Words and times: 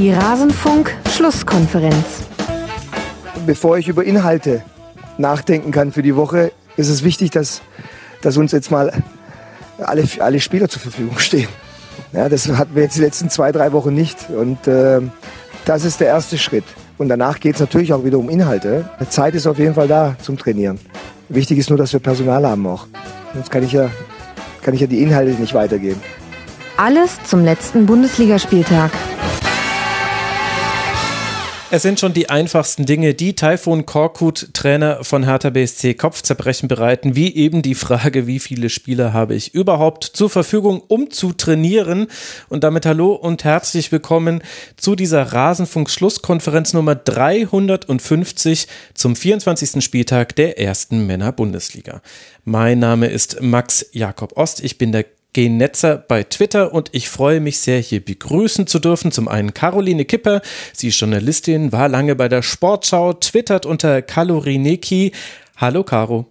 Die 0.00 0.12
Rasenfunk-Schlusskonferenz. 0.12 2.22
Bevor 3.44 3.76
ich 3.76 3.86
über 3.86 4.02
Inhalte 4.02 4.62
nachdenken 5.18 5.72
kann 5.72 5.92
für 5.92 6.00
die 6.00 6.16
Woche, 6.16 6.52
ist 6.78 6.88
es 6.88 7.04
wichtig, 7.04 7.32
dass, 7.32 7.60
dass 8.22 8.38
uns 8.38 8.52
jetzt 8.52 8.70
mal 8.70 8.94
alle, 9.76 10.04
alle 10.20 10.40
Spieler 10.40 10.70
zur 10.70 10.80
Verfügung 10.80 11.18
stehen. 11.18 11.48
Ja, 12.14 12.30
das 12.30 12.48
hatten 12.48 12.74
wir 12.74 12.84
jetzt 12.84 12.96
die 12.96 13.02
letzten 13.02 13.28
zwei, 13.28 13.52
drei 13.52 13.72
Wochen 13.72 13.92
nicht. 13.92 14.30
Und 14.30 14.66
äh, 14.66 15.02
das 15.66 15.84
ist 15.84 16.00
der 16.00 16.06
erste 16.06 16.38
Schritt. 16.38 16.64
Und 16.96 17.10
danach 17.10 17.38
geht 17.38 17.56
es 17.56 17.60
natürlich 17.60 17.92
auch 17.92 18.02
wieder 18.02 18.16
um 18.16 18.30
Inhalte. 18.30 18.88
Zeit 19.10 19.34
ist 19.34 19.46
auf 19.46 19.58
jeden 19.58 19.74
Fall 19.74 19.88
da 19.88 20.16
zum 20.22 20.38
Trainieren. 20.38 20.80
Wichtig 21.28 21.58
ist 21.58 21.68
nur, 21.68 21.76
dass 21.76 21.92
wir 21.92 22.00
Personal 22.00 22.46
haben 22.46 22.66
auch. 22.66 22.86
Sonst 23.34 23.50
kann 23.50 23.64
ich 23.64 23.72
ja, 23.72 23.90
kann 24.62 24.72
ich 24.72 24.80
ja 24.80 24.86
die 24.86 25.02
Inhalte 25.02 25.32
nicht 25.32 25.52
weitergeben. 25.52 26.00
Alles 26.78 27.22
zum 27.24 27.44
letzten 27.44 27.84
Bundesligaspieltag. 27.84 28.92
Es 31.72 31.82
sind 31.82 32.00
schon 32.00 32.12
die 32.12 32.28
einfachsten 32.28 32.84
Dinge, 32.84 33.14
die 33.14 33.36
Taifun 33.36 33.86
Korkut, 33.86 34.48
Trainer 34.54 35.04
von 35.04 35.22
Hertha 35.22 35.50
BSC, 35.50 35.94
Kopfzerbrechen 35.94 36.68
bereiten, 36.68 37.14
wie 37.14 37.32
eben 37.36 37.62
die 37.62 37.76
Frage, 37.76 38.26
wie 38.26 38.40
viele 38.40 38.70
Spieler 38.70 39.12
habe 39.12 39.36
ich 39.36 39.54
überhaupt 39.54 40.02
zur 40.02 40.28
Verfügung, 40.30 40.82
um 40.88 41.12
zu 41.12 41.32
trainieren. 41.32 42.08
Und 42.48 42.64
damit 42.64 42.86
hallo 42.86 43.12
und 43.12 43.44
herzlich 43.44 43.92
willkommen 43.92 44.42
zu 44.76 44.96
dieser 44.96 45.32
Rasenfunk-Schlusskonferenz 45.32 46.72
Nummer 46.72 46.96
350 46.96 48.66
zum 48.94 49.14
24. 49.14 49.84
Spieltag 49.84 50.34
der 50.34 50.58
ersten 50.58 51.06
Männer-Bundesliga. 51.06 52.02
Mein 52.44 52.80
Name 52.80 53.06
ist 53.06 53.42
Max 53.42 53.86
Jakob 53.92 54.36
Ost. 54.36 54.64
Ich 54.64 54.76
bin 54.76 54.90
der 54.90 55.04
Genetzer 55.32 55.96
bei 55.96 56.24
Twitter 56.24 56.72
und 56.72 56.90
ich 56.92 57.08
freue 57.08 57.40
mich 57.40 57.58
sehr, 57.58 57.80
hier 57.80 58.04
begrüßen 58.04 58.66
zu 58.66 58.78
dürfen. 58.78 59.12
Zum 59.12 59.28
einen 59.28 59.54
Caroline 59.54 60.04
Kipper, 60.04 60.42
sie 60.72 60.88
ist 60.88 61.00
Journalistin, 61.00 61.72
war 61.72 61.88
lange 61.88 62.16
bei 62.16 62.28
der 62.28 62.42
Sportschau, 62.42 63.12
twittert 63.12 63.66
unter 63.66 64.02
Kalorineki. 64.02 65.12
Hallo 65.56 65.84
Caro. 65.84 66.26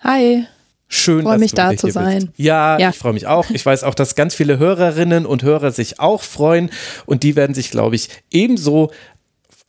Hi. 0.00 0.46
Schön, 0.88 1.22
freue 1.22 1.38
mich 1.38 1.52
da 1.52 1.76
zu 1.76 1.90
sein. 1.90 2.30
Ja, 2.36 2.78
ja, 2.78 2.90
ich 2.90 2.96
freue 2.96 3.12
mich 3.12 3.26
auch. 3.26 3.50
Ich 3.50 3.66
weiß 3.66 3.82
auch, 3.82 3.94
dass 3.94 4.14
ganz 4.14 4.36
viele 4.36 4.58
Hörerinnen 4.58 5.26
und 5.26 5.42
Hörer 5.42 5.72
sich 5.72 5.98
auch 5.98 6.22
freuen 6.22 6.70
und 7.06 7.24
die 7.24 7.34
werden 7.34 7.54
sich, 7.54 7.72
glaube 7.72 7.96
ich, 7.96 8.08
ebenso 8.30 8.92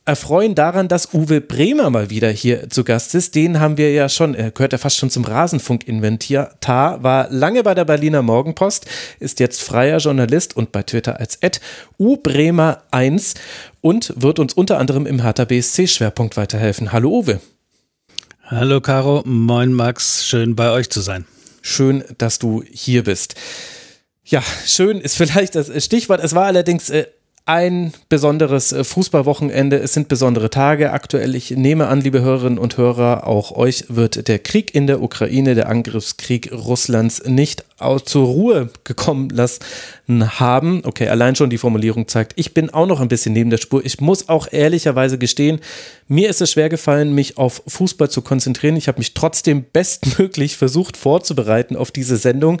erfreuen 0.08 0.54
daran, 0.54 0.88
dass 0.88 1.12
Uwe 1.12 1.42
Bremer 1.42 1.90
mal 1.90 2.08
wieder 2.08 2.30
hier 2.30 2.70
zu 2.70 2.82
Gast 2.82 3.14
ist. 3.14 3.34
Den 3.34 3.60
haben 3.60 3.76
wir 3.76 3.92
ja 3.92 4.08
schon, 4.08 4.34
er 4.34 4.50
gehört 4.50 4.72
ja 4.72 4.78
fast 4.78 4.96
schon 4.96 5.10
zum 5.10 5.24
Rasenfunk-Inventar, 5.26 7.02
war 7.02 7.28
lange 7.30 7.62
bei 7.62 7.74
der 7.74 7.84
Berliner 7.84 8.22
Morgenpost, 8.22 8.86
ist 9.20 9.38
jetzt 9.38 9.62
freier 9.62 9.98
Journalist 9.98 10.56
und 10.56 10.72
bei 10.72 10.82
Twitter 10.82 11.20
als 11.20 11.36
Ed 11.36 11.60
ubremer1 12.00 13.34
und 13.82 14.14
wird 14.16 14.38
uns 14.38 14.54
unter 14.54 14.78
anderem 14.78 15.04
im 15.04 15.22
Hertha 15.22 15.44
BSC-Schwerpunkt 15.44 16.38
weiterhelfen. 16.38 16.90
Hallo 16.90 17.10
Uwe. 17.10 17.40
Hallo 18.44 18.80
Caro, 18.80 19.22
moin 19.26 19.74
Max, 19.74 20.26
schön 20.26 20.56
bei 20.56 20.70
euch 20.70 20.88
zu 20.88 21.02
sein. 21.02 21.26
Schön, 21.60 22.02
dass 22.16 22.38
du 22.38 22.64
hier 22.72 23.04
bist. 23.04 23.34
Ja, 24.24 24.42
schön 24.64 25.02
ist 25.02 25.16
vielleicht 25.18 25.54
das 25.54 25.84
Stichwort. 25.84 26.24
Es 26.24 26.34
war 26.34 26.46
allerdings 26.46 26.88
äh, 26.88 27.04
ein 27.48 27.92
besonderes 28.08 28.72
äh, 28.72 28.84
Fußballwochenende. 28.84 29.78
Es 29.78 29.94
sind 29.94 30.08
besondere 30.08 30.50
Tage 30.50 30.92
aktuell. 30.92 31.34
Ich 31.34 31.50
nehme 31.50 31.88
an, 31.88 32.00
liebe 32.00 32.20
Hörerinnen 32.20 32.58
und 32.58 32.76
Hörer, 32.76 33.26
auch 33.26 33.52
euch 33.52 33.86
wird 33.88 34.28
der 34.28 34.38
Krieg 34.38 34.74
in 34.74 34.86
der 34.86 35.02
Ukraine, 35.02 35.54
der 35.54 35.68
Angriffskrieg 35.68 36.52
Russlands 36.52 37.24
nicht 37.24 37.64
zur 38.04 38.26
Ruhe 38.26 38.70
gekommen 38.84 39.30
lassen 39.30 39.60
haben. 40.40 40.82
Okay, 40.84 41.08
allein 41.08 41.36
schon 41.36 41.50
die 41.50 41.58
Formulierung 41.58 42.08
zeigt, 42.08 42.32
ich 42.36 42.52
bin 42.52 42.70
auch 42.70 42.86
noch 42.86 43.00
ein 43.00 43.08
bisschen 43.08 43.32
neben 43.32 43.50
der 43.50 43.58
Spur. 43.58 43.84
Ich 43.84 44.00
muss 44.00 44.28
auch 44.28 44.48
ehrlicherweise 44.50 45.16
gestehen, 45.16 45.60
mir 46.08 46.28
ist 46.28 46.40
es 46.40 46.50
schwer 46.50 46.68
gefallen, 46.68 47.14
mich 47.14 47.38
auf 47.38 47.62
Fußball 47.66 48.10
zu 48.10 48.22
konzentrieren. 48.22 48.76
Ich 48.76 48.88
habe 48.88 48.98
mich 48.98 49.14
trotzdem 49.14 49.64
bestmöglich 49.72 50.56
versucht 50.56 50.96
vorzubereiten 50.96 51.76
auf 51.76 51.90
diese 51.90 52.16
Sendung. 52.16 52.60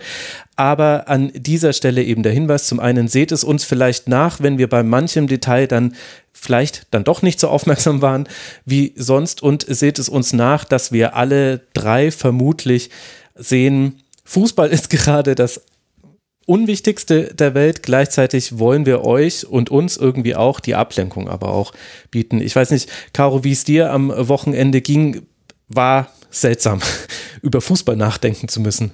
Aber 0.54 1.08
an 1.08 1.32
dieser 1.34 1.72
Stelle 1.72 2.02
eben 2.04 2.22
der 2.22 2.32
Hinweis, 2.32 2.66
zum 2.66 2.78
einen 2.78 3.08
seht 3.08 3.32
es 3.32 3.42
uns 3.42 3.64
vielleicht 3.64 4.08
nach, 4.08 4.40
wenn 4.40 4.58
wir 4.58 4.68
bei 4.68 4.82
manchem 4.82 5.26
Detail 5.26 5.66
dann 5.66 5.94
vielleicht 6.32 6.86
dann 6.92 7.02
doch 7.02 7.22
nicht 7.22 7.40
so 7.40 7.48
aufmerksam 7.48 8.02
waren 8.02 8.28
wie 8.64 8.92
sonst 8.96 9.42
und 9.42 9.66
seht 9.68 9.98
es 9.98 10.08
uns 10.08 10.32
nach, 10.32 10.64
dass 10.64 10.92
wir 10.92 11.16
alle 11.16 11.62
drei 11.74 12.12
vermutlich 12.12 12.90
sehen, 13.34 14.02
Fußball 14.28 14.68
ist 14.68 14.90
gerade 14.90 15.34
das 15.34 15.62
Unwichtigste 16.46 17.34
der 17.34 17.54
Welt. 17.54 17.82
Gleichzeitig 17.82 18.58
wollen 18.58 18.86
wir 18.86 19.04
euch 19.04 19.46
und 19.46 19.70
uns 19.70 19.96
irgendwie 19.96 20.34
auch 20.34 20.60
die 20.60 20.74
Ablenkung 20.74 21.28
aber 21.28 21.48
auch 21.48 21.72
bieten. 22.10 22.40
Ich 22.40 22.56
weiß 22.56 22.70
nicht, 22.70 22.90
Caro, 23.12 23.44
wie 23.44 23.52
es 23.52 23.64
dir 23.64 23.90
am 23.90 24.12
Wochenende 24.28 24.80
ging, 24.80 25.26
war 25.68 26.10
seltsam, 26.30 26.80
über 27.42 27.60
Fußball 27.60 27.96
nachdenken 27.96 28.48
zu 28.48 28.60
müssen. 28.60 28.92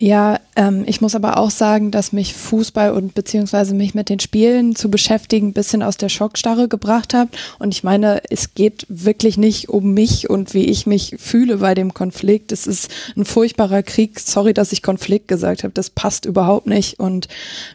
Ja, 0.00 0.38
ähm, 0.54 0.84
ich 0.86 1.00
muss 1.00 1.16
aber 1.16 1.38
auch 1.38 1.50
sagen, 1.50 1.90
dass 1.90 2.12
mich 2.12 2.32
Fußball 2.32 2.92
und 2.92 3.14
beziehungsweise 3.14 3.74
mich 3.74 3.96
mit 3.96 4.08
den 4.08 4.20
Spielen 4.20 4.76
zu 4.76 4.92
beschäftigen 4.92 5.48
ein 5.48 5.52
bisschen 5.54 5.82
aus 5.82 5.96
der 5.96 6.08
Schockstarre 6.08 6.68
gebracht 6.68 7.14
hat. 7.14 7.30
Und 7.58 7.74
ich 7.74 7.82
meine, 7.82 8.22
es 8.30 8.54
geht 8.54 8.86
wirklich 8.88 9.38
nicht 9.38 9.70
um 9.70 9.94
mich 9.94 10.30
und 10.30 10.54
wie 10.54 10.66
ich 10.66 10.86
mich 10.86 11.16
fühle 11.18 11.56
bei 11.56 11.74
dem 11.74 11.94
Konflikt. 11.94 12.52
Es 12.52 12.68
ist 12.68 12.92
ein 13.16 13.24
furchtbarer 13.24 13.82
Krieg. 13.82 14.20
Sorry, 14.20 14.54
dass 14.54 14.70
ich 14.70 14.84
Konflikt 14.84 15.26
gesagt 15.26 15.64
habe. 15.64 15.74
Das 15.74 15.90
passt 15.90 16.26
überhaupt 16.26 16.68
nicht. 16.68 17.00
Und 17.00 17.26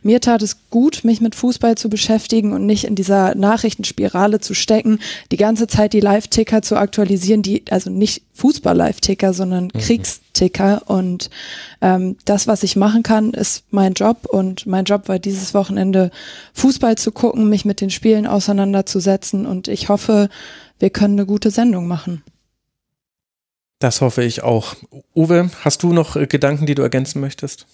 mir 0.01 0.21
tat 0.21 0.41
es 0.43 0.69
gut, 0.69 1.03
mich 1.03 1.19
mit 1.19 1.35
Fußball 1.35 1.75
zu 1.75 1.89
beschäftigen 1.89 2.53
und 2.53 2.65
nicht 2.65 2.85
in 2.85 2.95
dieser 2.95 3.35
Nachrichtenspirale 3.35 4.39
zu 4.39 4.53
stecken, 4.53 4.99
die 5.33 5.37
ganze 5.37 5.67
Zeit 5.67 5.91
die 5.91 5.99
Live-Ticker 5.99 6.61
zu 6.61 6.77
aktualisieren, 6.77 7.41
die 7.41 7.65
also 7.69 7.89
nicht 7.89 8.21
Fußball-Live-Ticker, 8.35 9.33
sondern 9.33 9.65
mhm. 9.65 9.79
Kriegsticker. 10.33 10.81
Und 10.87 11.29
ähm, 11.81 12.17
das, 12.25 12.47
was 12.47 12.63
ich 12.63 12.75
machen 12.75 13.03
kann, 13.03 13.31
ist 13.31 13.65
mein 13.71 13.93
Job. 13.93 14.25
Und 14.27 14.65
mein 14.65 14.85
Job 14.85 15.07
war 15.07 15.19
dieses 15.19 15.53
Wochenende 15.53 16.11
Fußball 16.53 16.97
zu 16.97 17.11
gucken, 17.11 17.49
mich 17.49 17.65
mit 17.65 17.81
den 17.81 17.89
Spielen 17.89 18.27
auseinanderzusetzen. 18.27 19.45
Und 19.45 19.67
ich 19.67 19.89
hoffe, 19.89 20.29
wir 20.79 20.89
können 20.89 21.17
eine 21.17 21.25
gute 21.25 21.51
Sendung 21.51 21.87
machen. 21.87 22.23
Das 23.79 24.01
hoffe 24.01 24.23
ich 24.23 24.43
auch. 24.43 24.75
Uwe, 25.15 25.49
hast 25.61 25.83
du 25.83 25.93
noch 25.93 26.15
äh, 26.15 26.27
Gedanken, 26.27 26.65
die 26.65 26.75
du 26.75 26.81
ergänzen 26.81 27.19
möchtest? 27.19 27.67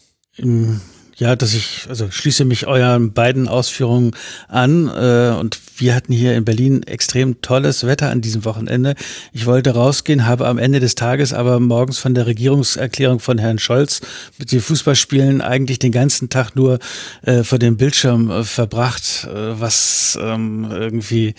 Ja, 1.19 1.35
dass 1.35 1.53
ich, 1.53 1.85
also 1.89 2.09
schließe 2.09 2.45
mich 2.45 2.65
euren 2.65 3.11
beiden 3.11 3.49
Ausführungen 3.49 4.11
an. 4.47 4.87
Äh, 4.87 5.35
und 5.37 5.59
wir 5.77 5.93
hatten 5.93 6.13
hier 6.13 6.33
in 6.35 6.45
Berlin 6.45 6.83
extrem 6.83 7.41
tolles 7.41 7.85
Wetter 7.85 8.09
an 8.09 8.21
diesem 8.21 8.45
Wochenende. 8.45 8.95
Ich 9.33 9.45
wollte 9.45 9.71
rausgehen, 9.71 10.25
habe 10.25 10.47
am 10.47 10.57
Ende 10.57 10.79
des 10.79 10.95
Tages 10.95 11.33
aber 11.33 11.59
morgens 11.59 11.97
von 11.97 12.13
der 12.13 12.25
Regierungserklärung 12.25 13.19
von 13.19 13.37
Herrn 13.37 13.59
Scholz 13.59 13.99
mit 14.37 14.53
den 14.53 14.61
Fußballspielen 14.61 15.41
eigentlich 15.41 15.77
den 15.77 15.91
ganzen 15.91 16.29
Tag 16.29 16.55
nur 16.55 16.79
äh, 17.23 17.43
vor 17.43 17.59
dem 17.59 17.75
Bildschirm 17.75 18.31
äh, 18.31 18.43
verbracht, 18.45 19.27
äh, 19.29 19.59
was 19.59 20.17
ähm, 20.21 20.69
irgendwie 20.71 21.35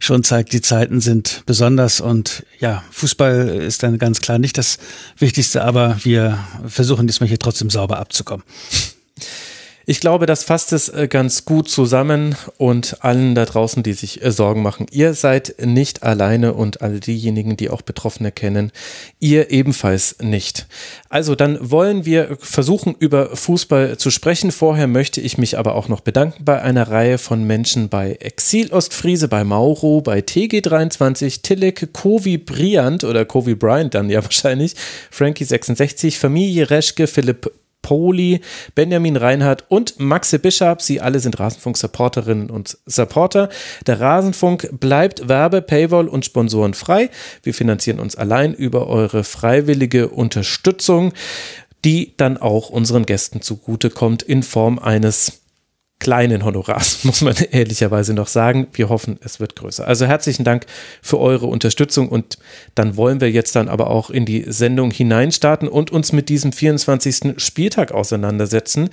schon 0.00 0.24
zeigt, 0.24 0.52
die 0.52 0.62
Zeiten 0.62 1.00
sind 1.00 1.44
besonders 1.46 2.00
und 2.00 2.44
ja, 2.58 2.82
Fußball 2.90 3.50
ist 3.50 3.84
dann 3.84 3.98
ganz 3.98 4.20
klar 4.20 4.40
nicht 4.40 4.58
das 4.58 4.78
Wichtigste, 5.16 5.62
aber 5.62 5.96
wir 6.02 6.40
versuchen 6.66 7.06
diesmal 7.06 7.28
hier 7.28 7.38
trotzdem 7.38 7.70
sauber 7.70 8.00
abzukommen. 8.00 8.44
Ich 9.84 9.98
glaube, 9.98 10.26
das 10.26 10.44
fasst 10.44 10.72
es 10.72 10.88
äh, 10.88 11.08
ganz 11.08 11.44
gut 11.44 11.68
zusammen 11.68 12.36
und 12.56 12.98
allen 13.00 13.34
da 13.34 13.44
draußen, 13.44 13.82
die 13.82 13.94
sich 13.94 14.22
äh, 14.22 14.30
Sorgen 14.30 14.62
machen. 14.62 14.86
Ihr 14.92 15.14
seid 15.14 15.56
nicht 15.60 16.04
alleine 16.04 16.54
und 16.54 16.82
all 16.82 17.00
diejenigen, 17.00 17.56
die 17.56 17.68
auch 17.68 17.82
Betroffene 17.82 18.30
kennen, 18.30 18.70
ihr 19.18 19.50
ebenfalls 19.50 20.16
nicht. 20.20 20.66
Also 21.08 21.34
dann 21.34 21.58
wollen 21.60 22.04
wir 22.04 22.36
versuchen, 22.40 22.94
über 22.96 23.34
Fußball 23.34 23.98
zu 23.98 24.10
sprechen. 24.10 24.52
Vorher 24.52 24.86
möchte 24.86 25.20
ich 25.20 25.36
mich 25.36 25.58
aber 25.58 25.74
auch 25.74 25.88
noch 25.88 26.00
bedanken 26.00 26.44
bei 26.44 26.62
einer 26.62 26.88
Reihe 26.88 27.18
von 27.18 27.42
Menschen 27.44 27.88
bei 27.88 28.16
Exil 28.20 28.72
Ostfriese, 28.72 29.26
bei 29.26 29.42
Mauro, 29.42 30.00
bei 30.00 30.20
TG23, 30.20 31.42
Tilek, 31.42 31.92
Kovi 31.92 32.38
Briand 32.38 33.02
oder 33.02 33.24
Kovi 33.24 33.56
Bryant 33.56 33.94
dann 33.94 34.10
ja 34.10 34.22
wahrscheinlich, 34.24 34.74
Frankie66, 35.12 36.18
Familie 36.18 36.70
Reschke, 36.70 37.08
Philipp 37.08 37.50
Poli, 37.82 38.40
Benjamin 38.74 39.16
Reinhardt 39.16 39.64
und 39.68 40.00
Maxe 40.00 40.38
Bischab. 40.38 40.80
Sie 40.80 41.00
alle 41.00 41.20
sind 41.20 41.38
Rasenfunk-Supporterinnen 41.38 42.50
und 42.50 42.78
Supporter. 42.86 43.48
Der 43.86 44.00
Rasenfunk 44.00 44.68
bleibt 44.80 45.28
Werbe, 45.28 45.60
Paywall 45.60 46.08
und 46.08 46.24
Sponsoren 46.24 46.74
frei. 46.74 47.10
Wir 47.42 47.54
finanzieren 47.54 48.00
uns 48.00 48.16
allein 48.16 48.54
über 48.54 48.86
eure 48.86 49.24
freiwillige 49.24 50.08
Unterstützung, 50.08 51.12
die 51.84 52.14
dann 52.16 52.38
auch 52.38 52.70
unseren 52.70 53.04
Gästen 53.04 53.42
zugutekommt 53.42 54.22
in 54.22 54.42
Form 54.42 54.78
eines 54.78 55.41
kleinen 56.02 56.44
Honorars, 56.44 57.04
muss 57.04 57.20
man 57.20 57.36
ehrlicherweise 57.52 58.12
noch 58.12 58.26
sagen. 58.26 58.66
Wir 58.72 58.88
hoffen, 58.88 59.20
es 59.24 59.38
wird 59.38 59.54
größer. 59.54 59.86
Also 59.86 60.04
herzlichen 60.04 60.42
Dank 60.42 60.66
für 61.00 61.20
eure 61.20 61.46
Unterstützung 61.46 62.08
und 62.08 62.38
dann 62.74 62.96
wollen 62.96 63.20
wir 63.20 63.30
jetzt 63.30 63.54
dann 63.54 63.68
aber 63.68 63.88
auch 63.88 64.10
in 64.10 64.26
die 64.26 64.44
Sendung 64.48 64.90
hineinstarten 64.90 65.68
und 65.68 65.92
uns 65.92 66.12
mit 66.12 66.28
diesem 66.28 66.52
24. 66.52 67.34
Spieltag 67.36 67.92
auseinandersetzen. 67.92 68.90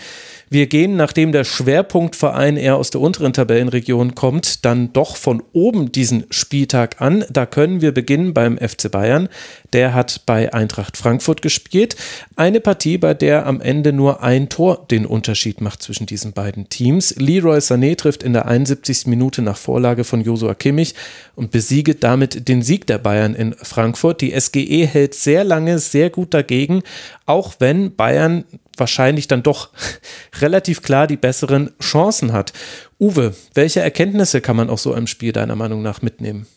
Wir 0.52 0.68
gehen, 0.68 0.98
nachdem 0.98 1.32
der 1.32 1.46
Schwerpunktverein 1.46 2.58
eher 2.58 2.76
aus 2.76 2.92
der 2.92 3.02
unteren 3.02 3.34
Tabellenregion 3.34 4.14
kommt, 4.14 4.64
dann 4.64 4.94
doch 4.94 5.16
von 5.16 5.42
oben 5.52 5.92
diesen 5.92 6.26
Spieltag 6.30 7.02
an. 7.02 7.26
Da 7.32 7.48
können 7.48 7.82
wir 7.82 7.92
beginnen 7.92 8.36
beim 8.36 8.58
FC 8.58 8.92
Bayern. 8.92 9.30
Der 9.74 9.94
hat 9.94 10.22
bei 10.26 10.54
Eintracht 10.54 10.98
Frankfurt 10.98 11.42
gespielt. 11.42 11.96
Eine 12.36 12.60
Partie, 12.60 12.98
bei 12.98 13.14
der 13.14 13.46
am 13.46 13.62
Ende 13.62 13.94
nur 13.94 14.24
ein 14.24 14.50
Tor 14.50 14.86
den 14.90 15.06
Unterschied 15.06 15.62
macht 15.62 15.84
zwischen 15.84 16.06
diesen 16.06 16.34
beiden 16.34 16.70
Teams. 16.70 17.16
Leroy 17.18 17.60
Sané 17.60 17.96
trifft 17.96 18.24
in 18.24 18.34
der 18.34 18.48
71. 18.48 19.08
Minute 19.08 19.42
nach 19.42 19.58
Vorlage 19.58 20.04
von 20.04 20.22
Josua 20.22 20.56
Kimmich 20.56 20.96
und 21.36 21.52
besieget 21.52 22.04
damit 22.04 22.48
den 22.48 22.62
Sieg 22.62 22.88
der 22.88 22.98
Bayern 22.98 23.36
in 23.36 23.54
Frankfurt. 23.54 24.22
Die 24.22 24.40
SGE 24.40 24.88
hält 24.88 25.14
sehr 25.14 25.44
lange 25.44 25.80
sehr 25.80 26.10
gut 26.10 26.34
dagegen, 26.34 26.82
auch 27.26 27.56
wenn 27.60 27.96
Bayern 27.96 28.46
wahrscheinlich 28.76 29.28
dann 29.28 29.44
doch 29.44 29.70
relativ 30.42 30.82
klar 30.82 31.06
die 31.08 31.18
besseren 31.18 31.72
Chancen 31.82 32.34
hat. 32.34 32.54
Uwe, 33.00 33.36
welche 33.54 33.82
Erkenntnisse 33.82 34.42
kann 34.42 34.56
man 34.56 34.70
aus 34.70 34.84
so 34.84 34.94
einem 34.94 35.08
Spiel 35.08 35.32
deiner 35.32 35.56
Meinung 35.56 35.82
nach 35.82 36.02
mitnehmen? 36.02 36.48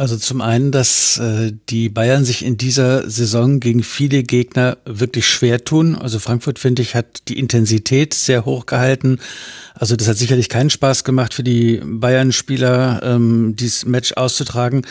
Also 0.00 0.16
zum 0.16 0.40
einen, 0.40 0.72
dass 0.72 1.18
äh, 1.18 1.52
die 1.68 1.90
Bayern 1.90 2.24
sich 2.24 2.42
in 2.42 2.56
dieser 2.56 3.10
Saison 3.10 3.60
gegen 3.60 3.82
viele 3.82 4.22
Gegner 4.22 4.78
wirklich 4.86 5.26
schwer 5.28 5.62
tun. 5.62 5.94
Also 5.94 6.18
Frankfurt, 6.18 6.58
finde 6.58 6.80
ich, 6.80 6.94
hat 6.94 7.28
die 7.28 7.38
Intensität 7.38 8.14
sehr 8.14 8.46
hoch 8.46 8.64
gehalten. 8.64 9.18
Also 9.74 9.96
das 9.96 10.08
hat 10.08 10.16
sicherlich 10.16 10.48
keinen 10.48 10.70
Spaß 10.70 11.04
gemacht 11.04 11.34
für 11.34 11.42
die 11.42 11.82
Bayern-Spieler, 11.84 13.02
ähm, 13.04 13.56
dieses 13.56 13.84
Match 13.84 14.14
auszutragen. 14.14 14.86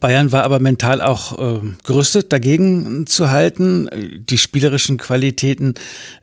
Bayern 0.00 0.32
war 0.32 0.42
aber 0.42 0.58
mental 0.58 1.00
auch 1.00 1.38
äh, 1.38 1.60
gerüstet, 1.84 2.32
dagegen 2.32 3.06
zu 3.06 3.30
halten. 3.30 3.88
Die 4.28 4.38
spielerischen 4.38 4.96
Qualitäten, 4.96 5.74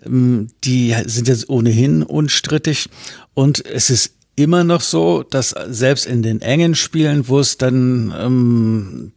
ähm, 0.05 0.49
die 0.65 0.93
sind 1.05 1.29
jetzt 1.29 1.47
ohnehin 1.47 2.03
unstrittig. 2.03 2.89
Und 3.33 3.65
es 3.65 3.89
ist 3.89 4.15
immer 4.43 4.63
noch 4.63 4.81
so, 4.81 5.23
dass 5.23 5.55
selbst 5.69 6.05
in 6.05 6.23
den 6.23 6.41
engen 6.41 6.75
Spielen, 6.75 7.27
wo 7.27 7.39
es 7.39 7.57
dann 7.57 8.13
ähm, 8.17 9.11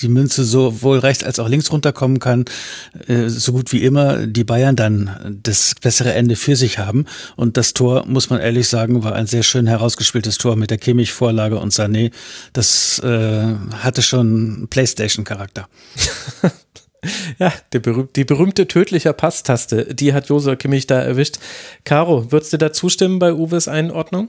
die 0.00 0.08
Münze 0.08 0.44
sowohl 0.44 0.98
rechts 0.98 1.24
als 1.24 1.38
auch 1.38 1.48
links 1.48 1.72
runterkommen 1.72 2.18
kann, 2.18 2.44
äh, 3.06 3.28
so 3.28 3.52
gut 3.52 3.72
wie 3.72 3.84
immer 3.84 4.26
die 4.26 4.44
Bayern 4.44 4.76
dann 4.76 5.38
das 5.42 5.74
bessere 5.80 6.12
Ende 6.14 6.36
für 6.36 6.56
sich 6.56 6.78
haben. 6.78 7.06
Und 7.36 7.56
das 7.56 7.74
Tor, 7.74 8.06
muss 8.06 8.30
man 8.30 8.40
ehrlich 8.40 8.68
sagen, 8.68 9.02
war 9.02 9.14
ein 9.14 9.26
sehr 9.26 9.42
schön 9.42 9.66
herausgespieltes 9.66 10.38
Tor 10.38 10.56
mit 10.56 10.70
der 10.70 10.78
Kimmich-Vorlage 10.78 11.58
und 11.58 11.72
Sané. 11.72 12.12
Das 12.52 12.98
äh, 13.00 13.54
hatte 13.72 14.02
schon 14.02 14.68
Playstation-Charakter. 14.70 15.68
Ja, 17.38 17.52
die, 17.72 17.78
berühmte, 17.78 18.12
die 18.16 18.24
berühmte 18.24 18.66
tödliche 18.66 19.12
Passtaste, 19.12 19.94
die 19.94 20.12
hat 20.12 20.28
Josua 20.28 20.56
Kimmich 20.56 20.88
da 20.88 21.00
erwischt. 21.00 21.38
Caro, 21.84 22.32
würdest 22.32 22.52
du 22.52 22.58
da 22.58 22.72
zustimmen 22.72 23.20
bei 23.20 23.32
Uwes 23.34 23.68
Einordnung? 23.68 24.28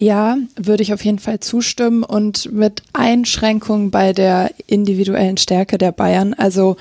Ja, 0.00 0.36
würde 0.54 0.84
ich 0.84 0.94
auf 0.94 1.04
jeden 1.04 1.18
Fall 1.18 1.40
zustimmen 1.40 2.04
und 2.04 2.52
mit 2.52 2.82
Einschränkungen 2.92 3.90
bei 3.90 4.12
der 4.12 4.52
individuellen 4.68 5.36
Stärke 5.36 5.76
der 5.76 5.90
Bayern. 5.90 6.34
Also 6.34 6.76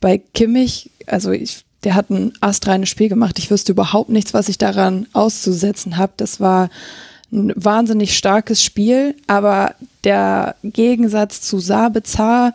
bei 0.00 0.18
Kimmich, 0.18 0.90
also 1.06 1.32
ich, 1.32 1.64
der 1.82 1.96
hat 1.96 2.10
ein 2.10 2.32
astreines 2.40 2.88
Spiel 2.88 3.08
gemacht. 3.08 3.40
Ich 3.40 3.50
wüsste 3.50 3.72
überhaupt 3.72 4.10
nichts, 4.10 4.34
was 4.34 4.48
ich 4.48 4.56
daran 4.56 5.08
auszusetzen 5.12 5.96
habe. 5.96 6.12
Das 6.16 6.38
war 6.38 6.70
ein 7.32 7.52
wahnsinnig 7.56 8.16
starkes 8.16 8.62
Spiel, 8.62 9.16
aber 9.26 9.74
der 10.04 10.54
Gegensatz 10.62 11.40
zu 11.40 11.58
Sabitzer, 11.58 12.54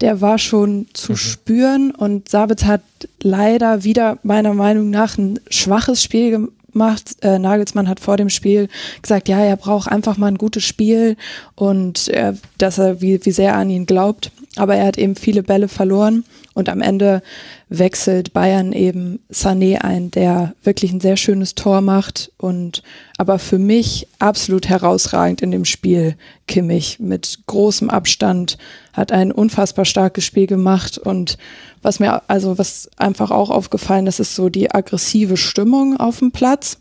der 0.00 0.20
war 0.20 0.38
schon 0.38 0.86
zu 0.92 1.12
mhm. 1.12 1.16
spüren 1.16 1.90
und 1.92 2.28
Sabitzer 2.28 2.66
hat 2.66 2.82
leider 3.20 3.84
wieder 3.84 4.18
meiner 4.24 4.54
Meinung 4.54 4.90
nach 4.90 5.18
ein 5.18 5.38
schwaches 5.48 6.02
Spiel 6.02 6.32
gemacht 6.32 6.52
macht. 6.74 7.22
Äh, 7.22 7.38
Nagelsmann 7.38 7.88
hat 7.88 8.00
vor 8.00 8.16
dem 8.16 8.30
Spiel 8.30 8.68
gesagt, 9.00 9.28
ja, 9.28 9.38
er 9.40 9.56
braucht 9.56 9.90
einfach 9.90 10.16
mal 10.16 10.28
ein 10.28 10.38
gutes 10.38 10.64
Spiel 10.64 11.16
und 11.54 12.08
äh, 12.08 12.34
dass 12.58 12.78
er, 12.78 13.00
wie, 13.00 13.24
wie 13.24 13.30
sehr 13.30 13.50
er 13.50 13.56
an 13.56 13.70
ihn 13.70 13.86
glaubt. 13.86 14.30
Aber 14.56 14.76
er 14.76 14.86
hat 14.86 14.98
eben 14.98 15.16
viele 15.16 15.42
Bälle 15.42 15.68
verloren 15.68 16.24
und 16.54 16.68
am 16.68 16.82
Ende 16.82 17.22
wechselt 17.70 18.34
Bayern 18.34 18.72
eben 18.72 19.20
Sané 19.32 19.78
ein, 19.78 20.10
der 20.10 20.54
wirklich 20.62 20.92
ein 20.92 21.00
sehr 21.00 21.16
schönes 21.16 21.54
Tor 21.54 21.80
macht 21.80 22.30
und 22.36 22.82
aber 23.16 23.38
für 23.38 23.58
mich 23.58 24.08
absolut 24.18 24.68
herausragend 24.68 25.40
in 25.40 25.50
dem 25.50 25.64
Spiel 25.64 26.16
Kimmich 26.46 26.98
mit 27.00 27.38
großem 27.46 27.88
Abstand 27.88 28.58
hat 28.92 29.12
ein 29.12 29.32
unfassbar 29.32 29.84
starkes 29.86 30.24
Spiel 30.24 30.46
gemacht 30.46 30.98
und 30.98 31.38
was 31.82 32.00
mir 32.00 32.22
also 32.28 32.58
was 32.58 32.88
einfach 32.96 33.30
auch 33.30 33.50
aufgefallen 33.50 34.06
ist, 34.06 34.20
ist 34.20 34.34
so 34.34 34.48
die 34.48 34.72
aggressive 34.72 35.36
Stimmung 35.36 35.96
auf 35.98 36.20
dem 36.20 36.32
Platz. 36.32 36.78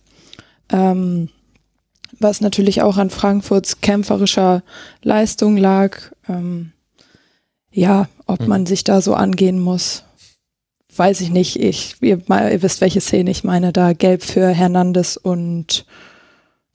Ähm, 0.71 1.29
was 2.19 2.41
natürlich 2.41 2.81
auch 2.81 2.97
an 2.97 3.09
Frankfurts 3.09 3.81
kämpferischer 3.81 4.63
Leistung 5.01 5.57
lag. 5.57 5.97
Ähm, 6.27 6.71
ja, 7.71 8.09
ob 8.27 8.41
mhm. 8.41 8.47
man 8.47 8.65
sich 8.65 8.83
da 8.83 9.01
so 9.01 9.13
angehen 9.13 9.59
muss, 9.59 10.03
weiß 10.95 11.21
ich 11.21 11.31
nicht. 11.31 11.59
Ich, 11.59 11.95
ihr, 12.01 12.21
ihr, 12.29 12.61
wisst, 12.61 12.81
welche 12.81 13.01
Szene 13.01 13.31
ich 13.31 13.43
meine. 13.43 13.71
Da 13.71 13.93
gelb 13.93 14.23
für 14.23 14.49
Hernandez 14.49 15.17
und 15.17 15.85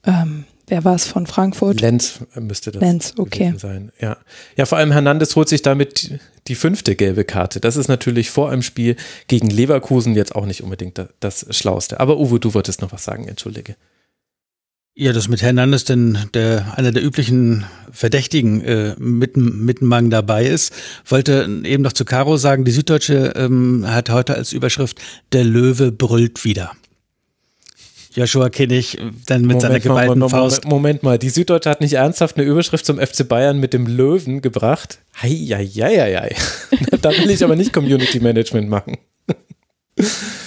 ähm, 0.05 0.45
wer 0.67 0.85
war 0.85 0.95
es 0.95 1.07
von 1.07 1.27
Frankfurt? 1.27 1.81
Lenz 1.81 2.21
müsste 2.35 2.73
das 2.73 2.81
Lenz, 2.81 3.15
okay. 3.19 3.55
sein. 3.59 3.93
Ja. 4.01 4.17
ja, 4.57 4.67
vor 4.67 4.79
allem 4.79 4.93
Hernandez 4.93 5.37
holt 5.37 5.49
sich 5.49 5.63
damit 5.63 6.19
die 6.49 6.55
fünfte 6.55 6.97
gelbe 6.97 7.25
Karte. 7.25 7.61
Das 7.61 7.77
ist 7.77 7.89
natürlich 7.89 8.31
vor 8.31 8.51
einem 8.51 8.63
Spiel 8.63 8.97
gegen 9.29 9.51
Leverkusen 9.51 10.15
jetzt 10.15 10.35
auch 10.35 10.47
nicht 10.47 10.63
unbedingt 10.63 11.01
das, 11.21 11.47
Schlauste. 11.51 12.01
Aber 12.01 12.19
Uwe, 12.19 12.41
du 12.41 12.55
wolltest 12.55 12.83
noch 12.83 12.93
was 12.93 13.05
sagen, 13.05 13.29
entschuldige. 13.29 13.77
Ja, 14.99 15.13
das 15.13 15.29
mit 15.29 15.43
Hernandez, 15.43 15.85
denn 15.85 16.19
der 16.33 16.73
einer 16.79 16.91
der 16.91 17.05
üblichen 17.05 17.67
Verdächtigen 17.93 18.63
äh, 18.63 18.95
mit, 18.99 19.37
mit 19.37 19.83
Mang 19.83 20.09
dabei 20.09 20.47
ist, 20.47 20.73
wollte 21.05 21.47
eben 21.65 21.83
noch 21.83 21.93
zu 21.93 22.07
Caro 22.07 22.39
sagen, 22.39 22.65
die 22.65 22.71
Süddeutsche 22.71 23.35
ähm, 23.37 23.85
hat 23.87 24.09
heute 24.09 24.35
als 24.35 24.55
Überschrift 24.55 24.99
Der 25.33 25.45
Löwe 25.45 25.93
brüllt 25.93 26.45
wieder. 26.45 26.73
Joshua 28.17 28.49
Kinnich 28.49 28.97
dann 29.27 29.43
mit 29.43 29.49
Moment 29.49 29.61
seiner 29.61 29.81
geballten 29.81 30.19
mal, 30.21 30.29
Faust. 30.31 30.65
Moment 30.65 31.03
mal, 31.03 31.19
die 31.19 31.29
Süddeutsche 31.29 31.69
hat 31.69 31.83
nicht 31.83 31.93
ernsthaft 31.93 32.37
eine 32.37 32.47
Überschrift 32.47 32.87
zum 32.87 32.99
FC 32.99 33.29
Bayern 33.29 33.61
mit 33.61 33.75
dem 33.75 33.87
Löwen 33.87 34.41
gebracht. 34.41 35.01
Heieieiei. 35.21 36.35
da 37.03 37.11
will 37.11 37.31
ich 37.31 37.45
aber 37.45 37.57
nicht 37.57 37.75
Community 37.75 38.21
Management 38.21 38.71
machen. 38.71 38.97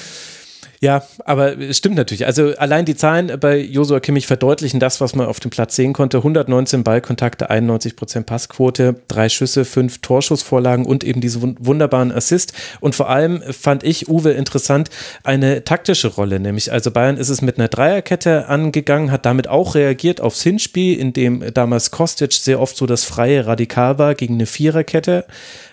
Ja, 0.82 1.04
aber 1.26 1.58
es 1.60 1.78
stimmt 1.78 1.96
natürlich. 1.96 2.26
Also 2.26 2.54
allein 2.56 2.86
die 2.86 2.96
Zahlen 2.96 3.38
bei 3.38 3.58
Josua 3.58 4.00
Kimmich 4.00 4.28
verdeutlichen 4.28 4.80
das, 4.80 5.02
was 5.02 5.14
man 5.14 5.28
auf 5.28 5.42
dem 5.42 5.52
Platz 5.52 5.76
sehen 5.76 5.92
konnte. 5.92 6.18
119 6.20 6.86
Ballkontakte, 6.86 7.50
91 7.50 7.98
Prozent 7.98 8.26
Passquote, 8.26 8.96
drei 9.10 9.28
Schüsse, 9.28 9.66
fünf 9.66 9.98
Torschussvorlagen 10.00 10.86
und 10.86 11.04
eben 11.04 11.20
diese 11.20 11.42
wunderbaren 11.42 12.14
Assist. 12.14 12.54
Und 12.80 12.96
vor 12.96 13.10
allem 13.10 13.42
fand 13.42 13.84
ich 13.84 14.08
Uwe 14.08 14.32
interessant 14.32 14.90
eine 15.24 15.66
taktische 15.66 16.08
Rolle, 16.08 16.40
nämlich 16.40 16.72
also 16.72 16.92
Bayern 16.92 17.18
ist 17.18 17.30
es 17.30 17.42
mit 17.42 17.58
einer 17.58 17.68
Dreierkette 17.68 18.48
angegangen, 18.48 19.12
hat 19.12 19.26
damit 19.26 19.50
auch 19.50 19.76
reagiert 19.76 20.22
aufs 20.22 20.44
Hinspiel, 20.44 20.98
in 20.98 21.12
dem 21.12 21.54
damals 21.54 21.92
Kostic 21.92 22.32
sehr 22.32 22.62
oft 22.62 22.78
so 22.78 22.86
das 22.86 23.04
freie 23.04 23.46
Radikal 23.46 24.00
war 24.00 24.16
gegen 24.16 24.36
eine 24.36 24.46
Viererkette. 24.46 25.26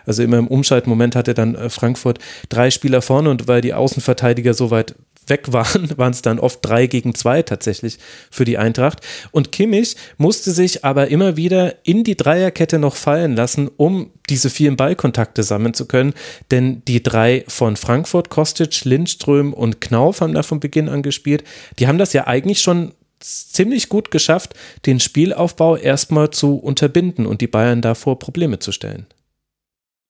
Also 0.06 0.22
immer 0.22 0.38
im 0.38 0.46
Umschaltmoment 0.46 1.16
hatte 1.16 1.34
dann 1.34 1.54
äh, 1.54 1.68
Frankfurt 1.68 2.18
drei 2.48 2.70
Spieler 2.70 3.02
vorne 3.02 3.30
und 3.30 3.48
weil 3.48 3.60
die 3.60 3.74
Außenverteidiger 3.74 4.54
so 4.54 4.70
weit 4.70 4.94
weg 5.26 5.44
waren, 5.52 5.96
waren 5.98 6.12
es 6.12 6.22
dann 6.22 6.38
oft 6.38 6.60
drei 6.62 6.86
gegen 6.86 7.14
zwei 7.14 7.42
tatsächlich 7.42 7.98
für 8.30 8.44
die 8.44 8.58
Eintracht. 8.58 9.00
Und 9.32 9.52
Kimmich 9.52 9.96
musste 10.18 10.52
sich 10.52 10.84
aber 10.84 11.08
immer 11.08 11.36
wieder 11.36 11.74
in 11.84 12.04
die 12.04 12.16
Dreierkette 12.16 12.78
noch 12.78 12.96
fallen 12.96 13.34
lassen, 13.34 13.68
um 13.76 14.10
diese 14.28 14.50
vielen 14.50 14.76
Ballkontakte 14.76 15.42
sammeln 15.42 15.74
zu 15.74 15.86
können. 15.86 16.14
Denn 16.50 16.82
die 16.86 17.02
drei 17.02 17.44
von 17.48 17.76
Frankfurt, 17.76 18.30
Kostic, 18.30 18.84
Lindström 18.84 19.52
und 19.52 19.80
Knauf 19.80 20.20
haben 20.20 20.34
da 20.34 20.42
von 20.42 20.60
Beginn 20.60 20.88
an 20.88 21.02
gespielt. 21.02 21.44
Die 21.78 21.88
haben 21.88 21.98
das 21.98 22.12
ja 22.12 22.26
eigentlich 22.26 22.60
schon 22.60 22.92
ziemlich 23.20 23.88
gut 23.88 24.10
geschafft, 24.10 24.54
den 24.84 25.00
Spielaufbau 25.00 25.76
erstmal 25.76 26.30
zu 26.30 26.56
unterbinden 26.56 27.26
und 27.26 27.40
die 27.40 27.46
Bayern 27.46 27.82
davor 27.82 28.18
Probleme 28.18 28.58
zu 28.58 28.72
stellen. 28.72 29.06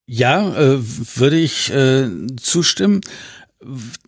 Ja, 0.08 0.54
äh, 0.56 0.78
würde 1.16 1.36
ich 1.36 1.72
äh, 1.72 2.08
zustimmen. 2.36 3.00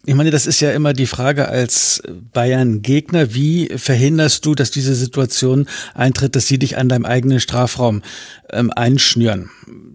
Ich 0.07 0.15
meine, 0.15 0.31
das 0.31 0.47
ist 0.47 0.61
ja 0.61 0.71
immer 0.71 0.93
die 0.93 1.07
Frage 1.07 1.49
als 1.49 2.03
Bayern-Gegner. 2.33 3.35
Wie 3.35 3.69
verhinderst 3.77 4.47
du, 4.47 4.55
dass 4.55 4.71
diese 4.71 4.95
Situation 4.95 5.67
eintritt, 5.95 6.37
dass 6.37 6.47
sie 6.47 6.59
dich 6.59 6.77
an 6.77 6.89
deinem 6.89 7.05
eigenen 7.05 7.41
Strafraum 7.41 8.03
ähm, 8.53 8.71
einschnüren? 8.75 9.51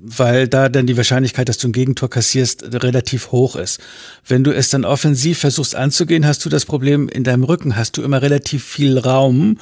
weil 0.06 0.50
da 0.50 0.68
dann 0.68 0.86
die 0.86 0.98
Wahrscheinlichkeit, 0.98 1.48
dass 1.48 1.58
du 1.58 1.70
ein 1.70 1.72
Gegentor 1.72 2.10
kassierst, 2.10 2.64
relativ 2.84 3.32
hoch 3.32 3.56
ist. 3.56 3.80
Wenn 4.28 4.44
du 4.44 4.54
es 4.54 4.70
dann 4.70 4.84
offensiv 4.84 5.40
versuchst 5.40 5.76
anzugehen, 5.76 6.26
hast 6.26 6.44
du 6.44 6.50
das 6.50 6.66
Problem 6.66 7.08
in 7.08 7.24
deinem 7.24 7.46
Rücken, 7.46 7.78
hast 7.78 7.98
du 7.98 8.04
immer 8.04 8.22
relativ 8.22 8.66
viel 8.66 8.98
Raum. 8.98 9.58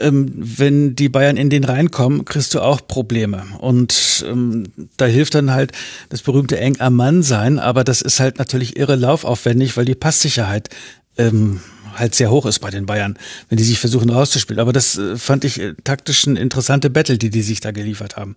Ähm, 0.00 0.32
wenn 0.34 0.96
die 0.96 1.10
Bayern 1.10 1.36
in 1.36 1.50
den 1.50 1.64
reinkommen, 1.64 2.24
kriegst 2.24 2.54
du 2.54 2.60
auch 2.60 2.80
Probleme. 2.86 3.44
Und 3.58 4.24
ähm, 4.26 4.64
da 4.96 5.04
hilft 5.04 5.34
dann 5.34 5.52
halt 5.52 5.72
das 6.08 6.22
berühmte 6.22 6.58
eng 6.58 6.80
am 6.80 6.96
Mann 6.96 7.22
sein, 7.22 7.58
aber 7.58 7.84
das 7.84 8.00
ist 8.00 8.20
halt 8.20 8.38
natürlich 8.38 8.76
irre 8.76 8.96
laufaufwendig, 8.96 9.76
weil 9.76 9.84
die 9.84 9.94
Passsicherheit 9.94 10.70
ähm, 11.18 11.60
halt 11.96 12.14
sehr 12.14 12.30
hoch 12.30 12.46
ist 12.46 12.60
bei 12.60 12.70
den 12.70 12.86
Bayern, 12.86 13.18
wenn 13.48 13.58
die 13.58 13.64
sich 13.64 13.78
versuchen 13.78 14.10
rauszuspielen. 14.10 14.60
Aber 14.60 14.72
das 14.72 14.98
äh, 14.98 15.16
fand 15.16 15.44
ich 15.44 15.60
äh, 15.60 15.74
taktisch 15.84 16.26
eine 16.26 16.40
interessante 16.40 16.90
Battle, 16.90 17.18
die 17.18 17.30
die 17.30 17.42
sich 17.42 17.60
da 17.60 17.70
geliefert 17.70 18.16
haben. 18.16 18.36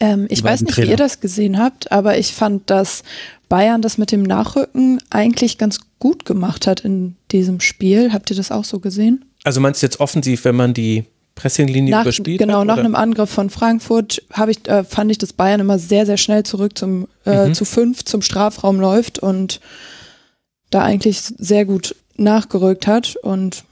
Ähm, 0.00 0.26
ich 0.28 0.42
weiß 0.42 0.62
nicht, 0.62 0.74
Trainer. 0.74 0.86
wie 0.86 0.90
ihr 0.92 0.96
das 0.96 1.20
gesehen 1.20 1.58
habt, 1.58 1.90
aber 1.90 2.18
ich 2.18 2.32
fand, 2.32 2.70
dass 2.70 3.02
Bayern 3.48 3.82
das 3.82 3.98
mit 3.98 4.12
dem 4.12 4.22
Nachrücken 4.22 5.00
eigentlich 5.10 5.58
ganz 5.58 5.80
gut 5.98 6.24
gemacht 6.24 6.66
hat 6.66 6.80
in 6.80 7.16
diesem 7.32 7.60
Spiel. 7.60 8.12
Habt 8.12 8.30
ihr 8.30 8.36
das 8.36 8.52
auch 8.52 8.64
so 8.64 8.78
gesehen? 8.78 9.24
Also 9.44 9.60
meinst 9.60 9.82
du 9.82 9.86
jetzt 9.86 10.00
offensiv, 10.00 10.44
wenn 10.44 10.54
man 10.54 10.74
die 10.74 11.04
Pressinglinie 11.34 11.90
nach, 11.90 12.02
überspielt 12.02 12.38
Genau, 12.38 12.60
hat, 12.60 12.66
nach 12.66 12.78
einem 12.78 12.94
Angriff 12.94 13.30
von 13.30 13.48
Frankfurt 13.50 14.22
ich, 14.48 14.68
äh, 14.68 14.84
fand 14.84 15.10
ich, 15.10 15.18
dass 15.18 15.32
Bayern 15.32 15.60
immer 15.60 15.78
sehr, 15.78 16.04
sehr 16.04 16.16
schnell 16.16 16.42
zurück 16.42 16.76
zum, 16.76 17.08
äh, 17.24 17.48
mhm. 17.48 17.54
zu 17.54 17.64
fünf 17.64 18.04
zum 18.04 18.22
Strafraum 18.22 18.80
läuft 18.80 19.18
und 19.18 19.60
da 20.70 20.82
eigentlich 20.82 21.20
sehr 21.20 21.64
gut 21.64 21.94
nachgerückt 22.18 22.86
hat 22.86 23.16
und 23.16 23.64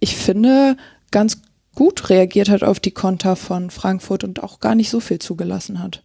ich 0.00 0.16
finde 0.16 0.76
ganz 1.10 1.42
gut 1.74 2.10
reagiert 2.10 2.48
hat 2.48 2.64
auf 2.64 2.80
die 2.80 2.90
Konter 2.90 3.36
von 3.36 3.70
Frankfurt 3.70 4.24
und 4.24 4.42
auch 4.42 4.60
gar 4.60 4.74
nicht 4.74 4.90
so 4.90 5.00
viel 5.00 5.18
zugelassen 5.18 5.82
hat. 5.82 6.02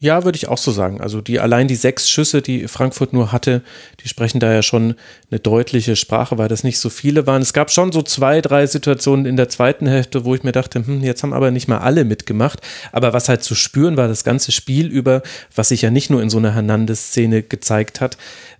Ja, 0.00 0.24
würde 0.24 0.36
ich 0.36 0.48
auch 0.48 0.58
so 0.58 0.70
sagen. 0.70 1.00
Also 1.00 1.22
die 1.22 1.40
allein 1.40 1.66
die 1.66 1.76
sechs 1.76 2.10
Schüsse, 2.10 2.42
die 2.42 2.68
Frankfurt 2.68 3.14
nur 3.14 3.32
hatte, 3.32 3.62
die 4.00 4.08
sprechen 4.08 4.38
da 4.38 4.52
ja 4.52 4.60
schon 4.60 4.96
eine 5.30 5.40
deutliche 5.40 5.96
Sprache, 5.96 6.36
weil 6.36 6.48
das 6.48 6.62
nicht 6.62 6.78
so 6.78 6.90
viele 6.90 7.26
waren. 7.26 7.40
Es 7.40 7.54
gab 7.54 7.70
schon 7.70 7.90
so 7.90 8.02
zwei, 8.02 8.42
drei 8.42 8.66
Situationen 8.66 9.24
in 9.24 9.36
der 9.36 9.48
zweiten 9.48 9.86
Hälfte, 9.86 10.26
wo 10.26 10.34
ich 10.34 10.42
mir 10.42 10.52
dachte, 10.52 10.86
hm, 10.86 11.02
jetzt 11.02 11.22
haben 11.22 11.32
aber 11.32 11.50
nicht 11.50 11.68
mal 11.68 11.78
alle 11.78 12.04
mitgemacht. 12.04 12.60
Aber 12.92 13.14
was 13.14 13.30
halt 13.30 13.42
zu 13.42 13.54
spüren 13.54 13.96
war, 13.96 14.08
das 14.08 14.24
ganze 14.24 14.52
Spiel 14.52 14.88
über, 14.88 15.22
was 15.54 15.68
sich 15.68 15.80
ja 15.80 15.90
nicht 15.90 16.10
nur 16.10 16.20
in 16.20 16.28
so 16.28 16.36
einer 16.36 16.52
Hernandez-Szene 16.52 17.42
gezeigt 17.42 18.02
hat, 18.02 18.18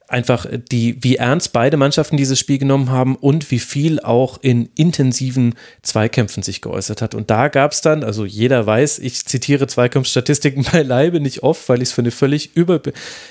einfach 0.09 0.47
die, 0.71 1.03
wie 1.03 1.17
ernst 1.17 1.53
beide 1.53 1.77
Mannschaften 1.77 2.17
dieses 2.17 2.39
Spiel 2.39 2.59
genommen 2.59 2.91
haben 2.91 3.17
und 3.17 3.51
wie 3.51 3.59
viel 3.59 4.01
auch 4.01 4.39
in 4.43 4.69
intensiven 4.75 5.55
Zweikämpfen 5.83 6.43
sich 6.43 6.61
geäußert 6.61 7.01
hat. 7.01 7.15
Und 7.15 7.31
da 7.31 7.49
gab 7.49 7.73
es 7.73 7.81
dann, 7.81 8.05
also 8.05 8.25
jeder 8.25 8.67
weiß, 8.67 8.99
ich 8.99 9.25
zitiere 9.25 9.67
Zweikampfstatistiken 9.67 10.65
beileibe 10.73 11.21
nicht 11.21 11.43
oft, 11.43 11.69
weil 11.69 11.79
ich 11.79 11.89
es 11.89 11.93
für 11.93 12.03
eine 12.03 12.11
völlig 12.11 12.55
über, 12.55 12.81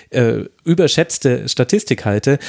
äh, 0.09 0.45
überschätzte 0.63 1.47
Statistik 1.47 2.05
halte. 2.05 2.39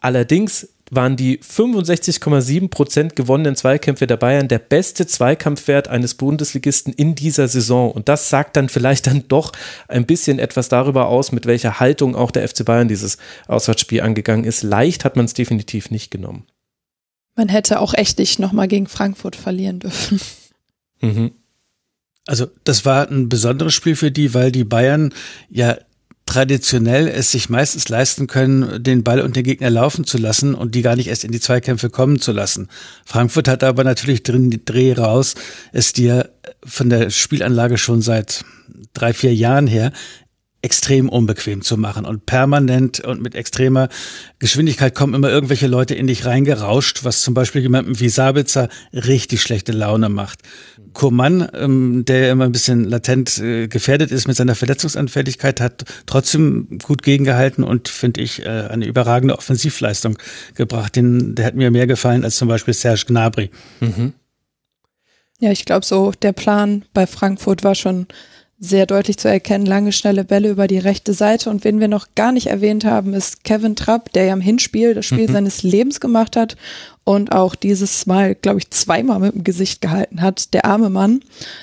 Allerdings 0.00 0.68
waren 0.90 1.16
die 1.16 1.38
65,7 1.38 2.68
Prozent 2.68 3.16
gewonnenen 3.16 3.56
Zweikämpfe 3.56 4.06
der 4.06 4.16
Bayern 4.16 4.48
der 4.48 4.58
beste 4.60 5.06
Zweikampfwert 5.06 5.88
eines 5.88 6.14
Bundesligisten 6.14 6.92
in 6.92 7.14
dieser 7.14 7.48
Saison. 7.48 7.90
Und 7.90 8.08
das 8.08 8.30
sagt 8.30 8.56
dann 8.56 8.68
vielleicht 8.68 9.06
dann 9.06 9.24
doch 9.28 9.52
ein 9.88 10.06
bisschen 10.06 10.38
etwas 10.38 10.68
darüber 10.68 11.08
aus, 11.08 11.32
mit 11.32 11.46
welcher 11.46 11.80
Haltung 11.80 12.14
auch 12.14 12.30
der 12.30 12.48
FC 12.48 12.64
Bayern 12.64 12.88
dieses 12.88 13.18
Auswärtsspiel 13.48 14.00
angegangen 14.00 14.44
ist. 14.44 14.62
Leicht 14.62 15.04
hat 15.04 15.16
man 15.16 15.24
es 15.24 15.34
definitiv 15.34 15.90
nicht 15.90 16.10
genommen. 16.10 16.46
Man 17.34 17.48
hätte 17.48 17.80
auch 17.80 17.92
echt 17.92 18.18
nicht 18.18 18.38
nochmal 18.38 18.68
gegen 18.68 18.86
Frankfurt 18.86 19.36
verlieren 19.36 19.80
dürfen. 19.80 20.20
Mhm. 21.00 21.32
Also 22.26 22.46
das 22.64 22.84
war 22.84 23.08
ein 23.08 23.28
besonderes 23.28 23.74
Spiel 23.74 23.94
für 23.94 24.10
die, 24.10 24.34
weil 24.34 24.50
die 24.50 24.64
Bayern 24.64 25.12
ja 25.48 25.76
traditionell 26.26 27.06
es 27.08 27.30
sich 27.30 27.48
meistens 27.48 27.88
leisten 27.88 28.26
können, 28.26 28.82
den 28.82 29.04
Ball 29.04 29.20
und 29.20 29.36
den 29.36 29.44
Gegner 29.44 29.70
laufen 29.70 30.04
zu 30.04 30.18
lassen 30.18 30.54
und 30.54 30.74
die 30.74 30.82
gar 30.82 30.96
nicht 30.96 31.06
erst 31.06 31.24
in 31.24 31.32
die 31.32 31.40
Zweikämpfe 31.40 31.88
kommen 31.88 32.20
zu 32.20 32.32
lassen. 32.32 32.68
Frankfurt 33.04 33.48
hat 33.48 33.62
aber 33.62 33.84
natürlich 33.84 34.24
drin 34.24 34.50
die 34.50 34.64
Dreh 34.64 34.92
raus, 34.92 35.36
es 35.72 35.92
dir 35.92 36.30
von 36.64 36.90
der 36.90 37.10
Spielanlage 37.10 37.78
schon 37.78 38.02
seit 38.02 38.44
drei, 38.92 39.12
vier 39.14 39.34
Jahren 39.34 39.68
her 39.68 39.92
extrem 40.66 41.08
unbequem 41.08 41.62
zu 41.62 41.76
machen 41.76 42.04
und 42.04 42.26
permanent 42.26 42.98
und 42.98 43.22
mit 43.22 43.36
extremer 43.36 43.88
Geschwindigkeit 44.40 44.96
kommen 44.96 45.14
immer 45.14 45.30
irgendwelche 45.30 45.68
Leute 45.68 45.94
in 45.94 46.08
dich 46.08 46.26
reingerauscht, 46.26 47.04
was 47.04 47.22
zum 47.22 47.34
Beispiel 47.34 47.62
jemandem 47.62 48.00
wie 48.00 48.08
Sabitzer 48.08 48.68
richtig 48.92 49.42
schlechte 49.42 49.70
Laune 49.70 50.08
macht. 50.08 50.40
Koman, 50.92 51.48
ähm, 51.54 52.04
der 52.04 52.32
immer 52.32 52.46
ein 52.46 52.52
bisschen 52.52 52.82
latent 52.82 53.38
äh, 53.38 53.68
gefährdet 53.68 54.10
ist 54.10 54.26
mit 54.26 54.36
seiner 54.36 54.56
Verletzungsanfälligkeit, 54.56 55.60
hat 55.60 55.84
trotzdem 56.06 56.80
gut 56.82 57.04
gegengehalten 57.04 57.62
und 57.62 57.88
finde 57.88 58.20
ich 58.20 58.44
äh, 58.44 58.48
eine 58.48 58.86
überragende 58.86 59.38
Offensivleistung 59.38 60.18
gebracht. 60.56 60.96
Den, 60.96 61.36
der 61.36 61.46
hat 61.46 61.54
mir 61.54 61.70
mehr 61.70 61.86
gefallen 61.86 62.24
als 62.24 62.38
zum 62.38 62.48
Beispiel 62.48 62.74
Serge 62.74 63.04
Gnabry. 63.06 63.50
Mhm. 63.78 64.14
Ja, 65.38 65.52
ich 65.52 65.64
glaube 65.64 65.86
so, 65.86 66.10
der 66.10 66.32
Plan 66.32 66.84
bei 66.92 67.06
Frankfurt 67.06 67.62
war 67.62 67.76
schon 67.76 68.08
sehr 68.58 68.86
deutlich 68.86 69.18
zu 69.18 69.28
erkennen, 69.28 69.66
lange, 69.66 69.92
schnelle 69.92 70.24
Bälle 70.24 70.50
über 70.50 70.66
die 70.66 70.78
rechte 70.78 71.12
Seite. 71.12 71.50
Und 71.50 71.64
wen 71.64 71.78
wir 71.78 71.88
noch 71.88 72.08
gar 72.14 72.32
nicht 72.32 72.46
erwähnt 72.46 72.84
haben, 72.84 73.12
ist 73.12 73.44
Kevin 73.44 73.76
Trapp, 73.76 74.12
der 74.12 74.24
ja 74.24 74.32
im 74.32 74.40
Hinspiel 74.40 74.94
das 74.94 75.04
Spiel 75.04 75.28
mhm. 75.28 75.32
seines 75.32 75.62
Lebens 75.62 76.00
gemacht 76.00 76.36
hat 76.36 76.56
und 77.04 77.32
auch 77.32 77.54
dieses 77.54 78.06
Mal, 78.06 78.34
glaube 78.34 78.58
ich, 78.58 78.70
zweimal 78.70 79.20
mit 79.20 79.34
dem 79.34 79.44
Gesicht 79.44 79.80
gehalten 79.80 80.22
hat, 80.22 80.54
der 80.54 80.64
arme 80.64 80.90
Mann, 80.90 81.20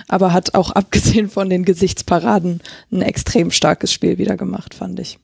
aber 0.08 0.34
hat 0.34 0.54
auch 0.54 0.72
abgesehen 0.72 1.30
von 1.30 1.50
den 1.50 1.66
Gesichtsparaden 1.66 2.62
ein 2.92 3.02
extrem 3.02 3.52
starkes 3.52 3.92
Spiel 3.92 4.18
wieder 4.18 4.38
gemacht, 4.38 4.74
fand 4.74 5.00
ich 5.00 5.20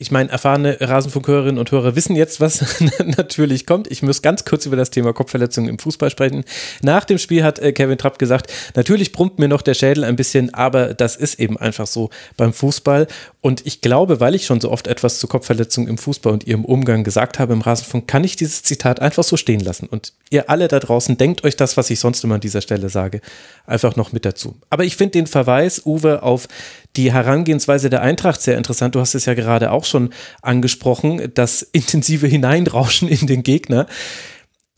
ich 0.00 0.10
meine, 0.10 0.30
erfahrene 0.30 0.78
Rasenfunkhörerinnen 0.80 1.58
und 1.58 1.70
Hörer 1.70 1.94
wissen 1.94 2.16
jetzt, 2.16 2.40
was 2.40 2.64
natürlich 3.04 3.66
kommt. 3.66 3.90
Ich 3.90 4.02
muss 4.02 4.22
ganz 4.22 4.46
kurz 4.46 4.64
über 4.64 4.74
das 4.74 4.88
Thema 4.88 5.12
Kopfverletzungen 5.12 5.68
im 5.68 5.78
Fußball 5.78 6.08
sprechen. 6.08 6.44
Nach 6.80 7.04
dem 7.04 7.18
Spiel 7.18 7.44
hat 7.44 7.58
äh, 7.58 7.72
Kevin 7.72 7.98
Trapp 7.98 8.18
gesagt, 8.18 8.50
natürlich 8.74 9.12
brummt 9.12 9.38
mir 9.38 9.46
noch 9.46 9.60
der 9.60 9.74
Schädel 9.74 10.04
ein 10.04 10.16
bisschen, 10.16 10.54
aber 10.54 10.94
das 10.94 11.16
ist 11.16 11.38
eben 11.38 11.58
einfach 11.58 11.86
so 11.86 12.08
beim 12.38 12.54
Fußball. 12.54 13.08
Und 13.42 13.66
ich 13.66 13.82
glaube, 13.82 14.20
weil 14.20 14.34
ich 14.34 14.46
schon 14.46 14.62
so 14.62 14.70
oft 14.70 14.86
etwas 14.86 15.18
zu 15.18 15.28
Kopfverletzungen 15.28 15.90
im 15.90 15.98
Fußball 15.98 16.32
und 16.32 16.46
ihrem 16.46 16.64
Umgang 16.64 17.04
gesagt 17.04 17.38
habe 17.38 17.52
im 17.52 17.60
Rasenfunk, 17.60 18.08
kann 18.08 18.24
ich 18.24 18.36
dieses 18.36 18.62
Zitat 18.62 19.00
einfach 19.00 19.24
so 19.24 19.36
stehen 19.36 19.60
lassen. 19.60 19.86
Und 19.86 20.14
ihr 20.30 20.48
alle 20.48 20.68
da 20.68 20.78
draußen, 20.78 21.18
denkt 21.18 21.44
euch 21.44 21.56
das, 21.56 21.76
was 21.76 21.90
ich 21.90 22.00
sonst 22.00 22.24
immer 22.24 22.36
an 22.36 22.40
dieser 22.40 22.62
Stelle 22.62 22.88
sage, 22.88 23.20
einfach 23.66 23.96
noch 23.96 24.12
mit 24.12 24.24
dazu. 24.24 24.56
Aber 24.70 24.84
ich 24.84 24.96
finde 24.96 25.12
den 25.12 25.26
Verweis, 25.26 25.84
Uwe, 25.84 26.22
auf 26.22 26.48
die 26.96 27.12
Herangehensweise 27.12 27.90
der 27.90 28.02
Eintracht 28.02 28.42
sehr 28.42 28.56
interessant. 28.56 28.94
Du 28.94 29.00
hast 29.00 29.14
es 29.14 29.26
ja 29.26 29.34
gerade 29.34 29.70
auch 29.70 29.84
schon 29.84 30.10
angesprochen, 30.42 31.30
das 31.34 31.62
intensive 31.72 32.26
Hineinrauschen 32.26 33.08
in 33.08 33.26
den 33.26 33.42
Gegner. 33.42 33.86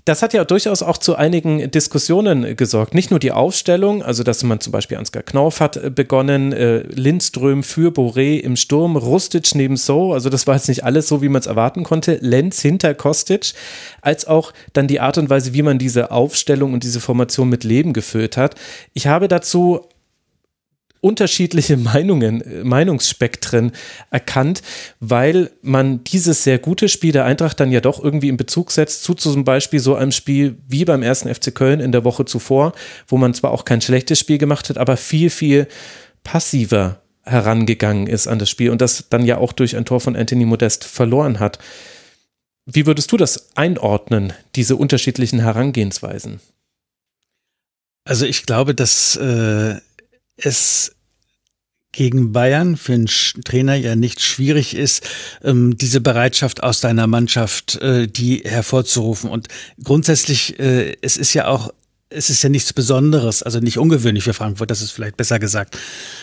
Das 0.04 0.21
hat 0.21 0.35
ja 0.35 0.45
durchaus 0.45 0.83
auch 0.83 0.99
zu 0.99 1.14
einigen 1.14 1.71
Diskussionen 1.71 2.57
gesorgt. 2.57 2.92
Nicht 2.92 3.12
nur 3.12 3.21
die 3.21 3.31
Aufstellung, 3.31 4.02
also 4.02 4.25
dass 4.25 4.42
man 4.42 4.59
zum 4.59 4.73
Beispiel 4.73 4.97
Ansgar 4.97 5.23
Knauf 5.23 5.61
hat 5.61 5.76
äh, 5.76 5.90
begonnen, 5.90 6.52
äh, 6.52 6.78
Lindström 6.78 7.62
für 7.62 7.92
Boré 7.92 8.40
im 8.40 8.57
Sturm, 8.57 8.97
Rustic 8.97 9.54
neben 9.54 9.76
So, 9.76 10.12
also 10.12 10.28
das 10.28 10.49
war 10.49 10.57
jetzt 10.57 10.66
nicht 10.66 10.83
alles 10.83 11.07
so, 11.07 11.23
wie 11.23 11.28
man 11.28 11.38
es 11.38 11.47
erwarten 11.47 11.85
konnte, 11.85 12.19
Lenz 12.21 12.61
hinter 12.61 12.95
Kostic, 12.95 13.52
als 14.00 14.26
auch 14.26 14.52
dann 14.73 14.88
die 14.88 14.99
Art 14.99 15.19
und 15.19 15.31
Weise, 15.31 15.54
wie 15.54 15.62
man 15.62 15.78
diese 15.78 16.11
Aufstellung 16.11 16.73
und 16.73 16.83
diese 16.83 16.99
Formation 16.99 17.49
mit 17.49 17.62
Leben 17.62 17.92
gefüllt 17.92 18.37
hat. 18.37 18.57
Ich 18.95 19.07
habe 19.07 19.28
dazu 19.28 19.87
unterschiedliche 21.02 21.76
Meinungen, 21.76 22.42
Meinungsspektren 22.62 23.73
erkannt, 24.11 24.62
weil 25.00 25.50
man 25.61 26.04
dieses 26.04 26.44
sehr 26.44 26.59
gute 26.59 26.88
Spiel 26.88 27.12
der 27.12 27.25
Eintracht 27.25 27.59
dann 27.59 27.73
ja 27.73 27.80
doch 27.80 28.02
irgendwie 28.02 28.28
in 28.28 28.37
Bezug 28.37 28.71
setzt 28.71 29.02
zu 29.02 29.14
zum 29.14 29.44
Beispiel 29.44 29.80
so 29.80 29.97
einem 29.97 30.12
Spiel 30.12 30.56
wie 30.68 30.85
beim 30.85 31.02
ersten 31.02 31.32
FC 31.32 31.54
Köln 31.54 31.80
in 31.80 31.92
der 31.92 32.04
Woche 32.04 32.25
zuvor, 32.25 32.73
wo 33.09 33.18
man 33.18 33.35
zwar 33.35 33.50
auch 33.50 33.64
kein 33.64 33.80
schlechtes 33.80 34.21
Spiel 34.21 34.38
gemacht 34.38 34.71
hat, 34.71 34.78
aber 34.78 34.97
viel, 34.97 35.28
viel 35.28 35.66
passiver 36.23 37.02
herangegangen 37.25 38.06
ist 38.06 38.28
an 38.28 38.38
das 38.38 38.49
Spiel 38.49 38.71
und 38.71 38.80
das 38.80 39.09
dann 39.11 39.25
ja 39.25 39.38
auch 39.38 39.52
durch 39.52 39.76
ein 39.76 39.85
Tor 39.85 40.00
von 40.00 40.14
Anthony 40.14 40.44
Modest 40.44 40.85
verloren 40.85 41.40
hat. 41.40 41.59
Wie 42.64 42.87
würdest 42.87 43.11
du 43.11 43.16
das 43.16 43.56
einordnen, 43.56 44.32
diese 44.54 44.76
unterschiedlichen 44.76 45.40
Herangehensweisen? 45.40 46.40
Also 48.04 48.25
ich 48.25 48.47
glaube, 48.47 48.75
dass 48.75 49.16
äh, 49.16 49.80
es 50.42 50.94
gegen 51.92 52.32
Bayern 52.32 52.76
für 52.76 52.94
einen 52.94 53.06
Trainer 53.44 53.75
ja 53.75 53.94
nicht 53.96 54.22
schwierig 54.22 54.75
ist, 54.75 55.06
ähm, 55.44 55.76
diese 55.76 56.00
Bereitschaft 56.00 56.62
aus 56.62 56.80
deiner 56.80 57.06
Mannschaft, 57.06 57.76
äh, 57.76 58.08
die 58.08 58.42
hervorzurufen. 58.44 59.28
Und 59.28 59.49
grundsätzlich, 59.82 60.58
äh, 60.58 60.96
es 61.02 61.16
ist 61.18 61.34
ja 61.34 61.46
auch 61.46 61.70
es 62.14 62.28
ist 62.28 62.42
ja 62.42 62.50
nichts 62.50 62.75
Besonderes, 62.75 63.42
also 63.42 63.58
nicht 63.58 63.78
ungewöhnlich 63.78 64.25
für 64.25 64.34
Frankfurt, 64.34 64.70
das 64.70 64.82
ist 64.82 64.90
vielleicht 64.90 65.16
besser 65.16 65.38
gesagt, 65.38 65.78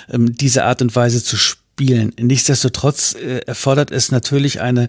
ähm, 0.09 0.35
diese 0.35 0.63
Art 0.63 0.83
und 0.83 0.95
Weise 0.95 1.23
zu 1.23 1.35
spielen. 1.35 2.13
Nichtsdestotrotz 2.19 3.15
äh, 3.15 3.39
erfordert 3.39 3.91
es 3.91 4.11
natürlich 4.11 4.61
eine 4.61 4.88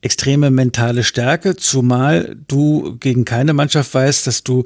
extreme 0.00 0.50
mentale 0.50 1.04
Stärke, 1.04 1.56
zumal 1.56 2.36
du 2.48 2.96
gegen 2.98 3.24
keine 3.24 3.52
Mannschaft 3.52 3.92
weißt, 3.92 4.26
dass 4.26 4.42
du 4.42 4.64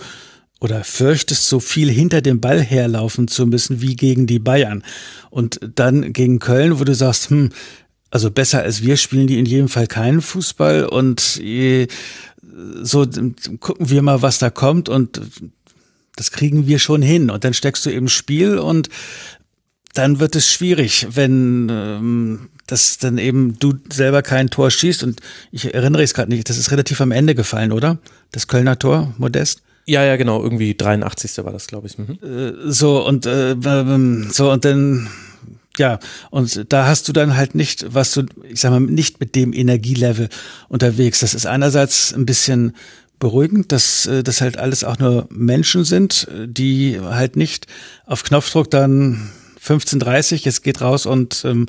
oder 0.61 0.85
fürchtest, 0.85 1.49
so 1.49 1.59
viel 1.59 1.91
hinter 1.91 2.21
dem 2.21 2.41
Ball 2.41 2.61
herlaufen 2.61 3.29
zu 3.29 3.47
müssen 3.47 3.81
wie 3.81 3.97
gegen 3.97 4.27
die 4.27 4.39
Bayern. 4.39 4.85
Und 5.31 5.59
dann 5.75 6.13
gegen 6.13 6.39
Köln, 6.39 6.79
wo 6.79 6.85
du 6.85 6.95
sagst, 6.95 7.31
hm, 7.31 7.51
also 8.11 8.31
besser 8.31 8.63
als 8.63 8.83
wir 8.83 8.97
spielen 8.97 9.27
die 9.27 9.39
in 9.39 9.47
jedem 9.47 9.69
Fall 9.69 9.87
keinen 9.87 10.21
Fußball 10.21 10.85
und 10.87 11.41
äh, 11.43 11.87
so 12.83 13.07
gucken 13.61 13.89
wir 13.89 14.03
mal, 14.03 14.23
was 14.23 14.39
da 14.39 14.51
kommt 14.51 14.89
und 14.89 15.21
das 16.17 16.33
kriegen 16.33 16.67
wir 16.67 16.79
schon 16.79 17.03
hin. 17.03 17.31
Und 17.31 17.45
dann 17.45 17.55
steckst 17.55 17.87
du 17.87 17.91
im 17.91 18.09
Spiel 18.09 18.59
und 18.59 18.89
dann 19.95 20.21
wird 20.21 20.37
es 20.37 20.51
schwierig, 20.51 21.07
wenn 21.13 21.69
ähm, 21.71 22.49
das 22.67 22.99
dann 22.99 23.19
eben 23.19 23.59
du 23.59 23.75
selber 23.91 24.23
kein 24.23 24.51
Tor 24.51 24.71
schießt. 24.71 25.03
Und 25.03 25.21
ich 25.51 25.73
erinnere 25.73 26.03
es 26.03 26.15
gerade 26.15 26.31
nicht, 26.31 26.49
das 26.49 26.59
ist 26.59 26.71
relativ 26.71 27.01
am 27.01 27.11
Ende 27.11 27.35
gefallen, 27.35 27.73
oder? 27.73 27.99
Das 28.33 28.47
Kölner 28.49 28.79
Tor, 28.79 29.15
Modest? 29.19 29.63
Ja, 29.87 30.05
ja, 30.05 30.17
genau, 30.17 30.43
irgendwie 30.43 30.77
83. 30.77 31.45
war 31.45 31.53
das, 31.53 31.67
glaube 31.67 31.89
ich. 31.89 31.99
Mhm. 31.99 32.19
Äh, 32.23 32.71
so, 32.71 33.05
und 33.07 33.27
äh, 33.27 33.53
ähm, 33.53 34.29
so, 34.31 34.51
und 34.51 34.65
dann 34.65 35.09
ja, 35.79 35.99
und 36.31 36.73
da 36.73 36.87
hast 36.87 37.09
du 37.09 37.13
dann 37.13 37.37
halt 37.37 37.55
nicht, 37.55 37.95
was 37.95 38.13
du, 38.13 38.27
ich 38.43 38.61
sag 38.61 38.71
mal, 38.71 38.81
nicht 38.81 39.21
mit 39.21 39.35
dem 39.35 39.53
Energielevel 39.53 40.29
unterwegs. 40.69 41.21
Das 41.21 41.33
ist 41.33 41.47
einerseits 41.47 42.13
ein 42.13 42.27
bisschen 42.27 42.75
beruhigend, 43.19 43.71
dass 43.73 44.07
äh, 44.07 44.23
das 44.23 44.41
halt 44.41 44.59
alles 44.59 44.83
auch 44.85 44.99
nur 44.99 45.29
Menschen 45.31 45.85
sind, 45.85 46.27
die 46.45 47.01
halt 47.01 47.37
nicht 47.37 47.67
auf 48.07 48.25
Knopfdruck 48.25 48.71
dann 48.71 49.31
15:30 49.65 50.45
jetzt 50.45 50.63
geht 50.63 50.81
raus 50.81 51.07
und 51.07 51.43
ähm, 51.45 51.67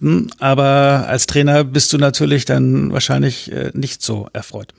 hm, 0.00 0.30
aber 0.38 1.06
als 1.08 1.26
Trainer 1.26 1.64
bist 1.64 1.92
du 1.92 1.98
natürlich 1.98 2.44
dann 2.44 2.92
wahrscheinlich 2.92 3.52
äh, 3.52 3.70
nicht 3.74 4.02
so 4.02 4.28
erfreut. 4.32 4.72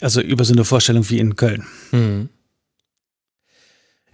Also 0.00 0.20
über 0.20 0.44
so 0.44 0.52
eine 0.52 0.64
Vorstellung 0.64 1.08
wie 1.10 1.18
in 1.18 1.36
Köln. 1.36 1.64
Mhm. 1.92 2.28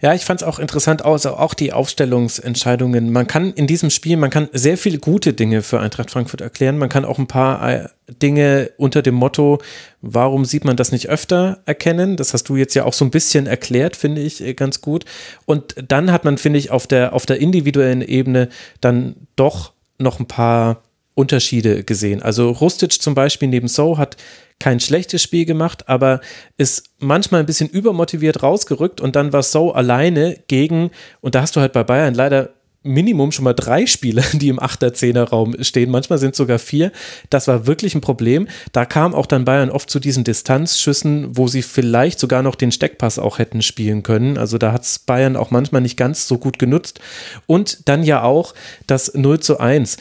Ja, 0.01 0.15
ich 0.15 0.25
fand 0.25 0.41
es 0.41 0.47
auch 0.47 0.57
interessant, 0.57 1.05
also 1.05 1.35
auch 1.35 1.53
die 1.53 1.73
Aufstellungsentscheidungen. 1.73 3.11
Man 3.11 3.27
kann 3.27 3.53
in 3.53 3.67
diesem 3.67 3.91
Spiel, 3.91 4.17
man 4.17 4.31
kann 4.31 4.49
sehr 4.51 4.75
viele 4.75 4.97
gute 4.97 5.33
Dinge 5.33 5.61
für 5.61 5.79
Eintracht 5.79 6.09
Frankfurt 6.09 6.41
erklären. 6.41 6.79
Man 6.79 6.89
kann 6.89 7.05
auch 7.05 7.19
ein 7.19 7.27
paar 7.27 7.69
äh, 7.69 7.87
Dinge 8.09 8.71
unter 8.77 9.03
dem 9.03 9.13
Motto, 9.13 9.59
warum 10.01 10.43
sieht 10.43 10.65
man 10.65 10.75
das 10.75 10.91
nicht 10.91 11.07
öfter 11.09 11.61
erkennen? 11.67 12.17
Das 12.17 12.33
hast 12.33 12.49
du 12.49 12.55
jetzt 12.55 12.73
ja 12.73 12.85
auch 12.85 12.93
so 12.93 13.05
ein 13.05 13.11
bisschen 13.11 13.45
erklärt, 13.45 13.95
finde 13.95 14.21
ich 14.21 14.41
äh, 14.41 14.55
ganz 14.55 14.81
gut. 14.81 15.05
Und 15.45 15.75
dann 15.87 16.11
hat 16.11 16.25
man, 16.25 16.39
finde 16.39 16.57
ich, 16.57 16.71
auf 16.71 16.87
der, 16.87 17.13
auf 17.13 17.27
der 17.27 17.39
individuellen 17.39 18.01
Ebene 18.01 18.49
dann 18.79 19.15
doch 19.35 19.73
noch 19.99 20.19
ein 20.19 20.27
paar 20.27 20.81
Unterschiede 21.13 21.83
gesehen. 21.83 22.23
Also 22.23 22.49
Rustic 22.49 22.99
zum 22.99 23.13
Beispiel 23.13 23.49
neben 23.49 23.67
So 23.67 23.99
hat 23.99 24.17
kein 24.61 24.79
schlechtes 24.79 25.23
Spiel 25.23 25.45
gemacht, 25.45 25.89
aber 25.89 26.21
ist 26.57 26.91
manchmal 26.99 27.39
ein 27.39 27.45
bisschen 27.45 27.69
übermotiviert 27.69 28.43
rausgerückt 28.43 29.01
und 29.01 29.15
dann 29.15 29.33
war 29.33 29.43
So 29.43 29.73
alleine 29.73 30.37
gegen, 30.47 30.91
und 31.19 31.35
da 31.35 31.41
hast 31.41 31.55
du 31.55 31.61
halt 31.61 31.73
bei 31.73 31.83
Bayern 31.83 32.13
leider 32.13 32.51
Minimum 32.83 33.31
schon 33.31 33.43
mal 33.43 33.53
drei 33.53 33.85
Spieler, 33.85 34.23
die 34.33 34.49
im 34.49 34.59
8er, 34.59 34.93
10er 34.93 35.29
Raum 35.29 35.55
stehen. 35.61 35.91
Manchmal 35.91 36.17
sind 36.17 36.31
es 36.31 36.37
sogar 36.37 36.57
vier. 36.57 36.91
Das 37.29 37.47
war 37.47 37.67
wirklich 37.67 37.93
ein 37.93 38.01
Problem. 38.01 38.47
Da 38.71 38.85
kam 38.85 39.13
auch 39.13 39.27
dann 39.27 39.45
Bayern 39.45 39.69
oft 39.69 39.89
zu 39.89 39.99
diesen 39.99 40.23
Distanzschüssen, 40.23 41.37
wo 41.37 41.47
sie 41.47 41.61
vielleicht 41.61 42.19
sogar 42.19 42.41
noch 42.41 42.55
den 42.55 42.71
Steckpass 42.71 43.19
auch 43.19 43.37
hätten 43.37 43.61
spielen 43.61 44.01
können. 44.01 44.37
Also 44.37 44.57
da 44.57 44.71
hat 44.71 44.83
es 44.83 44.97
Bayern 44.97 45.35
auch 45.35 45.51
manchmal 45.51 45.81
nicht 45.81 45.97
ganz 45.97 46.27
so 46.27 46.39
gut 46.39 46.57
genutzt. 46.57 46.99
Und 47.45 47.87
dann 47.87 48.03
ja 48.03 48.23
auch 48.23 48.55
das 48.87 49.13
0 49.13 49.39
zu 49.41 49.59
1, 49.59 49.97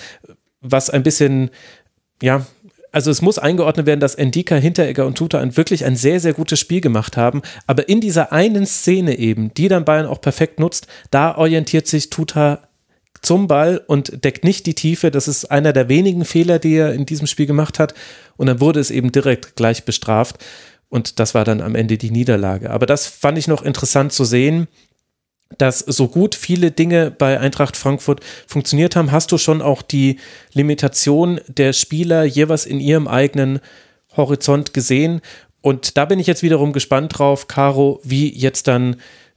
was 0.62 0.88
ein 0.88 1.02
bisschen, 1.02 1.50
ja, 2.23 2.47
also 2.92 3.11
es 3.11 3.23
muss 3.23 3.38
eingeordnet 3.38 3.87
werden, 3.87 4.00
dass 4.00 4.14
Endika, 4.14 4.56
Hinteregger 4.56 5.06
und 5.06 5.16
Tuta 5.16 5.38
ein 5.38 5.56
wirklich 5.56 5.85
ein 5.85 5.97
sehr, 5.97 6.20
sehr 6.20 6.32
gutes 6.32 6.59
Spiel 6.59 6.80
gemacht 6.80 7.16
haben. 7.16 7.42
Aber 7.66 7.88
in 7.88 8.00
dieser 8.00 8.32
einen 8.32 8.66
Szene 8.66 9.18
eben, 9.18 9.54
die 9.54 9.68
dann 9.68 9.85
Bayern 9.85 10.06
auch 10.06 10.20
perfekt 10.20 10.59
nutzt, 10.59 10.87
da 11.11 11.37
orientiert 11.37 11.87
sich 11.87 12.11
Tuta 12.11 12.61
zum 13.23 13.47
Ball 13.47 13.82
und 13.87 14.25
deckt 14.25 14.44
nicht 14.44 14.66
die 14.66 14.75
Tiefe. 14.75 15.11
Das 15.11 15.28
ist 15.28 15.50
einer 15.50 15.73
der 15.73 15.88
wenigen 15.88 16.25
Fehler, 16.25 16.59
die 16.59 16.75
er 16.75 16.94
in 16.94 17.06
diesem 17.06 17.26
Spiel 17.26 17.47
gemacht 17.47 17.78
hat. 17.78 17.94
Und 18.37 18.47
dann 18.47 18.61
wurde 18.61 18.80
es 18.80 18.90
eben 18.90 19.12
direkt 19.12 19.56
gleich 19.56 19.85
bestraft. 19.85 20.44
Und 20.88 21.20
das 21.20 21.35
war 21.35 21.44
dann 21.44 21.61
am 21.61 21.75
Ende 21.75 21.99
die 21.99 22.11
Niederlage. 22.11 22.70
Aber 22.70 22.87
das 22.87 23.06
fand 23.06 23.38
ich 23.38 23.47
noch 23.47 23.62
interessant 23.62 24.12
zu 24.12 24.25
sehen, 24.25 24.66
dass 25.59 25.80
so 25.80 26.09
gut 26.09 26.35
viele 26.35 26.71
Dinge 26.71 27.11
bei 27.11 27.38
Eintracht 27.38 27.76
Frankfurt 27.76 28.21
funktioniert 28.47 28.97
haben, 28.97 29.12
hast 29.12 29.33
du 29.33 29.38
schon 29.38 29.62
auch 29.62 29.83
die 29.83 30.19
Limitation 30.52 31.41
der 31.49 31.73
Spieler 31.73 32.25
jeweils 32.25 32.67
in 32.67 32.80
ihrem 32.80 33.08
eigenen 33.08 33.60
Horizont 34.17 34.73
gesehen. 34.73 35.21
Und 35.60 35.97
da 35.97 36.04
bin 36.04 36.19
ich 36.19 36.26
jetzt 36.26 36.43
wiederum 36.43 36.73
gespannt 36.73 37.19
drauf, 37.19 37.49
Caro, 37.49 38.00
wie 38.02 38.32
jetzt 38.32 38.69
dann 38.69 38.97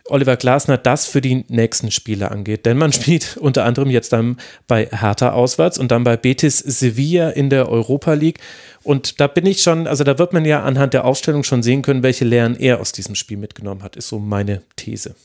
Oliver 0.10 0.36
Glasner 0.36 0.78
das 0.78 1.06
für 1.06 1.22
die 1.22 1.46
nächsten 1.48 1.90
Spiele 1.90 2.30
angeht. 2.30 2.66
Denn 2.66 2.78
man 2.78 2.92
spielt 2.94 3.38
unter 3.38 3.66
anderem 3.66 3.90
jetzt 3.90 4.14
dann 4.14 4.38
bei 4.68 4.88
Hertha 4.92 5.32
auswärts 5.32 5.78
und 5.78 5.92
dann 5.92 6.04
bei 6.04 6.18
Betis 6.18 6.60
Sevilla 6.60 7.30
in 7.30 7.50
der 7.50 7.70
Europa 7.70 8.14
League. 8.14 8.40
Und 8.84 9.20
da 9.20 9.28
bin 9.28 9.46
ich 9.46 9.62
schon, 9.62 9.88
also 9.88 10.04
da 10.04 10.20
wird 10.20 10.34
man 10.34 10.46
ja 10.46 10.64
anhand 10.64 10.94
der 10.94 11.06
Aufstellung 11.06 11.44
schon 11.44 11.64
sehen 11.64 11.82
können, 11.82 12.04
welche 12.04 12.26
Lehren 12.26 12.58
er 12.58 12.82
aus 12.82 12.92
diesem 12.92 13.16
Spiel 13.16 13.38
mitgenommen 13.38 13.84
hat, 13.84 13.96
ist 13.96 14.10
so 14.10 14.20
meine 14.20 14.62
These. 14.76 15.16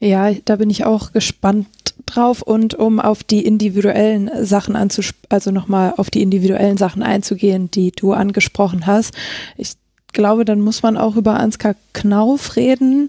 Ja, 0.00 0.32
da 0.32 0.56
bin 0.56 0.70
ich 0.70 0.84
auch 0.84 1.12
gespannt 1.12 1.68
drauf 2.06 2.42
und 2.42 2.74
um 2.74 3.00
auf 3.00 3.24
die 3.24 3.44
individuellen 3.44 4.30
Sachen 4.44 4.76
anzusprechen, 4.76 5.26
also 5.30 5.50
nochmal 5.50 5.94
auf 5.96 6.10
die 6.10 6.22
individuellen 6.22 6.76
Sachen 6.76 7.02
einzugehen, 7.02 7.70
die 7.70 7.92
du 7.92 8.12
angesprochen 8.12 8.86
hast. 8.86 9.14
Ich 9.56 9.74
glaube, 10.12 10.44
dann 10.44 10.60
muss 10.60 10.82
man 10.82 10.96
auch 10.96 11.16
über 11.16 11.34
Ansgar 11.34 11.74
Knauf 11.92 12.56
reden, 12.56 13.08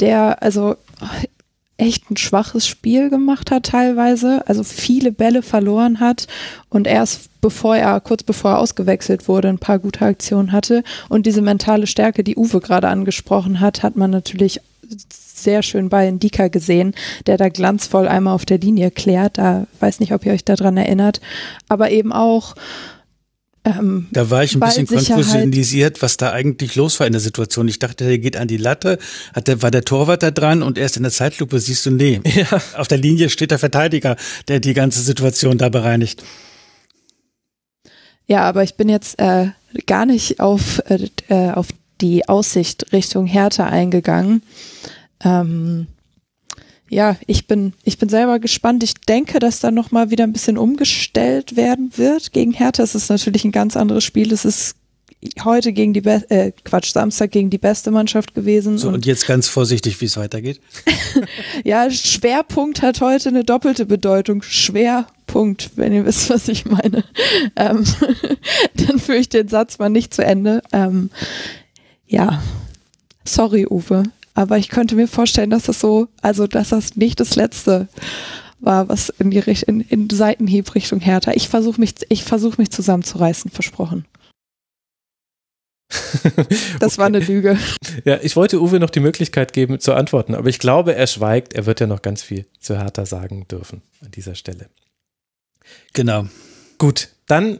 der 0.00 0.42
also 0.42 0.76
echt 1.78 2.10
ein 2.10 2.16
schwaches 2.16 2.66
Spiel 2.66 3.10
gemacht 3.10 3.50
hat 3.50 3.64
teilweise, 3.66 4.46
also 4.48 4.62
viele 4.64 5.12
Bälle 5.12 5.42
verloren 5.42 6.00
hat 6.00 6.26
und 6.70 6.86
erst 6.86 7.28
bevor 7.40 7.76
er, 7.76 8.00
kurz 8.00 8.22
bevor 8.22 8.52
er 8.52 8.58
ausgewechselt 8.58 9.28
wurde, 9.28 9.48
ein 9.48 9.58
paar 9.58 9.78
gute 9.78 10.04
Aktionen 10.04 10.52
hatte. 10.52 10.82
Und 11.08 11.26
diese 11.26 11.42
mentale 11.42 11.86
Stärke, 11.86 12.24
die 12.24 12.36
Uwe 12.36 12.60
gerade 12.60 12.88
angesprochen 12.88 13.60
hat, 13.60 13.82
hat 13.82 13.96
man 13.96 14.10
natürlich 14.10 14.60
sehr 15.42 15.62
schön 15.62 15.88
bei 15.88 16.08
Indika 16.08 16.48
gesehen, 16.48 16.94
der 17.26 17.36
da 17.36 17.48
glanzvoll 17.48 18.08
einmal 18.08 18.34
auf 18.34 18.46
der 18.46 18.58
Linie 18.58 18.90
klärt. 18.90 19.38
Da 19.38 19.66
weiß 19.80 20.00
nicht, 20.00 20.12
ob 20.12 20.24
ihr 20.26 20.32
euch 20.32 20.44
daran 20.44 20.76
erinnert, 20.76 21.20
aber 21.68 21.90
eben 21.90 22.12
auch 22.12 22.54
ähm, 23.66 24.06
da 24.12 24.30
war 24.30 24.44
ich 24.44 24.54
ein 24.54 24.60
bisschen 24.60 24.86
konfusionisiert, 24.86 26.00
was 26.00 26.16
da 26.16 26.30
eigentlich 26.30 26.76
los 26.76 27.00
war 27.00 27.06
in 27.06 27.12
der 27.12 27.20
Situation. 27.20 27.66
Ich 27.66 27.80
dachte, 27.80 28.04
der 28.04 28.18
geht 28.18 28.36
an 28.36 28.46
die 28.46 28.58
Latte, 28.58 28.98
hat 29.34 29.48
der, 29.48 29.60
war 29.60 29.72
der 29.72 29.84
Torwart 29.84 30.22
da 30.22 30.30
dran 30.30 30.62
und 30.62 30.78
erst 30.78 30.96
in 30.96 31.02
der 31.02 31.10
Zeitlupe 31.10 31.58
siehst 31.58 31.84
du, 31.84 31.90
nee, 31.90 32.20
ja. 32.24 32.60
auf 32.76 32.86
der 32.86 32.98
Linie 32.98 33.28
steht 33.28 33.50
der 33.50 33.58
Verteidiger, 33.58 34.16
der 34.46 34.60
die 34.60 34.72
ganze 34.72 35.00
Situation 35.00 35.58
da 35.58 35.68
bereinigt. 35.68 36.22
Ja, 38.28 38.42
aber 38.42 38.62
ich 38.62 38.76
bin 38.76 38.88
jetzt 38.88 39.18
äh, 39.18 39.48
gar 39.86 40.06
nicht 40.06 40.38
auf, 40.38 40.80
äh, 40.88 41.08
äh 41.28 41.50
auf 41.50 41.68
die 42.00 42.28
Aussicht 42.28 42.92
Richtung 42.92 43.26
Hertha 43.26 43.66
eingegangen. 43.66 44.42
Ähm, 45.24 45.86
ja, 46.88 47.16
ich 47.26 47.46
bin, 47.46 47.72
ich 47.82 47.98
bin 47.98 48.08
selber 48.08 48.38
gespannt. 48.38 48.82
Ich 48.84 48.94
denke, 48.94 49.38
dass 49.38 49.60
da 49.60 49.70
nochmal 49.70 50.10
wieder 50.10 50.24
ein 50.24 50.32
bisschen 50.32 50.56
umgestellt 50.56 51.56
werden 51.56 51.90
wird 51.96 52.32
gegen 52.32 52.52
Hertha. 52.52 52.82
Es 52.82 52.94
ist 52.94 53.08
natürlich 53.08 53.44
ein 53.44 53.52
ganz 53.52 53.76
anderes 53.76 54.04
Spiel. 54.04 54.32
Es 54.32 54.44
ist 54.44 54.76
heute 55.44 55.72
gegen 55.72 55.92
die 55.92 56.00
Be 56.00 56.24
äh, 56.28 56.52
Quatsch, 56.64 56.92
Samstag 56.92 57.32
gegen 57.32 57.50
die 57.50 57.58
beste 57.58 57.90
Mannschaft 57.90 58.34
gewesen. 58.34 58.78
So, 58.78 58.88
und, 58.88 58.94
und 58.94 59.06
jetzt 59.06 59.26
ganz 59.26 59.48
vorsichtig, 59.48 60.00
wie 60.00 60.04
es 60.04 60.16
weitergeht. 60.16 60.60
ja, 61.64 61.90
Schwerpunkt 61.90 62.82
hat 62.82 63.00
heute 63.00 63.30
eine 63.30 63.42
doppelte 63.42 63.86
Bedeutung. 63.86 64.42
Schwerpunkt, 64.42 65.70
wenn 65.76 65.92
ihr 65.92 66.04
wisst, 66.06 66.30
was 66.30 66.46
ich 66.46 66.66
meine. 66.66 67.04
Ähm, 67.56 67.84
dann 68.74 68.98
führe 69.00 69.18
ich 69.18 69.28
den 69.28 69.48
Satz 69.48 69.78
mal 69.78 69.88
nicht 69.88 70.14
zu 70.14 70.24
Ende. 70.24 70.62
Ähm, 70.72 71.10
ja, 72.06 72.42
sorry, 73.24 73.66
Uwe. 73.68 74.04
Aber 74.36 74.58
ich 74.58 74.68
könnte 74.68 74.94
mir 74.96 75.08
vorstellen, 75.08 75.48
dass 75.48 75.62
das 75.62 75.80
so, 75.80 76.08
also 76.20 76.46
dass 76.46 76.68
das 76.68 76.94
nicht 76.94 77.20
das 77.20 77.36
letzte 77.36 77.88
war, 78.60 78.86
was 78.90 79.08
in 79.08 79.30
die 79.30 79.38
in, 79.38 79.80
in 79.80 80.10
Seitenhieb 80.10 80.74
Richtung 80.74 81.00
Hertha. 81.00 81.32
Ich 81.34 81.48
versuche 81.48 81.80
mich, 81.80 81.94
ich 82.10 82.22
versuche 82.22 82.60
mich 82.60 82.70
zusammenzureißen, 82.70 83.50
versprochen. 83.50 84.04
Das 86.78 86.94
okay. 86.94 86.98
war 86.98 87.06
eine 87.06 87.20
Lüge. 87.20 87.58
Ja, 88.04 88.18
ich 88.20 88.36
wollte 88.36 88.60
Uwe 88.60 88.78
noch 88.78 88.90
die 88.90 89.00
Möglichkeit 89.00 89.54
geben 89.54 89.80
zu 89.80 89.94
antworten, 89.94 90.34
aber 90.34 90.48
ich 90.48 90.58
glaube, 90.58 90.94
er 90.94 91.06
schweigt. 91.06 91.54
Er 91.54 91.64
wird 91.64 91.80
ja 91.80 91.86
noch 91.86 92.02
ganz 92.02 92.22
viel 92.22 92.44
zu 92.60 92.76
Hertha 92.76 93.06
sagen 93.06 93.48
dürfen 93.48 93.82
an 94.04 94.10
dieser 94.10 94.34
Stelle. 94.34 94.68
Genau. 95.94 96.26
Gut, 96.78 97.08
dann 97.26 97.58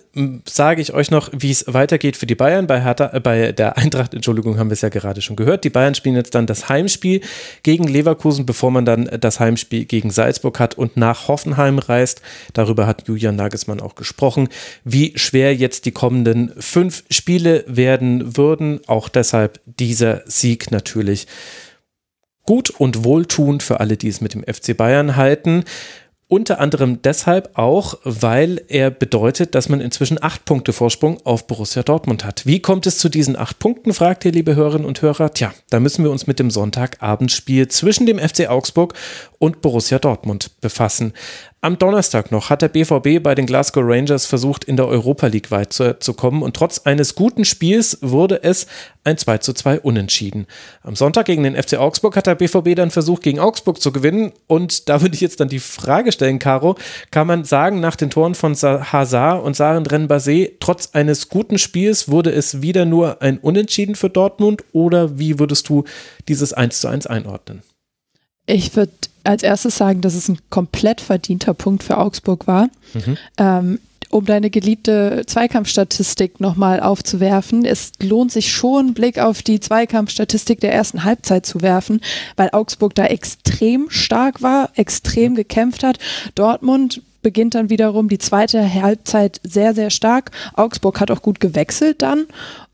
sage 0.48 0.80
ich 0.80 0.92
euch 0.94 1.10
noch, 1.10 1.30
wie 1.32 1.50
es 1.50 1.64
weitergeht 1.66 2.16
für 2.16 2.26
die 2.26 2.36
Bayern. 2.36 2.68
Bei, 2.68 2.82
Hertha, 2.82 3.10
äh, 3.12 3.20
bei 3.20 3.50
der 3.50 3.76
Eintracht, 3.76 4.14
Entschuldigung, 4.14 4.58
haben 4.58 4.70
wir 4.70 4.74
es 4.74 4.80
ja 4.82 4.90
gerade 4.90 5.20
schon 5.22 5.34
gehört. 5.34 5.64
Die 5.64 5.70
Bayern 5.70 5.96
spielen 5.96 6.14
jetzt 6.14 6.36
dann 6.36 6.46
das 6.46 6.68
Heimspiel 6.68 7.20
gegen 7.64 7.88
Leverkusen, 7.88 8.46
bevor 8.46 8.70
man 8.70 8.84
dann 8.84 9.10
das 9.20 9.40
Heimspiel 9.40 9.84
gegen 9.84 10.10
Salzburg 10.10 10.60
hat 10.60 10.78
und 10.78 10.96
nach 10.96 11.26
Hoffenheim 11.26 11.78
reist. 11.78 12.22
Darüber 12.52 12.86
hat 12.86 13.08
Julian 13.08 13.34
Nagelsmann 13.34 13.80
auch 13.80 13.96
gesprochen, 13.96 14.48
wie 14.84 15.12
schwer 15.16 15.54
jetzt 15.54 15.84
die 15.86 15.92
kommenden 15.92 16.52
fünf 16.58 17.02
Spiele 17.10 17.64
werden 17.66 18.36
würden. 18.36 18.80
Auch 18.86 19.08
deshalb 19.08 19.60
dieser 19.64 20.22
Sieg 20.26 20.70
natürlich 20.70 21.26
gut 22.44 22.70
und 22.70 23.02
wohltuend 23.02 23.64
für 23.64 23.80
alle, 23.80 23.96
die 23.96 24.08
es 24.08 24.20
mit 24.20 24.34
dem 24.34 24.44
FC 24.44 24.76
Bayern 24.76 25.16
halten. 25.16 25.64
Unter 26.28 26.58
anderem 26.58 27.02
deshalb 27.02 27.56
auch, 27.56 27.98
weil 28.02 28.60
er 28.66 28.90
bedeutet, 28.90 29.54
dass 29.54 29.68
man 29.68 29.80
inzwischen 29.80 30.20
acht 30.20 30.44
Punkte 30.44 30.72
Vorsprung 30.72 31.18
auf 31.24 31.46
Borussia 31.46 31.84
Dortmund 31.84 32.24
hat. 32.24 32.44
Wie 32.46 32.58
kommt 32.58 32.84
es 32.86 32.98
zu 32.98 33.08
diesen 33.08 33.36
acht 33.36 33.60
Punkten, 33.60 33.94
fragt 33.94 34.24
ihr, 34.24 34.32
liebe 34.32 34.56
Hörerinnen 34.56 34.88
und 34.88 35.02
Hörer? 35.02 35.32
Tja, 35.32 35.54
da 35.70 35.78
müssen 35.78 36.02
wir 36.02 36.10
uns 36.10 36.26
mit 36.26 36.40
dem 36.40 36.50
Sonntagabendspiel 36.50 37.68
zwischen 37.68 38.06
dem 38.06 38.18
FC 38.18 38.48
Augsburg 38.48 38.94
und 39.38 39.60
Borussia 39.60 40.00
Dortmund 40.00 40.60
befassen. 40.60 41.12
Am 41.62 41.78
Donnerstag 41.78 42.30
noch 42.30 42.50
hat 42.50 42.60
der 42.60 42.68
BVB 42.68 43.22
bei 43.22 43.34
den 43.34 43.46
Glasgow 43.46 43.82
Rangers 43.84 44.26
versucht, 44.26 44.64
in 44.64 44.76
der 44.76 44.86
Europa 44.86 45.26
League 45.26 45.50
weit 45.50 45.72
zu, 45.72 46.14
kommen 46.14 46.42
und 46.42 46.54
trotz 46.54 46.80
eines 46.80 47.14
guten 47.14 47.46
Spiels 47.46 47.98
wurde 48.02 48.42
es 48.44 48.66
ein 49.04 49.16
2 49.16 49.38
zu 49.38 49.54
2 49.54 49.80
unentschieden. 49.80 50.46
Am 50.82 50.94
Sonntag 50.94 51.24
gegen 51.26 51.44
den 51.44 51.56
FC 51.60 51.78
Augsburg 51.78 52.14
hat 52.14 52.26
der 52.26 52.34
BVB 52.34 52.76
dann 52.76 52.90
versucht, 52.90 53.22
gegen 53.22 53.40
Augsburg 53.40 53.80
zu 53.80 53.90
gewinnen 53.90 54.32
und 54.46 54.88
da 54.90 55.00
würde 55.00 55.14
ich 55.14 55.22
jetzt 55.22 55.40
dann 55.40 55.48
die 55.48 55.58
Frage 55.58 56.12
stellen, 56.12 56.38
Caro, 56.38 56.76
kann 57.10 57.26
man 57.26 57.44
sagen, 57.44 57.80
nach 57.80 57.96
den 57.96 58.10
Toren 58.10 58.34
von 58.34 58.54
Hazard 58.54 59.42
und 59.42 59.56
Saren 59.56 59.86
Renbase, 59.86 60.50
trotz 60.60 60.90
eines 60.92 61.30
guten 61.30 61.56
Spiels 61.56 62.10
wurde 62.10 62.32
es 62.32 62.60
wieder 62.60 62.84
nur 62.84 63.22
ein 63.22 63.38
Unentschieden 63.38 63.94
für 63.94 64.10
Dortmund 64.10 64.62
oder 64.72 65.18
wie 65.18 65.38
würdest 65.38 65.68
du 65.70 65.84
dieses 66.28 66.52
1 66.52 66.80
zu 66.80 66.88
1 66.88 67.06
einordnen? 67.06 67.62
Ich 68.46 68.76
würde 68.76 68.92
als 69.26 69.42
erstes 69.42 69.76
sagen, 69.76 70.00
dass 70.00 70.14
es 70.14 70.28
ein 70.28 70.38
komplett 70.50 71.00
verdienter 71.00 71.54
Punkt 71.54 71.82
für 71.82 71.98
Augsburg 71.98 72.46
war. 72.46 72.68
Mhm. 72.94 73.16
Ähm, 73.38 73.78
um 74.08 74.24
deine 74.24 74.50
geliebte 74.50 75.24
Zweikampfstatistik 75.26 76.40
nochmal 76.40 76.80
aufzuwerfen. 76.80 77.64
Es 77.64 77.92
lohnt 78.00 78.30
sich 78.30 78.52
schon, 78.52 78.86
einen 78.86 78.94
Blick 78.94 79.18
auf 79.18 79.42
die 79.42 79.60
Zweikampfstatistik 79.60 80.60
der 80.60 80.72
ersten 80.72 81.04
Halbzeit 81.04 81.44
zu 81.44 81.60
werfen, 81.60 82.00
weil 82.36 82.50
Augsburg 82.52 82.94
da 82.94 83.06
extrem 83.06 83.90
stark 83.90 84.42
war, 84.42 84.70
extrem 84.74 85.34
gekämpft 85.34 85.82
hat. 85.82 85.98
Dortmund 86.34 87.02
beginnt 87.22 87.56
dann 87.56 87.70
wiederum 87.70 88.08
die 88.08 88.18
zweite 88.18 88.72
Halbzeit 88.72 89.40
sehr, 89.42 89.74
sehr 89.74 89.90
stark. 89.90 90.30
Augsburg 90.54 91.00
hat 91.00 91.10
auch 91.10 91.22
gut 91.22 91.40
gewechselt 91.40 92.02
dann 92.02 92.26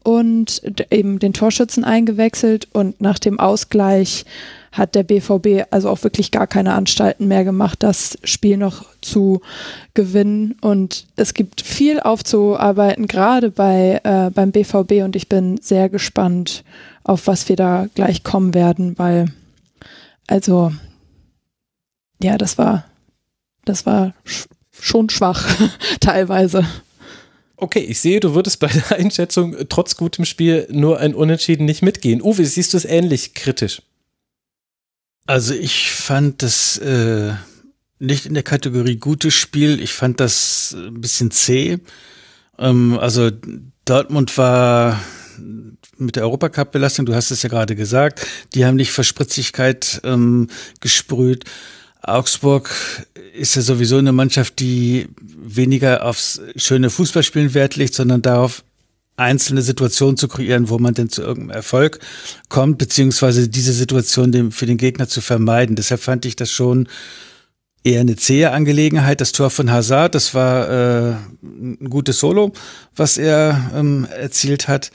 und 0.02 0.62
eben 0.90 1.18
den 1.18 1.32
Torschützen 1.32 1.84
eingewechselt 1.84 2.68
und 2.72 3.00
nach 3.00 3.18
dem 3.18 3.40
Ausgleich 3.40 4.26
hat 4.72 4.94
der 4.94 5.02
BVB 5.02 5.66
also 5.70 5.90
auch 5.90 6.02
wirklich 6.02 6.30
gar 6.30 6.46
keine 6.46 6.72
Anstalten 6.72 7.28
mehr 7.28 7.44
gemacht, 7.44 7.82
das 7.82 8.18
Spiel 8.24 8.56
noch 8.56 8.86
zu 9.02 9.42
gewinnen. 9.92 10.56
Und 10.62 11.06
es 11.14 11.34
gibt 11.34 11.60
viel 11.60 12.00
aufzuarbeiten, 12.00 13.06
gerade 13.06 13.50
bei, 13.50 14.00
äh, 14.02 14.30
beim 14.30 14.50
BVB. 14.50 15.04
Und 15.04 15.14
ich 15.14 15.28
bin 15.28 15.58
sehr 15.58 15.90
gespannt, 15.90 16.64
auf 17.04 17.26
was 17.26 17.48
wir 17.50 17.56
da 17.56 17.86
gleich 17.94 18.24
kommen 18.24 18.54
werden, 18.54 18.98
weil, 18.98 19.26
also, 20.26 20.72
ja, 22.22 22.38
das 22.38 22.56
war, 22.56 22.86
das 23.64 23.84
war 23.84 24.14
sch 24.24 24.46
schon 24.80 25.10
schwach, 25.10 25.46
teilweise. 26.00 26.64
Okay, 27.56 27.80
ich 27.80 28.00
sehe, 28.00 28.20
du 28.20 28.34
würdest 28.34 28.58
bei 28.58 28.68
der 28.68 28.98
Einschätzung 28.98 29.54
trotz 29.68 29.96
gutem 29.96 30.24
Spiel 30.24 30.66
nur 30.70 30.98
ein 30.98 31.14
Unentschieden 31.14 31.66
nicht 31.66 31.82
mitgehen. 31.82 32.22
Uwe, 32.22 32.44
siehst 32.44 32.72
du 32.72 32.78
es 32.78 32.84
ähnlich 32.84 33.34
kritisch? 33.34 33.82
Also 35.26 35.54
ich 35.54 35.90
fand 35.90 36.42
das 36.42 36.78
äh, 36.78 37.32
nicht 37.98 38.26
in 38.26 38.34
der 38.34 38.42
Kategorie 38.42 38.96
gutes 38.96 39.34
Spiel. 39.34 39.80
Ich 39.80 39.92
fand 39.92 40.20
das 40.20 40.74
ein 40.76 41.00
bisschen 41.00 41.30
zäh. 41.30 41.78
Ähm, 42.58 42.98
also 42.98 43.30
Dortmund 43.84 44.36
war 44.36 45.00
mit 45.96 46.16
der 46.16 46.24
Europacup-Belastung, 46.24 47.06
du 47.06 47.14
hast 47.14 47.30
es 47.30 47.42
ja 47.42 47.48
gerade 47.48 47.76
gesagt, 47.76 48.26
die 48.54 48.64
haben 48.64 48.76
nicht 48.76 48.92
Verspritzigkeit 48.92 50.00
ähm, 50.04 50.48
gesprüht. 50.80 51.44
Augsburg 52.02 52.74
ist 53.32 53.54
ja 53.54 53.62
sowieso 53.62 53.98
eine 53.98 54.12
Mannschaft, 54.12 54.58
die 54.58 55.08
weniger 55.20 56.04
aufs 56.04 56.40
schöne 56.56 56.90
Fußballspielen 56.90 57.54
Wert 57.54 57.76
legt, 57.76 57.94
sondern 57.94 58.22
darauf, 58.22 58.64
einzelne 59.16 59.62
Situationen 59.62 60.16
zu 60.16 60.28
kreieren, 60.28 60.68
wo 60.68 60.78
man 60.78 60.94
denn 60.94 61.10
zu 61.10 61.22
irgendeinem 61.22 61.56
Erfolg 61.56 62.00
kommt, 62.48 62.78
beziehungsweise 62.78 63.48
diese 63.48 63.72
Situation 63.72 64.52
für 64.52 64.66
den 64.66 64.78
Gegner 64.78 65.08
zu 65.08 65.20
vermeiden. 65.20 65.76
Deshalb 65.76 66.00
fand 66.00 66.24
ich 66.24 66.36
das 66.36 66.50
schon 66.50 66.88
eher 67.84 68.00
eine 68.00 68.16
zähe 68.16 68.52
Angelegenheit. 68.52 69.20
Das 69.20 69.32
Tor 69.32 69.50
von 69.50 69.70
Hazard, 69.70 70.14
das 70.14 70.34
war 70.34 70.68
äh, 70.68 71.16
ein 71.42 71.90
gutes 71.90 72.18
Solo, 72.18 72.52
was 72.96 73.18
er 73.18 73.72
ähm, 73.74 74.06
erzielt 74.10 74.68
hat. 74.68 74.90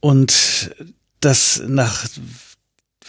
Und 0.00 0.70
das 1.20 1.62
nach 1.66 2.06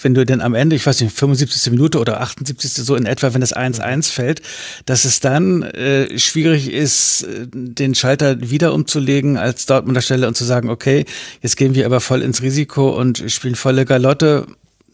wenn 0.01 0.13
du 0.13 0.25
denn 0.25 0.41
am 0.41 0.55
Ende, 0.55 0.75
ich 0.75 0.85
weiß 0.85 1.01
nicht, 1.01 1.17
75. 1.17 1.71
Minute 1.71 1.99
oder 1.99 2.21
78. 2.21 2.73
so 2.73 2.95
in 2.95 3.05
etwa, 3.05 3.33
wenn 3.33 3.41
das 3.41 3.55
1-1 3.55 4.11
fällt, 4.11 4.41
dass 4.85 5.05
es 5.05 5.19
dann 5.19 5.63
äh, 5.63 6.17
schwierig 6.17 6.71
ist, 6.71 7.23
äh, 7.23 7.47
den 7.51 7.95
Schalter 7.95 8.49
wieder 8.49 8.73
umzulegen 8.73 9.37
als 9.37 9.65
Dortmunder 9.65 10.01
Stelle 10.01 10.27
und 10.27 10.35
zu 10.35 10.45
sagen, 10.45 10.69
okay, 10.69 11.05
jetzt 11.41 11.57
gehen 11.57 11.75
wir 11.75 11.85
aber 11.85 11.99
voll 11.99 12.21
ins 12.21 12.41
Risiko 12.41 12.97
und 12.97 13.23
spielen 13.27 13.55
volle 13.55 13.85
Galotte. 13.85 14.47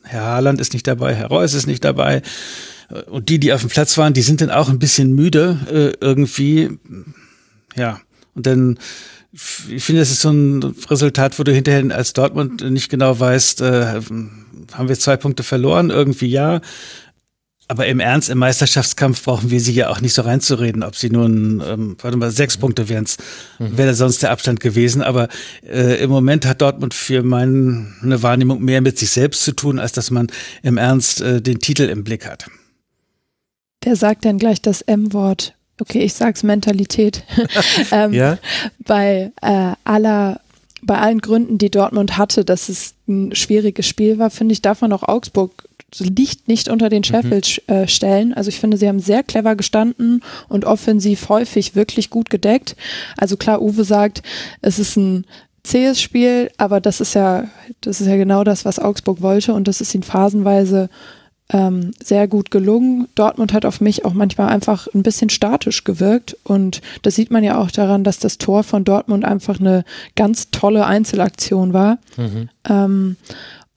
Herr 0.03 0.23
Haaland 0.23 0.61
ist 0.61 0.73
nicht 0.73 0.87
dabei, 0.87 1.15
Herr 1.15 1.27
Reus 1.27 1.53
ist 1.53 1.67
nicht 1.67 1.83
dabei. 1.83 2.21
Und 3.07 3.29
die, 3.29 3.39
die 3.39 3.51
auf 3.53 3.61
dem 3.61 3.69
Platz 3.69 3.97
waren, 3.97 4.13
die 4.13 4.21
sind 4.21 4.41
dann 4.41 4.51
auch 4.51 4.69
ein 4.69 4.79
bisschen 4.79 5.13
müde 5.13 5.57
äh, 5.99 6.05
irgendwie. 6.05 6.77
Ja, 7.75 7.99
und 8.35 8.45
dann 8.45 8.79
ich 9.69 9.84
finde, 9.84 10.02
das 10.02 10.12
ist 10.12 10.21
so 10.21 10.30
ein 10.30 10.63
Resultat, 10.89 11.38
wo 11.38 11.43
du 11.43 11.52
hinterher 11.52 11.95
als 11.95 12.13
Dortmund 12.13 12.62
nicht 12.69 12.89
genau 12.89 13.19
weißt, 13.19 13.62
äh, 13.62 14.02
haben 14.71 14.88
wir 14.88 14.98
zwei 14.98 15.17
Punkte 15.17 15.43
verloren? 15.43 15.89
Irgendwie 15.89 16.28
ja. 16.28 16.62
Aber 17.67 17.88
im 17.88 18.00
Ernst, 18.00 18.30
im 18.30 18.38
Meisterschaftskampf 18.38 19.24
brauchen 19.24 19.50
wir 19.50 19.60
sie 19.60 19.74
ja 19.74 19.89
auch 19.89 20.00
nicht 20.00 20.13
so 20.13 20.21
reinzureden, 20.21 20.84
ob 20.84 20.95
sie 20.95 21.10
nun, 21.10 21.63
ähm, 21.65 21.98
warte 22.00 22.15
mal, 22.15 22.30
sechs 22.30 22.58
Punkte 22.58 22.89
wären 22.89 23.06
es, 23.06 23.17
mhm. 23.58 23.76
wäre 23.78 23.95
sonst 23.95 24.21
der 24.21 24.32
Abstand 24.32 24.60
gewesen. 24.60 25.02
Aber 25.02 25.28
äh, 25.67 26.02
im 26.02 26.12
Moment 26.12 26.45
hat 26.45 26.62
Dortmund 26.62 26.93
für 26.93 27.24
meine 27.24 28.21
Wahrnehmung 28.21 28.63
mehr 28.63 28.82
mit 28.82 29.00
sich 29.00 29.10
selbst 29.10 29.43
zu 29.43 29.52
tun, 29.52 29.80
als 29.80 29.93
dass 29.93 30.12
man 30.12 30.28
im 30.62 30.78
Ernst 30.78 31.21
äh, 31.21 31.41
den 31.41 31.60
Titel 31.60 31.84
im 31.84 32.04
Blick 32.04 32.28
hat. 32.28 32.45
Wer 33.84 33.95
sagt 33.95 34.26
denn 34.26 34.38
gleich 34.38 34.62
das 34.62 34.82
M-Wort? 34.82 35.56
Okay, 35.79 36.03
ich 36.03 36.13
sag's 36.13 36.43
Mentalität. 36.43 37.23
ähm, 37.91 38.13
ja? 38.13 38.38
Bei 38.79 39.31
äh, 39.41 39.73
aller 39.83 40.39
bei 40.81 40.99
allen 40.99 41.19
Gründen, 41.19 41.57
die 41.57 41.71
Dortmund 41.71 42.15
hatte, 42.17 42.45
dass 42.45 42.69
es 42.69 42.93
ein 43.07 43.33
schwieriges 43.33 43.88
Spiel 43.88 44.19
war, 44.19 44.29
finde 44.29 44.53
ich, 44.53 44.61
darf 44.61 44.81
man 44.81 44.93
auch 44.93 45.01
Augsburg 45.01 45.67
liegt 45.97 46.47
nicht 46.47 46.67
unter 46.67 46.89
den 46.89 47.03
Scheffel 47.03 47.41
mhm. 47.41 47.73
äh, 47.73 47.88
stellen. 47.88 48.33
Also 48.33 48.49
ich 48.49 48.59
finde, 48.59 48.77
sie 48.77 48.88
haben 48.88 48.99
sehr 48.99 49.23
clever 49.23 49.55
gestanden 49.55 50.21
und 50.49 50.65
offensiv 50.65 51.29
häufig 51.29 51.75
wirklich 51.75 52.09
gut 52.09 52.29
gedeckt. 52.29 52.75
Also 53.17 53.38
klar, 53.38 53.61
Uwe 53.61 53.83
sagt, 53.83 54.21
es 54.61 54.77
ist 54.77 54.97
ein 54.97 55.25
zähes 55.63 56.01
Spiel, 56.01 56.51
aber 56.57 56.81
das 56.81 57.01
ist 57.01 57.15
ja, 57.15 57.45
das 57.81 58.01
ist 58.01 58.07
ja 58.07 58.17
genau 58.17 58.43
das, 58.43 58.65
was 58.65 58.79
Augsburg 58.79 59.21
wollte 59.21 59.53
und 59.53 59.67
das 59.67 59.81
ist 59.81 59.93
ihnen 59.95 60.03
phasenweise 60.03 60.89
ähm, 61.49 61.91
sehr 62.03 62.27
gut 62.27 62.49
gelungen. 62.49 63.08
Dortmund 63.15 63.53
hat 63.53 63.65
auf 63.65 63.81
mich 63.81 64.03
auch 64.05 64.13
manchmal 64.13 64.49
einfach 64.49 64.88
ein 64.93 65.03
bisschen 65.03 65.29
statisch 65.29 65.84
gewirkt 65.84 66.36
und 66.43 66.81
das 67.03 67.15
sieht 67.15 67.31
man 67.31 67.43
ja 67.43 67.60
auch 67.60 67.69
daran, 67.69 68.03
dass 68.03 68.17
das 68.17 68.38
Tor 68.38 68.63
von 68.63 68.84
Dortmund 68.84 69.25
einfach 69.25 69.60
eine 69.60 69.86
ganz 70.15 70.49
tolle 70.51 70.86
Einzelaktion 70.86 71.73
war. 71.73 71.99
Mhm. 72.17 72.49
Ähm, 72.67 73.17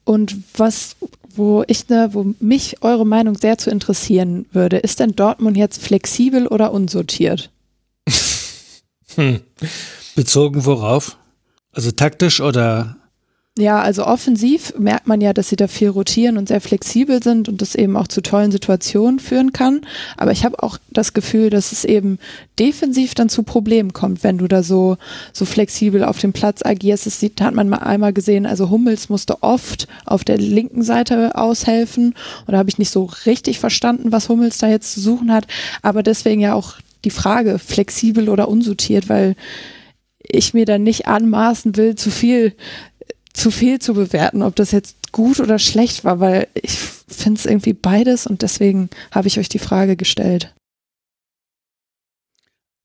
und 0.03 0.37
was, 0.57 0.95
wo 1.35 1.63
ich 1.67 1.87
ne, 1.89 2.09
wo 2.13 2.33
mich 2.39 2.81
eure 2.81 3.05
Meinung 3.05 3.37
sehr 3.37 3.59
zu 3.59 3.69
interessieren 3.69 4.47
würde, 4.51 4.77
ist 4.77 4.99
denn 4.99 5.15
Dortmund 5.15 5.55
jetzt 5.55 5.81
flexibel 5.81 6.47
oder 6.47 6.71
unsortiert? 6.71 7.51
hm. 9.15 9.41
Bezogen 10.15 10.65
worauf? 10.65 11.17
Also 11.71 11.91
taktisch 11.91 12.41
oder 12.41 12.97
ja, 13.59 13.81
also 13.81 14.05
offensiv 14.05 14.73
merkt 14.77 15.07
man 15.07 15.21
ja, 15.21 15.33
dass 15.33 15.49
sie 15.49 15.55
da 15.55 15.67
viel 15.67 15.89
rotieren 15.89 16.37
und 16.37 16.47
sehr 16.47 16.61
flexibel 16.61 17.21
sind 17.21 17.49
und 17.49 17.61
das 17.61 17.75
eben 17.75 17.95
auch 17.97 18.07
zu 18.07 18.21
tollen 18.21 18.51
Situationen 18.51 19.19
führen 19.19 19.53
kann. 19.53 19.81
Aber 20.17 20.31
ich 20.31 20.45
habe 20.45 20.61
auch 20.63 20.77
das 20.89 21.13
Gefühl, 21.13 21.49
dass 21.49 21.71
es 21.71 21.85
eben 21.85 22.19
defensiv 22.59 23.15
dann 23.15 23.29
zu 23.29 23.43
Problemen 23.43 23.93
kommt, 23.93 24.23
wenn 24.23 24.37
du 24.37 24.47
da 24.47 24.63
so, 24.63 24.97
so 25.33 25.45
flexibel 25.45 26.03
auf 26.03 26.19
dem 26.19 26.33
Platz 26.33 26.61
agierst. 26.63 27.05
Das 27.05 27.19
sieht, 27.19 27.41
hat 27.41 27.55
man 27.55 27.69
mal 27.69 27.77
einmal 27.77 28.13
gesehen, 28.13 28.45
also 28.45 28.69
Hummels 28.69 29.09
musste 29.09 29.41
oft 29.41 29.87
auf 30.05 30.23
der 30.23 30.37
linken 30.37 30.83
Seite 30.83 31.35
aushelfen 31.35 32.15
und 32.45 32.51
da 32.51 32.57
habe 32.57 32.69
ich 32.69 32.77
nicht 32.77 32.91
so 32.91 33.09
richtig 33.25 33.59
verstanden, 33.59 34.11
was 34.11 34.29
Hummels 34.29 34.57
da 34.57 34.67
jetzt 34.67 34.93
zu 34.93 34.99
suchen 34.99 35.31
hat. 35.31 35.47
Aber 35.81 36.03
deswegen 36.03 36.41
ja 36.41 36.53
auch 36.53 36.75
die 37.05 37.11
Frage, 37.11 37.59
flexibel 37.59 38.29
oder 38.29 38.47
unsortiert, 38.47 39.09
weil 39.09 39.35
ich 40.31 40.53
mir 40.53 40.65
dann 40.65 40.83
nicht 40.83 41.07
anmaßen 41.07 41.75
will, 41.77 41.95
zu 41.95 42.11
viel, 42.11 42.53
zu 43.33 43.51
viel 43.51 43.79
zu 43.79 43.93
bewerten, 43.93 44.41
ob 44.41 44.55
das 44.55 44.71
jetzt 44.71 45.11
gut 45.11 45.39
oder 45.39 45.59
schlecht 45.59 46.03
war, 46.03 46.19
weil 46.19 46.47
ich 46.53 46.77
finde 46.79 47.39
es 47.39 47.45
irgendwie 47.45 47.73
beides 47.73 48.27
und 48.27 48.41
deswegen 48.41 48.89
habe 49.11 49.27
ich 49.27 49.39
euch 49.39 49.49
die 49.49 49.59
Frage 49.59 49.95
gestellt. 49.95 50.53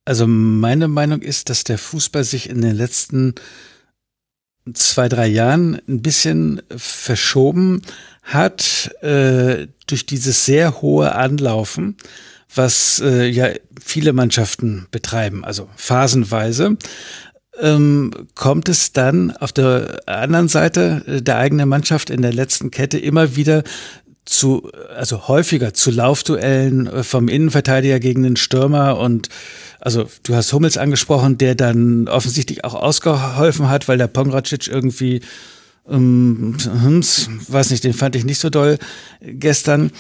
Also 0.07 0.27
meine 0.27 0.89
Meinung 0.89 1.23
ist, 1.23 1.49
dass 1.49 1.65
der 1.65 1.79
Fußball 1.79 2.25
sich 2.25 2.51
in 2.51 2.61
den 2.61 2.77
letzten 2.77 3.35
zwei, 4.73 5.09
drei 5.09 5.27
Jahren 5.27 5.81
ein 5.89 6.03
bisschen 6.03 6.63
verschoben 6.75 7.83
hat 8.23 8.95
äh, 9.03 9.67
durch 9.87 10.07
dieses 10.07 10.47
sehr 10.47 10.81
hohe 10.81 11.15
Anlaufen, 11.15 11.97
was 12.55 13.01
äh, 13.05 13.27
ja 13.27 13.51
viele 13.83 14.13
Mannschaften 14.13 14.87
betreiben, 14.91 15.45
also 15.45 15.69
phasenweise. 15.77 16.77
Ähm, 17.61 18.11
kommt 18.35 18.69
es 18.69 18.93
dann 18.93 19.31
auf 19.37 19.53
der 19.53 20.01
anderen 20.07 20.49
Seite 20.49 21.21
der 21.23 21.39
eigenen 21.39 21.69
Mannschaft 21.69 22.11
in 22.11 22.21
der 22.21 22.33
letzten 22.33 22.73
Kette 22.73 22.99
immer 22.99 23.37
wieder 23.37 23.63
zu, 24.25 24.71
also 24.97 25.29
häufiger 25.29 25.75
zu 25.75 25.91
Laufduellen 25.91 26.87
äh, 26.87 27.03
vom 27.05 27.29
Innenverteidiger 27.29 28.01
gegen 28.01 28.23
den 28.23 28.37
Stürmer 28.37 28.99
und 28.99 29.29
also 29.81 30.09
du 30.23 30.35
hast 30.35 30.53
Hummels 30.53 30.79
angesprochen, 30.79 31.37
der 31.37 31.55
dann 31.55 32.09
offensichtlich 32.09 32.65
auch 32.65 32.75
ausgeholfen 32.75 33.69
hat, 33.69 33.87
weil 33.87 33.99
der 33.99 34.07
Pongracic 34.07 34.67
irgendwie 34.67 35.21
ähm, 35.89 36.57
weiß 37.49 37.71
nicht, 37.71 37.85
den 37.85 37.93
fand 37.93 38.17
ich 38.17 38.25
nicht 38.25 38.39
so 38.39 38.49
doll 38.49 38.79
gestern. 39.21 39.91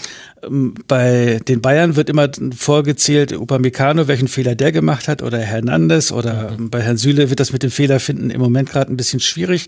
Ähm, 0.43 0.75
bei 0.89 1.41
den 1.47 1.61
Bayern 1.61 1.97
wird 1.97 2.09
immer 2.09 2.31
vorgezählt, 2.57 3.33
Upamecano, 3.33 4.09
welchen 4.09 4.29
Fehler 4.29 4.55
der 4.55 4.73
gemacht 4.73 5.09
hat, 5.09 5.23
oder 5.23 5.39
Hernandez, 5.39 6.11
oder 6.11 6.53
mhm. 6.53 6.71
bei 6.71 6.81
Herrn 6.81 6.97
Süle 6.97 7.29
wird 7.29 7.41
das 7.41 7.53
mit 7.53 7.63
dem 7.63 7.71
Fehler 7.71 8.01
finden 8.01 8.31
im 8.31 8.41
Moment 8.41 8.71
gerade 8.71 8.91
ein 8.91 8.97
bisschen 8.97 9.21
schwierig. 9.21 9.67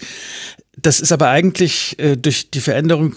Das 0.81 1.01
ist 1.01 1.13
aber 1.13 1.29
eigentlich 1.29 1.99
äh, 1.99 2.17
durch 2.17 2.51
die 2.51 2.61
Veränderung 2.61 3.17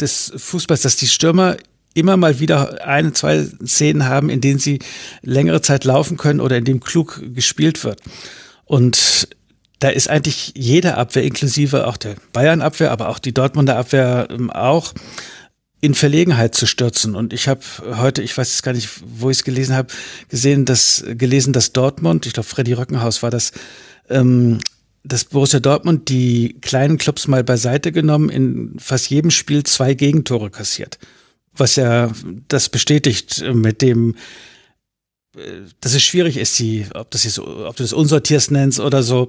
des 0.00 0.32
Fußballs, 0.36 0.82
dass 0.82 0.96
die 0.96 1.08
Stürmer 1.08 1.56
immer 1.94 2.16
mal 2.16 2.38
wieder 2.38 2.86
eine, 2.86 3.12
zwei 3.12 3.46
Szenen 3.66 4.04
haben, 4.06 4.30
in 4.30 4.40
denen 4.40 4.60
sie 4.60 4.78
längere 5.22 5.60
Zeit 5.60 5.84
laufen 5.84 6.16
können 6.16 6.40
oder 6.40 6.56
in 6.56 6.64
dem 6.64 6.78
klug 6.78 7.20
gespielt 7.34 7.82
wird. 7.82 8.00
Und 8.64 9.28
da 9.78 9.88
ist 9.88 10.08
eigentlich 10.08 10.52
jede 10.56 10.96
Abwehr, 10.96 11.22
inklusive 11.22 11.86
auch 11.86 11.96
der 11.96 12.16
Bayern-Abwehr, 12.32 12.90
aber 12.90 13.08
auch 13.08 13.18
die 13.18 13.34
Dortmunder 13.34 13.76
Abwehr 13.76 14.28
ähm, 14.30 14.50
auch, 14.50 14.92
in 15.80 15.94
Verlegenheit 15.94 16.56
zu 16.56 16.66
stürzen. 16.66 17.14
Und 17.14 17.32
ich 17.32 17.46
habe 17.46 17.60
heute, 17.98 18.22
ich 18.22 18.36
weiß 18.36 18.50
jetzt 18.50 18.62
gar 18.64 18.72
nicht, 18.72 18.88
wo 19.04 19.30
ich 19.30 19.38
es 19.38 19.44
gelesen 19.44 19.76
habe, 19.76 19.92
gesehen, 20.28 20.64
dass 20.64 21.04
gelesen, 21.06 21.52
dass 21.52 21.72
Dortmund, 21.72 22.26
ich 22.26 22.32
glaube 22.32 22.48
Freddy 22.48 22.72
Röckenhaus 22.72 23.22
war 23.22 23.30
das, 23.30 23.52
ähm, 24.08 24.58
dass 25.04 25.24
Borussia 25.24 25.60
Dortmund 25.60 26.08
die 26.08 26.56
kleinen 26.60 26.98
Clubs 26.98 27.28
mal 27.28 27.44
beiseite 27.44 27.92
genommen 27.92 28.28
in 28.28 28.74
fast 28.80 29.08
jedem 29.08 29.30
Spiel 29.30 29.62
zwei 29.62 29.94
Gegentore 29.94 30.50
kassiert 30.50 30.98
was 31.58 31.76
ja 31.76 32.10
das 32.48 32.68
bestätigt 32.68 33.42
mit 33.52 33.82
dem, 33.82 34.14
dass 35.80 35.94
es 35.94 36.02
schwierig 36.02 36.36
ist, 36.36 36.58
die, 36.58 36.86
ob 36.94 37.10
das 37.10 37.24
jetzt, 37.24 37.38
ob 37.38 37.76
du 37.76 37.82
das 37.82 37.92
unsortierst 37.92 38.50
nennst 38.50 38.80
oder 38.80 39.02
so. 39.02 39.28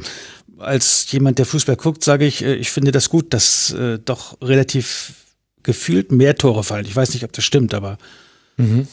Als 0.59 1.11
jemand, 1.11 1.39
der 1.39 1.45
Fußball 1.45 1.75
guckt, 1.75 2.03
sage 2.03 2.25
ich, 2.25 2.43
äh, 2.43 2.55
ich 2.55 2.69
finde 2.71 2.91
das 2.91 3.09
gut, 3.09 3.33
dass 3.33 3.71
äh, 3.73 3.99
doch 3.99 4.41
relativ 4.41 5.13
gefühlt 5.63 6.11
mehr 6.11 6.35
Tore 6.35 6.63
fallen. 6.63 6.85
Ich 6.85 6.95
weiß 6.95 7.13
nicht, 7.13 7.23
ob 7.23 7.33
das 7.33 7.43
stimmt, 7.43 7.73
aber. 7.73 7.97
Mhm. 8.57 8.87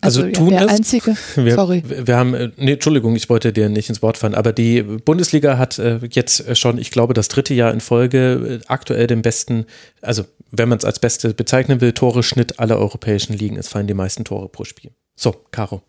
Also, 0.00 0.22
also 0.22 0.32
tun 0.32 0.50
der 0.50 0.62
es. 0.62 0.68
einzige, 0.68 1.16
wir, 1.36 1.54
sorry. 1.54 1.82
Wir 1.86 2.16
haben, 2.16 2.34
äh, 2.34 2.50
nee, 2.56 2.72
Entschuldigung, 2.72 3.16
ich 3.16 3.30
wollte 3.30 3.52
dir 3.52 3.70
nicht 3.70 3.88
ins 3.88 4.02
Wort 4.02 4.18
fallen, 4.18 4.34
aber 4.34 4.52
die 4.52 4.82
Bundesliga 4.82 5.56
hat 5.56 5.78
äh, 5.78 6.00
jetzt 6.10 6.56
schon, 6.58 6.76
ich 6.76 6.90
glaube, 6.90 7.14
das 7.14 7.28
dritte 7.28 7.54
Jahr 7.54 7.72
in 7.72 7.80
Folge 7.80 8.60
aktuell 8.66 9.06
den 9.06 9.22
besten, 9.22 9.64
also 10.02 10.24
wenn 10.50 10.68
man 10.68 10.78
es 10.78 10.84
als 10.84 10.98
beste 10.98 11.32
bezeichnen 11.32 11.80
will, 11.80 11.92
Tore-Schnitt 11.92 12.58
aller 12.58 12.78
europäischen 12.78 13.32
Ligen. 13.32 13.56
Es 13.56 13.68
fallen 13.68 13.86
die 13.86 13.94
meisten 13.94 14.24
Tore 14.24 14.48
pro 14.48 14.64
Spiel. 14.64 14.92
So, 15.16 15.32
Caro. 15.50 15.82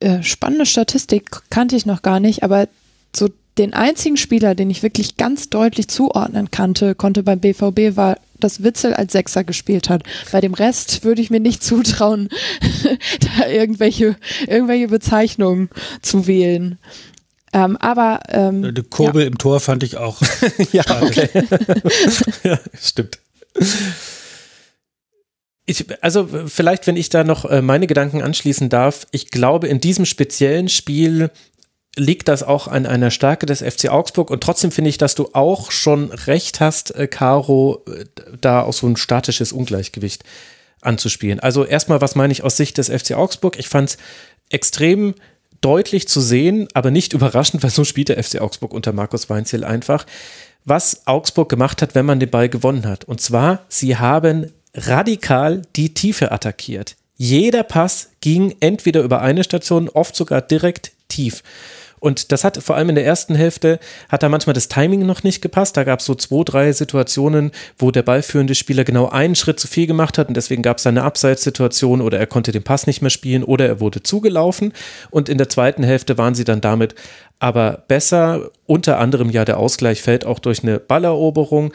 Äh, 0.00 0.22
spannende 0.22 0.66
Statistik 0.66 1.30
kannte 1.50 1.76
ich 1.76 1.86
noch 1.86 2.02
gar 2.02 2.20
nicht, 2.20 2.42
aber 2.42 2.68
so 3.14 3.28
den 3.58 3.74
einzigen 3.74 4.16
Spieler, 4.16 4.54
den 4.54 4.70
ich 4.70 4.82
wirklich 4.82 5.16
ganz 5.16 5.50
deutlich 5.50 5.88
zuordnen 5.88 6.50
kannte, 6.50 6.94
konnte 6.94 7.22
beim 7.22 7.40
BVB, 7.40 7.96
war 7.96 8.16
dass 8.40 8.62
Witzel 8.62 8.94
als 8.94 9.12
Sechser 9.12 9.44
gespielt 9.44 9.90
hat. 9.90 10.02
Bei 10.32 10.40
dem 10.40 10.54
Rest 10.54 11.04
würde 11.04 11.20
ich 11.20 11.30
mir 11.30 11.40
nicht 11.40 11.62
zutrauen, 11.64 12.28
da 13.38 13.48
irgendwelche, 13.48 14.16
irgendwelche 14.46 14.88
Bezeichnungen 14.88 15.70
zu 16.02 16.26
wählen. 16.26 16.78
Ähm, 17.52 17.76
aber 17.78 18.20
ähm, 18.28 18.62
eine 18.62 18.82
Kurbel 18.82 19.22
ja. 19.22 19.28
im 19.28 19.38
Tor 19.38 19.60
fand 19.60 19.82
ich 19.82 19.96
auch. 19.96 20.20
ja, 20.72 20.84
okay. 21.00 21.28
ja, 22.44 22.58
stimmt. 22.78 23.18
Ich, 25.68 25.84
also 26.02 26.26
vielleicht, 26.46 26.86
wenn 26.86 26.96
ich 26.96 27.10
da 27.10 27.24
noch 27.24 27.44
äh, 27.44 27.60
meine 27.60 27.86
Gedanken 27.86 28.22
anschließen 28.22 28.70
darf, 28.70 29.06
ich 29.10 29.30
glaube, 29.30 29.68
in 29.68 29.82
diesem 29.82 30.06
speziellen 30.06 30.70
Spiel 30.70 31.30
liegt 31.94 32.28
das 32.28 32.42
auch 32.42 32.68
an 32.68 32.86
einer 32.86 33.10
Stärke 33.10 33.44
des 33.44 33.60
FC 33.60 33.90
Augsburg 33.90 34.30
und 34.30 34.42
trotzdem 34.42 34.70
finde 34.70 34.88
ich, 34.88 34.96
dass 34.96 35.14
du 35.14 35.28
auch 35.34 35.70
schon 35.70 36.10
recht 36.10 36.60
hast, 36.60 36.94
äh, 36.94 37.06
Caro, 37.06 37.84
äh, 37.86 38.06
da 38.40 38.62
auch 38.62 38.72
so 38.72 38.86
ein 38.86 38.96
statisches 38.96 39.52
Ungleichgewicht 39.52 40.24
anzuspielen. 40.80 41.38
Also 41.38 41.66
erstmal, 41.66 42.00
was 42.00 42.14
meine 42.14 42.32
ich 42.32 42.42
aus 42.42 42.56
Sicht 42.56 42.78
des 42.78 42.88
FC 42.88 43.12
Augsburg? 43.12 43.58
Ich 43.58 43.68
fand 43.68 43.90
es 43.90 43.98
extrem 44.48 45.16
deutlich 45.60 46.08
zu 46.08 46.22
sehen, 46.22 46.68
aber 46.72 46.90
nicht 46.90 47.12
überraschend, 47.12 47.62
weil 47.62 47.70
so 47.70 47.84
spielt 47.84 48.08
der 48.08 48.24
FC 48.24 48.40
Augsburg 48.40 48.72
unter 48.72 48.94
Markus 48.94 49.28
Weinziel 49.28 49.64
einfach, 49.64 50.06
was 50.64 51.06
Augsburg 51.06 51.50
gemacht 51.50 51.82
hat, 51.82 51.94
wenn 51.94 52.06
man 52.06 52.20
den 52.20 52.30
Ball 52.30 52.48
gewonnen 52.48 52.86
hat. 52.86 53.04
Und 53.04 53.20
zwar, 53.20 53.66
sie 53.68 53.98
haben 53.98 54.50
radikal 54.74 55.62
die 55.76 55.94
Tiefe 55.94 56.32
attackiert. 56.32 56.96
Jeder 57.16 57.64
Pass 57.64 58.10
ging 58.20 58.54
entweder 58.60 59.02
über 59.02 59.20
eine 59.20 59.42
Station, 59.42 59.88
oft 59.88 60.14
sogar 60.14 60.40
direkt 60.40 60.92
tief. 61.08 61.42
Und 62.00 62.32
das 62.32 62.44
hat 62.44 62.62
vor 62.62 62.76
allem 62.76 62.90
in 62.90 62.94
der 62.94 63.04
ersten 63.04 63.34
Hälfte, 63.34 63.78
hat 64.08 64.22
da 64.22 64.28
manchmal 64.28 64.54
das 64.54 64.68
Timing 64.68 65.04
noch 65.04 65.22
nicht 65.22 65.42
gepasst. 65.42 65.76
Da 65.76 65.84
gab 65.84 66.00
es 66.00 66.06
so 66.06 66.14
zwei, 66.14 66.44
drei 66.44 66.72
Situationen, 66.72 67.50
wo 67.78 67.90
der 67.90 68.02
ballführende 68.02 68.54
Spieler 68.54 68.84
genau 68.84 69.08
einen 69.08 69.34
Schritt 69.34 69.58
zu 69.58 69.66
viel 69.66 69.86
gemacht 69.86 70.18
hat 70.18 70.28
und 70.28 70.36
deswegen 70.36 70.62
gab 70.62 70.78
es 70.78 70.86
eine 70.86 71.02
Abseitssituation 71.02 72.00
oder 72.00 72.18
er 72.18 72.26
konnte 72.26 72.52
den 72.52 72.62
Pass 72.62 72.86
nicht 72.86 73.02
mehr 73.02 73.10
spielen 73.10 73.44
oder 73.44 73.66
er 73.66 73.80
wurde 73.80 74.02
zugelaufen. 74.02 74.72
Und 75.10 75.28
in 75.28 75.38
der 75.38 75.48
zweiten 75.48 75.82
Hälfte 75.82 76.18
waren 76.18 76.34
sie 76.34 76.44
dann 76.44 76.60
damit 76.60 76.94
aber 77.40 77.84
besser. 77.88 78.50
Unter 78.66 78.98
anderem 78.98 79.30
ja 79.30 79.44
der 79.44 79.58
Ausgleich 79.58 80.02
fällt 80.02 80.24
auch 80.24 80.38
durch 80.38 80.62
eine 80.62 80.78
Balleroberung 80.78 81.72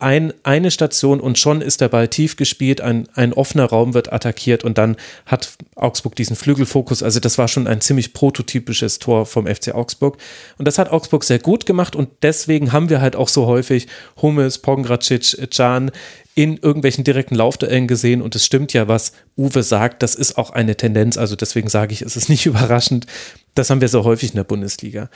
ein, 0.00 0.32
eine 0.44 0.70
Station 0.70 1.20
und 1.20 1.38
schon 1.38 1.60
ist 1.60 1.80
der 1.80 1.88
Ball 1.88 2.06
tief 2.06 2.36
gespielt, 2.36 2.80
ein, 2.80 3.08
ein 3.14 3.32
offener 3.32 3.64
Raum 3.64 3.94
wird 3.94 4.12
attackiert 4.12 4.62
und 4.62 4.78
dann 4.78 4.96
hat 5.26 5.56
Augsburg 5.74 6.14
diesen 6.14 6.36
Flügelfokus. 6.36 7.02
Also 7.02 7.18
das 7.18 7.36
war 7.36 7.48
schon 7.48 7.66
ein 7.66 7.80
ziemlich 7.80 8.12
prototypisches 8.12 9.00
Tor 9.00 9.26
vom 9.26 9.46
FC 9.46 9.74
Augsburg. 9.74 10.16
Und 10.56 10.68
das 10.68 10.78
hat 10.78 10.90
Augsburg 10.90 11.24
sehr 11.24 11.40
gut 11.40 11.66
gemacht 11.66 11.96
und 11.96 12.10
deswegen 12.22 12.72
haben 12.72 12.90
wir 12.90 13.00
halt 13.00 13.16
auch 13.16 13.28
so 13.28 13.46
häufig 13.46 13.88
Hummels, 14.22 14.58
Pongracic, 14.58 15.36
Can 15.50 15.90
in 16.36 16.56
irgendwelchen 16.56 17.02
direkten 17.02 17.34
Laufduellen 17.34 17.88
gesehen 17.88 18.22
und 18.22 18.36
es 18.36 18.46
stimmt 18.46 18.72
ja, 18.72 18.86
was 18.86 19.10
Uwe 19.36 19.64
sagt, 19.64 20.04
das 20.04 20.14
ist 20.14 20.38
auch 20.38 20.50
eine 20.50 20.76
Tendenz. 20.76 21.18
Also 21.18 21.34
deswegen 21.34 21.68
sage 21.68 21.92
ich, 21.92 22.02
es 22.02 22.16
ist 22.16 22.28
nicht 22.28 22.46
überraschend. 22.46 23.06
Das 23.54 23.70
haben 23.70 23.80
wir 23.80 23.88
so 23.88 24.04
häufig 24.04 24.30
in 24.30 24.36
der 24.36 24.44
Bundesliga. 24.44 25.10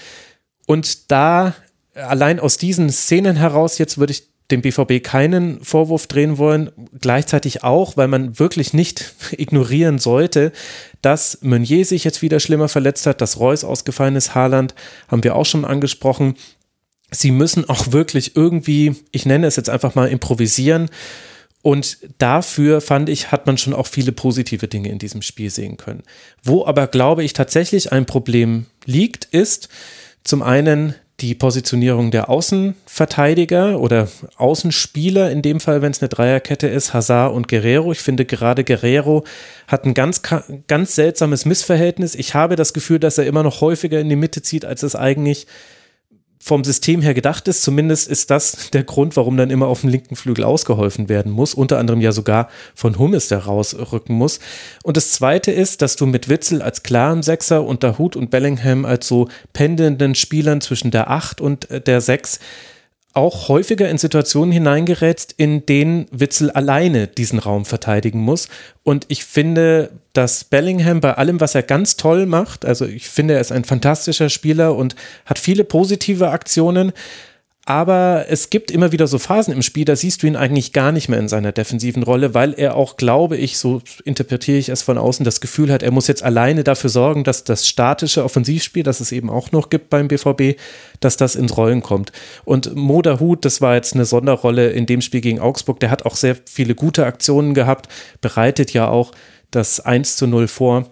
Und 0.66 1.12
da 1.12 1.54
allein 1.94 2.40
aus 2.40 2.56
diesen 2.56 2.90
Szenen 2.90 3.36
heraus, 3.36 3.78
jetzt 3.78 3.98
würde 3.98 4.12
ich 4.12 4.31
dem 4.52 4.62
BVB 4.62 5.02
keinen 5.02 5.64
Vorwurf 5.64 6.06
drehen 6.06 6.38
wollen, 6.38 6.70
gleichzeitig 7.00 7.64
auch, 7.64 7.96
weil 7.96 8.08
man 8.08 8.38
wirklich 8.38 8.72
nicht 8.72 9.14
ignorieren 9.32 9.98
sollte, 9.98 10.52
dass 11.00 11.38
Meunier 11.42 11.84
sich 11.84 12.04
jetzt 12.04 12.22
wieder 12.22 12.38
schlimmer 12.38 12.68
verletzt 12.68 13.06
hat, 13.06 13.20
dass 13.20 13.40
Reus 13.40 13.64
ausgefallen 13.64 14.14
ist, 14.14 14.34
Haaland 14.34 14.74
haben 15.08 15.24
wir 15.24 15.34
auch 15.34 15.46
schon 15.46 15.64
angesprochen. 15.64 16.34
Sie 17.10 17.30
müssen 17.30 17.68
auch 17.68 17.92
wirklich 17.92 18.36
irgendwie, 18.36 18.94
ich 19.10 19.26
nenne 19.26 19.46
es 19.46 19.56
jetzt 19.56 19.70
einfach 19.70 19.94
mal 19.94 20.08
improvisieren. 20.08 20.88
Und 21.62 21.98
dafür 22.18 22.80
fand 22.80 23.08
ich, 23.08 23.30
hat 23.30 23.46
man 23.46 23.56
schon 23.56 23.72
auch 23.72 23.86
viele 23.86 24.12
positive 24.12 24.66
Dinge 24.66 24.88
in 24.88 24.98
diesem 24.98 25.22
Spiel 25.22 25.48
sehen 25.48 25.76
können. 25.76 26.02
Wo 26.42 26.66
aber, 26.66 26.88
glaube 26.88 27.22
ich, 27.22 27.34
tatsächlich 27.34 27.92
ein 27.92 28.04
Problem 28.04 28.66
liegt, 28.84 29.26
ist 29.26 29.68
zum 30.24 30.42
einen 30.42 30.96
die 31.22 31.34
Positionierung 31.34 32.10
der 32.10 32.28
Außenverteidiger 32.28 33.80
oder 33.80 34.08
Außenspieler, 34.36 35.30
in 35.30 35.40
dem 35.40 35.60
Fall, 35.60 35.80
wenn 35.80 35.92
es 35.92 36.02
eine 36.02 36.08
Dreierkette 36.08 36.66
ist, 36.66 36.92
Hazard 36.92 37.32
und 37.32 37.48
Guerrero. 37.48 37.92
Ich 37.92 38.00
finde 38.00 38.24
gerade 38.24 38.64
Guerrero 38.64 39.24
hat 39.68 39.84
ein 39.84 39.94
ganz, 39.94 40.20
ganz 40.66 40.94
seltsames 40.96 41.46
Missverhältnis. 41.46 42.16
Ich 42.16 42.34
habe 42.34 42.56
das 42.56 42.72
Gefühl, 42.72 42.98
dass 42.98 43.18
er 43.18 43.26
immer 43.26 43.44
noch 43.44 43.60
häufiger 43.60 44.00
in 44.00 44.08
die 44.08 44.16
Mitte 44.16 44.42
zieht, 44.42 44.64
als 44.64 44.82
es 44.82 44.96
eigentlich 44.96 45.46
vom 46.42 46.64
System 46.64 47.02
her 47.02 47.14
gedacht 47.14 47.46
ist. 47.46 47.62
Zumindest 47.62 48.08
ist 48.08 48.30
das 48.30 48.70
der 48.72 48.82
Grund, 48.82 49.16
warum 49.16 49.36
dann 49.36 49.50
immer 49.50 49.68
auf 49.68 49.82
dem 49.82 49.90
linken 49.90 50.16
Flügel 50.16 50.44
ausgeholfen 50.44 51.08
werden 51.08 51.30
muss. 51.30 51.54
Unter 51.54 51.78
anderem 51.78 52.00
ja 52.00 52.10
sogar 52.10 52.48
von 52.74 52.98
Hummes, 52.98 53.28
der 53.28 53.44
rausrücken 53.44 54.16
muss. 54.16 54.40
Und 54.82 54.96
das 54.96 55.12
Zweite 55.12 55.52
ist, 55.52 55.82
dass 55.82 55.94
du 55.94 56.04
mit 56.04 56.28
Witzel 56.28 56.60
als 56.60 56.82
klaren 56.82 57.22
Sechser 57.22 57.64
und 57.64 57.84
Dahut 57.84 58.16
und 58.16 58.30
Bellingham 58.30 58.84
als 58.84 59.06
so 59.06 59.28
pendelnden 59.52 60.16
Spielern 60.16 60.60
zwischen 60.60 60.90
der 60.90 61.10
8 61.10 61.40
und 61.40 61.70
äh, 61.70 61.80
der 61.80 62.00
6 62.00 62.40
auch 63.14 63.48
häufiger 63.48 63.88
in 63.88 63.98
Situationen 63.98 64.52
hineingerätst, 64.52 65.34
in 65.36 65.66
denen 65.66 66.06
Witzel 66.10 66.50
alleine 66.50 67.06
diesen 67.06 67.38
Raum 67.38 67.64
verteidigen 67.64 68.20
muss. 68.20 68.48
Und 68.82 69.04
ich 69.08 69.24
finde, 69.24 69.90
dass 70.12 70.44
Bellingham 70.44 71.00
bei 71.00 71.14
allem, 71.14 71.40
was 71.40 71.54
er 71.54 71.62
ganz 71.62 71.96
toll 71.96 72.26
macht, 72.26 72.64
also 72.64 72.86
ich 72.86 73.08
finde, 73.08 73.34
er 73.34 73.40
ist 73.40 73.52
ein 73.52 73.64
fantastischer 73.64 74.30
Spieler 74.30 74.74
und 74.74 74.96
hat 75.26 75.38
viele 75.38 75.64
positive 75.64 76.30
Aktionen, 76.30 76.92
aber 77.64 78.26
es 78.28 78.50
gibt 78.50 78.72
immer 78.72 78.90
wieder 78.90 79.06
so 79.06 79.18
Phasen 79.18 79.54
im 79.54 79.62
Spiel, 79.62 79.84
da 79.84 79.94
siehst 79.94 80.22
du 80.22 80.26
ihn 80.26 80.34
eigentlich 80.34 80.72
gar 80.72 80.90
nicht 80.90 81.08
mehr 81.08 81.20
in 81.20 81.28
seiner 81.28 81.52
defensiven 81.52 82.02
Rolle, 82.02 82.34
weil 82.34 82.54
er 82.54 82.74
auch, 82.74 82.96
glaube 82.96 83.36
ich, 83.36 83.56
so 83.56 83.80
interpretiere 84.04 84.58
ich 84.58 84.68
es 84.68 84.82
von 84.82 84.98
außen, 84.98 85.24
das 85.24 85.40
Gefühl 85.40 85.70
hat, 85.72 85.84
er 85.84 85.92
muss 85.92 86.08
jetzt 86.08 86.24
alleine 86.24 86.64
dafür 86.64 86.90
sorgen, 86.90 87.22
dass 87.22 87.44
das 87.44 87.68
statische 87.68 88.24
Offensivspiel, 88.24 88.82
das 88.82 88.98
es 88.98 89.12
eben 89.12 89.30
auch 89.30 89.52
noch 89.52 89.70
gibt 89.70 89.90
beim 89.90 90.08
BVB, 90.08 90.58
dass 90.98 91.16
das 91.16 91.36
ins 91.36 91.56
Rollen 91.56 91.82
kommt. 91.82 92.10
Und 92.44 92.74
Moda 92.74 93.20
Hut, 93.20 93.44
das 93.44 93.60
war 93.60 93.76
jetzt 93.76 93.94
eine 93.94 94.06
Sonderrolle 94.06 94.70
in 94.70 94.86
dem 94.86 95.00
Spiel 95.00 95.20
gegen 95.20 95.38
Augsburg, 95.38 95.78
der 95.78 95.90
hat 95.90 96.04
auch 96.04 96.16
sehr 96.16 96.36
viele 96.44 96.74
gute 96.74 97.06
Aktionen 97.06 97.54
gehabt, 97.54 97.88
bereitet 98.20 98.72
ja 98.72 98.88
auch 98.88 99.12
das 99.52 99.78
1 99.78 100.16
zu 100.16 100.26
0 100.26 100.48
vor. 100.48 100.88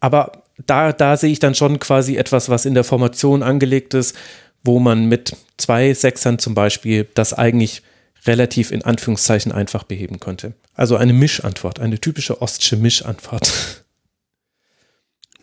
Aber 0.00 0.32
da, 0.64 0.92
da 0.92 1.18
sehe 1.18 1.32
ich 1.32 1.38
dann 1.38 1.54
schon 1.54 1.78
quasi 1.78 2.16
etwas, 2.16 2.48
was 2.48 2.64
in 2.64 2.72
der 2.72 2.84
Formation 2.84 3.42
angelegt 3.42 3.92
ist, 3.92 4.16
wo 4.64 4.78
man 4.78 5.06
mit 5.06 5.36
zwei 5.56 5.94
Sechsern 5.94 6.38
zum 6.38 6.54
Beispiel 6.54 7.06
das 7.14 7.32
eigentlich 7.32 7.82
relativ 8.26 8.72
in 8.72 8.82
Anführungszeichen 8.82 9.52
einfach 9.52 9.84
beheben 9.84 10.20
könnte. 10.20 10.54
Also 10.74 10.96
eine 10.96 11.12
Mischantwort, 11.12 11.80
eine 11.80 12.00
typische 12.00 12.42
ostsche 12.42 12.76
Mischantwort. 12.76 13.84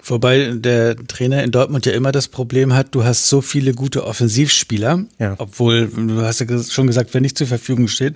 Wobei 0.06 0.52
der 0.54 0.98
Trainer 1.08 1.44
in 1.44 1.52
Dortmund 1.52 1.86
ja 1.86 1.94
immer 1.94 2.12
das 2.12 2.28
Problem 2.28 2.74
hat, 2.74 2.94
du 2.94 3.06
hast 3.06 3.30
so 3.30 3.42
viele 3.42 3.74
gute 3.74 4.06
Offensivspieler, 4.06 5.06
ja. 5.18 5.36
obwohl 5.38 5.88
du 5.88 6.22
hast 6.22 6.42
ja 6.42 6.64
schon 6.64 6.88
gesagt, 6.88 7.14
wer 7.14 7.22
nicht 7.22 7.38
zur 7.38 7.48
Verfügung 7.48 7.88
steht. 7.88 8.16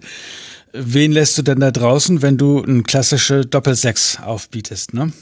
Wen 0.73 1.13
lässt 1.13 1.37
du 1.37 1.43
denn 1.43 1.61
da 1.61 1.71
draußen, 1.71 2.21
wenn 2.21 2.37
du 2.37 2.61
ein 2.61 2.83
klassische 2.83 3.45
Doppelsechs 3.45 4.19
aufbietest, 4.21 4.93
ne? 4.93 5.13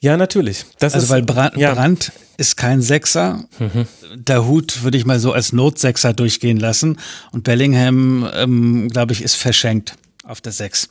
Ja, 0.00 0.16
natürlich. 0.16 0.64
Das 0.78 0.94
also 0.94 1.04
ist, 1.04 1.10
weil 1.10 1.22
Brand, 1.22 1.56
ja. 1.56 1.74
Brand 1.74 2.12
ist 2.36 2.56
kein 2.56 2.82
Sechser. 2.82 3.44
Mhm. 3.58 3.86
Der 4.14 4.46
Hut 4.46 4.82
würde 4.82 4.98
ich 4.98 5.06
mal 5.06 5.18
so 5.18 5.32
als 5.32 5.52
Notsechser 5.52 6.12
durchgehen 6.12 6.58
lassen. 6.58 6.98
Und 7.32 7.44
Bellingham, 7.44 8.28
ähm, 8.34 8.88
glaube 8.88 9.12
ich, 9.12 9.22
ist 9.22 9.36
verschenkt 9.36 9.94
auf 10.22 10.40
der 10.40 10.52
Sechs. 10.52 10.88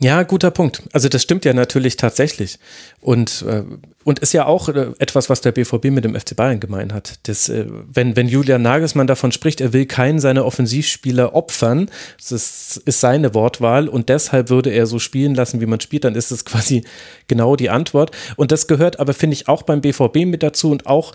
Ja, 0.00 0.22
guter 0.22 0.52
Punkt. 0.52 0.82
Also 0.92 1.08
das 1.08 1.24
stimmt 1.24 1.44
ja 1.44 1.52
natürlich 1.52 1.96
tatsächlich. 1.96 2.60
Und, 3.00 3.44
äh, 3.48 3.64
und 4.04 4.20
ist 4.20 4.32
ja 4.32 4.46
auch 4.46 4.68
äh, 4.68 4.92
etwas, 5.00 5.28
was 5.28 5.40
der 5.40 5.50
BVB 5.50 5.86
mit 5.86 6.04
dem 6.04 6.14
FC 6.14 6.36
Bayern 6.36 6.60
gemein 6.60 6.92
hat. 6.92 7.18
Das, 7.24 7.48
äh, 7.48 7.66
wenn, 7.68 8.14
wenn 8.14 8.28
Julian 8.28 8.62
Nagelsmann 8.62 9.08
davon 9.08 9.32
spricht, 9.32 9.60
er 9.60 9.72
will 9.72 9.86
keinen 9.86 10.20
seiner 10.20 10.44
Offensivspieler 10.44 11.34
opfern, 11.34 11.90
das 12.16 12.80
ist 12.84 13.00
seine 13.00 13.34
Wortwahl 13.34 13.88
und 13.88 14.08
deshalb 14.08 14.50
würde 14.50 14.70
er 14.70 14.86
so 14.86 15.00
spielen 15.00 15.34
lassen, 15.34 15.60
wie 15.60 15.66
man 15.66 15.80
spielt, 15.80 16.04
dann 16.04 16.14
ist 16.14 16.30
das 16.30 16.44
quasi 16.44 16.84
genau 17.26 17.56
die 17.56 17.70
Antwort. 17.70 18.12
Und 18.36 18.52
das 18.52 18.68
gehört 18.68 19.00
aber, 19.00 19.14
finde 19.14 19.34
ich, 19.34 19.48
auch 19.48 19.62
beim 19.62 19.80
BVB 19.80 20.26
mit 20.26 20.44
dazu 20.44 20.70
und 20.70 20.86
auch 20.86 21.12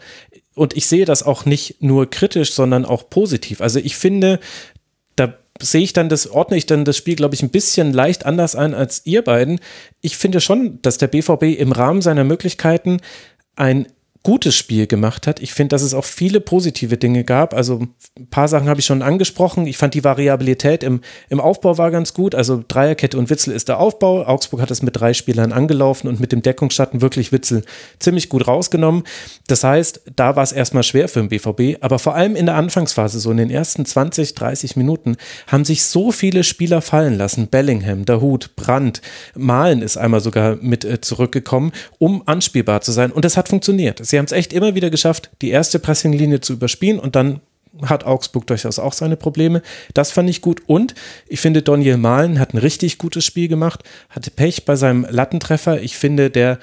und 0.56 0.76
ich 0.78 0.86
sehe 0.86 1.06
das 1.06 1.24
auch 1.24 1.46
nicht 1.46 1.82
nur 1.82 2.08
kritisch, 2.10 2.54
sondern 2.54 2.86
auch 2.86 3.10
positiv. 3.10 3.60
Also 3.60 3.80
ich 3.80 3.96
finde, 3.96 4.39
da 5.15 5.34
sehe 5.62 5.82
ich 5.82 5.94
dann 5.94 6.10
das, 6.10 6.30
ordne 6.30 6.58
ich 6.58 6.66
dann 6.66 6.86
das 6.86 6.98
Spiel, 6.98 7.16
glaube 7.16 7.36
ich, 7.36 7.44
ein 7.44 7.50
bisschen 7.50 7.94
leicht 7.94 8.26
anders 8.26 8.56
ein 8.56 8.74
als 8.74 9.06
ihr 9.06 9.22
beiden. 9.22 9.60
Ich 10.02 10.18
finde 10.18 10.42
schon, 10.42 10.82
dass 10.82 10.98
der 10.98 11.08
BVB 11.08 11.44
im 11.60 11.72
Rahmen 11.72 12.02
seiner 12.02 12.24
Möglichkeiten 12.24 13.00
ein 13.56 13.88
gutes 14.24 14.56
Spiel 14.56 14.88
gemacht 14.88 15.28
hat. 15.28 15.42
Ich 15.42 15.54
finde, 15.54 15.74
dass 15.74 15.82
es 15.82 15.94
auch 15.94 16.06
viele 16.06 16.40
positive 16.40 16.98
Dinge 16.98 17.26
gab. 17.26 17.54
Also 17.54 17.88
ein 18.18 18.28
paar 18.30 18.48
Sachen 18.48 18.70
habe 18.70 18.80
ich 18.80 18.86
schon 18.86 19.02
angesprochen. 19.02 19.68
Ich 19.68 19.78
fand 19.78 19.94
die 19.94 20.04
Variabilität 20.06 20.82
im, 20.82 21.02
im 21.30 21.42
Aufbau 21.42 21.78
war 21.78 21.92
ganz 21.92 22.14
gut. 22.14 22.34
Also 22.34 22.64
Dreierkette 22.66 23.18
und 23.18 23.30
Witzel 23.30 23.54
ist 23.54 23.68
der 23.68 23.80
Aufbau. 23.80 24.26
Augsburg 24.26 24.62
hat 24.62 24.72
es 24.72 24.82
mit 24.82 24.96
drei 24.96 25.14
Spielern 25.14 25.52
angelaufen 25.52 26.08
und 26.08 26.22
mit 26.22 26.32
dem 26.32 26.42
Deckungsschatten 26.42 27.02
wirklich 27.02 27.34
Witzel 27.34 27.64
ziemlich 28.00 28.30
gut 28.30 28.48
rausgenommen. 28.48 29.04
Das 29.48 29.66
heißt, 29.66 30.02
da 30.16 30.38
war 30.38 30.44
es 30.44 30.54
erstmal 30.54 30.84
schwer 30.84 31.10
für 31.10 31.20
den 31.20 31.28
BVB. 31.28 31.84
Aber 31.84 32.00
vor 32.00 32.16
allem 32.16 32.38
in 32.38 32.46
der 32.46 32.56
Anfangsphase, 32.56 33.20
so 33.20 33.30
in 33.30 33.38
den 33.38 33.50
ersten 33.50 33.86
20, 33.86 34.36
30 34.36 34.78
Minuten, 34.78 35.18
haben 35.48 35.66
sich 35.66 35.84
so 35.84 36.14
viele 36.14 36.46
Spieler 36.46 36.82
fallen 36.82 37.18
lassen. 37.18 37.48
Bellingham, 37.48 38.06
Dahut, 38.06 38.56
Brandt, 38.56 39.02
Malen 39.36 39.82
ist 39.82 39.98
einmal 39.98 40.22
sogar 40.22 40.56
mit 40.62 40.86
äh, 40.86 41.02
zurückgekommen, 41.02 41.74
um 42.00 42.24
anspielbar 42.26 42.80
zu 42.80 42.94
sein. 42.94 43.12
Und 43.12 43.26
das 43.26 43.36
hat 43.36 43.50
funktioniert. 43.50 44.00
Sie 44.13 44.19
haben 44.19 44.26
es 44.26 44.32
echt 44.32 44.54
immer 44.54 44.76
wieder 44.76 44.91
geschafft, 44.91 45.32
die 45.41 45.49
erste 45.49 45.80
Pressinglinie 45.80 46.39
zu 46.39 46.54
überspielen 46.54 46.99
und 46.99 47.15
dann 47.15 47.41
hat 47.82 48.04
Augsburg 48.04 48.45
durchaus 48.45 48.78
auch 48.78 48.93
seine 48.93 49.17
Probleme. 49.17 49.63
Das 49.95 50.12
fand 50.12 50.30
ich 50.30 50.41
gut. 50.41 50.62
Und 50.67 50.93
ich 51.28 51.39
finde, 51.39 51.63
Daniel 51.63 51.97
Mahlen 51.97 52.38
hat 52.38 52.54
ein 52.54 52.60
richtig 52.60 52.99
gutes 52.99 53.26
Spiel 53.26 53.47
gemacht, 53.47 53.84
hatte 54.10 54.30
Pech 54.30 54.65
bei 54.65 54.76
seinem 54.76 55.08
Lattentreffer. 55.10 55.82
Ich 55.82 55.97
finde, 55.97 56.30
der, 56.30 56.60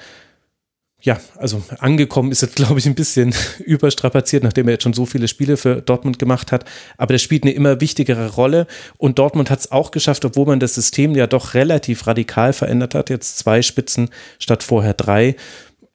ja, 1.01 1.19
also 1.35 1.61
angekommen 1.79 2.31
ist 2.31 2.41
jetzt, 2.41 2.55
glaube 2.55 2.79
ich, 2.79 2.85
ein 2.85 2.95
bisschen 2.95 3.35
überstrapaziert, 3.65 4.43
nachdem 4.43 4.69
er 4.69 4.75
jetzt 4.75 4.83
schon 4.83 4.93
so 4.93 5.05
viele 5.05 5.27
Spiele 5.27 5.57
für 5.57 5.81
Dortmund 5.81 6.19
gemacht 6.19 6.53
hat. 6.53 6.63
Aber 6.97 7.13
der 7.13 7.19
spielt 7.19 7.43
eine 7.43 7.51
immer 7.51 7.81
wichtigere 7.81 8.29
Rolle. 8.29 8.65
Und 8.97 9.19
Dortmund 9.19 9.49
hat 9.49 9.59
es 9.59 9.73
auch 9.73 9.91
geschafft, 9.91 10.23
obwohl 10.23 10.45
man 10.45 10.61
das 10.61 10.75
System 10.75 11.15
ja 11.15 11.27
doch 11.27 11.53
relativ 11.53 12.07
radikal 12.07 12.53
verändert 12.53 12.95
hat. 12.95 13.09
Jetzt 13.09 13.39
zwei 13.39 13.61
Spitzen 13.61 14.09
statt 14.39 14.63
vorher 14.63 14.93
drei 14.93 15.35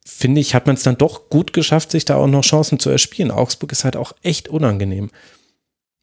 finde 0.07 0.41
ich, 0.41 0.55
hat 0.55 0.67
man 0.67 0.77
es 0.77 0.85
dann 0.85 0.97
doch 0.97 1.29
gut 1.29 1.53
geschafft, 1.53 1.91
sich 1.91 2.05
da 2.05 2.17
auch 2.17 2.29
noch 2.29 2.43
Chancen 2.43 2.79
zu 2.79 2.91
erspielen. 2.91 3.33
Augsburg 3.33 3.73
ist 3.73 3.85
halt 3.85 3.97
auch 3.97 4.13
echt 4.23 4.49
unangenehm. 4.49 5.11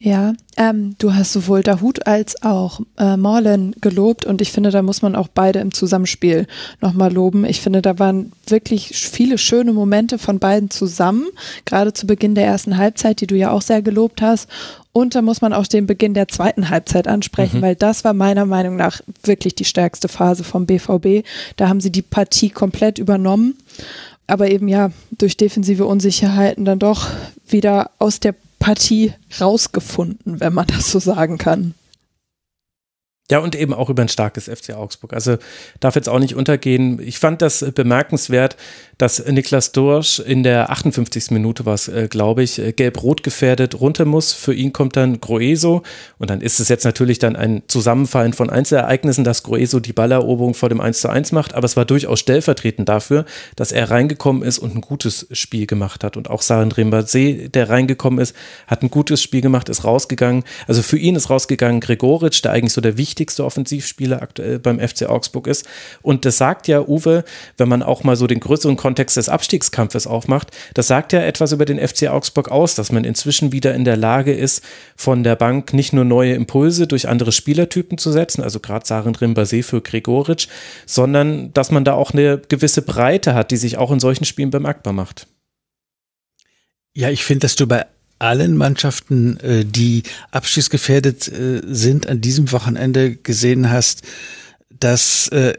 Ja, 0.05 0.33
ähm, 0.57 0.95
du 0.97 1.13
hast 1.13 1.31
sowohl 1.31 1.63
Dahut 1.63 2.05
als 2.05 2.43
auch 2.43 2.81
äh, 2.97 3.15
Morlen 3.15 3.73
gelobt 3.79 4.25
und 4.25 4.41
ich 4.41 4.51
finde, 4.51 4.69
da 4.69 4.81
muss 4.81 5.01
man 5.01 5.15
auch 5.15 5.29
beide 5.29 5.59
im 5.59 5.73
Zusammenspiel 5.73 6.45
nochmal 6.81 7.13
loben. 7.13 7.45
Ich 7.45 7.61
finde, 7.61 7.81
da 7.81 7.99
waren 7.99 8.33
wirklich 8.45 8.89
viele 8.89 9.37
schöne 9.37 9.71
Momente 9.71 10.19
von 10.19 10.39
beiden 10.39 10.69
zusammen, 10.69 11.27
gerade 11.63 11.93
zu 11.93 12.05
Beginn 12.05 12.35
der 12.35 12.45
ersten 12.45 12.77
Halbzeit, 12.77 13.21
die 13.21 13.27
du 13.27 13.37
ja 13.37 13.51
auch 13.51 13.61
sehr 13.61 13.81
gelobt 13.81 14.21
hast. 14.21 14.49
Und 14.91 15.15
da 15.15 15.21
muss 15.21 15.39
man 15.39 15.53
auch 15.53 15.67
den 15.67 15.87
Beginn 15.87 16.13
der 16.13 16.27
zweiten 16.27 16.69
Halbzeit 16.69 17.07
ansprechen, 17.07 17.59
mhm. 17.59 17.61
weil 17.61 17.75
das 17.75 18.03
war 18.03 18.13
meiner 18.13 18.45
Meinung 18.45 18.75
nach 18.75 18.99
wirklich 19.23 19.55
die 19.55 19.65
stärkste 19.65 20.09
Phase 20.09 20.43
vom 20.43 20.65
BVB. 20.65 21.25
Da 21.55 21.69
haben 21.69 21.79
sie 21.79 21.91
die 21.93 22.01
Partie 22.01 22.49
komplett 22.49 22.99
übernommen, 22.99 23.57
aber 24.27 24.49
eben 24.49 24.67
ja 24.67 24.91
durch 25.11 25.37
defensive 25.37 25.85
Unsicherheiten 25.85 26.65
dann 26.65 26.79
doch 26.79 27.09
wieder 27.47 27.91
aus 27.99 28.19
der 28.19 28.35
Partie 28.59 29.13
rausgefunden, 29.39 30.39
wenn 30.39 30.53
man 30.53 30.67
das 30.67 30.91
so 30.91 30.99
sagen 30.99 31.37
kann. 31.37 31.73
Ja, 33.31 33.39
und 33.39 33.55
eben 33.55 33.73
auch 33.73 33.89
über 33.89 34.01
ein 34.01 34.09
starkes 34.09 34.49
FC 34.49 34.73
Augsburg. 34.75 35.13
Also 35.13 35.37
darf 35.79 35.95
jetzt 35.95 36.09
auch 36.09 36.19
nicht 36.19 36.35
untergehen. 36.35 36.99
Ich 37.01 37.19
fand 37.19 37.41
das 37.41 37.65
bemerkenswert, 37.73 38.57
dass 38.97 39.25
Niklas 39.25 39.71
Dorsch 39.71 40.19
in 40.19 40.43
der 40.43 40.69
58. 40.71 41.31
Minute 41.31 41.65
war 41.65 41.73
es, 41.73 41.87
äh, 41.87 42.09
glaube 42.09 42.43
ich, 42.43 42.59
äh, 42.59 42.73
gelb-rot 42.73 43.23
gefährdet 43.23 43.79
runter 43.79 44.03
muss. 44.03 44.33
Für 44.33 44.53
ihn 44.53 44.73
kommt 44.73 44.97
dann 44.97 45.21
Groeso 45.21 45.83
und 46.19 46.29
dann 46.29 46.41
ist 46.41 46.59
es 46.59 46.67
jetzt 46.67 46.83
natürlich 46.83 47.17
dann 47.17 47.37
ein 47.37 47.63
Zusammenfallen 47.67 48.33
von 48.33 48.49
Einzelereignissen, 48.49 49.23
dass 49.23 49.43
Groeso 49.43 49.79
die 49.79 49.93
Balleroberung 49.93 50.53
vor 50.53 50.67
dem 50.67 50.81
1 50.81 50.99
zu 50.99 51.09
1 51.09 51.31
macht, 51.31 51.53
aber 51.53 51.65
es 51.65 51.77
war 51.77 51.85
durchaus 51.85 52.19
stellvertretend 52.19 52.89
dafür, 52.89 53.23
dass 53.55 53.71
er 53.71 53.89
reingekommen 53.89 54.43
ist 54.43 54.59
und 54.59 54.75
ein 54.75 54.81
gutes 54.81 55.27
Spiel 55.31 55.65
gemacht 55.65 56.03
hat 56.03 56.17
und 56.17 56.29
auch 56.29 56.41
Saren 56.41 56.73
See, 57.07 57.47
der 57.47 57.69
reingekommen 57.69 58.19
ist, 58.19 58.35
hat 58.67 58.83
ein 58.83 58.91
gutes 58.91 59.23
Spiel 59.23 59.41
gemacht, 59.41 59.69
ist 59.69 59.85
rausgegangen. 59.85 60.43
Also 60.67 60.81
für 60.81 60.97
ihn 60.97 61.15
ist 61.15 61.29
rausgegangen 61.29 61.79
Gregoritsch, 61.79 62.43
der 62.43 62.51
eigentlich 62.51 62.73
so 62.73 62.81
der 62.81 62.97
wichtigste 62.97 63.12
Offensivspieler 63.39 64.21
aktuell 64.21 64.59
beim 64.59 64.79
FC 64.79 65.03
Augsburg 65.03 65.47
ist 65.47 65.67
und 66.01 66.25
das 66.25 66.37
sagt 66.37 66.67
ja 66.67 66.81
Uwe, 66.81 67.23
wenn 67.57 67.69
man 67.69 67.83
auch 67.83 68.03
mal 68.03 68.15
so 68.15 68.27
den 68.27 68.39
größeren 68.39 68.77
Kontext 68.77 69.17
des 69.17 69.29
Abstiegskampfes 69.29 70.07
aufmacht, 70.07 70.51
das 70.73 70.87
sagt 70.87 71.13
ja 71.13 71.21
etwas 71.21 71.51
über 71.51 71.65
den 71.65 71.79
FC 71.85 72.07
Augsburg 72.07 72.49
aus, 72.49 72.75
dass 72.75 72.91
man 72.91 73.03
inzwischen 73.03 73.51
wieder 73.51 73.73
in 73.73 73.85
der 73.85 73.97
Lage 73.97 74.33
ist, 74.33 74.63
von 74.95 75.23
der 75.23 75.35
Bank 75.35 75.73
nicht 75.73 75.93
nur 75.93 76.05
neue 76.05 76.33
Impulse 76.33 76.87
durch 76.87 77.07
andere 77.07 77.31
Spielertypen 77.31 77.97
zu 77.97 78.11
setzen, 78.11 78.43
also 78.43 78.59
gerade 78.59 78.85
Saren 78.85 79.15
Rimbase 79.15 79.63
für 79.63 79.81
Gregoritsch, 79.81 80.47
sondern 80.85 81.53
dass 81.53 81.71
man 81.71 81.85
da 81.85 81.93
auch 81.93 82.11
eine 82.11 82.39
gewisse 82.49 82.81
Breite 82.81 83.33
hat, 83.33 83.51
die 83.51 83.57
sich 83.57 83.77
auch 83.77 83.91
in 83.91 83.99
solchen 83.99 84.25
Spielen 84.25 84.49
bemerkbar 84.49 84.93
macht. 84.93 85.27
Ja, 86.95 87.09
ich 87.09 87.23
finde, 87.23 87.41
dass 87.41 87.55
du 87.55 87.65
bei 87.65 87.85
allen 88.19 88.55
Mannschaften, 88.55 89.37
äh, 89.39 89.65
die 89.65 90.03
abschießgefährdet 90.31 91.27
äh, 91.27 91.61
sind, 91.65 92.07
an 92.07 92.21
diesem 92.21 92.51
Wochenende 92.51 93.15
gesehen 93.15 93.69
hast, 93.69 94.03
dass 94.69 95.27
äh, 95.29 95.53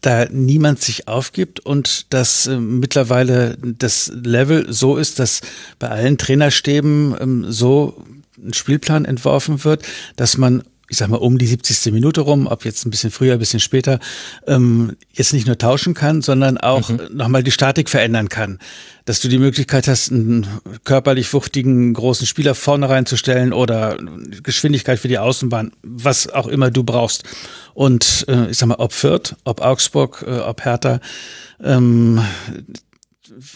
da 0.00 0.26
niemand 0.30 0.80
sich 0.80 1.06
aufgibt 1.06 1.60
und 1.60 2.12
dass 2.12 2.48
mittlerweile 2.48 3.56
das 3.62 4.10
Level 4.12 4.72
so 4.72 4.96
ist, 4.96 5.20
dass 5.20 5.42
bei 5.78 5.88
allen 5.88 6.18
Trainerstäben 6.18 7.14
ähm, 7.20 7.44
so 7.52 8.04
ein 8.36 8.52
Spielplan 8.52 9.04
entworfen 9.04 9.62
wird, 9.62 9.84
dass 10.16 10.36
man 10.36 10.64
ich 10.92 10.98
sag 10.98 11.08
mal, 11.08 11.16
um 11.16 11.38
die 11.38 11.46
70. 11.46 11.90
Minute 11.90 12.20
rum, 12.20 12.46
ob 12.46 12.66
jetzt 12.66 12.84
ein 12.84 12.90
bisschen 12.90 13.10
früher, 13.10 13.32
ein 13.32 13.38
bisschen 13.38 13.60
später, 13.60 13.98
ähm, 14.46 14.94
jetzt 15.10 15.32
nicht 15.32 15.46
nur 15.46 15.56
tauschen 15.56 15.94
kann, 15.94 16.20
sondern 16.20 16.58
auch 16.58 16.90
mhm. 16.90 17.08
nochmal 17.14 17.42
die 17.42 17.50
Statik 17.50 17.88
verändern 17.88 18.28
kann. 18.28 18.58
Dass 19.06 19.20
du 19.20 19.28
die 19.28 19.38
Möglichkeit 19.38 19.88
hast, 19.88 20.12
einen 20.12 20.46
körperlich 20.84 21.32
wuchtigen 21.32 21.94
großen 21.94 22.26
Spieler 22.26 22.54
vorne 22.54 22.90
reinzustellen 22.90 23.54
oder 23.54 23.96
Geschwindigkeit 24.42 24.98
für 24.98 25.08
die 25.08 25.16
Außenbahn, 25.16 25.72
was 25.82 26.28
auch 26.28 26.46
immer 26.46 26.70
du 26.70 26.84
brauchst. 26.84 27.24
Und 27.72 28.26
äh, 28.28 28.50
ich 28.50 28.58
sag 28.58 28.66
mal, 28.66 28.74
ob 28.74 28.92
Fürth, 28.92 29.34
ob 29.44 29.62
Augsburg, 29.62 30.22
äh, 30.26 30.40
ob 30.40 30.62
Hertha, 30.62 31.00
ähm, 31.64 32.22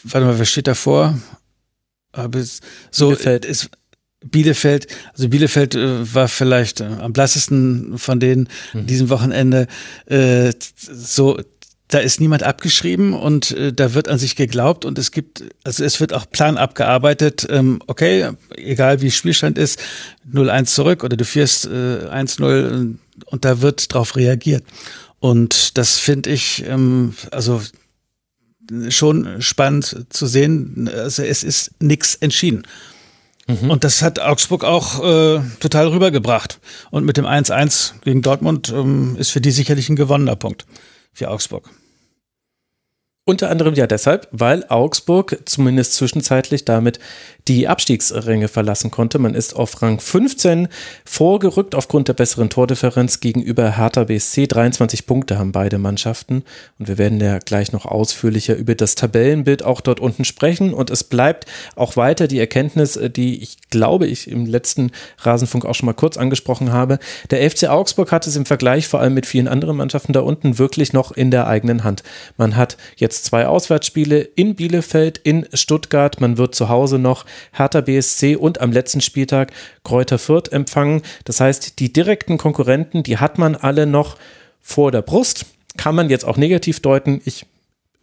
warte 0.05 0.27
mal, 0.27 0.39
wer 0.39 0.47
steht 0.47 0.69
davor? 0.69 1.19
Aber 2.13 2.43
so, 2.91 3.13
ist, 3.13 3.69
Bielefeld, 4.31 4.87
also 5.13 5.29
Bielefeld 5.29 5.75
äh, 5.75 6.15
war 6.15 6.29
vielleicht 6.29 6.81
äh, 6.81 6.85
am 6.85 7.13
blassesten 7.13 7.99
von 7.99 8.21
denen 8.21 8.49
mhm. 8.73 8.87
diesem 8.87 9.11
Wochenende. 9.11 9.67
Äh, 10.07 10.53
so, 10.77 11.39
da 11.89 11.99
ist 11.99 12.21
niemand 12.21 12.43
abgeschrieben 12.43 13.15
und 13.15 13.53
äh, 13.53 13.73
da 13.73 13.95
wird 13.95 14.09
an 14.09 14.19
sich 14.19 14.35
geglaubt 14.35 14.85
und 14.85 14.99
es 14.99 15.13
gibt, 15.13 15.45
also 15.63 15.85
es 15.85 16.01
wird 16.01 16.13
auch 16.13 16.29
Plan 16.29 16.57
abgearbeitet. 16.57 17.47
Ähm, 17.49 17.81
okay, 17.87 18.31
egal 18.57 19.03
wie 19.03 19.11
Spielstand 19.11 19.57
ist, 19.57 19.81
0-1 20.31 20.65
zurück 20.67 21.05
oder 21.05 21.17
du 21.17 21.25
führst 21.25 21.67
äh, 21.67 22.09
1-0 22.09 22.97
und 23.27 23.45
da 23.45 23.63
wird 23.63 23.93
drauf 23.95 24.17
reagiert. 24.17 24.65
Und 25.21 25.79
das 25.79 25.99
finde 25.99 26.31
ich, 26.31 26.65
ähm, 26.67 27.15
also 27.31 27.63
schon 28.89 29.41
spannend 29.41 30.07
zu 30.11 30.27
sehen. 30.27 30.91
Also 30.93 31.23
es 31.23 31.45
ist 31.45 31.71
nichts 31.81 32.17
entschieden. 32.17 32.65
Mhm. 33.47 33.71
Und 33.71 33.85
das 33.85 34.03
hat 34.03 34.19
Augsburg 34.19 34.65
auch 34.65 35.03
äh, 35.03 35.41
total 35.61 35.89
rübergebracht. 35.89 36.61
Und 36.91 37.05
mit 37.05 37.17
dem 37.17 37.27
1-1 37.27 37.93
gegen 38.03 38.23
Dortmund 38.23 38.73
ähm, 38.75 39.17
ist 39.19 39.31
für 39.31 39.41
die 39.41 39.53
sicherlich 39.53 39.89
ein 39.89 39.97
gewonnener 39.97 40.37
Punkt 40.37 40.67
für 41.13 41.31
Augsburg. 41.31 41.71
Unter 43.29 43.51
anderem 43.51 43.75
ja 43.75 43.89
deshalb, 43.89 44.29
weil 44.31 44.65
Augsburg 44.69 45.43
zumindest 45.47 45.95
zwischenzeitlich 45.95 46.65
damit 46.65 47.01
die 47.49 47.67
Abstiegsränge 47.67 48.47
verlassen 48.47 48.93
konnte. 48.93 49.19
Man 49.19 49.35
ist 49.35 49.55
auf 49.55 49.83
Rang 49.83 49.99
15 49.99 50.69
vorgerückt 51.05 51.75
aufgrund 51.75 52.07
der 52.07 52.15
besseren 52.15 52.51
Tordifferenz 52.51 53.19
gegenüber 53.19 53.77
Hertha 53.77 54.05
BSC. 54.05 54.47
23 54.47 55.07
Punkte 55.07 55.39
haben 55.39 55.51
beide 55.51 55.79
Mannschaften 55.79 56.45
und 56.79 56.87
wir 56.87 56.99
werden 56.99 57.21
ja 57.21 57.39
gleich 57.39 57.73
noch 57.73 57.85
ausführlicher 57.85 58.55
über 58.55 58.77
das 58.77 58.95
Tabellenbild 58.95 59.65
auch 59.65 59.81
dort 59.81 59.99
unten 59.99 60.25
sprechen 60.25 60.73
und 60.73 60.91
es 60.91 61.03
bleibt 61.03 61.47
auch 61.75 61.97
weiter 61.97 62.29
die 62.29 62.39
Erkenntnis, 62.39 62.97
die 63.17 63.43
ich 63.43 63.59
glaube 63.71 64.07
ich 64.07 64.31
im 64.31 64.47
letzten 64.47 64.93
Rasenfunk 65.19 65.65
auch 65.65 65.75
schon 65.75 65.87
mal 65.87 65.95
kurz 65.95 66.17
angesprochen 66.17 66.73
habe. 66.73 67.01
Der 67.31 67.49
FC 67.49 67.65
Augsburg 67.65 68.13
hat 68.13 68.29
es 68.29 68.37
im 68.37 68.47
Vergleich 68.47 68.87
vor 68.87 69.01
allem 69.01 69.15
mit 69.15 69.27
vielen 69.27 69.49
anderen 69.49 69.77
Mannschaften 69.77 70.13
da 70.13 70.21
unten 70.21 70.59
wirklich 70.59 70.93
noch 70.93 71.11
in 71.11 71.33
der 71.33 71.49
eigenen 71.49 71.83
Hand. 71.83 72.05
Man 72.37 72.55
hat 72.55 72.77
jetzt 72.97 73.16
zwei 73.23 73.47
Auswärtsspiele 73.47 74.21
in 74.21 74.55
Bielefeld, 74.55 75.19
in 75.19 75.47
Stuttgart, 75.53 76.21
man 76.21 76.39
wird 76.39 76.55
zu 76.55 76.69
Hause 76.69 76.99
noch 76.99 77.25
Hertha 77.53 77.81
BSC 77.81 78.37
und 78.37 78.61
am 78.61 78.73
letzten 78.73 79.01
Spieltag 79.01 79.53
Kräuter 79.85 80.19
Fürth 80.19 80.53
empfangen. 80.53 81.03
Das 81.25 81.41
heißt, 81.41 81.79
die 81.79 81.93
direkten 81.93 82.39
Konkurrenten, 82.39 83.03
die 83.03 83.19
hat 83.19 83.39
man 83.39 83.55
alle 83.55 83.87
noch 83.87 84.17
vor 84.61 84.91
der 84.91 85.03
Brust. 85.03 85.47
Kann 85.77 85.95
man 85.95 86.11
jetzt 86.11 86.25
auch 86.25 86.37
negativ 86.37 86.81
deuten. 86.81 87.21
Ich 87.25 87.47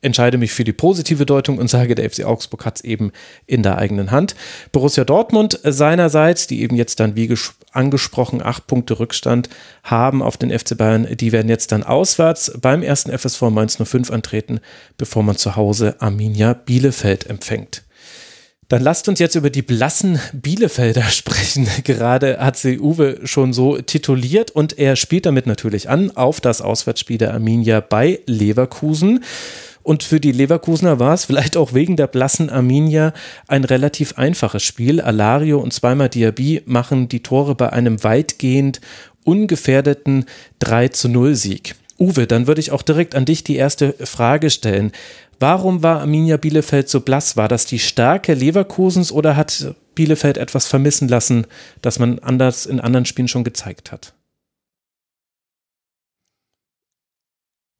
entscheide 0.04 0.38
mich 0.38 0.52
für 0.54 0.64
die 0.64 0.74
positive 0.74 1.26
Deutung 1.26 1.58
und 1.58 1.70
sage, 1.70 1.96
der 1.96 2.10
FC 2.10 2.26
Augsburg 2.26 2.66
hat 2.66 2.78
es 2.78 2.84
eben 2.84 3.12
in 3.46 3.64
der 3.64 3.78
eigenen 3.78 4.12
Hand. 4.12 4.36
Borussia 4.72 5.04
Dortmund 5.04 5.60
seinerseits, 5.64 6.48
die 6.48 6.62
eben 6.62 6.76
jetzt 6.76 7.00
dann 7.00 7.16
wie 7.16 7.34
angesprochen 7.72 8.42
acht 8.42 8.68
Punkte 8.68 9.00
Rückstand 9.00 9.50
haben 9.84 10.22
auf 10.22 10.38
den 10.38 10.58
FC 10.58 10.78
Bayern, 10.78 11.08
die 11.12 11.32
werden 11.32 11.50
jetzt 11.50 11.72
dann 11.72 11.84
auswärts 11.84 12.52
beim 12.60 12.84
ersten 12.84 13.18
FSV 13.18 13.42
Mainz 13.44 13.78
05 13.84 14.12
antreten, 14.12 14.60
bevor 14.98 15.24
man 15.24 15.38
zu 15.38 15.56
Hause 15.56 15.96
Arminia 16.00 16.54
Bielefeld 16.54 17.30
empfängt. 17.30 17.84
Dann 18.70 18.82
lasst 18.82 19.08
uns 19.08 19.20
jetzt 19.20 19.36
über 19.36 19.50
die 19.50 19.62
blassen 19.62 20.20
Bielefelder 20.34 21.04
sprechen. 21.10 21.68
Gerade 21.84 22.40
hat 22.40 22.58
sie 22.58 22.80
Uwe 22.80 23.20
schon 23.24 23.54
so 23.54 23.78
tituliert 23.78 24.52
und 24.52 24.80
er 24.80 24.96
spielt 24.96 25.26
damit 25.26 25.46
natürlich 25.46 25.90
an 25.90 26.12
auf 26.12 26.42
das 26.42 26.62
Auswärtsspiel 26.62 27.18
der 27.18 27.34
Arminia 27.34 27.82
bei 27.82 28.22
Leverkusen. 28.26 29.24
Und 29.84 30.04
für 30.04 30.22
die 30.22 30.32
Leverkusener 30.32 31.00
war 31.00 31.14
es 31.14 31.26
vielleicht 31.26 31.58
auch 31.58 31.74
wegen 31.74 31.98
der 31.98 32.08
blassen 32.08 32.50
Arminia 32.50 33.14
ein 33.48 33.66
relativ 33.66 34.18
einfaches 34.18 34.64
Spiel. 34.64 35.02
Alario 35.02 35.60
und 35.60 35.74
zweimal 35.74 36.10
Diaby 36.10 36.64
machen 36.66 37.10
die 37.10 37.22
Tore 37.22 37.54
bei 37.54 37.72
einem 37.72 38.04
weitgehend 38.04 38.80
ungefährdeten 39.26 40.26
3 40.60 40.88
zu 40.90 41.10
0 41.10 41.36
Sieg. 41.36 41.76
Uwe, 42.00 42.28
dann 42.28 42.48
würde 42.48 42.62
ich 42.62 42.72
auch 42.72 42.82
direkt 42.82 43.14
an 43.14 43.26
dich 43.26 43.44
die 43.44 43.56
erste 43.56 43.94
Frage 44.06 44.50
stellen. 44.50 44.92
Warum 45.40 45.84
war 45.84 46.00
Arminia 46.00 46.38
Bielefeld 46.38 46.90
so 46.90 47.02
blass? 47.02 47.36
War 47.38 47.48
das 47.48 47.66
die 47.66 47.80
Stärke 47.80 48.34
Leverkusens 48.34 49.12
oder 49.12 49.36
hat 49.36 49.76
Bielefeld 49.96 50.38
etwas 50.38 50.68
vermissen 50.68 51.08
lassen, 51.08 51.46
das 51.82 52.00
man 52.00 52.20
anders 52.20 52.66
in 52.66 52.80
anderen 52.80 53.06
Spielen 53.06 53.28
schon 53.28 53.44
gezeigt 53.44 53.92
hat? 53.92 54.14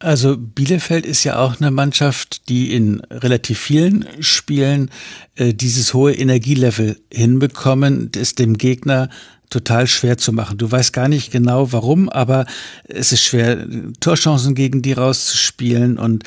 Also 0.04 0.38
Bielefeld 0.38 1.06
ist 1.06 1.24
ja 1.24 1.40
auch 1.40 1.62
eine 1.62 1.72
Mannschaft, 1.72 2.50
die 2.50 2.74
in 2.74 3.00
relativ 3.10 3.58
vielen 3.58 4.06
Spielen 4.20 4.92
äh, 5.36 5.54
dieses 5.54 5.94
hohe 5.94 6.14
Energielevel 6.14 6.98
hinbekommen, 7.10 8.12
es 8.14 8.36
dem 8.36 8.58
Gegner 8.58 9.10
total 9.50 9.88
schwer 9.88 10.18
zu 10.18 10.34
machen. 10.34 10.58
Du 10.58 10.70
weißt 10.70 10.92
gar 10.92 11.08
nicht 11.08 11.32
genau 11.32 11.72
warum, 11.72 12.10
aber 12.10 12.46
es 12.84 13.14
ist 13.14 13.24
schwer, 13.24 13.66
Torchancen 14.02 14.56
gegen 14.56 14.82
die 14.82 14.94
rauszuspielen 14.94 15.98
und 15.98 16.24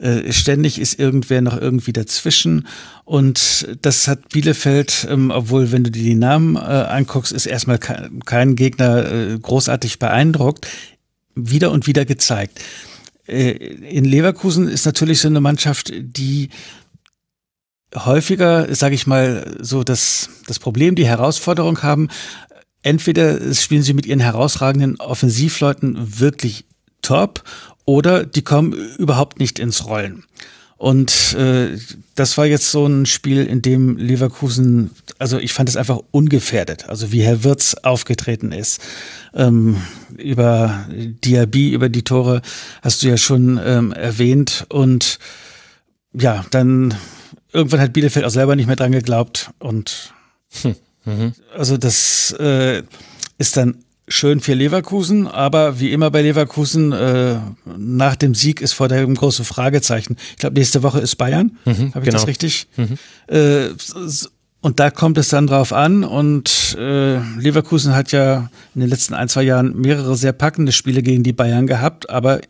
äh, 0.00 0.32
ständig 0.32 0.80
ist 0.80 0.98
irgendwer 0.98 1.40
noch 1.40 1.56
irgendwie 1.60 1.92
dazwischen. 1.92 2.66
Und 3.04 3.68
das 3.82 4.08
hat 4.08 4.30
Bielefeld, 4.30 5.06
ähm, 5.08 5.30
obwohl 5.30 5.70
wenn 5.70 5.84
du 5.84 5.90
dir 5.90 6.02
die 6.02 6.14
Namen 6.14 6.56
äh, 6.56 6.58
anguckst, 6.58 7.32
ist 7.32 7.46
erstmal 7.46 7.78
kein, 7.78 8.24
kein 8.24 8.56
Gegner 8.56 9.12
äh, 9.12 9.38
großartig 9.38 10.00
beeindruckt, 10.00 10.66
wieder 11.36 11.70
und 11.70 11.86
wieder 11.86 12.04
gezeigt. 12.04 12.60
Äh, 13.26 13.50
in 13.50 14.04
Leverkusen 14.04 14.68
ist 14.68 14.86
natürlich 14.86 15.20
so 15.20 15.28
eine 15.28 15.40
Mannschaft, 15.40 15.92
die 15.94 16.50
häufiger, 17.94 18.72
sage 18.74 18.94
ich 18.94 19.06
mal, 19.06 19.56
so 19.60 19.82
das, 19.82 20.30
das 20.46 20.58
Problem, 20.58 20.94
die 20.94 21.06
Herausforderung 21.06 21.82
haben, 21.82 22.08
entweder 22.82 23.52
spielen 23.54 23.82
sie 23.82 23.94
mit 23.94 24.06
ihren 24.06 24.20
herausragenden 24.20 25.00
Offensivleuten 25.00 26.20
wirklich 26.20 26.64
top 27.02 27.42
oder 27.84 28.24
die 28.24 28.42
kommen 28.42 28.72
überhaupt 28.98 29.38
nicht 29.38 29.58
ins 29.58 29.86
Rollen. 29.86 30.24
Und 30.80 31.34
äh, 31.34 31.76
das 32.14 32.38
war 32.38 32.46
jetzt 32.46 32.70
so 32.70 32.86
ein 32.86 33.04
Spiel, 33.04 33.44
in 33.44 33.60
dem 33.60 33.98
Leverkusen, 33.98 34.92
also 35.18 35.38
ich 35.38 35.52
fand 35.52 35.68
es 35.68 35.76
einfach 35.76 36.00
ungefährdet, 36.10 36.88
also 36.88 37.12
wie 37.12 37.20
Herr 37.20 37.44
Wirz 37.44 37.74
aufgetreten 37.82 38.50
ist. 38.50 38.80
Ähm, 39.34 39.76
über 40.16 40.86
Diaby, 40.88 41.74
über 41.74 41.90
die 41.90 42.00
Tore 42.00 42.40
hast 42.80 43.02
du 43.02 43.08
ja 43.08 43.18
schon 43.18 43.60
ähm, 43.62 43.92
erwähnt. 43.92 44.64
Und 44.70 45.18
ja, 46.14 46.46
dann 46.50 46.94
irgendwann 47.52 47.80
hat 47.80 47.92
Bielefeld 47.92 48.24
auch 48.24 48.30
selber 48.30 48.56
nicht 48.56 48.66
mehr 48.66 48.76
dran 48.76 48.92
geglaubt 48.92 49.50
und 49.58 50.14
hm. 50.62 50.76
Mhm. 51.04 51.34
Also 51.54 51.76
das 51.76 52.34
äh, 52.40 52.84
ist 53.36 53.58
dann 53.58 53.84
schön 54.10 54.40
für 54.40 54.54
Leverkusen, 54.54 55.26
aber 55.26 55.80
wie 55.80 55.92
immer 55.92 56.10
bei 56.10 56.22
Leverkusen, 56.22 56.92
äh, 56.92 57.36
nach 57.76 58.16
dem 58.16 58.34
Sieg 58.34 58.60
ist 58.60 58.72
vor 58.72 58.88
dem 58.88 59.14
große 59.14 59.44
Fragezeichen. 59.44 60.16
Ich 60.32 60.38
glaube, 60.38 60.58
nächste 60.58 60.82
Woche 60.82 61.00
ist 61.00 61.16
Bayern. 61.16 61.58
Mhm, 61.64 61.94
Habe 61.94 62.00
ich 62.00 62.04
genau. 62.04 62.12
das 62.12 62.26
richtig? 62.26 62.66
Mhm. 62.76 62.98
Äh, 63.28 63.68
und 64.62 64.78
da 64.78 64.90
kommt 64.90 65.16
es 65.16 65.28
dann 65.28 65.46
drauf 65.46 65.72
an. 65.72 66.04
Und 66.04 66.76
äh, 66.78 67.18
Leverkusen 67.38 67.94
hat 67.94 68.12
ja 68.12 68.50
in 68.74 68.82
den 68.82 68.90
letzten 68.90 69.14
ein, 69.14 69.28
zwei 69.28 69.42
Jahren 69.42 69.80
mehrere 69.80 70.16
sehr 70.16 70.32
packende 70.32 70.72
Spiele 70.72 71.02
gegen 71.02 71.22
die 71.22 71.32
Bayern 71.32 71.66
gehabt, 71.66 72.10
aber 72.10 72.40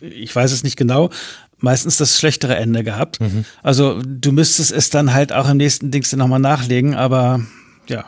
ich 0.00 0.34
weiß 0.34 0.52
es 0.52 0.62
nicht 0.62 0.76
genau, 0.76 1.10
meistens 1.58 1.96
das 1.96 2.18
schlechtere 2.18 2.56
Ende 2.56 2.84
gehabt. 2.84 3.20
Mhm. 3.20 3.44
Also 3.62 4.00
du 4.02 4.32
müsstest 4.32 4.70
es 4.70 4.90
dann 4.90 5.12
halt 5.12 5.32
auch 5.32 5.48
im 5.48 5.56
nächsten 5.56 5.90
Dings 5.90 6.14
nochmal 6.14 6.40
nachlegen, 6.40 6.94
aber 6.94 7.40
ja, 7.88 8.04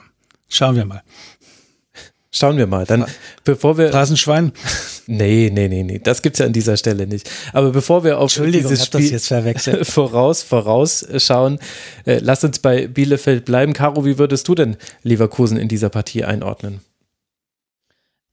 schauen 0.48 0.76
wir 0.76 0.84
mal. 0.84 1.02
Schauen 2.36 2.58
wir 2.58 2.66
mal. 2.66 2.84
Dann, 2.84 3.06
bevor 3.44 3.78
wir. 3.78 3.92
Rasenschwein? 3.94 4.52
Nee, 5.08 5.52
nee, 5.54 5.68
nee, 5.68 5.84
nee. 5.84 6.00
Das 6.02 6.20
gibt's 6.20 6.40
ja 6.40 6.46
an 6.46 6.52
dieser 6.52 6.76
Stelle 6.76 7.06
nicht. 7.06 7.30
Aber 7.52 7.70
bevor 7.70 8.02
wir 8.02 8.18
auf 8.18 8.34
dieses 8.34 8.86
Spiel 8.86 9.08
jetzt 9.08 9.28
verwechselt. 9.28 9.86
voraus, 9.86 10.42
vorausschauen, 10.42 11.60
äh, 12.06 12.18
lass 12.20 12.42
uns 12.42 12.58
bei 12.58 12.88
Bielefeld 12.88 13.44
bleiben. 13.44 13.72
Caro, 13.72 14.04
wie 14.04 14.18
würdest 14.18 14.48
du 14.48 14.56
denn 14.56 14.76
Leverkusen 15.04 15.58
in 15.58 15.68
dieser 15.68 15.90
Partie 15.90 16.24
einordnen? 16.24 16.80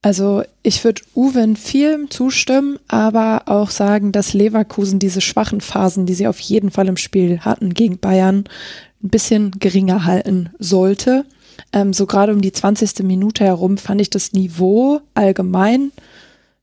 Also 0.01 0.41
ich 0.63 0.83
würde 0.83 1.03
Uwe 1.15 1.41
in 1.41 1.55
vielem 1.55 2.09
zustimmen, 2.09 2.79
aber 2.87 3.43
auch 3.45 3.69
sagen, 3.69 4.11
dass 4.11 4.33
Leverkusen 4.33 4.97
diese 4.97 5.21
schwachen 5.21 5.61
Phasen, 5.61 6.07
die 6.07 6.15
sie 6.15 6.25
auf 6.25 6.39
jeden 6.39 6.71
Fall 6.71 6.87
im 6.87 6.97
Spiel 6.97 7.41
hatten 7.41 7.75
gegen 7.75 7.99
Bayern, 7.99 8.45
ein 9.03 9.09
bisschen 9.09 9.51
geringer 9.59 10.05
halten 10.05 10.49
sollte. 10.57 11.25
Ähm, 11.71 11.93
so 11.93 12.05
gerade 12.05 12.33
um 12.33 12.41
die 12.41 12.51
20. 12.51 12.99
Minute 13.03 13.43
herum 13.43 13.77
fand 13.77 14.01
ich 14.01 14.09
das 14.09 14.33
Niveau 14.33 15.01
allgemein 15.13 15.91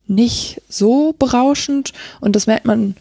nicht 0.07 0.61
so 0.69 1.15
berauschend 1.19 1.93
und 2.21 2.35
das 2.35 2.47
merkt 2.49 2.67
man 2.67 2.97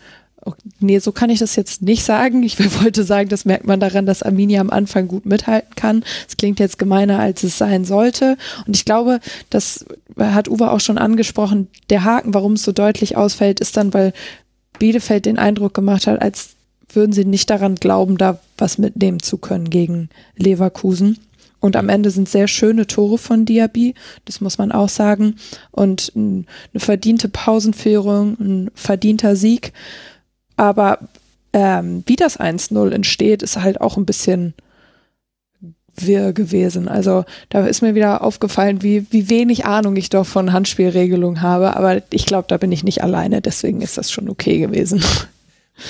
nee, 0.80 1.00
so 1.00 1.12
kann 1.12 1.30
ich 1.30 1.40
das 1.40 1.56
jetzt 1.56 1.82
nicht 1.82 2.04
sagen. 2.04 2.44
Ich 2.44 2.60
wollte 2.82 3.04
sagen, 3.04 3.30
das 3.30 3.46
merkt 3.46 3.66
man 3.66 3.80
daran, 3.80 4.06
dass 4.06 4.24
Arminia 4.24 4.62
am 4.62 4.70
Anfang 4.70 5.08
gut 5.08 5.26
mithalten 5.26 5.76
kann. 5.76 6.04
Es 6.28 6.38
klingt 6.38 6.60
jetzt 6.60 6.80
gemeiner, 6.80 7.20
als 7.20 7.44
es 7.44 7.58
sein 7.58 7.86
sollte. 7.86 8.38
Und 8.66 8.76
ich 8.76 8.86
glaube, 8.86 9.20
das 9.50 9.86
hat 10.18 10.48
Uwe 10.48 10.72
auch 10.72 10.80
schon 10.80 10.98
angesprochen. 10.98 11.68
Der 11.90 12.04
Haken, 12.04 12.34
warum 12.34 12.54
es 12.54 12.64
so 12.64 12.72
deutlich 12.72 13.18
ausfällt, 13.18 13.60
ist 13.60 13.78
dann, 13.78 13.94
weil 13.94 14.14
Bielefeld 14.78 15.26
den 15.26 15.38
Eindruck 15.38 15.74
gemacht 15.74 16.08
hat, 16.08 16.22
als 16.22 16.52
würden 16.92 17.12
sie 17.12 17.26
nicht 17.26 17.50
daran 17.50 17.76
glauben, 17.76 18.18
da 18.18 18.40
was 18.58 18.78
mitnehmen 18.78 19.22
zu 19.22 19.38
können 19.38 19.70
gegen 19.70 20.10
Leverkusen. 20.36 21.20
Und 21.60 21.76
am 21.76 21.90
Ende 21.90 22.10
sind 22.10 22.30
sehr 22.30 22.48
schöne 22.48 22.88
Tore 22.88 23.18
von 23.18 23.46
Diaby, 23.46 23.94
das 24.26 24.42
muss 24.42 24.58
man 24.58 24.72
auch 24.72 24.90
sagen. 24.90 25.36
Und 25.72 26.12
eine 26.16 26.46
verdiente 26.78 27.30
Pausenführung, 27.30 28.38
ein 28.40 28.72
verdienter 28.76 29.36
Sieg. 29.36 29.74
Aber 30.56 31.00
ähm, 31.54 32.04
wie 32.06 32.16
das 32.16 32.40
1-0 32.40 32.92
entsteht, 32.92 33.44
ist 33.44 33.58
halt 33.58 33.82
auch 33.82 33.98
ein 33.98 34.06
bisschen 34.06 34.54
wirr 35.96 36.34
gewesen. 36.34 36.88
Also 36.88 37.26
da 37.50 37.66
ist 37.66 37.82
mir 37.82 37.96
wieder 37.96 38.24
aufgefallen, 38.24 38.82
wie, 38.82 39.06
wie 39.12 39.30
wenig 39.30 39.66
Ahnung 39.66 39.96
ich 39.96 40.10
doch 40.10 40.26
von 40.26 40.54
Handspielregelung 40.54 41.42
habe. 41.42 41.76
Aber 41.76 42.02
ich 42.12 42.26
glaube, 42.26 42.48
da 42.48 42.58
bin 42.58 42.72
ich 42.72 42.84
nicht 42.84 43.04
alleine. 43.04 43.42
Deswegen 43.42 43.82
ist 43.82 43.98
das 43.98 44.12
schon 44.12 44.30
okay 44.30 44.60
gewesen. 44.60 45.04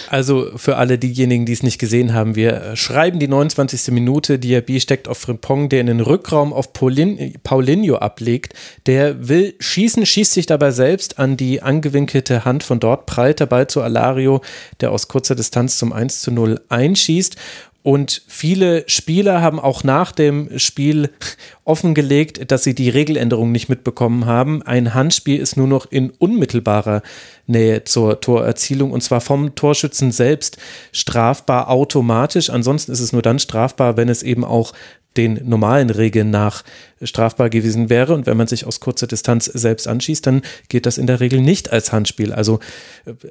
Also 0.10 0.52
für 0.56 0.78
alle 0.78 0.98
diejenigen, 0.98 1.46
die 1.46 1.54
es 1.54 1.64
nicht 1.64 1.80
gesehen 1.80 2.14
haben, 2.14 2.36
wir 2.36 2.76
schreiben 2.76 3.20
die 3.20 3.28
29. 3.28 3.92
Minute. 3.92 4.40
Diaby 4.40 4.80
steckt 4.80 5.08
auf 5.08 5.18
Frimpong, 5.18 5.70
der 5.70 5.82
in 5.82 5.88
den 5.88 6.02
Rückraum 6.02 6.54
auf 6.54 6.74
Paulin, 6.74 7.34
Paulinho 7.44 7.98
ablegt. 7.98 8.54
Der 8.86 9.28
will 9.28 9.56
schießen, 9.60 10.06
schießt 10.06 10.34
sich 10.34 10.46
dabei 10.46 10.72
selbst 10.72 11.20
an 11.20 11.38
die 11.38 11.62
angewinkelte 11.62 12.46
Hand 12.46 12.64
von 12.64 12.80
dort, 12.80 13.06
prallt 13.06 13.40
Ball 13.50 13.68
zu 13.68 13.82
Alario, 13.82 14.42
der 14.82 14.92
aus 14.92 15.08
kurzer 15.08 15.36
Distanz 15.36 15.78
zum 15.78 15.94
1 15.94 16.22
zu 16.22 16.32
0 16.32 16.62
einschießt. 16.70 17.36
Und 17.82 18.24
viele 18.28 18.84
Spieler 18.88 19.42
haben 19.42 19.60
auch 19.60 19.84
nach 19.84 20.12
dem 20.12 20.60
Spiel 20.60 21.10
offengelegt, 21.64 22.52
dass 22.52 22.64
sie 22.64 22.76
die 22.76 22.90
Regeländerung 22.90 23.52
nicht 23.52 23.70
mitbekommen 23.70 24.26
haben. 24.26 24.62
Ein 24.64 24.94
Handspiel 24.94 25.40
ist 25.40 25.56
nur 25.56 25.68
noch 25.68 25.90
in 25.90 26.10
unmittelbarer 26.10 27.02
Nähe 27.48 27.86
zur 27.86 28.20
Torerzielung 28.20 28.92
und 28.92 29.02
zwar 29.02 29.22
vom 29.22 29.56
Torschützen 29.56 30.12
selbst 30.12 30.58
strafbar 30.92 31.70
automatisch. 31.70 32.50
Ansonsten 32.50 32.92
ist 32.92 33.00
es 33.00 33.14
nur 33.14 33.22
dann 33.22 33.40
strafbar, 33.40 33.96
wenn 33.96 34.10
es 34.10 34.24
eben 34.24 34.44
auch 34.44 34.74
den 35.18 35.40
normalen 35.44 35.90
Regeln 35.90 36.30
nach 36.30 36.64
strafbar 37.02 37.50
gewesen 37.50 37.90
wäre. 37.90 38.14
Und 38.14 38.26
wenn 38.26 38.38
man 38.38 38.48
sich 38.48 38.66
aus 38.66 38.80
kurzer 38.80 39.08
Distanz 39.08 39.46
selbst 39.46 39.88
anschießt, 39.88 40.28
dann 40.28 40.42
geht 40.68 40.86
das 40.86 40.98
in 40.98 41.08
der 41.08 41.20
Regel 41.20 41.42
nicht 41.42 41.72
als 41.72 41.92
Handspiel. 41.92 42.34
Also 42.34 42.60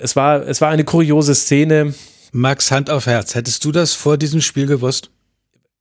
es 0.01 0.17
war, 0.17 0.47
es 0.49 0.61
war 0.61 0.71
eine 0.71 0.85
kuriose 0.85 1.35
Szene 1.35 1.95
Max, 2.33 2.71
Hand 2.71 2.91
auf 2.91 3.07
Herz, 3.07 3.35
hättest 3.35 3.65
du 3.65 3.73
das 3.73 3.95
vor 3.95 4.17
diesem 4.17 4.41
Spiel 4.41 4.67
gewusst? 4.67 5.11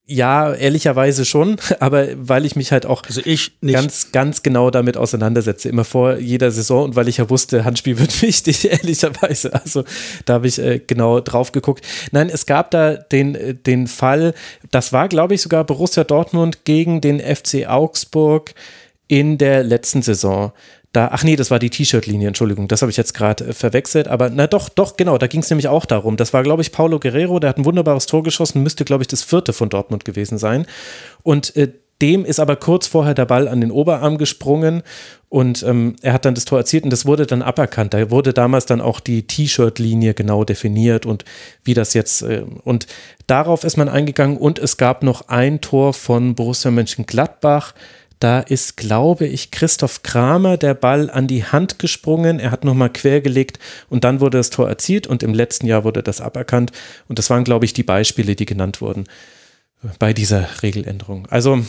Ja, 0.09 0.53
ehrlicherweise 0.53 1.25
schon, 1.25 1.57
aber 1.81 2.07
weil 2.15 2.45
ich 2.45 2.55
mich 2.55 2.71
halt 2.71 2.85
auch 2.85 3.03
also 3.03 3.21
ganz, 3.61 4.13
ganz 4.13 4.41
genau 4.41 4.71
damit 4.71 4.95
auseinandersetze, 4.95 5.67
immer 5.67 5.83
vor 5.83 6.17
jeder 6.17 6.49
Saison 6.49 6.85
und 6.85 6.95
weil 6.95 7.09
ich 7.09 7.17
ja 7.17 7.29
wusste, 7.29 7.65
Handspiel 7.65 7.99
wird 7.99 8.21
wichtig, 8.21 8.69
ehrlicherweise. 8.71 9.53
Also 9.53 9.83
da 10.23 10.35
habe 10.35 10.47
ich 10.47 10.59
äh, 10.59 10.79
genau 10.79 11.19
drauf 11.19 11.51
geguckt. 11.51 11.85
Nein, 12.11 12.29
es 12.29 12.45
gab 12.45 12.71
da 12.71 12.93
den, 12.93 13.35
äh, 13.35 13.53
den 13.53 13.87
Fall, 13.87 14.33
das 14.71 14.93
war, 14.93 15.09
glaube 15.09 15.33
ich, 15.33 15.41
sogar 15.41 15.65
Borussia 15.65 16.05
Dortmund 16.05 16.63
gegen 16.63 17.01
den 17.01 17.19
FC 17.19 17.67
Augsburg 17.67 18.53
in 19.09 19.37
der 19.37 19.63
letzten 19.63 20.01
Saison. 20.01 20.53
Da, 20.97 21.09
ach 21.11 21.23
nee, 21.23 21.35
das 21.35 21.51
war 21.51 21.59
die 21.59 21.69
T-Shirt-Linie, 21.69 22.29
Entschuldigung, 22.29 22.67
das 22.67 22.81
habe 22.81 22.89
ich 22.89 22.97
jetzt 22.97 23.13
gerade 23.13 23.49
äh, 23.49 23.53
verwechselt. 23.53 24.07
Aber 24.07 24.31
na 24.31 24.47
doch, 24.47 24.67
doch, 24.67 24.97
genau, 24.97 25.19
da 25.19 25.27
ging 25.27 25.41
es 25.41 25.49
nämlich 25.51 25.67
auch 25.67 25.85
darum. 25.85 26.17
Das 26.17 26.33
war, 26.33 26.41
glaube 26.41 26.63
ich, 26.63 26.71
Paulo 26.71 26.97
Guerrero, 26.99 27.39
der 27.39 27.51
hat 27.51 27.59
ein 27.59 27.65
wunderbares 27.65 28.07
Tor 28.07 28.23
geschossen, 28.23 28.63
müsste, 28.63 28.83
glaube 28.83 29.03
ich, 29.03 29.07
das 29.07 29.21
vierte 29.21 29.53
von 29.53 29.69
Dortmund 29.69 30.05
gewesen 30.05 30.39
sein. 30.39 30.65
Und 31.21 31.55
äh, 31.55 31.71
dem 32.01 32.25
ist 32.25 32.39
aber 32.39 32.55
kurz 32.55 32.87
vorher 32.87 33.13
der 33.13 33.25
Ball 33.25 33.47
an 33.47 33.61
den 33.61 33.69
Oberarm 33.69 34.17
gesprungen 34.17 34.81
und 35.29 35.61
ähm, 35.61 35.95
er 36.01 36.13
hat 36.13 36.25
dann 36.25 36.33
das 36.33 36.45
Tor 36.45 36.57
erzielt 36.57 36.83
und 36.83 36.89
das 36.89 37.05
wurde 37.05 37.27
dann 37.27 37.43
aberkannt. 37.43 37.93
Da 37.93 38.09
wurde 38.09 38.33
damals 38.33 38.65
dann 38.65 38.81
auch 38.81 38.99
die 38.99 39.27
T-Shirt-Linie 39.27 40.15
genau 40.15 40.45
definiert 40.45 41.05
und 41.05 41.25
wie 41.63 41.75
das 41.75 41.93
jetzt 41.93 42.23
äh, 42.23 42.43
und 42.63 42.87
darauf 43.27 43.63
ist 43.63 43.77
man 43.77 43.87
eingegangen 43.87 44.37
und 44.37 44.57
es 44.57 44.77
gab 44.77 45.03
noch 45.03 45.27
ein 45.27 45.61
Tor 45.61 45.93
von 45.93 46.33
Borussia 46.33 46.71
Mönchengladbach. 46.71 47.75
Da 48.19 48.39
ist, 48.39 48.77
glaube 48.77 49.27
ich, 49.27 49.51
Christoph 49.51 50.03
Kramer 50.03 50.57
der 50.57 50.73
Ball 50.73 51.09
an 51.09 51.27
die 51.27 51.43
Hand 51.43 51.79
gesprungen. 51.79 52.39
Er 52.39 52.51
hat 52.51 52.63
nochmal 52.63 52.91
quergelegt 52.91 53.59
und 53.89 54.03
dann 54.03 54.19
wurde 54.19 54.37
das 54.37 54.49
Tor 54.49 54.67
erzielt 54.67 55.07
und 55.07 55.23
im 55.23 55.33
letzten 55.33 55.67
Jahr 55.67 55.83
wurde 55.83 56.01
das 56.01 56.21
aberkannt. 56.21 56.71
Und 57.07 57.19
das 57.19 57.29
waren, 57.29 57.43
glaube 57.43 57.65
ich, 57.65 57.73
die 57.73 57.83
Beispiele, 57.83 58.35
die 58.35 58.45
genannt 58.45 58.81
wurden 58.81 59.05
bei 59.99 60.13
dieser 60.13 60.47
Regeländerung. 60.63 61.27
Also 61.29 61.59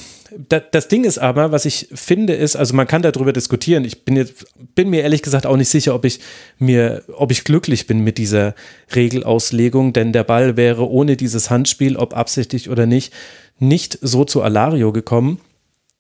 das 0.49 0.88
Ding 0.88 1.05
ist 1.05 1.18
aber, 1.18 1.53
was 1.53 1.64
ich 1.64 1.88
finde, 1.92 2.34
ist, 2.34 2.57
also 2.57 2.74
man 2.74 2.86
kann 2.86 3.03
darüber 3.03 3.32
diskutieren. 3.32 3.84
Ich 3.84 4.05
bin, 4.05 4.16
jetzt, 4.16 4.46
bin 4.74 4.90
mir 4.90 5.03
ehrlich 5.03 5.22
gesagt 5.22 5.46
auch 5.46 5.57
nicht 5.57 5.68
sicher, 5.68 5.94
ob 5.94 6.05
ich 6.05 6.20
mir, 6.59 7.03
ob 7.14 7.30
ich 7.30 7.44
glücklich 7.44 7.86
bin 7.86 8.01
mit 8.01 8.18
dieser 8.18 8.55
Regelauslegung, 8.94 9.92
denn 9.92 10.12
der 10.12 10.24
Ball 10.24 10.57
wäre 10.57 10.88
ohne 10.88 11.16
dieses 11.16 11.51
Handspiel, 11.51 11.96
ob 11.96 12.16
absichtlich 12.16 12.68
oder 12.70 12.86
nicht, 12.86 13.12
nicht 13.59 13.99
so 14.01 14.24
zu 14.24 14.42
Alario 14.42 14.92
gekommen. 14.92 15.40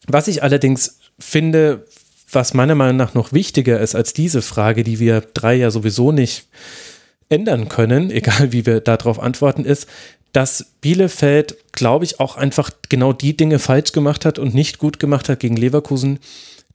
Was 0.08 0.26
ich 0.26 0.42
allerdings 0.42 0.98
finde, 1.18 1.86
was 2.32 2.54
meiner 2.54 2.74
Meinung 2.74 2.96
nach 2.96 3.14
noch 3.14 3.32
wichtiger 3.32 3.80
ist 3.80 3.94
als 3.94 4.12
diese 4.12 4.42
Frage, 4.42 4.82
die 4.82 4.98
wir 4.98 5.20
drei 5.20 5.54
ja 5.54 5.70
sowieso 5.70 6.12
nicht 6.12 6.46
ändern 7.28 7.68
können, 7.68 8.10
egal 8.10 8.52
wie 8.52 8.66
wir 8.66 8.80
darauf 8.80 9.20
antworten, 9.20 9.64
ist, 9.64 9.86
dass 10.32 10.72
Bielefeld, 10.80 11.56
glaube 11.72 12.04
ich, 12.04 12.20
auch 12.20 12.36
einfach 12.36 12.70
genau 12.88 13.12
die 13.12 13.36
Dinge 13.36 13.58
falsch 13.58 13.92
gemacht 13.92 14.24
hat 14.24 14.38
und 14.38 14.54
nicht 14.54 14.78
gut 14.78 14.98
gemacht 14.98 15.28
hat 15.28 15.40
gegen 15.40 15.56
Leverkusen, 15.56 16.18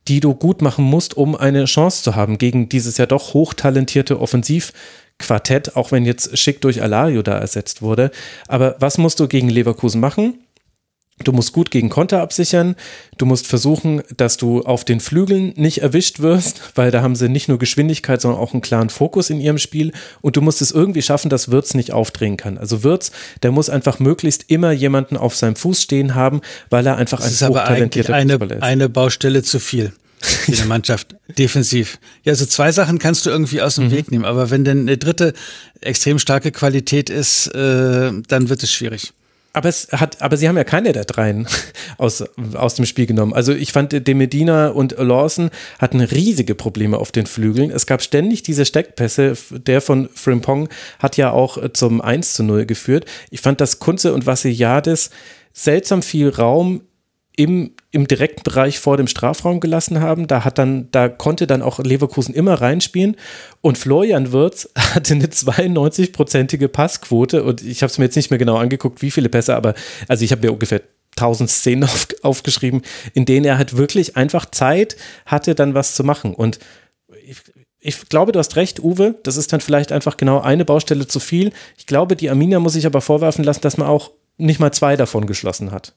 die 0.08 0.20
du 0.20 0.34
gut 0.34 0.62
machen 0.62 0.84
musst, 0.84 1.16
um 1.16 1.36
eine 1.36 1.66
Chance 1.66 2.04
zu 2.04 2.16
haben 2.16 2.38
gegen 2.38 2.68
dieses 2.68 2.98
ja 2.98 3.06
doch 3.06 3.34
hochtalentierte 3.34 4.20
Offensivquartett, 4.20 5.76
auch 5.76 5.92
wenn 5.92 6.04
jetzt 6.06 6.38
Schick 6.38 6.62
durch 6.62 6.82
Alario 6.82 7.22
da 7.22 7.38
ersetzt 7.38 7.82
wurde. 7.82 8.12
Aber 8.48 8.76
was 8.80 8.98
musst 8.98 9.20
du 9.20 9.28
gegen 9.28 9.50
Leverkusen 9.50 10.02
machen? 10.02 10.43
Du 11.24 11.32
musst 11.32 11.54
gut 11.54 11.70
gegen 11.72 11.90
Konter 11.90 12.22
absichern. 12.22 12.76
Du 13.18 13.26
musst 13.26 13.46
versuchen, 13.48 14.02
dass 14.18 14.38
du 14.38 14.62
auf 14.64 14.84
den 14.84 15.00
Flügeln 15.00 15.54
nicht 15.56 15.82
erwischt 15.82 16.20
wirst, 16.20 16.62
weil 16.76 16.92
da 16.92 17.02
haben 17.02 17.16
sie 17.16 17.30
nicht 17.30 17.48
nur 17.48 17.60
Geschwindigkeit, 17.60 18.20
sondern 18.20 18.40
auch 18.42 18.54
einen 18.54 18.62
klaren 18.62 18.90
Fokus 18.90 19.30
in 19.30 19.40
ihrem 19.40 19.60
Spiel. 19.60 19.94
Und 20.22 20.36
du 20.36 20.42
musst 20.42 20.62
es 20.62 20.72
irgendwie 20.72 21.02
schaffen, 21.02 21.30
dass 21.30 21.52
Wirtz 21.52 21.76
nicht 21.76 21.92
aufdrehen 21.92 22.38
kann. 22.38 22.58
Also 22.58 22.84
Wirtz, 22.84 23.12
der 23.44 23.52
muss 23.52 23.70
einfach 23.70 24.00
möglichst 24.00 24.46
immer 24.50 24.72
jemanden 24.72 25.16
auf 25.16 25.36
seinem 25.36 25.56
Fuß 25.56 25.84
stehen 25.84 26.16
haben, 26.16 26.42
weil 26.70 26.86
er 26.86 26.98
einfach 26.98 27.20
ein 27.20 27.32
hochtalentierter 27.32 28.14
eine, 28.14 28.34
Fußballer 28.34 28.56
ist. 28.58 28.64
Eine 28.64 28.90
Baustelle 28.90 29.44
zu 29.44 29.60
viel 29.60 29.94
in 30.48 30.56
der 30.56 30.66
Mannschaft 30.66 31.16
defensiv. 31.38 32.00
Ja, 32.24 32.32
also 32.32 32.46
zwei 32.46 32.72
Sachen 32.72 32.98
kannst 32.98 33.26
du 33.26 33.30
irgendwie 33.30 33.62
aus 33.62 33.76
dem 33.76 33.86
mhm. 33.86 33.92
Weg 33.92 34.12
nehmen, 34.12 34.26
aber 34.26 34.50
wenn 34.50 34.64
denn 34.64 34.82
eine 34.82 34.98
dritte 34.98 35.34
extrem 35.82 36.18
starke 36.18 36.52
Qualität 36.52 37.10
ist, 37.10 37.48
äh, 37.48 38.12
dann 38.28 38.50
wird 38.50 38.64
es 38.64 38.72
schwierig. 38.72 39.14
Aber 39.54 39.70
es 39.70 39.88
hat, 39.92 40.22
aber 40.22 40.36
sie 40.36 40.48
haben 40.48 40.58
ja 40.58 40.64
keine 40.64 40.94
der 40.94 41.06
dreien 41.06 41.48
aus, 41.98 42.24
aus 42.56 42.74
dem 42.74 42.86
Spiel 42.86 43.06
genommen. 43.06 43.34
Also 43.34 43.54
ich 43.54 43.72
fand, 43.72 43.92
De 43.94 44.14
Medina 44.16 44.70
und 44.70 44.96
Lawson 44.98 45.52
hatten 45.78 46.02
riesige 46.02 46.56
Probleme 46.56 46.98
auf 46.98 47.12
den 47.12 47.28
Flügeln. 47.28 47.70
Es 47.70 47.86
gab 47.86 48.02
ständig 48.02 48.42
diese 48.42 48.66
Steckpässe. 48.66 49.38
Der 49.52 49.82
von 49.82 50.10
Frimpong 50.14 50.70
hat 50.98 51.18
ja 51.18 51.32
auch 51.32 51.60
zum 51.74 52.02
1 52.02 52.34
zu 52.34 52.44
0 52.44 52.66
geführt. 52.66 53.06
Ich 53.30 53.42
fand, 53.42 53.62
dass 53.62 53.78
Kunze 53.78 54.14
und 54.14 54.26
Vassiliades 54.26 55.12
seltsam 55.54 56.02
viel 56.02 56.30
Raum 56.30 56.82
im, 57.36 57.76
im 57.94 58.08
direkten 58.08 58.42
Bereich 58.42 58.80
vor 58.80 58.98
dem 58.98 59.06
Strafraum 59.06 59.60
gelassen 59.60 60.02
haben. 60.02 60.26
Da 60.26 60.44
hat 60.44 60.58
dann, 60.58 60.90
da 60.92 61.08
konnte 61.10 61.46
dann 61.46 61.62
auch 61.62 61.78
Leverkusen 61.78 62.34
immer 62.34 62.56
reinspielen. 62.56 63.16
Und 63.62 63.78
Florian 63.78 64.32
Wirtz 64.32 64.68
hatte 64.76 65.14
eine 65.14 65.28
92-prozentige 65.28 66.68
Passquote. 66.68 67.44
Und 67.44 67.62
ich 67.62 67.84
habe 67.84 67.92
es 67.92 68.00
mir 68.00 68.06
jetzt 68.06 68.16
nicht 68.16 68.32
mehr 68.32 68.40
genau 68.40 68.58
angeguckt, 68.58 69.04
wie 69.04 69.12
viele 69.12 69.30
Pässe, 69.30 69.56
aber 69.56 69.76
also 70.08 70.26
ich 70.26 70.32
habe 70.32 70.42
mir 70.42 70.52
ungefähr 70.52 70.82
1000 71.18 71.50
Szenen 71.50 71.84
auf, 71.86 72.08
aufgeschrieben, 72.24 72.82
in 73.14 73.26
denen 73.26 73.46
er 73.46 73.60
halt 73.60 73.78
wirklich 73.78 74.18
einfach 74.18 74.50
Zeit 74.50 74.98
hatte, 75.28 75.54
dann 75.54 75.76
was 75.76 75.94
zu 75.94 76.04
machen. 76.04 76.34
Und 76.34 76.58
ich, 77.28 77.38
ich 77.80 78.10
glaube, 78.10 78.32
du 78.32 78.40
hast 78.40 78.56
recht, 78.56 78.80
Uwe. 78.80 79.20
Das 79.22 79.38
ist 79.38 79.54
dann 79.54 79.62
vielleicht 79.62 79.92
einfach 79.92 80.18
genau 80.18 80.42
eine 80.42 80.66
Baustelle 80.66 81.06
zu 81.06 81.20
viel. 81.20 81.54
Ich 81.78 81.86
glaube, 81.86 82.16
die 82.16 82.32
Amina 82.32 82.60
muss 82.60 82.74
sich 82.74 82.88
aber 82.88 83.02
vorwerfen 83.02 83.44
lassen, 83.44 83.62
dass 83.62 83.78
man 83.78 83.88
auch 83.88 84.10
nicht 84.38 84.60
mal 84.60 84.72
zwei 84.72 84.96
davon 84.96 85.28
geschlossen 85.28 85.72
hat. 85.72 85.94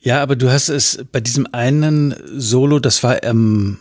Ja, 0.00 0.22
aber 0.22 0.34
du 0.34 0.50
hast 0.50 0.70
es 0.70 1.04
bei 1.12 1.20
diesem 1.20 1.46
einen 1.52 2.14
Solo, 2.38 2.78
das 2.78 3.02
war 3.02 3.22
ähm, 3.22 3.78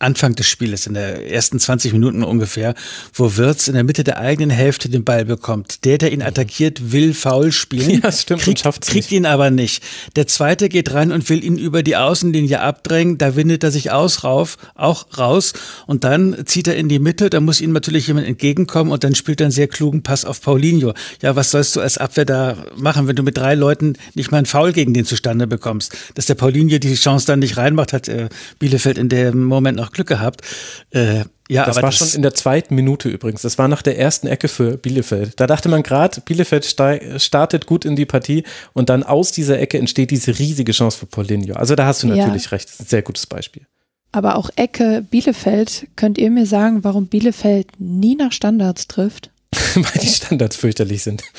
Anfang 0.00 0.34
des 0.34 0.48
Spieles, 0.48 0.86
in 0.86 0.94
der 0.94 1.30
ersten 1.30 1.58
20 1.58 1.92
Minuten 1.92 2.24
ungefähr, 2.24 2.74
wo 3.14 3.36
Wirtz 3.36 3.68
in 3.68 3.74
der 3.74 3.84
Mitte 3.84 4.04
der 4.04 4.18
eigenen 4.18 4.50
Hälfte 4.50 4.88
den 4.88 5.04
Ball 5.04 5.24
bekommt. 5.24 5.84
Der, 5.84 5.98
der 5.98 6.12
ihn 6.12 6.20
attackiert, 6.20 6.92
will 6.92 7.14
faul 7.14 7.52
spielen, 7.52 8.00
ja, 8.02 8.12
stimmt, 8.12 8.42
kriegt, 8.42 8.64
kriegt 8.82 9.12
ihn 9.12 9.24
aber 9.24 9.50
nicht. 9.50 9.82
Der 10.16 10.26
zweite 10.26 10.68
geht 10.68 10.92
rein 10.92 11.12
und 11.12 11.28
will 11.30 11.42
ihn 11.42 11.56
über 11.56 11.82
die 11.82 11.96
Außenlinie 11.96 12.60
abdrängen, 12.60 13.18
da 13.18 13.36
windet 13.36 13.64
er 13.64 13.70
sich 13.70 13.92
aus, 13.92 14.24
rauf, 14.24 14.58
auch 14.74 15.06
raus 15.16 15.54
und 15.86 16.04
dann 16.04 16.44
zieht 16.44 16.68
er 16.68 16.76
in 16.76 16.88
die 16.88 16.98
Mitte, 16.98 17.30
da 17.30 17.40
muss 17.40 17.60
ihm 17.60 17.72
natürlich 17.72 18.08
jemand 18.08 18.26
entgegenkommen 18.26 18.92
und 18.92 19.04
dann 19.04 19.14
spielt 19.14 19.40
er 19.40 19.46
einen 19.46 19.52
sehr 19.52 19.68
klugen 19.68 20.02
Pass 20.02 20.24
auf 20.24 20.42
Paulinho. 20.42 20.92
Ja, 21.22 21.36
was 21.36 21.52
sollst 21.52 21.76
du 21.76 21.80
als 21.80 21.98
Abwehr 21.98 22.24
da 22.24 22.56
machen, 22.76 23.06
wenn 23.06 23.16
du 23.16 23.22
mit 23.22 23.38
drei 23.38 23.54
Leuten 23.54 23.94
nicht 24.14 24.30
mal 24.30 24.38
einen 24.38 24.46
Foul 24.46 24.72
gegen 24.72 24.92
den 24.92 25.06
zustande 25.06 25.46
bekommst? 25.46 25.96
Dass 26.14 26.26
der 26.26 26.34
Paulinho 26.34 26.78
die 26.78 26.94
Chance 26.94 27.26
dann 27.26 27.38
nicht 27.38 27.56
reinmacht, 27.56 27.92
hat 27.92 28.08
äh, 28.08 28.28
Bielefeld 28.58 28.98
in 28.98 29.08
dem 29.08 29.44
Moment 29.44 29.78
noch 29.78 29.83
noch 29.84 29.92
Glück 29.92 30.08
gehabt. 30.08 30.42
Äh, 30.90 31.24
ja, 31.48 31.66
das 31.66 31.76
aber 31.76 31.84
war 31.84 31.90
das 31.90 31.98
schon 31.98 32.16
in 32.16 32.22
der 32.22 32.34
zweiten 32.34 32.74
Minute 32.74 33.08
übrigens. 33.08 33.42
Das 33.42 33.58
war 33.58 33.68
nach 33.68 33.82
der 33.82 33.98
ersten 33.98 34.26
Ecke 34.26 34.48
für 34.48 34.78
Bielefeld. 34.78 35.38
Da 35.38 35.46
dachte 35.46 35.68
man 35.68 35.82
gerade, 35.82 36.20
Bielefeld 36.22 36.64
startet 36.64 37.66
gut 37.66 37.84
in 37.84 37.96
die 37.96 38.06
Partie 38.06 38.44
und 38.72 38.88
dann 38.88 39.02
aus 39.02 39.30
dieser 39.32 39.58
Ecke 39.58 39.78
entsteht 39.78 40.10
diese 40.10 40.38
riesige 40.38 40.72
Chance 40.72 40.98
für 40.98 41.06
Paulinho. 41.06 41.54
Also 41.54 41.74
da 41.74 41.86
hast 41.86 42.02
du 42.02 42.06
natürlich 42.06 42.44
ja. 42.44 42.50
recht. 42.50 42.68
Das 42.68 42.74
ist 42.74 42.80
ein 42.80 42.86
sehr 42.86 43.02
gutes 43.02 43.26
Beispiel. 43.26 43.66
Aber 44.10 44.36
auch 44.36 44.48
Ecke 44.56 45.04
Bielefeld, 45.10 45.88
könnt 45.96 46.18
ihr 46.18 46.30
mir 46.30 46.46
sagen, 46.46 46.84
warum 46.84 47.08
Bielefeld 47.08 47.68
nie 47.78 48.14
nach 48.14 48.32
Standards 48.32 48.86
trifft? 48.86 49.30
weil 49.82 50.00
die 50.00 50.08
Standards 50.08 50.56
fürchterlich 50.56 51.02
sind. 51.02 51.22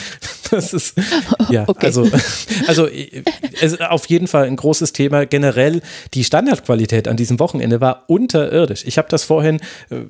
Das 0.52 0.74
ist, 0.74 0.94
ja, 1.50 1.68
okay. 1.68 1.88
also, 1.88 2.08
also 2.68 2.86
ist 2.86 3.82
auf 3.82 4.06
jeden 4.06 4.28
Fall 4.28 4.46
ein 4.46 4.56
großes 4.56 4.94
Thema. 4.94 5.26
Generell 5.26 5.82
die 6.14 6.24
Standardqualität 6.24 7.08
an 7.08 7.18
diesem 7.18 7.40
Wochenende 7.40 7.82
war 7.82 8.04
unterirdisch. 8.08 8.84
Ich 8.86 9.00
habe 9.00 9.08
das 9.10 9.24
vorhin 9.24 9.60
äh, 9.90 10.02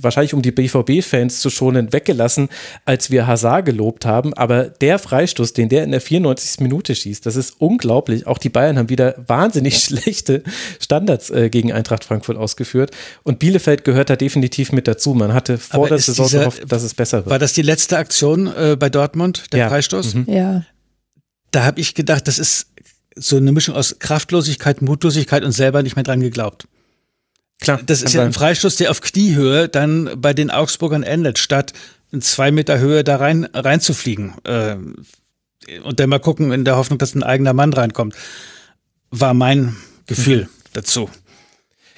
wahrscheinlich 0.00 0.34
um 0.34 0.42
die 0.42 0.52
BVB-Fans 0.52 1.40
zu 1.40 1.50
schonen, 1.50 1.92
weggelassen, 1.92 2.48
als 2.84 3.10
wir 3.10 3.26
Hazard 3.26 3.66
gelobt 3.66 4.04
haben. 4.06 4.34
Aber 4.34 4.64
der 4.64 4.98
Freistoß, 4.98 5.52
den 5.52 5.68
der 5.68 5.84
in 5.84 5.90
der 5.90 6.00
94. 6.00 6.60
Minute 6.60 6.94
schießt, 6.94 7.24
das 7.24 7.36
ist 7.36 7.54
unglaublich. 7.58 8.26
Auch 8.26 8.38
die 8.38 8.48
Bayern 8.48 8.78
haben 8.78 8.88
wieder 8.88 9.14
wahnsinnig 9.26 9.78
schlechte 9.78 10.42
Standards 10.80 11.30
äh, 11.30 11.50
gegen 11.50 11.72
Eintracht 11.72 12.04
Frankfurt 12.04 12.36
ausgeführt. 12.36 12.90
Und 13.22 13.38
Bielefeld 13.38 13.84
gehört 13.84 14.10
da 14.10 14.16
definitiv 14.16 14.72
mit 14.72 14.88
dazu. 14.88 15.14
Man 15.14 15.32
hatte 15.34 15.58
vor 15.58 15.88
der 15.88 15.98
Saison 15.98 16.26
dieser, 16.26 16.38
gehofft, 16.40 16.72
dass 16.72 16.82
es 16.82 16.94
besser 16.94 17.18
wird. 17.18 17.30
War 17.30 17.38
das 17.38 17.52
die 17.52 17.62
letzte 17.62 17.98
Aktion 17.98 18.46
äh, 18.46 18.76
bei 18.78 18.88
Dortmund, 18.88 19.52
der 19.52 19.60
ja. 19.60 19.68
Freistoß? 19.68 20.14
Mhm. 20.14 20.24
Ja. 20.28 20.64
Da 21.50 21.64
habe 21.64 21.80
ich 21.80 21.94
gedacht, 21.94 22.28
das 22.28 22.38
ist 22.38 22.68
so 23.16 23.36
eine 23.36 23.52
Mischung 23.52 23.74
aus 23.74 23.98
Kraftlosigkeit, 23.98 24.82
Mutlosigkeit 24.82 25.44
und 25.44 25.52
selber 25.52 25.82
nicht 25.82 25.96
mehr 25.96 26.04
dran 26.04 26.20
geglaubt. 26.20 26.66
Klar. 27.60 27.80
Das 27.84 28.02
ist 28.02 28.14
ja 28.14 28.22
ein 28.24 28.32
Freistoß, 28.32 28.76
der 28.76 28.90
auf 28.90 29.00
Kniehöhe 29.00 29.68
dann 29.68 30.10
bei 30.16 30.32
den 30.32 30.50
Augsburgern 30.50 31.02
endet, 31.02 31.38
statt 31.38 31.74
in 32.10 32.22
zwei 32.22 32.50
Meter 32.50 32.78
Höhe 32.78 33.04
da 33.04 33.16
rein 33.16 33.48
reinzufliegen. 33.52 34.34
Äh, 34.44 34.76
und 35.84 36.00
dann 36.00 36.08
mal 36.08 36.18
gucken 36.18 36.52
in 36.52 36.64
der 36.64 36.76
Hoffnung, 36.76 36.98
dass 36.98 37.14
ein 37.14 37.22
eigener 37.22 37.52
Mann 37.52 37.72
reinkommt. 37.72 38.14
War 39.10 39.34
mein 39.34 39.76
Gefühl 40.06 40.44
mhm. 40.44 40.48
dazu. 40.72 41.10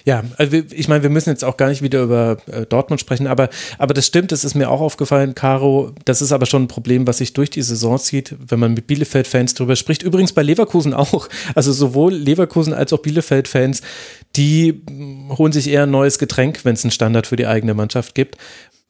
Ja, 0.05 0.25
also 0.37 0.57
ich 0.57 0.89
meine, 0.89 1.05
wir 1.05 1.11
müssen 1.11 1.31
jetzt 1.31 1.45
auch 1.45 1.57
gar 1.57 1.69
nicht 1.69 1.83
wieder 1.83 2.03
über 2.03 2.39
äh, 2.47 2.67
Dortmund 2.67 3.01
sprechen, 3.01 3.29
aber, 3.29 3.49
aber 3.79 3.95
das 3.95 4.07
stimmt, 4.07 4.33
das 4.33 4.43
ist 4.43 4.55
mir 4.55 4.69
auch 4.69 4.81
aufgefallen, 4.81 5.35
Caro. 5.35 5.93
Das 6.05 6.21
ist 6.21 6.33
aber 6.33 6.47
schon 6.47 6.65
ein 6.65 6.69
Problem, 6.69 7.07
was 7.07 7.19
sich 7.19 7.35
durch 7.35 7.51
die 7.51 7.63
Saison 7.63 7.99
zieht, 7.99 8.35
wenn 8.39 8.59
man 8.59 8.75
mit 8.75 8.89
Bielefeld-Fans 8.89 9.55
drüber 9.55 9.77
spricht. 9.77 10.03
Übrigens 10.03 10.33
bei 10.33 10.43
Leverkusen 10.43 10.93
auch. 10.93 11.29
Also 11.55 11.73
sowohl 11.73 12.15
Leverkusen 12.15 12.75
als 12.75 12.93
auch 12.93 12.99
Bielefeld-Fans, 12.99 13.83
die 14.37 14.83
holen 15.37 15.53
sich 15.53 15.69
eher 15.69 15.85
ein 15.85 15.91
neues 15.91 16.19
Getränk, 16.19 16.65
wenn 16.65 16.75
es 16.75 16.85
einen 16.85 16.91
Standard 16.91 17.27
für 17.27 17.37
die 17.37 17.47
eigene 17.47 17.75
Mannschaft 17.75 18.15
gibt. 18.15 18.37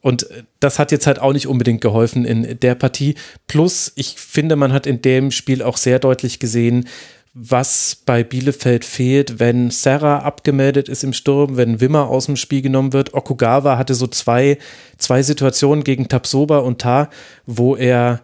Und 0.00 0.30
äh, 0.30 0.42
das 0.60 0.78
hat 0.78 0.92
jetzt 0.92 1.06
halt 1.06 1.18
auch 1.18 1.32
nicht 1.32 1.46
unbedingt 1.46 1.80
geholfen 1.80 2.24
in 2.24 2.58
der 2.60 2.74
Partie. 2.74 3.14
Plus, 3.46 3.92
ich 3.96 4.16
finde, 4.18 4.56
man 4.56 4.72
hat 4.72 4.86
in 4.86 5.02
dem 5.02 5.30
Spiel 5.30 5.62
auch 5.62 5.76
sehr 5.76 5.98
deutlich 5.98 6.38
gesehen, 6.38 6.88
was 7.34 7.96
bei 8.04 8.22
Bielefeld 8.24 8.84
fehlt, 8.84 9.40
wenn 9.40 9.70
Serra 9.70 10.18
abgemeldet 10.18 10.90
ist 10.90 11.02
im 11.02 11.14
Sturm, 11.14 11.56
wenn 11.56 11.80
Wimmer 11.80 12.08
aus 12.08 12.26
dem 12.26 12.36
Spiel 12.36 12.60
genommen 12.60 12.92
wird. 12.92 13.14
Okugawa 13.14 13.78
hatte 13.78 13.94
so 13.94 14.06
zwei, 14.06 14.58
zwei 14.98 15.22
Situationen 15.22 15.82
gegen 15.82 16.08
Tapsoba 16.08 16.58
und 16.58 16.80
Ta, 16.82 17.08
wo 17.46 17.74
er 17.74 18.20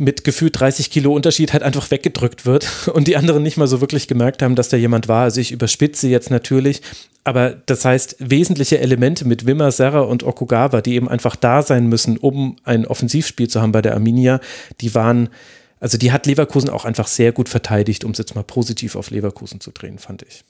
mit 0.00 0.24
gefühlt 0.24 0.58
30 0.58 0.90
Kilo 0.90 1.14
Unterschied 1.14 1.52
halt 1.52 1.62
einfach 1.62 1.90
weggedrückt 1.90 2.46
wird 2.46 2.88
und 2.92 3.06
die 3.06 3.16
anderen 3.16 3.42
nicht 3.42 3.56
mal 3.56 3.66
so 3.66 3.80
wirklich 3.80 4.08
gemerkt 4.08 4.42
haben, 4.42 4.56
dass 4.56 4.68
da 4.68 4.76
jemand 4.76 5.08
war. 5.08 5.24
Also 5.24 5.40
ich 5.40 5.52
überspitze 5.52 6.08
jetzt 6.08 6.30
natürlich, 6.30 6.82
aber 7.22 7.50
das 7.66 7.84
heißt, 7.84 8.16
wesentliche 8.18 8.78
Elemente 8.78 9.26
mit 9.26 9.46
Wimmer, 9.46 9.70
Serra 9.70 10.00
und 10.00 10.24
Okugawa, 10.24 10.80
die 10.80 10.94
eben 10.94 11.08
einfach 11.08 11.36
da 11.36 11.62
sein 11.62 11.86
müssen, 11.86 12.16
um 12.16 12.56
ein 12.64 12.86
Offensivspiel 12.86 13.48
zu 13.48 13.60
haben 13.60 13.72
bei 13.72 13.82
der 13.82 13.94
Arminia, 13.94 14.40
die 14.80 14.94
waren 14.94 15.28
also 15.80 15.96
die 15.96 16.12
hat 16.12 16.26
Leverkusen 16.26 16.68
auch 16.68 16.84
einfach 16.84 17.08
sehr 17.08 17.32
gut 17.32 17.48
verteidigt, 17.48 18.04
um 18.04 18.10
es 18.10 18.18
jetzt 18.18 18.34
mal 18.34 18.44
positiv 18.44 18.96
auf 18.96 19.10
Leverkusen 19.10 19.60
zu 19.60 19.70
drehen, 19.70 19.98
fand 19.98 20.22
ich. 20.22 20.44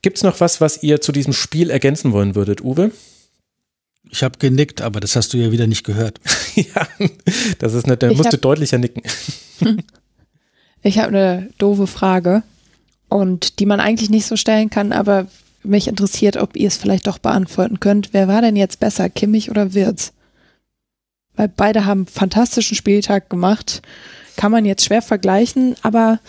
Gibt 0.00 0.16
es 0.16 0.24
noch 0.24 0.40
was, 0.40 0.60
was 0.60 0.82
ihr 0.82 1.00
zu 1.02 1.12
diesem 1.12 1.34
Spiel 1.34 1.70
ergänzen 1.70 2.12
wollen 2.12 2.34
würdet, 2.34 2.62
Uwe? 2.62 2.90
Ich 4.12 4.22
habe 4.22 4.38
genickt, 4.38 4.82
aber 4.82 5.00
das 5.00 5.16
hast 5.16 5.32
du 5.32 5.38
ja 5.38 5.50
wieder 5.50 5.66
nicht 5.66 5.84
gehört. 5.84 6.20
ja, 6.54 6.86
das 7.58 7.74
ist 7.74 7.86
nicht, 7.86 8.02
da 8.02 8.08
musst 8.08 8.26
hab, 8.26 8.30
du 8.30 8.38
deutlicher 8.38 8.78
nicken. 8.78 9.02
ich 10.82 10.98
habe 10.98 11.08
eine 11.08 11.48
doofe 11.58 11.86
Frage 11.86 12.42
und 13.08 13.58
die 13.58 13.66
man 13.66 13.80
eigentlich 13.80 14.10
nicht 14.10 14.26
so 14.26 14.36
stellen 14.36 14.70
kann, 14.70 14.92
aber 14.92 15.26
mich 15.64 15.88
interessiert, 15.88 16.36
ob 16.36 16.56
ihr 16.56 16.68
es 16.68 16.76
vielleicht 16.76 17.06
doch 17.06 17.18
beantworten 17.18 17.80
könnt. 17.80 18.12
Wer 18.12 18.28
war 18.28 18.42
denn 18.42 18.56
jetzt 18.56 18.80
besser, 18.80 19.08
Kimmich 19.08 19.50
oder 19.50 19.74
Wirtz? 19.74 20.12
weil 21.36 21.48
beide 21.48 21.84
haben 21.84 22.00
einen 22.00 22.06
fantastischen 22.06 22.76
Spieltag 22.76 23.30
gemacht. 23.30 23.82
Kann 24.36 24.52
man 24.52 24.64
jetzt 24.64 24.84
schwer 24.84 25.02
vergleichen, 25.02 25.76
aber 25.82 26.20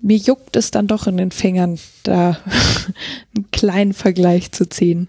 mir 0.00 0.16
juckt 0.16 0.56
es 0.56 0.70
dann 0.70 0.86
doch 0.86 1.06
in 1.06 1.16
den 1.16 1.30
Fingern, 1.30 1.78
da 2.02 2.38
einen 3.36 3.50
kleinen 3.50 3.92
Vergleich 3.92 4.52
zu 4.52 4.68
ziehen. 4.68 5.08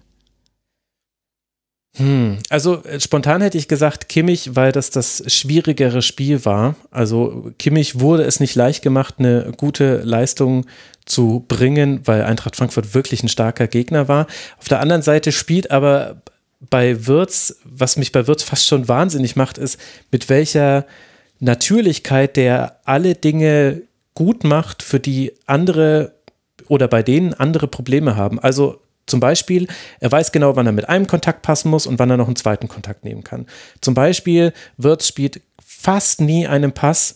Hm, 1.97 2.37
also 2.49 2.83
äh, 2.83 2.99
spontan 2.99 3.41
hätte 3.41 3.57
ich 3.57 3.67
gesagt 3.67 4.07
Kimmich, 4.07 4.55
weil 4.55 4.71
das 4.71 4.91
das 4.91 5.23
schwierigere 5.27 6.01
Spiel 6.01 6.45
war. 6.45 6.75
Also 6.89 7.51
Kimmich 7.59 7.99
wurde 7.99 8.23
es 8.23 8.39
nicht 8.39 8.55
leicht 8.55 8.81
gemacht, 8.81 9.15
eine 9.19 9.51
gute 9.57 9.97
Leistung 9.97 10.65
zu 11.05 11.43
bringen, 11.47 12.01
weil 12.05 12.23
Eintracht 12.23 12.55
Frankfurt 12.55 12.93
wirklich 12.93 13.23
ein 13.23 13.29
starker 13.29 13.67
Gegner 13.67 14.07
war. 14.07 14.27
Auf 14.57 14.69
der 14.69 14.79
anderen 14.79 15.01
Seite 15.01 15.31
spielt 15.33 15.71
aber 15.71 16.21
bei 16.69 17.07
Wirtz, 17.07 17.57
was 17.65 17.97
mich 17.97 18.11
bei 18.11 18.27
Wirtz 18.27 18.43
fast 18.43 18.67
schon 18.67 18.87
wahnsinnig 18.87 19.35
macht, 19.35 19.57
ist, 19.57 19.79
mit 20.11 20.29
welcher 20.29 20.85
Natürlichkeit 21.39 22.37
der 22.37 22.79
alle 22.85 23.15
Dinge 23.15 23.81
gut 24.13 24.43
macht, 24.43 24.83
für 24.83 24.99
die 24.99 25.33
andere 25.45 26.13
oder 26.67 26.87
bei 26.87 27.03
denen 27.03 27.33
andere 27.33 27.67
Probleme 27.67 28.15
haben. 28.15 28.39
Also 28.39 28.79
zum 29.05 29.19
Beispiel, 29.19 29.67
er 29.99 30.11
weiß 30.11 30.31
genau, 30.31 30.55
wann 30.55 30.65
er 30.65 30.71
mit 30.71 30.89
einem 30.89 31.07
Kontakt 31.07 31.41
passen 31.41 31.69
muss 31.69 31.87
und 31.87 31.99
wann 31.99 32.09
er 32.09 32.17
noch 32.17 32.27
einen 32.27 32.35
zweiten 32.35 32.67
Kontakt 32.67 33.03
nehmen 33.03 33.23
kann. 33.23 33.45
Zum 33.81 33.93
Beispiel, 33.93 34.53
Wirtz 34.77 35.07
spielt 35.07 35.41
fast 35.63 36.21
nie 36.21 36.47
einen 36.47 36.71
Pass, 36.71 37.15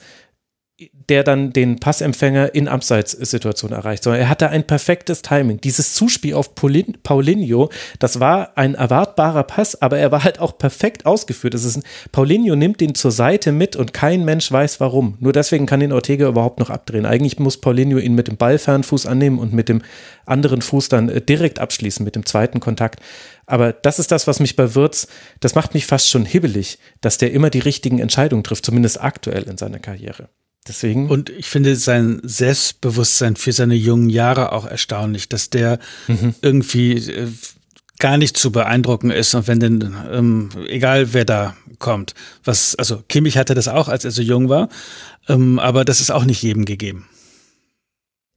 der 1.10 1.24
dann 1.24 1.54
den 1.54 1.80
Passempfänger 1.80 2.56
in 2.56 2.68
Abseitssituationen 2.68 3.78
erreicht, 3.78 4.04
sondern 4.04 4.22
er 4.22 4.30
hatte 4.30 4.50
ein 4.50 4.66
perfektes 4.66 5.22
Timing. 5.22 5.62
Dieses 5.62 5.94
Zuspiel 5.94 6.34
auf 6.34 6.56
Paulin, 6.56 6.98
Paulinho, 7.04 7.70
das 8.00 8.20
war 8.20 8.58
ein 8.58 8.76
erwartbarer 8.76 9.44
Pass, 9.44 9.82
aber 9.82 9.98
er 9.98 10.12
war 10.12 10.24
halt 10.24 10.40
auch 10.40 10.58
perfekt 10.58 11.06
ausgeführt. 11.06 11.54
Das 11.54 11.64
ist 11.64 11.78
ein, 11.78 11.84
Paulinho 12.12 12.56
nimmt 12.56 12.82
den 12.82 12.96
zur 12.96 13.12
Seite 13.12 13.52
mit 13.52 13.76
und 13.76 13.94
kein 13.94 14.26
Mensch 14.26 14.52
weiß 14.52 14.80
warum. 14.80 15.18
Nur 15.20 15.34
deswegen 15.34 15.66
kann 15.66 15.82
ihn 15.82 15.92
Ortega 15.92 16.28
überhaupt 16.28 16.60
noch 16.60 16.70
abdrehen. 16.70 17.06
Eigentlich 17.06 17.40
muss 17.40 17.58
Paulinho 17.58 17.98
ihn 18.00 18.16
mit 18.16 18.28
dem 18.28 18.38
Ballfernfuß 18.38 19.06
annehmen 19.06 19.40
und 19.40 19.54
mit 19.54 19.70
dem 19.70 19.82
anderen 20.26 20.62
Fuß 20.62 20.90
dann 20.90 21.10
äh, 21.10 21.22
direkt 21.22 21.60
abschließen, 21.60 22.04
mit 22.04 22.16
dem 22.16 22.26
zweiten 22.26 22.60
Kontakt. 22.60 23.00
Aber 23.46 23.74
das 23.74 24.00
ist 24.00 24.12
das, 24.12 24.28
was 24.28 24.40
mich 24.40 24.56
bei 24.56 24.74
Wirtz, 24.74 25.08
das 25.40 25.56
macht 25.56 25.74
mich 25.74 25.86
fast 25.86 26.10
schon 26.10 26.26
hibbelig, 26.26 26.80
dass 27.02 27.18
der 27.18 27.32
immer 27.32 27.50
die 27.50 27.60
richtigen 27.60 28.00
Entscheidungen 28.00 28.44
trifft, 28.44 28.66
zumindest 28.66 29.02
aktuell 29.02 29.44
in 29.44 29.58
seiner 29.58 29.80
Karriere. 29.80 30.30
Deswegen. 30.68 31.10
Und 31.10 31.30
ich 31.30 31.48
finde 31.48 31.76
sein 31.76 32.20
Selbstbewusstsein 32.24 33.36
für 33.36 33.52
seine 33.52 33.76
jungen 33.76 34.10
Jahre 34.10 34.52
auch 34.52 34.66
erstaunlich, 34.66 35.30
dass 35.30 35.52
der 35.52 35.80
mhm. 36.08 36.34
irgendwie 36.42 36.94
äh, 36.94 37.28
gar 38.00 38.18
nicht 38.18 38.36
zu 38.36 38.52
beeindrucken 38.52 39.12
ist 39.12 39.36
und 39.36 39.48
wenn 39.48 39.60
denn, 39.60 39.96
ähm, 40.12 40.50
egal 40.68 41.14
wer 41.14 41.26
da 41.26 41.56
kommt, 41.80 42.14
was, 42.44 42.76
also 42.76 43.04
Kimmich 43.08 43.38
hatte 43.38 43.54
das 43.54 43.68
auch, 43.68 43.88
als 43.88 44.06
er 44.06 44.12
so 44.12 44.22
jung 44.22 44.50
war, 44.50 44.70
ähm, 45.30 45.60
aber 45.60 45.86
das 45.86 46.02
ist 46.02 46.12
auch 46.12 46.26
nicht 46.26 46.42
jedem 46.42 46.66
gegeben. 46.66 47.08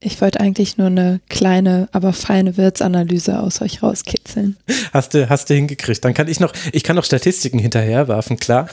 Ich 0.01 0.21
wollte 0.21 0.39
eigentlich 0.39 0.79
nur 0.79 0.87
eine 0.87 1.21
kleine, 1.29 1.89
aber 1.91 2.13
feine 2.13 2.57
Wirtsanalyse 2.57 3.41
aus 3.41 3.61
euch 3.61 3.83
rauskitzeln. 3.83 4.57
Hast 4.93 5.15
du, 5.15 5.29
hast 5.29 5.51
du 5.51 5.55
hingekriegt. 5.55 6.05
Dann 6.05 6.15
kann 6.15 6.29
ich 6.29 6.39
noch, 6.39 6.53
ich 6.73 6.85
kann 6.85 6.95
noch 6.95 7.05
Statistiken 7.05 7.59
hinterherwerfen, 7.59 8.37
klar. 8.39 8.69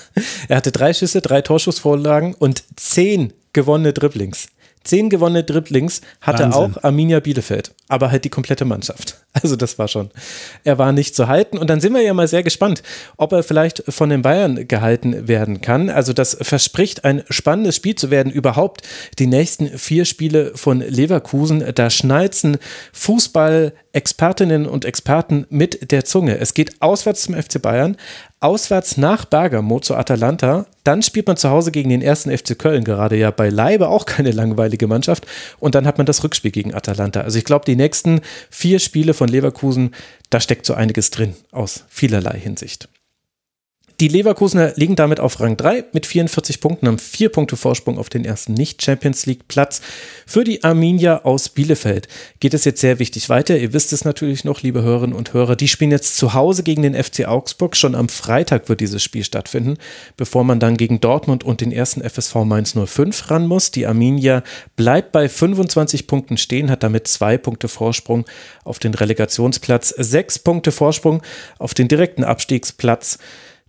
Er 0.47 0.57
hatte 0.57 0.71
drei 0.71 0.93
Schüsse, 0.93 1.21
drei 1.21 1.41
Torschussvorlagen 1.41 2.35
und 2.35 2.63
zehn 2.75 3.33
gewonnene 3.55 3.93
Dribblings. 3.93 4.49
Zehn 4.83 5.09
gewonnene 5.09 5.43
Dribblings 5.43 6.01
hatte 6.21 6.43
Wahnsinn. 6.43 6.75
auch 6.77 6.83
Arminia 6.83 7.19
Bielefeld, 7.19 7.73
aber 7.87 8.11
halt 8.11 8.23
die 8.23 8.29
komplette 8.29 8.65
Mannschaft. 8.65 9.17
Also 9.41 9.57
das 9.57 9.77
war 9.77 9.89
schon. 9.89 10.11
Er 10.63 10.77
war 10.77 10.93
nicht 10.93 11.13
zu 11.13 11.27
halten 11.27 11.57
und 11.57 11.69
dann 11.69 11.81
sind 11.81 11.93
wir 11.93 12.01
ja 12.01 12.13
mal 12.13 12.29
sehr 12.29 12.41
gespannt, 12.41 12.81
ob 13.17 13.33
er 13.33 13.43
vielleicht 13.43 13.83
von 13.89 14.09
den 14.09 14.21
Bayern 14.21 14.65
gehalten 14.65 15.27
werden 15.27 15.59
kann. 15.59 15.89
Also 15.89 16.13
das 16.13 16.37
verspricht 16.39 17.03
ein 17.03 17.21
spannendes 17.29 17.75
Spiel 17.75 17.95
zu 17.95 18.09
werden. 18.09 18.31
Überhaupt 18.31 18.83
die 19.19 19.27
nächsten 19.27 19.77
vier 19.77 20.05
Spiele 20.05 20.53
von 20.55 20.79
Leverkusen, 20.79 21.65
da 21.75 21.89
schnalzen 21.89 22.59
Fußball-Expertinnen 22.93 24.67
und 24.67 24.85
Experten 24.85 25.45
mit 25.49 25.91
der 25.91 26.05
Zunge. 26.05 26.37
Es 26.39 26.53
geht 26.53 26.81
auswärts 26.81 27.23
zum 27.23 27.35
FC 27.35 27.61
Bayern, 27.61 27.97
auswärts 28.45 28.95
nach 28.97 29.25
Bergamo 29.25 29.79
zu 29.79 29.95
Atalanta. 29.95 30.67
Dann 30.83 31.01
spielt 31.01 31.25
man 31.25 31.35
zu 31.35 31.49
Hause 31.49 31.71
gegen 31.71 31.89
den 31.89 32.03
ersten 32.03 32.29
FC 32.35 32.57
Köln, 32.57 32.83
gerade 32.83 33.17
ja 33.17 33.31
beileibe 33.31 33.89
auch 33.89 34.05
keine 34.05 34.31
langweilige 34.31 34.85
Mannschaft. 34.85 35.25
Und 35.59 35.73
dann 35.73 35.87
hat 35.87 35.97
man 35.97 36.05
das 36.05 36.23
Rückspiel 36.23 36.51
gegen 36.51 36.75
Atalanta. 36.75 37.21
Also 37.21 37.39
ich 37.39 37.43
glaube, 37.43 37.65
die 37.65 37.75
nächsten 37.75 38.21
vier 38.51 38.77
Spiele 38.79 39.15
von 39.15 39.29
Leverkusen, 39.29 39.95
da 40.29 40.39
steckt 40.39 40.67
so 40.67 40.75
einiges 40.75 41.09
drin 41.09 41.35
aus 41.51 41.85
vielerlei 41.89 42.39
Hinsicht. 42.39 42.87
Die 44.01 44.09
Leverkusener 44.09 44.73
liegen 44.75 44.97
damit 44.97 45.21
auf 45.21 45.39
Rang 45.39 45.55
3 45.55 45.85
mit 45.93 46.05
44 46.05 46.59
Punkten, 46.59 46.87
haben 46.87 46.99
vier 46.99 47.29
Punkte 47.29 47.55
Vorsprung 47.55 47.97
auf 47.97 48.09
den 48.09 48.25
ersten 48.25 48.53
Nicht-Champions 48.53 49.25
League-Platz. 49.25 49.79
Für 50.27 50.43
die 50.43 50.65
Arminia 50.65 51.23
aus 51.23 51.47
Bielefeld 51.47 52.09
geht 52.41 52.53
es 52.53 52.65
jetzt 52.65 52.81
sehr 52.81 52.99
wichtig 52.99 53.29
weiter. 53.29 53.57
Ihr 53.57 53.71
wisst 53.71 53.93
es 53.93 54.03
natürlich 54.03 54.43
noch, 54.43 54.61
liebe 54.63 54.81
Hörerinnen 54.81 55.15
und 55.15 55.31
Hörer. 55.31 55.55
Die 55.55 55.69
spielen 55.69 55.91
jetzt 55.91 56.17
zu 56.17 56.33
Hause 56.33 56.63
gegen 56.63 56.81
den 56.81 57.01
FC 57.01 57.25
Augsburg. 57.25 57.77
Schon 57.77 57.95
am 57.95 58.09
Freitag 58.09 58.67
wird 58.67 58.81
dieses 58.81 59.01
Spiel 59.01 59.23
stattfinden, 59.23 59.77
bevor 60.17 60.43
man 60.43 60.59
dann 60.59 60.75
gegen 60.75 60.99
Dortmund 60.99 61.45
und 61.45 61.61
den 61.61 61.71
ersten 61.71 62.01
FSV 62.01 62.35
Mainz 62.43 62.75
05 62.75 63.31
ran 63.31 63.47
muss. 63.47 63.71
Die 63.71 63.87
Arminia 63.87 64.43
bleibt 64.75 65.13
bei 65.13 65.29
25 65.29 66.05
Punkten 66.05 66.35
stehen, 66.35 66.69
hat 66.69 66.83
damit 66.83 67.07
zwei 67.07 67.37
Punkte 67.37 67.69
Vorsprung 67.69 68.25
auf 68.65 68.79
den 68.79 68.93
Relegationsplatz, 68.93 69.87
sechs 69.97 70.37
Punkte 70.37 70.73
Vorsprung 70.73 71.21
auf 71.59 71.73
den 71.73 71.87
direkten 71.87 72.25
Abstiegsplatz. 72.25 73.19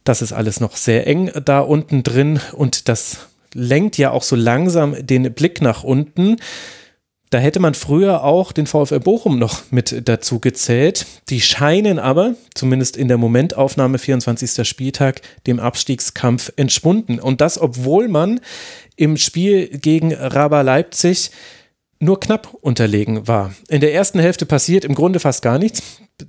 Das 0.06 0.22
ist 0.22 0.32
alles 0.32 0.60
noch 0.60 0.76
sehr 0.76 1.08
eng 1.08 1.32
da 1.44 1.58
unten 1.58 2.04
drin 2.04 2.38
und 2.52 2.88
das 2.88 3.26
lenkt 3.54 3.98
ja 3.98 4.12
auch 4.12 4.22
so 4.22 4.36
langsam 4.36 4.94
den 5.04 5.34
Blick 5.34 5.60
nach 5.60 5.82
unten. 5.82 6.36
Da 7.30 7.38
hätte 7.38 7.58
man 7.58 7.74
früher 7.74 8.22
auch 8.22 8.52
den 8.52 8.68
VfL 8.68 9.00
Bochum 9.00 9.40
noch 9.40 9.62
mit 9.72 10.08
dazu 10.08 10.38
gezählt. 10.38 11.06
Die 11.28 11.40
scheinen 11.40 11.98
aber, 11.98 12.36
zumindest 12.54 12.96
in 12.96 13.08
der 13.08 13.18
Momentaufnahme 13.18 13.98
24. 13.98 14.66
Spieltag, 14.66 15.22
dem 15.48 15.58
Abstiegskampf 15.58 16.52
entschwunden. 16.54 17.18
Und 17.18 17.40
das, 17.40 17.60
obwohl 17.60 18.06
man 18.06 18.40
im 18.94 19.16
Spiel 19.16 19.66
gegen 19.66 20.14
Raba 20.14 20.60
Leipzig 20.60 21.32
nur 21.98 22.20
knapp 22.20 22.54
unterlegen 22.60 23.26
war. 23.26 23.54
In 23.68 23.80
der 23.80 23.94
ersten 23.94 24.18
Hälfte 24.18 24.46
passiert 24.46 24.84
im 24.84 24.94
Grunde 24.94 25.20
fast 25.20 25.42
gar 25.42 25.58
nichts. 25.58 25.82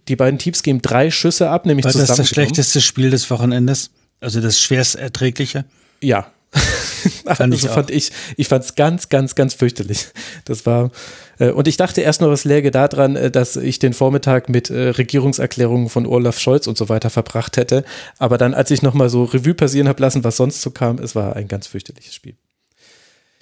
Die 0.07 0.15
beiden 0.15 0.39
Teams 0.39 0.63
geben 0.63 0.81
drei 0.81 1.11
Schüsse 1.11 1.49
ab, 1.49 1.65
nämlich 1.65 1.85
War 1.85 1.91
das 1.91 2.01
das 2.01 2.09
zusammengenommen. 2.09 2.33
schlechteste 2.33 2.81
Spiel 2.81 3.09
des 3.09 3.29
Wochenendes? 3.29 3.91
Also 4.19 4.41
das 4.41 4.59
schwerst 4.59 4.95
erträgliche? 4.95 5.65
Ja. 6.01 6.31
Fand 7.25 7.53
ich 7.53 7.61
also 7.61 7.69
auch. 7.69 7.73
fand 7.75 7.91
ich, 7.91 8.11
ich 8.37 8.47
fand 8.47 8.63
es 8.63 8.75
ganz, 8.75 9.09
ganz, 9.09 9.35
ganz 9.35 9.53
fürchterlich. 9.53 10.07
Das 10.45 10.65
war, 10.65 10.91
äh, 11.39 11.51
und 11.51 11.67
ich 11.67 11.75
dachte 11.75 12.01
erst 12.01 12.21
noch, 12.21 12.31
es 12.31 12.45
läge 12.45 12.71
daran, 12.71 13.15
äh, 13.17 13.29
dass 13.29 13.57
ich 13.57 13.79
den 13.79 13.93
Vormittag 13.93 14.47
mit 14.47 14.69
äh, 14.69 14.89
Regierungserklärungen 14.89 15.89
von 15.89 16.05
Olaf 16.05 16.39
Scholz 16.39 16.67
und 16.67 16.77
so 16.77 16.87
weiter 16.87 17.09
verbracht 17.09 17.57
hätte. 17.57 17.83
Aber 18.17 18.37
dann, 18.37 18.53
als 18.53 18.71
ich 18.71 18.81
nochmal 18.81 19.09
so 19.09 19.25
Revue 19.25 19.53
passieren 19.53 19.89
habe 19.89 20.01
lassen, 20.01 20.23
was 20.23 20.37
sonst 20.37 20.61
so 20.61 20.71
kam, 20.71 20.99
es 20.99 21.15
war 21.15 21.35
ein 21.35 21.49
ganz 21.49 21.67
fürchterliches 21.67 22.15
Spiel. 22.15 22.37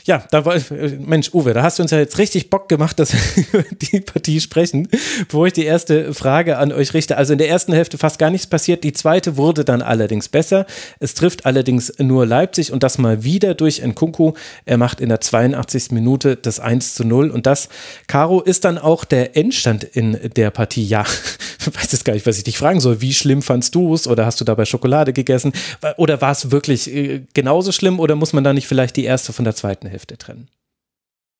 Ja, 0.05 0.23
da 0.29 0.45
war, 0.45 0.55
Mensch, 0.99 1.33
Uwe, 1.33 1.55
da 1.55 1.63
hast 1.63 1.79
du 1.79 1.83
uns 1.83 1.89
ja 1.89 1.97
jetzt 1.97 2.19
richtig 2.19 2.51
Bock 2.51 2.69
gemacht, 2.69 2.99
dass 2.99 3.11
wir 3.35 3.43
über 3.61 3.63
die 3.71 4.01
Partie 4.01 4.39
sprechen. 4.39 4.87
Bevor 5.27 5.47
ich 5.47 5.53
die 5.53 5.65
erste 5.65 6.13
Frage 6.13 6.59
an 6.59 6.71
euch 6.71 6.93
richte. 6.93 7.17
Also 7.17 7.33
in 7.33 7.39
der 7.39 7.49
ersten 7.49 7.73
Hälfte 7.73 7.97
fast 7.97 8.19
gar 8.19 8.29
nichts 8.29 8.45
passiert. 8.45 8.83
Die 8.83 8.93
zweite 8.93 9.35
wurde 9.35 9.65
dann 9.65 9.81
allerdings 9.81 10.29
besser. 10.29 10.67
Es 10.99 11.15
trifft 11.15 11.47
allerdings 11.47 11.91
nur 11.97 12.27
Leipzig 12.27 12.71
und 12.71 12.83
das 12.83 12.99
mal 12.99 13.23
wieder 13.23 13.55
durch 13.55 13.81
Nkunku. 13.83 14.33
Er 14.65 14.77
macht 14.77 15.01
in 15.01 15.09
der 15.09 15.21
82. 15.21 15.89
Minute 15.89 16.35
das 16.35 16.59
1 16.59 16.93
zu 16.93 17.03
0 17.03 17.31
und 17.31 17.47
das, 17.47 17.69
Caro, 18.05 18.41
ist 18.41 18.63
dann 18.63 18.77
auch 18.77 19.05
der 19.05 19.35
Endstand 19.35 19.83
in 19.83 20.19
der 20.35 20.51
Partie. 20.51 20.85
Ja, 20.85 21.03
weiß 21.65 21.91
jetzt 21.93 22.05
gar 22.05 22.13
nicht, 22.13 22.27
was 22.27 22.37
ich 22.37 22.43
dich 22.43 22.59
fragen 22.59 22.79
soll. 22.79 23.01
Wie 23.01 23.13
schlimm 23.13 23.41
fandst 23.41 23.73
du 23.73 23.95
es 23.95 24.07
oder 24.07 24.27
hast 24.27 24.39
du 24.39 24.45
dabei 24.45 24.65
Schokolade 24.65 25.13
gegessen? 25.13 25.51
Oder 25.97 26.21
war 26.21 26.31
es 26.31 26.51
wirklich 26.51 26.93
äh, 26.93 27.23
genauso 27.33 27.71
schlimm 27.71 27.99
oder 27.99 28.15
muss 28.15 28.33
man 28.33 28.43
da 28.43 28.53
nicht 28.53 28.67
vielleicht 28.67 28.97
die 28.97 29.05
erste 29.05 29.33
von 29.33 29.45
der 29.45 29.55
zweiten 29.55 29.87
Hälfte 29.87 29.94
trennen? 29.99 30.49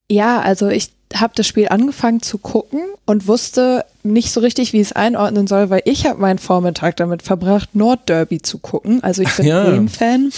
Ja, 0.10 0.42
also 0.42 0.68
ich 0.68 0.92
habe 1.16 1.34
das 1.36 1.48
Spiel 1.48 1.68
angefangen 1.70 2.22
zu 2.22 2.38
gucken 2.38 2.82
und 3.06 3.28
wusste 3.28 3.86
nicht 4.04 4.32
so 4.32 4.40
richtig, 4.40 4.74
wie 4.74 4.82
ich 4.82 4.88
es 4.88 4.94
einordnen 4.94 5.48
soll, 5.48 5.70
weil 5.70 5.82
ich 5.86 6.06
habe 6.06 6.20
meinen 6.20 6.40
Vormittag 6.40 6.98
damit 6.98 7.22
verbracht, 7.24 7.76
Nordderby 7.76 8.42
zu 8.42 8.60
gucken. 8.60 9.04
Also 9.04 9.22
ich 9.22 9.36
bin 9.36 9.46
Ja. 9.46 9.64
Bremen-Fan. 9.64 10.32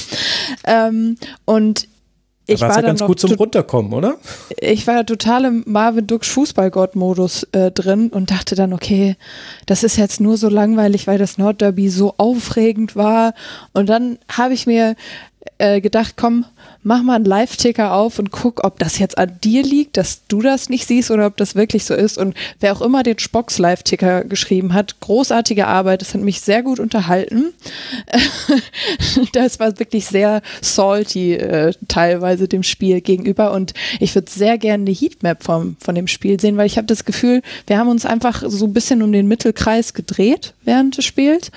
Ähm, 0.65 1.17
und 1.45 1.87
ich 2.49 2.61
war 2.61 2.69
war 2.69 2.75
ja 2.77 2.81
ganz 2.81 3.01
gut 3.01 3.19
zum 3.19 3.31
Runterkommen, 3.33 3.91
oder? 3.91 4.15
ich 4.61 4.87
war 4.87 5.05
total 5.05 5.45
im 5.45 5.63
Marvin 5.67 6.07
Duksch 6.07 6.29
Fußballgott-Modus 6.29 7.43
äh, 7.51 7.71
drin 7.71 8.07
und 8.09 8.31
dachte 8.31 8.55
dann, 8.55 8.71
okay, 8.71 9.17
das 9.65 9.83
ist 9.83 9.97
jetzt 9.97 10.21
nur 10.21 10.37
so 10.37 10.47
langweilig, 10.47 11.07
weil 11.07 11.17
das 11.17 11.37
Nordderby 11.37 11.89
so 11.89 12.13
aufregend 12.17 12.95
war. 12.95 13.33
Und 13.73 13.89
dann 13.89 14.17
habe 14.31 14.53
ich 14.53 14.65
mir 14.65 14.95
äh, 15.57 15.81
gedacht, 15.81 16.13
komm, 16.17 16.45
mach 16.83 17.03
mal 17.03 17.15
einen 17.15 17.25
Live-Ticker 17.25 17.93
auf 17.93 18.17
und 18.17 18.31
guck, 18.31 18.63
ob 18.63 18.79
das 18.79 18.97
jetzt 18.97 19.17
an 19.17 19.37
dir 19.43 19.63
liegt, 19.63 19.97
dass 19.97 20.25
du 20.27 20.41
das 20.41 20.69
nicht 20.69 20.87
siehst 20.87 21.11
oder 21.11 21.25
ob 21.27 21.37
das 21.37 21.55
wirklich 21.55 21.85
so 21.85 21.93
ist. 21.93 22.17
Und 22.17 22.35
wer 22.59 22.73
auch 22.73 22.81
immer 22.81 23.03
den 23.03 23.19
Spocks 23.19 23.57
Live-Ticker 23.57 24.23
geschrieben 24.23 24.73
hat, 24.73 24.99
großartige 24.99 25.67
Arbeit, 25.67 26.01
das 26.01 26.13
hat 26.13 26.21
mich 26.21 26.41
sehr 26.41 26.63
gut 26.63 26.79
unterhalten. 26.79 27.53
das 29.33 29.59
war 29.59 29.77
wirklich 29.79 30.05
sehr 30.05 30.41
salty 30.61 31.33
äh, 31.33 31.73
teilweise 31.87 32.47
dem 32.47 32.63
Spiel 32.63 33.01
gegenüber 33.01 33.51
und 33.51 33.73
ich 33.99 34.15
würde 34.15 34.31
sehr 34.31 34.57
gerne 34.57 34.83
eine 34.83 34.91
Heatmap 34.91 35.43
vom, 35.43 35.75
von 35.79 35.95
dem 35.95 36.07
Spiel 36.07 36.39
sehen, 36.39 36.57
weil 36.57 36.67
ich 36.67 36.77
habe 36.77 36.87
das 36.87 37.05
Gefühl, 37.05 37.41
wir 37.67 37.77
haben 37.77 37.89
uns 37.89 38.05
einfach 38.05 38.43
so 38.47 38.65
ein 38.65 38.73
bisschen 38.73 39.01
um 39.03 39.11
den 39.11 39.27
Mittelkreis 39.27 39.93
gedreht 39.93 40.53
während 40.63 40.97
des 40.97 41.05
Spiels 41.05 41.51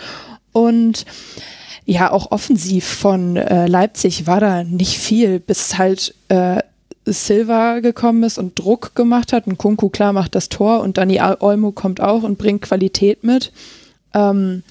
und 0.52 1.06
ja, 1.90 2.12
auch 2.12 2.30
offensiv 2.30 2.84
von 2.86 3.36
äh, 3.36 3.66
Leipzig 3.66 4.28
war 4.28 4.38
da 4.38 4.62
nicht 4.62 4.96
viel, 4.96 5.40
bis 5.40 5.76
halt 5.76 6.14
äh, 6.28 6.62
Silva 7.04 7.80
gekommen 7.80 8.22
ist 8.22 8.38
und 8.38 8.56
Druck 8.56 8.94
gemacht 8.94 9.32
hat. 9.32 9.48
Und 9.48 9.58
Kunku, 9.58 9.88
klar, 9.88 10.12
macht 10.12 10.36
das 10.36 10.48
Tor 10.48 10.82
und 10.82 10.98
Dani 10.98 11.20
Olmo 11.20 11.72
kommt 11.72 12.00
auch 12.00 12.22
und 12.22 12.38
bringt 12.38 12.62
Qualität 12.62 13.24
mit. 13.24 13.50
Ähm, 14.14 14.62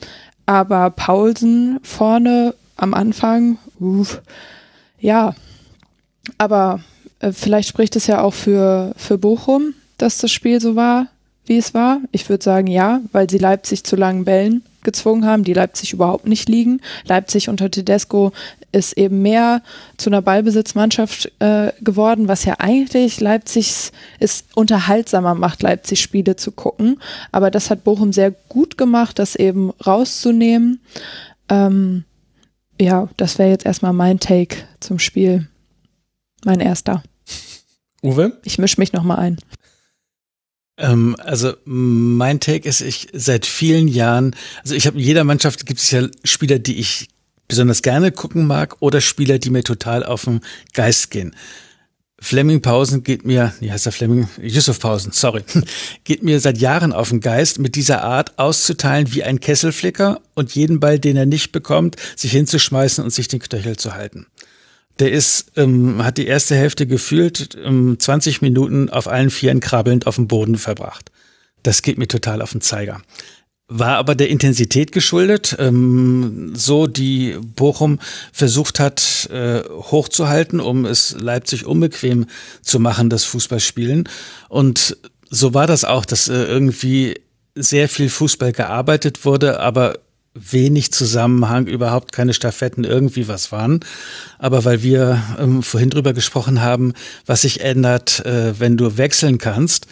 aber 0.46 0.92
Paulsen 0.92 1.82
vorne 1.84 2.56
am 2.78 2.94
Anfang, 2.94 3.58
uff, 3.82 4.22
ja, 5.02 5.36
aber 6.38 6.80
äh, 7.20 7.34
vielleicht 7.34 7.68
spricht 7.68 7.98
es 7.98 8.08
ja 8.08 8.22
auch 8.22 8.34
für, 8.34 8.94
für 8.96 9.18
Bochum, 9.18 9.74
dass 9.98 10.20
das 10.20 10.32
Spiel 10.32 10.62
so 10.62 10.78
war, 10.78 11.08
wie 11.46 11.58
es 11.58 11.74
war. 11.74 12.00
Ich 12.14 12.30
würde 12.30 12.46
sagen, 12.46 12.68
ja, 12.68 13.02
weil 13.12 13.30
sie 13.30 13.40
Leipzig 13.40 13.84
zu 13.84 13.98
langen 13.98 14.24
Bällen 14.24 14.64
gezwungen 14.84 15.26
haben, 15.26 15.44
die 15.44 15.54
Leipzig 15.54 15.94
überhaupt 15.94 16.28
nicht 16.28 16.50
liegen. 16.50 16.82
Leipzig 17.06 17.50
unter 17.50 17.70
Tedesco 17.70 18.32
ist 18.72 18.94
eben 18.98 19.22
mehr 19.22 19.62
zu 19.98 20.10
einer 20.10 20.22
Ballbesitzmannschaft 20.22 21.32
äh, 21.40 21.72
geworden, 21.82 22.28
was 22.28 22.46
ja 22.46 22.56
eigentlich 22.60 23.20
Leipzigs 23.20 23.92
ist 24.20 24.46
unterhaltsamer 24.56 25.36
macht, 25.36 25.62
Leipzig 25.62 26.02
Spiele 26.02 26.36
zu 26.36 26.52
gucken. 26.52 27.00
Aber 27.32 27.52
das 27.52 27.70
hat 27.70 27.84
Bochum 27.84 28.14
sehr 28.14 28.32
gut 28.32 28.78
gemacht, 28.78 29.20
das 29.20 29.36
eben 29.36 29.72
rauszunehmen. 29.86 30.82
Ähm, 31.50 32.04
ja, 32.80 33.10
das 33.18 33.40
wäre 33.40 33.50
jetzt 33.50 33.66
erstmal 33.66 33.94
mein 33.94 34.20
Take 34.20 34.58
zum 34.80 35.00
Spiel. 35.00 35.48
Mein 36.46 36.60
erster. 36.60 37.04
Uwe? 38.02 38.38
Ich 38.44 38.58
mische 38.58 38.80
mich 38.80 38.94
nochmal 38.94 39.20
ein. 39.20 39.38
Ähm, 40.80 41.16
also 41.20 41.54
mein 41.66 42.40
Take 42.40 42.68
ist, 42.68 42.82
ich 42.82 43.10
seit 43.14 43.46
vielen 43.46 43.88
Jahren, 43.88 44.36
also 44.64 44.74
ich 44.74 44.88
habe 44.88 44.98
in 44.98 45.04
jeder 45.04 45.24
Mannschaft 45.24 45.66
gibt 45.66 45.80
es 45.80 45.92
ja 45.92 46.08
Spieler, 46.24 46.58
die 46.58 46.80
ich 46.80 47.10
besonders 47.48 47.82
gerne 47.82 48.12
gucken 48.12 48.48
mag 48.48 48.78
oder 48.80 49.02
Spieler, 49.02 49.38
die 49.40 49.50
mir 49.50 49.64
total 49.64 50.04
auf 50.06 50.24
den 50.24 50.40
Geist 50.74 51.12
gehen. 51.12 51.36
Fleming 52.22 52.62
Pausen 52.62 53.04
geht 53.04 53.26
mir, 53.26 53.54
wie 53.60 53.72
heißt 53.72 53.86
der 53.86 53.94
Fleming? 53.94 54.28
Yusuf 54.42 54.80
Pausen, 54.80 55.12
sorry, 55.14 55.44
geht 56.04 56.22
mir 56.22 56.40
seit 56.40 56.58
Jahren 56.58 56.92
auf 56.92 57.10
den 57.10 57.22
Geist, 57.22 57.60
mit 57.60 57.76
dieser 57.76 58.04
Art 58.04 58.38
auszuteilen 58.38 59.14
wie 59.14 59.24
ein 59.24 59.40
Kesselflicker 59.40 60.22
und 60.36 60.54
jeden 60.54 60.80
Ball, 60.80 61.00
den 61.00 61.16
er 61.16 61.26
nicht 61.26 61.52
bekommt, 61.52 61.96
sich 62.18 62.32
hinzuschmeißen 62.32 63.04
und 63.04 63.12
sich 63.12 63.30
den 63.30 63.40
Knöchel 63.40 63.78
zu 63.78 63.94
halten. 63.94 64.28
Der 65.00 65.12
ist, 65.12 65.54
ähm, 65.56 66.04
hat 66.04 66.18
die 66.18 66.28
erste 66.28 66.56
Hälfte 66.56 66.86
gefühlt 66.86 67.58
ähm, 67.64 67.98
20 67.98 68.42
Minuten 68.42 68.90
auf 68.90 69.08
allen 69.08 69.30
Vieren 69.30 69.62
krabbelnd 69.62 70.08
auf 70.08 70.16
dem 70.16 70.28
Boden 70.28 70.58
verbracht. 70.58 71.12
Das 71.64 71.82
geht 71.82 71.98
mir 71.98 72.08
total 72.08 72.42
auf 72.42 72.52
den 72.52 72.62
Zeiger. 72.62 73.02
War 73.72 73.98
aber 73.98 74.16
der 74.16 74.30
Intensität 74.30 74.92
geschuldet, 74.92 75.56
ähm, 75.60 76.54
so 76.56 76.88
die 76.88 77.38
Bochum 77.56 78.00
versucht 78.34 78.80
hat, 78.80 79.30
äh, 79.32 79.62
hochzuhalten, 79.70 80.60
um 80.60 80.86
es 80.86 81.16
Leipzig 81.20 81.66
unbequem 81.66 82.26
zu 82.62 82.80
machen, 82.80 83.10
das 83.10 83.26
Fußballspielen. 83.26 84.10
Und 84.50 84.98
so 85.30 85.54
war 85.54 85.68
das 85.68 85.86
auch, 85.86 86.06
dass 86.06 86.28
äh, 86.28 86.44
irgendwie 86.46 87.22
sehr 87.56 87.90
viel 87.90 88.10
Fußball 88.10 88.54
gearbeitet 88.54 89.24
wurde, 89.24 89.60
aber 89.60 90.00
wenig 90.52 90.92
Zusammenhang, 90.92 91.68
überhaupt 91.68 92.12
keine 92.12 92.34
Staffetten 92.34 92.84
irgendwie 92.84 93.28
was 93.28 93.52
waren. 93.52 93.80
Aber 94.38 94.66
weil 94.66 94.84
wir 94.84 95.22
ähm, 95.40 95.64
vorhin 95.64 95.90
drüber 95.90 96.14
gesprochen 96.14 96.62
haben, 96.62 96.94
was 97.26 97.42
sich 97.42 97.62
ändert, 97.62 98.26
äh, 98.26 98.60
wenn 98.60 98.78
du 98.78 98.98
wechseln 98.98 99.38
kannst, 99.38 99.88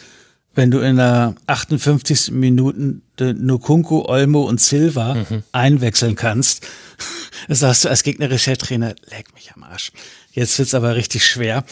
wenn 0.54 0.72
du 0.72 0.80
in 0.80 0.96
der 0.96 1.36
58. 1.46 2.32
Minute 2.32 3.34
Nukunku, 3.34 4.02
Olmo 4.06 4.42
und 4.42 4.60
Silva 4.60 5.14
mhm. 5.14 5.44
einwechseln 5.52 6.16
kannst, 6.16 6.66
sagst 7.48 7.84
du 7.84 7.88
als 7.88 8.02
gegnerischer 8.02 8.56
Trainer, 8.56 8.94
leck 9.08 9.32
mich 9.34 9.52
am 9.54 9.62
Arsch. 9.62 9.92
Jetzt 10.32 10.58
wird's 10.58 10.74
aber 10.74 10.96
richtig 10.96 11.24
schwer, 11.24 11.64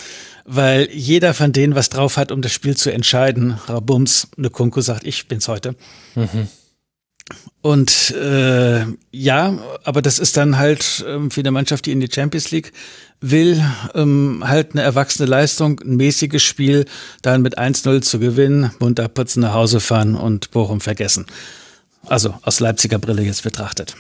weil 0.44 0.88
jeder 0.92 1.34
von 1.34 1.52
denen 1.52 1.74
was 1.74 1.88
drauf 1.88 2.16
hat, 2.16 2.30
um 2.30 2.42
das 2.42 2.52
Spiel 2.52 2.76
zu 2.76 2.92
entscheiden. 2.92 3.58
Rabums, 3.66 4.28
Nukunku 4.36 4.80
sagt, 4.80 5.04
ich 5.04 5.26
bin's 5.26 5.48
heute. 5.48 5.74
Mhm. 6.14 6.48
Und 7.60 8.12
äh, 8.12 8.84
ja, 9.10 9.58
aber 9.82 10.00
das 10.00 10.18
ist 10.20 10.36
dann 10.36 10.58
halt 10.58 11.04
ähm, 11.08 11.30
für 11.30 11.40
eine 11.40 11.50
Mannschaft, 11.50 11.86
die 11.86 11.92
in 11.92 12.00
die 12.00 12.10
Champions 12.12 12.52
League 12.52 12.72
will, 13.20 13.60
ähm, 13.94 14.44
halt 14.46 14.72
eine 14.72 14.82
erwachsene 14.82 15.28
Leistung, 15.28 15.80
ein 15.80 15.96
mäßiges 15.96 16.42
Spiel, 16.42 16.84
dann 17.22 17.42
mit 17.42 17.58
1-0 17.58 18.02
zu 18.02 18.20
gewinnen, 18.20 18.70
munter 18.78 19.08
putzen, 19.08 19.40
nach 19.40 19.54
Hause 19.54 19.80
fahren 19.80 20.14
und 20.14 20.52
Bochum 20.52 20.80
vergessen. 20.80 21.26
Also 22.06 22.34
aus 22.42 22.60
Leipziger 22.60 22.98
Brille 22.98 23.22
jetzt 23.22 23.42
betrachtet. 23.42 23.96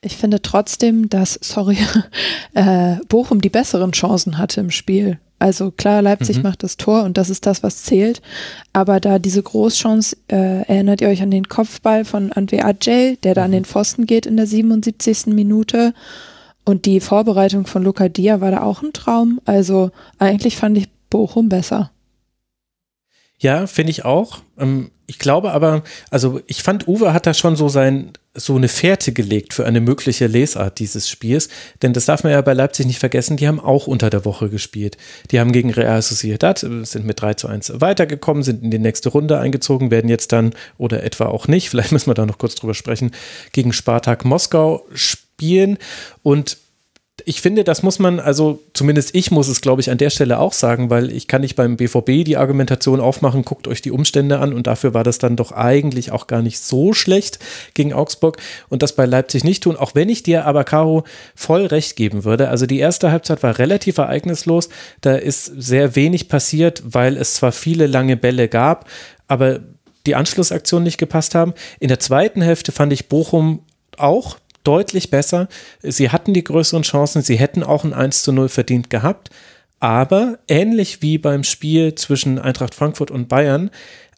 Ich 0.00 0.16
finde 0.16 0.42
trotzdem, 0.42 1.08
dass, 1.08 1.38
sorry, 1.42 1.78
äh, 2.54 2.96
Bochum 3.08 3.40
die 3.40 3.50
besseren 3.50 3.92
Chancen 3.92 4.38
hatte 4.38 4.60
im 4.60 4.70
Spiel. 4.70 5.18
Also 5.42 5.72
klar, 5.72 6.02
Leipzig 6.02 6.36
mhm. 6.36 6.44
macht 6.44 6.62
das 6.62 6.76
Tor 6.76 7.02
und 7.02 7.18
das 7.18 7.28
ist 7.28 7.46
das, 7.46 7.64
was 7.64 7.82
zählt. 7.82 8.22
Aber 8.72 9.00
da 9.00 9.18
diese 9.18 9.42
Großchance, 9.42 10.16
äh, 10.28 10.62
erinnert 10.68 11.00
ihr 11.00 11.08
euch 11.08 11.20
an 11.20 11.32
den 11.32 11.48
Kopfball 11.48 12.04
von 12.04 12.30
Andre 12.30 12.64
Adjel, 12.64 13.16
der 13.16 13.34
da 13.34 13.42
an 13.42 13.50
mhm. 13.50 13.54
den 13.54 13.64
Pfosten 13.64 14.06
geht 14.06 14.24
in 14.24 14.36
der 14.36 14.46
77. 14.46 15.34
Minute. 15.34 15.94
Und 16.64 16.86
die 16.86 17.00
Vorbereitung 17.00 17.66
von 17.66 17.82
Luca 17.82 18.08
Dia 18.08 18.40
war 18.40 18.52
da 18.52 18.62
auch 18.62 18.82
ein 18.82 18.92
Traum. 18.92 19.40
Also 19.44 19.90
eigentlich 20.20 20.56
fand 20.56 20.78
ich 20.78 20.88
Bochum 21.10 21.48
besser. 21.48 21.90
Ja, 23.42 23.66
finde 23.66 23.90
ich 23.90 24.04
auch. 24.04 24.38
Ähm, 24.56 24.92
ich 25.08 25.18
glaube 25.18 25.52
aber, 25.52 25.82
also 26.10 26.40
ich 26.46 26.62
fand, 26.62 26.86
Uwe 26.86 27.12
hat 27.12 27.26
da 27.26 27.34
schon 27.34 27.56
so 27.56 27.68
sein, 27.68 28.12
so 28.34 28.54
eine 28.54 28.68
Fährte 28.68 29.12
gelegt 29.12 29.52
für 29.52 29.66
eine 29.66 29.80
mögliche 29.80 30.28
Lesart 30.28 30.78
dieses 30.78 31.08
Spiels. 31.08 31.48
Denn 31.82 31.92
das 31.92 32.04
darf 32.04 32.22
man 32.22 32.32
ja 32.32 32.40
bei 32.40 32.52
Leipzig 32.54 32.86
nicht 32.86 33.00
vergessen, 33.00 33.36
die 33.36 33.48
haben 33.48 33.58
auch 33.58 33.88
unter 33.88 34.10
der 34.10 34.24
Woche 34.24 34.48
gespielt. 34.48 34.96
Die 35.32 35.40
haben 35.40 35.50
gegen 35.50 35.70
Real 35.70 36.00
Sociedad, 36.00 36.62
äh, 36.62 36.84
sind 36.84 37.04
mit 37.04 37.20
3 37.20 37.34
zu 37.34 37.48
1 37.48 37.80
weitergekommen, 37.80 38.44
sind 38.44 38.62
in 38.62 38.70
die 38.70 38.78
nächste 38.78 39.08
Runde 39.08 39.40
eingezogen, 39.40 39.90
werden 39.90 40.08
jetzt 40.08 40.30
dann, 40.30 40.54
oder 40.78 41.02
etwa 41.02 41.26
auch 41.26 41.48
nicht, 41.48 41.68
vielleicht 41.70 41.90
müssen 41.90 42.08
wir 42.08 42.14
da 42.14 42.24
noch 42.24 42.38
kurz 42.38 42.54
drüber 42.54 42.74
sprechen, 42.74 43.10
gegen 43.50 43.72
Spartak 43.72 44.24
Moskau 44.24 44.86
spielen. 44.94 45.78
Und 46.22 46.58
ich 47.24 47.40
finde, 47.40 47.64
das 47.64 47.82
muss 47.82 47.98
man, 47.98 48.20
also 48.20 48.60
zumindest 48.72 49.14
ich 49.14 49.30
muss 49.30 49.48
es, 49.48 49.60
glaube 49.60 49.80
ich, 49.80 49.90
an 49.90 49.98
der 49.98 50.10
Stelle 50.10 50.38
auch 50.38 50.52
sagen, 50.52 50.90
weil 50.90 51.12
ich 51.12 51.28
kann 51.28 51.40
nicht 51.40 51.56
beim 51.56 51.76
BVB 51.76 52.24
die 52.24 52.36
Argumentation 52.36 53.00
aufmachen, 53.00 53.44
guckt 53.44 53.68
euch 53.68 53.82
die 53.82 53.90
Umstände 53.90 54.38
an 54.38 54.52
und 54.52 54.66
dafür 54.66 54.94
war 54.94 55.04
das 55.04 55.18
dann 55.18 55.36
doch 55.36 55.52
eigentlich 55.52 56.12
auch 56.12 56.26
gar 56.26 56.42
nicht 56.42 56.60
so 56.60 56.92
schlecht 56.92 57.38
gegen 57.74 57.92
Augsburg 57.92 58.38
und 58.68 58.82
das 58.82 58.94
bei 58.94 59.06
Leipzig 59.06 59.44
nicht 59.44 59.62
tun, 59.62 59.76
auch 59.76 59.94
wenn 59.94 60.08
ich 60.08 60.22
dir 60.22 60.46
aber, 60.46 60.64
Caro, 60.64 61.04
voll 61.34 61.66
recht 61.66 61.96
geben 61.96 62.24
würde. 62.24 62.48
Also 62.48 62.66
die 62.66 62.78
erste 62.78 63.10
Halbzeit 63.10 63.42
war 63.42 63.58
relativ 63.58 63.98
ereignislos, 63.98 64.68
da 65.00 65.14
ist 65.14 65.46
sehr 65.46 65.96
wenig 65.96 66.28
passiert, 66.28 66.82
weil 66.84 67.16
es 67.16 67.34
zwar 67.34 67.52
viele 67.52 67.86
lange 67.86 68.16
Bälle 68.16 68.48
gab, 68.48 68.88
aber 69.28 69.60
die 70.06 70.14
Anschlussaktionen 70.14 70.84
nicht 70.84 70.98
gepasst 70.98 71.34
haben. 71.34 71.54
In 71.78 71.88
der 71.88 72.00
zweiten 72.00 72.42
Hälfte 72.42 72.72
fand 72.72 72.92
ich 72.92 73.08
Bochum 73.08 73.60
auch 73.96 74.36
deutlich 74.64 75.10
besser. 75.10 75.48
Sie 75.82 76.10
hatten 76.10 76.34
die 76.34 76.44
größeren 76.44 76.82
Chancen, 76.82 77.22
sie 77.22 77.36
hätten 77.36 77.62
auch 77.62 77.84
ein 77.84 77.92
1 77.92 78.22
zu 78.22 78.32
0 78.32 78.48
verdient 78.48 78.90
gehabt. 78.90 79.30
Aber 79.80 80.38
ähnlich 80.46 81.02
wie 81.02 81.18
beim 81.18 81.42
Spiel 81.42 81.94
zwischen 81.96 82.38
Eintracht 82.38 82.74
Frankfurt 82.74 83.10
und 83.10 83.28
Bayern, 83.28 83.70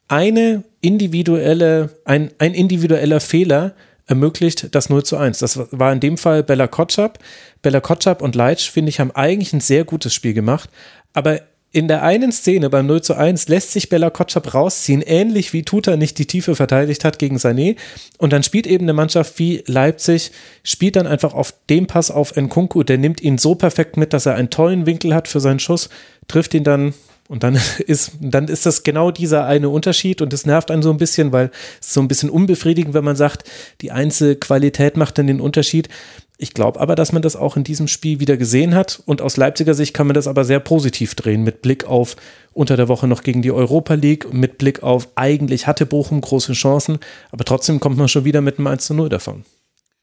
eine 0.08 0.64
individuelle, 0.80 1.90
ein, 2.04 2.30
ein 2.38 2.52
individueller 2.52 3.20
Fehler 3.20 3.74
ermöglicht 4.06 4.74
das 4.74 4.90
0 4.90 5.04
zu 5.04 5.16
1. 5.16 5.38
Das 5.38 5.58
war 5.70 5.92
in 5.92 6.00
dem 6.00 6.18
Fall 6.18 6.42
Bella 6.42 6.66
Kotschap. 6.66 7.18
Bella 7.62 7.80
Kotschap 7.80 8.20
und 8.20 8.34
Leitsch, 8.34 8.70
finde 8.70 8.90
ich, 8.90 9.00
haben 9.00 9.12
eigentlich 9.12 9.52
ein 9.54 9.60
sehr 9.60 9.84
gutes 9.84 10.12
Spiel 10.12 10.34
gemacht. 10.34 10.68
Aber 11.14 11.40
in 11.74 11.88
der 11.88 12.04
einen 12.04 12.30
Szene 12.30 12.70
beim 12.70 12.86
0 12.86 13.02
zu 13.02 13.14
1 13.14 13.48
lässt 13.48 13.72
sich 13.72 13.88
Bella 13.88 14.08
Kotschap 14.08 14.54
rausziehen, 14.54 15.02
ähnlich 15.02 15.52
wie 15.52 15.64
Tuta 15.64 15.96
nicht 15.96 16.16
die 16.18 16.26
Tiefe 16.26 16.54
verteidigt 16.54 17.04
hat 17.04 17.18
gegen 17.18 17.36
Sané. 17.36 17.74
Und 18.16 18.32
dann 18.32 18.44
spielt 18.44 18.68
eben 18.68 18.84
eine 18.84 18.92
Mannschaft 18.92 19.40
wie 19.40 19.64
Leipzig, 19.66 20.30
spielt 20.62 20.94
dann 20.94 21.08
einfach 21.08 21.34
auf 21.34 21.52
dem 21.68 21.88
Pass 21.88 22.12
auf 22.12 22.36
Nkunku, 22.36 22.84
der 22.84 22.98
nimmt 22.98 23.20
ihn 23.20 23.38
so 23.38 23.56
perfekt 23.56 23.96
mit, 23.96 24.12
dass 24.12 24.24
er 24.24 24.36
einen 24.36 24.50
tollen 24.50 24.86
Winkel 24.86 25.16
hat 25.16 25.26
für 25.26 25.40
seinen 25.40 25.58
Schuss, 25.58 25.88
trifft 26.28 26.54
ihn 26.54 26.62
dann 26.62 26.94
und 27.28 27.42
dann 27.42 27.58
ist, 27.86 28.12
dann 28.20 28.46
ist 28.46 28.66
das 28.66 28.84
genau 28.84 29.10
dieser 29.10 29.44
eine 29.46 29.68
Unterschied 29.68 30.22
und 30.22 30.32
das 30.32 30.46
nervt 30.46 30.70
einen 30.70 30.82
so 30.82 30.90
ein 30.90 30.98
bisschen, 30.98 31.32
weil 31.32 31.50
es 31.80 31.92
so 31.92 32.00
ein 32.00 32.06
bisschen 32.06 32.30
unbefriedigend, 32.30 32.94
wenn 32.94 33.04
man 33.04 33.16
sagt, 33.16 33.50
die 33.80 33.90
Einzelqualität 33.90 34.96
macht 34.96 35.18
dann 35.18 35.26
den 35.26 35.40
Unterschied. 35.40 35.88
Ich 36.36 36.52
glaube 36.52 36.80
aber, 36.80 36.96
dass 36.96 37.12
man 37.12 37.22
das 37.22 37.36
auch 37.36 37.56
in 37.56 37.62
diesem 37.62 37.86
Spiel 37.86 38.18
wieder 38.18 38.36
gesehen 38.36 38.74
hat 38.74 39.00
und 39.06 39.22
aus 39.22 39.36
Leipziger 39.36 39.74
Sicht 39.74 39.94
kann 39.94 40.08
man 40.08 40.14
das 40.14 40.26
aber 40.26 40.44
sehr 40.44 40.58
positiv 40.58 41.14
drehen 41.14 41.44
mit 41.44 41.62
Blick 41.62 41.84
auf 41.84 42.16
unter 42.52 42.76
der 42.76 42.88
Woche 42.88 43.06
noch 43.06 43.22
gegen 43.22 43.40
die 43.40 43.52
Europa 43.52 43.94
League, 43.94 44.32
mit 44.32 44.58
Blick 44.58 44.82
auf 44.82 45.08
eigentlich 45.14 45.66
hatte 45.68 45.86
Bochum 45.86 46.20
große 46.20 46.52
Chancen, 46.52 46.98
aber 47.30 47.44
trotzdem 47.44 47.78
kommt 47.78 47.96
man 47.96 48.08
schon 48.08 48.24
wieder 48.24 48.40
mit 48.40 48.58
einem 48.58 48.66
1 48.66 48.86
zu 48.86 48.94
0 48.94 49.08
davon. 49.08 49.44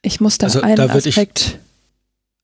Ich 0.02 0.22
muss 0.22 0.38
da 0.38 0.48
also, 0.48 0.62
einen 0.62 0.78
da 0.78 0.86
Aspekt 0.88 1.60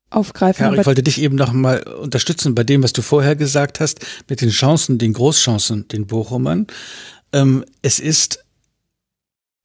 aufgreifen. 0.09 0.65
Ja, 0.65 0.73
ich 0.73 0.85
wollte 0.85 1.03
dich 1.03 1.21
eben 1.21 1.35
noch 1.35 1.53
mal 1.53 1.81
unterstützen 1.83 2.55
bei 2.55 2.63
dem, 2.63 2.83
was 2.83 2.93
du 2.93 3.01
vorher 3.01 3.35
gesagt 3.35 3.79
hast, 3.79 4.05
mit 4.29 4.41
den 4.41 4.49
Chancen, 4.49 4.97
den 4.97 5.13
Großchancen, 5.13 5.87
den 5.87 6.07
Bochumern. 6.07 6.67
Ähm, 7.33 7.65
es 7.81 7.99
ist 7.99 8.43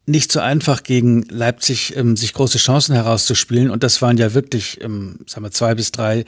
nicht 0.06 0.32
so 0.32 0.40
einfach 0.40 0.82
gegen 0.82 1.22
Leipzig 1.28 1.96
ähm, 1.96 2.16
sich 2.16 2.32
große 2.32 2.58
Chancen 2.58 2.94
herauszuspielen 2.94 3.70
und 3.70 3.82
das 3.82 4.02
waren 4.02 4.16
ja 4.16 4.34
wirklich, 4.34 4.80
ähm, 4.82 5.20
sagen 5.26 5.44
wir 5.44 5.52
zwei 5.52 5.74
bis 5.74 5.92
drei 5.92 6.24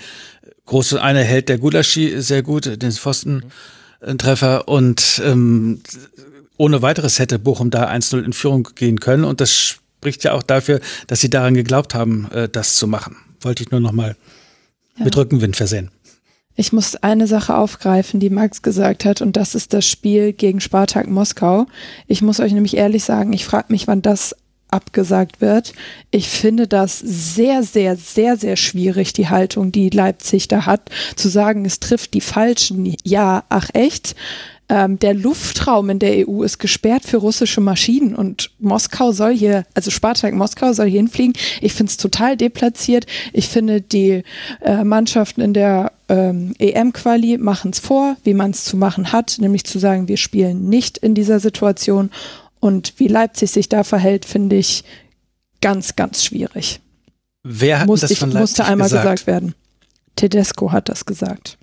große. 0.67 1.03
Einer 1.03 1.23
hält 1.23 1.49
der 1.49 1.59
Gulaschi 1.59 2.21
sehr 2.21 2.43
gut, 2.43 2.81
den 2.83 2.93
Pfostentreffer 2.93 4.69
und 4.69 5.21
ähm, 5.25 5.81
ohne 6.57 6.83
weiteres 6.83 7.19
hätte 7.19 7.39
Bochum 7.39 7.71
da 7.71 7.91
1-0 7.91 8.23
in 8.23 8.33
Führung 8.33 8.69
gehen 8.77 9.01
können 9.01 9.25
und 9.25 9.41
das 9.41 9.53
spricht 9.53 10.23
ja 10.23 10.33
auch 10.33 10.43
dafür, 10.43 10.81
dass 11.09 11.21
sie 11.21 11.31
daran 11.31 11.55
geglaubt 11.55 11.95
haben, 11.95 12.31
äh, 12.31 12.49
das 12.49 12.77
zu 12.77 12.87
machen. 12.87 13.17
Wollte 13.41 13.65
ich 13.65 13.71
nur 13.71 13.81
noch 13.81 13.93
mal 13.93 14.17
ja. 14.97 15.05
mit 15.05 15.17
Rückenwind 15.17 15.57
versehen. 15.57 15.91
Ich 16.57 16.73
muss 16.73 16.97
eine 16.97 17.27
Sache 17.27 17.57
aufgreifen, 17.57 18.21
die 18.21 18.31
Max 18.31 18.63
gesagt 18.63 19.05
hat, 19.05 19.21
und 19.21 19.37
das 19.37 19.55
ist 19.55 19.73
das 19.73 19.87
Spiel 19.87 20.33
gegen 20.33 20.61
Spartak 20.61 21.09
Moskau. 21.09 21.67
Ich 22.07 22.23
muss 22.23 22.41
euch 22.41 22.53
nämlich 22.53 22.77
ehrlich 22.77 23.05
sagen, 23.05 23.33
ich 23.33 23.45
frage 23.45 23.73
mich, 23.73 23.89
wann 23.89 24.03
das 24.03 24.37
abgesagt 24.75 25.41
wird. 25.41 25.73
Ich 26.11 26.29
finde 26.29 26.67
das 26.67 26.99
sehr, 26.99 27.63
sehr, 27.63 27.97
sehr, 27.97 28.37
sehr 28.37 28.57
schwierig, 28.57 29.13
die 29.13 29.29
Haltung, 29.29 29.73
die 29.73 29.89
Leipzig 29.89 30.49
da 30.49 30.67
hat, 30.67 30.91
zu 31.17 31.29
sagen, 31.29 31.65
es 31.65 31.81
trifft 31.81 32.15
die 32.15 32.21
Falschen. 32.21 32.95
Ja, 33.05 33.45
ach 33.49 33.69
echt? 33.73 34.17
Ähm, 34.69 34.99
der 34.99 35.15
Luftraum 35.15 35.91
in 35.91 35.99
der 35.99 36.27
EU 36.27 36.43
ist 36.43 36.59
gesperrt 36.59 37.05
für 37.05 37.19
russische 37.19 37.61
Maschinen 37.61 38.15
und 38.15 38.51
Moskau 38.59 39.13
soll 39.13 39.35
hier, 39.35 39.65
also 39.75 39.91
Spartak 39.91 40.35
Moskau 40.35 40.73
soll 40.73 40.89
hier 40.89 41.01
hinfliegen. 41.01 41.35
Ich 41.61 41.75
finde 41.75 41.91
es 41.91 41.99
total 41.99 42.37
deplatziert. 42.37 43.07
Ich 43.33 43.49
finde, 43.49 43.81
die 43.81 44.23
äh, 44.63 44.83
Mannschaften 44.83 45.43
in 45.43 45.53
der 45.53 45.93
ähm, 46.09 46.55
EM-Quali 46.59 47.39
machen 47.39 47.71
es 47.71 47.79
vor, 47.79 48.17
wie 48.25 48.35
man 48.35 48.51
es 48.51 48.65
zu 48.65 48.77
machen 48.77 49.13
hat, 49.13 49.37
nämlich 49.41 49.65
zu 49.65 49.79
sagen, 49.79 50.09
wir 50.09 50.17
spielen 50.17 50.69
nicht 50.69 50.99
in 50.99 51.15
dieser 51.15 51.41
Situation. 51.41 52.11
Und 52.61 52.95
wie 52.99 53.09
Leipzig 53.09 53.51
sich 53.51 53.69
da 53.69 53.85
verhält, 53.85 54.25
finde 54.25 54.57
ich 54.57 54.85
ganz, 55.61 55.97
ganz 55.97 56.25
schwierig. 56.25 56.81
Wer 57.43 57.81
hat 57.81 57.87
musste, 57.87 58.09
das 58.09 58.19
von 58.19 58.31
Leipzig 58.31 58.41
musste 58.41 58.65
einmal 58.65 58.89
gesagt? 58.89 59.05
gesagt 59.05 59.27
werden. 59.27 59.55
Tedesco 60.17 60.73
hat 60.73 60.89
das 60.89 61.05
gesagt. 61.05 61.59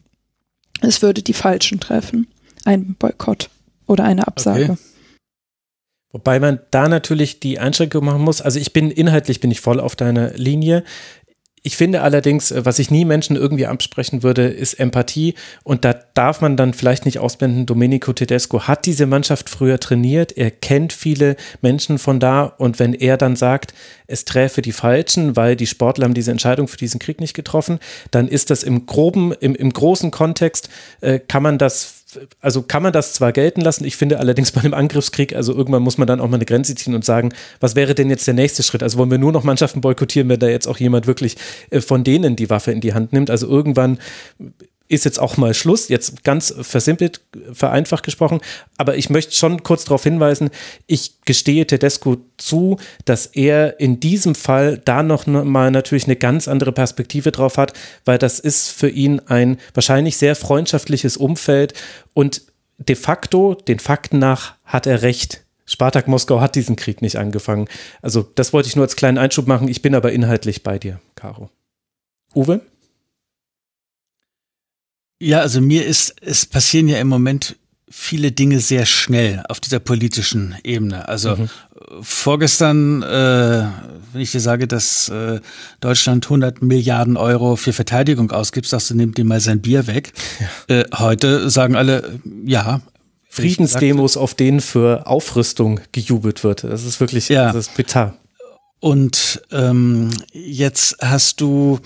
Es 0.81 1.01
würde 1.01 1.21
die 1.21 1.33
Falschen 1.33 1.79
treffen 1.79 2.27
ein 2.65 2.95
Boykott 2.95 3.49
oder 3.87 4.03
eine 4.03 4.27
Absage. 4.27 4.63
Okay. 4.63 4.77
Wobei 6.13 6.39
man 6.41 6.59
da 6.71 6.89
natürlich 6.89 7.39
die 7.39 7.59
Einschränkung 7.59 8.03
machen 8.03 8.21
muss. 8.21 8.41
Also 8.41 8.59
ich 8.59 8.73
bin 8.73 8.91
inhaltlich 8.91 9.39
bin 9.39 9.49
ich 9.49 9.61
voll 9.61 9.79
auf 9.79 9.95
deiner 9.95 10.31
Linie. 10.33 10.83
Ich 11.63 11.77
finde 11.77 12.01
allerdings, 12.01 12.51
äh, 12.51 12.65
was 12.65 12.79
ich 12.79 12.89
nie 12.89 13.05
Menschen 13.05 13.35
irgendwie 13.35 13.67
absprechen 13.67 14.23
würde, 14.23 14.47
ist 14.47 14.75
Empathie. 14.75 15.35
Und 15.63 15.85
da 15.85 15.93
darf 15.93 16.41
man 16.41 16.57
dann 16.57 16.73
vielleicht 16.73 17.05
nicht 17.05 17.19
ausblenden, 17.19 17.65
Domenico 17.65 18.13
Tedesco 18.13 18.63
hat 18.63 18.85
diese 18.85 19.05
Mannschaft 19.05 19.49
früher 19.49 19.79
trainiert. 19.79 20.35
Er 20.35 20.49
kennt 20.49 20.91
viele 20.91 21.35
Menschen 21.61 21.99
von 21.99 22.19
da. 22.19 22.43
Und 22.43 22.79
wenn 22.79 22.93
er 22.93 23.17
dann 23.17 23.35
sagt, 23.35 23.73
es 24.07 24.25
träfe 24.25 24.61
die 24.61 24.71
Falschen, 24.71 25.35
weil 25.35 25.55
die 25.55 25.67
Sportler 25.67 26.05
haben 26.05 26.13
diese 26.15 26.31
Entscheidung 26.31 26.67
für 26.67 26.77
diesen 26.77 26.99
Krieg 26.99 27.21
nicht 27.21 27.33
getroffen, 27.33 27.79
dann 28.09 28.27
ist 28.27 28.49
das 28.49 28.63
im 28.63 28.87
groben, 28.87 29.31
im, 29.33 29.55
im 29.55 29.71
großen 29.71 30.09
Kontext, 30.09 30.69
äh, 31.01 31.19
kann 31.19 31.43
man 31.43 31.59
das 31.59 32.00
also 32.39 32.61
kann 32.61 32.83
man 32.83 32.93
das 32.93 33.13
zwar 33.13 33.31
gelten 33.31 33.61
lassen, 33.61 33.85
ich 33.85 33.95
finde 33.95 34.19
allerdings 34.19 34.51
bei 34.51 34.61
einem 34.61 34.73
Angriffskrieg, 34.73 35.35
also 35.35 35.53
irgendwann 35.53 35.83
muss 35.83 35.97
man 35.97 36.07
dann 36.07 36.19
auch 36.19 36.27
mal 36.27 36.35
eine 36.35 36.45
Grenze 36.45 36.75
ziehen 36.75 36.95
und 36.95 37.05
sagen, 37.05 37.33
was 37.59 37.75
wäre 37.75 37.95
denn 37.95 38.09
jetzt 38.09 38.27
der 38.27 38.33
nächste 38.33 38.63
Schritt? 38.63 38.83
Also 38.83 38.97
wollen 38.97 39.11
wir 39.11 39.17
nur 39.17 39.31
noch 39.31 39.43
Mannschaften 39.43 39.81
boykottieren, 39.81 40.29
wenn 40.29 40.39
da 40.39 40.47
jetzt 40.47 40.67
auch 40.67 40.77
jemand 40.77 41.07
wirklich 41.07 41.37
äh, 41.69 41.81
von 41.81 42.03
denen 42.03 42.35
die 42.35 42.49
Waffe 42.49 42.71
in 42.71 42.81
die 42.81 42.93
Hand 42.93 43.13
nimmt? 43.13 43.29
Also 43.29 43.47
irgendwann 43.47 43.99
ist 44.91 45.05
jetzt 45.05 45.19
auch 45.19 45.37
mal 45.37 45.53
Schluss, 45.53 45.87
jetzt 45.87 46.23
ganz 46.23 46.53
versimpelt, 46.61 47.21
vereinfacht 47.53 48.03
gesprochen, 48.03 48.41
aber 48.77 48.97
ich 48.97 49.09
möchte 49.09 49.33
schon 49.33 49.63
kurz 49.63 49.85
darauf 49.85 50.03
hinweisen, 50.03 50.49
ich 50.85 51.21
gestehe 51.23 51.65
Tedesco 51.65 52.17
zu, 52.37 52.77
dass 53.05 53.25
er 53.27 53.79
in 53.79 53.99
diesem 53.99 54.35
Fall 54.35 54.79
da 54.83 55.01
noch 55.01 55.27
mal 55.27 55.71
natürlich 55.71 56.05
eine 56.05 56.17
ganz 56.17 56.47
andere 56.47 56.71
Perspektive 56.71 57.31
drauf 57.31 57.57
hat, 57.57 57.73
weil 58.05 58.17
das 58.17 58.39
ist 58.39 58.69
für 58.69 58.89
ihn 58.89 59.21
ein 59.27 59.57
wahrscheinlich 59.73 60.17
sehr 60.17 60.35
freundschaftliches 60.35 61.17
Umfeld 61.17 61.73
und 62.13 62.41
de 62.77 62.95
facto, 62.95 63.55
den 63.55 63.79
Fakten 63.79 64.19
nach, 64.19 64.55
hat 64.65 64.87
er 64.87 65.01
recht. 65.01 65.43
Spartak 65.65 66.07
Moskau 66.07 66.41
hat 66.41 66.55
diesen 66.55 66.75
Krieg 66.75 67.01
nicht 67.01 67.15
angefangen. 67.15 67.69
Also 68.01 68.23
das 68.23 68.51
wollte 68.51 68.67
ich 68.67 68.75
nur 68.75 68.83
als 68.83 68.97
kleinen 68.97 69.17
Einschub 69.17 69.47
machen. 69.47 69.69
Ich 69.69 69.81
bin 69.81 69.95
aber 69.95 70.11
inhaltlich 70.11 70.63
bei 70.63 70.77
dir, 70.79 70.99
Caro. 71.15 71.49
Uwe? 72.35 72.61
Ja, 75.21 75.41
also 75.41 75.61
mir 75.61 75.85
ist, 75.85 76.15
es 76.21 76.47
passieren 76.47 76.87
ja 76.87 76.97
im 76.97 77.07
Moment 77.07 77.55
viele 77.87 78.31
Dinge 78.31 78.59
sehr 78.59 78.87
schnell 78.87 79.43
auf 79.49 79.59
dieser 79.59 79.77
politischen 79.77 80.55
Ebene. 80.63 81.07
Also 81.07 81.35
mhm. 81.35 81.49
vorgestern, 82.01 83.03
äh, 83.03 83.67
wenn 84.13 84.21
ich 84.21 84.31
dir 84.31 84.39
sage, 84.39 84.67
dass 84.67 85.09
äh, 85.09 85.39
Deutschland 85.79 86.25
100 86.25 86.63
Milliarden 86.63 87.17
Euro 87.17 87.55
für 87.55 87.71
Verteidigung 87.71 88.31
ausgibt, 88.31 88.65
sagst 88.65 88.89
du, 88.89 88.95
nimm 88.95 89.13
dir 89.13 89.23
mal 89.23 89.39
sein 89.39 89.61
Bier 89.61 89.85
weg. 89.85 90.11
Ja. 90.67 90.75
Äh, 90.75 90.85
heute 90.97 91.51
sagen 91.51 91.75
alle, 91.75 92.19
ja. 92.43 92.81
Friedensdemos, 93.29 94.17
auf 94.17 94.33
denen 94.33 94.59
für 94.59 95.05
Aufrüstung 95.05 95.81
gejubelt 95.91 96.43
wird. 96.43 96.63
Das 96.63 96.83
ist 96.83 96.99
wirklich, 96.99 97.29
ja. 97.29 97.51
das 97.53 97.67
ist 97.67 97.77
bitter. 97.77 98.17
Und 98.79 99.41
ähm, 99.51 100.09
jetzt 100.33 100.97
hast 100.99 101.41
du 101.41 101.79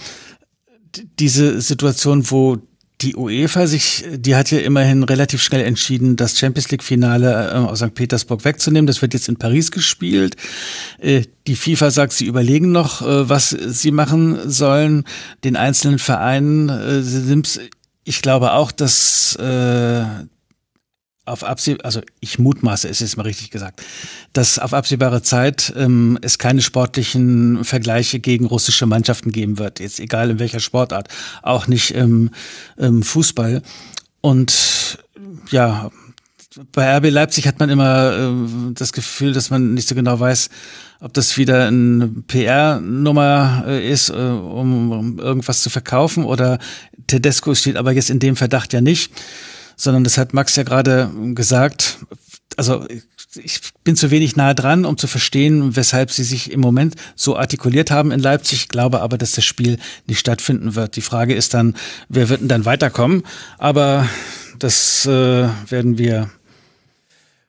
diese 1.20 1.60
Situation, 1.60 2.32
wo 2.32 2.60
die 3.02 3.16
UEFA 3.16 3.68
sich, 3.68 4.06
die 4.10 4.36
hat 4.36 4.52
ja 4.52 4.60
immerhin 4.60 5.04
relativ 5.04 5.42
schnell 5.42 5.66
entschieden, 5.66 6.16
das 6.16 6.40
Champions 6.40 6.72
League 6.72 6.84
Finale 6.84 7.52
äh, 7.52 7.56
aus 7.56 7.80
St. 7.80 7.94
Petersburg 7.94 8.46
wegzunehmen. 8.46 8.88
Das 8.88 9.02
wird 9.02 9.14
jetzt 9.14 9.28
in 9.28 9.36
Paris 9.38 9.72
gespielt. 9.72 10.36
Äh, 11.00 11.24
die 11.48 11.56
FIFA 11.56 11.92
sagt, 11.92 12.14
sie 12.14 12.26
überlegen 12.26 12.72
noch, 12.72 13.02
äh, 13.02 13.30
was 13.30 13.50
sie 13.50 13.92
machen 13.92 14.50
sollen. 14.50 15.04
Den 15.44 15.56
einzelnen 15.56 16.00
Vereinen 16.00 16.70
ich 18.08 18.22
glaube 18.22 18.54
auch, 18.54 18.72
dass 18.72 19.38
auf 21.26 21.44
abseh 21.44 21.78
also 21.84 22.02
ich 22.20 22.40
mutmaße, 22.40 22.88
es 22.88 23.02
ist 23.02 23.18
mal 23.18 23.24
richtig 23.24 23.50
gesagt, 23.50 23.82
dass 24.34 24.60
auf 24.60 24.74
absehbare 24.74 25.22
Zeit 25.22 25.74
ähm, 25.76 26.20
es 26.22 26.38
keine 26.38 26.62
sportlichen 26.62 27.64
Vergleiche 27.64 28.20
gegen 28.20 28.46
russische 28.46 28.86
Mannschaften 28.86 29.32
geben 29.32 29.58
wird, 29.58 29.80
jetzt 29.80 30.00
egal 30.00 30.30
in 30.30 30.40
welcher 30.40 30.60
Sportart, 30.60 31.10
auch 31.42 31.68
nicht 31.68 31.92
im, 31.92 32.30
im 32.78 33.04
Fußball. 33.04 33.62
Und 34.22 35.00
ja, 35.50 35.92
bei 36.72 36.98
RB 36.98 37.10
Leipzig 37.10 37.48
hat 37.48 37.60
man 37.60 37.70
immer 37.70 38.14
äh, 38.18 38.74
das 38.74 38.94
Gefühl, 38.94 39.34
dass 39.34 39.50
man 39.50 39.74
nicht 39.74 39.88
so 39.88 39.96
genau 39.96 40.20
weiß, 40.20 40.50
ob 41.02 41.14
das 41.14 41.38
wieder 41.38 41.68
eine 41.68 42.08
PR-Nummer 42.08 43.66
äh, 43.68 43.92
ist, 43.92 44.10
äh, 44.10 44.14
um, 44.14 44.92
um 44.92 45.20
irgendwas 45.20 45.62
zu 45.62 45.70
verkaufen 45.70 46.24
oder 46.24 46.60
Tedesco 47.08 47.54
steht 47.56 47.78
aber 47.78 47.92
jetzt 47.92 48.10
in 48.10 48.20
dem 48.20 48.36
Verdacht 48.36 48.74
ja 48.74 48.82
nicht 48.82 49.12
sondern 49.76 50.04
das 50.04 50.18
hat 50.18 50.34
Max 50.34 50.56
ja 50.56 50.64
gerade 50.64 51.12
gesagt. 51.34 52.00
Also 52.58 52.86
ich 53.38 53.60
bin 53.84 53.96
zu 53.96 54.12
wenig 54.12 54.36
nahe 54.36 54.56
dran, 54.56 54.86
um 54.86 54.98
zu 54.98 55.08
verstehen, 55.08 55.76
weshalb 55.76 56.12
sie 56.12 56.24
sich 56.24 56.52
im 56.52 56.62
Moment 56.62 56.96
so 57.16 57.38
artikuliert 57.38 57.92
haben 57.92 58.12
in 58.12 58.20
Leipzig. 58.20 58.62
Ich 58.62 58.68
glaube 58.70 59.02
aber, 59.02 59.18
dass 59.18 59.34
das 59.34 59.46
Spiel 59.46 59.78
nicht 60.08 60.20
stattfinden 60.20 60.76
wird. 60.76 60.96
Die 60.96 61.02
Frage 61.02 61.34
ist 61.34 61.54
dann, 61.54 61.76
wer 62.10 62.30
wird 62.30 62.42
denn 62.42 62.48
dann 62.48 62.66
weiterkommen? 62.66 63.24
Aber 63.58 64.08
das 64.60 65.06
äh, 65.06 65.50
werden 65.70 65.98
wir 65.98 66.30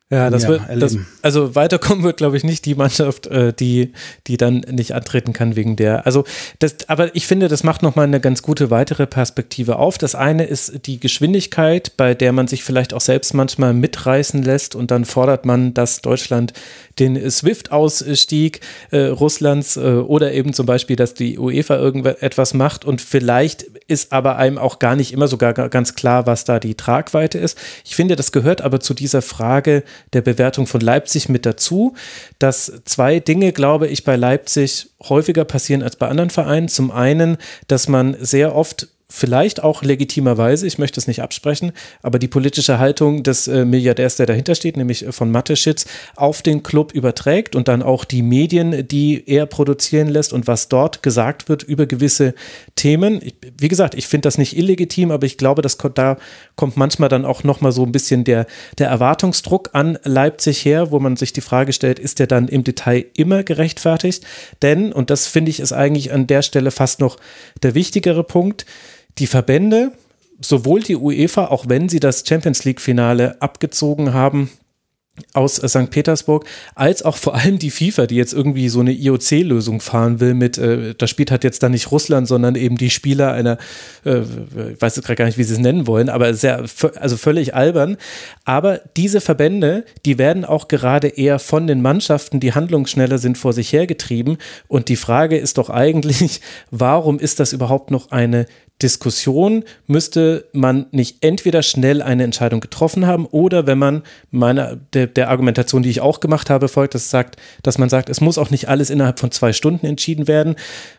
ja, 0.08 0.30
das 0.30 0.44
ja, 0.44 0.48
wird, 0.50 0.62
das, 0.78 0.96
also 1.22 1.56
weiterkommen 1.56 2.04
wird, 2.04 2.18
glaube 2.18 2.36
ich, 2.36 2.44
nicht 2.44 2.64
die 2.64 2.76
Mannschaft, 2.76 3.26
äh, 3.26 3.52
die, 3.52 3.92
die 4.28 4.36
dann 4.36 4.60
nicht 4.70 4.94
antreten 4.94 5.32
kann 5.32 5.56
wegen 5.56 5.74
der. 5.74 6.06
Also, 6.06 6.22
das, 6.60 6.76
aber 6.86 7.12
ich 7.16 7.26
finde, 7.26 7.48
das 7.48 7.64
macht 7.64 7.82
nochmal 7.82 8.04
eine 8.04 8.20
ganz 8.20 8.42
gute 8.42 8.70
weitere 8.70 9.08
Perspektive 9.08 9.80
auf. 9.80 9.98
Das 9.98 10.14
eine 10.14 10.44
ist 10.44 10.86
die 10.86 11.00
Geschwindigkeit, 11.00 11.96
bei 11.96 12.14
der 12.14 12.30
man 12.32 12.46
sich 12.46 12.62
vielleicht 12.62 12.94
auch 12.94 13.00
selbst 13.00 13.34
manchmal 13.34 13.74
mitreißen 13.74 14.44
lässt 14.44 14.76
und 14.76 14.92
dann 14.92 15.04
fordert 15.04 15.44
man, 15.44 15.74
dass 15.74 16.02
Deutschland 16.02 16.52
den 17.00 17.28
SWIFT-Ausstieg 17.28 18.60
äh, 18.92 19.06
Russlands 19.06 19.76
äh, 19.76 19.80
oder 19.80 20.32
eben 20.32 20.52
zum 20.52 20.66
Beispiel, 20.66 20.94
dass 20.94 21.14
die 21.14 21.36
UEFA 21.36 21.76
irgendetwas 21.76 22.54
macht 22.54 22.84
und 22.84 23.00
vielleicht 23.00 23.62
ist 23.88 24.12
aber 24.12 24.36
einem 24.36 24.58
auch 24.58 24.78
gar 24.78 24.94
nicht 24.94 25.12
immer 25.12 25.26
sogar 25.28 25.52
ganz 25.52 25.94
klar, 25.96 26.26
was 26.26 26.44
da 26.44 26.60
die 26.60 26.76
Tragweite 26.76 27.38
ist. 27.38 27.58
Ich 27.84 27.96
finde, 27.96 28.14
das 28.14 28.30
gehört 28.30 28.62
aber 28.62 28.80
zu 28.80 28.94
dieser 28.94 29.20
Frage 29.20 29.82
der 30.12 30.22
Bewertung 30.22 30.66
von 30.66 30.80
Leipzig 30.80 31.28
mit 31.28 31.46
dazu, 31.46 31.94
dass 32.38 32.80
zwei 32.84 33.20
Dinge, 33.20 33.52
glaube 33.52 33.88
ich, 33.88 34.04
bei 34.04 34.16
Leipzig 34.16 34.90
häufiger 35.08 35.44
passieren 35.44 35.82
als 35.82 35.96
bei 35.96 36.08
anderen 36.08 36.30
Vereinen. 36.30 36.68
Zum 36.68 36.90
einen, 36.90 37.38
dass 37.68 37.88
man 37.88 38.16
sehr 38.20 38.54
oft 38.54 38.88
vielleicht 39.08 39.62
auch 39.62 39.82
legitimerweise, 39.82 40.66
ich 40.66 40.78
möchte 40.78 40.98
es 40.98 41.06
nicht 41.06 41.22
absprechen, 41.22 41.72
aber 42.02 42.18
die 42.18 42.26
politische 42.26 42.80
Haltung 42.80 43.22
des 43.22 43.46
äh, 43.46 43.64
Milliardärs, 43.64 44.16
der 44.16 44.26
dahinter 44.26 44.56
steht, 44.56 44.76
nämlich 44.76 45.06
äh, 45.06 45.12
von 45.12 45.30
Mateschitz, 45.30 45.86
auf 46.16 46.42
den 46.42 46.64
Club 46.64 46.92
überträgt 46.92 47.54
und 47.54 47.68
dann 47.68 47.82
auch 47.82 48.04
die 48.04 48.22
Medien, 48.22 48.88
die 48.88 49.22
er 49.28 49.46
produzieren 49.46 50.08
lässt 50.08 50.32
und 50.32 50.48
was 50.48 50.68
dort 50.68 51.04
gesagt 51.04 51.48
wird 51.48 51.62
über 51.62 51.86
gewisse 51.86 52.34
Themen. 52.74 53.20
Ich, 53.22 53.36
wie 53.58 53.68
gesagt, 53.68 53.94
ich 53.94 54.08
finde 54.08 54.26
das 54.26 54.38
nicht 54.38 54.56
illegitim, 54.56 55.12
aber 55.12 55.26
ich 55.26 55.38
glaube, 55.38 55.62
dass 55.62 55.78
da 55.94 56.16
kommt 56.56 56.76
manchmal 56.76 57.08
dann 57.08 57.24
auch 57.24 57.44
nochmal 57.44 57.70
so 57.70 57.84
ein 57.84 57.92
bisschen 57.92 58.24
der, 58.24 58.46
der 58.78 58.88
Erwartungsdruck 58.88 59.70
an 59.72 59.98
Leipzig 60.02 60.64
her, 60.64 60.90
wo 60.90 60.98
man 60.98 61.16
sich 61.16 61.32
die 61.32 61.40
Frage 61.42 61.72
stellt, 61.72 62.00
ist 62.00 62.18
der 62.18 62.26
dann 62.26 62.48
im 62.48 62.64
Detail 62.64 63.04
immer 63.14 63.44
gerechtfertigt? 63.44 64.24
Denn, 64.62 64.92
und 64.92 65.10
das 65.10 65.28
finde 65.28 65.50
ich 65.50 65.60
ist 65.60 65.72
eigentlich 65.72 66.12
an 66.12 66.26
der 66.26 66.42
Stelle 66.42 66.72
fast 66.72 66.98
noch 66.98 67.18
der 67.62 67.74
wichtigere 67.74 68.24
Punkt, 68.24 68.66
die 69.18 69.26
Verbände, 69.26 69.92
sowohl 70.40 70.82
die 70.82 70.96
UEFA, 70.96 71.46
auch 71.46 71.66
wenn 71.68 71.88
sie 71.88 72.00
das 72.00 72.24
Champions 72.26 72.64
League-Finale 72.64 73.40
abgezogen 73.40 74.12
haben, 74.12 74.50
aus 75.32 75.56
St. 75.56 75.90
Petersburg, 75.90 76.44
als 76.74 77.02
auch 77.02 77.16
vor 77.16 77.34
allem 77.34 77.58
die 77.58 77.70
FIFA, 77.70 78.06
die 78.06 78.16
jetzt 78.16 78.32
irgendwie 78.32 78.68
so 78.68 78.80
eine 78.80 78.92
IOC-Lösung 78.92 79.80
fahren 79.80 80.20
will 80.20 80.34
mit, 80.34 80.58
äh, 80.58 80.94
das 80.94 81.10
spielt 81.10 81.30
halt 81.30 81.44
jetzt 81.44 81.62
dann 81.62 81.72
nicht 81.72 81.90
Russland, 81.90 82.28
sondern 82.28 82.54
eben 82.54 82.76
die 82.76 82.90
Spieler 82.90 83.32
einer, 83.32 83.58
äh, 84.04 84.20
ich 84.20 84.80
weiß 84.80 84.96
jetzt 84.96 85.06
gerade 85.06 85.16
gar 85.16 85.24
nicht, 85.26 85.38
wie 85.38 85.44
sie 85.44 85.54
es 85.54 85.60
nennen 85.60 85.86
wollen, 85.86 86.08
aber 86.08 86.34
sehr, 86.34 86.64
also 86.96 87.16
völlig 87.16 87.54
albern. 87.54 87.96
Aber 88.44 88.80
diese 88.96 89.20
Verbände, 89.20 89.84
die 90.04 90.18
werden 90.18 90.44
auch 90.44 90.68
gerade 90.68 91.08
eher 91.08 91.38
von 91.38 91.66
den 91.66 91.82
Mannschaften, 91.82 92.40
die 92.40 92.52
handlungsschneller 92.52 93.18
sind, 93.18 93.38
vor 93.38 93.52
sich 93.52 93.72
hergetrieben. 93.72 94.38
Und 94.68 94.88
die 94.88 94.96
Frage 94.96 95.38
ist 95.38 95.58
doch 95.58 95.70
eigentlich, 95.70 96.40
warum 96.70 97.18
ist 97.18 97.40
das 97.40 97.52
überhaupt 97.52 97.90
noch 97.90 98.10
eine 98.10 98.46
Diskussion 98.82 99.64
müsste 99.86 100.44
man 100.52 100.86
nicht 100.90 101.24
entweder 101.24 101.62
schnell 101.62 102.02
eine 102.02 102.24
Entscheidung 102.24 102.60
getroffen 102.60 103.06
haben 103.06 103.24
oder 103.24 103.66
wenn 103.66 103.78
man 103.78 104.02
meiner 104.30 104.76
der, 104.92 105.06
der 105.06 105.30
Argumentation, 105.30 105.82
die 105.82 105.88
ich 105.88 106.02
auch 106.02 106.20
gemacht 106.20 106.50
habe, 106.50 106.68
folgt, 106.68 106.94
das 106.94 107.08
sagt, 107.08 107.36
dass 107.62 107.78
man 107.78 107.88
sagt, 107.88 108.10
es 108.10 108.20
muss 108.20 108.36
auch 108.36 108.50
nicht 108.50 108.68
alles 108.68 108.90
innerhalb 108.90 109.18
von 109.18 109.30
zwei 109.30 109.54
Stunden 109.54 109.86
entschieden 109.86 110.28
werden. 110.28 110.56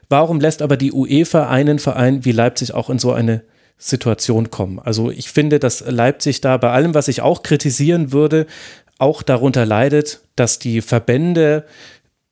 Warum 0.09 0.39
lässt 0.39 0.63
aber 0.63 0.75
die 0.75 0.91
UEFA 0.91 1.49
einen 1.49 1.77
Verein 1.77 2.25
wie 2.25 2.31
Leipzig 2.31 2.73
auch 2.73 2.89
in 2.89 2.97
so 2.97 3.11
eine 3.11 3.43
Situation 3.77 4.49
kommen? 4.49 4.79
Also 4.79 5.11
ich 5.11 5.29
finde, 5.29 5.59
dass 5.59 5.83
Leipzig 5.87 6.41
da 6.41 6.57
bei 6.57 6.71
allem, 6.71 6.95
was 6.95 7.07
ich 7.07 7.21
auch 7.21 7.43
kritisieren 7.43 8.11
würde, 8.11 8.47
auch 8.97 9.21
darunter 9.21 9.67
leidet, 9.67 10.21
dass 10.35 10.57
die 10.57 10.81
Verbände 10.81 11.63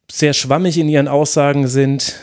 sehr 0.09 0.33
schwammig 0.33 0.79
in 0.79 0.89
ihren 0.89 1.07
Aussagen 1.07 1.67
sind 1.67 2.15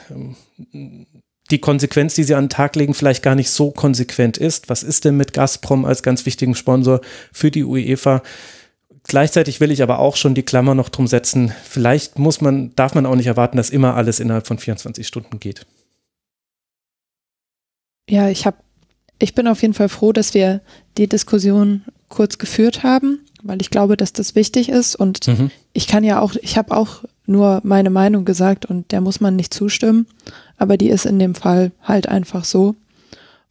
die 1.53 1.61
Konsequenz, 1.61 2.15
die 2.15 2.25
sie 2.25 2.35
an 2.35 2.45
den 2.45 2.51
Tag 2.51 2.75
legen, 2.75 2.95
vielleicht 2.95 3.23
gar 3.23 3.35
nicht 3.35 3.51
so 3.51 3.71
konsequent 3.71 4.39
ist. 4.39 4.69
Was 4.69 4.83
ist 4.83 5.05
denn 5.05 5.17
mit 5.17 5.33
Gazprom 5.33 5.85
als 5.85 6.03
ganz 6.03 6.27
wichtigen 6.27 6.55
Sponsor 6.55 7.01
für 7.33 7.51
die 7.51 7.65
UEFA? 7.65 8.23
Gleichzeitig 9.05 9.61
will 9.61 9.71
ich 9.71 9.83
aber 9.83 9.99
auch 9.99 10.17
schon 10.17 10.35
die 10.35 10.45
Klammer 10.45 10.75
noch 10.75 10.89
drum 10.89 11.07
setzen. 11.07 11.53
Vielleicht 11.65 12.19
muss 12.19 12.41
man, 12.41 12.75
darf 12.75 12.95
man 12.95 13.07
auch 13.07 13.17
nicht 13.17 13.27
erwarten, 13.27 13.57
dass 13.57 13.71
immer 13.71 13.95
alles 13.95 14.21
innerhalb 14.21 14.47
von 14.47 14.59
24 14.59 15.07
Stunden 15.07 15.39
geht. 15.39 15.67
Ja, 18.09 18.29
ich 18.29 18.47
habe, 18.47 18.57
ich 19.19 19.35
bin 19.35 19.47
auf 19.47 19.63
jeden 19.63 19.75
Fall 19.75 19.89
froh, 19.89 20.13
dass 20.13 20.35
wir 20.35 20.61
die 20.99 21.09
Diskussion 21.09 21.83
kurz 22.09 22.39
geführt 22.39 22.83
haben, 22.83 23.21
weil 23.43 23.61
ich 23.61 23.71
glaube, 23.71 23.97
dass 23.97 24.13
das 24.13 24.35
wichtig 24.35 24.69
ist 24.69 24.95
und 24.95 25.27
mhm. 25.27 25.51
ich 25.73 25.87
kann 25.87 26.05
ja 26.05 26.21
auch, 26.21 26.35
ich 26.41 26.57
habe 26.57 26.77
auch 26.77 27.05
nur 27.27 27.61
meine 27.65 27.91
Meinung 27.91 28.25
gesagt 28.25 28.67
und 28.67 28.93
der 28.93 29.01
muss 29.01 29.21
man 29.21 29.37
nicht 29.37 29.55
zustimmen, 29.55 30.07
aber 30.63 30.77
die 30.77 30.91
ist 30.91 31.07
in 31.07 31.19
dem 31.19 31.35
Fall 31.35 31.73
halt 31.83 32.09
einfach 32.09 32.45
so 32.45 32.77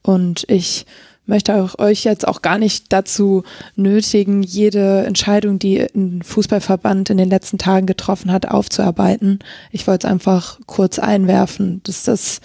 und 0.01 0.45
ich 0.47 0.85
möchte 1.25 1.55
auch 1.55 1.77
euch 1.77 2.05
jetzt 2.05 2.25
auch 2.25 2.41
gar 2.41 2.57
nicht 2.57 2.91
dazu 2.93 3.43
nötigen, 3.75 4.43
jede 4.43 5.05
Entscheidung, 5.05 5.59
die 5.59 5.79
ein 5.79 6.23
Fußballverband 6.23 7.09
in 7.09 7.17
den 7.17 7.29
letzten 7.29 7.57
Tagen 7.57 7.85
getroffen 7.85 8.31
hat, 8.31 8.47
aufzuarbeiten. 8.47 9.39
Ich 9.71 9.87
wollte 9.87 10.07
es 10.07 10.11
einfach 10.11 10.59
kurz 10.65 10.99
einwerfen, 10.99 11.81
dass 11.83 12.03
das, 12.03 12.39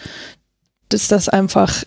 dass 0.88 1.08
das 1.08 1.28
einfach 1.28 1.84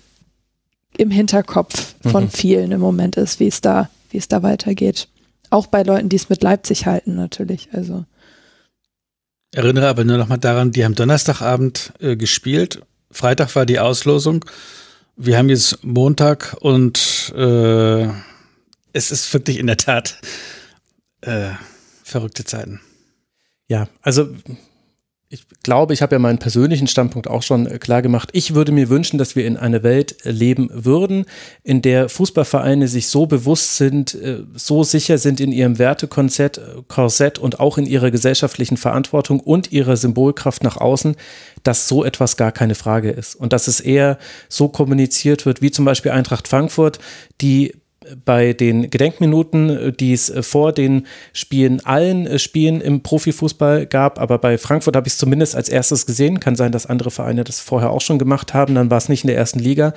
im 0.97 1.11
Hinterkopf 1.11 1.95
von 2.01 2.25
mhm. 2.25 2.29
vielen 2.29 2.71
im 2.71 2.81
Moment 2.81 3.17
ist, 3.17 3.39
wie 3.41 3.47
es 3.47 3.61
da, 3.61 3.89
wie 4.09 4.17
es 4.17 4.29
da 4.29 4.41
weitergeht. 4.41 5.09
Auch 5.49 5.67
bei 5.67 5.83
Leuten, 5.83 6.09
die 6.09 6.15
es 6.15 6.29
mit 6.29 6.43
Leipzig 6.43 6.85
halten, 6.85 7.15
natürlich. 7.15 7.69
Also. 7.73 8.05
Erinnere 9.53 9.87
aber 9.87 10.03
nur 10.03 10.17
noch 10.17 10.27
mal 10.27 10.37
daran, 10.37 10.71
die 10.71 10.85
haben 10.85 10.95
Donnerstagabend 10.95 11.93
äh, 11.99 12.15
gespielt. 12.15 12.81
Freitag 13.11 13.55
war 13.55 13.65
die 13.65 13.79
Auslosung. 13.79 14.45
Wir 15.15 15.37
haben 15.37 15.49
jetzt 15.49 15.83
Montag 15.83 16.55
und 16.59 17.33
äh, 17.35 18.07
es 18.93 19.11
ist 19.11 19.33
wirklich 19.33 19.57
in 19.57 19.67
der 19.67 19.77
Tat 19.77 20.19
äh, 21.21 21.51
verrückte 22.03 22.45
Zeiten. 22.45 22.79
Ja, 23.67 23.87
also 24.01 24.29
ich 25.31 25.45
glaube, 25.61 25.93
ich 25.93 26.01
habe 26.01 26.15
ja 26.15 26.19
meinen 26.19 26.39
persönlichen 26.39 26.87
Standpunkt 26.87 27.27
auch 27.27 27.43
schon 27.43 27.67
äh, 27.67 27.77
klar 27.77 28.01
gemacht. 28.01 28.29
Ich 28.33 28.55
würde 28.55 28.71
mir 28.71 28.89
wünschen, 28.89 29.19
dass 29.19 29.35
wir 29.35 29.45
in 29.45 29.57
einer 29.57 29.83
Welt 29.83 30.17
leben 30.23 30.69
würden, 30.73 31.25
in 31.63 31.83
der 31.83 32.09
Fußballvereine 32.09 32.87
sich 32.87 33.09
so 33.09 33.27
bewusst 33.27 33.77
sind, 33.77 34.15
äh, 34.15 34.39
so 34.55 34.83
sicher 34.83 35.19
sind 35.19 35.39
in 35.39 35.51
ihrem 35.51 35.77
Wertekorsett 35.77 36.57
äh, 36.57 36.61
Korsett 36.87 37.37
und 37.37 37.59
auch 37.59 37.77
in 37.77 37.85
ihrer 37.85 38.09
gesellschaftlichen 38.09 38.77
Verantwortung 38.77 39.39
und 39.39 39.71
ihrer 39.71 39.97
Symbolkraft 39.97 40.63
nach 40.63 40.77
außen, 40.77 41.15
dass 41.61 41.87
so 41.87 42.03
etwas 42.03 42.35
gar 42.35 42.51
keine 42.51 42.73
Frage 42.73 43.11
ist. 43.11 43.35
Und 43.35 43.53
dass 43.53 43.67
es 43.67 43.79
eher 43.79 44.17
so 44.47 44.67
kommuniziert 44.67 45.45
wird, 45.45 45.61
wie 45.61 45.69
zum 45.69 45.85
Beispiel 45.85 46.11
Eintracht 46.11 46.47
Frankfurt, 46.47 46.97
die 47.39 47.73
bei 48.23 48.53
den 48.53 48.89
Gedenkminuten, 48.89 49.95
die 49.99 50.13
es 50.13 50.29
äh, 50.29 50.41
vor 50.41 50.71
den 50.71 51.05
Spielen, 51.33 51.85
allen 51.85 52.27
äh, 52.27 52.39
Spielen 52.39 52.81
im 52.81 53.01
Profifußball 53.01 53.85
gab, 53.85 54.19
aber 54.19 54.37
bei 54.37 54.57
Frankfurt 54.57 54.95
habe 54.95 55.07
ich 55.07 55.13
es 55.13 55.19
zumindest 55.19 55.55
als 55.55 55.69
erstes 55.69 56.05
gesehen. 56.05 56.39
Kann 56.39 56.55
sein, 56.55 56.71
dass 56.71 56.85
andere 56.85 57.11
Vereine 57.11 57.43
das 57.43 57.59
vorher 57.59 57.91
auch 57.91 58.01
schon 58.01 58.19
gemacht 58.19 58.53
haben, 58.53 58.75
dann 58.75 58.89
war 58.89 58.97
es 58.97 59.09
nicht 59.09 59.23
in 59.23 59.27
der 59.27 59.37
ersten 59.37 59.59
Liga, 59.59 59.93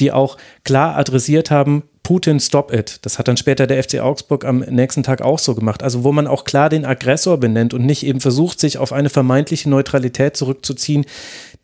die 0.00 0.12
auch 0.12 0.36
klar 0.64 0.96
adressiert 0.96 1.50
haben, 1.50 1.84
Putin, 2.02 2.38
stop 2.38 2.72
it. 2.72 3.00
Das 3.02 3.18
hat 3.18 3.26
dann 3.26 3.36
später 3.36 3.66
der 3.66 3.82
FC 3.82 3.98
Augsburg 3.98 4.44
am 4.44 4.60
nächsten 4.60 5.02
Tag 5.02 5.22
auch 5.22 5.40
so 5.40 5.56
gemacht. 5.56 5.82
Also 5.82 6.04
wo 6.04 6.12
man 6.12 6.28
auch 6.28 6.44
klar 6.44 6.68
den 6.68 6.84
Aggressor 6.84 7.36
benennt 7.38 7.74
und 7.74 7.84
nicht 7.84 8.06
eben 8.06 8.20
versucht, 8.20 8.60
sich 8.60 8.78
auf 8.78 8.92
eine 8.92 9.10
vermeintliche 9.10 9.68
Neutralität 9.68 10.36
zurückzuziehen, 10.36 11.04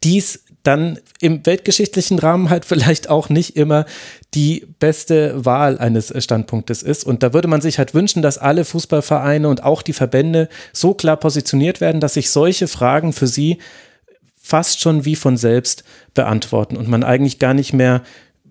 dies 0.03 0.42
dann 0.63 0.99
im 1.21 1.45
weltgeschichtlichen 1.45 2.19
Rahmen 2.19 2.51
halt 2.51 2.65
vielleicht 2.67 3.09
auch 3.09 3.29
nicht 3.29 3.57
immer 3.57 3.87
die 4.35 4.67
beste 4.79 5.45
Wahl 5.45 5.79
eines 5.79 6.13
Standpunktes 6.23 6.83
ist. 6.83 7.05
Und 7.05 7.23
da 7.23 7.33
würde 7.33 7.49
man 7.49 7.61
sich 7.61 7.79
halt 7.79 7.95
wünschen, 7.95 8.23
dass 8.23 8.39
alle 8.39 8.65
Fußballvereine 8.65 9.49
und 9.49 9.63
auch 9.63 9.83
die 9.83 9.93
Verbände 9.93 10.49
so 10.73 10.95
klar 10.95 11.17
positioniert 11.17 11.81
werden, 11.81 12.01
dass 12.01 12.15
sich 12.15 12.31
solche 12.31 12.69
Fragen 12.69 13.13
für 13.13 13.27
sie 13.27 13.59
fast 14.41 14.81
schon 14.81 15.05
wie 15.05 15.17
von 15.17 15.37
selbst 15.37 15.85
beantworten 16.15 16.77
und 16.77 16.89
man 16.89 17.05
eigentlich 17.05 17.39
gar 17.39 17.55
nicht 17.55 17.73
mehr 17.73 18.03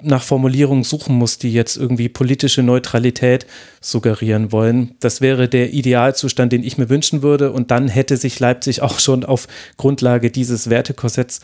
nach 0.04 0.24
Formulierungen 0.24 0.84
suchen 0.84 1.16
muss, 1.16 1.38
die 1.38 1.54
jetzt 1.54 1.78
irgendwie 1.78 2.10
politische 2.10 2.64
Neutralität 2.64 3.46
suggerieren 3.82 4.52
wollen. 4.52 4.96
Das 5.00 5.22
wäre 5.22 5.48
der 5.48 5.74
Idealzustand, 5.74 6.52
den 6.52 6.64
ich 6.64 6.78
mir 6.78 6.90
wünschen 6.90 7.22
würde. 7.22 7.52
Und 7.52 7.72
dann 7.72 7.88
hätte 7.88 8.18
sich 8.18 8.40
Leipzig 8.40 8.82
auch 8.82 9.00
schon 9.00 9.24
auf 9.24 9.48
Grundlage 9.78 10.32
dieses 10.32 10.70
Wertekorsetts 10.70 11.42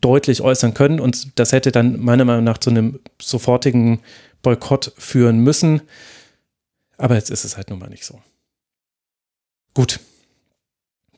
deutlich 0.00 0.40
äußern 0.40 0.74
können 0.74 1.00
und 1.00 1.38
das 1.38 1.52
hätte 1.52 1.72
dann 1.72 2.00
meiner 2.00 2.24
Meinung 2.24 2.44
nach 2.44 2.58
zu 2.58 2.70
einem 2.70 3.00
sofortigen 3.20 4.00
Boykott 4.42 4.92
führen 4.96 5.38
müssen. 5.38 5.82
Aber 6.96 7.14
jetzt 7.14 7.30
ist 7.30 7.44
es 7.44 7.56
halt 7.56 7.70
nun 7.70 7.78
mal 7.78 7.88
nicht 7.88 8.04
so. 8.04 8.20
Gut. 9.74 10.00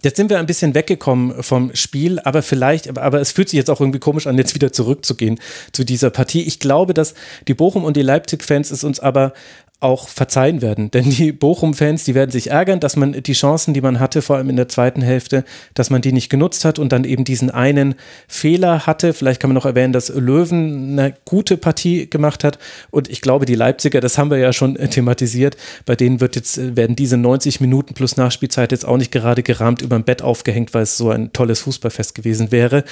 Jetzt 0.02 0.16
sind 0.16 0.30
wir 0.30 0.38
ein 0.38 0.46
bisschen 0.46 0.74
weggekommen 0.74 1.42
vom 1.42 1.74
Spiel, 1.74 2.20
aber 2.20 2.42
vielleicht, 2.42 2.88
aber, 2.98 3.20
es 3.20 3.32
fühlt 3.32 3.50
sich 3.50 3.58
jetzt 3.58 3.68
auch 3.68 3.80
irgendwie 3.80 3.98
komisch 3.98 4.26
an, 4.26 4.38
jetzt 4.38 4.54
wieder 4.54 4.72
zurückzugehen 4.72 5.38
zu 5.72 5.84
dieser 5.84 6.08
Partie. 6.08 6.42
Ich 6.42 6.58
glaube, 6.58 6.94
dass 6.94 7.14
die 7.48 7.54
Bochum 7.54 7.84
und 7.84 7.98
die 7.98 8.02
Leipzig-Fans 8.02 8.70
es 8.70 8.82
uns 8.82 8.98
aber 8.98 9.34
auch 9.80 10.08
verzeihen 10.08 10.60
werden. 10.60 10.90
Denn 10.90 11.08
die 11.08 11.32
Bochum-Fans, 11.32 12.04
die 12.04 12.14
werden 12.14 12.30
sich 12.30 12.50
ärgern, 12.50 12.80
dass 12.80 12.96
man 12.96 13.12
die 13.12 13.32
Chancen, 13.32 13.72
die 13.72 13.80
man 13.80 13.98
hatte, 13.98 14.20
vor 14.20 14.36
allem 14.36 14.50
in 14.50 14.56
der 14.56 14.68
zweiten 14.68 15.00
Hälfte, 15.00 15.44
dass 15.74 15.88
man 15.88 16.02
die 16.02 16.12
nicht 16.12 16.28
genutzt 16.28 16.66
hat 16.66 16.78
und 16.78 16.92
dann 16.92 17.04
eben 17.04 17.24
diesen 17.24 17.50
einen 17.50 17.94
Fehler 18.28 18.86
hatte. 18.86 19.14
Vielleicht 19.14 19.40
kann 19.40 19.48
man 19.48 19.54
noch 19.54 19.64
erwähnen, 19.64 19.94
dass 19.94 20.10
Löwen 20.10 20.98
eine 20.98 21.14
gute 21.24 21.56
Partie 21.56 22.08
gemacht 22.08 22.44
hat. 22.44 22.58
Und 22.90 23.08
ich 23.08 23.22
glaube, 23.22 23.46
die 23.46 23.54
Leipziger, 23.54 24.00
das 24.00 24.18
haben 24.18 24.30
wir 24.30 24.38
ja 24.38 24.52
schon 24.52 24.74
thematisiert, 24.74 25.56
bei 25.86 25.96
denen 25.96 26.20
wird 26.20 26.36
jetzt, 26.36 26.76
werden 26.76 26.94
diese 26.94 27.16
90 27.16 27.60
Minuten 27.60 27.94
plus 27.94 28.18
Nachspielzeit 28.18 28.72
jetzt 28.72 28.86
auch 28.86 28.98
nicht 28.98 29.12
gerade 29.12 29.42
gerahmt 29.42 29.80
über 29.80 29.96
dem 29.96 30.04
Bett 30.04 30.20
aufgehängt, 30.20 30.74
weil 30.74 30.82
es 30.82 30.98
so 30.98 31.10
ein 31.10 31.32
tolles 31.32 31.60
Fußballfest 31.60 32.14
gewesen 32.14 32.52
wäre. 32.52 32.84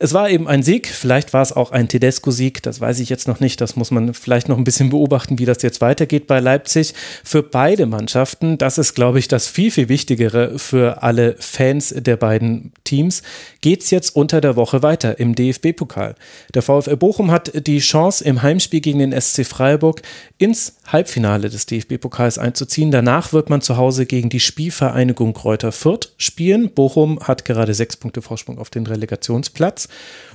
Es 0.00 0.14
war 0.14 0.30
eben 0.30 0.46
ein 0.46 0.62
Sieg, 0.62 0.86
vielleicht 0.86 1.32
war 1.32 1.42
es 1.42 1.52
auch 1.52 1.72
ein 1.72 1.88
Tedesco-Sieg, 1.88 2.62
das 2.62 2.80
weiß 2.80 3.00
ich 3.00 3.08
jetzt 3.08 3.26
noch 3.26 3.40
nicht, 3.40 3.60
das 3.60 3.74
muss 3.74 3.90
man 3.90 4.14
vielleicht 4.14 4.48
noch 4.48 4.56
ein 4.56 4.62
bisschen 4.62 4.90
beobachten, 4.90 5.40
wie 5.40 5.44
das 5.44 5.62
jetzt 5.62 5.80
weitergeht 5.80 6.28
bei 6.28 6.38
Leipzig. 6.38 6.94
Für 7.24 7.42
beide 7.42 7.86
Mannschaften, 7.86 8.58
das 8.58 8.78
ist, 8.78 8.94
glaube 8.94 9.18
ich, 9.18 9.26
das 9.26 9.48
viel, 9.48 9.72
viel 9.72 9.88
Wichtigere 9.88 10.58
für 10.58 11.02
alle 11.02 11.34
Fans 11.40 11.92
der 11.96 12.16
beiden 12.16 12.72
Teams, 12.84 13.22
geht 13.60 13.82
es 13.82 13.90
jetzt 13.90 14.14
unter 14.14 14.40
der 14.40 14.54
Woche 14.54 14.84
weiter 14.84 15.18
im 15.18 15.34
DFB-Pokal. 15.34 16.14
Der 16.54 16.62
VfL 16.62 16.96
Bochum 16.96 17.32
hat 17.32 17.66
die 17.66 17.80
Chance, 17.80 18.22
im 18.22 18.42
Heimspiel 18.42 18.80
gegen 18.80 19.00
den 19.00 19.20
SC 19.20 19.44
Freiburg 19.44 20.02
ins 20.38 20.76
Halbfinale 20.86 21.50
des 21.50 21.66
DFB-Pokals 21.66 22.38
einzuziehen. 22.38 22.92
Danach 22.92 23.32
wird 23.32 23.50
man 23.50 23.62
zu 23.62 23.76
Hause 23.76 24.06
gegen 24.06 24.28
die 24.28 24.40
Spielvereinigung 24.40 25.34
Kräuter 25.34 25.72
Fürth 25.72 26.12
spielen. 26.18 26.70
Bochum 26.70 27.18
hat 27.20 27.44
gerade 27.44 27.74
sechs 27.74 27.96
Punkte 27.96 28.22
Vorsprung 28.22 28.58
auf 28.58 28.70
den 28.70 28.86
Relegationsplatz. 28.86 29.87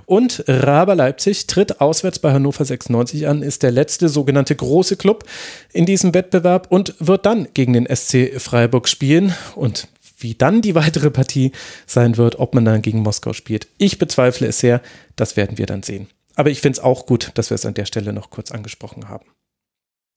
Und 0.05 0.43
Raber 0.47 0.95
Leipzig 0.95 1.47
tritt 1.47 1.79
auswärts 1.79 2.19
bei 2.19 2.33
Hannover 2.33 2.65
96 2.65 3.27
an, 3.27 3.41
ist 3.41 3.63
der 3.63 3.71
letzte 3.71 4.09
sogenannte 4.09 4.55
große 4.55 4.97
Club 4.97 5.23
in 5.71 5.85
diesem 5.85 6.13
Wettbewerb 6.13 6.67
und 6.69 6.95
wird 6.99 7.25
dann 7.25 7.47
gegen 7.53 7.73
den 7.73 7.87
SC 7.93 8.39
Freiburg 8.39 8.89
spielen. 8.89 9.33
Und 9.55 9.87
wie 10.17 10.35
dann 10.35 10.61
die 10.61 10.75
weitere 10.75 11.09
Partie 11.09 11.51
sein 11.85 12.17
wird, 12.17 12.39
ob 12.39 12.53
man 12.53 12.65
dann 12.65 12.81
gegen 12.81 12.99
Moskau 12.99 13.33
spielt. 13.33 13.67
Ich 13.77 13.99
bezweifle 13.99 14.47
es 14.47 14.59
sehr, 14.59 14.81
das 15.15 15.37
werden 15.37 15.57
wir 15.57 15.65
dann 15.65 15.83
sehen. 15.83 16.07
Aber 16.35 16.49
ich 16.49 16.61
finde 16.61 16.77
es 16.77 16.83
auch 16.83 17.05
gut, 17.05 17.31
dass 17.35 17.49
wir 17.49 17.55
es 17.55 17.65
an 17.65 17.73
der 17.73 17.85
Stelle 17.85 18.13
noch 18.13 18.29
kurz 18.29 18.51
angesprochen 18.51 19.09
haben. 19.09 19.25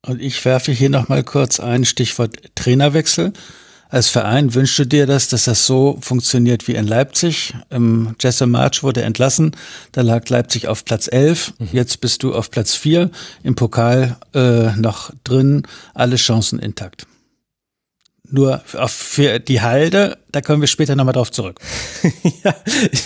Und 0.07 0.23
ich 0.23 0.45
werfe 0.45 0.73
hier 0.73 0.89
noch 0.89 1.09
mal 1.09 1.25
kurz 1.25 1.61
ein 1.61 1.85
Stichwort 1.85 2.37
Trainerwechsel. 2.55 3.33
Als 3.89 4.09
Verein 4.09 4.55
wünschst 4.55 4.79
du 4.81 4.85
dir 4.85 5.07
das, 5.07 5.29
dass 5.29 5.45
das 5.45 5.67
so 5.67 5.99
funktioniert 6.01 6.67
wie 6.67 6.75
in 6.75 6.87
Leipzig? 6.87 7.55
Im 7.71 8.17
Jesse 8.21 8.47
March 8.47 8.83
wurde 8.83 9.03
entlassen, 9.03 9.53
da 9.93 10.03
lag 10.03 10.29
Leipzig 10.29 10.67
auf 10.67 10.85
Platz 10.85 11.09
11, 11.11 11.55
mhm. 11.59 11.69
jetzt 11.73 12.01
bist 12.01 12.23
du 12.23 12.35
auf 12.35 12.51
Platz 12.51 12.75
4, 12.75 13.11
im 13.45 13.55
Pokal 13.55 14.17
äh, 14.35 14.73
noch 14.77 15.13
drin, 15.23 15.63
alle 15.95 16.17
Chancen 16.17 16.59
intakt. 16.59 17.07
Nur 18.31 18.61
für 18.87 19.39
die 19.39 19.61
Halde, 19.61 20.19
da 20.33 20.41
kommen 20.41 20.61
wir 20.61 20.67
später 20.67 20.97
nochmal 20.97 21.15
drauf 21.15 21.31
zurück. 21.31 21.61
ja, 22.45 22.55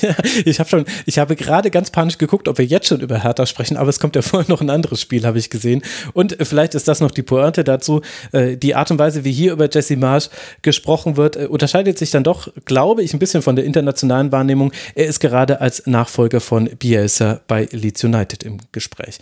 ja, 0.03 0.14
ich 0.45 0.59
habe 0.59 0.68
schon, 0.68 0.85
ich 1.07 1.18
habe 1.18 1.37
gerade 1.37 1.71
ganz 1.71 1.91
panisch 1.91 2.18
geguckt, 2.18 2.49
ob 2.49 2.59
wir 2.59 2.64
jetzt 2.64 2.89
schon 2.89 3.01
über 3.01 3.23
Hertha 3.23 3.47
sprechen, 3.47 3.77
aber 3.77 3.91
es 3.91 4.01
kommt 4.01 4.16
ja 4.16 4.23
vorher 4.31 4.49
noch 4.49 4.61
ein 4.61 4.71
anderes 4.71 5.01
Spiel, 5.01 5.27
habe 5.27 5.39
ich 5.39 5.51
gesehen. 5.51 5.83
Und 6.12 6.37
vielleicht 6.41 6.75
ist 6.75 6.89
das 6.89 7.01
noch 7.01 7.11
die 7.11 7.23
Pointe 7.23 7.64
dazu. 7.64 8.01
Äh, 8.33 8.57
die 8.57 8.75
Art 8.75 8.91
und 8.91 8.99
Weise, 8.99 9.25
wie 9.25 9.33
hier 9.33 9.53
über 9.53 9.68
Jesse 9.71 9.97
Marsch 9.97 10.29
gesprochen 10.62 11.16
wird, 11.16 11.37
äh, 11.37 11.47
unterscheidet 11.47 11.99
sich 11.99 12.11
dann 12.11 12.25
doch, 12.25 12.49
glaube 12.64 13.03
ich, 13.03 13.12
ein 13.12 13.18
bisschen 13.18 13.43
von 13.43 13.57
der 13.57 13.64
internationalen 13.64 14.33
Wahrnehmung. 14.33 14.73
Er 14.95 15.07
ist 15.07 15.21
gerade 15.21 15.61
als 15.61 15.87
Nachfolger 15.87 16.41
von 16.41 16.64
Bielsa 16.79 17.41
bei 17.47 17.68
Leeds 17.71 18.05
United 18.05 18.43
im 18.43 18.59
Gespräch. 18.73 19.18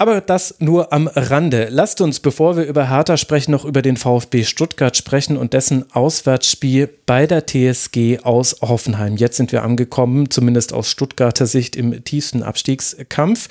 Aber 0.00 0.20
das 0.20 0.54
nur 0.60 0.92
am 0.92 1.08
Rande. 1.08 1.66
Lasst 1.72 2.00
uns, 2.00 2.20
bevor 2.20 2.56
wir 2.56 2.64
über 2.64 2.88
Hertha 2.88 3.16
sprechen, 3.16 3.50
noch 3.50 3.64
über 3.64 3.82
den 3.82 3.96
VfB 3.96 4.44
Stuttgart 4.44 4.96
sprechen 4.96 5.36
und 5.36 5.54
dessen 5.54 5.92
Auswärtsspiel 5.92 6.88
bei 7.04 7.26
der 7.26 7.46
TSG 7.46 8.20
aus 8.22 8.58
Hoffenheim. 8.62 9.16
Jetzt 9.16 9.36
sind 9.36 9.50
wir 9.50 9.64
angekommen, 9.64 10.30
zumindest 10.30 10.72
aus 10.72 10.88
Stuttgarter 10.88 11.46
Sicht, 11.46 11.74
im 11.74 12.04
tiefsten 12.04 12.44
Abstiegskampf. 12.44 13.48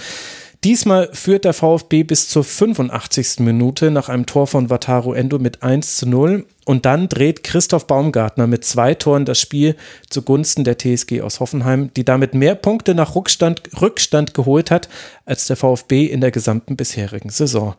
Diesmal 0.63 1.09
führt 1.13 1.45
der 1.45 1.53
VfB 1.53 2.03
bis 2.03 2.29
zur 2.29 2.43
85. 2.43 3.39
Minute 3.39 3.91
nach 3.91 4.09
einem 4.09 4.25
Tor 4.25 4.47
von 4.47 4.69
Wataru 4.71 5.13
Endo 5.13 5.38
mit 5.38 5.61
1 5.61 5.97
zu 5.97 6.09
0 6.09 6.45
und 6.65 6.85
dann 6.85 7.07
dreht 7.09 7.43
Christoph 7.43 7.85
Baumgartner 7.85 8.47
mit 8.47 8.65
zwei 8.65 8.95
Toren 8.95 9.23
das 9.23 9.39
Spiel 9.39 9.75
zugunsten 10.09 10.63
der 10.63 10.77
TSG 10.77 11.21
aus 11.21 11.39
Hoffenheim, 11.39 11.91
die 11.95 12.03
damit 12.03 12.34
mehr 12.34 12.55
Punkte 12.55 12.95
nach 12.95 13.15
Rückstand, 13.15 13.61
Rückstand 13.79 14.34
geholt 14.34 14.71
hat 14.71 14.89
als 15.25 15.45
der 15.45 15.57
VfB 15.57 16.05
in 16.05 16.21
der 16.21 16.31
gesamten 16.31 16.75
bisherigen 16.75 17.29
Saison. 17.29 17.75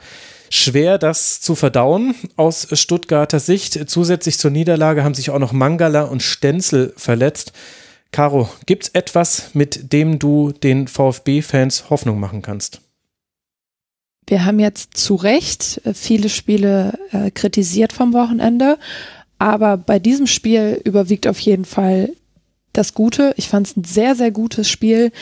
Schwer 0.48 0.98
das 0.98 1.40
zu 1.40 1.56
verdauen 1.56 2.14
aus 2.36 2.68
Stuttgarter 2.72 3.40
Sicht. 3.40 3.90
Zusätzlich 3.90 4.38
zur 4.38 4.52
Niederlage 4.52 5.04
haben 5.04 5.14
sich 5.14 5.30
auch 5.30 5.38
noch 5.38 5.52
Mangala 5.52 6.02
und 6.02 6.22
Stenzel 6.22 6.94
verletzt. 6.96 7.52
Caro, 8.12 8.48
gibt 8.66 8.84
es 8.84 8.88
etwas, 8.90 9.54
mit 9.54 9.92
dem 9.92 10.18
du 10.18 10.52
den 10.52 10.88
VfB-Fans 10.88 11.90
Hoffnung 11.90 12.20
machen 12.20 12.42
kannst? 12.42 12.80
Wir 14.26 14.44
haben 14.44 14.60
jetzt 14.60 14.96
zu 14.96 15.14
Recht 15.14 15.80
äh, 15.84 15.94
viele 15.94 16.28
Spiele 16.28 16.98
äh, 17.12 17.30
kritisiert 17.30 17.92
vom 17.92 18.12
Wochenende, 18.12 18.78
aber 19.38 19.76
bei 19.76 19.98
diesem 19.98 20.26
Spiel 20.26 20.80
überwiegt 20.84 21.26
auf 21.26 21.38
jeden 21.40 21.64
Fall 21.64 22.10
das 22.72 22.94
Gute. 22.94 23.34
Ich 23.36 23.48
fand 23.48 23.66
es 23.66 23.76
ein 23.76 23.84
sehr, 23.84 24.14
sehr 24.14 24.30
gutes 24.30 24.68
Spiel, 24.68 25.12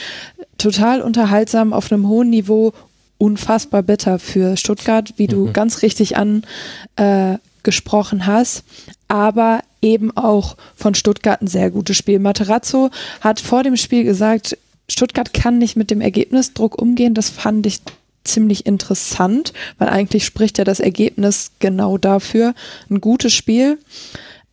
total 0.58 1.02
unterhaltsam 1.02 1.72
auf 1.72 1.92
einem 1.92 2.08
hohen 2.08 2.30
Niveau, 2.30 2.72
unfassbar 3.18 3.82
bitter 3.82 4.18
für 4.18 4.56
Stuttgart, 4.56 5.14
wie 5.16 5.28
du 5.28 5.46
mhm. 5.46 5.52
ganz 5.52 5.82
richtig 5.82 6.16
angesprochen 6.16 8.20
äh, 8.20 8.24
hast, 8.24 8.64
aber 9.08 9.60
eben 9.82 10.16
auch 10.16 10.56
von 10.74 10.94
Stuttgart 10.94 11.40
ein 11.40 11.46
sehr 11.46 11.70
gutes 11.70 11.96
Spiel. 11.96 12.18
Materazzo 12.18 12.90
hat 13.20 13.40
vor 13.40 13.62
dem 13.62 13.76
Spiel 13.76 14.04
gesagt, 14.04 14.58
Stuttgart 14.88 15.32
kann 15.32 15.58
nicht 15.58 15.76
mit 15.76 15.90
dem 15.90 16.00
Ergebnisdruck 16.00 16.80
umgehen. 16.80 17.14
Das 17.14 17.28
fand 17.28 17.66
ich 17.66 17.80
ziemlich 18.24 18.66
interessant, 18.66 19.52
weil 19.78 19.88
eigentlich 19.88 20.24
spricht 20.24 20.58
ja 20.58 20.64
das 20.64 20.80
Ergebnis 20.80 21.52
genau 21.58 21.98
dafür. 21.98 22.54
Ein 22.90 23.00
gutes 23.00 23.32
Spiel 23.32 23.78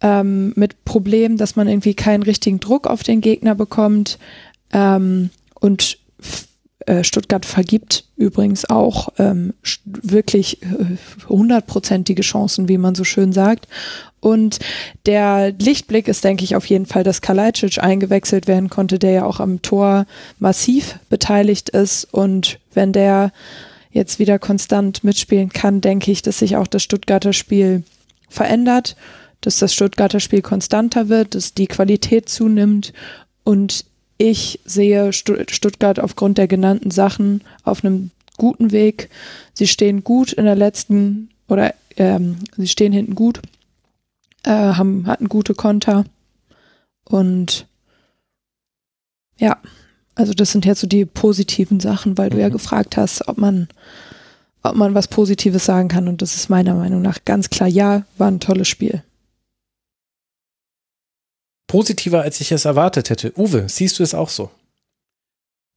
ähm, 0.01 0.53
mit 0.55 0.85
Problem, 0.85 1.37
dass 1.37 1.55
man 1.55 1.67
irgendwie 1.67 1.95
keinen 1.95 2.23
richtigen 2.23 2.59
Druck 2.59 2.87
auf 2.87 3.03
den 3.03 3.21
Gegner 3.21 3.55
bekommt 3.55 4.19
ähm, 4.71 5.29
und 5.59 5.97
Stuttgart 7.03 7.45
vergibt 7.45 8.05
übrigens 8.17 8.69
auch 8.69 9.09
ähm, 9.17 9.53
wirklich 9.85 10.61
äh, 10.63 10.67
hundertprozentige 11.29 12.21
Chancen, 12.21 12.67
wie 12.67 12.77
man 12.77 12.95
so 12.95 13.03
schön 13.03 13.31
sagt. 13.33 13.67
Und 14.19 14.59
der 15.05 15.51
Lichtblick 15.51 16.07
ist, 16.07 16.23
denke 16.23 16.43
ich, 16.43 16.55
auf 16.55 16.65
jeden 16.65 16.85
Fall, 16.85 17.03
dass 17.03 17.21
Kalajdzic 17.21 17.79
eingewechselt 17.83 18.47
werden 18.47 18.69
konnte, 18.69 18.97
der 18.97 19.11
ja 19.11 19.25
auch 19.25 19.39
am 19.39 19.61
Tor 19.61 20.05
massiv 20.39 20.97
beteiligt 21.09 21.69
ist. 21.69 22.05
Und 22.05 22.59
wenn 22.73 22.93
der 22.93 23.31
jetzt 23.91 24.19
wieder 24.19 24.39
konstant 24.39 25.03
mitspielen 25.03 25.49
kann, 25.49 25.81
denke 25.81 26.11
ich, 26.11 26.21
dass 26.21 26.39
sich 26.39 26.55
auch 26.55 26.67
das 26.67 26.83
Stuttgarter 26.83 27.33
Spiel 27.33 27.83
verändert, 28.29 28.95
dass 29.41 29.59
das 29.59 29.73
Stuttgarter 29.73 30.19
Spiel 30.19 30.41
konstanter 30.41 31.09
wird, 31.09 31.35
dass 31.35 31.53
die 31.53 31.67
Qualität 31.67 32.29
zunimmt 32.29 32.93
und 33.43 33.85
ich 34.23 34.61
sehe 34.63 35.11
Stuttgart 35.11 35.99
aufgrund 35.99 36.37
der 36.37 36.47
genannten 36.47 36.91
Sachen 36.91 37.41
auf 37.63 37.83
einem 37.83 38.11
guten 38.37 38.71
Weg. 38.71 39.09
Sie 39.53 39.67
stehen 39.67 40.05
gut 40.05 40.31
in 40.31 40.45
der 40.45 40.55
letzten 40.55 41.29
oder 41.49 41.73
ähm, 41.97 42.37
sie 42.55 42.69
stehen 42.69 42.93
hinten 42.93 43.15
gut, 43.15 43.41
äh, 44.43 44.49
haben, 44.49 45.07
hatten 45.07 45.27
gute 45.27 45.53
Konter 45.53 46.05
und 47.03 47.67
ja, 49.37 49.57
also 50.15 50.33
das 50.33 50.53
sind 50.53 50.65
jetzt 50.65 50.79
so 50.79 50.87
die 50.87 51.03
positiven 51.03 51.81
Sachen, 51.81 52.17
weil 52.17 52.29
du 52.29 52.39
ja 52.39 52.47
mhm. 52.47 52.53
gefragt 52.53 52.95
hast, 52.95 53.27
ob 53.27 53.37
man, 53.37 53.67
ob 54.61 54.75
man 54.75 54.95
was 54.95 55.09
Positives 55.09 55.65
sagen 55.65 55.89
kann 55.89 56.07
und 56.07 56.21
das 56.21 56.35
ist 56.35 56.49
meiner 56.49 56.75
Meinung 56.75 57.01
nach 57.01 57.25
ganz 57.25 57.49
klar 57.49 57.67
ja, 57.67 58.03
war 58.17 58.29
ein 58.29 58.39
tolles 58.39 58.69
Spiel 58.69 59.03
positiver, 61.67 62.21
als 62.21 62.41
ich 62.41 62.51
es 62.51 62.65
erwartet 62.65 63.09
hätte. 63.09 63.33
Uwe, 63.37 63.65
siehst 63.67 63.99
du 63.99 64.03
es 64.03 64.13
auch 64.13 64.29
so? 64.29 64.51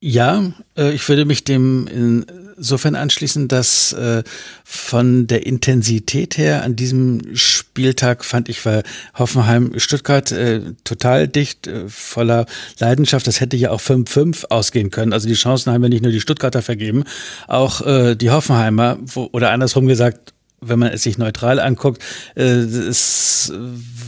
Ja, 0.01 0.53
äh, 0.77 0.93
ich 0.93 1.09
würde 1.09 1.25
mich 1.25 1.45
dem 1.45 2.27
insofern 2.59 2.95
anschließen, 2.95 3.49
dass 3.49 3.95
äh, 3.95 4.25
von 4.63 5.27
der 5.27 5.47
Intensität 5.47 6.37
her 6.37 6.65
an 6.65 6.77
diesem 6.77 7.35
Spieltag 7.35 8.23
fand 8.23 8.51
ich, 8.51 8.65
war 8.67 8.83
Hoffenheim 9.15 9.73
Stuttgart 9.79 10.31
äh, 10.33 10.61
total 10.85 11.29
dicht, 11.29 11.71
voller 11.89 12.45
Leidenschaft. 12.79 13.27
Das 13.27 13.41
hätte 13.41 13.57
ja 13.57 13.71
auch 13.71 13.81
5-5 13.81 14.47
ausgehen 14.51 14.91
können. 14.91 15.15
Also 15.15 15.29
die 15.29 15.35
Chancen 15.35 15.73
haben 15.73 15.83
ja 15.83 15.89
nicht 15.89 16.03
nur 16.03 16.13
die 16.13 16.21
Stuttgarter 16.21 16.61
vergeben, 16.61 17.05
auch 17.49 17.81
die 18.15 18.31
Hoffenheimer, 18.31 18.99
oder 19.33 19.51
andersrum 19.51 19.87
gesagt, 19.87 20.35
wenn 20.69 20.79
man 20.79 20.93
es 20.93 21.03
sich 21.03 21.19
neutral 21.19 21.61
anguckt, 21.61 22.03
äh, 22.35 22.43
es 22.43 23.53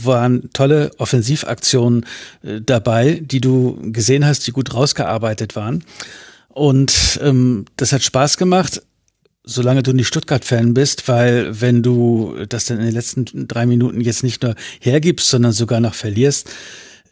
waren 0.03 0.49
tolle 0.53 0.91
Offensivaktionen 0.97 2.05
äh, 2.43 2.61
dabei, 2.61 3.21
die 3.23 3.41
du 3.41 3.77
gesehen 3.91 4.25
hast, 4.25 4.47
die 4.47 4.51
gut 4.51 4.73
rausgearbeitet 4.73 5.55
waren. 5.55 5.83
Und 6.49 7.19
ähm, 7.21 7.65
das 7.77 7.93
hat 7.93 8.03
Spaß 8.03 8.37
gemacht, 8.37 8.81
solange 9.43 9.83
du 9.83 9.93
nicht 9.93 10.07
Stuttgart-Fan 10.07 10.73
bist, 10.73 11.07
weil 11.07 11.61
wenn 11.61 11.81
du 11.81 12.35
das 12.47 12.65
dann 12.65 12.79
in 12.79 12.85
den 12.85 12.93
letzten 12.93 13.47
drei 13.47 13.65
Minuten 13.65 14.01
jetzt 14.01 14.23
nicht 14.23 14.43
nur 14.43 14.55
hergibst, 14.79 15.29
sondern 15.29 15.51
sogar 15.51 15.79
noch 15.79 15.93
verlierst, 15.93 16.49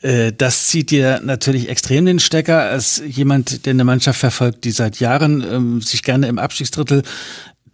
äh, 0.02 0.32
das 0.34 0.68
zieht 0.68 0.92
dir 0.92 1.22
natürlich 1.24 1.70
extrem 1.70 2.06
den 2.06 2.20
Stecker 2.20 2.64
als 2.64 3.02
jemand, 3.06 3.66
der 3.66 3.72
eine 3.72 3.84
Mannschaft 3.84 4.20
verfolgt, 4.20 4.64
die 4.64 4.72
seit 4.72 5.00
Jahren 5.00 5.44
ähm, 5.50 5.82
sich 5.82 6.04
gerne 6.04 6.28
im 6.28 6.40
Abstiegsdrittel 6.40 7.04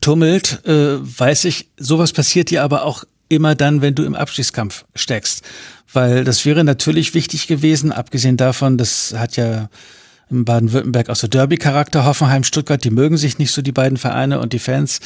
tummelt, 0.04 0.60
äh, 0.66 0.98
weiß 1.00 1.46
ich, 1.46 1.70
sowas 1.78 2.12
passiert 2.12 2.50
dir 2.50 2.62
aber 2.62 2.84
auch 2.84 3.06
immer 3.30 3.56
dann, 3.56 3.82
wenn 3.82 3.96
du 3.96 4.04
im 4.04 4.16
Abstiegskampf 4.16 4.86
steckst. 4.96 5.44
Weil 5.92 6.24
das 6.24 6.46
wäre 6.46 6.64
natürlich 6.64 7.14
wichtig 7.14 7.48
gewesen, 7.48 7.92
abgesehen 7.92 8.36
davon, 8.36 8.78
das 8.78 9.14
hat 9.18 9.38
ja 9.38 9.70
in 10.30 10.46
Baden-Württemberg 10.46 11.10
auch 11.10 11.16
so 11.16 11.28
Derby-Charakter, 11.28 12.06
Hoffenheim, 12.06 12.44
Stuttgart, 12.44 12.84
die 12.84 12.90
mögen 12.90 13.18
sich 13.18 13.38
nicht 13.38 13.52
so, 13.52 13.62
die 13.62 13.72
beiden 13.72 13.98
Vereine 13.98 14.40
und 14.40 14.52
die 14.52 14.60
Fans. 14.60 15.00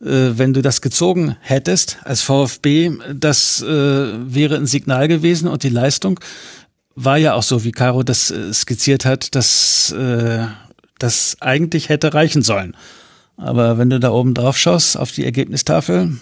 Äh, 0.00 0.38
wenn 0.38 0.52
du 0.52 0.62
das 0.62 0.80
gezogen 0.80 1.36
hättest 1.40 1.98
als 2.04 2.22
VfB, 2.22 2.92
das 3.12 3.62
äh, 3.62 3.66
wäre 3.66 4.56
ein 4.56 4.66
Signal 4.66 5.08
gewesen 5.08 5.48
und 5.48 5.64
die 5.64 5.70
Leistung 5.70 6.20
war 6.94 7.16
ja 7.16 7.34
auch 7.34 7.42
so, 7.42 7.64
wie 7.64 7.72
Caro 7.72 8.04
das 8.04 8.30
äh, 8.30 8.52
skizziert 8.54 9.04
hat, 9.04 9.34
dass 9.34 9.90
äh, 9.92 10.46
das 10.98 11.36
eigentlich 11.40 11.88
hätte 11.88 12.14
reichen 12.14 12.42
sollen. 12.42 12.76
Aber 13.36 13.78
wenn 13.78 13.90
du 13.90 14.00
da 14.00 14.10
oben 14.10 14.34
drauf 14.34 14.56
schaust 14.56 14.98
auf 14.98 15.12
die 15.12 15.24
Ergebnistafel, 15.24 16.16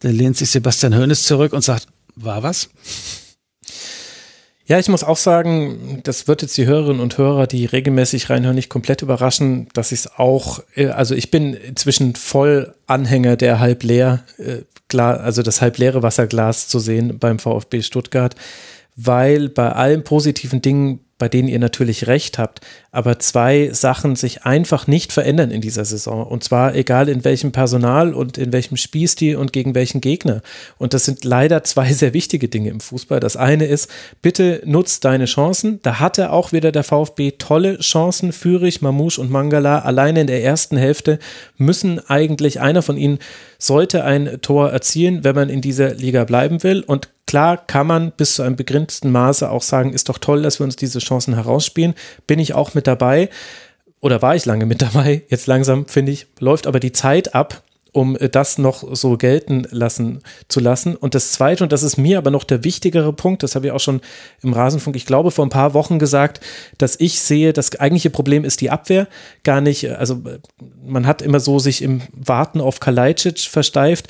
dann 0.00 0.12
lehnt 0.12 0.36
sich 0.36 0.50
Sebastian 0.50 0.96
Hoeneß 0.96 1.22
zurück 1.22 1.52
und 1.52 1.62
sagt, 1.62 1.86
war 2.16 2.42
was? 2.42 2.68
Ja, 4.68 4.80
ich 4.80 4.88
muss 4.88 5.04
auch 5.04 5.16
sagen, 5.16 6.00
das 6.02 6.26
wird 6.26 6.42
jetzt 6.42 6.56
die 6.56 6.66
Hörerinnen 6.66 7.00
und 7.00 7.18
Hörer, 7.18 7.46
die 7.46 7.66
regelmäßig 7.66 8.30
reinhören, 8.30 8.56
nicht 8.56 8.68
komplett 8.68 9.00
überraschen, 9.00 9.68
dass 9.74 9.92
ich 9.92 10.00
es 10.00 10.18
auch, 10.18 10.60
äh, 10.74 10.88
also 10.88 11.14
ich 11.14 11.30
bin 11.30 11.54
inzwischen 11.54 12.16
voll 12.16 12.74
Anhänger 12.88 13.36
der 13.36 13.60
halb 13.60 13.84
leer, 13.84 14.24
äh, 14.38 14.62
also 14.98 15.42
das 15.42 15.60
halb 15.60 15.78
leere 15.78 16.02
Wasserglas 16.02 16.66
zu 16.68 16.80
sehen 16.80 17.18
beim 17.18 17.38
VfB 17.38 17.82
Stuttgart, 17.82 18.34
weil 18.96 19.48
bei 19.48 19.70
allen 19.70 20.02
positiven 20.02 20.62
Dingen 20.62 21.00
bei 21.18 21.28
denen 21.28 21.48
ihr 21.48 21.58
natürlich 21.58 22.06
recht 22.06 22.38
habt, 22.38 22.60
aber 22.92 23.18
zwei 23.18 23.70
Sachen 23.72 24.16
sich 24.16 24.44
einfach 24.44 24.86
nicht 24.86 25.12
verändern 25.12 25.50
in 25.50 25.62
dieser 25.62 25.84
Saison. 25.84 26.26
Und 26.26 26.44
zwar 26.44 26.74
egal 26.74 27.08
in 27.08 27.24
welchem 27.24 27.52
Personal 27.52 28.12
und 28.12 28.36
in 28.36 28.52
welchem 28.52 28.76
Spielstil 28.76 29.36
und 29.36 29.52
gegen 29.52 29.74
welchen 29.74 30.02
Gegner. 30.02 30.42
Und 30.76 30.92
das 30.92 31.06
sind 31.06 31.24
leider 31.24 31.64
zwei 31.64 31.92
sehr 31.92 32.12
wichtige 32.12 32.48
Dinge 32.48 32.68
im 32.68 32.80
Fußball. 32.80 33.18
Das 33.18 33.36
eine 33.36 33.64
ist, 33.64 33.90
bitte 34.20 34.60
nutzt 34.66 35.04
deine 35.06 35.24
Chancen. 35.24 35.80
Da 35.82 36.00
hatte 36.00 36.32
auch 36.32 36.52
wieder 36.52 36.70
der 36.70 36.84
VfB 36.84 37.32
tolle 37.38 37.78
Chancen. 37.78 38.32
Fürich, 38.32 38.82
Mamouche 38.82 39.20
und 39.20 39.30
Mangala 39.30 39.78
alleine 39.80 40.20
in 40.20 40.26
der 40.26 40.44
ersten 40.44 40.76
Hälfte 40.76 41.18
müssen 41.56 42.00
eigentlich 42.08 42.60
einer 42.60 42.82
von 42.82 42.98
ihnen 42.98 43.18
sollte 43.58 44.04
ein 44.04 44.38
Tor 44.42 44.70
erzielen, 44.70 45.24
wenn 45.24 45.34
man 45.34 45.48
in 45.48 45.62
dieser 45.62 45.94
Liga 45.94 46.24
bleiben 46.24 46.62
will. 46.62 46.80
Und 46.80 47.08
klar 47.26 47.56
kann 47.56 47.86
man 47.86 48.12
bis 48.12 48.34
zu 48.34 48.42
einem 48.42 48.56
begrenzten 48.56 49.10
Maße 49.10 49.50
auch 49.50 49.62
sagen, 49.62 49.92
ist 49.92 50.08
doch 50.08 50.18
toll, 50.18 50.42
dass 50.42 50.60
wir 50.60 50.64
uns 50.64 50.76
diese 50.76 50.98
Chancen 50.98 51.34
herausspielen. 51.34 51.94
Bin 52.26 52.38
ich 52.38 52.54
auch 52.54 52.74
mit 52.74 52.86
dabei 52.86 53.28
oder 54.00 54.22
war 54.22 54.36
ich 54.36 54.44
lange 54.44 54.66
mit 54.66 54.82
dabei? 54.82 55.22
Jetzt 55.28 55.46
langsam, 55.46 55.86
finde 55.86 56.12
ich, 56.12 56.26
läuft 56.38 56.66
aber 56.66 56.80
die 56.80 56.92
Zeit 56.92 57.34
ab 57.34 57.62
um 57.96 58.16
äh, 58.16 58.28
das 58.28 58.58
noch 58.58 58.94
so 58.94 59.16
gelten 59.16 59.66
lassen 59.70 60.20
zu 60.48 60.60
lassen. 60.60 60.94
Und 60.94 61.14
das 61.14 61.32
Zweite, 61.32 61.64
und 61.64 61.72
das 61.72 61.82
ist 61.82 61.96
mir 61.96 62.18
aber 62.18 62.30
noch 62.30 62.44
der 62.44 62.62
wichtigere 62.62 63.12
Punkt, 63.12 63.42
das 63.42 63.54
habe 63.54 63.66
ich 63.66 63.72
auch 63.72 63.80
schon 63.80 64.00
im 64.42 64.52
Rasenfunk, 64.52 64.94
ich 64.94 65.06
glaube, 65.06 65.30
vor 65.30 65.46
ein 65.46 65.50
paar 65.50 65.74
Wochen 65.74 65.98
gesagt, 65.98 66.40
dass 66.78 67.00
ich 67.00 67.20
sehe, 67.20 67.52
das 67.52 67.74
eigentliche 67.80 68.10
Problem 68.10 68.44
ist 68.44 68.60
die 68.60 68.70
Abwehr, 68.70 69.08
gar 69.44 69.60
nicht, 69.60 69.90
also 69.90 70.22
man 70.84 71.06
hat 71.06 71.22
immer 71.22 71.40
so 71.40 71.58
sich 71.58 71.82
im 71.82 72.02
Warten 72.12 72.60
auf 72.60 72.80
Kalajdzic 72.80 73.40
versteift. 73.40 74.08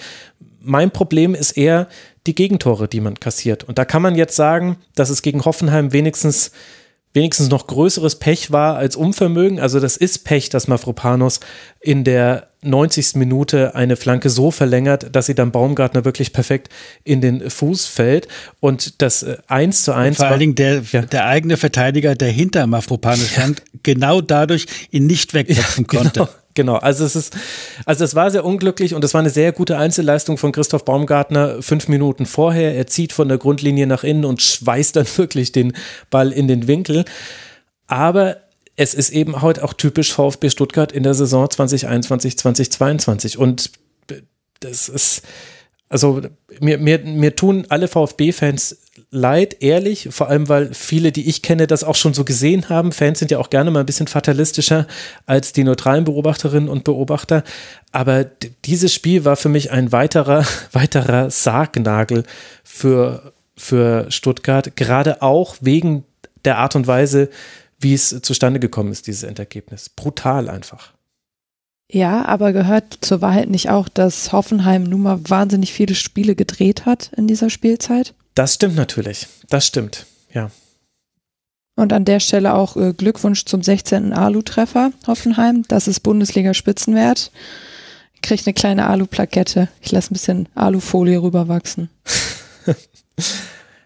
Mein 0.60 0.90
Problem 0.90 1.34
ist 1.34 1.52
eher 1.52 1.86
die 2.26 2.34
Gegentore, 2.34 2.88
die 2.88 3.00
man 3.00 3.18
kassiert. 3.18 3.64
Und 3.64 3.78
da 3.78 3.84
kann 3.84 4.02
man 4.02 4.16
jetzt 4.16 4.36
sagen, 4.36 4.76
dass 4.94 5.10
es 5.10 5.22
gegen 5.22 5.44
Hoffenheim 5.44 5.92
wenigstens 5.92 6.52
wenigstens 7.16 7.48
noch 7.48 7.66
größeres 7.66 8.16
Pech 8.16 8.52
war 8.52 8.76
als 8.76 8.94
Unvermögen. 8.94 9.58
Also 9.58 9.80
das 9.80 9.96
ist 9.96 10.24
Pech, 10.24 10.50
dass 10.50 10.68
Mavropanos 10.68 11.40
in 11.80 12.04
der 12.04 12.50
90. 12.62 13.14
Minute 13.14 13.74
eine 13.74 13.96
Flanke 13.96 14.28
so 14.28 14.50
verlängert, 14.50 15.08
dass 15.16 15.26
sie 15.26 15.34
dann 15.34 15.50
Baumgartner 15.50 16.04
wirklich 16.04 16.32
perfekt 16.32 16.68
in 17.04 17.20
den 17.22 17.48
Fuß 17.48 17.86
fällt. 17.86 18.28
Und 18.60 19.00
das 19.00 19.24
1 19.48 19.80
äh, 19.80 19.82
zu 19.82 19.94
1. 19.94 20.16
vor 20.18 20.26
allen 20.26 20.40
Dingen 20.40 20.54
der, 20.54 20.82
ja. 20.92 21.02
der 21.02 21.26
eigene 21.26 21.56
Verteidiger, 21.56 22.14
der 22.14 22.30
hinter 22.30 22.66
Mavropanos 22.66 23.30
stand, 23.30 23.60
ja. 23.60 23.80
genau 23.82 24.20
dadurch 24.20 24.66
ihn 24.90 25.06
nicht 25.06 25.32
wegköpfen 25.32 25.86
ja, 25.90 25.98
konnte. 25.98 26.28
Genau. 26.56 26.76
Also 26.76 27.04
es 27.04 27.14
ist, 27.14 27.36
also 27.84 28.02
es 28.02 28.16
war 28.16 28.30
sehr 28.30 28.44
unglücklich 28.44 28.94
und 28.94 29.04
es 29.04 29.14
war 29.14 29.20
eine 29.20 29.30
sehr 29.30 29.52
gute 29.52 29.76
Einzelleistung 29.76 30.38
von 30.38 30.52
Christoph 30.52 30.84
Baumgartner 30.84 31.62
fünf 31.62 31.86
Minuten 31.86 32.26
vorher. 32.26 32.74
Er 32.74 32.88
zieht 32.88 33.12
von 33.12 33.28
der 33.28 33.38
Grundlinie 33.38 33.86
nach 33.86 34.02
innen 34.02 34.24
und 34.24 34.42
schweißt 34.42 34.96
dann 34.96 35.06
wirklich 35.16 35.52
den 35.52 35.74
Ball 36.10 36.32
in 36.32 36.48
den 36.48 36.66
Winkel. 36.66 37.04
Aber 37.86 38.38
es 38.74 38.94
ist 38.94 39.10
eben 39.10 39.42
heute 39.42 39.62
auch 39.62 39.74
typisch 39.74 40.12
VfB 40.12 40.50
Stuttgart 40.50 40.92
in 40.92 41.02
der 41.02 41.14
Saison 41.14 41.48
2021, 41.48 42.38
2022 42.38 43.38
und 43.38 43.70
das 44.60 44.88
ist, 44.88 45.22
also 45.88 46.20
mir, 46.60 46.78
mir, 46.78 46.98
mir 46.98 47.36
tun 47.36 47.66
alle 47.68 47.88
VfB-Fans 47.88 48.78
leid, 49.10 49.58
ehrlich, 49.60 50.08
vor 50.10 50.28
allem 50.28 50.48
weil 50.48 50.74
viele, 50.74 51.12
die 51.12 51.28
ich 51.28 51.42
kenne, 51.42 51.66
das 51.66 51.84
auch 51.84 51.94
schon 51.94 52.14
so 52.14 52.24
gesehen 52.24 52.68
haben. 52.68 52.92
Fans 52.92 53.20
sind 53.20 53.30
ja 53.30 53.38
auch 53.38 53.50
gerne 53.50 53.70
mal 53.70 53.80
ein 53.80 53.86
bisschen 53.86 54.08
fatalistischer 54.08 54.86
als 55.26 55.52
die 55.52 55.64
neutralen 55.64 56.04
Beobachterinnen 56.04 56.68
und 56.68 56.84
Beobachter. 56.84 57.44
Aber 57.92 58.24
dieses 58.64 58.92
Spiel 58.92 59.24
war 59.24 59.36
für 59.36 59.48
mich 59.48 59.70
ein 59.70 59.92
weiterer, 59.92 60.44
weiterer 60.72 61.30
Sargnagel 61.30 62.24
für, 62.64 63.32
für 63.56 64.10
Stuttgart, 64.10 64.74
gerade 64.76 65.22
auch 65.22 65.56
wegen 65.60 66.04
der 66.44 66.58
Art 66.58 66.74
und 66.74 66.86
Weise, 66.86 67.28
wie 67.78 67.94
es 67.94 68.20
zustande 68.22 68.58
gekommen 68.58 68.90
ist, 68.90 69.06
dieses 69.06 69.22
Endergebnis. 69.22 69.88
Brutal 69.88 70.48
einfach. 70.48 70.95
Ja, 71.90 72.24
aber 72.24 72.52
gehört 72.52 72.98
zur 73.00 73.20
Wahrheit 73.20 73.48
nicht 73.48 73.70
auch, 73.70 73.88
dass 73.88 74.32
Hoffenheim 74.32 74.82
nun 74.82 75.02
mal 75.02 75.20
wahnsinnig 75.28 75.72
viele 75.72 75.94
Spiele 75.94 76.34
gedreht 76.34 76.84
hat 76.84 77.12
in 77.16 77.28
dieser 77.28 77.48
Spielzeit? 77.48 78.14
Das 78.34 78.54
stimmt 78.54 78.74
natürlich. 78.74 79.28
Das 79.48 79.66
stimmt, 79.66 80.06
ja. 80.32 80.50
Und 81.76 81.92
an 81.92 82.04
der 82.04 82.20
Stelle 82.20 82.54
auch 82.54 82.76
äh, 82.76 82.92
Glückwunsch 82.94 83.44
zum 83.44 83.62
16. 83.62 84.12
Alu-Treffer 84.12 84.92
Hoffenheim. 85.06 85.62
Das 85.68 85.86
ist 85.86 86.00
Bundesliga-Spitzenwert. 86.00 87.30
Kriegt 88.22 88.46
eine 88.46 88.54
kleine 88.54 88.86
Alu-Plakette. 88.86 89.68
Ich 89.82 89.92
lasse 89.92 90.10
ein 90.10 90.14
bisschen 90.14 90.48
Alufolie 90.54 91.22
rüberwachsen. 91.22 91.90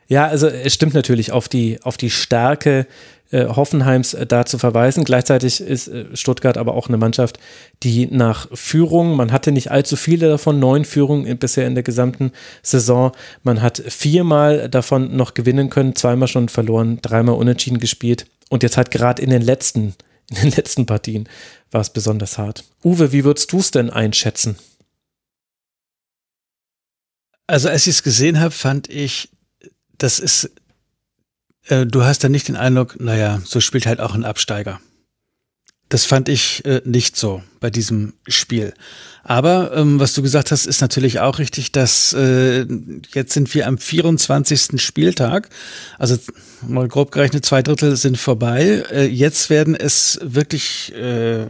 ja, 0.09 0.27
also 0.27 0.47
es 0.47 0.73
stimmt 0.73 0.95
natürlich 0.95 1.33
auf 1.33 1.49
die, 1.49 1.81
auf 1.83 1.97
die 1.97 2.11
Stärke 2.11 2.87
äh, 3.31 3.47
Hoffenheims 3.47 4.15
äh, 4.15 4.27
da 4.27 4.45
zu 4.45 4.59
verweisen. 4.59 5.05
Gleichzeitig 5.05 5.61
ist 5.61 5.89
äh, 5.89 6.17
Stuttgart 6.17 6.59
aber 6.59 6.75
auch 6.75 6.89
eine 6.89 6.97
Mannschaft, 6.97 7.39
die 7.83 8.07
nach 8.07 8.49
Führung, 8.53 9.15
man 9.15 9.31
hatte 9.31 9.53
nicht 9.53 9.71
allzu 9.71 9.97
viele 9.97 10.29
davon, 10.29 10.59
neun 10.59 10.85
Führungen 10.85 11.39
bisher 11.39 11.67
in 11.67 11.75
der 11.75 11.85
gesamten 11.85 12.33
Saison. 12.63 13.13
Man 13.43 13.63
hat 13.63 13.83
viermal 13.87 14.69
davon 14.69 15.17
noch 15.17 15.35
gewinnen 15.35 15.71
können, 15.71 15.95
zweimal 15.95 16.29
schon 16.29 16.49
verloren, 16.49 16.99
dreimal 17.03 17.37
unentschieden 17.37 17.79
gespielt. 17.79 18.27
Und 18.49 18.63
jetzt 18.65 18.77
halt 18.77 18.91
gerade 18.91 19.23
in 19.23 19.31
den 19.31 19.43
letzten, 19.43 19.95
in 20.31 20.37
den 20.37 20.51
letzten 20.51 20.87
Partien 20.87 21.29
war 21.71 21.81
es 21.81 21.91
besonders 21.91 22.37
hart. 22.37 22.65
Uwe, 22.85 23.13
wie 23.13 23.25
würdest 23.25 23.53
du 23.53 23.61
es 23.61 23.71
denn 23.71 23.91
einschätzen? 23.91 24.57
Also 27.47 27.69
als 27.69 27.87
ich 27.87 27.95
es 27.95 28.03
gesehen 28.03 28.41
habe, 28.41 28.53
fand 28.53 28.89
ich, 28.89 29.29
das 29.99 30.19
ist 30.19 30.51
äh, 31.69 31.87
du 31.87 32.05
hast 32.05 32.25
dann 32.25 32.33
nicht 32.33 32.49
den 32.49 32.57
Eindruck, 32.57 33.01
naja, 33.01 33.41
so 33.45 33.61
spielt 33.61 33.87
halt 33.87 34.01
auch 34.01 34.15
ein 34.15 34.25
Absteiger. 34.25 34.81
Das 35.91 36.05
fand 36.05 36.29
ich 36.29 36.65
äh, 36.65 36.81
nicht 36.85 37.17
so 37.17 37.43
bei 37.59 37.69
diesem 37.69 38.15
Spiel. 38.29 38.73
Aber 39.25 39.73
ähm, 39.75 39.99
was 39.99 40.15
du 40.15 40.23
gesagt 40.23 40.53
hast, 40.53 40.67
ist 40.67 40.81
natürlich 40.81 41.19
auch 41.19 41.41
richtig, 41.41 41.73
dass 41.73 42.13
äh, 42.13 42.65
jetzt 43.13 43.33
sind 43.33 43.53
wir 43.55 43.67
am 43.67 43.77
24. 43.77 44.81
Spieltag. 44.81 45.49
Also 45.99 46.17
mal 46.67 46.87
grob 46.87 47.11
gerechnet, 47.11 47.45
zwei 47.45 47.63
Drittel 47.63 47.97
sind 47.97 48.19
vorbei. 48.19 48.85
Äh, 48.93 49.07
jetzt 49.07 49.51
werden 49.51 49.75
es 49.75 50.21
wirklich 50.23 50.95
äh, 50.95 51.47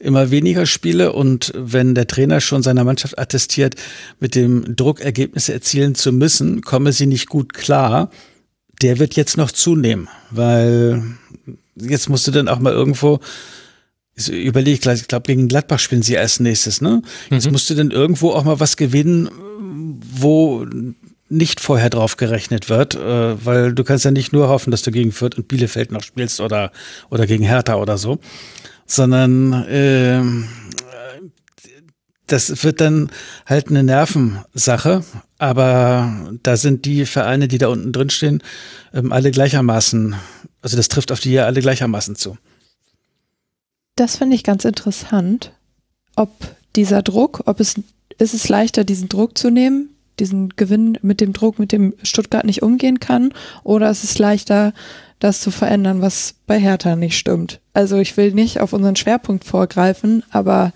immer 0.00 0.30
weniger 0.32 0.66
Spiele 0.66 1.12
und 1.12 1.52
wenn 1.54 1.94
der 1.94 2.08
Trainer 2.08 2.40
schon 2.40 2.64
seiner 2.64 2.82
Mannschaft 2.82 3.16
attestiert, 3.16 3.76
mit 4.18 4.34
dem 4.34 4.74
Druck 4.74 5.00
Ergebnisse 5.00 5.52
erzielen 5.54 5.94
zu 5.94 6.10
müssen, 6.10 6.62
komme 6.62 6.92
sie 6.92 7.06
nicht 7.06 7.28
gut 7.28 7.54
klar 7.54 8.10
der 8.82 8.98
wird 8.98 9.16
jetzt 9.16 9.36
noch 9.36 9.50
zunehmen, 9.50 10.08
weil 10.30 11.02
jetzt 11.76 12.08
musst 12.08 12.26
du 12.26 12.30
dann 12.30 12.48
auch 12.48 12.58
mal 12.58 12.72
irgendwo 12.72 13.20
überlege 14.28 14.74
ich 14.74 14.80
gleich, 14.80 15.00
ich 15.00 15.08
glaube, 15.08 15.26
gegen 15.26 15.48
Gladbach 15.48 15.80
spielen 15.80 16.02
sie 16.02 16.16
als 16.16 16.38
nächstes, 16.38 16.80
ne? 16.80 17.02
Jetzt 17.30 17.46
mhm. 17.46 17.52
musst 17.52 17.68
du 17.68 17.74
dann 17.74 17.90
irgendwo 17.90 18.30
auch 18.30 18.44
mal 18.44 18.60
was 18.60 18.76
gewinnen, 18.76 19.28
wo 20.14 20.64
nicht 21.28 21.60
vorher 21.60 21.90
drauf 21.90 22.16
gerechnet 22.16 22.68
wird, 22.68 22.94
äh, 22.94 23.44
weil 23.44 23.74
du 23.74 23.82
kannst 23.82 24.04
ja 24.04 24.10
nicht 24.10 24.32
nur 24.32 24.48
hoffen, 24.48 24.70
dass 24.70 24.82
du 24.82 24.92
gegen 24.92 25.10
Fürth 25.10 25.36
und 25.36 25.48
Bielefeld 25.48 25.90
noch 25.90 26.02
spielst 26.02 26.40
oder, 26.40 26.70
oder 27.10 27.26
gegen 27.26 27.44
Hertha 27.44 27.74
oder 27.74 27.98
so, 27.98 28.18
sondern 28.86 29.52
äh, 29.64 30.22
das 32.26 32.62
wird 32.62 32.80
dann 32.80 33.10
halt 33.46 33.68
eine 33.68 33.82
Nervensache, 33.82 35.04
aber 35.44 36.32
da 36.42 36.56
sind 36.56 36.86
die 36.86 37.04
Vereine, 37.04 37.48
die 37.48 37.58
da 37.58 37.68
unten 37.68 37.92
drin 37.92 38.08
stehen, 38.08 38.42
ähm, 38.94 39.12
alle 39.12 39.30
gleichermaßen, 39.30 40.14
also 40.62 40.76
das 40.78 40.88
trifft 40.88 41.12
auf 41.12 41.20
die 41.20 41.32
ja 41.32 41.44
alle 41.44 41.60
gleichermaßen 41.60 42.16
zu. 42.16 42.38
Das 43.94 44.16
finde 44.16 44.36
ich 44.36 44.42
ganz 44.42 44.64
interessant, 44.64 45.52
ob 46.16 46.30
dieser 46.76 47.02
Druck, 47.02 47.42
ob 47.44 47.60
es 47.60 47.74
ist 48.16 48.32
es 48.32 48.48
leichter, 48.48 48.84
diesen 48.84 49.10
Druck 49.10 49.36
zu 49.36 49.50
nehmen, 49.50 49.90
diesen 50.18 50.50
Gewinn 50.50 50.98
mit 51.02 51.20
dem 51.20 51.34
Druck, 51.34 51.58
mit 51.58 51.72
dem 51.72 51.92
Stuttgart 52.02 52.46
nicht 52.46 52.62
umgehen 52.62 52.98
kann, 52.98 53.34
oder 53.64 53.90
ist 53.90 54.02
es 54.02 54.18
leichter, 54.18 54.72
das 55.18 55.40
zu 55.40 55.50
verändern, 55.50 56.00
was 56.00 56.36
bei 56.46 56.58
Hertha 56.58 56.96
nicht 56.96 57.18
stimmt. 57.18 57.60
Also 57.74 57.98
ich 57.98 58.16
will 58.16 58.32
nicht 58.32 58.60
auf 58.60 58.72
unseren 58.72 58.96
Schwerpunkt 58.96 59.44
vorgreifen, 59.44 60.22
aber 60.30 60.72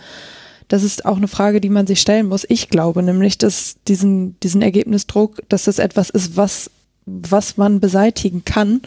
das 0.68 0.82
ist 0.82 1.06
auch 1.06 1.16
eine 1.16 1.28
Frage, 1.28 1.60
die 1.60 1.70
man 1.70 1.86
sich 1.86 2.00
stellen 2.00 2.26
muss. 2.28 2.46
Ich 2.48 2.68
glaube 2.68 3.02
nämlich, 3.02 3.38
dass 3.38 3.76
diesen, 3.88 4.38
diesen 4.40 4.62
Ergebnisdruck, 4.62 5.42
dass 5.48 5.64
das 5.64 5.78
etwas 5.78 6.10
ist, 6.10 6.36
was, 6.36 6.70
was 7.06 7.56
man 7.56 7.80
beseitigen 7.80 8.44
kann 8.44 8.82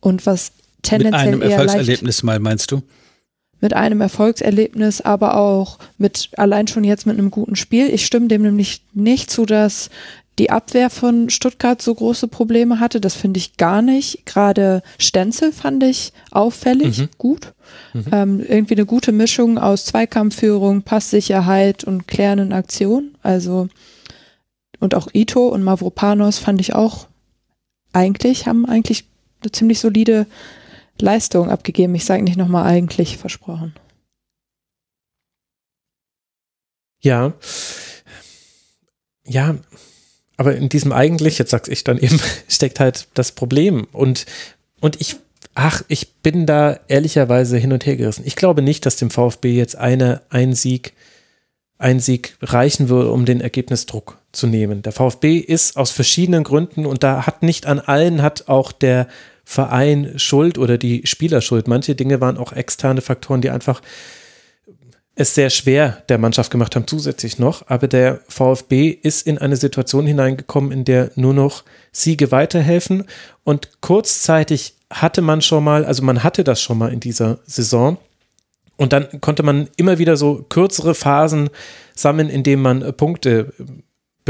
und 0.00 0.26
was 0.26 0.52
tendenziell 0.82 1.36
mit 1.36 1.42
einem 1.42 1.50
Erfolgserlebnis 1.50 2.22
mal 2.22 2.38
meinst 2.38 2.70
du? 2.70 2.82
Mit 3.62 3.74
einem 3.74 4.00
Erfolgserlebnis, 4.00 5.00
aber 5.00 5.36
auch 5.36 5.78
mit 5.98 6.30
allein 6.36 6.66
schon 6.66 6.84
jetzt 6.84 7.06
mit 7.06 7.18
einem 7.18 7.30
guten 7.30 7.56
Spiel. 7.56 7.92
Ich 7.92 8.06
stimme 8.06 8.28
dem 8.28 8.42
nämlich 8.42 8.82
nicht 8.94 9.30
zu, 9.30 9.44
dass 9.44 9.90
die 10.40 10.48
Abwehr 10.48 10.88
von 10.88 11.28
Stuttgart 11.28 11.82
so 11.82 11.94
große 11.94 12.26
Probleme 12.26 12.80
hatte. 12.80 12.98
Das 12.98 13.14
finde 13.14 13.36
ich 13.36 13.58
gar 13.58 13.82
nicht. 13.82 14.24
Gerade 14.24 14.82
Stenzel 14.98 15.52
fand 15.52 15.82
ich 15.82 16.14
auffällig 16.30 16.96
mhm. 16.96 17.08
gut. 17.18 17.52
Mhm. 17.92 18.04
Ähm, 18.10 18.40
irgendwie 18.40 18.74
eine 18.74 18.86
gute 18.86 19.12
Mischung 19.12 19.58
aus 19.58 19.84
Zweikampfführung, 19.84 20.80
Passsicherheit 20.80 21.84
und 21.84 22.08
klärenden 22.08 22.54
Aktionen. 22.54 23.18
Also 23.22 23.68
und 24.78 24.94
auch 24.94 25.08
Ito 25.12 25.46
und 25.48 25.62
Mavropanos 25.62 26.38
fand 26.38 26.58
ich 26.58 26.74
auch 26.74 27.06
eigentlich, 27.92 28.46
haben 28.46 28.64
eigentlich 28.64 29.04
eine 29.42 29.52
ziemlich 29.52 29.78
solide 29.78 30.26
Leistung 30.98 31.50
abgegeben. 31.50 31.94
Ich 31.94 32.06
sage 32.06 32.22
nicht 32.22 32.38
nochmal 32.38 32.64
eigentlich 32.64 33.18
versprochen. 33.18 33.74
Ja. 37.02 37.34
Ja, 39.26 39.56
aber 40.40 40.56
in 40.56 40.70
diesem 40.70 40.90
eigentlich, 40.90 41.36
jetzt 41.36 41.50
sag's 41.50 41.68
ich 41.68 41.84
dann 41.84 41.98
eben, 41.98 42.18
steckt 42.48 42.80
halt 42.80 43.08
das 43.12 43.30
Problem. 43.30 43.86
Und, 43.92 44.24
und 44.80 44.98
ich, 44.98 45.16
ach, 45.54 45.82
ich 45.86 46.14
bin 46.14 46.46
da 46.46 46.80
ehrlicherweise 46.88 47.58
hin 47.58 47.74
und 47.74 47.84
her 47.84 47.96
gerissen. 47.96 48.22
Ich 48.24 48.36
glaube 48.36 48.62
nicht, 48.62 48.86
dass 48.86 48.96
dem 48.96 49.10
VfB 49.10 49.52
jetzt 49.52 49.76
eine, 49.76 50.22
ein 50.30 50.54
Sieg, 50.54 50.94
ein 51.76 52.00
Sieg 52.00 52.38
reichen 52.40 52.88
würde, 52.88 53.10
um 53.10 53.26
den 53.26 53.42
Ergebnisdruck 53.42 54.16
zu 54.32 54.46
nehmen. 54.46 54.80
Der 54.80 54.92
VfB 54.92 55.36
ist 55.36 55.76
aus 55.76 55.90
verschiedenen 55.90 56.42
Gründen 56.42 56.86
und 56.86 57.02
da 57.02 57.26
hat 57.26 57.42
nicht 57.42 57.66
an 57.66 57.78
allen 57.78 58.22
hat 58.22 58.48
auch 58.48 58.72
der 58.72 59.08
Verein 59.44 60.14
Schuld 60.18 60.56
oder 60.56 60.78
die 60.78 61.02
Spieler 61.06 61.42
Schuld. 61.42 61.68
Manche 61.68 61.94
Dinge 61.94 62.22
waren 62.22 62.38
auch 62.38 62.54
externe 62.54 63.02
Faktoren, 63.02 63.42
die 63.42 63.50
einfach 63.50 63.82
es 65.14 65.34
sehr 65.34 65.50
schwer 65.50 66.02
der 66.08 66.18
Mannschaft 66.18 66.50
gemacht 66.50 66.76
haben, 66.76 66.86
zusätzlich 66.86 67.38
noch. 67.38 67.68
Aber 67.68 67.88
der 67.88 68.20
VfB 68.28 68.90
ist 68.90 69.26
in 69.26 69.38
eine 69.38 69.56
Situation 69.56 70.06
hineingekommen, 70.06 70.72
in 70.72 70.84
der 70.84 71.10
nur 71.14 71.34
noch 71.34 71.64
Siege 71.92 72.30
weiterhelfen. 72.32 73.04
Und 73.44 73.80
kurzzeitig 73.80 74.74
hatte 74.90 75.22
man 75.22 75.42
schon 75.42 75.64
mal, 75.64 75.84
also 75.84 76.02
man 76.02 76.22
hatte 76.22 76.44
das 76.44 76.60
schon 76.62 76.78
mal 76.78 76.92
in 76.92 77.00
dieser 77.00 77.38
Saison. 77.44 77.98
Und 78.76 78.92
dann 78.92 79.20
konnte 79.20 79.42
man 79.42 79.68
immer 79.76 79.98
wieder 79.98 80.16
so 80.16 80.46
kürzere 80.48 80.94
Phasen 80.94 81.50
sammeln, 81.94 82.30
indem 82.30 82.62
man 82.62 82.96
Punkte 82.96 83.52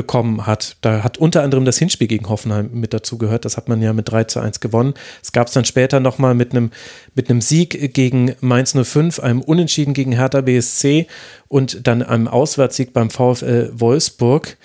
bekommen 0.00 0.46
hat. 0.46 0.76
Da 0.80 1.04
hat 1.04 1.18
unter 1.18 1.42
anderem 1.42 1.66
das 1.66 1.76
Hinspiel 1.76 2.06
gegen 2.06 2.30
Hoffenheim 2.30 2.70
mit 2.72 2.94
dazu 2.94 3.18
gehört. 3.18 3.44
Das 3.44 3.58
hat 3.58 3.68
man 3.68 3.82
ja 3.82 3.92
mit 3.92 4.10
3 4.10 4.24
zu 4.24 4.40
1 4.40 4.60
gewonnen. 4.60 4.94
Es 5.22 5.32
gab 5.32 5.48
es 5.48 5.52
dann 5.52 5.66
später 5.66 6.00
nochmal 6.00 6.34
mit 6.34 6.52
einem 6.52 6.70
mit 7.14 7.28
einem 7.28 7.42
Sieg 7.42 7.92
gegen 7.92 8.34
Mainz 8.40 8.74
05, 8.74 9.20
einem 9.20 9.42
Unentschieden 9.42 9.92
gegen 9.92 10.12
Hertha 10.12 10.40
BSC 10.40 11.06
und 11.48 11.86
dann 11.86 12.02
einem 12.02 12.28
Auswärtssieg 12.28 12.94
beim 12.94 13.10
VfL 13.10 13.72
Wolfsburg. 13.74 14.56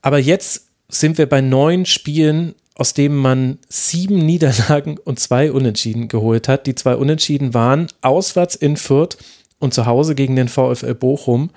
Aber 0.00 0.18
jetzt 0.18 0.68
sind 0.88 1.18
wir 1.18 1.28
bei 1.28 1.42
neun 1.42 1.84
Spielen, 1.84 2.54
aus 2.74 2.94
denen 2.94 3.16
man 3.16 3.58
sieben 3.68 4.16
Niederlagen 4.24 4.96
und 4.96 5.20
zwei 5.20 5.52
Unentschieden 5.52 6.08
geholt 6.08 6.48
hat. 6.48 6.66
Die 6.66 6.74
zwei 6.74 6.96
Unentschieden 6.96 7.52
waren 7.52 7.88
auswärts 8.00 8.54
in 8.54 8.78
Fürth 8.78 9.18
und 9.58 9.74
zu 9.74 9.84
Hause 9.84 10.14
gegen 10.14 10.34
den 10.34 10.48
VfL 10.48 10.94
Bochum 10.94 11.50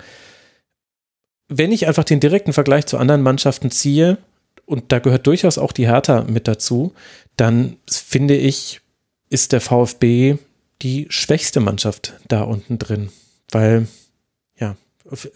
wenn 1.58 1.72
ich 1.72 1.86
einfach 1.86 2.04
den 2.04 2.20
direkten 2.20 2.52
Vergleich 2.52 2.86
zu 2.86 2.98
anderen 2.98 3.22
Mannschaften 3.22 3.70
ziehe, 3.70 4.18
und 4.66 4.92
da 4.92 4.98
gehört 4.98 5.26
durchaus 5.26 5.58
auch 5.58 5.72
die 5.72 5.86
Hertha 5.86 6.22
mit 6.22 6.48
dazu, 6.48 6.94
dann 7.36 7.76
finde 7.90 8.36
ich, 8.36 8.80
ist 9.28 9.52
der 9.52 9.60
VfB 9.60 10.38
die 10.80 11.06
schwächste 11.10 11.60
Mannschaft 11.60 12.14
da 12.28 12.42
unten 12.42 12.78
drin. 12.78 13.10
Weil, 13.50 13.88
ja, 14.58 14.76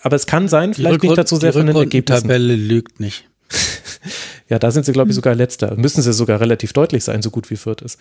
aber 0.00 0.16
es 0.16 0.26
kann 0.26 0.48
sein, 0.48 0.72
vielleicht 0.72 1.02
nicht 1.02 1.18
dazu 1.18 1.36
sehr 1.36 1.52
von 1.52 1.66
den 1.66 1.76
Ergebnissen. 1.76 2.22
Die 2.22 2.28
Tabelle 2.28 2.56
lügt 2.56 3.00
nicht. 3.00 3.28
ja, 4.48 4.58
da 4.58 4.70
sind 4.70 4.86
sie, 4.86 4.92
glaube 4.92 5.10
ich, 5.10 5.14
sogar 5.14 5.34
letzter. 5.34 5.76
Müssen 5.76 6.00
sie 6.02 6.12
sogar 6.12 6.40
relativ 6.40 6.72
deutlich 6.72 7.04
sein, 7.04 7.20
so 7.20 7.30
gut 7.30 7.50
wie 7.50 7.56
Fürth 7.56 7.82
ist 7.82 7.98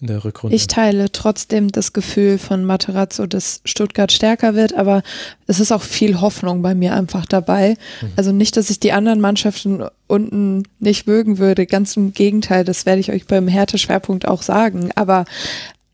in 0.00 0.08
der 0.08 0.24
Rückrunde. 0.24 0.56
Ich 0.56 0.66
teile 0.66 1.12
trotzdem 1.12 1.70
das 1.70 1.92
Gefühl 1.92 2.38
von 2.38 2.64
Materazzo, 2.64 3.26
dass 3.26 3.60
Stuttgart 3.64 4.10
stärker 4.10 4.54
wird, 4.54 4.74
aber 4.74 5.02
es 5.46 5.60
ist 5.60 5.70
auch 5.70 5.82
viel 5.82 6.20
Hoffnung 6.20 6.60
bei 6.62 6.74
mir 6.74 6.94
einfach 6.94 7.24
dabei. 7.24 7.76
Mhm. 8.00 8.12
Also 8.16 8.32
nicht, 8.32 8.56
dass 8.56 8.70
ich 8.70 8.80
die 8.80 8.92
anderen 8.92 9.20
Mannschaften 9.20 9.84
unten 10.08 10.64
nicht 10.80 11.06
mögen 11.06 11.38
würde, 11.38 11.66
ganz 11.66 11.96
im 11.96 12.12
Gegenteil, 12.12 12.64
das 12.64 12.84
werde 12.84 13.00
ich 13.00 13.12
euch 13.12 13.26
beim 13.26 13.46
Härte-Schwerpunkt 13.46 14.26
auch 14.26 14.42
sagen, 14.42 14.90
aber 14.96 15.24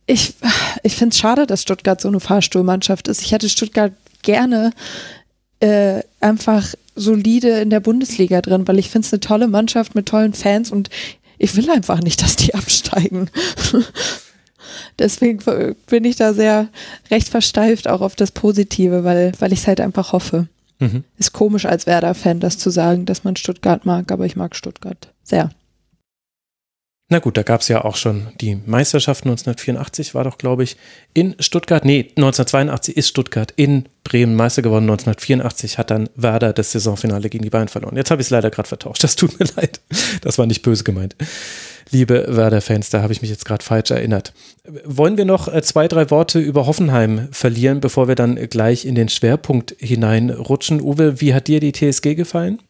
ich, 0.06 0.34
ich 0.82 0.96
finde 0.96 1.12
es 1.12 1.18
schade, 1.18 1.46
dass 1.46 1.62
Stuttgart 1.62 2.00
so 2.00 2.08
eine 2.08 2.18
Fahrstuhlmannschaft 2.18 3.08
ist. 3.08 3.20
Ich 3.20 3.32
hätte 3.32 3.48
Stuttgart 3.50 3.92
gerne 4.22 4.72
äh, 5.60 6.02
einfach 6.20 6.74
solide 6.94 7.60
in 7.60 7.70
der 7.70 7.80
Bundesliga 7.80 8.40
drin, 8.40 8.66
weil 8.66 8.78
ich 8.78 8.90
finde 8.90 9.06
es 9.06 9.12
eine 9.12 9.20
tolle 9.20 9.48
Mannschaft 9.48 9.94
mit 9.94 10.06
tollen 10.06 10.32
Fans 10.32 10.72
und 10.72 10.90
ich 11.38 11.56
will 11.56 11.70
einfach 11.70 12.00
nicht, 12.00 12.22
dass 12.22 12.36
die 12.36 12.54
absteigen. 12.54 13.30
Deswegen 14.98 15.40
bin 15.86 16.04
ich 16.04 16.16
da 16.16 16.34
sehr 16.34 16.68
recht 17.10 17.28
versteift 17.28 17.88
auch 17.88 18.00
auf 18.00 18.16
das 18.16 18.32
Positive, 18.32 19.04
weil, 19.04 19.32
weil 19.38 19.52
ich 19.52 19.60
es 19.60 19.66
halt 19.66 19.80
einfach 19.80 20.12
hoffe. 20.12 20.48
Mhm. 20.80 21.04
Ist 21.16 21.32
komisch 21.32 21.66
als 21.66 21.86
Werder-Fan, 21.86 22.40
das 22.40 22.58
zu 22.58 22.70
sagen, 22.70 23.06
dass 23.06 23.24
man 23.24 23.36
Stuttgart 23.36 23.84
mag, 23.86 24.12
aber 24.12 24.26
ich 24.26 24.36
mag 24.36 24.54
Stuttgart 24.54 25.08
sehr. 25.24 25.50
Na 27.10 27.20
gut, 27.20 27.38
da 27.38 27.42
gab 27.42 27.62
es 27.62 27.68
ja 27.68 27.86
auch 27.86 27.96
schon 27.96 28.28
die 28.38 28.56
Meisterschaft 28.66 29.24
1984 29.24 30.14
war 30.14 30.24
doch, 30.24 30.36
glaube 30.36 30.62
ich, 30.62 30.76
in 31.14 31.36
Stuttgart. 31.40 31.82
Nee, 31.82 32.10
1982 32.16 32.98
ist 32.98 33.08
Stuttgart 33.08 33.50
in 33.56 33.88
Bremen 34.04 34.34
Meister 34.34 34.60
geworden. 34.60 34.84
1984 34.84 35.78
hat 35.78 35.90
dann 35.90 36.10
Werder 36.16 36.52
das 36.52 36.72
Saisonfinale 36.72 37.30
gegen 37.30 37.44
die 37.44 37.50
Bayern 37.50 37.68
verloren. 37.68 37.96
Jetzt 37.96 38.10
habe 38.10 38.20
ich 38.20 38.26
es 38.26 38.30
leider 38.30 38.50
gerade 38.50 38.68
vertauscht. 38.68 39.02
Das 39.02 39.16
tut 39.16 39.40
mir 39.40 39.46
leid. 39.56 39.80
Das 40.20 40.36
war 40.36 40.44
nicht 40.44 40.60
böse 40.60 40.84
gemeint. 40.84 41.16
Liebe 41.90 42.26
Werder-Fans, 42.28 42.90
da 42.90 43.00
habe 43.00 43.14
ich 43.14 43.22
mich 43.22 43.30
jetzt 43.30 43.46
gerade 43.46 43.64
falsch 43.64 43.90
erinnert. 43.90 44.34
Wollen 44.84 45.16
wir 45.16 45.24
noch 45.24 45.48
äh, 45.48 45.62
zwei, 45.62 45.88
drei 45.88 46.10
Worte 46.10 46.38
über 46.38 46.66
Hoffenheim 46.66 47.28
verlieren, 47.32 47.80
bevor 47.80 48.08
wir 48.08 48.16
dann 48.16 48.34
gleich 48.50 48.84
in 48.84 48.94
den 48.94 49.08
Schwerpunkt 49.08 49.74
hineinrutschen? 49.78 50.82
Uwe, 50.82 51.22
wie 51.22 51.32
hat 51.32 51.48
dir 51.48 51.60
die 51.60 51.72
TSG 51.72 52.14
gefallen? 52.16 52.60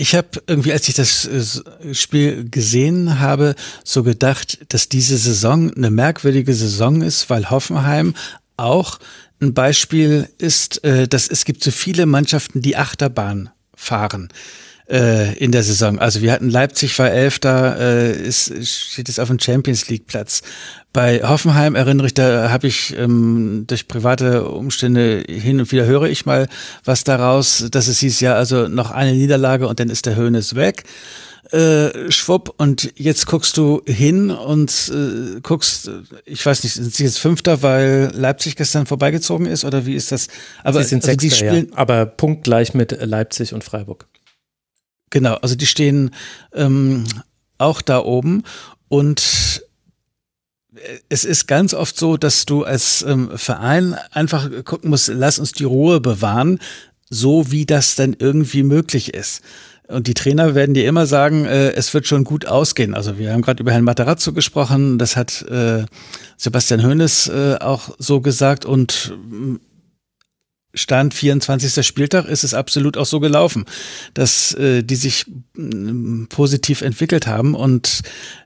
Ich 0.00 0.14
habe 0.14 0.28
irgendwie, 0.46 0.72
als 0.72 0.88
ich 0.88 0.94
das 0.94 1.26
äh, 1.26 1.94
Spiel 1.94 2.48
gesehen 2.48 3.20
habe, 3.20 3.54
so 3.84 4.02
gedacht, 4.02 4.58
dass 4.70 4.88
diese 4.88 5.18
Saison 5.18 5.70
eine 5.74 5.90
merkwürdige 5.90 6.54
Saison 6.54 7.02
ist, 7.02 7.28
weil 7.28 7.50
Hoffenheim 7.50 8.14
auch 8.56 8.98
ein 9.42 9.52
Beispiel 9.52 10.26
ist, 10.38 10.82
äh, 10.84 11.06
dass 11.06 11.28
es 11.28 11.44
gibt 11.44 11.62
so 11.62 11.70
viele 11.70 12.06
Mannschaften, 12.06 12.62
die 12.62 12.78
Achterbahn 12.78 13.50
fahren 13.76 14.30
äh, 14.88 15.36
in 15.36 15.52
der 15.52 15.64
Saison. 15.64 15.98
Also 15.98 16.22
wir 16.22 16.32
hatten 16.32 16.48
Leipzig 16.48 16.98
war 16.98 17.10
Elfter, 17.10 18.10
ist, 18.10 18.54
steht 18.66 19.08
jetzt 19.08 19.20
auf 19.20 19.28
dem 19.28 19.38
Champions 19.38 19.90
League 19.90 20.06
Platz. 20.06 20.40
Bei 20.92 21.22
Hoffenheim 21.22 21.76
erinnere 21.76 22.08
ich, 22.08 22.14
da 22.14 22.50
habe 22.50 22.66
ich 22.66 22.96
ähm, 22.96 23.64
durch 23.68 23.86
private 23.86 24.44
Umstände 24.48 25.24
hin 25.28 25.60
und 25.60 25.70
wieder 25.70 25.86
höre 25.86 26.04
ich 26.04 26.26
mal 26.26 26.48
was 26.84 27.04
daraus, 27.04 27.66
dass 27.70 27.86
es 27.86 28.00
hieß 28.00 28.18
ja 28.20 28.34
also 28.34 28.66
noch 28.66 28.90
eine 28.90 29.12
Niederlage 29.12 29.68
und 29.68 29.78
dann 29.78 29.88
ist 29.88 30.06
der 30.06 30.16
Höhnes 30.16 30.56
weg. 30.56 30.82
Äh, 31.52 32.10
schwupp 32.10 32.54
und 32.58 32.92
jetzt 32.96 33.26
guckst 33.26 33.56
du 33.56 33.82
hin 33.86 34.30
und 34.30 34.92
äh, 34.92 35.40
guckst, 35.40 35.90
ich 36.24 36.44
weiß 36.44 36.62
nicht, 36.64 36.74
sind 36.74 36.94
sie 36.94 37.04
jetzt 37.04 37.18
Fünfter, 37.18 37.62
weil 37.62 38.10
Leipzig 38.14 38.56
gestern 38.56 38.86
vorbeigezogen 38.86 39.46
ist 39.46 39.64
oder 39.64 39.86
wie 39.86 39.94
ist 39.94 40.12
das? 40.12 40.28
Aber 40.62 40.82
sie 40.82 40.90
sind 40.90 41.04
also 41.08 41.20
Sechster, 41.20 41.36
spielen, 41.36 41.68
ja. 41.70 41.76
aber 41.76 42.06
punktgleich 42.06 42.74
mit 42.74 42.96
Leipzig 43.00 43.52
und 43.52 43.64
Freiburg. 43.64 44.06
Genau, 45.10 45.34
also 45.34 45.56
die 45.56 45.66
stehen 45.66 46.12
ähm, 46.52 47.04
auch 47.58 47.82
da 47.82 48.00
oben 48.00 48.44
und 48.88 49.62
es 51.08 51.24
ist 51.24 51.46
ganz 51.46 51.74
oft 51.74 51.98
so, 51.98 52.16
dass 52.16 52.46
du 52.46 52.64
als 52.64 53.02
ähm, 53.02 53.30
Verein 53.34 53.96
einfach 54.10 54.48
gucken 54.64 54.90
musst, 54.90 55.08
lass 55.08 55.38
uns 55.38 55.52
die 55.52 55.64
Ruhe 55.64 56.00
bewahren, 56.00 56.58
so 57.08 57.50
wie 57.50 57.66
das 57.66 57.96
dann 57.96 58.16
irgendwie 58.18 58.62
möglich 58.62 59.14
ist. 59.14 59.42
Und 59.88 60.06
die 60.06 60.14
Trainer 60.14 60.54
werden 60.54 60.74
dir 60.74 60.86
immer 60.86 61.06
sagen, 61.06 61.44
äh, 61.46 61.72
es 61.72 61.92
wird 61.92 62.06
schon 62.06 62.22
gut 62.22 62.46
ausgehen. 62.46 62.94
Also 62.94 63.18
wir 63.18 63.32
haben 63.32 63.42
gerade 63.42 63.62
über 63.62 63.72
Herrn 63.72 63.84
Materazzo 63.84 64.32
gesprochen, 64.32 64.98
das 64.98 65.16
hat 65.16 65.42
äh, 65.42 65.84
Sebastian 66.36 66.84
Hoeneß 66.84 67.28
äh, 67.28 67.56
auch 67.60 67.90
so 67.98 68.20
gesagt 68.20 68.64
und 68.64 69.12
Stand 70.72 71.14
24. 71.14 71.84
Spieltag 71.84 72.26
ist 72.26 72.44
es 72.44 72.54
absolut 72.54 72.96
auch 72.96 73.06
so 73.06 73.18
gelaufen, 73.18 73.64
dass 74.14 74.54
äh, 74.54 74.82
die 74.82 74.96
sich 74.96 75.26
äh, 75.58 76.26
positiv 76.28 76.82
entwickelt 76.82 77.26
haben 77.26 77.54
und 77.54 78.02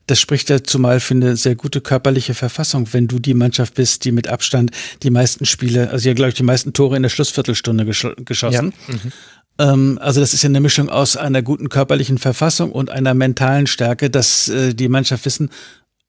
das 0.07 0.21
spricht 0.21 0.51
ja 0.51 0.63
zumal 0.63 1.01
für 1.01 1.15
eine 1.15 1.37
sehr 1.37 1.55
gute 1.55 1.81
körperliche 1.81 2.35
Verfassung, 2.35 2.89
wenn 2.93 3.09
du 3.09 3.19
die 3.19 3.35
Mannschaft 3.35 3.75
bist, 3.75 4.05
die 4.05 4.13
mit 4.13 4.29
Abstand 4.29 4.71
die 5.03 5.11
meisten 5.11 5.45
Spiele, 5.45 5.91
also 5.91 6.09
ja 6.09 6.15
glaube 6.15 6.31
ich 6.31 6.35
die 6.35 6.43
meisten 6.43 6.73
Tore 6.73 6.97
in 6.97 7.03
der 7.03 7.11
Schlussviertelstunde 7.11 7.85
gesch 7.85 8.07
geschossen. 8.25 8.73
Ja. 8.89 8.95
Mhm. 8.95 9.13
Ähm, 9.59 9.99
also 10.01 10.21
das 10.21 10.35
ist 10.35 10.43
ja 10.43 10.49
eine 10.49 10.61
Mischung 10.61 10.89
aus 10.89 11.17
einer 11.17 11.43
guten 11.43 11.69
körperlichen 11.69 12.19
Verfassung 12.19 12.73
und 12.73 12.91
einer 12.91 13.15
mentalen 13.15 13.67
Stärke, 13.67 14.11
dass 14.11 14.49
äh, 14.49 14.75
die 14.75 14.89
Mannschaft 14.89 15.25
wissen, 15.27 15.51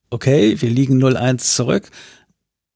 okay, 0.09 0.59
wir 0.61 0.69
liegen 0.69 1.01
0-1 1.03 1.39
zurück 1.55 1.89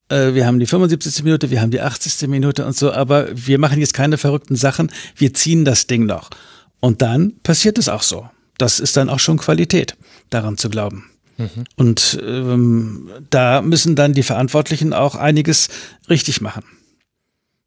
wir 0.09 0.45
haben 0.45 0.59
die 0.59 0.65
75. 0.65 1.23
Minute, 1.23 1.51
wir 1.51 1.61
haben 1.61 1.71
die 1.71 1.81
80. 1.81 2.27
Minute 2.27 2.65
und 2.65 2.75
so, 2.75 2.91
aber 2.91 3.27
wir 3.33 3.59
machen 3.59 3.79
jetzt 3.79 3.93
keine 3.93 4.17
verrückten 4.17 4.55
Sachen, 4.55 4.91
wir 5.15 5.33
ziehen 5.33 5.65
das 5.65 5.87
Ding 5.87 6.05
noch. 6.05 6.29
Und 6.79 7.01
dann 7.01 7.33
passiert 7.43 7.77
es 7.77 7.89
auch 7.89 8.01
so. 8.01 8.29
Das 8.57 8.79
ist 8.79 8.97
dann 8.97 9.09
auch 9.09 9.19
schon 9.19 9.37
Qualität, 9.37 9.95
daran 10.29 10.57
zu 10.57 10.69
glauben. 10.69 11.09
Mhm. 11.37 11.63
Und 11.75 12.19
ähm, 12.21 13.09
da 13.29 13.61
müssen 13.61 13.95
dann 13.95 14.13
die 14.13 14.23
Verantwortlichen 14.23 14.93
auch 14.93 15.15
einiges 15.15 15.69
richtig 16.09 16.41
machen. 16.41 16.63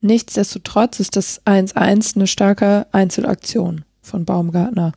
Nichtsdestotrotz 0.00 1.00
ist 1.00 1.16
das 1.16 1.40
1-1 1.46 2.16
eine 2.16 2.26
starke 2.26 2.86
Einzelaktion 2.92 3.84
von 4.02 4.24
Baumgartner, 4.24 4.92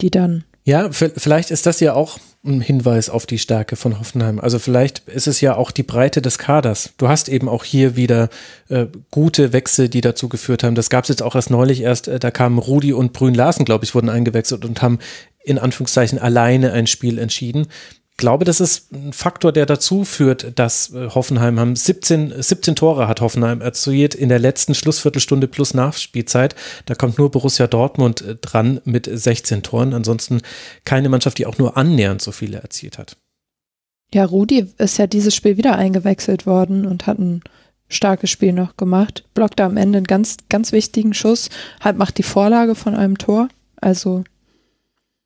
die 0.00 0.10
dann. 0.10 0.44
Ja, 0.66 0.90
vielleicht 0.90 1.52
ist 1.52 1.64
das 1.64 1.78
ja 1.78 1.94
auch 1.94 2.18
ein 2.44 2.60
Hinweis 2.60 3.08
auf 3.08 3.24
die 3.24 3.38
Stärke 3.38 3.76
von 3.76 4.00
Hoffenheim. 4.00 4.40
Also 4.40 4.58
vielleicht 4.58 5.08
ist 5.08 5.28
es 5.28 5.40
ja 5.40 5.54
auch 5.54 5.70
die 5.70 5.84
Breite 5.84 6.20
des 6.20 6.38
Kaders. 6.38 6.92
Du 6.98 7.06
hast 7.06 7.28
eben 7.28 7.48
auch 7.48 7.62
hier 7.62 7.94
wieder 7.94 8.30
äh, 8.68 8.86
gute 9.12 9.52
Wechsel, 9.52 9.88
die 9.88 10.00
dazu 10.00 10.28
geführt 10.28 10.64
haben. 10.64 10.74
Das 10.74 10.90
gab 10.90 11.04
es 11.04 11.08
jetzt 11.08 11.22
auch 11.22 11.36
erst 11.36 11.50
neulich 11.50 11.82
erst, 11.82 12.08
äh, 12.08 12.18
da 12.18 12.32
kamen 12.32 12.58
Rudi 12.58 12.92
und 12.92 13.12
Brün 13.12 13.34
Larsen, 13.34 13.64
glaube 13.64 13.84
ich, 13.84 13.94
wurden 13.94 14.08
eingewechselt 14.08 14.64
und 14.64 14.82
haben 14.82 14.98
in 15.44 15.60
Anführungszeichen 15.60 16.18
alleine 16.18 16.72
ein 16.72 16.88
Spiel 16.88 17.20
entschieden 17.20 17.68
glaube, 18.16 18.44
das 18.44 18.60
ist 18.60 18.92
ein 18.92 19.12
Faktor, 19.12 19.52
der 19.52 19.66
dazu 19.66 20.04
führt, 20.04 20.58
dass 20.58 20.92
äh, 20.92 21.08
Hoffenheim 21.10 21.60
haben 21.60 21.76
17, 21.76 22.34
17 22.42 22.76
Tore 22.76 23.08
hat 23.08 23.20
Hoffenheim 23.20 23.60
erzielt 23.60 24.14
in 24.14 24.28
der 24.28 24.38
letzten 24.38 24.74
Schlussviertelstunde 24.74 25.48
plus 25.48 25.74
Nachspielzeit. 25.74 26.54
Da 26.86 26.94
kommt 26.94 27.18
nur 27.18 27.30
Borussia 27.30 27.66
Dortmund 27.66 28.22
äh, 28.22 28.36
dran 28.36 28.80
mit 28.84 29.08
16 29.12 29.62
Toren. 29.62 29.92
Ansonsten 29.92 30.40
keine 30.84 31.08
Mannschaft, 31.08 31.38
die 31.38 31.46
auch 31.46 31.58
nur 31.58 31.76
annähernd 31.76 32.22
so 32.22 32.32
viele 32.32 32.58
erzielt 32.58 32.98
hat. 32.98 33.16
Ja, 34.14 34.24
Rudi 34.24 34.66
ist 34.78 34.98
ja 34.98 35.06
dieses 35.06 35.34
Spiel 35.34 35.56
wieder 35.56 35.76
eingewechselt 35.76 36.46
worden 36.46 36.86
und 36.86 37.06
hat 37.06 37.18
ein 37.18 37.42
starkes 37.88 38.30
Spiel 38.30 38.52
noch 38.52 38.76
gemacht. 38.76 39.24
Blockt 39.34 39.60
am 39.60 39.76
Ende 39.76 39.98
einen 39.98 40.06
ganz, 40.06 40.36
ganz 40.48 40.72
wichtigen 40.72 41.12
Schuss, 41.12 41.50
halt 41.80 41.98
macht 41.98 42.18
die 42.18 42.22
Vorlage 42.22 42.74
von 42.74 42.94
einem 42.94 43.18
Tor. 43.18 43.48
Also 43.80 44.24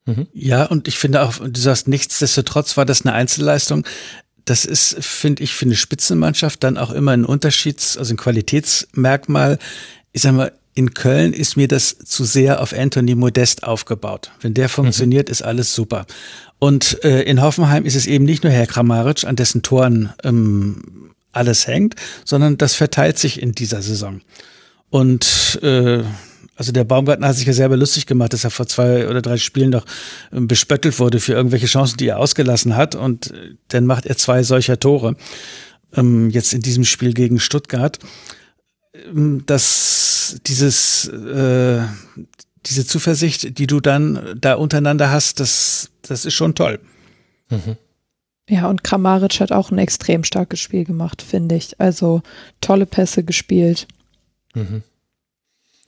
Mhm. 0.05 0.27
Ja, 0.33 0.65
und 0.65 0.87
ich 0.87 0.97
finde 0.97 1.21
auch, 1.21 1.37
du 1.37 1.59
sagst, 1.59 1.87
nichtsdestotrotz 1.87 2.77
war 2.77 2.85
das 2.85 3.01
eine 3.05 3.13
Einzelleistung. 3.13 3.85
Das 4.45 4.65
ist, 4.65 4.97
finde 4.99 5.43
ich, 5.43 5.53
für 5.53 5.65
eine 5.65 5.75
Spitzenmannschaft 5.75 6.63
dann 6.63 6.77
auch 6.77 6.91
immer 6.91 7.11
ein 7.11 7.25
Unterschieds-, 7.25 7.97
also 7.97 8.13
ein 8.13 8.17
Qualitätsmerkmal. 8.17 9.59
Ich 10.11 10.23
sag 10.23 10.33
mal, 10.33 10.51
in 10.73 10.93
Köln 10.93 11.33
ist 11.33 11.57
mir 11.57 11.67
das 11.67 11.97
zu 11.97 12.23
sehr 12.23 12.61
auf 12.61 12.73
Anthony 12.73 13.15
Modest 13.15 13.63
aufgebaut. 13.63 14.31
Wenn 14.41 14.53
der 14.53 14.69
funktioniert, 14.69 15.27
mhm. 15.27 15.31
ist 15.31 15.41
alles 15.41 15.75
super. 15.75 16.05
Und 16.59 17.03
äh, 17.03 17.23
in 17.23 17.41
Hoffenheim 17.41 17.85
ist 17.85 17.95
es 17.95 18.07
eben 18.07 18.25
nicht 18.25 18.43
nur 18.43 18.53
Herr 18.53 18.67
Kramaric, 18.67 19.25
an 19.25 19.35
dessen 19.35 19.61
Toren 19.63 20.13
ähm, 20.23 21.11
alles 21.31 21.67
hängt, 21.67 21.95
sondern 22.25 22.57
das 22.57 22.75
verteilt 22.75 23.17
sich 23.17 23.41
in 23.41 23.51
dieser 23.53 23.81
Saison. 23.81 24.21
Und 24.89 25.59
äh, 25.61 26.03
also 26.61 26.71
der 26.71 26.83
Baumgartner 26.83 27.27
hat 27.27 27.35
sich 27.35 27.47
ja 27.47 27.53
selber 27.53 27.75
lustig 27.75 28.05
gemacht, 28.05 28.33
dass 28.33 28.43
er 28.43 28.51
vor 28.51 28.67
zwei 28.67 29.09
oder 29.09 29.23
drei 29.23 29.37
Spielen 29.37 29.71
noch 29.71 29.83
ähm, 30.31 30.47
bespöttelt 30.47 30.99
wurde 30.99 31.19
für 31.19 31.33
irgendwelche 31.33 31.65
Chancen, 31.65 31.97
die 31.97 32.05
er 32.05 32.19
ausgelassen 32.19 32.75
hat. 32.75 32.93
Und 32.93 33.31
äh, 33.31 33.55
dann 33.69 33.87
macht 33.87 34.05
er 34.05 34.15
zwei 34.15 34.43
solcher 34.43 34.79
Tore. 34.79 35.15
Ähm, 35.95 36.29
jetzt 36.29 36.53
in 36.53 36.61
diesem 36.61 36.83
Spiel 36.83 37.15
gegen 37.15 37.39
Stuttgart. 37.39 37.97
Ähm, 38.93 39.43
dass 39.47 40.39
dieses, 40.45 41.07
äh, 41.07 41.81
diese 42.67 42.85
Zuversicht, 42.85 43.57
die 43.57 43.65
du 43.65 43.79
dann 43.79 44.37
da 44.39 44.53
untereinander 44.53 45.09
hast, 45.09 45.39
das, 45.39 45.89
das 46.03 46.25
ist 46.25 46.35
schon 46.35 46.53
toll. 46.53 46.79
Mhm. 47.49 47.75
Ja, 48.47 48.69
und 48.69 48.83
Kramaric 48.83 49.39
hat 49.39 49.51
auch 49.51 49.71
ein 49.71 49.79
extrem 49.79 50.23
starkes 50.23 50.59
Spiel 50.59 50.85
gemacht, 50.85 51.23
finde 51.23 51.55
ich. 51.55 51.79
Also 51.79 52.21
tolle 52.61 52.85
Pässe 52.85 53.23
gespielt. 53.23 53.87
Mhm. 54.53 54.83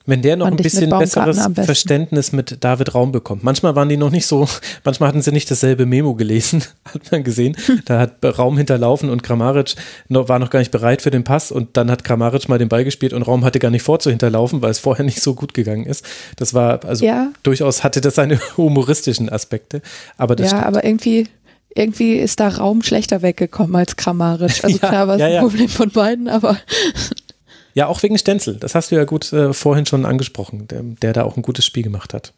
Wenn 0.06 0.20
der 0.20 0.36
noch 0.36 0.48
ein 0.48 0.56
bisschen 0.56 0.90
besseres 0.90 1.38
Verständnis 1.64 2.32
mit 2.32 2.62
David 2.62 2.94
Raum 2.94 3.10
bekommt. 3.10 3.42
Manchmal 3.42 3.74
waren 3.74 3.88
die 3.88 3.96
noch 3.96 4.10
nicht 4.10 4.26
so, 4.26 4.46
manchmal 4.84 5.08
hatten 5.08 5.22
sie 5.22 5.32
nicht 5.32 5.50
dasselbe 5.50 5.86
Memo 5.86 6.14
gelesen, 6.14 6.62
hat 6.84 7.10
man 7.10 7.24
gesehen. 7.24 7.56
Da 7.86 8.00
hat 8.00 8.38
Raum 8.38 8.56
hinterlaufen 8.56 9.10
und 9.10 9.22
Kramaric 9.22 9.74
noch, 10.08 10.28
war 10.28 10.38
noch 10.38 10.50
gar 10.50 10.60
nicht 10.60 10.70
bereit 10.70 11.02
für 11.02 11.10
den 11.10 11.24
Pass 11.24 11.50
und 11.50 11.76
dann 11.76 11.90
hat 11.90 12.04
Kramaric 12.04 12.48
mal 12.48 12.58
den 12.58 12.68
Ball 12.68 12.84
gespielt 12.84 13.12
und 13.12 13.22
Raum 13.22 13.44
hatte 13.44 13.58
gar 13.58 13.70
nicht 13.70 13.82
vor 13.82 13.98
zu 13.98 14.10
hinterlaufen, 14.10 14.62
weil 14.62 14.70
es 14.70 14.78
vorher 14.78 15.04
nicht 15.04 15.20
so 15.20 15.34
gut 15.34 15.54
gegangen 15.54 15.84
ist. 15.86 16.04
Das 16.36 16.54
war, 16.54 16.84
also 16.84 17.04
ja. 17.04 17.30
durchaus 17.42 17.84
hatte 17.84 18.00
das 18.00 18.14
seine 18.14 18.38
humoristischen 18.56 19.28
Aspekte. 19.28 19.82
Aber 20.16 20.36
das 20.36 20.50
ja, 20.50 20.58
stimmt. 20.58 20.66
aber 20.66 20.84
irgendwie 20.84 21.26
irgendwie 21.74 22.14
ist 22.14 22.40
da 22.40 22.48
Raum 22.48 22.82
schlechter 22.82 23.22
weggekommen 23.22 23.74
als 23.74 23.96
Kramaric. 23.96 24.64
Also 24.64 24.78
ja, 24.80 24.88
klar 24.88 25.08
war 25.08 25.16
es 25.16 25.20
ja, 25.20 25.26
ein 25.26 25.40
Problem 25.40 25.68
von 25.68 25.90
beiden, 25.90 26.28
aber 26.28 26.56
ja, 27.74 27.88
auch 27.88 28.02
wegen 28.02 28.16
Stenzel. 28.16 28.56
Das 28.56 28.74
hast 28.74 28.90
du 28.90 28.96
ja 28.96 29.04
gut 29.04 29.32
äh, 29.32 29.52
vorhin 29.52 29.84
schon 29.84 30.06
angesprochen, 30.06 30.66
der, 30.68 30.82
der 30.82 31.12
da 31.12 31.24
auch 31.24 31.36
ein 31.36 31.42
gutes 31.42 31.66
Spiel 31.66 31.82
gemacht 31.82 32.14
hat. 32.14 32.32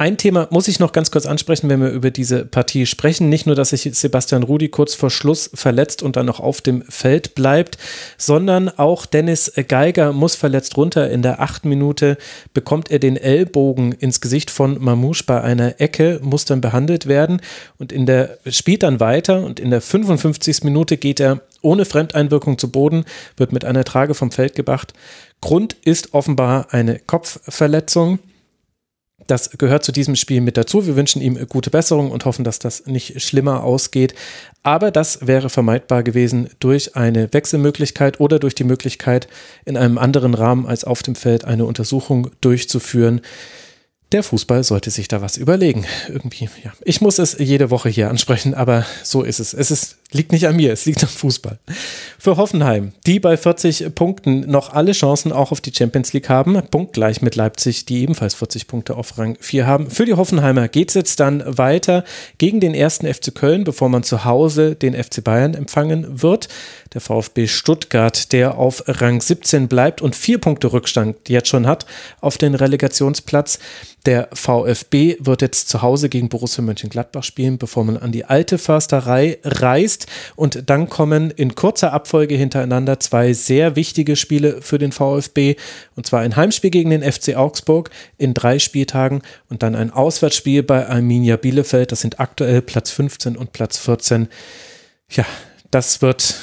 Ein 0.00 0.16
Thema 0.16 0.46
muss 0.52 0.68
ich 0.68 0.78
noch 0.78 0.92
ganz 0.92 1.10
kurz 1.10 1.26
ansprechen, 1.26 1.68
wenn 1.68 1.80
wir 1.80 1.90
über 1.90 2.12
diese 2.12 2.44
Partie 2.44 2.86
sprechen. 2.86 3.28
Nicht 3.28 3.46
nur, 3.46 3.56
dass 3.56 3.70
sich 3.70 3.82
Sebastian 3.82 4.44
Rudi 4.44 4.68
kurz 4.68 4.94
vor 4.94 5.10
Schluss 5.10 5.50
verletzt 5.52 6.04
und 6.04 6.14
dann 6.14 6.26
noch 6.26 6.38
auf 6.38 6.60
dem 6.60 6.82
Feld 6.82 7.34
bleibt, 7.34 7.78
sondern 8.16 8.68
auch 8.68 9.06
Dennis 9.06 9.52
Geiger 9.66 10.12
muss 10.12 10.36
verletzt 10.36 10.76
runter. 10.76 11.10
In 11.10 11.22
der 11.22 11.40
achten 11.40 11.68
Minute 11.68 12.16
bekommt 12.54 12.92
er 12.92 13.00
den 13.00 13.16
Ellbogen 13.16 13.90
ins 13.90 14.20
Gesicht 14.20 14.52
von 14.52 14.80
Mamouche 14.80 15.24
bei 15.26 15.40
einer 15.40 15.80
Ecke, 15.80 16.20
muss 16.22 16.44
dann 16.44 16.60
behandelt 16.60 17.06
werden 17.06 17.40
und 17.76 17.90
in 17.90 18.06
der 18.06 18.38
spielt 18.46 18.84
dann 18.84 19.00
weiter 19.00 19.42
und 19.42 19.58
in 19.58 19.70
der 19.70 19.80
55. 19.80 20.62
Minute 20.62 20.96
geht 20.96 21.18
er 21.18 21.40
ohne 21.60 21.84
Fremdeinwirkung 21.84 22.56
zu 22.56 22.70
Boden, 22.70 23.04
wird 23.36 23.50
mit 23.50 23.64
einer 23.64 23.82
Trage 23.82 24.14
vom 24.14 24.30
Feld 24.30 24.54
gebracht. 24.54 24.92
Grund 25.40 25.74
ist 25.84 26.14
offenbar 26.14 26.68
eine 26.70 27.00
Kopfverletzung. 27.00 28.20
Das 29.28 29.50
gehört 29.58 29.84
zu 29.84 29.92
diesem 29.92 30.16
Spiel 30.16 30.40
mit 30.40 30.56
dazu. 30.56 30.86
Wir 30.86 30.96
wünschen 30.96 31.20
ihm 31.20 31.38
gute 31.48 31.68
Besserung 31.68 32.10
und 32.10 32.24
hoffen, 32.24 32.44
dass 32.44 32.58
das 32.58 32.86
nicht 32.86 33.20
schlimmer 33.22 33.62
ausgeht. 33.62 34.14
Aber 34.62 34.90
das 34.90 35.26
wäre 35.26 35.50
vermeidbar 35.50 36.02
gewesen 36.02 36.48
durch 36.60 36.96
eine 36.96 37.30
Wechselmöglichkeit 37.32 38.20
oder 38.20 38.38
durch 38.38 38.54
die 38.54 38.64
Möglichkeit, 38.64 39.28
in 39.66 39.76
einem 39.76 39.98
anderen 39.98 40.32
Rahmen 40.32 40.66
als 40.66 40.82
auf 40.84 41.02
dem 41.02 41.14
Feld 41.14 41.44
eine 41.44 41.66
Untersuchung 41.66 42.30
durchzuführen. 42.40 43.20
Der 44.12 44.22
Fußball 44.22 44.64
sollte 44.64 44.90
sich 44.90 45.08
da 45.08 45.20
was 45.20 45.36
überlegen. 45.36 45.84
Irgendwie, 46.08 46.48
ja. 46.64 46.72
Ich 46.82 47.02
muss 47.02 47.18
es 47.18 47.36
jede 47.38 47.70
Woche 47.70 47.90
hier 47.90 48.08
ansprechen, 48.08 48.54
aber 48.54 48.86
so 49.02 49.22
ist 49.22 49.40
es. 49.40 49.52
Es 49.52 49.70
ist 49.70 49.98
Liegt 50.10 50.32
nicht 50.32 50.46
an 50.46 50.56
mir, 50.56 50.72
es 50.72 50.86
liegt 50.86 51.02
am 51.02 51.08
Fußball. 51.10 51.58
Für 52.18 52.38
Hoffenheim, 52.38 52.92
die 53.06 53.20
bei 53.20 53.36
40 53.36 53.94
Punkten 53.94 54.40
noch 54.50 54.72
alle 54.72 54.92
Chancen 54.92 55.32
auch 55.32 55.52
auf 55.52 55.60
die 55.60 55.72
Champions 55.74 56.14
League 56.14 56.30
haben, 56.30 56.58
punktgleich 56.70 57.20
mit 57.20 57.36
Leipzig, 57.36 57.84
die 57.84 58.00
ebenfalls 58.00 58.34
40 58.34 58.68
Punkte 58.68 58.96
auf 58.96 59.18
Rang 59.18 59.36
4 59.38 59.66
haben. 59.66 59.90
Für 59.90 60.06
die 60.06 60.14
Hoffenheimer 60.14 60.68
geht 60.68 60.88
es 60.88 60.94
jetzt 60.94 61.20
dann 61.20 61.44
weiter 61.46 62.04
gegen 62.38 62.58
den 62.58 62.72
ersten 62.72 63.06
FC 63.06 63.34
Köln, 63.34 63.64
bevor 63.64 63.90
man 63.90 64.02
zu 64.02 64.24
Hause 64.24 64.76
den 64.76 64.94
FC 64.94 65.22
Bayern 65.22 65.52
empfangen 65.52 66.22
wird. 66.22 66.48
Der 66.94 67.02
VfB 67.02 67.46
Stuttgart, 67.46 68.32
der 68.32 68.56
auf 68.56 68.84
Rang 68.86 69.20
17 69.20 69.68
bleibt 69.68 70.00
und 70.00 70.16
vier 70.16 70.38
Punkte 70.38 70.72
Rückstand 70.72 71.28
jetzt 71.28 71.48
schon 71.48 71.66
hat 71.66 71.84
auf 72.22 72.38
den 72.38 72.54
Relegationsplatz. 72.54 73.58
Der 74.06 74.28
VfB 74.32 75.16
wird 75.20 75.42
jetzt 75.42 75.68
zu 75.68 75.82
Hause 75.82 76.08
gegen 76.08 76.30
Borussia 76.30 76.64
Mönchengladbach 76.64 77.24
spielen, 77.24 77.58
bevor 77.58 77.84
man 77.84 77.98
an 77.98 78.10
die 78.10 78.24
alte 78.24 78.56
Försterei 78.56 79.38
reist 79.44 79.97
ist. 79.98 80.06
Und 80.36 80.70
dann 80.70 80.88
kommen 80.88 81.30
in 81.30 81.54
kurzer 81.54 81.92
Abfolge 81.92 82.34
hintereinander 82.36 83.00
zwei 83.00 83.32
sehr 83.32 83.76
wichtige 83.76 84.16
Spiele 84.16 84.62
für 84.62 84.78
den 84.78 84.92
VfB. 84.92 85.56
Und 85.96 86.06
zwar 86.06 86.20
ein 86.20 86.36
Heimspiel 86.36 86.70
gegen 86.70 86.90
den 86.90 87.02
FC 87.02 87.36
Augsburg 87.36 87.90
in 88.16 88.34
drei 88.34 88.58
Spieltagen 88.58 89.22
und 89.48 89.62
dann 89.62 89.74
ein 89.74 89.90
Auswärtsspiel 89.90 90.62
bei 90.62 90.88
Arminia 90.88 91.36
Bielefeld. 91.36 91.92
Das 91.92 92.00
sind 92.00 92.20
aktuell 92.20 92.62
Platz 92.62 92.90
15 92.90 93.36
und 93.36 93.52
Platz 93.52 93.78
14. 93.78 94.28
Ja, 95.10 95.24
das 95.70 96.02
wird 96.02 96.34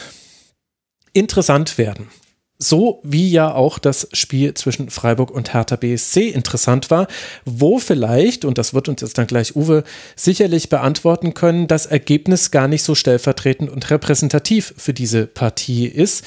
interessant 1.14 1.78
werden. 1.78 2.10
So 2.58 3.02
wie 3.04 3.30
ja 3.30 3.54
auch 3.54 3.80
das 3.80 4.08
Spiel 4.14 4.54
zwischen 4.54 4.90
Freiburg 4.90 5.30
und 5.30 5.54
Hertha 5.54 5.76
BSC 5.76 6.30
interessant 6.30 6.90
war, 6.90 7.08
wo 7.44 7.80
vielleicht, 7.80 8.46
und 8.46 8.58
das 8.58 8.74
wird 8.74 8.88
uns 8.88 9.02
jetzt 9.02 9.18
dann 9.18 9.28
gleich 9.28 9.58
Uwe 9.58 9.84
sicherlich 10.16 10.70
beantworten 10.70 11.34
können, 11.34 11.68
das 11.68 11.86
Ergebnis 11.86 12.52
gar 12.52 12.70
nicht 12.70 12.84
so 12.84 12.96
stellvertretend 12.96 13.70
und 13.70 13.90
repräsentativ 13.90 14.74
für 14.78 14.94
diese 14.94 15.28
Partie 15.28 15.86
ist. 15.86 16.24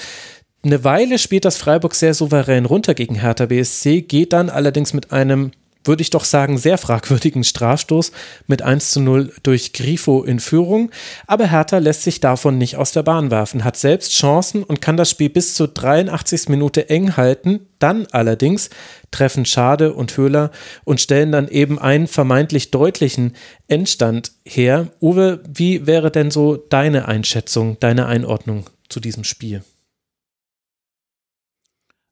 Eine 0.63 0.85
Weile 0.85 1.19
spielt 1.19 1.47
das 1.47 1.57
Freiburg 1.57 1.95
sehr 1.95 2.13
souverän 2.13 2.67
runter 2.67 2.93
gegen 2.93 3.15
Hertha 3.15 3.47
BSC, 3.47 4.03
geht 4.03 4.35
dann 4.35 4.51
allerdings 4.51 4.93
mit 4.93 5.13
einem 5.13 5.53
würde 5.85 6.03
ich 6.03 6.11
doch 6.11 6.25
sagen, 6.25 6.59
sehr 6.59 6.79
fragwürdigen 6.79 7.45
Strafstoß 7.45 8.13
mit 8.47 8.63
1 8.63 8.91
zu 8.91 9.01
0 9.01 9.33
durch 9.43 9.73
Grifo 9.73 10.23
in 10.23 10.41
Führung. 10.41 10.91
Aber 11.27 11.47
Hertha 11.51 11.79
lässt 11.79 12.03
sich 12.03 12.21
davon 12.21 12.59
nicht 12.59 12.77
aus 12.77 12.93
der 12.93 13.03
Bahn 13.03 13.31
werfen, 13.31 13.65
hat 13.65 13.77
selbst 13.77 14.13
Chancen 14.13 14.63
und 14.63 14.81
kann 14.81 14.97
das 14.97 15.11
Spiel 15.11 15.31
bis 15.31 15.55
zur 15.55 15.69
83. 15.69 16.49
Minute 16.49 16.91
eng 16.91 17.17
halten. 17.17 17.67
Dann 17.79 18.07
allerdings 18.11 18.71
treffen 19.11 19.45
Schade 19.45 19.93
und 19.95 20.17
Höhler 20.17 20.51
und 20.85 21.01
stellen 21.01 21.33
dann 21.33 21.49
eben 21.49 21.79
einen 21.79 22.07
vermeintlich 22.07 22.71
deutlichen 22.71 23.35
Endstand 23.69 24.33
her. 24.45 24.89
Uwe, 25.01 25.43
wie 25.49 25.87
wäre 25.87 26.11
denn 26.11 26.31
so 26.31 26.57
deine 26.57 27.09
Einschätzung, 27.09 27.79
deine 27.81 28.07
Einordnung 28.07 28.69
zu 28.89 29.01
diesem 29.01 29.25
Spiel? 29.25 29.63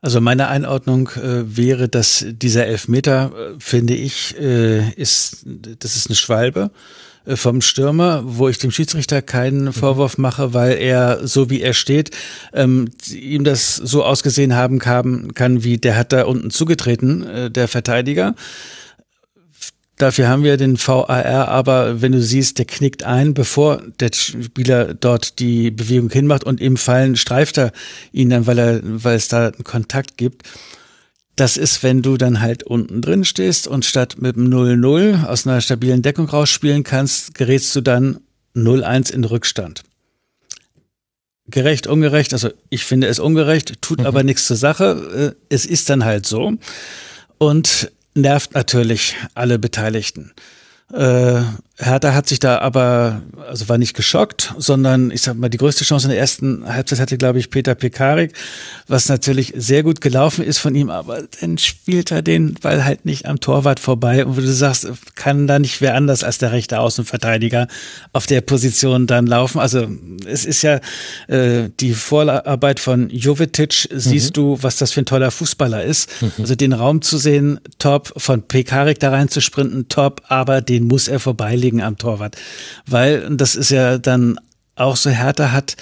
Also 0.03 0.21
meine 0.21 0.49
Einordnung 0.49 1.09
äh, 1.17 1.57
wäre, 1.57 1.89
dass 1.89 2.25
dieser 2.29 2.67
Elfmeter, 2.67 3.33
äh, 3.35 3.55
finde 3.59 3.95
ich, 3.95 4.39
äh, 4.39 4.91
ist, 4.91 5.45
das 5.45 5.97
ist 5.97 6.09
eine 6.09 6.17
Schwalbe 6.17 6.71
äh, 7.25 7.37
vom 7.37 7.61
Stürmer, 7.61 8.23
wo 8.25 8.49
ich 8.49 8.59
dem 8.59 8.71
Schiedsrichter 8.71 9.23
keinen 9.23 9.65
mhm. 9.65 9.73
Vorwurf 9.73 10.19
mache, 10.19 10.53
weil 10.55 10.77
er, 10.77 11.27
so 11.27 11.51
wie 11.51 11.63
er 11.63 11.73
steht, 11.73 12.11
ähm, 12.53 12.91
ihm 13.11 13.45
das 13.45 13.77
so 13.77 14.05
ausgesehen 14.05 14.55
haben 14.55 14.79
kann, 14.79 15.35
kann, 15.35 15.65
wie 15.65 15.79
der 15.79 15.97
hat 15.97 16.13
da 16.13 16.25
unten 16.25 16.51
zugetreten, 16.51 17.27
äh, 17.27 17.51
der 17.51 17.67
Verteidiger. 17.67 18.35
Dafür 19.99 20.29
haben 20.29 20.45
wir 20.45 20.59
den 20.59 20.77
VAR, 20.79 21.49
aber 21.49 22.03
wenn 22.03 22.13
du 22.13 22.21
siehst, 22.21 22.59
der 22.59 22.67
knickt 22.67 23.05
ein, 23.05 23.33
bevor 23.33 23.83
der 23.99 24.11
Spieler 24.13 24.93
dort 24.93 25.39
die 25.39 25.71
Bewegung 25.71 26.11
hinmacht 26.11 26.45
und 26.45 26.61
im 26.61 26.77
Fallen 26.77 27.17
streift 27.17 27.57
er 27.57 27.73
ihn 28.13 28.29
dann, 28.29 28.47
weil 28.47 28.59
er, 28.59 28.81
weil 28.83 29.17
es 29.17 29.29
da 29.29 29.47
einen 29.47 29.65
Kontakt 29.65 30.19
gibt. 30.19 30.43
Das 31.35 31.57
ist, 31.57 31.83
wenn 31.83 32.03
du 32.03 32.19
dann 32.19 32.41
halt 32.41 32.63
unten 32.63 33.01
drin 33.01 33.25
stehst 33.25 33.67
und 33.67 33.87
statt 33.87 34.17
mit 34.19 34.37
dem 34.37 34.51
0-0 34.51 35.25
aus 35.25 35.47
einer 35.47 35.63
stabilen 35.63 36.03
Deckung 36.03 36.29
rausspielen 36.29 36.83
kannst, 36.83 37.35
gerätst 37.35 37.75
du 37.75 37.81
dann 37.81 38.21
0-1 38.55 39.13
in 39.13 39.25
Rückstand. 39.25 39.83
Gerecht, 41.49 41.87
ungerecht, 41.87 42.33
also 42.33 42.51
ich 42.69 42.85
finde 42.85 43.07
es 43.07 43.19
ungerecht, 43.19 43.81
tut 43.81 44.01
mhm. 44.01 44.07
aber 44.07 44.23
nichts 44.25 44.47
zur 44.47 44.57
Sache. 44.57 45.37
Äh, 45.49 45.55
es 45.55 45.65
ist 45.65 45.89
dann 45.89 46.05
halt 46.05 46.27
so. 46.27 46.55
Und 47.39 47.93
nervt 48.17 48.55
natürlich 48.55 49.15
alle 49.35 49.59
Beteiligten. 49.59 50.33
Äh, 50.93 51.43
Hertha 51.79 52.15
hat 52.15 52.27
sich 52.27 52.39
da 52.39 52.59
aber, 52.59 53.21
also 53.49 53.69
war 53.69 53.77
nicht 53.77 53.95
geschockt, 53.95 54.55
sondern 54.57 55.11
ich 55.11 55.21
sag 55.21 55.37
mal, 55.37 55.51
die 55.51 55.59
größte 55.59 55.85
Chance 55.85 56.07
in 56.07 56.11
der 56.11 56.19
ersten 56.19 56.67
Halbzeit 56.67 57.01
hatte, 57.01 57.19
glaube 57.19 57.39
ich, 57.39 57.51
Peter 57.51 57.75
Pekarik, 57.75 58.33
was 58.89 59.11
natürlich 59.11 59.53
sehr 59.55 59.83
gut 59.83 60.01
gelaufen 60.01 60.43
ist 60.43 60.57
von 60.57 60.75
ihm, 60.75 60.89
aber 60.89 61.25
dann 61.41 61.59
spielt 61.59 62.11
er 62.11 62.23
den 62.23 62.55
Ball 62.55 62.87
halt 62.87 63.05
nicht 63.05 63.27
am 63.27 63.41
Torwart 63.41 63.79
vorbei 63.79 64.25
und 64.25 64.39
wo 64.39 64.41
du 64.41 64.51
sagst, 64.51 64.89
kann 65.17 65.47
da 65.47 65.59
nicht 65.59 65.83
wer 65.83 65.95
anders 65.95 66.25
als 66.25 66.39
der 66.39 66.53
rechte 66.53 66.81
Außenverteidiger 66.81 67.69
auf 68.15 68.25
der 68.25 68.41
Position 68.41 69.07
dann 69.07 69.27
laufen. 69.27 69.59
Also 69.59 69.87
es 70.25 70.47
ist 70.47 70.63
ja 70.63 70.81
äh, 71.29 71.69
die 71.79 71.93
Vorarbeit 71.93 72.81
von 72.81 73.11
Jovetic, 73.11 73.89
siehst 73.93 74.31
mhm. 74.31 74.33
du, 74.33 74.59
was 74.63 74.79
das 74.79 74.93
für 74.93 75.03
ein 75.03 75.07
toller 75.07 75.31
Fußballer 75.31 75.85
ist. 75.85 76.23
Mhm. 76.23 76.33
Also 76.39 76.55
den 76.55 76.73
Raum 76.73 77.03
zu 77.03 77.19
sehen, 77.19 77.61
top, 77.79 78.15
von 78.17 78.43
Pekarik 78.43 78.99
da 78.99 79.11
rein 79.11 79.29
zu 79.29 79.43
sprinten, 79.43 79.91
top, 79.91 80.23
aber 80.29 80.63
den 80.63 80.85
muss 80.85 81.07
er 81.07 81.21
vorbeilegen 81.21 81.66
liegen 81.67 81.83
am 81.83 81.99
Torwart. 81.99 82.37
Weil, 82.87 83.37
das 83.37 83.57
ist 83.57 83.71
ja 83.71 83.99
dann 83.99 84.39
auch 84.77 84.97
so, 84.97 85.11
Hertha 85.11 85.51
hat, 85.51 85.77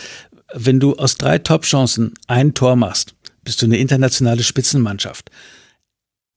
wenn 0.55 0.81
du 0.81 0.95
aus 0.95 1.17
drei 1.17 1.39
Top-Chancen 1.39 2.15
ein 2.27 2.55
Tor 2.55 2.77
machst, 2.77 3.15
bist 3.43 3.61
du 3.61 3.67
eine 3.67 3.77
internationale 3.77 4.43
Spitzenmannschaft. 4.43 5.31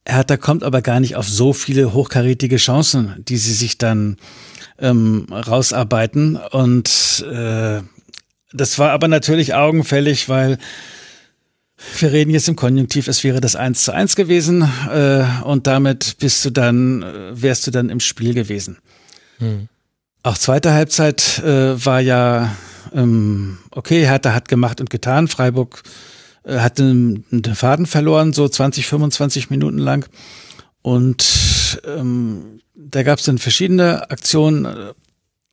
Hertha 0.05 0.37
kommt 0.37 0.63
aber 0.63 0.81
gar 0.81 0.99
nicht 0.99 1.15
auf 1.15 1.27
so 1.27 1.53
viele 1.53 1.93
hochkarätige 1.93 2.57
Chancen, 2.57 3.15
die 3.17 3.37
sie 3.37 3.53
sich 3.53 3.77
dann 3.77 4.17
ähm, 4.79 5.27
rausarbeiten. 5.31 6.35
Und 6.35 7.25
äh, 7.29 7.81
das 8.53 8.79
war 8.79 8.91
aber 8.91 9.07
natürlich 9.07 9.53
augenfällig, 9.53 10.29
weil 10.29 10.57
wir 11.99 12.11
reden 12.11 12.31
jetzt 12.31 12.47
im 12.47 12.55
Konjunktiv, 12.55 13.07
es 13.07 13.23
wäre 13.23 13.39
das 13.39 13.55
1 13.55 13.83
zu 13.83 13.93
1 13.93 14.15
gewesen 14.15 14.67
äh, 14.91 15.23
und 15.43 15.67
damit 15.67 16.17
bist 16.19 16.43
du 16.43 16.49
dann, 16.49 17.03
äh, 17.03 17.41
wärst 17.41 17.67
du 17.67 17.71
dann 17.71 17.89
im 17.89 17.99
Spiel 17.99 18.33
gewesen. 18.33 18.79
Hm. 19.37 19.67
Auch 20.23 20.37
zweite 20.37 20.73
Halbzeit 20.73 21.39
äh, 21.39 21.85
war 21.85 22.01
ja 22.01 22.55
ähm, 22.93 23.57
okay, 23.71 24.05
Hertha 24.05 24.33
hat 24.33 24.47
gemacht 24.47 24.81
und 24.81 24.89
getan. 24.89 25.27
Freiburg 25.27 25.83
äh, 26.43 26.59
hat 26.59 26.79
den, 26.79 27.25
den, 27.31 27.55
Faden 27.55 27.85
verloren, 27.85 28.33
so 28.33 28.47
20, 28.47 28.87
25 28.87 29.49
Minuten 29.49 29.77
lang. 29.77 30.07
Und 30.81 31.81
ähm, 31.85 32.61
da 32.75 33.03
gab 33.03 33.19
es 33.19 33.25
dann 33.25 33.37
verschiedene 33.37 34.09
Aktionen. 34.09 34.93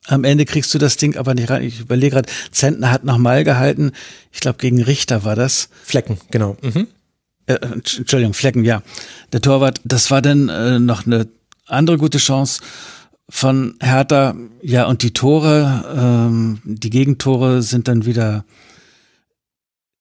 Am 0.07 0.23
Ende 0.23 0.45
kriegst 0.45 0.73
du 0.73 0.77
das 0.77 0.97
Ding 0.97 1.17
aber 1.17 1.33
nicht 1.33 1.49
rein. 1.49 1.63
Ich 1.63 1.79
überlege 1.79 2.15
gerade, 2.15 2.31
Zentner 2.51 2.91
hat 2.91 3.03
noch 3.03 3.17
mal 3.17 3.43
gehalten. 3.43 3.91
Ich 4.31 4.39
glaube, 4.39 4.59
gegen 4.59 4.81
Richter 4.81 5.23
war 5.23 5.35
das. 5.35 5.69
Flecken, 5.83 6.19
genau. 6.31 6.57
Mhm. 6.61 6.87
Äh, 7.47 7.55
Entschuldigung, 7.55 8.33
Flecken, 8.33 8.63
ja. 8.63 8.83
Der 9.33 9.41
Torwart, 9.41 9.81
das 9.83 10.11
war 10.11 10.21
dann 10.21 10.49
äh, 10.49 10.79
noch 10.79 11.05
eine 11.05 11.27
andere 11.67 11.97
gute 11.97 12.19
Chance 12.19 12.61
von 13.29 13.75
Hertha. 13.81 14.35
Ja, 14.61 14.85
und 14.85 15.01
die 15.03 15.13
Tore, 15.13 15.85
ähm, 15.95 16.59
die 16.63 16.89
Gegentore 16.89 17.61
sind 17.61 17.87
dann 17.87 18.05
wieder, 18.05 18.45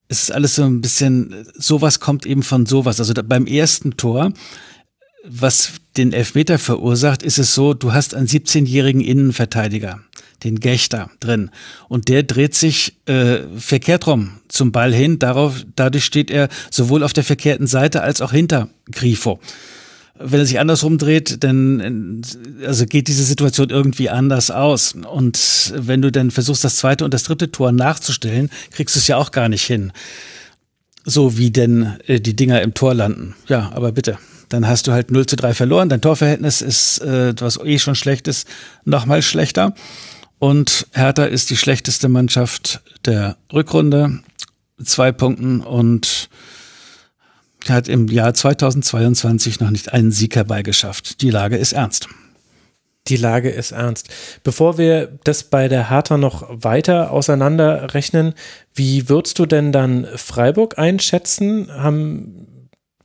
es 0.08 0.24
ist 0.24 0.32
alles 0.32 0.56
so 0.56 0.64
ein 0.64 0.80
bisschen, 0.80 1.46
sowas 1.54 2.00
kommt 2.00 2.26
eben 2.26 2.42
von 2.42 2.66
sowas. 2.66 3.00
Also 3.00 3.12
da, 3.12 3.22
beim 3.22 3.46
ersten 3.46 3.96
Tor, 3.96 4.32
was 5.26 5.72
den 5.96 6.12
Elfmeter 6.12 6.58
verursacht, 6.58 7.22
ist 7.22 7.38
es 7.38 7.54
so, 7.54 7.72
du 7.72 7.92
hast 7.92 8.14
einen 8.14 8.26
17-jährigen 8.26 9.00
Innenverteidiger, 9.00 10.00
den 10.42 10.60
Gächter 10.60 11.10
drin. 11.20 11.50
Und 11.88 12.08
der 12.08 12.24
dreht 12.24 12.54
sich 12.54 12.98
äh, 13.06 13.38
verkehrt 13.56 14.06
rum 14.06 14.40
zum 14.48 14.70
Ball 14.70 14.92
hin. 14.92 15.18
Darauf, 15.18 15.64
dadurch 15.76 16.04
steht 16.04 16.30
er 16.30 16.50
sowohl 16.70 17.02
auf 17.02 17.14
der 17.14 17.24
verkehrten 17.24 17.66
Seite 17.66 18.02
als 18.02 18.20
auch 18.20 18.32
hinter 18.32 18.68
Grifo 18.90 19.40
wenn 20.18 20.40
er 20.40 20.46
sich 20.46 20.60
andersrum 20.60 20.96
dreht, 20.98 21.42
dann 21.42 22.22
also 22.64 22.86
geht 22.86 23.08
diese 23.08 23.24
Situation 23.24 23.70
irgendwie 23.70 24.10
anders 24.10 24.50
aus. 24.50 24.94
Und 24.94 25.72
wenn 25.76 26.02
du 26.02 26.12
dann 26.12 26.30
versuchst, 26.30 26.62
das 26.62 26.76
zweite 26.76 27.04
und 27.04 27.12
das 27.12 27.24
dritte 27.24 27.50
Tor 27.50 27.72
nachzustellen, 27.72 28.50
kriegst 28.70 28.94
du 28.94 29.00
es 29.00 29.08
ja 29.08 29.16
auch 29.16 29.32
gar 29.32 29.48
nicht 29.48 29.64
hin. 29.64 29.92
So 31.04 31.36
wie 31.36 31.50
denn 31.50 31.96
äh, 32.06 32.20
die 32.20 32.36
Dinger 32.36 32.62
im 32.62 32.74
Tor 32.74 32.94
landen. 32.94 33.34
Ja, 33.48 33.72
aber 33.74 33.92
bitte. 33.92 34.18
Dann 34.48 34.68
hast 34.68 34.86
du 34.86 34.92
halt 34.92 35.10
0 35.10 35.26
zu 35.26 35.36
3 35.36 35.52
verloren. 35.52 35.88
Dein 35.88 36.00
Torverhältnis 36.00 36.62
ist, 36.62 36.98
äh, 37.00 37.34
was 37.40 37.58
eh 37.58 37.78
schon 37.78 37.94
schlecht 37.96 38.28
ist, 38.28 38.46
nochmal 38.84 39.20
schlechter. 39.20 39.74
Und 40.38 40.86
Hertha 40.92 41.24
ist 41.24 41.50
die 41.50 41.56
schlechteste 41.56 42.08
Mannschaft 42.08 42.82
der 43.04 43.36
Rückrunde. 43.52 44.20
Zwei 44.82 45.12
Punkten 45.12 45.60
und 45.60 46.28
hat 47.68 47.88
im 47.88 48.08
Jahr 48.08 48.34
2022 48.34 49.60
noch 49.60 49.70
nicht 49.70 49.92
einen 49.92 50.12
Sieg 50.12 50.36
herbeigeschafft. 50.36 51.20
Die 51.22 51.30
Lage 51.30 51.56
ist 51.56 51.72
ernst. 51.72 52.08
Die 53.08 53.16
Lage 53.16 53.50
ist 53.50 53.72
ernst. 53.72 54.08
Bevor 54.44 54.78
wir 54.78 55.18
das 55.24 55.44
bei 55.44 55.68
der 55.68 55.90
Hertha 55.90 56.16
noch 56.16 56.46
weiter 56.48 57.10
auseinanderrechnen, 57.10 58.34
wie 58.74 59.08
würdest 59.08 59.38
du 59.38 59.46
denn 59.46 59.72
dann 59.72 60.06
Freiburg 60.16 60.78
einschätzen? 60.78 61.70
Haben 61.70 62.46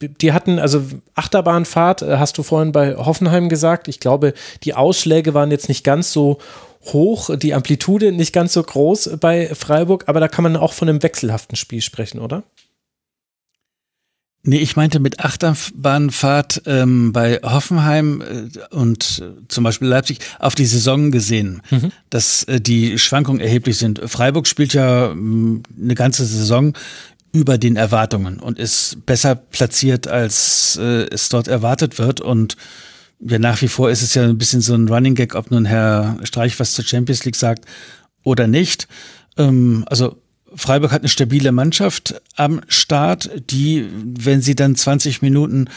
die 0.01 0.31
hatten, 0.31 0.59
also 0.59 0.81
Achterbahnfahrt, 1.15 2.01
äh, 2.01 2.17
hast 2.17 2.37
du 2.37 2.43
vorhin 2.43 2.71
bei 2.71 2.95
Hoffenheim 2.95 3.49
gesagt. 3.49 3.87
Ich 3.87 3.99
glaube, 3.99 4.33
die 4.63 4.73
Ausschläge 4.73 5.33
waren 5.33 5.51
jetzt 5.51 5.67
nicht 5.67 5.83
ganz 5.83 6.13
so 6.13 6.37
hoch, 6.85 7.35
die 7.35 7.53
Amplitude 7.53 8.13
nicht 8.13 8.31
ganz 8.31 8.53
so 8.53 8.63
groß 8.63 9.17
bei 9.19 9.53
Freiburg, 9.53 10.05
aber 10.07 10.21
da 10.21 10.29
kann 10.29 10.43
man 10.43 10.55
auch 10.55 10.71
von 10.71 10.87
einem 10.87 11.03
wechselhaften 11.03 11.57
Spiel 11.57 11.81
sprechen, 11.81 12.19
oder? 12.19 12.43
Nee, 14.43 14.59
ich 14.59 14.77
meinte 14.77 14.99
mit 14.99 15.19
Achterbahnfahrt 15.19 16.63
ähm, 16.65 17.11
bei 17.11 17.39
Hoffenheim 17.43 18.21
äh, 18.21 18.73
und 18.73 19.21
äh, 19.21 19.47
zum 19.49 19.65
Beispiel 19.65 19.89
Leipzig 19.89 20.19
auf 20.39 20.55
die 20.55 20.65
Saison 20.65 21.11
gesehen, 21.11 21.61
mhm. 21.69 21.91
dass 22.09 22.45
äh, 22.45 22.61
die 22.61 22.97
Schwankungen 22.97 23.41
erheblich 23.41 23.77
sind. 23.77 23.99
Freiburg 24.05 24.47
spielt 24.47 24.73
ja 24.73 25.11
äh, 25.11 25.11
eine 25.11 25.95
ganze 25.95 26.25
Saison 26.25 26.73
über 27.33 27.57
den 27.57 27.75
Erwartungen 27.75 28.39
und 28.39 28.57
ist 28.57 29.05
besser 29.05 29.35
platziert, 29.35 30.07
als 30.07 30.77
äh, 30.81 31.07
es 31.11 31.27
dort 31.27 31.49
erwartet 31.49 31.99
wird. 31.99 32.21
Und 32.21 32.55
ja, 33.19 33.39
nach 33.39 33.61
wie 33.61 33.67
vor 33.67 33.91
ist 33.91 34.01
es 34.01 34.13
ja 34.13 34.23
ein 34.23 34.37
bisschen 34.37 34.61
so 34.61 34.73
ein 34.73 34.87
Running 34.87 35.15
Gag, 35.15 35.35
ob 35.35 35.51
nun 35.51 35.65
Herr 35.65 36.17
Streich 36.23 36.57
was 36.59 36.71
zur 36.71 36.85
Champions 36.85 37.25
League 37.25 37.35
sagt 37.35 37.65
oder 38.23 38.47
nicht. 38.47 38.87
Ähm, 39.37 39.83
also 39.87 40.15
Freiburg 40.55 40.91
hat 40.91 41.01
eine 41.01 41.09
stabile 41.09 41.51
Mannschaft 41.51 42.21
am 42.35 42.61
Start, 42.67 43.29
die, 43.49 43.87
wenn 43.93 44.41
sie 44.41 44.55
dann 44.55 44.75
20 44.75 45.21
Minuten 45.21 45.67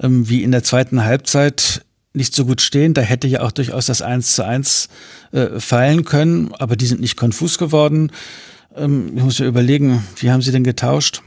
ähm, 0.00 0.28
wie 0.28 0.42
in 0.42 0.52
der 0.52 0.62
zweiten 0.62 1.04
Halbzeit 1.04 1.84
nicht 2.14 2.34
so 2.34 2.44
gut 2.44 2.60
stehen, 2.60 2.94
da 2.94 3.00
hätte 3.00 3.26
ja 3.28 3.42
auch 3.42 3.52
durchaus 3.52 3.86
das 3.86 4.02
1 4.02 4.34
zu 4.34 4.44
1 4.44 4.88
äh, 5.32 5.60
fallen 5.60 6.04
können, 6.04 6.52
aber 6.58 6.76
die 6.76 6.86
sind 6.86 7.00
nicht 7.00 7.16
konfus 7.16 7.58
geworden. 7.58 8.12
Ähm, 8.76 9.12
ich 9.16 9.22
muss 9.22 9.38
ja 9.38 9.46
überlegen, 9.46 10.04
wie 10.16 10.30
haben 10.30 10.42
sie 10.42 10.52
denn 10.52 10.64
getauscht? 10.64 11.22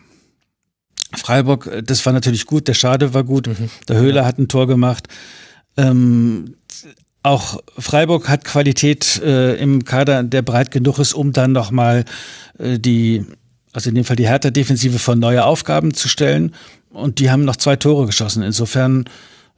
Freiburg, 1.15 1.67
äh, 1.67 1.83
das 1.83 2.05
war 2.05 2.13
natürlich 2.13 2.45
gut, 2.45 2.67
der 2.67 2.73
Schade 2.73 3.13
war 3.13 3.23
gut, 3.23 3.47
mhm. 3.47 3.69
der 3.87 3.97
Höhler 3.97 4.25
hat 4.25 4.37
ein 4.37 4.47
Tor 4.47 4.67
gemacht. 4.67 5.07
Ähm, 5.77 6.55
auch 7.23 7.61
Freiburg 7.77 8.29
hat 8.29 8.45
Qualität 8.45 9.21
äh, 9.23 9.55
im 9.55 9.85
Kader, 9.85 10.23
der 10.23 10.41
breit 10.41 10.71
genug 10.71 10.99
ist, 10.99 11.13
um 11.13 11.33
dann 11.33 11.51
nochmal 11.51 12.05
äh, 12.57 12.79
die, 12.79 13.25
also 13.73 13.89
in 13.89 13.95
dem 13.95 14.05
Fall 14.05 14.15
die 14.15 14.27
Hertha-Defensive 14.27 14.99
von 14.99 15.19
neue 15.19 15.45
Aufgaben 15.45 15.93
zu 15.93 16.09
stellen. 16.09 16.55
Und 16.89 17.19
die 17.19 17.29
haben 17.29 17.45
noch 17.45 17.55
zwei 17.55 17.75
Tore 17.75 18.05
geschossen. 18.07 18.43
Insofern 18.43 19.05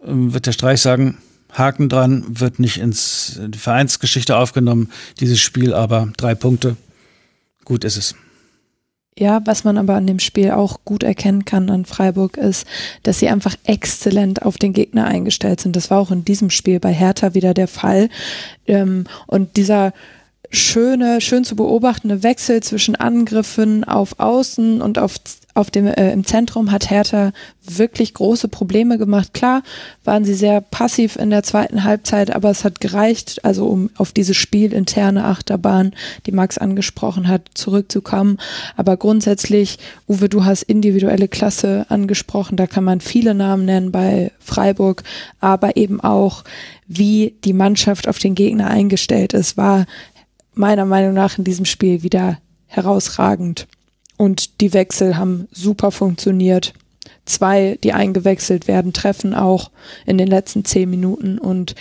äh, 0.01 0.07
wird 0.07 0.45
der 0.45 0.51
Streich 0.51 0.81
sagen, 0.81 1.17
Haken 1.51 1.87
dran, 1.87 2.25
wird 2.27 2.59
nicht 2.59 2.77
ins 2.77 3.39
Vereinsgeschichte 3.55 4.35
aufgenommen, 4.35 4.89
dieses 5.19 5.39
Spiel, 5.39 5.73
aber 5.73 6.11
drei 6.17 6.35
Punkte. 6.35 6.75
Gut 7.63 7.83
ist 7.83 7.97
es. 7.97 8.15
Ja, 9.17 9.41
was 9.45 9.63
man 9.63 9.77
aber 9.77 9.93
an 9.93 10.07
dem 10.07 10.19
Spiel 10.19 10.51
auch 10.51 10.79
gut 10.85 11.03
erkennen 11.03 11.45
kann 11.45 11.69
an 11.69 11.85
Freiburg 11.85 12.37
ist, 12.37 12.67
dass 13.03 13.19
sie 13.19 13.29
einfach 13.29 13.55
exzellent 13.63 14.41
auf 14.41 14.57
den 14.57 14.73
Gegner 14.73 15.05
eingestellt 15.05 15.59
sind. 15.59 15.75
Das 15.75 15.91
war 15.91 15.99
auch 15.99 16.09
in 16.09 16.25
diesem 16.25 16.49
Spiel 16.49 16.79
bei 16.79 16.91
Hertha 16.91 17.35
wieder 17.35 17.53
der 17.53 17.67
Fall. 17.67 18.09
Ähm, 18.65 19.05
und 19.27 19.55
dieser 19.55 19.93
schöne, 20.49 21.21
schön 21.21 21.43
zu 21.43 21.55
beobachtende 21.55 22.23
Wechsel 22.23 22.61
zwischen 22.61 22.95
Angriffen 22.95 23.83
auf 23.83 24.19
Außen 24.19 24.81
und 24.81 24.97
auf 24.97 25.17
auf 25.53 25.69
dem, 25.69 25.87
äh, 25.87 26.11
im 26.11 26.25
Zentrum 26.25 26.71
hat 26.71 26.89
Hertha 26.89 27.31
wirklich 27.65 28.13
große 28.13 28.47
Probleme 28.47 28.97
gemacht. 28.97 29.33
Klar 29.33 29.61
waren 30.03 30.25
sie 30.25 30.33
sehr 30.33 30.61
passiv 30.61 31.15
in 31.15 31.29
der 31.29 31.43
zweiten 31.43 31.83
Halbzeit, 31.83 32.35
aber 32.35 32.49
es 32.49 32.63
hat 32.63 32.81
gereicht, 32.81 33.45
also 33.45 33.67
um 33.67 33.89
auf 33.97 34.11
diese 34.11 34.33
spielinterne 34.33 35.25
Achterbahn, 35.25 35.93
die 36.25 36.31
Max 36.31 36.57
angesprochen 36.57 37.27
hat, 37.27 37.51
zurückzukommen. 37.53 38.37
Aber 38.75 38.97
grundsätzlich, 38.97 39.77
Uwe, 40.07 40.27
du 40.27 40.43
hast 40.43 40.63
individuelle 40.63 41.27
Klasse 41.27 41.85
angesprochen, 41.89 42.57
da 42.57 42.67
kann 42.67 42.83
man 42.83 42.99
viele 42.99 43.33
Namen 43.33 43.65
nennen 43.65 43.91
bei 43.91 44.31
Freiburg, 44.39 45.03
aber 45.39 45.77
eben 45.77 46.01
auch, 46.01 46.43
wie 46.87 47.35
die 47.43 47.53
Mannschaft 47.53 48.07
auf 48.07 48.17
den 48.17 48.35
Gegner 48.35 48.67
eingestellt 48.67 49.33
ist, 49.33 49.55
war 49.55 49.85
meiner 50.53 50.85
Meinung 50.85 51.13
nach 51.13 51.37
in 51.37 51.43
diesem 51.43 51.65
Spiel 51.65 52.03
wieder 52.03 52.39
herausragend. 52.67 53.67
Und 54.17 54.61
die 54.61 54.73
Wechsel 54.73 55.17
haben 55.17 55.47
super 55.51 55.91
funktioniert. 55.91 56.73
Zwei, 57.25 57.77
die 57.83 57.93
eingewechselt 57.93 58.67
werden, 58.67 58.93
treffen 58.93 59.33
auch 59.33 59.71
in 60.05 60.17
den 60.17 60.27
letzten 60.27 60.65
zehn 60.65 60.89
Minuten. 60.89 61.37
Und 61.37 61.75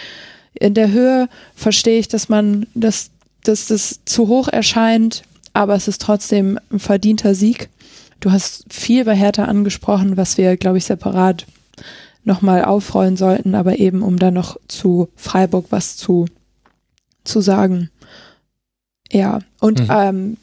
in 0.55 0.75
der 0.75 0.91
Höhe 0.91 1.29
verstehe 1.55 1.99
ich, 1.99 2.09
dass 2.09 2.29
man, 2.29 2.67
dass, 2.75 3.11
dass 3.45 3.67
das 3.67 4.01
zu 4.05 4.29
hoch 4.29 4.49
erscheint, 4.49 5.23
aber 5.53 5.75
es 5.75 5.89
ist 5.89 6.01
trotzdem 6.01 6.59
ein 6.71 6.79
verdienter 6.79 7.35
Sieg. 7.35 7.69
Du 8.21 8.31
hast 8.31 8.65
viel 8.73 9.05
bei 9.05 9.17
Hertha 9.17 9.45
angesprochen, 9.45 10.17
was 10.17 10.39
wir, 10.39 10.57
glaube 10.57 10.79
ich, 10.79 10.85
separat 10.85 11.47
nochmal 12.25 12.65
aufrollen 12.65 13.17
sollten, 13.17 13.55
aber 13.55 13.79
eben 13.79 14.03
um 14.03 14.19
da 14.19 14.31
noch 14.31 14.57
zu 14.69 15.09
Freiburg 15.17 15.67
was 15.71 15.97
zu, 15.97 16.27
zu 17.25 17.41
sagen. 17.41 17.91
Ja, 19.11 19.41
und 19.61 19.81
mhm. 19.81 19.89
ähm, 19.91 20.37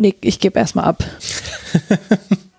Nick, 0.00 0.24
ich 0.24 0.40
gebe 0.40 0.58
erstmal 0.58 0.86
ab. 0.86 1.04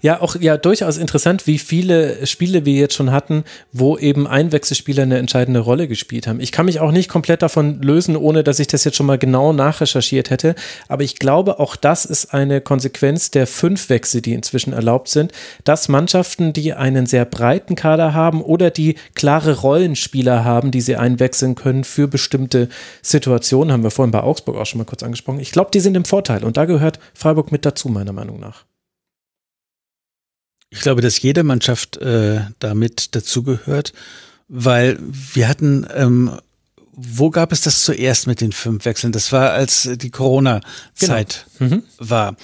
Ja, 0.00 0.20
auch 0.20 0.36
ja 0.36 0.56
durchaus 0.56 0.96
interessant, 0.96 1.46
wie 1.46 1.58
viele 1.58 2.24
Spiele 2.26 2.64
wir 2.64 2.74
jetzt 2.74 2.94
schon 2.94 3.10
hatten, 3.10 3.44
wo 3.72 3.98
eben 3.98 4.28
Einwechselspieler 4.28 5.02
eine 5.02 5.18
entscheidende 5.18 5.60
Rolle 5.60 5.88
gespielt 5.88 6.26
haben. 6.26 6.40
Ich 6.40 6.52
kann 6.52 6.66
mich 6.66 6.78
auch 6.78 6.92
nicht 6.92 7.08
komplett 7.08 7.42
davon 7.42 7.82
lösen, 7.82 8.16
ohne 8.16 8.44
dass 8.44 8.60
ich 8.60 8.68
das 8.68 8.84
jetzt 8.84 8.96
schon 8.96 9.06
mal 9.06 9.18
genau 9.18 9.52
nachrecherchiert 9.52 10.30
hätte. 10.30 10.54
Aber 10.86 11.02
ich 11.02 11.18
glaube, 11.18 11.58
auch 11.58 11.74
das 11.74 12.04
ist 12.04 12.32
eine 12.32 12.60
Konsequenz 12.60 13.32
der 13.32 13.48
fünf 13.48 13.88
Wechsel, 13.88 14.20
die 14.20 14.34
inzwischen 14.34 14.72
erlaubt 14.72 15.08
sind, 15.08 15.32
dass 15.64 15.88
Mannschaften, 15.88 16.52
die 16.52 16.74
einen 16.74 17.06
sehr 17.06 17.24
breiten 17.24 17.74
Kader 17.74 18.14
haben 18.14 18.40
oder 18.40 18.70
die 18.70 18.94
klare 19.14 19.60
Rollenspieler 19.60 20.44
haben, 20.44 20.70
die 20.70 20.80
sie 20.80 20.96
einwechseln 20.96 21.56
können 21.56 21.82
für 21.82 22.06
bestimmte 22.06 22.68
Situationen, 23.02 23.72
haben 23.72 23.82
wir 23.82 23.90
vorhin 23.90 24.12
bei 24.12 24.22
Augsburg 24.22 24.56
auch 24.56 24.66
schon 24.66 24.78
mal 24.78 24.84
kurz 24.84 25.02
angesprochen. 25.02 25.40
Ich 25.40 25.50
glaube, 25.50 25.70
die 25.74 25.80
sind 25.80 25.96
im 25.96 26.04
Vorteil 26.04 26.44
und 26.44 26.56
da 26.56 26.66
gehört 26.66 27.00
Freiburg 27.14 27.50
mit 27.50 27.66
dazu, 27.66 27.88
meiner 27.88 28.12
Meinung 28.12 28.38
nach. 28.38 28.67
Ich 30.70 30.80
glaube, 30.80 31.00
dass 31.00 31.20
jede 31.20 31.44
Mannschaft 31.44 31.96
äh, 31.96 32.40
damit 32.58 33.14
dazugehört, 33.14 33.92
weil 34.48 34.98
wir 35.00 35.48
hatten, 35.48 35.86
ähm, 35.94 36.38
wo 36.92 37.30
gab 37.30 37.52
es 37.52 37.62
das 37.62 37.84
zuerst 37.84 38.26
mit 38.26 38.40
den 38.40 38.52
fünf 38.52 38.84
Wechseln? 38.84 39.12
Das 39.12 39.32
war, 39.32 39.52
als 39.52 39.88
die 39.94 40.10
Corona-Zeit 40.10 41.46
genau. 41.58 41.76
mhm. 41.76 41.82
war. 41.98 42.36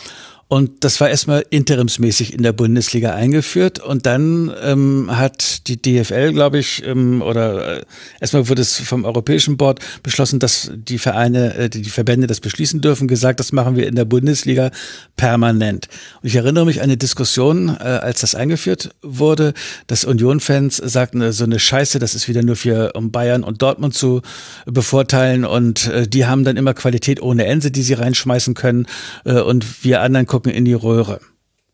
Und 0.54 0.84
das 0.84 1.00
war 1.00 1.10
erstmal 1.10 1.44
interimsmäßig 1.50 2.32
in 2.32 2.44
der 2.44 2.52
Bundesliga 2.52 3.12
eingeführt. 3.12 3.80
Und 3.80 4.06
dann 4.06 4.54
ähm, 4.62 5.08
hat 5.10 5.66
die 5.66 5.82
DFL, 5.82 6.32
glaube 6.32 6.60
ich, 6.60 6.86
ähm, 6.86 7.22
oder 7.22 7.78
äh, 7.78 7.82
erstmal 8.20 8.48
wurde 8.48 8.62
es 8.62 8.78
vom 8.78 9.04
Europäischen 9.04 9.56
Board 9.56 9.80
beschlossen, 10.04 10.38
dass 10.38 10.70
die 10.72 10.98
Vereine, 10.98 11.56
äh, 11.56 11.68
die, 11.68 11.82
Verbände 11.82 12.28
das 12.28 12.38
beschließen 12.38 12.80
dürfen, 12.80 13.08
gesagt, 13.08 13.40
das 13.40 13.50
machen 13.50 13.74
wir 13.74 13.88
in 13.88 13.96
der 13.96 14.04
Bundesliga 14.04 14.70
permanent. 15.16 15.88
Und 16.22 16.28
ich 16.28 16.36
erinnere 16.36 16.66
mich 16.66 16.78
an 16.78 16.84
eine 16.84 16.98
Diskussion, 16.98 17.70
äh, 17.70 17.82
als 17.82 18.20
das 18.20 18.36
eingeführt 18.36 18.94
wurde, 19.02 19.54
dass 19.88 20.04
Union-Fans 20.04 20.76
sagten, 20.76 21.20
äh, 21.20 21.32
so 21.32 21.42
eine 21.42 21.58
Scheiße, 21.58 21.98
das 21.98 22.14
ist 22.14 22.28
wieder 22.28 22.44
nur 22.44 22.54
für 22.54 22.92
um 22.94 23.10
Bayern 23.10 23.42
und 23.42 23.60
Dortmund 23.60 23.94
zu 23.94 24.22
bevorteilen. 24.66 25.44
Und 25.44 25.88
äh, 25.88 26.06
die 26.06 26.26
haben 26.26 26.44
dann 26.44 26.56
immer 26.56 26.74
Qualität 26.74 27.20
ohne 27.20 27.44
Ende, 27.46 27.72
die 27.72 27.82
sie 27.82 27.94
reinschmeißen 27.94 28.54
können. 28.54 28.86
Äh, 29.24 29.40
und 29.40 29.82
wir 29.82 30.00
anderen 30.00 30.26
gucken 30.26 30.43
in 30.52 30.64
die 30.64 30.74
Röhre. 30.74 31.20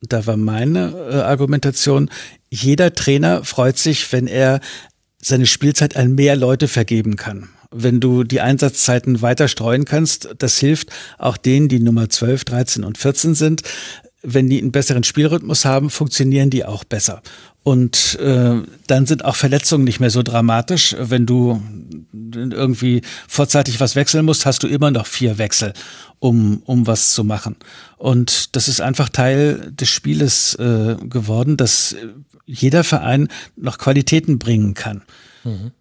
Da 0.03 0.27
war 0.27 0.37
meine 0.37 0.95
äh, 1.11 1.15
Argumentation, 1.17 2.11
jeder 2.49 2.95
Trainer 2.95 3.45
freut 3.45 3.79
sich, 3.79 4.11
wenn 4.13 4.27
er 4.27 4.61
seine 5.23 5.47
Spielzeit 5.47 5.97
an 5.97 6.15
mehr 6.15 6.37
Leute 6.37 6.69
vergeben 6.69 7.17
kann. 7.17 7.51
Wenn 7.71 8.01
du 8.01 8.25
die 8.25 8.41
Einsatzzeiten 8.41 9.23
weiter 9.23 9.47
streuen 9.47 9.85
kannst, 9.85 10.35
das 10.39 10.59
hilft 10.59 10.91
auch 11.19 11.37
denen, 11.37 11.69
die 11.69 11.79
Nummer 11.79 12.09
12, 12.09 12.45
13 12.45 12.85
und 12.85 12.99
14 12.99 13.35
sind. 13.35 13.63
Wenn 14.23 14.49
die 14.49 14.61
einen 14.61 14.73
besseren 14.73 15.05
Spielrhythmus 15.05 15.65
haben, 15.65 15.89
funktionieren 15.89 16.51
die 16.51 16.65
auch 16.65 16.85
besser. 16.85 17.23
Und 17.63 18.19
äh, 18.21 18.63
dann 18.87 19.07
sind 19.07 19.25
auch 19.25 19.37
Verletzungen 19.37 19.85
nicht 19.85 20.01
mehr 20.01 20.11
so 20.11 20.23
dramatisch. 20.23 20.97
Wenn 20.99 21.27
du 21.27 21.61
irgendwie 22.33 23.03
vorzeitig 23.29 23.81
was 23.81 23.97
wechseln 23.97 24.25
musst, 24.25 24.47
hast 24.47 24.63
du 24.63 24.67
immer 24.67 24.91
noch 24.91 25.07
vier 25.07 25.37
Wechsel, 25.37 25.75
um, 26.21 26.63
um 26.65 26.87
was 26.87 27.13
zu 27.13 27.23
machen. 27.23 27.57
Und 27.99 28.57
das 28.57 28.69
ist 28.69 28.81
einfach 28.81 29.11
Teil 29.11 29.73
des 29.73 29.91
Spieles 29.91 30.55
äh, 30.55 30.97
geworden, 31.03 31.57
dass 31.59 31.97
jeder 32.47 32.83
Verein 32.83 33.29
noch 33.57 33.79
Qualitäten 33.79 34.39
bringen 34.39 34.75
kann. 34.75 35.03
Mhm. 35.45 35.73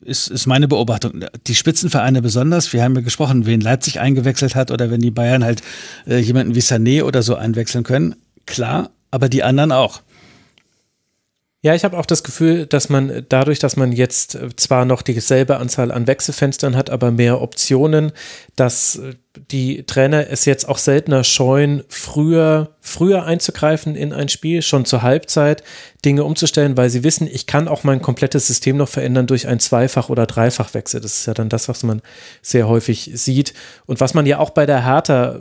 Ist, 0.00 0.28
ist 0.28 0.46
meine 0.46 0.68
Beobachtung. 0.68 1.24
Die 1.48 1.54
Spitzenvereine 1.54 2.22
besonders, 2.22 2.72
wir 2.72 2.82
haben 2.82 2.94
ja 2.94 3.00
gesprochen, 3.02 3.46
wen 3.46 3.60
Leipzig 3.60 4.00
eingewechselt 4.00 4.54
hat 4.54 4.70
oder 4.70 4.90
wenn 4.90 5.00
die 5.00 5.10
Bayern 5.10 5.44
halt 5.44 5.60
äh, 6.06 6.18
jemanden 6.18 6.54
wie 6.54 6.60
Sané 6.60 7.02
oder 7.02 7.22
so 7.22 7.34
einwechseln 7.34 7.84
können. 7.84 8.14
Klar, 8.46 8.90
aber 9.10 9.28
die 9.28 9.42
anderen 9.42 9.72
auch. 9.72 10.02
Ja, 11.60 11.74
ich 11.74 11.82
habe 11.82 11.98
auch 11.98 12.06
das 12.06 12.22
Gefühl, 12.22 12.66
dass 12.66 12.88
man 12.88 13.26
dadurch, 13.28 13.58
dass 13.58 13.76
man 13.76 13.90
jetzt 13.90 14.36
äh, 14.36 14.54
zwar 14.54 14.84
noch 14.84 15.02
dieselbe 15.02 15.56
Anzahl 15.56 15.90
an 15.90 16.06
Wechselfenstern 16.06 16.76
hat, 16.76 16.88
aber 16.88 17.10
mehr 17.10 17.40
Optionen, 17.42 18.12
dass 18.54 18.94
äh, 18.94 19.14
die 19.50 19.84
Trainer 19.84 20.30
es 20.30 20.44
jetzt 20.44 20.68
auch 20.68 20.78
seltener 20.78 21.24
scheuen, 21.24 21.82
früher, 21.88 22.76
früher 22.80 23.24
einzugreifen 23.24 23.96
in 23.96 24.12
ein 24.12 24.28
Spiel, 24.28 24.62
schon 24.62 24.84
zur 24.84 25.02
Halbzeit 25.02 25.64
Dinge 26.04 26.22
umzustellen, 26.22 26.76
weil 26.76 26.90
sie 26.90 27.02
wissen, 27.02 27.26
ich 27.26 27.48
kann 27.48 27.66
auch 27.66 27.82
mein 27.82 28.02
komplettes 28.02 28.46
System 28.46 28.76
noch 28.76 28.88
verändern 28.88 29.26
durch 29.26 29.48
ein 29.48 29.58
Zweifach- 29.58 30.10
oder 30.10 30.26
Dreifachwechsel. 30.26 31.00
Das 31.00 31.18
ist 31.18 31.26
ja 31.26 31.34
dann 31.34 31.48
das, 31.48 31.68
was 31.68 31.82
man 31.82 32.02
sehr 32.40 32.68
häufig 32.68 33.10
sieht 33.14 33.52
und 33.84 33.98
was 33.98 34.14
man 34.14 34.26
ja 34.26 34.38
auch 34.38 34.50
bei 34.50 34.64
der 34.64 34.84
Hertha 34.84 35.40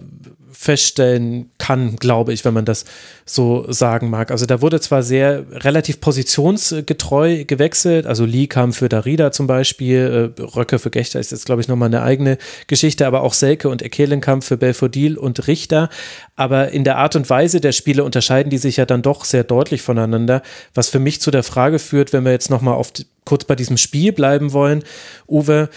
feststellen 0.60 1.52
kann, 1.60 1.98
glaube 1.98 2.34
ich, 2.34 2.44
wenn 2.44 2.54
man 2.54 2.66
das 2.66 2.84
so 3.26 3.72
sagen 3.72 4.10
mag. 4.10 4.32
Also 4.32 4.48
da 4.48 4.60
wurde 4.60 4.82
zwar 4.82 5.04
sehr 5.04 5.46
relativ 5.52 6.02
positionsgetreu 6.02 7.46
gewechselt, 7.46 8.08
also 8.08 8.26
Lee 8.26 8.48
kam 8.48 8.74
für 8.74 8.90
Darida 8.90 9.32
zum 9.32 9.46
Beispiel, 9.46 10.34
äh, 10.38 10.42
Röcke 10.42 10.80
für 10.80 10.90
Gechter 10.90 11.20
ist 11.20 11.32
jetzt, 11.32 11.46
glaube 11.46 11.62
ich, 11.62 11.68
nochmal 11.68 11.90
eine 11.90 12.02
eigene 12.02 12.40
Geschichte, 12.66 13.06
aber 13.06 13.22
auch 13.22 13.34
Selke 13.34 13.70
und 13.70 13.84
Ekelenkamp 13.84 14.44
für 14.44 14.58
Belfodil 14.58 15.16
und 15.20 15.46
Richter. 15.46 15.90
Aber 16.36 16.70
in 16.70 16.84
der 16.84 16.98
Art 16.98 17.16
und 17.16 17.30
Weise 17.30 17.62
der 17.62 17.72
Spiele 17.72 18.04
unterscheiden 18.04 18.50
die 18.50 18.58
sich 18.58 18.78
ja 18.78 18.88
dann 18.88 19.04
doch 19.04 19.26
sehr 19.26 19.44
deutlich 19.44 19.84
voneinander, 19.84 20.42
was 20.74 20.90
für 20.90 21.00
mich 21.00 21.22
zu 21.22 21.30
der 21.30 21.44
Frage 21.44 21.78
führt, 21.78 22.14
wenn 22.14 22.26
wir 22.26 22.32
jetzt 22.32 22.50
nochmal 22.50 22.74
auf 22.74 22.92
kurz 23.26 23.44
bei 23.44 23.56
diesem 23.56 23.78
Spiel 23.78 24.12
bleiben 24.12 24.54
wollen, 24.54 24.84
Uwe, 25.28 25.70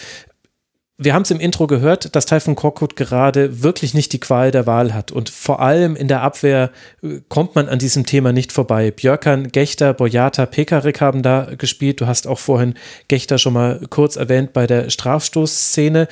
wir 1.02 1.14
haben 1.14 1.22
es 1.22 1.30
im 1.30 1.40
Intro 1.40 1.66
gehört, 1.66 2.14
dass 2.14 2.26
Taifun 2.26 2.56
Korkut 2.56 2.94
gerade 2.94 3.62
wirklich 3.62 3.94
nicht 3.94 4.12
die 4.12 4.20
Qual 4.20 4.50
der 4.50 4.66
Wahl 4.66 4.92
hat. 4.92 5.10
Und 5.10 5.30
vor 5.30 5.60
allem 5.60 5.96
in 5.96 6.08
der 6.08 6.20
Abwehr 6.20 6.70
äh, 7.02 7.20
kommt 7.30 7.54
man 7.54 7.70
an 7.70 7.78
diesem 7.78 8.04
Thema 8.04 8.32
nicht 8.34 8.52
vorbei. 8.52 8.90
Björkan, 8.90 9.48
Gechter, 9.48 9.94
Boyata, 9.94 10.44
Pekarik 10.44 11.00
haben 11.00 11.22
da 11.22 11.48
gespielt. 11.56 12.02
Du 12.02 12.06
hast 12.06 12.26
auch 12.26 12.38
vorhin 12.38 12.74
Gechter 13.08 13.38
schon 13.38 13.54
mal 13.54 13.80
kurz 13.88 14.16
erwähnt 14.16 14.52
bei 14.52 14.66
der 14.66 14.90
Strafstoßszene. 14.90 16.06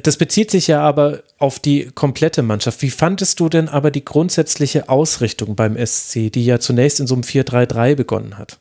Das 0.00 0.16
bezieht 0.16 0.50
sich 0.52 0.68
ja 0.68 0.80
aber 0.80 1.22
auf 1.38 1.58
die 1.58 1.90
komplette 1.92 2.42
Mannschaft. 2.42 2.82
Wie 2.82 2.90
fandest 2.90 3.40
du 3.40 3.48
denn 3.48 3.68
aber 3.68 3.90
die 3.90 4.04
grundsätzliche 4.04 4.88
Ausrichtung 4.88 5.56
beim 5.56 5.76
SC, 5.76 6.30
die 6.32 6.44
ja 6.44 6.60
zunächst 6.60 7.00
in 7.00 7.08
so 7.08 7.14
einem 7.14 7.24
4-3-3 7.24 7.96
begonnen 7.96 8.38
hat? 8.38 8.60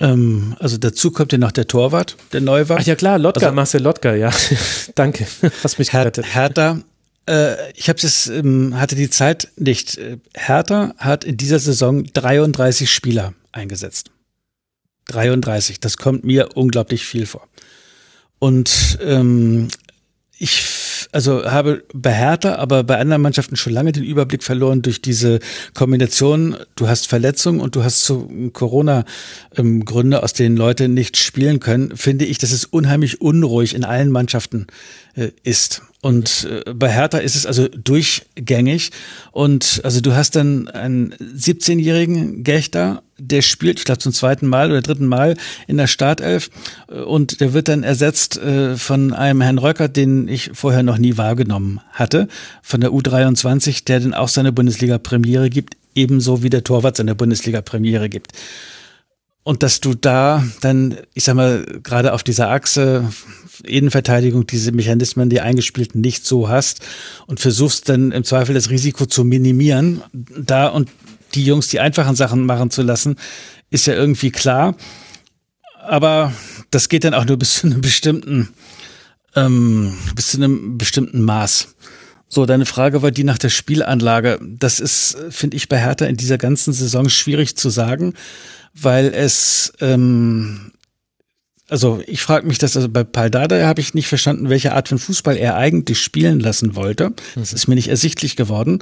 Ähm, 0.00 0.56
also 0.58 0.76
dazu 0.76 1.10
kommt 1.10 1.32
ja 1.32 1.38
noch 1.38 1.52
der 1.52 1.66
Torwart, 1.66 2.16
der 2.32 2.40
neu 2.40 2.68
war. 2.68 2.78
Ach 2.80 2.86
ja 2.86 2.96
klar, 2.96 3.18
Lotka, 3.18 3.46
also, 3.46 3.54
Marcel 3.54 3.82
Lotka, 3.82 4.14
ja. 4.14 4.30
Danke, 4.94 5.26
hast 5.62 5.78
mich 5.78 5.90
gerettet. 5.90 6.34
Hertha, 6.34 6.80
äh, 7.26 7.70
ich 7.72 7.88
habe 7.88 7.98
es, 8.02 8.26
ähm, 8.26 8.78
hatte 8.78 8.96
die 8.96 9.10
Zeit 9.10 9.48
nicht. 9.56 9.98
Hertha 10.34 10.94
hat 10.98 11.24
in 11.24 11.36
dieser 11.36 11.58
Saison 11.58 12.04
33 12.12 12.90
Spieler 12.90 13.34
eingesetzt. 13.52 14.10
33, 15.06 15.80
das 15.80 15.96
kommt 15.96 16.24
mir 16.24 16.56
unglaublich 16.56 17.04
viel 17.04 17.26
vor. 17.26 17.46
Und 18.38 18.98
ähm, 19.02 19.68
ich 20.38 20.62
also 21.12 21.44
habe 21.50 21.84
bei 21.92 22.12
Hertha, 22.12 22.56
aber 22.56 22.84
bei 22.84 22.98
anderen 22.98 23.22
Mannschaften 23.22 23.56
schon 23.56 23.72
lange 23.72 23.92
den 23.92 24.04
Überblick 24.04 24.42
verloren 24.42 24.82
durch 24.82 25.00
diese 25.02 25.40
Kombination. 25.74 26.56
Du 26.76 26.88
hast 26.88 27.06
Verletzungen 27.06 27.60
und 27.60 27.76
du 27.76 27.84
hast 27.84 28.04
so 28.04 28.30
Corona-Gründe, 28.52 30.22
aus 30.22 30.32
denen 30.32 30.56
Leute 30.56 30.88
nicht 30.88 31.16
spielen 31.16 31.60
können. 31.60 31.96
Finde 31.96 32.24
ich, 32.24 32.38
dass 32.38 32.52
es 32.52 32.64
unheimlich 32.64 33.20
unruhig 33.20 33.74
in 33.74 33.84
allen 33.84 34.10
Mannschaften 34.10 34.66
ist. 35.42 35.82
Und 36.00 36.46
äh, 36.50 36.74
bei 36.74 36.90
Hertha 36.90 37.18
ist 37.18 37.34
es 37.34 37.46
also 37.46 37.68
durchgängig. 37.68 38.90
Und 39.32 39.80
also 39.84 40.00
du 40.00 40.14
hast 40.14 40.36
dann 40.36 40.68
einen 40.68 41.14
17-jährigen 41.14 42.44
Gechter, 42.44 43.02
der 43.16 43.42
spielt, 43.42 43.78
ich 43.78 43.84
glaube 43.84 44.00
zum 44.00 44.12
zweiten 44.12 44.46
Mal 44.46 44.70
oder 44.70 44.82
dritten 44.82 45.06
Mal 45.06 45.36
in 45.66 45.76
der 45.76 45.86
Startelf. 45.86 46.50
Und 46.88 47.40
der 47.40 47.54
wird 47.54 47.68
dann 47.68 47.84
ersetzt 47.84 48.36
äh, 48.36 48.76
von 48.76 49.14
einem 49.14 49.40
Herrn 49.40 49.58
Röckert, 49.58 49.96
den 49.96 50.28
ich 50.28 50.50
vorher 50.52 50.82
noch 50.82 50.98
nie 50.98 51.16
wahrgenommen 51.16 51.80
hatte, 51.92 52.28
von 52.62 52.80
der 52.80 52.90
U23, 52.90 53.84
der 53.84 54.00
dann 54.00 54.14
auch 54.14 54.28
seine 54.28 54.52
Bundesliga-Premiere 54.52 55.48
gibt, 55.48 55.76
ebenso 55.94 56.42
wie 56.42 56.50
der 56.50 56.64
Torwart 56.64 56.96
seine 56.96 57.14
Bundesliga-Premiere 57.14 58.08
gibt. 58.08 58.32
Und 59.44 59.62
dass 59.62 59.80
du 59.80 59.94
da 59.94 60.42
dann, 60.62 60.96
ich 61.12 61.24
sag 61.24 61.34
mal, 61.34 61.64
gerade 61.82 62.14
auf 62.14 62.22
dieser 62.22 62.50
Achse 62.50 63.10
Innenverteidigung 63.62 64.46
diese 64.46 64.72
Mechanismen, 64.72 65.30
die 65.30 65.40
eingespielten, 65.40 66.00
nicht 66.00 66.26
so 66.26 66.48
hast 66.48 66.80
und 67.26 67.40
versuchst 67.40 67.88
dann 67.88 68.12
im 68.12 68.24
Zweifel 68.24 68.54
das 68.54 68.70
Risiko 68.70 69.06
zu 69.06 69.24
minimieren, 69.24 70.02
da 70.12 70.68
und 70.68 70.90
die 71.34 71.44
Jungs 71.44 71.68
die 71.68 71.80
einfachen 71.80 72.16
Sachen 72.16 72.46
machen 72.46 72.70
zu 72.70 72.82
lassen, 72.82 73.16
ist 73.70 73.86
ja 73.86 73.94
irgendwie 73.94 74.30
klar. 74.30 74.76
Aber 75.82 76.32
das 76.70 76.88
geht 76.88 77.04
dann 77.04 77.14
auch 77.14 77.24
nur 77.24 77.36
bis 77.38 77.54
zu 77.54 77.66
einem 77.66 77.80
bestimmten, 77.80 78.48
ähm, 79.34 79.96
bis 80.14 80.28
zu 80.28 80.38
einem 80.38 80.78
bestimmten 80.78 81.22
Maß. 81.22 81.74
So, 82.28 82.46
deine 82.46 82.66
Frage 82.66 83.02
war 83.02 83.10
die 83.10 83.22
nach 83.22 83.38
der 83.38 83.50
Spielanlage. 83.50 84.40
Das 84.42 84.80
ist, 84.80 85.16
finde 85.30 85.56
ich, 85.56 85.68
bei 85.68 85.78
Hertha 85.78 86.06
in 86.06 86.16
dieser 86.16 86.38
ganzen 86.38 86.72
Saison 86.72 87.08
schwierig 87.08 87.56
zu 87.56 87.70
sagen, 87.70 88.14
weil 88.74 89.12
es 89.14 89.72
ähm, 89.80 90.72
also 91.70 92.02
ich 92.06 92.20
frage 92.20 92.46
mich 92.46 92.58
das, 92.58 92.76
also 92.76 92.90
bei 92.90 93.04
Paldada 93.04 93.66
habe 93.66 93.80
ich 93.80 93.94
nicht 93.94 94.06
verstanden, 94.06 94.50
welche 94.50 94.74
Art 94.74 94.88
von 94.88 94.98
Fußball 94.98 95.36
er 95.36 95.56
eigentlich 95.56 95.98
spielen 95.98 96.38
lassen 96.38 96.76
wollte. 96.76 97.12
Das 97.34 97.54
ist 97.54 97.68
mir 97.68 97.74
nicht 97.74 97.88
ersichtlich 97.88 98.36
geworden. 98.36 98.80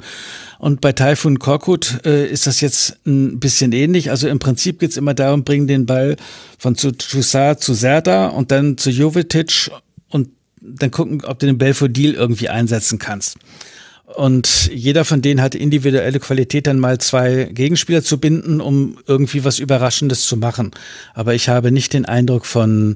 Und 0.59 0.81
bei 0.81 0.91
Taifun 0.91 1.39
Korkut 1.39 2.05
äh, 2.05 2.27
ist 2.27 2.45
das 2.45 2.59
jetzt 2.59 2.97
ein 3.05 3.39
bisschen 3.39 3.71
ähnlich. 3.71 4.09
Also 4.09 4.27
im 4.27 4.39
Prinzip 4.39 4.79
geht 4.79 4.91
es 4.91 4.97
immer 4.97 5.13
darum, 5.13 5.45
bringen 5.45 5.67
den 5.67 5.85
Ball 5.85 6.17
von 6.59 6.75
Toussaint 6.75 7.61
zu 7.61 7.73
Serda 7.73 8.27
und 8.27 8.51
dann 8.51 8.77
zu 8.77 8.89
Jovetic 8.89 9.71
und 10.09 10.29
dann 10.59 10.91
gucken, 10.91 11.23
ob 11.23 11.39
du 11.39 11.45
den 11.45 11.57
Belfodil 11.57 12.13
irgendwie 12.13 12.49
einsetzen 12.49 12.99
kannst. 12.99 13.37
Und 14.15 14.69
jeder 14.73 15.05
von 15.05 15.21
denen 15.21 15.41
hat 15.41 15.55
individuelle 15.55 16.19
Qualität, 16.19 16.67
dann 16.67 16.79
mal 16.79 16.99
zwei 16.99 17.49
Gegenspieler 17.51 18.03
zu 18.03 18.19
binden, 18.19 18.61
um 18.61 18.97
irgendwie 19.07 19.43
was 19.43 19.59
Überraschendes 19.59 20.25
zu 20.25 20.37
machen. 20.37 20.71
Aber 21.13 21.33
ich 21.33 21.49
habe 21.49 21.71
nicht 21.71 21.93
den 21.93 22.05
Eindruck 22.05 22.45
von 22.45 22.95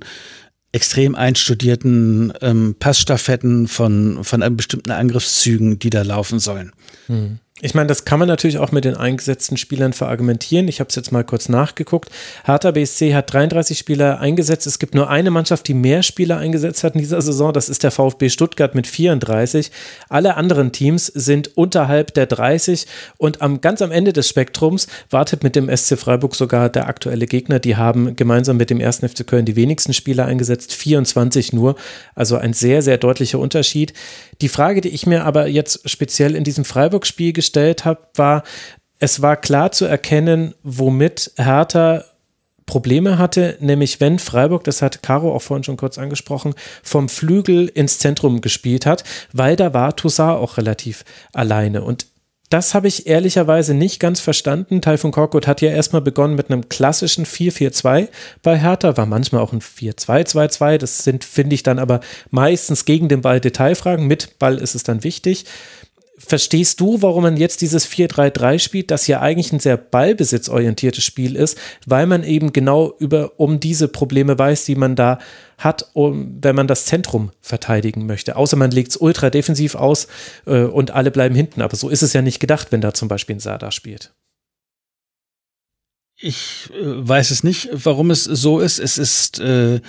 extrem 0.72 1.16
einstudierten 1.16 2.34
ähm, 2.42 2.76
Passstaffetten, 2.78 3.68
von, 3.68 4.24
von 4.24 4.58
bestimmten 4.58 4.92
Angriffszügen, 4.92 5.80
die 5.80 5.90
da 5.90 6.04
laufen 6.04 6.40
sollen. 6.40 6.72
Hm. 7.08 7.40
Ich 7.60 7.74
meine, 7.74 7.88
das 7.88 8.06
kann 8.06 8.20
man 8.20 8.28
natürlich 8.28 8.60
auch 8.60 8.72
mit 8.72 8.86
den 8.86 8.96
eingesetzten 8.96 9.58
Spielern 9.58 9.92
verargumentieren. 9.92 10.68
Ich 10.68 10.80
habe 10.80 10.90
es 10.90 10.96
jetzt 10.96 11.12
mal 11.12 11.24
kurz 11.24 11.50
nachgeguckt. 11.50 12.10
Hertha 12.44 12.70
BSC 12.70 13.16
hat 13.16 13.34
33 13.34 13.80
Spieler 13.80 14.20
eingesetzt. 14.20 14.68
Es 14.68 14.78
gibt 14.78 14.94
nur 14.94 15.10
eine 15.10 15.32
Mannschaft, 15.32 15.68
die 15.68 15.74
mehr 15.74 16.04
Spieler 16.04 16.38
eingesetzt 16.38 16.84
hat 16.84 16.94
in 16.94 17.00
dieser 17.00 17.20
Saison. 17.20 17.52
Das 17.54 17.68
ist 17.68 17.82
der 17.82 17.90
VfB 17.90 18.30
Stuttgart 18.30 18.76
mit 18.76 18.86
34. 18.86 19.72
Alle 20.08 20.38
anderen 20.38 20.72
Teams 20.72 21.08
sind 21.08 21.58
unterhalb 21.58 22.14
der 22.14 22.28
30 22.28 22.86
und 23.18 23.42
am 23.42 23.60
ganz 23.60 23.82
am 23.82 23.90
Ende 23.90 24.14
des 24.14 24.30
Spektrums 24.30 24.86
wartet 25.10 25.42
mit 25.42 25.56
dem 25.56 25.76
SC 25.76 25.98
Freiburg 25.98 26.36
sogar 26.36 26.70
der 26.70 26.88
aktuelle 26.88 27.26
Gegner. 27.26 27.58
Die 27.58 27.76
haben 27.76 28.16
gemeinsam 28.16 28.58
mit 28.58 28.70
dem 28.70 28.80
1. 28.80 28.98
FC 28.98 29.26
Köln 29.26 29.46
die 29.46 29.56
wenigsten 29.56 29.94
Spieler 29.94 30.28
eingesetzt, 30.28 30.74
24 30.74 31.54
nur. 31.54 31.76
Also 32.14 32.38
ein 32.38 32.54
sehr, 32.54 32.84
sehr 32.84 33.00
deutlicher 33.00 33.40
Unterschied. 33.40 33.94
Die 34.42 34.50
Frage, 34.50 34.82
die 34.82 34.90
ich 34.90 35.08
mir 35.08 35.26
aber 35.26 35.48
jetzt 35.48 35.90
speziell 35.90 36.36
in 36.36 36.44
diesem 36.44 36.64
Freiburg-Spiel 36.64 37.34
gestellt 37.34 37.47
habe, 37.56 38.00
war, 38.16 38.44
es 39.00 39.22
war 39.22 39.38
klar 39.38 39.72
zu 39.72 39.86
erkennen, 39.86 40.54
womit 40.64 41.32
Hertha 41.38 42.04
Probleme 42.68 43.18
hatte, 43.18 43.58
nämlich 43.62 44.02
wenn 44.02 44.20
Freiburg, 44.20 44.66
das 44.66 44.82
hat 44.82 45.02
Caro 45.02 45.34
auch 45.34 45.42
vorhin 45.42 45.64
schon 45.64 45.78
kurz 45.78 45.98
angesprochen, 45.98 46.54
vom 46.84 47.08
Flügel 47.08 47.68
ins 47.68 47.98
Zentrum 47.98 48.42
gespielt 48.42 48.86
hat, 48.86 49.04
weil 49.32 49.56
da 49.56 49.74
war 49.74 49.96
Toussaint 49.96 50.38
auch 50.38 50.58
relativ 50.58 51.06
alleine. 51.34 51.82
Und 51.84 52.08
das 52.50 52.74
habe 52.74 52.88
ich 52.88 53.08
ehrlicherweise 53.08 53.74
nicht 53.74 54.00
ganz 54.00 54.22
verstanden. 54.22 54.82
Taifun 54.82 55.12
Korkut 55.12 55.48
hat 55.48 55.62
ja 55.62 55.70
erstmal 55.70 56.02
begonnen 56.02 56.36
mit 56.36 56.50
einem 56.50 56.70
klassischen 56.70 57.26
4-4-2 57.26 58.08
bei 58.42 58.58
Hertha, 58.58 58.96
war 58.96 59.06
manchmal 59.06 59.42
auch 59.42 59.52
ein 59.52 59.62
4-2-2-2. 59.62 60.78
Das 60.78 61.04
sind, 61.04 61.26
finde 61.26 61.56
ich, 61.56 61.64
dann 61.64 61.78
aber 61.78 62.00
meistens 62.30 62.86
gegen 62.86 63.10
den 63.10 63.22
Ball 63.22 63.42
Detailfragen. 63.42 64.08
Mit 64.08 64.40
Ball 64.40 64.60
ist 64.60 64.76
es 64.76 64.84
dann 64.84 65.04
wichtig. 65.04 65.46
Verstehst 66.20 66.80
du, 66.80 67.04
warum 67.04 67.24
man 67.24 67.38
jetzt 67.38 67.62
dieses 67.62 67.88
4-3-3 67.88 68.58
spielt, 68.58 68.90
das 68.90 69.06
ja 69.06 69.22
eigentlich 69.22 69.54
ein 69.54 69.60
sehr 69.60 69.78
ballbesitzorientiertes 69.78 71.04
Spiel 71.04 71.36
ist, 71.36 71.60
weil 71.86 72.08
man 72.08 72.24
eben 72.24 72.54
genau 72.54 72.96
über, 72.98 73.40
um 73.40 73.60
diese 73.60 73.88
Probleme 73.88 74.38
weiß, 74.38 74.66
die 74.66 74.74
man 74.74 74.96
da 74.96 75.20
hat, 75.60 75.92
um, 75.94 76.40
wenn 76.42 76.56
man 76.56 76.68
das 76.68 76.86
Zentrum 76.86 77.32
verteidigen 77.42 78.08
möchte. 78.08 78.36
Außer 78.36 78.58
man 78.58 78.72
legt 78.72 78.92
es 78.92 78.98
ultra 78.98 79.30
defensiv 79.30 79.76
aus 79.76 80.08
äh, 80.48 80.64
und 80.64 80.90
alle 80.90 81.12
bleiben 81.12 81.36
hinten. 81.36 81.62
Aber 81.62 81.76
so 81.76 81.88
ist 81.88 82.02
es 82.02 82.14
ja 82.14 82.24
nicht 82.24 82.40
gedacht, 82.40 82.72
wenn 82.72 82.82
da 82.82 82.96
zum 82.96 83.08
Beispiel 83.08 83.36
ein 83.36 83.40
Sada 83.40 83.72
spielt. 83.72 84.12
Ich 86.20 86.72
äh, 86.74 86.80
weiß 86.82 87.30
es 87.30 87.44
nicht, 87.44 87.70
warum 87.72 88.10
es 88.10 88.24
so 88.24 88.60
ist. 88.60 88.80
Es 88.80 88.98
ist 88.98 89.40
äh, 89.40 89.82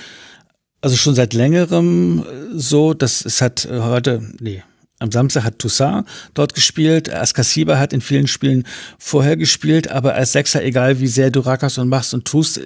also 0.81 0.97
schon 0.97 1.15
seit 1.15 1.33
längerem 1.33 2.21
äh, 2.21 2.59
so, 2.59 2.93
dass 2.95 3.25
es 3.25 3.41
hat 3.41 3.65
äh, 3.65 3.81
heute, 3.81 4.23
nee, 4.41 4.63
am 4.99 5.13
Samstag 5.13 5.45
hat 5.45 5.59
Toussaint 5.59 6.07
dort 6.35 6.55
gespielt. 6.55 7.13
Askasiba 7.13 7.79
hat 7.79 7.93
in 7.93 8.01
vielen 8.01 8.27
Spielen 8.27 8.65
vorher 8.99 9.37
gespielt, 9.37 9.89
aber 9.91 10.15
als 10.15 10.33
Sechser, 10.33 10.65
egal 10.65 11.01
wie 11.01 11.07
sehr 11.07 11.31
du 11.31 11.41
rackerst 11.41 11.79
und 11.79 11.89
machst 11.89 12.15
und 12.15 12.25
tust, 12.25 12.61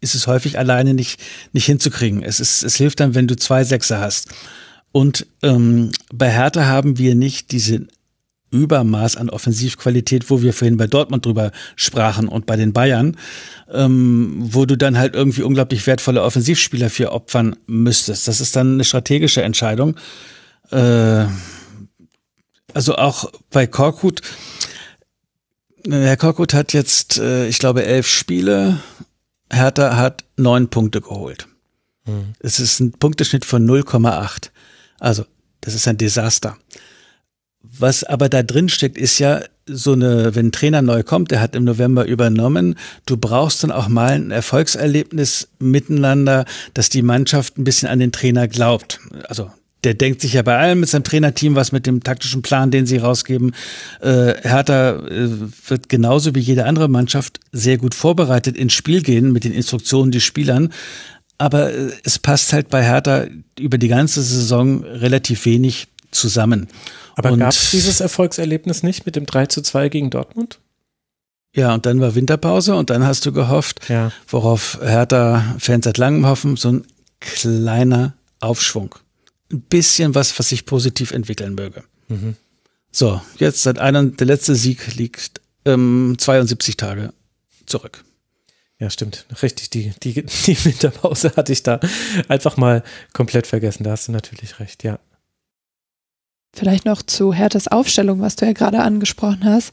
ist 0.00 0.14
es 0.14 0.26
häufig 0.26 0.58
alleine 0.58 0.94
nicht, 0.94 1.20
nicht 1.52 1.66
hinzukriegen. 1.66 2.22
Es, 2.22 2.40
ist, 2.40 2.62
es 2.62 2.76
hilft 2.76 3.00
dann, 3.00 3.14
wenn 3.14 3.26
du 3.26 3.36
zwei 3.36 3.64
Sechser 3.64 4.00
hast. 4.00 4.28
Und 4.90 5.26
ähm, 5.42 5.90
bei 6.12 6.30
Hertha 6.30 6.66
haben 6.66 6.98
wir 6.98 7.14
nicht 7.14 7.52
diese 7.52 7.86
Übermaß 8.50 9.16
an 9.16 9.30
Offensivqualität, 9.30 10.28
wo 10.28 10.42
wir 10.42 10.52
vorhin 10.52 10.76
bei 10.76 10.86
Dortmund 10.86 11.24
drüber 11.24 11.52
sprachen 11.74 12.28
und 12.28 12.44
bei 12.44 12.56
den 12.56 12.74
Bayern, 12.74 13.16
ähm, 13.72 14.34
wo 14.36 14.66
du 14.66 14.76
dann 14.76 14.98
halt 14.98 15.14
irgendwie 15.14 15.42
unglaublich 15.42 15.86
wertvolle 15.86 16.22
Offensivspieler 16.22 16.90
für 16.90 17.12
opfern 17.12 17.56
müsstest. 17.66 18.28
Das 18.28 18.40
ist 18.40 18.54
dann 18.54 18.74
eine 18.74 18.84
strategische 18.84 19.42
Entscheidung. 19.42 19.96
Äh, 20.70 21.24
also 22.74 22.96
auch 22.96 23.30
bei 23.50 23.66
Korkut, 23.66 24.22
Herr 25.88 26.16
Korkut 26.16 26.54
hat 26.54 26.72
jetzt, 26.72 27.18
äh, 27.18 27.48
ich 27.48 27.58
glaube, 27.58 27.84
elf 27.84 28.06
Spiele. 28.06 28.80
Hertha 29.50 29.96
hat 29.96 30.24
neun 30.36 30.68
Punkte 30.68 31.00
geholt. 31.00 31.48
Mhm. 32.06 32.34
Es 32.40 32.60
ist 32.60 32.80
ein 32.80 32.92
Punkteschnitt 32.92 33.44
von 33.44 33.66
0,8. 33.68 34.50
Also, 35.00 35.24
das 35.60 35.74
ist 35.74 35.88
ein 35.88 35.98
Desaster. 35.98 36.56
Was 37.62 38.04
aber 38.04 38.28
da 38.28 38.42
drin 38.42 38.68
steckt, 38.68 38.98
ist 38.98 39.18
ja 39.18 39.42
so 39.66 39.92
eine, 39.92 40.34
wenn 40.34 40.46
ein 40.46 40.52
Trainer 40.52 40.82
neu 40.82 41.02
kommt, 41.02 41.30
der 41.30 41.40
hat 41.40 41.54
im 41.54 41.64
November 41.64 42.06
übernommen, 42.06 42.76
du 43.06 43.16
brauchst 43.16 43.62
dann 43.62 43.70
auch 43.70 43.88
mal 43.88 44.12
ein 44.12 44.30
Erfolgserlebnis 44.32 45.48
miteinander, 45.58 46.44
dass 46.74 46.88
die 46.88 47.02
Mannschaft 47.02 47.58
ein 47.58 47.64
bisschen 47.64 47.88
an 47.88 48.00
den 48.00 48.10
Trainer 48.10 48.48
glaubt. 48.48 49.00
Also 49.28 49.50
der 49.84 49.94
denkt 49.94 50.20
sich 50.20 50.34
ja 50.34 50.42
bei 50.42 50.56
allem 50.56 50.80
mit 50.80 50.88
seinem 50.88 51.04
Trainerteam 51.04 51.54
was 51.56 51.72
mit 51.72 51.86
dem 51.86 52.02
taktischen 52.02 52.42
Plan, 52.42 52.70
den 52.70 52.86
sie 52.86 52.98
rausgeben. 52.98 53.54
Äh, 54.00 54.34
Hertha 54.42 54.96
äh, 55.06 55.28
wird 55.66 55.88
genauso 55.88 56.34
wie 56.34 56.40
jede 56.40 56.66
andere 56.66 56.88
Mannschaft 56.88 57.40
sehr 57.50 57.78
gut 57.78 57.94
vorbereitet 57.94 58.56
ins 58.56 58.72
Spiel 58.72 59.02
gehen 59.02 59.32
mit 59.32 59.44
den 59.44 59.52
Instruktionen 59.52 60.12
des 60.12 60.22
Spielern. 60.22 60.72
Aber 61.38 61.72
äh, 61.72 61.90
es 62.04 62.18
passt 62.18 62.52
halt 62.52 62.68
bei 62.68 62.84
Hertha 62.84 63.26
über 63.58 63.78
die 63.78 63.88
ganze 63.88 64.22
Saison 64.22 64.84
relativ 64.84 65.44
wenig 65.46 65.88
zusammen. 66.12 66.68
Aber 67.16 67.36
gab 67.36 67.50
es 67.50 67.70
dieses 67.70 68.00
Erfolgserlebnis 68.00 68.82
nicht 68.82 69.04
mit 69.04 69.16
dem 69.16 69.26
3 69.26 69.46
zu 69.46 69.62
2 69.62 69.88
gegen 69.88 70.10
Dortmund? 70.10 70.60
Ja, 71.54 71.74
und 71.74 71.84
dann 71.84 72.00
war 72.00 72.14
Winterpause 72.14 72.74
und 72.76 72.88
dann 72.88 73.04
hast 73.04 73.26
du 73.26 73.32
gehofft, 73.32 73.88
ja. 73.88 74.10
worauf 74.28 74.78
Hertha-Fans 74.82 75.84
seit 75.84 75.98
langem 75.98 76.24
hoffen, 76.24 76.56
so 76.56 76.70
ein 76.70 76.84
kleiner 77.20 78.14
Aufschwung 78.40 78.94
ein 79.52 79.60
bisschen 79.62 80.14
was, 80.14 80.38
was 80.38 80.48
sich 80.48 80.66
positiv 80.66 81.12
entwickeln 81.12 81.54
möge. 81.54 81.84
Mhm. 82.08 82.36
So, 82.90 83.20
jetzt 83.38 83.62
seit 83.62 83.78
einer, 83.78 84.04
der 84.04 84.26
letzte 84.26 84.54
Sieg 84.54 84.96
liegt 84.96 85.40
ähm, 85.64 86.16
72 86.18 86.76
Tage 86.76 87.12
zurück. 87.66 88.04
Ja, 88.78 88.90
stimmt. 88.90 89.26
Richtig. 89.42 89.70
Die, 89.70 89.92
die, 90.02 90.24
die 90.24 90.24
Winterpause 90.64 91.32
hatte 91.36 91.52
ich 91.52 91.62
da 91.62 91.78
einfach 92.28 92.56
mal 92.56 92.82
komplett 93.12 93.46
vergessen. 93.46 93.84
Da 93.84 93.92
hast 93.92 94.08
du 94.08 94.12
natürlich 94.12 94.58
recht, 94.58 94.82
ja. 94.82 94.98
Vielleicht 96.54 96.84
noch 96.84 97.02
zu 97.02 97.32
Herthas 97.32 97.68
Aufstellung, 97.68 98.20
was 98.20 98.36
du 98.36 98.44
ja 98.44 98.52
gerade 98.52 98.80
angesprochen 98.80 99.44
hast. 99.44 99.72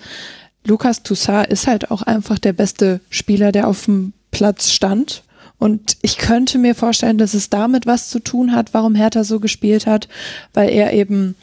Lukas 0.64 1.04
Toussaint 1.04 1.48
ist 1.48 1.68
halt 1.68 1.92
auch 1.92 2.04
einfach 2.04 2.40
der 2.40 2.54
beste 2.54 3.02
Spieler, 3.10 3.52
der 3.52 3.68
auf 3.68 3.86
dem 3.86 4.14
Platz 4.32 4.72
stand. 4.72 5.24
Und 5.60 5.98
ich 6.02 6.18
könnte 6.18 6.58
mir 6.58 6.74
vorstellen, 6.74 7.18
dass 7.18 7.34
es 7.34 7.50
damit 7.50 7.86
was 7.86 8.10
zu 8.10 8.20
tun 8.20 8.54
hat, 8.54 8.74
warum 8.74 8.96
Hertha 8.96 9.24
so 9.24 9.40
gespielt 9.40 9.86
hat, 9.86 10.08
weil 10.54 10.70
er 10.70 10.94
eben 10.94 11.36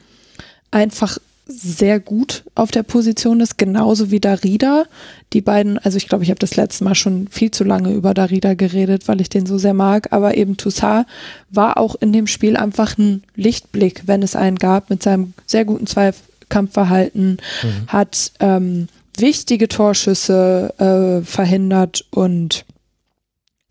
einfach 0.70 1.18
sehr 1.48 2.00
gut 2.00 2.42
auf 2.56 2.72
der 2.72 2.82
Position 2.82 3.40
ist, 3.40 3.56
genauso 3.56 4.10
wie 4.10 4.18
Darida. 4.18 4.84
Die 5.32 5.40
beiden, 5.40 5.78
also 5.78 5.96
ich 5.96 6.08
glaube, 6.08 6.24
ich 6.24 6.30
habe 6.30 6.40
das 6.40 6.56
letzte 6.56 6.82
Mal 6.82 6.96
schon 6.96 7.28
viel 7.28 7.52
zu 7.52 7.62
lange 7.62 7.92
über 7.92 8.14
Darida 8.14 8.54
geredet, 8.54 9.06
weil 9.06 9.20
ich 9.20 9.28
den 9.28 9.46
so 9.46 9.56
sehr 9.56 9.74
mag, 9.74 10.12
aber 10.12 10.36
eben 10.36 10.56
Toussaint 10.56 11.06
war 11.50 11.78
auch 11.78 11.94
in 11.94 12.12
dem 12.12 12.26
Spiel 12.26 12.56
einfach 12.56 12.98
ein 12.98 13.22
Lichtblick, 13.36 14.02
wenn 14.06 14.22
es 14.22 14.34
einen 14.34 14.56
gab, 14.56 14.90
mit 14.90 15.04
seinem 15.04 15.34
sehr 15.46 15.64
guten 15.64 15.86
Zweikampfverhalten, 15.86 17.38
mhm. 17.62 17.86
hat 17.86 18.32
ähm, 18.40 18.88
wichtige 19.16 19.68
Torschüsse 19.68 20.74
äh, 20.78 21.24
verhindert 21.24 22.04
und 22.10 22.64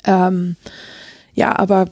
ähm, 0.06 0.56
ja, 1.34 1.58
aber 1.58 1.88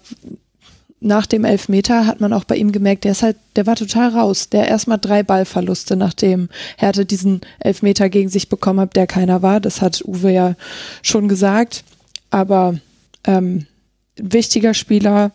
nach 1.03 1.25
dem 1.25 1.43
Elfmeter 1.43 2.07
hat 2.07 2.21
man 2.21 2.31
auch 2.31 2.45
bei 2.45 2.55
ihm 2.55 2.71
gemerkt, 2.71 3.03
der 3.03 3.11
ist 3.11 3.23
halt, 3.23 3.35
der 3.57 3.67
war 3.67 3.75
total 3.75 4.09
raus. 4.09 4.49
Der 4.49 4.67
erstmal 4.69 4.97
drei 4.97 5.21
Ballverluste, 5.21 5.97
nachdem 5.97 6.47
Hertha 6.77 7.03
diesen 7.03 7.41
Elfmeter 7.59 8.09
gegen 8.09 8.29
sich 8.29 8.47
bekommen 8.47 8.79
hat, 8.79 8.95
der 8.95 9.05
keiner 9.05 9.41
war. 9.41 9.59
Das 9.59 9.81
hat 9.81 10.01
Uwe 10.05 10.31
ja 10.31 10.55
schon 11.01 11.27
gesagt. 11.27 11.83
Aber 12.29 12.79
ähm, 13.25 13.67
wichtiger 14.15 14.73
Spieler, 14.73 15.31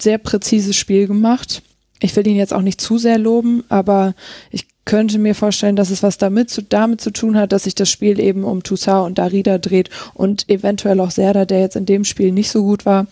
sehr 0.00 0.18
präzises 0.18 0.76
Spiel 0.76 1.08
gemacht. 1.08 1.62
Ich 2.00 2.14
will 2.14 2.26
ihn 2.26 2.36
jetzt 2.36 2.54
auch 2.54 2.62
nicht 2.62 2.80
zu 2.80 2.98
sehr 2.98 3.18
loben, 3.18 3.64
aber 3.68 4.14
ich 4.50 4.66
könnte 4.84 5.18
mir 5.18 5.34
vorstellen, 5.34 5.76
dass 5.76 5.90
es 5.90 6.02
was 6.02 6.18
damit 6.18 6.50
zu, 6.50 6.62
damit 6.62 7.00
zu 7.00 7.10
tun 7.10 7.36
hat, 7.36 7.52
dass 7.52 7.64
sich 7.64 7.74
das 7.74 7.90
Spiel 7.90 8.20
eben 8.20 8.44
um 8.44 8.62
Toussaint 8.62 9.06
und 9.06 9.18
Darida 9.18 9.58
dreht 9.58 9.90
und 10.14 10.48
eventuell 10.48 11.00
auch 11.00 11.10
Serda, 11.10 11.44
der 11.44 11.60
jetzt 11.60 11.76
in 11.76 11.86
dem 11.86 12.04
Spiel 12.04 12.32
nicht 12.32 12.50
so 12.50 12.62
gut 12.62 12.84
war, 12.84 13.06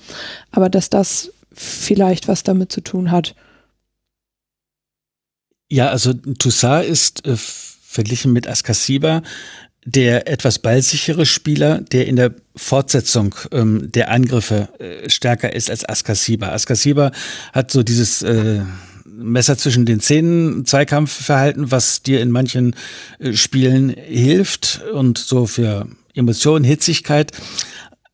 aber 0.51 0.69
dass 0.69 0.91
das 0.91 1.33
vielleicht 1.55 2.29
was 2.29 2.43
damit 2.43 2.73
zu 2.73 2.81
tun 2.81 3.11
hat. 3.11 3.35
Ja, 5.71 5.89
also 5.89 6.13
Toussaint 6.13 6.87
ist 6.87 7.27
äh, 7.27 7.37
verglichen 7.37 8.33
mit 8.33 8.47
Askasiba 8.47 9.23
der 9.85 10.29
etwas 10.29 10.61
ballsichere 10.61 11.27
Spieler, 11.27 11.81
der 11.81 12.07
in 12.07 12.17
der 12.17 12.35
Fortsetzung 12.55 13.35
ähm, 13.51 13.91
der 13.91 14.11
Angriffe 14.11 14.69
äh, 14.79 15.11
stärker 15.11 15.53
ist 15.55 15.71
als 15.71 15.89
Askasiba. 15.89 16.51
Askasiba 16.51 17.11
hat 17.53 17.71
so 17.71 17.83
dieses 17.83 18.23
äh, 18.23 18.61
Messer 19.15 19.59
zwischen 19.59 19.85
den 19.85 20.01
Zähnen 20.01 20.65
Zweikampfverhalten, 20.65 21.71
was 21.71 22.03
dir 22.03 22.21
in 22.21 22.31
manchen 22.31 22.75
äh, 23.19 23.35
Spielen 23.35 23.91
hilft 23.91 24.83
und 24.93 25.19
so 25.19 25.47
für 25.47 25.87
Emotionen, 26.15 26.65
Hitzigkeit 26.65 27.33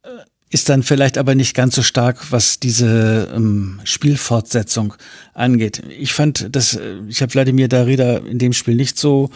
äh, 0.03 0.09
ist 0.51 0.69
dann 0.69 0.83
vielleicht 0.83 1.17
aber 1.17 1.35
nicht 1.35 1.55
ganz 1.55 1.77
so 1.77 1.83
stark, 1.83 2.33
was 2.33 2.59
diese 2.59 3.29
ähm, 3.35 3.81
Spielfortsetzung 3.85 4.95
angeht. 5.35 5.83
Ich 5.89 6.13
fand, 6.13 6.55
dass 6.55 6.75
äh, 6.75 6.99
ich 7.07 7.23
habe 7.23 7.33
Wladimir 7.35 7.69
Darida 7.69 8.19
in 8.19 8.39
dem 8.39 8.53
Spiel 8.53 8.75
nicht 8.75 8.99
so 8.99 9.31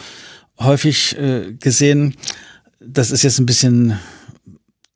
häufig 0.59 1.17
gesehen. 1.59 2.15
Das 2.79 3.09
ist 3.09 3.23
jetzt 3.23 3.39
ein 3.39 3.47
bisschen, 3.47 3.97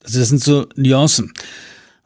also 0.03 0.19
das 0.19 0.30
sind 0.30 0.44
so 0.44 0.68
Nuancen. 0.76 1.34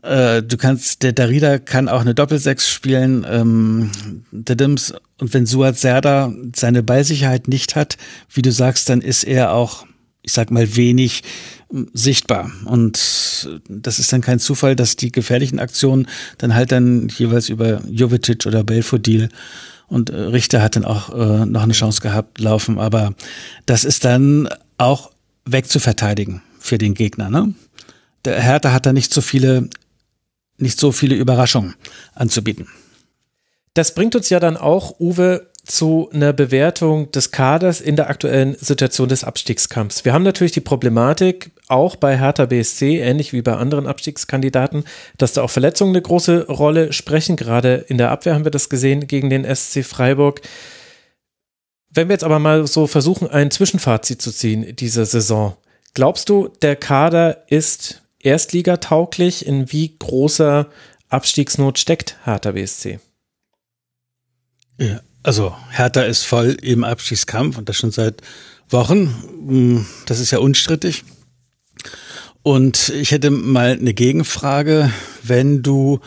Äh, 0.01 0.41
du 0.43 0.57
kannst, 0.57 1.03
der 1.03 1.13
Darida 1.13 1.59
kann 1.59 1.89
auch 1.89 2.01
eine 2.01 2.15
Doppelsechs 2.15 2.69
spielen, 2.69 3.25
ähm, 3.29 3.91
der 4.31 4.55
Dims, 4.55 4.93
und 5.19 5.33
wenn 5.33 5.45
Suat 5.45 5.77
Serda 5.77 6.33
seine 6.55 6.83
Ballsicherheit 6.83 7.47
nicht 7.47 7.75
hat, 7.75 7.97
wie 8.33 8.41
du 8.41 8.51
sagst, 8.51 8.89
dann 8.89 9.01
ist 9.01 9.23
er 9.23 9.53
auch, 9.53 9.85
ich 10.23 10.33
sag 10.33 10.49
mal, 10.49 10.75
wenig 10.75 11.23
äh, 11.71 11.83
sichtbar. 11.93 12.51
Und 12.65 13.49
das 13.67 13.99
ist 13.99 14.11
dann 14.11 14.21
kein 14.21 14.39
Zufall, 14.39 14.75
dass 14.75 14.95
die 14.95 15.11
gefährlichen 15.11 15.59
Aktionen 15.59 16.07
dann 16.37 16.55
halt 16.55 16.71
dann 16.71 17.07
jeweils 17.09 17.49
über 17.49 17.81
Jovetic 17.87 18.45
oder 18.45 18.63
Belfodil 18.63 19.29
und 19.91 20.09
äh, 20.09 20.15
Richter 20.15 20.61
hat 20.61 20.77
dann 20.77 20.85
auch 20.85 21.13
äh, 21.13 21.45
noch 21.45 21.63
eine 21.63 21.73
Chance 21.73 22.01
gehabt, 22.01 22.39
laufen, 22.39 22.79
aber 22.79 23.13
das 23.65 23.83
ist 23.83 24.05
dann 24.05 24.47
auch 24.77 25.11
wegzuverteidigen 25.43 26.41
für 26.59 26.77
den 26.77 26.93
Gegner. 26.93 27.29
Ne? 27.29 27.53
Der 28.23 28.39
Hertha 28.41 28.71
hat 28.71 28.85
da 28.85 28.93
nicht 28.93 29.13
so 29.13 29.19
viele, 29.19 29.69
nicht 30.61 30.79
so 30.79 30.91
viele 30.91 31.15
Überraschungen 31.15 31.75
anzubieten. 32.13 32.67
Das 33.73 33.93
bringt 33.95 34.15
uns 34.15 34.29
ja 34.29 34.39
dann 34.39 34.57
auch, 34.57 34.99
Uwe, 34.99 35.51
zu 35.63 36.09
einer 36.11 36.33
Bewertung 36.33 37.11
des 37.11 37.31
Kaders 37.31 37.81
in 37.81 37.95
der 37.95 38.09
aktuellen 38.09 38.55
Situation 38.55 39.09
des 39.09 39.23
Abstiegskampfs. 39.23 40.03
Wir 40.05 40.13
haben 40.13 40.23
natürlich 40.23 40.51
die 40.51 40.59
Problematik, 40.59 41.51
auch 41.67 41.95
bei 41.95 42.17
Hertha 42.17 42.47
BSC, 42.47 42.99
ähnlich 42.99 43.31
wie 43.31 43.41
bei 43.41 43.55
anderen 43.55 43.85
Abstiegskandidaten, 43.85 44.85
dass 45.17 45.33
da 45.33 45.43
auch 45.43 45.51
Verletzungen 45.51 45.91
eine 45.91 46.01
große 46.01 46.47
Rolle 46.47 46.93
sprechen. 46.93 47.35
Gerade 47.35 47.85
in 47.87 47.97
der 47.97 48.09
Abwehr 48.09 48.33
haben 48.33 48.43
wir 48.43 48.51
das 48.51 48.69
gesehen 48.69 49.07
gegen 49.07 49.29
den 49.29 49.43
SC 49.43 49.85
Freiburg. 49.85 50.41
Wenn 51.89 52.07
wir 52.07 52.13
jetzt 52.13 52.23
aber 52.23 52.39
mal 52.39 52.65
so 52.65 52.87
versuchen, 52.87 53.29
ein 53.29 53.51
Zwischenfazit 53.51 54.21
zu 54.21 54.31
ziehen 54.31 54.75
dieser 54.75 55.05
Saison, 55.05 55.55
glaubst 55.93 56.29
du, 56.29 56.49
der 56.61 56.75
Kader 56.75 57.43
ist 57.49 58.00
erstligatauglich? 58.23 59.45
In 59.45 59.71
wie 59.71 59.95
großer 59.97 60.69
Abstiegsnot 61.09 61.79
steckt 61.79 62.17
Hertha 62.23 62.51
BSC? 62.51 62.99
Ja, 64.79 65.01
also 65.23 65.55
Hertha 65.69 66.01
ist 66.01 66.23
voll 66.23 66.57
im 66.61 66.83
Abstiegskampf 66.83 67.57
und 67.57 67.69
das 67.69 67.77
schon 67.77 67.91
seit 67.91 68.21
Wochen. 68.69 69.07
Hm, 69.47 69.85
das 70.05 70.19
ist 70.19 70.31
ja 70.31 70.39
unstrittig. 70.39 71.03
Und 72.43 72.89
ich 72.89 73.11
hätte 73.11 73.29
mal 73.29 73.71
eine 73.71 73.93
Gegenfrage, 73.93 74.91
wenn 75.21 75.61
du 75.61 75.99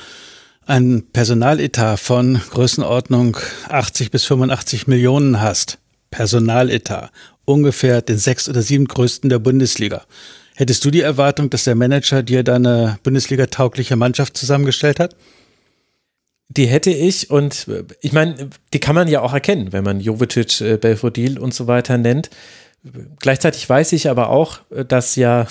ein 0.66 1.05
Personaletat 1.12 2.01
von 2.01 2.41
Größenordnung 2.51 3.36
80 3.69 4.11
bis 4.11 4.24
85 4.24 4.86
Millionen 4.86 5.41
hast, 5.41 5.78
Personaletat, 6.11 7.12
ungefähr 7.45 8.03
den 8.03 8.19
sechs 8.19 8.49
oder 8.49 8.62
sieben 8.62 8.86
größten 8.86 9.31
der 9.31 9.39
Bundesliga. 9.39 10.05
Hättest 10.57 10.85
du 10.85 10.91
die 10.91 11.01
Erwartung, 11.01 11.51
dass 11.51 11.65
der 11.65 11.75
Manager 11.75 12.23
dir 12.23 12.45
deine 12.45 12.99
Bundesliga-taugliche 13.03 13.97
Mannschaft 13.97 14.37
zusammengestellt 14.37 15.01
hat? 15.01 15.17
Die 16.49 16.67
hätte 16.67 16.91
ich 16.91 17.31
und 17.31 17.67
ich 18.01 18.13
meine, 18.13 18.51
die 18.73 18.79
kann 18.79 18.95
man 18.95 19.09
ja 19.09 19.23
auch 19.23 19.33
erkennen, 19.33 19.73
wenn 19.73 19.83
man 19.83 20.01
Jovetic, 20.01 20.61
äh, 20.61 20.77
Belfodil 20.77 21.39
und 21.39 21.55
so 21.55 21.67
weiter 21.67 21.99
nennt. 21.99 22.31
Gleichzeitig 23.19 23.69
weiß 23.69 23.93
ich 23.93 24.11
aber 24.11 24.29
auch, 24.29 24.61
dass 24.87 25.17
ja 25.17 25.47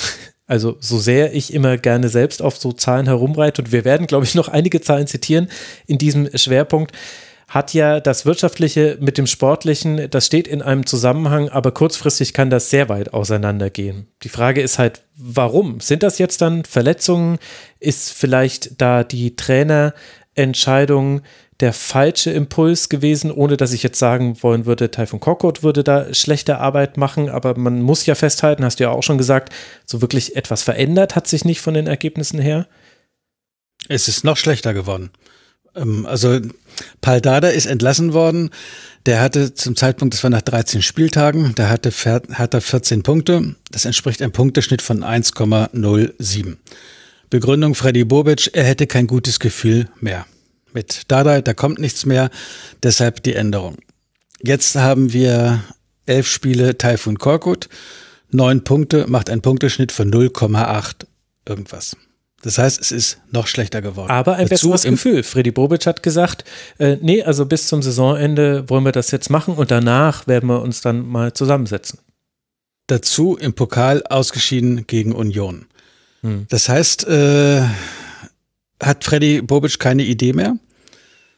also 0.45 0.77
so 0.79 0.99
sehr 0.99 1.33
ich 1.33 1.53
immer 1.53 1.77
gerne 1.77 2.09
selbst 2.09 2.41
auf 2.41 2.57
so 2.57 2.71
Zahlen 2.73 3.07
herumreite 3.07 3.61
und 3.61 3.71
wir 3.71 3.85
werden, 3.85 4.07
glaube 4.07 4.25
ich, 4.25 4.35
noch 4.35 4.49
einige 4.49 4.81
Zahlen 4.81 5.07
zitieren 5.07 5.49
in 5.87 5.97
diesem 5.97 6.29
Schwerpunkt, 6.37 6.91
hat 7.47 7.73
ja 7.73 7.99
das 7.99 8.25
Wirtschaftliche 8.25 8.97
mit 8.99 9.17
dem 9.17 9.27
Sportlichen, 9.27 10.09
das 10.09 10.25
steht 10.25 10.47
in 10.47 10.61
einem 10.61 10.85
Zusammenhang, 10.85 11.49
aber 11.49 11.71
kurzfristig 11.71 12.33
kann 12.33 12.49
das 12.49 12.69
sehr 12.69 12.89
weit 12.89 13.13
auseinandergehen. 13.13 14.07
Die 14.23 14.29
Frage 14.29 14.61
ist 14.61 14.79
halt, 14.79 15.03
warum? 15.15 15.79
Sind 15.79 16.03
das 16.03 16.17
jetzt 16.17 16.41
dann 16.41 16.65
Verletzungen? 16.65 17.37
Ist 17.79 18.11
vielleicht 18.11 18.81
da 18.81 19.03
die 19.03 19.35
Trainerentscheidung 19.35 21.21
der 21.59 21.73
falsche 21.73 22.31
Impuls 22.31 22.89
gewesen, 22.89 23.31
ohne 23.31 23.57
dass 23.57 23.73
ich 23.73 23.83
jetzt 23.83 23.99
sagen 23.99 24.41
wollen 24.41 24.65
würde, 24.65 24.91
Taifun 24.91 25.19
Korkut 25.19 25.63
würde 25.63 25.83
da 25.83 26.13
schlechte 26.13 26.57
Arbeit 26.57 26.97
machen, 26.97 27.29
aber 27.29 27.57
man 27.57 27.81
muss 27.81 28.05
ja 28.05 28.15
festhalten, 28.15 28.65
hast 28.65 28.79
du 28.79 28.85
ja 28.85 28.89
auch 28.89 29.03
schon 29.03 29.17
gesagt, 29.17 29.53
so 29.85 30.01
wirklich 30.01 30.35
etwas 30.35 30.63
verändert 30.63 31.15
hat 31.15 31.27
sich 31.27 31.45
nicht 31.45 31.61
von 31.61 31.73
den 31.73 31.87
Ergebnissen 31.87 32.39
her. 32.39 32.67
Es 33.87 34.07
ist 34.07 34.23
noch 34.23 34.37
schlechter 34.37 34.73
geworden. 34.73 35.11
Ähm, 35.75 36.05
also 36.05 36.39
Paul 37.01 37.21
Dada 37.21 37.49
ist 37.49 37.65
entlassen 37.65 38.13
worden. 38.13 38.49
Der 39.05 39.21
hatte 39.21 39.53
zum 39.53 39.75
Zeitpunkt, 39.75 40.13
das 40.13 40.23
war 40.23 40.29
nach 40.29 40.41
13 40.41 40.81
Spieltagen, 40.81 41.53
da 41.55 41.67
hatte, 41.69 41.91
hat 41.91 42.53
er 42.53 42.61
14 42.61 43.03
Punkte. 43.03 43.55
Das 43.71 43.85
entspricht 43.85 44.21
einem 44.21 44.31
Punkteschnitt 44.31 44.81
von 44.81 45.03
1,07. 45.03 46.57
Begründung 47.29 47.75
Freddy 47.75 48.05
Bobic, 48.05 48.51
er 48.53 48.63
hätte 48.63 48.87
kein 48.87 49.07
gutes 49.07 49.39
Gefühl 49.39 49.89
mehr 49.99 50.25
mit 50.73 51.03
Dada, 51.07 51.41
da 51.41 51.53
kommt 51.53 51.79
nichts 51.79 52.05
mehr, 52.05 52.29
deshalb 52.81 53.23
die 53.23 53.35
Änderung. 53.35 53.77
Jetzt 54.41 54.75
haben 54.75 55.13
wir 55.13 55.63
elf 56.05 56.27
Spiele 56.27 56.77
Taifun 56.77 57.17
Korkut, 57.17 57.69
neun 58.31 58.63
Punkte, 58.63 59.05
macht 59.07 59.29
einen 59.29 59.41
Punkteschnitt 59.41 59.91
von 59.91 60.11
0,8 60.11 61.05
irgendwas. 61.47 61.95
Das 62.43 62.57
heißt, 62.57 62.79
es 62.79 62.91
ist 62.91 63.19
noch 63.31 63.47
schlechter 63.47 63.81
geworden. 63.81 64.11
Aber 64.11 64.35
ein 64.35 64.47
Dazu 64.49 64.69
besseres 64.69 64.83
Gefühl. 64.83 65.23
Freddy 65.23 65.51
Bobic 65.51 65.85
hat 65.87 66.03
gesagt, 66.03 66.43
äh, 66.77 66.97
nee, 67.01 67.23
also 67.23 67.45
bis 67.45 67.67
zum 67.67 67.81
Saisonende 67.81 68.69
wollen 68.69 68.83
wir 68.83 68.91
das 68.91 69.11
jetzt 69.11 69.29
machen 69.29 69.55
und 69.55 69.71
danach 69.71 70.27
werden 70.27 70.49
wir 70.49 70.61
uns 70.61 70.81
dann 70.81 71.07
mal 71.07 71.33
zusammensetzen. 71.33 71.99
Dazu 72.87 73.37
im 73.37 73.53
Pokal 73.53 74.03
ausgeschieden 74.03 74.85
gegen 74.87 75.13
Union. 75.13 75.67
Hm. 76.21 76.45
Das 76.49 76.67
heißt, 76.67 77.07
äh, 77.07 77.61
hat 78.81 79.05
Freddy 79.05 79.41
Bobic 79.41 79.79
keine 79.79 80.03
Idee 80.03 80.33
mehr. 80.33 80.57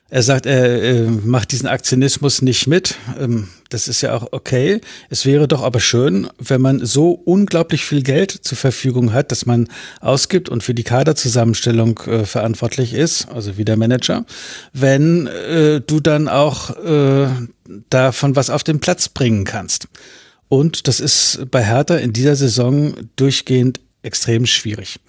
Er 0.09 0.21
sagt, 0.21 0.45
er 0.45 0.83
äh, 0.83 1.09
macht 1.09 1.51
diesen 1.51 1.67
Aktionismus 1.67 2.43
nicht 2.43 2.67
mit. 2.67 2.95
Ähm, 3.19 3.47
das 3.69 3.87
ist 3.87 4.01
ja 4.01 4.13
auch 4.15 4.27
okay. 4.31 4.79
Es 5.09 5.25
wäre 5.25 5.47
doch 5.47 5.63
aber 5.63 5.79
schön, 5.79 6.27
wenn 6.37 6.61
man 6.61 6.85
so 6.85 7.11
unglaublich 7.11 7.85
viel 7.85 8.03
Geld 8.03 8.29
zur 8.29 8.57
Verfügung 8.57 9.13
hat, 9.13 9.31
dass 9.31 9.47
man 9.47 9.67
ausgibt 10.01 10.47
und 10.47 10.61
für 10.61 10.75
die 10.75 10.83
Kaderzusammenstellung 10.83 11.99
äh, 12.01 12.25
verantwortlich 12.25 12.93
ist, 12.93 13.29
also 13.29 13.57
wie 13.57 13.65
der 13.65 13.77
Manager, 13.77 14.25
wenn 14.73 15.25
äh, 15.25 15.81
du 15.81 15.99
dann 15.99 16.27
auch 16.27 16.77
äh, 16.77 17.27
davon 17.89 18.35
was 18.35 18.51
auf 18.51 18.63
den 18.63 18.79
Platz 18.79 19.09
bringen 19.09 19.43
kannst. 19.43 19.87
Und 20.49 20.87
das 20.87 20.99
ist 20.99 21.47
bei 21.49 21.65
Hertha 21.65 21.95
in 21.95 22.13
dieser 22.13 22.35
Saison 22.35 22.93
durchgehend 23.15 23.79
extrem 24.03 24.45
schwierig. 24.45 24.99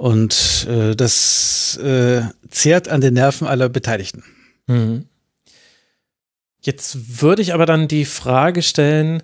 Und 0.00 0.66
äh, 0.66 0.96
das 0.96 1.76
äh, 1.76 2.22
zehrt 2.48 2.88
an 2.88 3.02
den 3.02 3.12
Nerven 3.12 3.46
aller 3.46 3.68
Beteiligten. 3.68 4.24
Mhm. 4.66 5.04
Jetzt 6.62 7.20
würde 7.20 7.42
ich 7.42 7.52
aber 7.52 7.66
dann 7.66 7.86
die 7.86 8.06
Frage 8.06 8.62
stellen, 8.62 9.22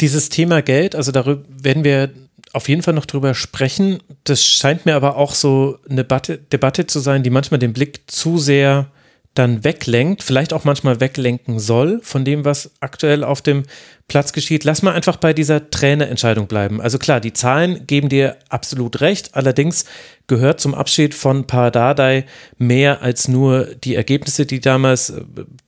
dieses 0.00 0.28
Thema 0.28 0.60
Geld, 0.60 0.96
also 0.96 1.12
darüber 1.12 1.44
werden 1.48 1.84
wir 1.84 2.10
auf 2.52 2.68
jeden 2.68 2.82
Fall 2.82 2.94
noch 2.94 3.06
drüber 3.06 3.32
sprechen. 3.32 4.02
Das 4.24 4.44
scheint 4.44 4.86
mir 4.86 4.96
aber 4.96 5.16
auch 5.16 5.34
so 5.34 5.78
eine 5.88 6.02
Debatte, 6.02 6.38
Debatte 6.38 6.88
zu 6.88 6.98
sein, 6.98 7.22
die 7.22 7.30
manchmal 7.30 7.60
den 7.60 7.72
Blick 7.72 8.10
zu 8.10 8.38
sehr 8.38 8.90
dann 9.34 9.62
weglenkt, 9.62 10.24
vielleicht 10.24 10.52
auch 10.52 10.64
manchmal 10.64 10.98
weglenken 10.98 11.60
soll 11.60 12.00
von 12.02 12.24
dem, 12.24 12.44
was 12.44 12.72
aktuell 12.80 13.22
auf 13.22 13.40
dem 13.40 13.62
Platz 14.10 14.32
geschieht. 14.32 14.64
Lass 14.64 14.82
mal 14.82 14.92
einfach 14.92 15.16
bei 15.16 15.32
dieser 15.32 15.70
Trainerentscheidung 15.70 16.48
bleiben. 16.48 16.80
Also 16.80 16.98
klar, 16.98 17.20
die 17.20 17.32
Zahlen 17.32 17.86
geben 17.86 18.08
dir 18.08 18.36
absolut 18.48 19.00
recht. 19.00 19.36
Allerdings 19.36 19.84
gehört 20.26 20.60
zum 20.60 20.74
Abschied 20.74 21.14
von 21.14 21.46
Paradadei 21.46 22.26
mehr 22.58 23.02
als 23.02 23.28
nur 23.28 23.66
die 23.66 23.94
Ergebnisse, 23.94 24.46
die 24.46 24.60
damals, 24.60 25.12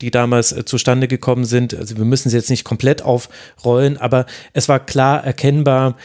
die 0.00 0.10
damals 0.10 0.50
äh, 0.50 0.64
zustande 0.64 1.06
gekommen 1.06 1.44
sind. 1.44 1.72
Also 1.72 1.96
wir 1.96 2.04
müssen 2.04 2.30
sie 2.30 2.36
jetzt 2.36 2.50
nicht 2.50 2.64
komplett 2.64 3.00
aufrollen, 3.02 3.96
aber 3.96 4.26
es 4.52 4.68
war 4.68 4.84
klar 4.84 5.24
erkennbar, 5.24 5.96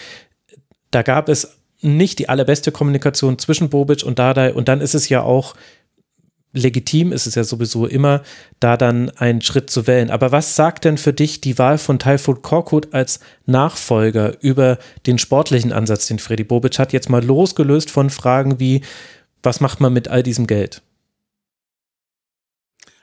da 0.92 1.02
gab 1.02 1.30
es 1.30 1.58
nicht 1.82 2.20
die 2.20 2.30
allerbeste 2.30 2.72
Kommunikation 2.72 3.40
zwischen 3.40 3.70
Bobic 3.70 4.04
und 4.04 4.20
Dardai 4.20 4.54
und 4.54 4.68
dann 4.68 4.82
ist 4.82 4.96
es 4.96 5.10
ja 5.10 5.22
auch 5.22 5.56
legitim 6.54 7.12
ist 7.12 7.28
es 7.28 7.36
ja 7.36 7.44
sowieso 7.44 7.86
immer, 7.86 8.24
da 8.60 8.78
dann 8.78 9.10
einen 9.12 9.42
Schritt 9.42 9.70
zu 9.70 9.88
wählen. 9.88 10.10
Aber 10.10 10.32
was 10.32 10.56
sagt 10.56 10.86
denn 10.86 10.98
für 10.98 11.14
dich 11.14 11.42
die 11.42 11.58
Wahl 11.58 11.78
von 11.78 12.00
Taifut 12.00 12.42
Korkut 12.42 12.94
als 12.94 13.20
Nachfolger 13.46 14.42
über 14.42 14.78
den 15.06 15.20
sportlichen 15.20 15.72
Ansatz, 15.72 16.08
den 16.08 16.20
Freddy 16.20 16.44
Bobic 16.44 16.80
hat, 16.80 16.94
jetzt 16.94 17.10
mal 17.10 17.24
losgelöst 17.24 17.92
von 17.92 18.10
Fragen 18.10 18.60
wie, 18.60 18.82
was 19.44 19.60
macht 19.60 19.80
man 19.80 19.94
mit 19.94 20.08
all 20.08 20.24
diesem 20.24 20.48
Geld? 20.48 20.82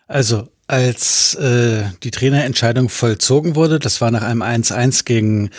Also, 0.07 0.49
als 0.67 1.35
äh, 1.37 1.85
die 2.03 2.11
Trainerentscheidung 2.11 2.89
vollzogen 2.89 3.55
wurde, 3.55 3.79
das 3.79 4.01
war 4.01 4.11
nach 4.11 4.23
einem 4.23 4.43
1-1 4.43 5.05
gegen 5.05 5.51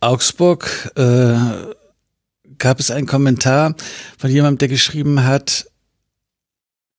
Augsburg, 0.00 0.92
äh, 0.96 1.34
gab 2.58 2.80
es 2.80 2.90
einen 2.90 3.06
Kommentar 3.06 3.74
von 4.18 4.30
jemandem, 4.30 4.58
der 4.58 4.68
geschrieben 4.68 5.24
hat, 5.24 5.66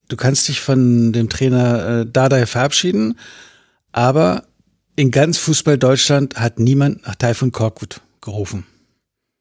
du 0.08 0.16
kannst 0.16 0.48
dich 0.48 0.60
von 0.60 1.12
dem 1.12 1.28
Trainer 1.28 2.00
äh, 2.00 2.06
Dardai 2.06 2.46
verabschieden, 2.46 3.18
aber 3.92 4.44
in 4.96 5.10
ganz 5.10 5.38
Fußball 5.38 5.78
Deutschland 5.78 6.36
hat 6.36 6.58
niemand 6.58 7.06
nach 7.06 7.14
Taifun 7.14 7.52
Korkut 7.52 8.00
gerufen. 8.20 8.66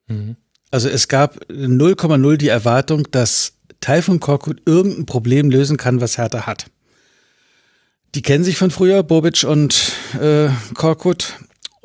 Mhm. 0.08 0.36
Also 0.72 0.90
es 0.90 1.08
gab 1.08 1.38
0,0 1.50 2.38
die 2.38 2.50
Erwartung, 2.50 3.08
dass 3.12 3.54
Taifun 3.80 4.20
Korkut 4.20 4.62
irgendein 4.66 5.06
Problem 5.06 5.50
lösen 5.50 5.78
kann, 5.78 6.02
was 6.02 6.18
Hertha 6.18 6.46
hat. 6.46 6.66
Die 8.16 8.22
kennen 8.22 8.44
sich 8.44 8.58
von 8.58 8.72
früher, 8.72 9.04
Bobic 9.04 9.44
und 9.44 9.94
äh, 10.20 10.50
Korkut. 10.74 11.36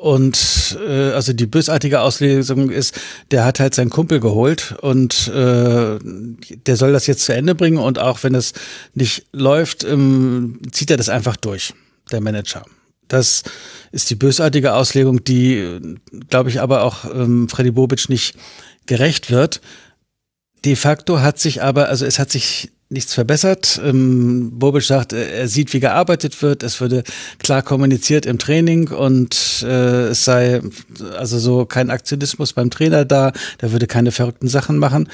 Und 0.01 0.79
äh, 0.83 1.11
also 1.11 1.31
die 1.31 1.45
bösartige 1.45 2.01
Auslesung 2.01 2.71
ist, 2.71 2.99
der 3.29 3.45
hat 3.45 3.59
halt 3.59 3.75
seinen 3.75 3.91
Kumpel 3.91 4.19
geholt 4.19 4.73
und 4.81 5.27
äh, 5.27 5.99
der 6.01 6.75
soll 6.75 6.91
das 6.91 7.05
jetzt 7.05 7.23
zu 7.23 7.35
Ende 7.35 7.53
bringen 7.53 7.77
und 7.77 7.99
auch 7.99 8.23
wenn 8.23 8.33
es 8.33 8.53
nicht 8.95 9.27
läuft, 9.31 9.83
ähm, 9.83 10.59
zieht 10.71 10.89
er 10.89 10.97
das 10.97 11.07
einfach 11.07 11.35
durch, 11.35 11.75
der 12.11 12.19
Manager. 12.19 12.65
Das 13.09 13.43
ist 13.91 14.09
die 14.09 14.15
bösartige 14.15 14.73
Auslegung, 14.73 15.23
die, 15.23 15.79
glaube 16.31 16.49
ich, 16.49 16.61
aber 16.61 16.81
auch 16.81 17.05
ähm, 17.05 17.47
Freddy 17.47 17.69
Bobic 17.69 18.09
nicht 18.09 18.35
gerecht 18.87 19.29
wird. 19.29 19.61
De 20.65 20.75
facto 20.75 21.19
hat 21.19 21.37
sich 21.37 21.61
aber, 21.61 21.89
also 21.89 22.07
es 22.07 22.17
hat 22.17 22.31
sich 22.31 22.71
nichts 22.91 23.13
verbessert. 23.13 23.81
Ähm, 23.83 24.51
Bobic 24.59 24.83
sagt, 24.83 25.13
er 25.13 25.47
sieht, 25.47 25.73
wie 25.73 25.79
gearbeitet 25.79 26.41
wird. 26.41 26.63
Es 26.63 26.81
würde 26.81 27.03
klar 27.39 27.61
kommuniziert 27.61 28.25
im 28.25 28.37
Training 28.37 28.89
und 28.89 29.63
äh, 29.65 30.09
es 30.09 30.25
sei 30.25 30.61
also 31.17 31.39
so 31.39 31.65
kein 31.65 31.89
Aktionismus 31.89 32.53
beim 32.53 32.69
Trainer 32.69 33.05
da. 33.05 33.31
Der 33.61 33.71
würde 33.71 33.87
keine 33.87 34.11
verrückten 34.11 34.47
Sachen 34.47 34.77
machen. 34.77 35.09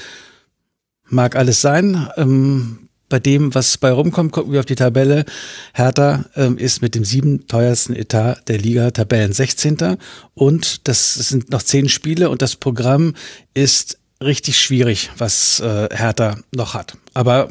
Mag 1.08 1.36
alles 1.36 1.60
sein. 1.60 2.08
Ähm, 2.16 2.88
bei 3.08 3.18
dem, 3.18 3.54
was 3.54 3.78
bei 3.78 3.90
rumkommt, 3.90 4.32
gucken 4.32 4.52
wir 4.52 4.60
auf 4.60 4.66
die 4.66 4.74
Tabelle. 4.74 5.24
Hertha 5.72 6.26
ähm, 6.36 6.58
ist 6.58 6.82
mit 6.82 6.94
dem 6.94 7.04
sieben 7.04 7.46
teuersten 7.46 7.94
Etat 7.94 8.36
der 8.48 8.58
Liga 8.58 8.90
Tabellen 8.90 9.32
16. 9.32 9.96
Und 10.34 10.86
das 10.88 11.14
sind 11.14 11.50
noch 11.50 11.62
zehn 11.62 11.88
Spiele 11.88 12.28
und 12.28 12.42
das 12.42 12.56
Programm 12.56 13.14
ist 13.54 13.98
richtig 14.22 14.58
schwierig, 14.60 15.10
was 15.16 15.60
äh, 15.60 15.88
Hertha 15.92 16.38
noch 16.54 16.74
hat. 16.74 16.96
Aber 17.14 17.48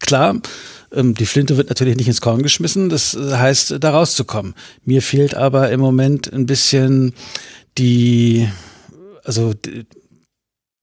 klar, 0.00 0.40
ähm, 0.92 1.14
die 1.14 1.26
Flinte 1.26 1.56
wird 1.56 1.68
natürlich 1.68 1.96
nicht 1.96 2.08
ins 2.08 2.20
Korn 2.20 2.42
geschmissen. 2.42 2.88
Das 2.88 3.14
äh, 3.14 3.36
heißt, 3.36 3.76
da 3.80 3.90
rauszukommen. 3.90 4.54
Mir 4.84 5.02
fehlt 5.02 5.34
aber 5.34 5.70
im 5.70 5.80
Moment 5.80 6.32
ein 6.32 6.46
bisschen 6.46 7.14
die, 7.76 8.48
also 9.24 9.54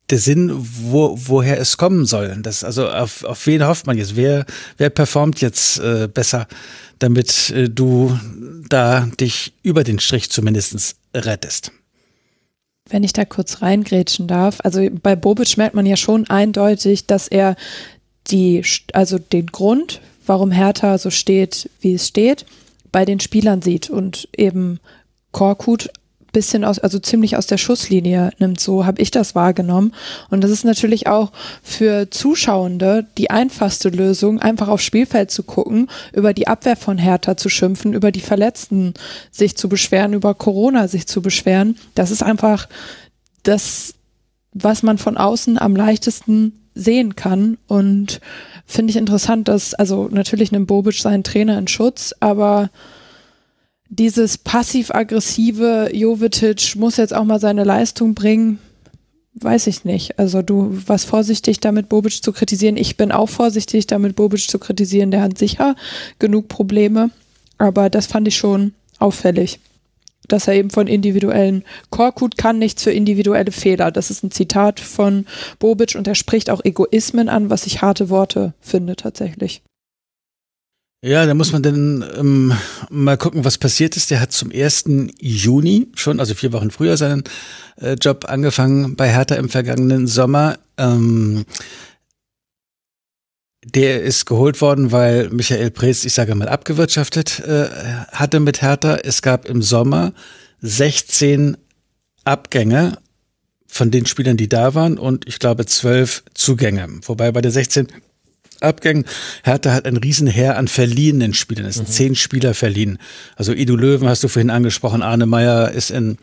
der 0.09 0.19
Sinn, 0.19 0.51
wo, 0.53 1.17
woher 1.19 1.59
es 1.59 1.77
kommen 1.77 2.05
soll. 2.05 2.37
Das, 2.41 2.63
also 2.63 2.89
auf, 2.89 3.23
auf 3.23 3.45
wen 3.47 3.65
hofft 3.65 3.87
man 3.87 3.97
jetzt? 3.97 4.15
Wer, 4.15 4.45
wer 4.77 4.89
performt 4.89 5.41
jetzt 5.41 5.79
äh, 5.79 6.07
besser, 6.07 6.47
damit 6.99 7.49
äh, 7.49 7.69
du 7.69 8.17
da 8.69 9.07
dich 9.19 9.53
über 9.63 9.83
den 9.83 9.99
Strich 9.99 10.29
zumindest 10.29 10.95
rettest? 11.13 11.71
Wenn 12.89 13.03
ich 13.03 13.13
da 13.13 13.25
kurz 13.25 13.61
reingrätschen 13.61 14.27
darf, 14.27 14.59
also 14.63 14.87
bei 15.01 15.15
Bobic 15.15 15.57
merkt 15.57 15.75
man 15.75 15.85
ja 15.85 15.97
schon 15.97 16.29
eindeutig, 16.29 17.07
dass 17.07 17.27
er 17.27 17.55
die, 18.27 18.63
also 18.93 19.17
den 19.17 19.47
Grund, 19.47 20.01
warum 20.25 20.51
Hertha 20.51 20.97
so 20.97 21.09
steht, 21.09 21.69
wie 21.81 21.95
es 21.95 22.07
steht, 22.07 22.45
bei 22.91 23.05
den 23.05 23.19
Spielern 23.19 23.61
sieht 23.61 23.89
und 23.89 24.29
eben 24.35 24.79
Korkut 25.31 25.89
bisschen 26.35 26.65
aus, 26.65 26.79
also 26.79 26.99
ziemlich 26.99 27.37
aus 27.37 27.47
der 27.47 27.57
Schusslinie 27.57 28.31
nimmt. 28.39 28.59
So 28.59 28.85
habe 28.85 29.01
ich 29.01 29.09
das 29.09 29.35
wahrgenommen. 29.35 29.93
Und 30.29 30.43
das 30.43 30.51
ist 30.51 30.65
natürlich 30.65 31.07
auch 31.07 31.31
für 31.63 32.11
Zuschauende 32.11 33.07
die 33.17 33.29
einfachste 33.29 33.87
Lösung, 33.87 34.39
einfach 34.39 34.67
aufs 34.67 34.83
Spielfeld 34.83 35.31
zu 35.31 35.43
gucken, 35.43 35.89
über 36.13 36.33
die 36.33 36.47
Abwehr 36.47 36.75
von 36.75 36.97
Hertha 36.97 37.37
zu 37.37 37.47
schimpfen, 37.47 37.93
über 37.93 38.11
die 38.11 38.19
Verletzten 38.19 38.93
sich 39.31 39.55
zu 39.55 39.69
beschweren, 39.69 40.11
über 40.11 40.33
Corona 40.33 40.89
sich 40.89 41.07
zu 41.07 41.21
beschweren. 41.21 41.77
Das 41.95 42.11
ist 42.11 42.21
einfach 42.21 42.67
das, 43.43 43.93
was 44.51 44.83
man 44.83 44.97
von 44.97 45.15
außen 45.15 45.57
am 45.57 45.73
leichtesten 45.73 46.67
sehen 46.73 47.15
kann. 47.15 47.57
Und 47.67 48.19
finde 48.65 48.91
ich 48.91 48.97
interessant, 48.97 49.47
dass, 49.47 49.73
also 49.73 50.09
natürlich 50.11 50.51
nimmt 50.51 50.67
Bobic 50.67 50.95
seinen 50.95 51.23
Trainer 51.23 51.57
in 51.57 51.69
Schutz, 51.69 52.13
aber 52.19 52.69
dieses 53.89 54.37
passiv-aggressive 54.37 55.91
Jovetic 55.93 56.75
muss 56.75 56.97
jetzt 56.97 57.13
auch 57.13 57.23
mal 57.23 57.39
seine 57.39 57.63
Leistung 57.63 58.15
bringen, 58.15 58.59
weiß 59.35 59.67
ich 59.67 59.85
nicht. 59.85 60.17
Also 60.17 60.41
du 60.41 60.77
warst 60.87 61.05
vorsichtig 61.05 61.59
damit, 61.59 61.89
Bobic 61.89 62.23
zu 62.23 62.31
kritisieren. 62.31 62.77
Ich 62.77 62.97
bin 62.97 63.11
auch 63.11 63.29
vorsichtig 63.29 63.87
damit, 63.87 64.15
Bobic 64.15 64.49
zu 64.49 64.59
kritisieren. 64.59 65.11
Der 65.11 65.21
hat 65.21 65.37
sicher 65.37 65.75
genug 66.19 66.47
Probleme, 66.47 67.11
aber 67.57 67.89
das 67.89 68.07
fand 68.07 68.27
ich 68.27 68.37
schon 68.37 68.73
auffällig. 68.99 69.59
Dass 70.27 70.47
er 70.47 70.55
eben 70.55 70.71
von 70.71 70.87
individuellen 70.87 71.63
Korkut 71.91 72.37
kann 72.37 72.57
nichts 72.57 72.81
für 72.81 72.91
individuelle 72.91 73.51
Fehler. 73.51 73.91
Das 73.91 74.09
ist 74.09 74.23
ein 74.23 74.31
Zitat 74.31 74.79
von 74.79 75.27
Bobic 75.59 75.95
und 75.95 76.07
er 76.07 76.15
spricht 76.15 76.49
auch 76.49 76.65
Egoismen 76.65 77.29
an, 77.29 77.51
was 77.51 77.67
ich 77.67 77.83
harte 77.83 78.09
Worte 78.09 78.53
finde 78.59 78.95
tatsächlich. 78.95 79.61
Ja, 81.05 81.27
da 81.27 81.35
muss 81.35 81.51
man 81.51 81.61
dann 81.61 82.03
ähm, 82.17 82.51
mal 82.89 83.15
gucken, 83.15 83.45
was 83.45 83.59
passiert 83.59 83.95
ist. 83.95 84.09
Der 84.09 84.19
hat 84.19 84.31
zum 84.31 84.51
1. 84.51 84.85
Juni 85.19 85.87
schon, 85.93 86.19
also 86.19 86.33
vier 86.33 86.51
Wochen 86.51 86.71
früher, 86.71 86.97
seinen 86.97 87.23
äh, 87.79 87.93
Job 87.93 88.25
angefangen 88.27 88.95
bei 88.95 89.13
Hertha 89.13 89.35
im 89.35 89.47
vergangenen 89.47 90.07
Sommer. 90.07 90.57
Ähm, 90.79 91.45
der 93.63 94.01
ist 94.01 94.25
geholt 94.25 94.61
worden, 94.61 94.91
weil 94.91 95.29
Michael 95.29 95.69
Preetz, 95.69 96.05
ich 96.05 96.13
sage 96.13 96.33
mal, 96.33 96.49
abgewirtschaftet 96.49 97.39
äh, 97.41 97.67
hatte 98.11 98.39
mit 98.39 98.63
Hertha. 98.63 98.95
Es 98.95 99.21
gab 99.21 99.45
im 99.45 99.61
Sommer 99.61 100.11
16 100.61 101.55
Abgänge 102.23 102.97
von 103.67 103.91
den 103.91 104.07
Spielern, 104.07 104.37
die 104.37 104.49
da 104.49 104.73
waren 104.73 104.97
und 104.97 105.27
ich 105.27 105.37
glaube 105.37 105.67
zwölf 105.67 106.23
Zugänge. 106.33 106.87
Wobei 107.03 107.31
bei 107.31 107.41
der 107.41 107.51
16 107.51 107.89
Abgängen. 108.61 109.05
Hertha 109.43 109.73
hat 109.73 109.85
ein 109.85 109.97
Riesenheer 109.97 110.57
an 110.57 110.67
verliehenen 110.67 111.33
Spielern. 111.33 111.65
Es 111.65 111.75
sind 111.75 111.87
mhm. 111.87 111.93
zehn 111.93 112.15
Spieler 112.15 112.53
verliehen. 112.53 112.99
Also 113.35 113.53
Idu 113.53 113.75
Löwen 113.75 114.07
hast 114.07 114.23
du 114.23 114.27
vorhin 114.27 114.49
angesprochen. 114.49 115.01
Arne 115.01 115.25
Meyer 115.25 115.71
ist 115.71 115.91
in 115.91 116.17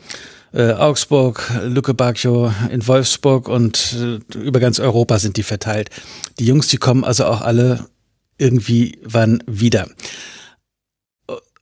äh, 0.53 0.71
Augsburg, 0.71 1.51
Lücke 1.63 1.93
Bacchio 1.93 2.53
in 2.69 2.85
Wolfsburg 2.87 3.47
und 3.47 3.95
äh, 3.99 4.37
über 4.37 4.59
ganz 4.59 4.79
Europa 4.79 5.19
sind 5.19 5.37
die 5.37 5.43
verteilt. 5.43 5.89
Die 6.39 6.45
Jungs, 6.45 6.67
die 6.67 6.77
kommen 6.77 7.03
also 7.03 7.25
auch 7.25 7.41
alle 7.41 7.87
irgendwie 8.37 8.99
wann 9.03 9.43
wieder. 9.47 9.87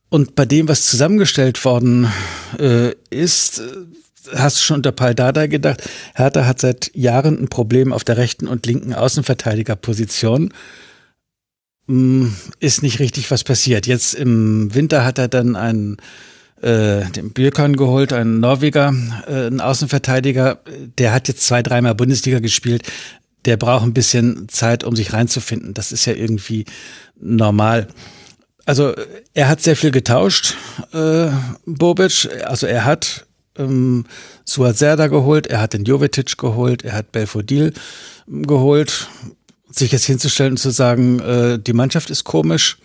Und 0.08 0.34
bei 0.34 0.44
dem, 0.44 0.68
was 0.68 0.86
zusammengestellt 0.86 1.64
worden 1.64 2.06
äh, 2.58 2.92
ist, 3.08 3.62
hast 4.34 4.58
du 4.58 4.62
schon 4.62 4.76
unter 4.76 4.92
Paul 4.92 5.14
Dada 5.14 5.46
gedacht, 5.46 5.82
Hertha 6.14 6.46
hat 6.46 6.60
seit 6.60 6.90
Jahren 6.94 7.38
ein 7.38 7.48
Problem 7.48 7.92
auf 7.92 8.04
der 8.04 8.16
rechten 8.16 8.46
und 8.48 8.66
linken 8.66 8.94
Außenverteidigerposition. 8.94 10.52
Hm, 11.88 12.34
ist 12.60 12.82
nicht 12.82 13.00
richtig 13.00 13.30
was 13.30 13.44
passiert. 13.44 13.86
Jetzt 13.86 14.14
im 14.14 14.74
Winter 14.74 15.04
hat 15.04 15.18
er 15.18 15.28
dann 15.28 15.56
einen 15.56 15.96
äh, 16.62 17.04
den 17.10 17.32
Björkan 17.32 17.76
geholt, 17.76 18.12
einen 18.12 18.38
Norweger, 18.38 18.94
äh, 19.26 19.46
einen 19.46 19.60
Außenverteidiger. 19.60 20.60
Der 20.98 21.12
hat 21.12 21.28
jetzt 21.28 21.44
zwei, 21.44 21.62
dreimal 21.62 21.94
Bundesliga 21.94 22.38
gespielt. 22.38 22.84
Der 23.44 23.56
braucht 23.56 23.82
ein 23.82 23.94
bisschen 23.94 24.48
Zeit, 24.48 24.84
um 24.84 24.94
sich 24.94 25.12
reinzufinden. 25.12 25.74
Das 25.74 25.90
ist 25.90 26.04
ja 26.04 26.12
irgendwie 26.12 26.64
normal. 27.20 27.88
Also 28.64 28.94
er 29.34 29.48
hat 29.48 29.60
sehr 29.60 29.74
viel 29.74 29.90
getauscht, 29.90 30.54
äh, 30.92 31.26
Bobic. 31.66 32.28
Also 32.44 32.68
er 32.68 32.84
hat 32.84 33.26
ähm, 33.58 34.04
Suat 34.44 34.78
geholt, 34.78 35.46
er 35.46 35.60
hat 35.60 35.72
den 35.72 35.84
Jovetic 35.84 36.38
geholt, 36.38 36.84
er 36.84 36.92
hat 36.92 37.12
Belfodil 37.12 37.72
geholt. 38.26 39.08
Sich 39.70 39.92
jetzt 39.92 40.04
hinzustellen 40.04 40.52
und 40.52 40.58
zu 40.58 40.70
sagen, 40.70 41.20
äh, 41.20 41.58
die 41.58 41.72
Mannschaft 41.72 42.10
ist 42.10 42.24
komisch, 42.24 42.78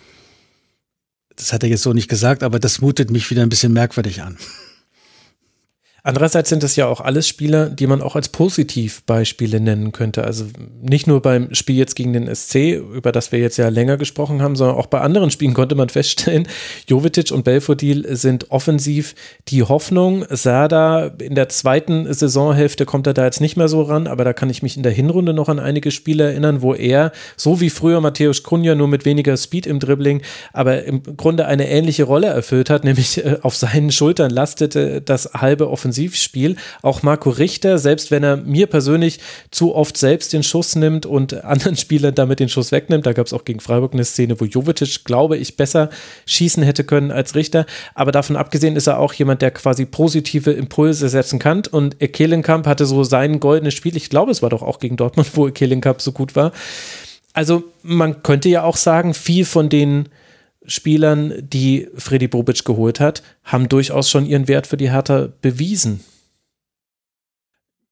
das 1.36 1.52
hat 1.52 1.64
er 1.64 1.70
jetzt 1.70 1.84
so 1.84 1.94
nicht 1.94 2.08
gesagt, 2.08 2.44
aber 2.44 2.60
das 2.60 2.82
mutet 2.82 3.12
mich 3.12 3.30
wieder 3.30 3.44
ein 3.44 3.50
bisschen 3.50 3.74
merkwürdig 3.74 4.22
an. 4.22 4.38
Andererseits 6.08 6.48
sind 6.48 6.64
es 6.64 6.78
ja 6.78 6.88
auch 6.88 7.02
alles 7.02 7.28
Spieler, 7.28 7.70
die 7.70 7.86
man 7.86 8.02
auch 8.02 8.16
als 8.16 8.30
Positivbeispiele 8.30 9.60
nennen 9.60 9.92
könnte. 9.92 10.24
Also 10.24 10.46
nicht 10.82 11.06
nur 11.06 11.22
beim 11.22 11.54
Spiel 11.54 11.76
jetzt 11.76 11.98
gegen 11.98 12.14
den 12.14 12.34
SC, 12.34 12.80
über 12.96 13.12
das 13.12 13.34
wir 13.34 13.40
jetzt 13.40 13.58
ja 13.58 13.68
länger 13.68 13.98
gesprochen 13.98 14.42
haben, 14.42 14.56
sondern 14.56 14.78
auch 14.78 14.86
bei 14.86 15.02
anderen 15.02 15.32
Spielen 15.32 15.54
konnte 15.54 15.76
man 15.76 15.90
feststellen, 15.90 16.48
Jovetic 16.88 17.34
und 17.34 17.44
Belfodil 17.44 18.16
sind 18.16 18.52
offensiv 18.52 19.16
die 19.50 19.64
Hoffnung. 19.64 20.24
Sada 20.30 21.08
in 21.20 21.36
der 21.36 21.50
zweiten 21.50 22.14
Saisonhälfte 22.14 22.86
kommt 22.86 23.06
er 23.06 23.14
da 23.14 23.26
jetzt 23.26 23.42
nicht 23.42 23.58
mehr 23.58 23.68
so 23.68 23.82
ran, 23.82 24.08
aber 24.08 24.24
da 24.24 24.32
kann 24.32 24.50
ich 24.50 24.64
mich 24.64 24.78
in 24.78 24.84
der 24.84 24.94
Hinrunde 24.94 25.34
noch 25.34 25.50
an 25.50 25.60
einige 25.60 25.92
Spiele 25.92 26.32
erinnern, 26.32 26.62
wo 26.62 26.74
er, 26.74 27.12
so 27.36 27.60
wie 27.60 27.70
früher 27.70 28.00
Matthäus 28.00 28.44
Kunja, 28.44 28.76
nur 28.76 28.88
mit 28.88 29.04
weniger 29.04 29.36
Speed 29.36 29.68
im 29.68 29.82
Dribbling, 29.82 30.22
aber 30.54 30.86
im 30.86 31.04
Grunde 31.04 31.48
eine 31.48 31.68
ähnliche 31.70 32.06
Rolle 32.06 32.28
erfüllt 32.28 32.70
hat, 32.70 32.86
nämlich 32.86 33.26
äh, 33.26 33.40
auf 33.42 33.58
seinen 33.58 33.92
Schultern 33.92 34.32
lastete 34.32 35.02
das 35.02 35.34
halbe 35.34 35.70
Offensiv 35.70 35.97
Offensivspiel. 35.98 36.56
Auch 36.82 37.04
Marco 37.04 37.30
Richter, 37.30 37.78
selbst 37.80 38.12
wenn 38.12 38.24
er 38.24 38.38
mir 38.38 38.68
persönlich 38.68 39.20
zu 39.52 39.76
oft 39.76 39.98
selbst 39.98 40.34
den 40.34 40.44
Schuss 40.44 40.76
nimmt 40.76 41.06
und 41.06 41.34
anderen 41.44 41.76
Spielern 41.76 42.14
damit 42.14 42.40
den 42.40 42.50
Schuss 42.50 42.72
wegnimmt, 42.72 43.06
da 43.06 43.14
gab 43.14 43.26
es 43.26 43.34
auch 43.34 43.46
gegen 43.46 43.60
Freiburg 43.60 43.94
eine 43.94 44.06
Szene, 44.06 44.40
wo 44.40 44.46
Jovetic, 44.46 45.04
glaube 45.06 45.38
ich, 45.38 45.58
besser 45.58 45.90
schießen 46.26 46.64
hätte 46.64 46.84
können 46.84 47.12
als 47.12 47.36
Richter. 47.36 47.66
Aber 47.96 48.12
davon 48.12 48.36
abgesehen 48.36 48.76
ist 48.76 48.88
er 48.88 49.00
auch 49.00 49.14
jemand, 49.14 49.42
der 49.42 49.52
quasi 49.52 49.86
positive 49.86 50.52
Impulse 50.52 51.10
setzen 51.10 51.40
kann. 51.40 51.64
Und 51.72 52.02
Ekelenkamp 52.02 52.68
hatte 52.68 52.86
so 52.86 53.04
sein 53.04 53.40
goldenes 53.40 53.74
Spiel. 53.74 53.98
Ich 53.98 54.10
glaube, 54.10 54.32
es 54.32 54.42
war 54.42 54.50
doch 54.50 54.62
auch 54.62 54.80
gegen 54.80 54.98
Dortmund, 54.98 55.30
wo 55.34 55.48
Ekelenkamp 55.48 56.02
so 56.02 56.12
gut 56.12 56.36
war. 56.36 56.52
Also 57.34 57.64
man 57.84 58.24
könnte 58.24 58.50
ja 58.50 58.64
auch 58.64 58.78
sagen, 58.78 59.14
viel 59.14 59.46
von 59.46 59.70
den 59.70 60.10
Spielern, 60.68 61.34
die 61.40 61.88
Freddy 61.96 62.28
Bobic 62.28 62.66
geholt 62.66 63.00
hat, 63.00 63.24
haben 63.44 63.70
durchaus 63.70 64.10
schon 64.10 64.26
ihren 64.26 64.48
Wert 64.48 64.68
für 64.68 64.78
die 64.78 64.92
Hertha 64.92 65.30
bewiesen. 65.42 66.02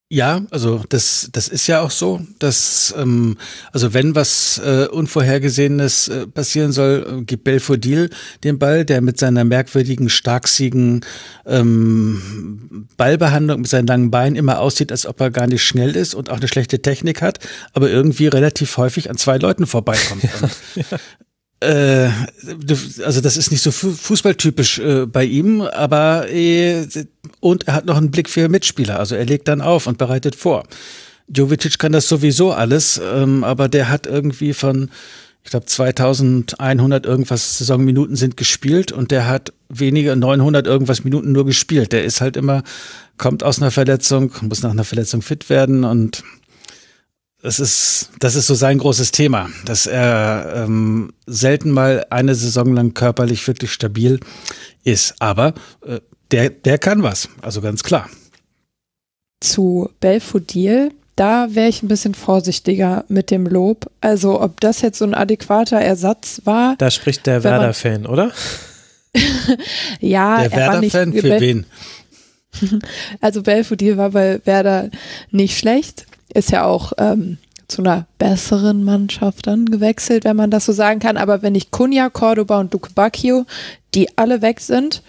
Ja, 0.08 0.44
also 0.52 0.84
das, 0.88 1.30
das 1.32 1.48
ist 1.48 1.66
ja 1.66 1.82
auch 1.82 1.90
so, 1.90 2.22
dass 2.38 2.94
ähm, 2.96 3.38
also 3.72 3.96
wenn 3.96 4.14
was 4.14 4.62
äh, 4.64 4.88
Unvorhergesehenes 4.88 6.10
äh, 6.10 6.28
passieren 6.28 6.72
soll, 6.72 7.22
äh, 7.22 7.24
gibt 7.24 7.44
Belfodil 7.44 8.12
den 8.44 8.60
Ball, 8.60 8.86
der 8.86 9.02
mit 9.02 9.18
seiner 9.18 9.44
merkwürdigen, 9.44 10.10
starksigen 10.10 11.02
ähm, 11.48 12.88
Ballbehandlung, 12.98 13.62
mit 13.62 13.70
seinen 13.70 13.88
langen 13.88 14.12
Beinen 14.12 14.36
immer 14.36 14.60
aussieht, 14.60 14.92
als 14.92 15.08
ob 15.08 15.20
er 15.22 15.32
gar 15.32 15.48
nicht 15.48 15.64
schnell 15.64 15.96
ist 15.96 16.14
und 16.14 16.30
auch 16.30 16.38
eine 16.38 16.48
schlechte 16.48 16.84
Technik 16.84 17.24
hat, 17.24 17.40
aber 17.74 17.90
irgendwie 17.90 18.28
relativ 18.28 18.78
häufig 18.78 19.10
an 19.10 19.18
zwei 19.18 19.38
Leuten 19.38 19.66
vorbeikommt. 19.66 20.24
ja, 20.76 20.84
ja 20.92 21.00
äh, 21.60 22.10
also 23.04 23.22
das 23.22 23.38
ist 23.38 23.52
nicht 23.52 23.62
so 23.62 23.72
fußballtypisch 23.72 24.80
äh, 24.80 25.06
bei 25.06 25.24
ihm, 25.24 25.62
aber 25.62 26.30
äh, 26.30 26.88
und 27.40 27.68
er 27.68 27.74
hat 27.74 27.86
noch 27.86 27.98
einen 27.98 28.12
Blick 28.12 28.30
für 28.30 28.50
Mitspieler, 28.50 29.00
also 29.00 29.16
er 29.16 29.26
legt 29.26 29.48
dann 29.48 29.62
auf 29.62 29.88
und 29.88 29.98
bereitet 29.98 30.36
vor. 30.36 30.64
Jovicic 31.28 31.80
kann 31.80 31.92
das 31.92 32.08
sowieso 32.08 32.52
alles, 32.52 33.02
ähm, 33.04 33.44
aber 33.44 33.68
der 33.68 33.90
hat 33.90 34.06
irgendwie 34.06 34.54
von, 34.54 34.92
ich 35.44 35.52
glaube 35.52 35.66
2100 35.66 37.06
irgendwas 37.06 37.58
Saisonminuten 37.58 38.16
sind 38.16 38.38
gespielt 38.38 38.92
und 38.92 39.12
der 39.12 39.28
hat 39.28 39.54
weniger 39.70 40.16
900 40.16 40.68
irgendwas 40.68 41.04
Minuten 41.04 41.32
nur 41.32 41.46
gespielt. 41.46 41.94
Der 41.94 42.04
ist 42.04 42.22
halt 42.22 42.38
immer 42.38 42.64
kommt 43.18 43.44
aus 43.44 43.62
einer 43.62 43.72
Verletzung, 43.72 44.32
muss 44.42 44.62
nach 44.62 44.72
einer 44.72 44.84
Verletzung 44.84 45.22
fit 45.22 45.50
werden 45.50 45.84
und 45.84 46.24
das 47.46 47.60
ist, 47.60 48.10
das 48.20 48.34
ist 48.34 48.48
so 48.48 48.56
sein 48.56 48.80
großes 48.80 49.12
Thema, 49.12 49.52
dass 49.66 49.86
er 49.86 50.64
ähm, 50.66 51.14
selten 51.28 51.70
mal 51.70 52.04
eine 52.10 52.34
Saison 52.34 52.74
lang 52.74 52.96
körperlich 52.96 53.48
wirklich 53.48 53.72
stabil 53.72 54.20
ist. 54.84 55.14
Aber 55.20 55.54
äh, 55.86 56.00
der, 56.32 56.50
der 56.50 56.80
kann 56.80 57.04
was, 57.04 57.30
also 57.44 57.62
ganz 57.62 57.84
klar. 57.84 58.10
Zu 59.42 59.92
Belfodil, 60.00 60.92
da 61.16 61.50
wäre 61.52 61.70
ich 61.70 61.84
ein 61.84 61.88
bisschen 61.88 62.16
vorsichtiger 62.16 63.06
mit 63.10 63.30
dem 63.30 63.46
Lob. 63.46 63.92
Also 64.02 64.42
ob 64.42 64.60
das 64.60 64.82
jetzt 64.82 64.98
so 64.98 65.06
ein 65.06 65.14
adäquater 65.14 65.80
Ersatz 65.80 66.42
war. 66.46 66.76
Da 66.80 66.90
spricht 66.90 67.28
der 67.28 67.44
Werder-Fan, 67.44 68.08
oder? 68.08 68.32
ja, 70.00 70.42
der 70.42 70.52
Werder-Fan 70.52 71.14
für 71.14 71.22
Bel 71.22 71.42
wen? 71.42 71.66
Also 73.22 73.44
Belfodil 73.44 73.98
war 73.98 74.10
bei 74.12 74.42
Werder 74.46 74.90
nicht 75.30 75.60
schlecht 75.60 76.08
ist 76.36 76.52
ja 76.52 76.66
auch 76.66 76.94
ähm, 76.98 77.38
zu 77.68 77.82
einer 77.82 78.06
besseren 78.18 78.84
Mannschaft 78.84 79.48
dann 79.48 79.66
gewechselt, 79.66 80.24
wenn 80.24 80.36
man 80.36 80.52
das 80.52 80.66
so 80.66 80.74
sagen 80.74 81.00
kann. 81.00 81.18
Aber 81.18 81.42
wenn 81.42 81.56
ich 81.56 81.72
Kunja, 81.72 82.10
Cordoba 82.10 82.60
und 82.60 82.74
Duke 82.74 82.92
Bacchio, 82.94 83.46
die 83.94 84.18
alle 84.18 84.42
weg 84.42 84.60
sind, 84.60 85.02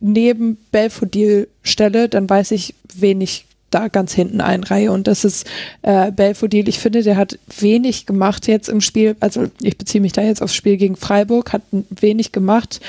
neben 0.00 0.56
Belfodil 0.72 1.48
stelle, 1.62 2.08
dann 2.08 2.28
weiß 2.28 2.50
ich, 2.52 2.74
wen 2.94 3.20
ich 3.20 3.46
da 3.70 3.88
ganz 3.88 4.12
hinten 4.12 4.40
einreihe. 4.40 4.90
Und 4.90 5.06
das 5.06 5.24
ist 5.24 5.46
äh, 5.82 6.10
Belfodil. 6.10 6.68
Ich 6.68 6.78
finde, 6.78 7.02
der 7.02 7.16
hat 7.16 7.38
wenig 7.58 8.06
gemacht 8.06 8.46
jetzt 8.48 8.68
im 8.68 8.80
Spiel. 8.80 9.16
Also 9.20 9.46
ich 9.60 9.76
beziehe 9.78 10.00
mich 10.00 10.12
da 10.12 10.22
jetzt 10.22 10.42
aufs 10.42 10.54
Spiel 10.54 10.76
gegen 10.76 10.96
Freiburg, 10.96 11.52
hat 11.52 11.62
wenig 11.70 12.32
gemacht. 12.32 12.80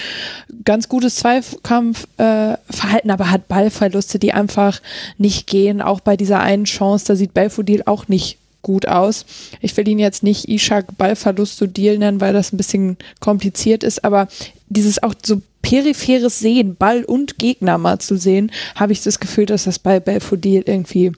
Ganz 0.66 0.90
gutes 0.90 1.18
Zweikampfverhalten, 1.18 3.10
äh, 3.10 3.14
aber 3.14 3.32
hat 3.32 3.48
Ballverluste, 3.48 4.20
die 4.20 4.34
einfach 4.34 4.82
nicht 5.18 5.48
gehen. 5.48 5.82
Auch 5.82 6.00
bei 6.00 6.18
dieser 6.18 6.40
einen 6.40 6.66
Chance, 6.66 7.06
da 7.08 7.16
sieht 7.16 7.34
Belfodil 7.34 7.84
auch 7.86 8.08
nicht 8.08 8.39
gut 8.62 8.88
aus. 8.88 9.26
Ich 9.62 9.76
will 9.78 9.88
ihn 9.88 10.00
jetzt 10.00 10.24
nicht 10.24 10.50
Ishak 10.50 10.98
Ballverlust 10.98 11.58
zu 11.58 11.68
Deal 11.68 11.98
nennen, 11.98 12.22
weil 12.22 12.34
das 12.34 12.52
ein 12.52 12.58
bisschen 12.58 12.98
kompliziert 13.20 13.84
ist, 13.84 14.04
aber 14.04 14.28
dieses 14.68 15.02
auch 15.02 15.14
so 15.24 15.42
peripheres 15.62 16.40
Sehen, 16.40 16.76
Ball 16.76 17.04
und 17.04 17.38
Gegner 17.38 17.78
mal 17.78 18.00
zu 18.00 18.18
sehen, 18.18 18.52
habe 18.76 18.94
ich 18.94 19.04
das 19.04 19.20
Gefühl, 19.20 19.46
dass 19.46 19.66
das 19.66 19.80
bei 19.80 20.00
Belfodil 20.00 20.64
irgendwie 20.66 21.12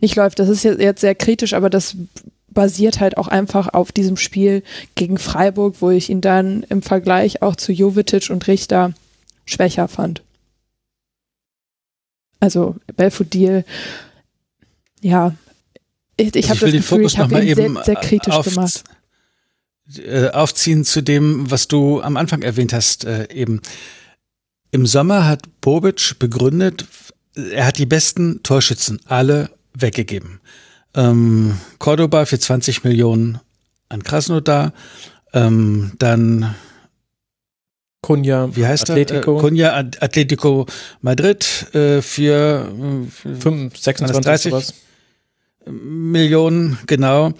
nicht 0.00 0.16
läuft. 0.16 0.38
Das 0.38 0.48
ist 0.48 0.64
jetzt 0.64 1.00
sehr 1.00 1.14
kritisch, 1.14 1.54
aber 1.54 1.70
das 1.70 1.96
basiert 2.48 3.00
halt 3.00 3.18
auch 3.18 3.28
einfach 3.28 3.68
auf 3.74 3.92
diesem 3.92 4.16
Spiel 4.16 4.62
gegen 4.94 5.18
Freiburg, 5.18 5.76
wo 5.80 5.90
ich 5.90 6.10
ihn 6.10 6.20
dann 6.20 6.62
im 6.64 6.82
Vergleich 6.82 7.42
auch 7.42 7.56
zu 7.56 7.72
Jovetic 7.72 8.30
und 8.30 8.46
Richter 8.46 8.94
schwächer 9.44 9.88
fand. 9.88 10.22
Also 12.40 12.76
Belfodil, 12.96 13.64
ja, 15.00 15.34
ich, 16.16 16.34
ich, 16.34 16.50
also 16.50 16.54
ich 16.54 16.62
will 16.62 16.72
den 16.72 16.80
Gefühl, 16.80 16.98
Fokus 16.98 17.16
nochmal 17.16 17.46
eben 17.46 17.74
sehr, 17.74 17.84
sehr 17.84 17.96
kritisch 17.96 18.34
auf, 18.34 18.46
gemacht. 18.46 18.84
Äh, 19.96 20.30
aufziehen 20.30 20.84
zu 20.84 21.02
dem, 21.02 21.50
was 21.50 21.68
du 21.68 22.00
am 22.00 22.16
Anfang 22.16 22.42
erwähnt 22.42 22.72
hast, 22.72 23.04
äh, 23.04 23.28
eben. 23.32 23.60
Im 24.72 24.86
Sommer 24.86 25.26
hat 25.26 25.42
Bobic 25.60 26.18
begründet, 26.18 26.86
er 27.34 27.66
hat 27.66 27.78
die 27.78 27.86
besten 27.86 28.42
Torschützen 28.42 29.00
alle 29.04 29.50
weggegeben. 29.74 30.40
Ähm, 30.94 31.58
Cordoba 31.78 32.26
für 32.26 32.38
20 32.38 32.82
Millionen 32.82 33.38
an 33.88 34.02
Krasnodar, 34.02 34.72
ähm, 35.32 35.92
dann 35.98 36.54
Kunja, 38.02 38.54
wie 38.56 38.66
heißt 38.66 38.90
Atletico. 38.90 39.38
Äh, 39.38 39.40
Kunja 39.40 39.76
Atletico 39.76 40.66
Madrid 41.00 41.74
äh, 41.74 42.02
für 42.02 42.72
äh, 43.24 43.34
5, 43.40 43.76
26 43.76 44.52
30 44.52 44.74
Millionen, 45.70 46.78
genau. 46.86 47.32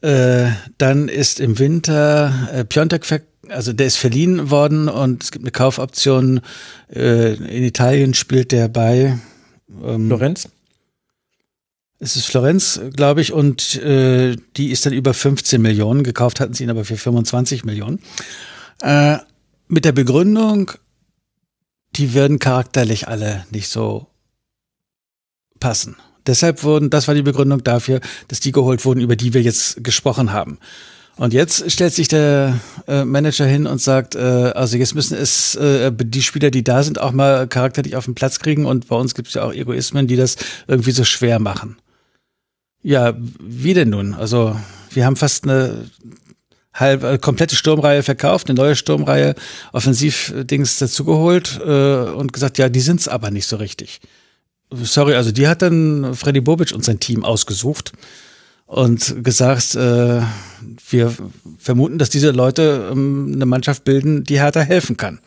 Äh, 0.00 0.50
dann 0.78 1.08
ist 1.08 1.40
im 1.40 1.58
Winter 1.58 2.48
äh, 2.52 2.64
Piontek, 2.64 3.24
also 3.48 3.72
der 3.72 3.86
ist 3.86 3.96
verliehen 3.96 4.50
worden 4.50 4.88
und 4.88 5.24
es 5.24 5.32
gibt 5.32 5.44
eine 5.44 5.50
Kaufoption. 5.50 6.40
Äh, 6.92 7.34
in 7.34 7.64
Italien 7.64 8.14
spielt 8.14 8.52
der 8.52 8.68
bei 8.68 9.18
ähm, 9.82 10.06
Florenz. 10.06 10.48
Es 12.00 12.14
ist 12.14 12.26
Florenz, 12.26 12.80
glaube 12.94 13.20
ich, 13.20 13.32
und 13.32 13.74
äh, 13.76 14.36
die 14.56 14.70
ist 14.70 14.86
dann 14.86 14.92
über 14.92 15.14
15 15.14 15.60
Millionen. 15.60 16.04
Gekauft 16.04 16.38
hatten 16.38 16.54
sie 16.54 16.62
ihn 16.62 16.70
aber 16.70 16.84
für 16.84 16.96
25 16.96 17.64
Millionen. 17.64 18.00
Äh, 18.82 19.18
mit 19.66 19.84
der 19.84 19.92
Begründung, 19.92 20.70
die 21.96 22.14
würden 22.14 22.38
charakterlich 22.38 23.08
alle 23.08 23.44
nicht 23.50 23.68
so 23.68 24.06
passen. 25.58 25.96
Deshalb 26.28 26.62
wurden, 26.62 26.90
das 26.90 27.08
war 27.08 27.14
die 27.14 27.22
Begründung 27.22 27.64
dafür, 27.64 28.00
dass 28.28 28.38
die 28.38 28.52
geholt 28.52 28.84
wurden, 28.84 29.00
über 29.00 29.16
die 29.16 29.34
wir 29.34 29.42
jetzt 29.42 29.82
gesprochen 29.82 30.32
haben. 30.32 30.58
Und 31.16 31.32
jetzt 31.32 31.68
stellt 31.72 31.92
sich 31.92 32.06
der 32.06 32.60
äh, 32.86 33.04
Manager 33.04 33.44
hin 33.44 33.66
und 33.66 33.80
sagt, 33.80 34.14
äh, 34.14 34.20
also 34.20 34.76
jetzt 34.76 34.94
müssen 34.94 35.16
es 35.18 35.56
äh, 35.56 35.90
die 35.92 36.22
Spieler, 36.22 36.52
die 36.52 36.62
da 36.62 36.84
sind, 36.84 37.00
auch 37.00 37.10
mal 37.10 37.48
charakterlich 37.48 37.96
auf 37.96 38.04
den 38.04 38.14
Platz 38.14 38.38
kriegen. 38.38 38.66
Und 38.66 38.86
bei 38.86 38.94
uns 38.94 39.16
gibt 39.16 39.28
es 39.28 39.34
ja 39.34 39.42
auch 39.42 39.52
Egoismen, 39.52 40.06
die 40.06 40.14
das 40.14 40.36
irgendwie 40.68 40.92
so 40.92 41.02
schwer 41.02 41.40
machen. 41.40 41.76
Ja, 42.82 43.14
wie 43.40 43.74
denn 43.74 43.90
nun? 43.90 44.14
Also 44.14 44.54
wir 44.90 45.06
haben 45.06 45.16
fast 45.16 45.42
eine 45.42 45.90
halb 46.72 47.02
äh, 47.02 47.18
komplette 47.18 47.56
Sturmreihe 47.56 48.04
verkauft, 48.04 48.48
eine 48.48 48.56
neue 48.56 48.76
Sturmreihe, 48.76 49.34
Offensivdings 49.72 50.78
dazugeholt 50.78 51.60
äh, 51.64 52.10
und 52.10 52.32
gesagt, 52.32 52.58
ja, 52.58 52.68
die 52.68 52.80
sind's 52.80 53.08
aber 53.08 53.32
nicht 53.32 53.46
so 53.46 53.56
richtig. 53.56 54.00
Sorry, 54.70 55.14
also 55.14 55.32
die 55.32 55.48
hat 55.48 55.62
dann 55.62 56.14
Freddy 56.14 56.40
Bobic 56.40 56.72
und 56.72 56.84
sein 56.84 57.00
Team 57.00 57.24
ausgesucht 57.24 57.92
und 58.66 59.24
gesagt, 59.24 59.74
äh, 59.76 60.20
wir 60.90 61.14
vermuten, 61.58 61.98
dass 61.98 62.10
diese 62.10 62.32
Leute 62.32 62.90
ähm, 62.92 63.32
eine 63.34 63.46
Mannschaft 63.46 63.84
bilden, 63.84 64.24
die 64.24 64.40
Hertha 64.40 64.60
helfen 64.60 64.96
kann. 64.96 65.20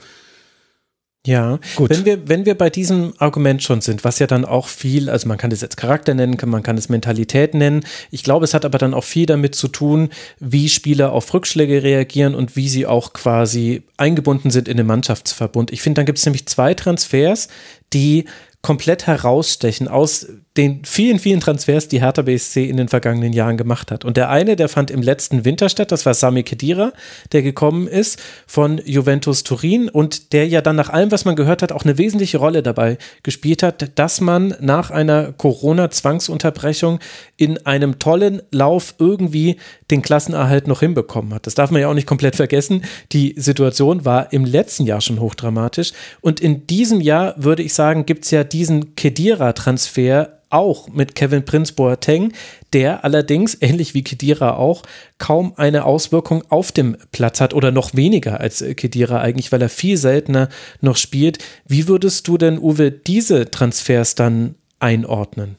Ja, 1.25 1.59
gut. 1.75 1.91
Wenn 1.91 2.05
wir, 2.05 2.27
wenn 2.27 2.45
wir 2.47 2.57
bei 2.57 2.71
diesem 2.71 3.13
Argument 3.19 3.61
schon 3.61 3.81
sind, 3.81 4.03
was 4.03 4.17
ja 4.17 4.25
dann 4.25 4.43
auch 4.43 4.67
viel, 4.67 5.07
also 5.07 5.27
man 5.27 5.37
kann 5.37 5.51
das 5.51 5.61
jetzt 5.61 5.77
Charakter 5.77 6.15
nennen, 6.15 6.35
man 6.45 6.63
kann 6.63 6.79
es 6.79 6.89
Mentalität 6.89 7.53
nennen. 7.53 7.85
Ich 8.09 8.23
glaube, 8.23 8.43
es 8.45 8.55
hat 8.55 8.65
aber 8.65 8.79
dann 8.79 8.95
auch 8.95 9.03
viel 9.03 9.27
damit 9.27 9.53
zu 9.53 9.67
tun, 9.67 10.09
wie 10.39 10.67
Spieler 10.67 11.11
auf 11.11 11.31
Rückschläge 11.31 11.83
reagieren 11.83 12.33
und 12.33 12.55
wie 12.55 12.67
sie 12.69 12.87
auch 12.87 13.13
quasi 13.13 13.83
eingebunden 13.97 14.49
sind 14.49 14.67
in 14.67 14.77
den 14.77 14.87
Mannschaftsverbund. 14.87 15.71
Ich 15.71 15.83
finde, 15.83 15.99
dann 15.99 16.07
gibt 16.07 16.17
es 16.17 16.25
nämlich 16.25 16.47
zwei 16.47 16.73
Transfers, 16.73 17.49
die 17.93 18.25
komplett 18.61 19.07
herausstechen 19.07 19.87
aus 19.87 20.27
den 20.57 20.83
vielen, 20.83 21.17
vielen 21.17 21.39
Transfers, 21.39 21.87
die 21.87 22.01
Hertha 22.01 22.23
BSC 22.23 22.65
in 22.65 22.75
den 22.75 22.89
vergangenen 22.89 23.31
Jahren 23.31 23.55
gemacht 23.55 23.89
hat. 23.89 24.03
Und 24.03 24.17
der 24.17 24.29
eine, 24.29 24.57
der 24.57 24.67
fand 24.67 24.91
im 24.91 25.01
letzten 25.01 25.45
Winter 25.45 25.69
statt, 25.69 25.93
das 25.93 26.05
war 26.05 26.13
Sami 26.13 26.43
Khedira, 26.43 26.91
der 27.31 27.41
gekommen 27.41 27.87
ist 27.87 28.21
von 28.47 28.81
Juventus 28.83 29.43
Turin 29.43 29.87
und 29.87 30.33
der 30.33 30.47
ja 30.49 30.61
dann 30.61 30.75
nach 30.75 30.89
allem, 30.89 31.09
was 31.09 31.23
man 31.23 31.37
gehört 31.37 31.61
hat, 31.61 31.71
auch 31.71 31.85
eine 31.85 31.97
wesentliche 31.97 32.37
Rolle 32.37 32.63
dabei 32.63 32.97
gespielt 33.23 33.63
hat, 33.63 33.97
dass 33.97 34.19
man 34.19 34.53
nach 34.59 34.91
einer 34.91 35.31
Corona-Zwangsunterbrechung 35.31 36.99
in 37.37 37.65
einem 37.65 37.97
tollen 37.97 38.41
Lauf 38.51 38.95
irgendwie 38.99 39.55
den 39.89 40.01
Klassenerhalt 40.01 40.67
noch 40.67 40.81
hinbekommen 40.81 41.33
hat. 41.33 41.47
Das 41.47 41.55
darf 41.55 41.71
man 41.71 41.81
ja 41.81 41.87
auch 41.87 41.93
nicht 41.93 42.07
komplett 42.07 42.35
vergessen. 42.35 42.83
Die 43.13 43.35
Situation 43.37 44.03
war 44.03 44.33
im 44.33 44.43
letzten 44.43 44.85
Jahr 44.85 44.99
schon 44.99 45.21
hochdramatisch. 45.21 45.93
Und 46.19 46.41
in 46.41 46.67
diesem 46.67 46.99
Jahr, 46.99 47.35
würde 47.37 47.63
ich 47.63 47.73
sagen, 47.73 48.05
gibt 48.05 48.25
es 48.25 48.31
ja 48.31 48.43
diesen 48.43 48.95
Kedira-Transfer 48.95 50.41
auch 50.51 50.89
mit 50.89 51.15
Kevin 51.15 51.45
Prince 51.45 51.73
Boateng, 51.73 52.33
der 52.73 53.03
allerdings, 53.03 53.57
ähnlich 53.59 53.93
wie 53.93 54.03
Kedira 54.03 54.55
auch, 54.55 54.83
kaum 55.17 55.53
eine 55.57 55.85
Auswirkung 55.85 56.43
auf 56.49 56.71
dem 56.71 56.97
Platz 57.11 57.41
hat 57.41 57.53
oder 57.53 57.71
noch 57.71 57.95
weniger 57.95 58.39
als 58.39 58.63
Kedira 58.75 59.21
eigentlich, 59.21 59.51
weil 59.51 59.61
er 59.61 59.69
viel 59.69 59.97
seltener 59.97 60.49
noch 60.81 60.97
spielt. 60.97 61.39
Wie 61.67 61.87
würdest 61.87 62.27
du 62.27 62.37
denn, 62.37 62.59
Uwe, 62.59 62.91
diese 62.91 63.51
Transfers 63.51 64.15
dann 64.15 64.55
einordnen? 64.79 65.55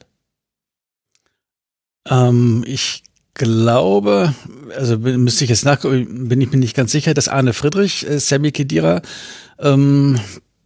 Ähm, 2.09 2.63
ich 2.67 3.03
glaube, 3.33 4.33
also 4.75 4.97
müsste 4.97 5.43
ich 5.43 5.49
jetzt 5.49 5.65
nach, 5.65 5.81
bin 5.81 6.41
ich 6.41 6.51
mir 6.51 6.57
nicht 6.57 6.75
ganz 6.75 6.91
sicher, 6.91 7.13
dass 7.13 7.27
Arne 7.27 7.53
Friedrich 7.53 8.07
äh, 8.07 8.19
Sammy 8.19 8.51
Kedira 8.51 9.01
ähm, 9.59 10.19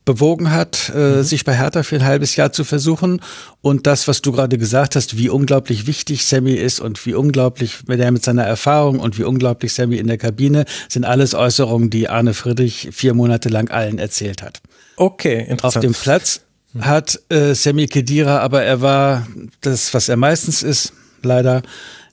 bewogen 0.08 0.52
hat, 0.52 0.92
äh, 0.96 1.18
mhm. 1.18 1.24
sich 1.24 1.44
bei 1.44 1.54
Hertha 1.54 1.84
für 1.84 1.98
ein 1.98 2.06
halbes 2.06 2.36
Jahr 2.38 2.52
zu 2.52 2.64
versuchen. 2.64 3.22
Und 3.62 3.86
das, 3.86 4.08
was 4.08 4.24
du 4.24 4.32
gerade 4.32 4.58
gesagt 4.58 4.96
hast, 4.96 5.18
wie 5.18 5.30
unglaublich 5.30 5.86
wichtig 5.86 6.26
Sammy 6.26 6.54
ist 6.54 6.80
und 6.80 7.06
wie 7.06 7.14
unglaublich 7.14 7.88
mit 7.88 8.00
er 8.00 8.10
mit 8.12 8.24
seiner 8.24 8.46
Erfahrung 8.46 9.00
und 9.00 9.20
wie 9.20 9.24
unglaublich 9.24 9.74
Sammy 9.74 9.98
in 9.98 10.08
der 10.08 10.18
Kabine, 10.18 10.66
sind 10.90 11.04
alles 11.04 11.36
Äußerungen, 11.36 11.90
die 11.90 12.08
Arne 12.10 12.34
Friedrich 12.34 12.90
vier 12.94 13.14
Monate 13.14 13.50
lang 13.50 13.70
allen 13.70 14.00
erzählt 14.00 14.42
hat. 14.42 14.62
Okay, 14.96 15.46
interessant. 15.48 15.76
Auf 15.76 15.82
dem 15.82 15.94
Platz 15.94 16.42
mhm. 16.74 16.86
hat 16.86 17.20
äh, 17.30 17.54
Sammy 17.54 17.88
Kedira, 17.88 18.40
aber 18.40 18.64
er 18.64 18.82
war 18.82 19.28
das, 19.60 19.94
was 19.94 20.08
er 20.08 20.16
meistens 20.16 20.64
ist, 20.64 20.94
leider 21.22 21.64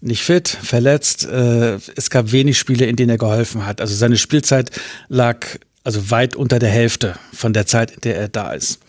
nicht 0.01 0.23
fit, 0.23 0.49
verletzt. 0.49 1.25
Äh, 1.27 1.77
es 1.95 2.11
gab 2.11 2.33
wenig 2.33 2.59
Spiele, 2.59 2.87
in 2.87 2.97
denen 2.97 3.11
er 3.11 3.19
geholfen 3.19 3.65
hat. 3.65 3.81
Also 3.81 3.95
seine 3.95 4.17
Spielzeit 4.17 4.73
lag 5.09 5.47
also 5.85 6.11
weit 6.11 6.35
unter 6.35 6.59
der 6.59 6.71
Hälfte 6.71 7.17
von 7.33 7.53
der 7.53 7.67
Zeit, 7.67 7.93
in 7.93 8.01
der 8.01 8.17
er 8.17 8.29
da 8.29 8.53
ist. 8.53 8.81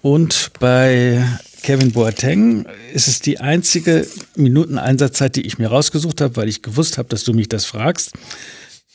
Und 0.00 0.50
bei 0.58 1.24
Kevin 1.62 1.92
Boateng 1.92 2.66
ist 2.92 3.06
es 3.06 3.20
die 3.20 3.38
einzige 3.38 4.04
Minuteneinsatzzeit, 4.34 5.36
die 5.36 5.46
ich 5.46 5.58
mir 5.58 5.68
rausgesucht 5.68 6.20
habe, 6.20 6.34
weil 6.34 6.48
ich 6.48 6.62
gewusst 6.62 6.98
habe, 6.98 7.08
dass 7.08 7.22
du 7.22 7.32
mich 7.32 7.48
das 7.48 7.66
fragst. 7.66 8.14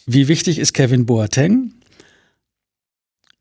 Wie 0.06 0.28
wichtig 0.28 0.60
ist 0.60 0.74
Kevin 0.74 1.06
Boateng? 1.06 1.76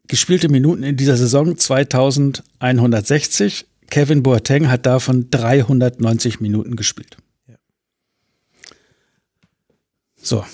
Gespielte 0.06 0.48
Minuten 0.48 0.84
in 0.84 0.96
dieser 0.96 1.16
Saison 1.16 1.58
2160. 1.58 3.66
Kevin 3.90 4.22
Boateng 4.22 4.68
hat 4.68 4.86
davon 4.86 5.28
390 5.30 6.38
Minuten 6.38 6.76
gespielt. 6.76 7.16
So. 10.16 10.44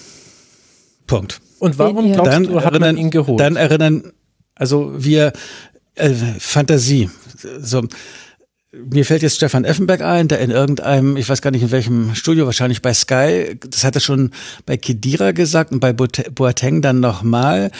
Punkt. 1.06 1.41
Und 1.63 1.79
warum 1.79 2.13
glaubst 2.13 2.33
dann 2.33 2.43
du, 2.43 2.57
hat 2.57 2.73
erinnern, 2.73 2.97
man 2.97 2.97
ihn 2.97 3.11
geholt? 3.13 3.39
Dann 3.39 3.55
erinnern 3.55 4.13
also 4.57 4.93
wir 4.97 5.33
äh, 5.95 6.11
Fantasie. 6.41 7.09
So, 7.61 7.87
mir 8.73 9.05
fällt 9.05 9.23
jetzt 9.23 9.37
Stefan 9.37 9.65
Effenberg 9.65 10.01
ein, 10.01 10.27
der 10.27 10.41
in 10.41 10.51
irgendeinem, 10.51 11.17
ich 11.17 11.29
weiß 11.29 11.41
gar 11.41 11.53
nicht 11.53 11.63
in 11.63 11.71
welchem 11.71 12.17
Studio, 12.17 12.47
wahrscheinlich 12.47 12.83
bei 12.83 12.93
Sky, 12.93 13.57
das 13.61 13.85
hat 13.85 13.95
er 13.95 14.01
schon 14.01 14.33
bei 14.67 14.77
Kedira 14.77 15.31
gesagt 15.31 15.71
und 15.71 15.79
bei 15.79 15.93
Boateng 15.93 16.83
dann 16.83 16.99
nochmal. 16.99 17.71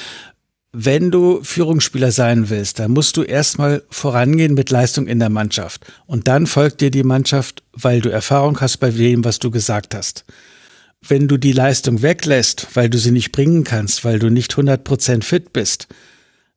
Wenn 0.73 1.11
du 1.11 1.43
Führungsspieler 1.43 2.13
sein 2.13 2.51
willst, 2.51 2.79
dann 2.79 2.93
musst 2.93 3.17
du 3.17 3.25
erstmal 3.25 3.83
vorangehen 3.91 4.55
mit 4.55 4.71
Leistung 4.71 5.09
in 5.09 5.19
der 5.19 5.29
Mannschaft. 5.29 5.85
Und 6.07 6.29
dann 6.29 6.47
folgt 6.47 6.81
dir 6.81 6.93
die 6.93 7.03
Mannschaft, 7.03 7.65
weil 7.73 8.01
du 8.01 8.11
Erfahrung 8.11 8.61
hast 8.61 8.79
bei 8.79 8.91
dem, 8.91 9.25
was 9.25 9.41
du 9.41 9.51
gesagt 9.51 9.93
hast 9.93 10.25
wenn 11.07 11.29
du 11.29 11.37
die 11.37 11.53
Leistung 11.53 12.03
weglässt, 12.03 12.69
weil 12.75 12.89
du 12.89 12.99
sie 12.99 13.11
nicht 13.11 13.33
bringen 13.33 13.65
kannst, 13.65 14.05
weil 14.05 14.19
du 14.19 14.31
nicht 14.31 14.53
100% 14.55 15.23
fit 15.23 15.53
bist, 15.53 15.89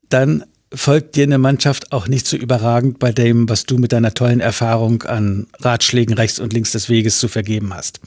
dann 0.09 0.43
folgt 0.73 1.15
dir 1.15 1.23
eine 1.23 1.37
Mannschaft 1.37 1.91
auch 1.91 2.07
nicht 2.07 2.27
so 2.27 2.37
überragend 2.37 2.99
bei 2.99 3.11
dem, 3.11 3.49
was 3.49 3.65
du 3.65 3.77
mit 3.77 3.91
deiner 3.91 4.13
tollen 4.13 4.39
Erfahrung 4.39 5.03
an 5.03 5.47
Ratschlägen 5.59 6.15
rechts 6.15 6.39
und 6.39 6.53
links 6.53 6.71
des 6.71 6.89
Weges 6.89 7.19
zu 7.19 7.27
vergeben 7.27 7.73
hast. 7.73 7.99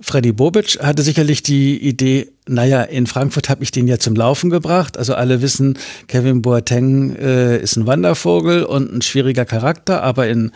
Freddy 0.00 0.32
Bobic 0.32 0.78
hatte 0.82 1.02
sicherlich 1.02 1.44
die 1.44 1.80
Idee, 1.80 2.32
naja, 2.48 2.82
in 2.82 3.06
Frankfurt 3.06 3.48
habe 3.48 3.62
ich 3.62 3.70
den 3.70 3.86
ja 3.86 3.98
zum 3.98 4.16
Laufen 4.16 4.50
gebracht. 4.50 4.98
Also 4.98 5.14
alle 5.14 5.40
wissen, 5.40 5.78
Kevin 6.08 6.42
Boateng 6.42 7.14
äh, 7.14 7.58
ist 7.58 7.76
ein 7.76 7.86
Wandervogel 7.86 8.64
und 8.64 8.92
ein 8.92 9.02
schwieriger 9.02 9.44
Charakter, 9.44 10.02
aber 10.02 10.26
in 10.26 10.50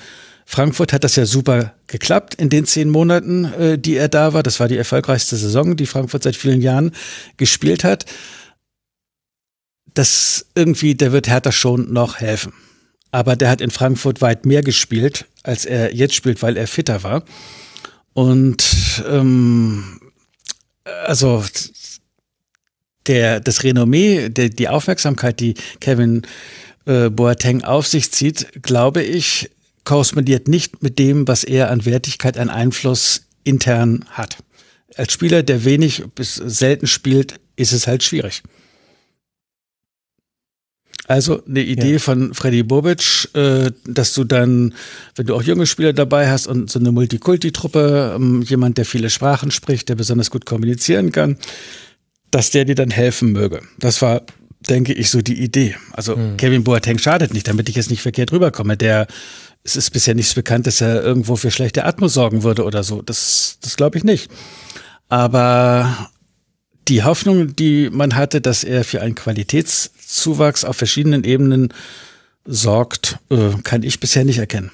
Frankfurt 0.51 0.95
hat 0.95 1.05
das 1.05 1.15
ja 1.15 1.27
super 1.27 1.75
geklappt 1.89 2.37
in 2.37 2.49
den 2.49 2.65
zehn 2.65 2.89
Monaten, 2.89 3.45
äh, 3.45 3.79
die 3.79 3.97
er 3.97 4.09
da 4.09 4.33
war. 4.33 4.43
Das 4.43 4.61
war 4.61 4.67
die 4.67 4.79
erfolgreichste 4.79 5.37
Saison, 5.37 5.77
die 5.77 5.85
Frankfurt 5.85 6.23
seit 6.23 6.37
vielen 6.37 6.63
Jahren 6.63 6.93
gespielt 7.37 7.85
hat. 7.85 8.07
Das 9.93 10.47
irgendwie, 10.55 10.95
der 10.95 11.13
wird 11.13 11.29
Hertha 11.29 11.53
schon 11.53 11.93
noch 11.93 12.21
helfen. 12.21 12.55
Aber 13.11 13.37
der 13.37 13.51
hat 13.51 13.61
in 13.61 13.71
Frankfurt 13.71 14.23
weit 14.23 14.47
mehr 14.47 14.63
gespielt, 14.63 15.27
als 15.43 15.67
er 15.67 15.95
jetzt 15.95 16.15
spielt, 16.15 16.41
weil 16.41 16.57
er 16.57 16.67
fitter 16.67 17.03
war. 17.03 17.25
Und 18.15 19.05
ähm, 19.07 20.01
also 21.05 21.45
der, 23.07 23.41
das 23.41 23.65
Renommee, 23.65 24.31
der, 24.31 24.49
die 24.49 24.69
Aufmerksamkeit, 24.71 25.41
die 25.41 25.57
Kevin 25.81 26.23
äh, 26.87 27.11
Boateng 27.11 27.65
auf 27.65 27.87
sich 27.87 28.13
zieht, 28.13 28.63
glaube 28.63 29.03
ich, 29.03 29.51
korrespondiert 29.89 30.49
nicht 30.49 30.83
mit 30.83 30.99
dem, 30.99 31.27
was 31.27 31.45
er 31.45 31.71
an 31.71 31.87
Wertigkeit, 31.87 32.37
an 32.37 32.51
Einfluss 32.51 33.23
intern 33.43 34.05
hat. 34.11 34.37
Als 34.97 35.15
Spieler, 35.15 35.43
der 35.43 35.65
wenig 35.65 36.05
bis 36.15 36.35
selten 36.35 36.87
spielt, 36.87 37.41
ist 37.57 37.73
es 37.73 37.87
halt 37.87 38.03
schwierig. 38.03 38.43
Also 41.07 41.43
eine 41.47 41.63
Idee 41.63 41.95
ja. 41.95 41.99
von 42.01 42.35
Freddy 42.35 42.65
Bobic, 42.65 43.31
äh, 43.33 43.71
dass 43.87 44.13
du 44.13 44.25
dann, 44.25 44.75
wenn 45.17 45.25
du 45.25 45.35
auch 45.35 45.43
junge 45.43 45.65
Spieler 45.65 45.95
dabei 45.95 46.31
hast 46.31 46.49
und 46.49 46.71
so 46.71 46.79
eine 46.79 46.93
Multikulti-Truppe, 46.93 48.13
ähm, 48.15 48.43
jemand, 48.43 48.77
der 48.77 48.85
viele 48.85 49.09
Sprachen 49.09 49.51
spricht, 49.51 49.89
der 49.89 49.95
besonders 49.95 50.31
gut 50.31 50.45
kommunizieren 50.45 51.13
kann, 51.13 51.39
dass 52.31 52.51
der 52.51 52.67
dir 52.67 52.75
dann 52.75 52.91
helfen 52.91 53.33
möge. 53.33 53.63
Das 53.79 54.03
war, 54.03 54.21
denke 54.69 54.93
ich, 54.93 55.09
so 55.09 55.23
die 55.23 55.43
Idee. 55.43 55.77
Also 55.93 56.15
hm. 56.15 56.37
Kevin 56.37 56.63
Boateng 56.63 56.99
schadet 56.99 57.33
nicht, 57.33 57.49
damit 57.49 57.71
ich 57.71 57.77
jetzt 57.77 57.91
nicht 57.91 58.03
verkehrt 58.03 58.33
rüberkomme. 58.33 58.77
Der 58.77 59.07
es 59.65 59.77
ist 59.77 59.91
bisher 59.91 60.15
nichts 60.15 60.35
bekannt, 60.35 60.67
dass 60.67 60.81
er 60.81 61.03
irgendwo 61.03 61.37
für 61.37 61.51
schlechte 61.51 61.85
Atmos 61.85 62.15
sorgen 62.15 62.43
würde 62.43 62.65
oder 62.65 62.83
so. 62.83 63.03
Das, 63.03 63.59
das 63.61 63.77
glaube 63.77 63.99
ich 63.99 64.05
nicht. 64.05 64.31
Aber 65.09 66.11
die 66.89 67.03
Hoffnung, 67.03 67.55
die 67.55 67.91
man 67.91 68.15
hatte, 68.15 68.41
dass 68.41 68.65
er 68.65 68.85
für 68.85 69.03
einen 69.03 69.15
Qualitätszuwachs 69.15 70.65
auf 70.65 70.77
verschiedenen 70.77 71.25
Ebenen 71.25 71.73
sorgt, 72.45 73.19
äh, 73.31 73.51
kann 73.63 73.83
ich 73.83 74.01
bisher 74.01 74.25
nicht 74.25 74.39
erkennen. 74.39 74.73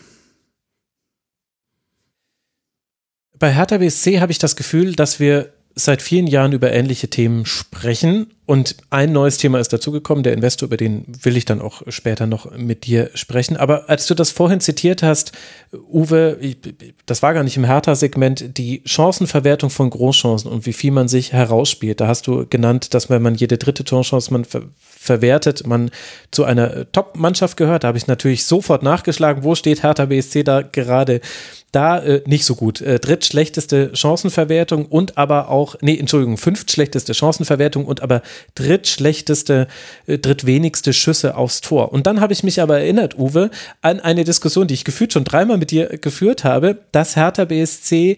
Bei 3.38 3.52
Hertha 3.52 3.78
BSC 3.78 4.20
habe 4.20 4.30
ich 4.30 4.38
das 4.38 4.54
Gefühl, 4.54 4.94
dass 4.94 5.18
wir 5.18 5.53
seit 5.74 6.02
vielen 6.02 6.26
Jahren 6.26 6.52
über 6.52 6.72
ähnliche 6.72 7.08
Themen 7.08 7.46
sprechen 7.46 8.26
und 8.46 8.76
ein 8.90 9.10
neues 9.10 9.38
Thema 9.38 9.58
ist 9.58 9.72
dazugekommen, 9.72 10.22
der 10.22 10.34
Investor, 10.34 10.66
über 10.66 10.76
den 10.76 11.06
will 11.22 11.36
ich 11.36 11.46
dann 11.46 11.62
auch 11.62 11.80
später 11.88 12.26
noch 12.26 12.54
mit 12.56 12.84
dir 12.84 13.10
sprechen. 13.14 13.56
Aber 13.56 13.88
als 13.88 14.06
du 14.06 14.14
das 14.14 14.30
vorhin 14.30 14.60
zitiert 14.60 15.02
hast, 15.02 15.32
Uwe, 15.72 16.38
das 17.06 17.22
war 17.22 17.32
gar 17.32 17.42
nicht 17.42 17.56
im 17.56 17.64
Hertha-Segment, 17.64 18.58
die 18.58 18.82
Chancenverwertung 18.84 19.70
von 19.70 19.88
Großchancen 19.88 20.50
und 20.50 20.66
wie 20.66 20.74
viel 20.74 20.90
man 20.90 21.08
sich 21.08 21.32
herausspielt. 21.32 22.02
Da 22.02 22.06
hast 22.06 22.26
du 22.26 22.46
genannt, 22.46 22.92
dass 22.92 23.08
wenn 23.08 23.22
man 23.22 23.34
jede 23.34 23.56
dritte 23.56 23.84
Torchance 23.84 24.30
man 24.30 24.44
ver 24.44 24.62
verwertet, 24.80 25.66
man 25.66 25.90
zu 26.30 26.44
einer 26.44 26.90
Top-Mannschaft 26.90 27.58
gehört. 27.58 27.84
Da 27.84 27.88
habe 27.88 27.98
ich 27.98 28.06
natürlich 28.06 28.46
sofort 28.46 28.82
nachgeschlagen, 28.82 29.44
wo 29.44 29.54
steht 29.54 29.82
Hertha 29.82 30.06
BSC 30.06 30.44
da 30.44 30.62
gerade 30.62 31.20
da 31.74 31.98
äh, 31.98 32.22
nicht 32.26 32.44
so 32.44 32.54
gut. 32.54 32.80
Äh, 32.80 32.98
drittschlechteste 32.98 33.90
Chancenverwertung 33.94 34.86
und 34.86 35.18
aber 35.18 35.48
auch, 35.48 35.76
nee, 35.80 35.98
Entschuldigung, 35.98 36.36
fünftschlechteste 36.36 37.14
Chancenverwertung 37.14 37.84
und 37.84 38.02
aber 38.02 38.22
drittschlechteste, 38.54 39.68
äh, 40.06 40.18
drittwenigste 40.18 40.92
Schüsse 40.92 41.36
aufs 41.36 41.60
Tor. 41.60 41.92
Und 41.92 42.06
dann 42.06 42.20
habe 42.20 42.32
ich 42.32 42.42
mich 42.42 42.60
aber 42.60 42.78
erinnert, 42.78 43.18
Uwe, 43.18 43.50
an 43.82 44.00
eine 44.00 44.24
Diskussion, 44.24 44.66
die 44.66 44.74
ich 44.74 44.84
gefühlt 44.84 45.12
schon 45.12 45.24
dreimal 45.24 45.58
mit 45.58 45.70
dir 45.70 45.86
geführt 45.98 46.44
habe, 46.44 46.78
dass 46.92 47.16
Hertha 47.16 47.44
BSC 47.44 48.16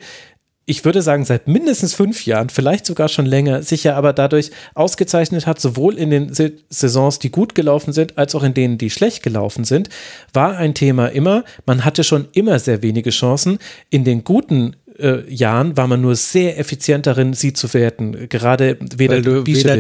ich 0.69 0.85
würde 0.85 1.01
sagen, 1.01 1.25
seit 1.25 1.47
mindestens 1.47 1.95
fünf 1.95 2.27
Jahren, 2.27 2.49
vielleicht 2.49 2.87
sogar 2.87 3.09
schon 3.09 3.25
länger, 3.25 3.63
sich 3.63 3.85
ja 3.85 3.95
aber 3.95 4.13
dadurch 4.13 4.51
ausgezeichnet 4.75 5.47
hat, 5.47 5.61
sowohl 5.61 5.97
in 5.97 6.11
den 6.11 6.33
Saisons, 6.69 7.21
die 7.21 7.31
gut 7.31 7.55
gelaufen 7.55 7.93
sind, 7.93 8.19
als 8.19 8.35
auch 8.35 8.43
in 8.43 8.53
denen, 8.53 8.77
die 8.77 8.91
schlecht 8.91 9.23
gelaufen 9.23 9.63
sind, 9.63 9.89
war 10.33 10.57
ein 10.57 10.75
Thema 10.75 11.07
immer, 11.07 11.45
man 11.67 11.85
hatte 11.85 12.03
schon 12.03 12.27
immer 12.33 12.59
sehr 12.59 12.83
wenige 12.83 13.11
Chancen. 13.11 13.59
In 13.91 14.03
den 14.03 14.25
guten 14.25 14.75
äh, 14.99 15.33
Jahren 15.33 15.77
war 15.77 15.87
man 15.87 16.01
nur 16.01 16.17
sehr 16.17 16.59
effizient 16.59 17.07
darin, 17.07 17.33
sie 17.33 17.53
zu 17.53 17.73
werten. 17.73 18.29
Gerade 18.29 18.77
Vedat 18.97 19.25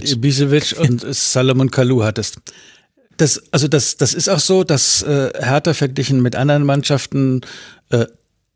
Ibisevic 0.09 0.77
und 0.79 1.05
Salomon 1.13 1.73
Kalou 1.73 2.05
hattest. 2.05 2.39
Das, 3.17 3.43
also 3.51 3.67
das, 3.67 3.97
das 3.97 4.15
ist 4.15 4.29
auch 4.29 4.39
so, 4.39 4.63
dass 4.63 5.03
äh, 5.03 5.31
Hertha 5.37 5.75
verglichen 5.75 6.23
mit 6.23 6.37
anderen 6.37 6.65
Mannschaften 6.65 7.41
äh, 7.91 8.07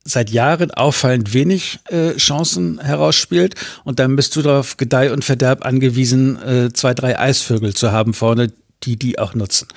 seit 0.05 0.31
Jahren 0.31 0.71
auffallend 0.71 1.35
wenig 1.35 1.81
äh, 1.89 2.17
Chancen 2.17 2.81
herausspielt 2.81 3.55
und 3.85 3.99
dann 3.99 4.17
bist 4.17 4.35
du 4.35 4.43
darauf 4.43 4.77
Gedeih 4.77 5.13
und 5.13 5.25
Verderb 5.25 5.65
angewiesen, 5.65 6.41
äh, 6.43 6.73
zwei, 6.73 6.95
drei 6.95 7.19
Eisvögel 7.19 7.75
zu 7.75 7.93
haben 7.93 8.15
vorne, 8.15 8.53
die 8.83 8.97
die 8.97 9.19
auch 9.19 9.35
nutzen. 9.35 9.69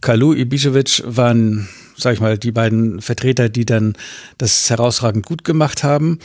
Kalu, 0.00 0.32
Ibišević 0.34 1.02
waren, 1.06 1.68
sag 1.96 2.14
ich 2.14 2.20
mal, 2.20 2.38
die 2.38 2.52
beiden 2.52 3.00
Vertreter, 3.00 3.48
die 3.48 3.66
dann 3.66 3.94
das 4.36 4.70
herausragend 4.70 5.26
gut 5.26 5.44
gemacht 5.44 5.82
haben. 5.82 6.18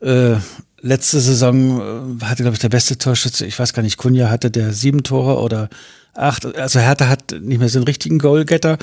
Äh, 0.00 0.36
letzte 0.80 1.20
Saison 1.20 2.18
äh, 2.20 2.24
hatte, 2.24 2.42
glaube 2.42 2.54
ich, 2.54 2.60
der 2.60 2.68
beste 2.68 2.98
Torschütze, 2.98 3.46
ich 3.46 3.58
weiß 3.58 3.72
gar 3.72 3.82
nicht, 3.82 3.96
Kunja 3.96 4.30
hatte 4.30 4.50
der 4.50 4.72
sieben 4.72 5.02
Tore 5.04 5.40
oder 5.40 5.70
acht. 6.14 6.56
Also 6.56 6.80
Hertha 6.80 7.08
hat 7.08 7.34
nicht 7.40 7.58
mehr 7.58 7.68
so 7.68 7.78
einen 7.78 7.86
richtigen 7.86 8.18
Goalgetter 8.18 8.78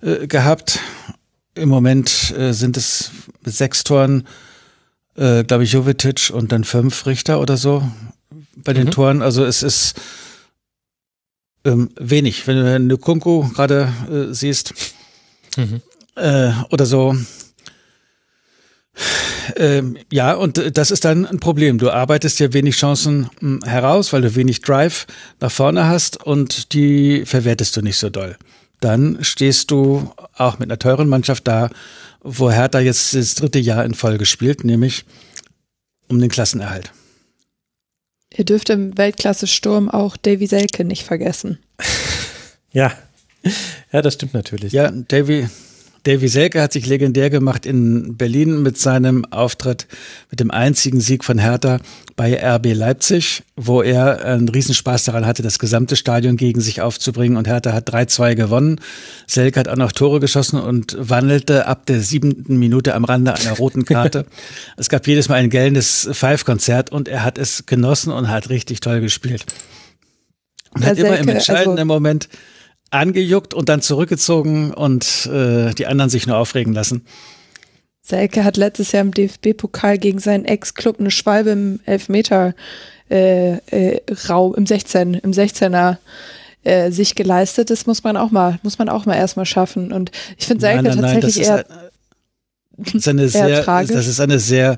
äh, 0.00 0.26
gehabt. 0.26 0.78
Im 1.54 1.68
Moment 1.68 2.32
äh, 2.36 2.52
sind 2.52 2.76
es 2.76 3.10
mit 3.44 3.54
sechs 3.54 3.82
Toren, 3.84 4.26
äh, 5.16 5.44
glaube 5.44 5.64
ich, 5.64 5.72
Jovetic 5.72 6.30
und 6.32 6.52
dann 6.52 6.64
fünf 6.64 7.06
Richter 7.06 7.40
oder 7.40 7.56
so 7.56 7.82
bei 8.56 8.72
den 8.72 8.86
mhm. 8.86 8.90
Toren. 8.92 9.22
Also 9.22 9.44
es 9.44 9.62
ist 9.62 10.00
ähm, 11.64 11.90
wenig. 11.98 12.46
Wenn 12.46 12.56
du 12.56 12.74
eine 12.74 12.96
Kunku 12.96 13.48
gerade 13.48 13.92
äh, 14.10 14.32
siehst 14.32 14.74
mhm. 15.56 15.82
äh, 16.14 16.52
oder 16.70 16.86
so. 16.86 17.16
Ähm, 19.56 19.96
ja, 20.12 20.34
und 20.34 20.76
das 20.76 20.90
ist 20.90 21.04
dann 21.04 21.26
ein 21.26 21.40
Problem. 21.40 21.78
Du 21.78 21.90
arbeitest 21.90 22.38
ja 22.38 22.52
wenig 22.52 22.76
Chancen 22.76 23.30
mh, 23.40 23.40
hm, 23.40 23.62
heraus, 23.64 24.12
weil 24.12 24.22
du 24.22 24.34
wenig 24.36 24.60
Drive 24.60 25.06
nach 25.40 25.50
vorne 25.50 25.86
hast 25.86 26.22
und 26.22 26.72
die 26.74 27.24
verwertest 27.26 27.76
du 27.76 27.82
nicht 27.82 27.98
so 27.98 28.10
doll 28.10 28.36
dann 28.80 29.22
stehst 29.22 29.70
du 29.70 30.12
auch 30.36 30.58
mit 30.58 30.68
einer 30.68 30.78
teuren 30.78 31.08
Mannschaft 31.08 31.46
da, 31.46 31.70
wo 32.22 32.50
Hertha 32.50 32.80
jetzt 32.80 33.14
das 33.14 33.34
dritte 33.34 33.58
Jahr 33.58 33.84
in 33.84 33.94
Folge 33.94 34.26
spielt, 34.26 34.64
nämlich 34.64 35.04
um 36.08 36.18
den 36.18 36.30
Klassenerhalt. 36.30 36.92
Ihr 38.34 38.44
dürft 38.44 38.70
im 38.70 38.96
Weltklasse-Sturm 38.96 39.88
auch 39.88 40.16
Davy 40.16 40.46
Selke 40.46 40.84
nicht 40.84 41.04
vergessen. 41.04 41.58
ja. 42.72 42.92
Ja, 43.92 44.02
das 44.02 44.14
stimmt 44.14 44.34
natürlich. 44.34 44.72
Ja, 44.72 44.90
Davy, 44.90 45.48
Davy 46.04 46.28
Selke 46.28 46.62
hat 46.62 46.72
sich 46.72 46.86
legendär 46.86 47.28
gemacht 47.28 47.66
in 47.66 48.16
Berlin 48.16 48.62
mit 48.62 48.78
seinem 48.78 49.26
Auftritt, 49.26 49.86
mit 50.30 50.40
dem 50.40 50.50
einzigen 50.50 51.00
Sieg 51.00 51.24
von 51.24 51.38
Hertha 51.38 51.78
bei 52.16 52.38
RB 52.42 52.72
Leipzig, 52.74 53.42
wo 53.56 53.82
er 53.82 54.24
einen 54.24 54.48
Riesenspaß 54.48 55.04
daran 55.04 55.26
hatte, 55.26 55.42
das 55.42 55.58
gesamte 55.58 55.96
Stadion 55.96 56.36
gegen 56.36 56.60
sich 56.60 56.80
aufzubringen 56.80 57.36
und 57.36 57.46
Hertha 57.46 57.72
hat 57.72 57.92
3-2 57.92 58.34
gewonnen. 58.34 58.80
Selke 59.26 59.60
hat 59.60 59.68
auch 59.68 59.76
noch 59.76 59.92
Tore 59.92 60.20
geschossen 60.20 60.58
und 60.58 60.96
wandelte 60.98 61.66
ab 61.66 61.84
der 61.84 62.00
siebten 62.00 62.58
Minute 62.58 62.94
am 62.94 63.04
Rande 63.04 63.34
einer 63.34 63.52
roten 63.52 63.84
Karte. 63.84 64.24
es 64.78 64.88
gab 64.88 65.06
jedes 65.06 65.28
Mal 65.28 65.36
ein 65.36 65.50
gellendes 65.50 66.08
Five-Konzert 66.12 66.90
und 66.90 67.08
er 67.08 67.24
hat 67.24 67.36
es 67.36 67.66
genossen 67.66 68.12
und 68.12 68.28
hat 68.28 68.48
richtig 68.48 68.80
toll 68.80 69.00
gespielt. 69.02 69.44
Und 70.74 70.86
hat 70.86 70.96
immer 70.98 71.18
im 71.18 71.28
entscheidenden 71.28 71.78
also 71.78 71.84
Moment 71.84 72.28
angejuckt 72.90 73.54
und 73.54 73.68
dann 73.68 73.82
zurückgezogen 73.82 74.72
und 74.72 75.26
äh, 75.26 75.72
die 75.74 75.86
anderen 75.86 76.10
sich 76.10 76.26
nur 76.26 76.36
aufregen 76.36 76.72
lassen. 76.72 77.04
Selke 78.02 78.44
hat 78.44 78.56
letztes 78.56 78.92
Jahr 78.92 79.02
im 79.02 79.12
DFB-Pokal 79.12 79.98
gegen 79.98 80.18
seinen 80.18 80.44
Ex-Club 80.44 80.98
eine 80.98 81.10
Schwalbe 81.10 81.50
im 81.50 81.80
Elfmeter 81.86 82.54
äh, 83.08 83.56
äh, 83.70 84.00
Raum 84.28 84.54
im 84.54 84.66
16 84.66 85.14
im 85.14 85.32
16er 85.32 85.98
äh, 86.64 86.90
sich 86.90 87.14
geleistet. 87.14 87.70
Das 87.70 87.86
muss 87.86 88.02
man 88.02 88.16
auch 88.16 88.30
mal 88.30 88.58
muss 88.62 88.78
man 88.78 88.88
auch 88.88 89.06
mal 89.06 89.14
erstmal 89.14 89.46
schaffen. 89.46 89.92
Und 89.92 90.10
ich 90.36 90.46
finde 90.46 90.62
Selke 90.62 90.82
nein, 90.82 90.98
nein, 90.98 91.20
tatsächlich 91.20 91.48
nein, 91.48 91.64
das 92.76 92.94
eher, 92.94 92.96
ist 92.96 93.08
eine 93.08 93.28
sehr, 93.64 93.64
das 93.64 94.06
ist 94.06 94.20
eine 94.20 94.38
sehr 94.38 94.76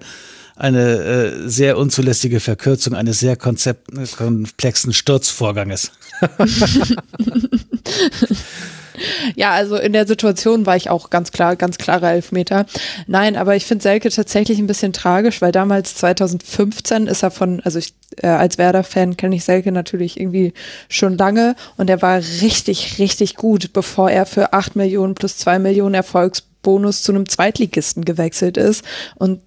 eine 0.55 0.80
äh, 0.80 1.48
sehr 1.48 1.78
unzulässige 1.78 2.40
Verkürzung 2.40 2.94
eines 2.94 3.20
sehr 3.20 3.36
konzept 3.36 3.89
komplexen 4.16 4.93
Sturzvorganges. 4.93 5.93
Ja, 9.36 9.52
also 9.52 9.76
in 9.76 9.92
der 9.92 10.06
Situation 10.06 10.66
war 10.66 10.76
ich 10.76 10.90
auch 10.90 11.10
ganz 11.10 11.32
klar, 11.32 11.56
ganz 11.56 11.78
klarer 11.78 12.12
Elfmeter. 12.12 12.66
Nein, 13.06 13.36
aber 13.36 13.56
ich 13.56 13.64
finde 13.64 13.82
Selke 13.82 14.10
tatsächlich 14.10 14.59
ein 14.59 14.66
bisschen 14.66 14.92
tragisch, 14.92 15.40
weil 15.40 15.52
damals 15.52 15.94
2015 15.96 17.06
ist 17.06 17.22
er 17.22 17.30
von, 17.30 17.60
also 17.64 17.78
ich 17.78 17.94
äh, 18.18 18.26
als 18.26 18.59
Werder-Fan 18.59 19.16
kenne 19.16 19.36
ich 19.36 19.44
Selke 19.44 19.72
natürlich 19.72 20.20
irgendwie 20.20 20.52
schon 20.88 21.16
lange 21.16 21.56
und 21.76 21.88
er 21.88 22.02
war 22.02 22.18
richtig, 22.18 22.98
richtig 22.98 23.36
gut, 23.36 23.72
bevor 23.72 24.10
er 24.10 24.26
für 24.26 24.52
8 24.52 24.76
Millionen 24.76 25.14
plus 25.14 25.38
2 25.38 25.59
Millionen 25.59 25.94
Erfolgsbonus 25.94 27.02
zu 27.02 27.12
einem 27.12 27.28
Zweitligisten 27.28 28.04
gewechselt 28.04 28.56
ist. 28.56 28.84
Und 29.14 29.40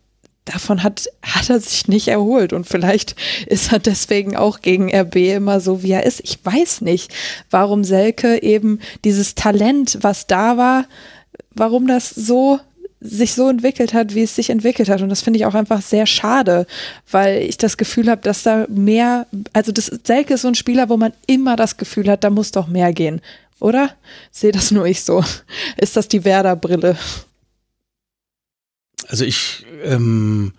davon 0.46 0.84
hat, 0.84 1.10
hat 1.24 1.50
er 1.50 1.60
sich 1.60 1.88
nicht 1.88 2.08
erholt. 2.08 2.54
Und 2.54 2.68
vielleicht 2.68 3.16
ist 3.48 3.74
er 3.74 3.80
deswegen 3.80 4.36
auch 4.36 4.62
gegen 4.62 4.96
RB 4.96 5.16
immer 5.16 5.60
so, 5.60 5.84
wie 5.84 5.92
er 5.92 6.06
ist. 6.06 6.22
Ich 6.24 6.40
weiß 6.44 6.82
nicht, 6.82 7.14
warum 7.50 7.84
Selke 7.84 8.42
eben 8.42 8.80
dieses 9.04 9.36
Talent, 9.36 9.98
was 10.02 10.28
da 10.28 10.58
war, 10.58 10.86
warum 11.52 11.88
das 11.88 12.10
so 12.10 12.60
sich 13.02 13.34
so 13.34 13.50
entwickelt 13.50 13.94
hat, 13.94 14.16
wie 14.16 14.24
es 14.24 14.36
sich 14.36 14.50
entwickelt 14.50 14.90
hat. 14.90 15.02
Und 15.02 15.10
das 15.10 15.22
finde 15.22 15.38
ich 15.38 15.46
auch 15.46 15.54
einfach 15.54 15.82
sehr 15.82 16.06
schade, 16.06 16.66
weil 17.12 17.42
ich 17.44 17.58
das 17.58 17.78
Gefühl 17.78 18.10
habe, 18.10 18.22
dass 18.22 18.44
da 18.44 18.66
mehr, 18.70 19.28
also 19.54 19.72
das 19.72 19.92
Selke 20.04 20.36
ist 20.36 20.42
so 20.42 20.48
ein 20.48 20.56
Spieler, 20.56 20.90
wo 20.90 20.98
man 20.98 21.14
immer 21.28 21.56
das 21.56 21.78
Gefühl 21.78 22.10
hat, 22.10 22.24
da 22.24 22.30
muss 22.30 22.52
doch 22.52 22.68
mehr 22.68 22.94
gehen. 22.94 23.22
Oder? 23.60 23.92
Sehe 24.32 24.52
das 24.52 24.72
nur 24.72 24.86
ich 24.86 25.04
so. 25.04 25.24
Ist 25.78 25.98
das 25.98 26.08
die 26.08 26.26
Werder-Brille? 26.26 26.98
Also 29.08 29.26
ich, 29.26 29.66
ähm, 29.84 30.54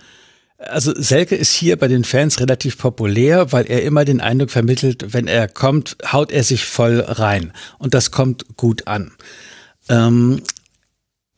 also 0.59 0.93
Selke 0.95 1.37
ist 1.37 1.53
hier 1.53 1.77
bei 1.77 1.89
den 1.89 2.05
Fans 2.05 2.41
relativ 2.41 2.79
populär, 2.79 3.53
weil 3.53 3.67
er 3.67 3.83
immer 3.83 4.05
den 4.05 4.21
Eindruck 4.21 4.51
vermittelt, 4.51 5.13
wenn 5.13 5.27
er 5.27 5.49
kommt, 5.49 5.97
haut 6.13 6.33
er 6.33 6.45
sich 6.45 6.65
voll 6.65 7.01
rein. 7.01 7.53
Und 7.79 7.95
das 7.95 8.11
kommt 8.11 8.57
gut 8.57 8.87
an. 8.87 9.13
Ähm, 9.89 10.43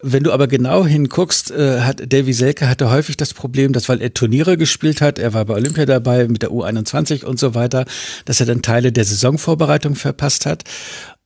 wenn 0.00 0.22
du 0.22 0.32
aber 0.32 0.46
genau 0.46 0.86
hinguckst, 0.86 1.50
äh, 1.50 1.80
hat 1.80 2.12
Davy 2.12 2.32
Selke 2.32 2.68
hatte 2.68 2.88
häufig 2.90 3.16
das 3.16 3.34
Problem, 3.34 3.72
dass 3.72 3.88
weil 3.88 4.00
er 4.00 4.14
Turniere 4.14 4.56
gespielt 4.56 5.00
hat, 5.00 5.18
er 5.18 5.34
war 5.34 5.44
bei 5.44 5.54
Olympia 5.54 5.86
dabei 5.86 6.28
mit 6.28 6.42
der 6.42 6.50
U21 6.50 7.24
und 7.24 7.40
so 7.40 7.56
weiter, 7.56 7.84
dass 8.24 8.38
er 8.38 8.46
dann 8.46 8.62
Teile 8.62 8.92
der 8.92 9.04
Saisonvorbereitung 9.04 9.96
verpasst 9.96 10.46
hat. 10.46 10.62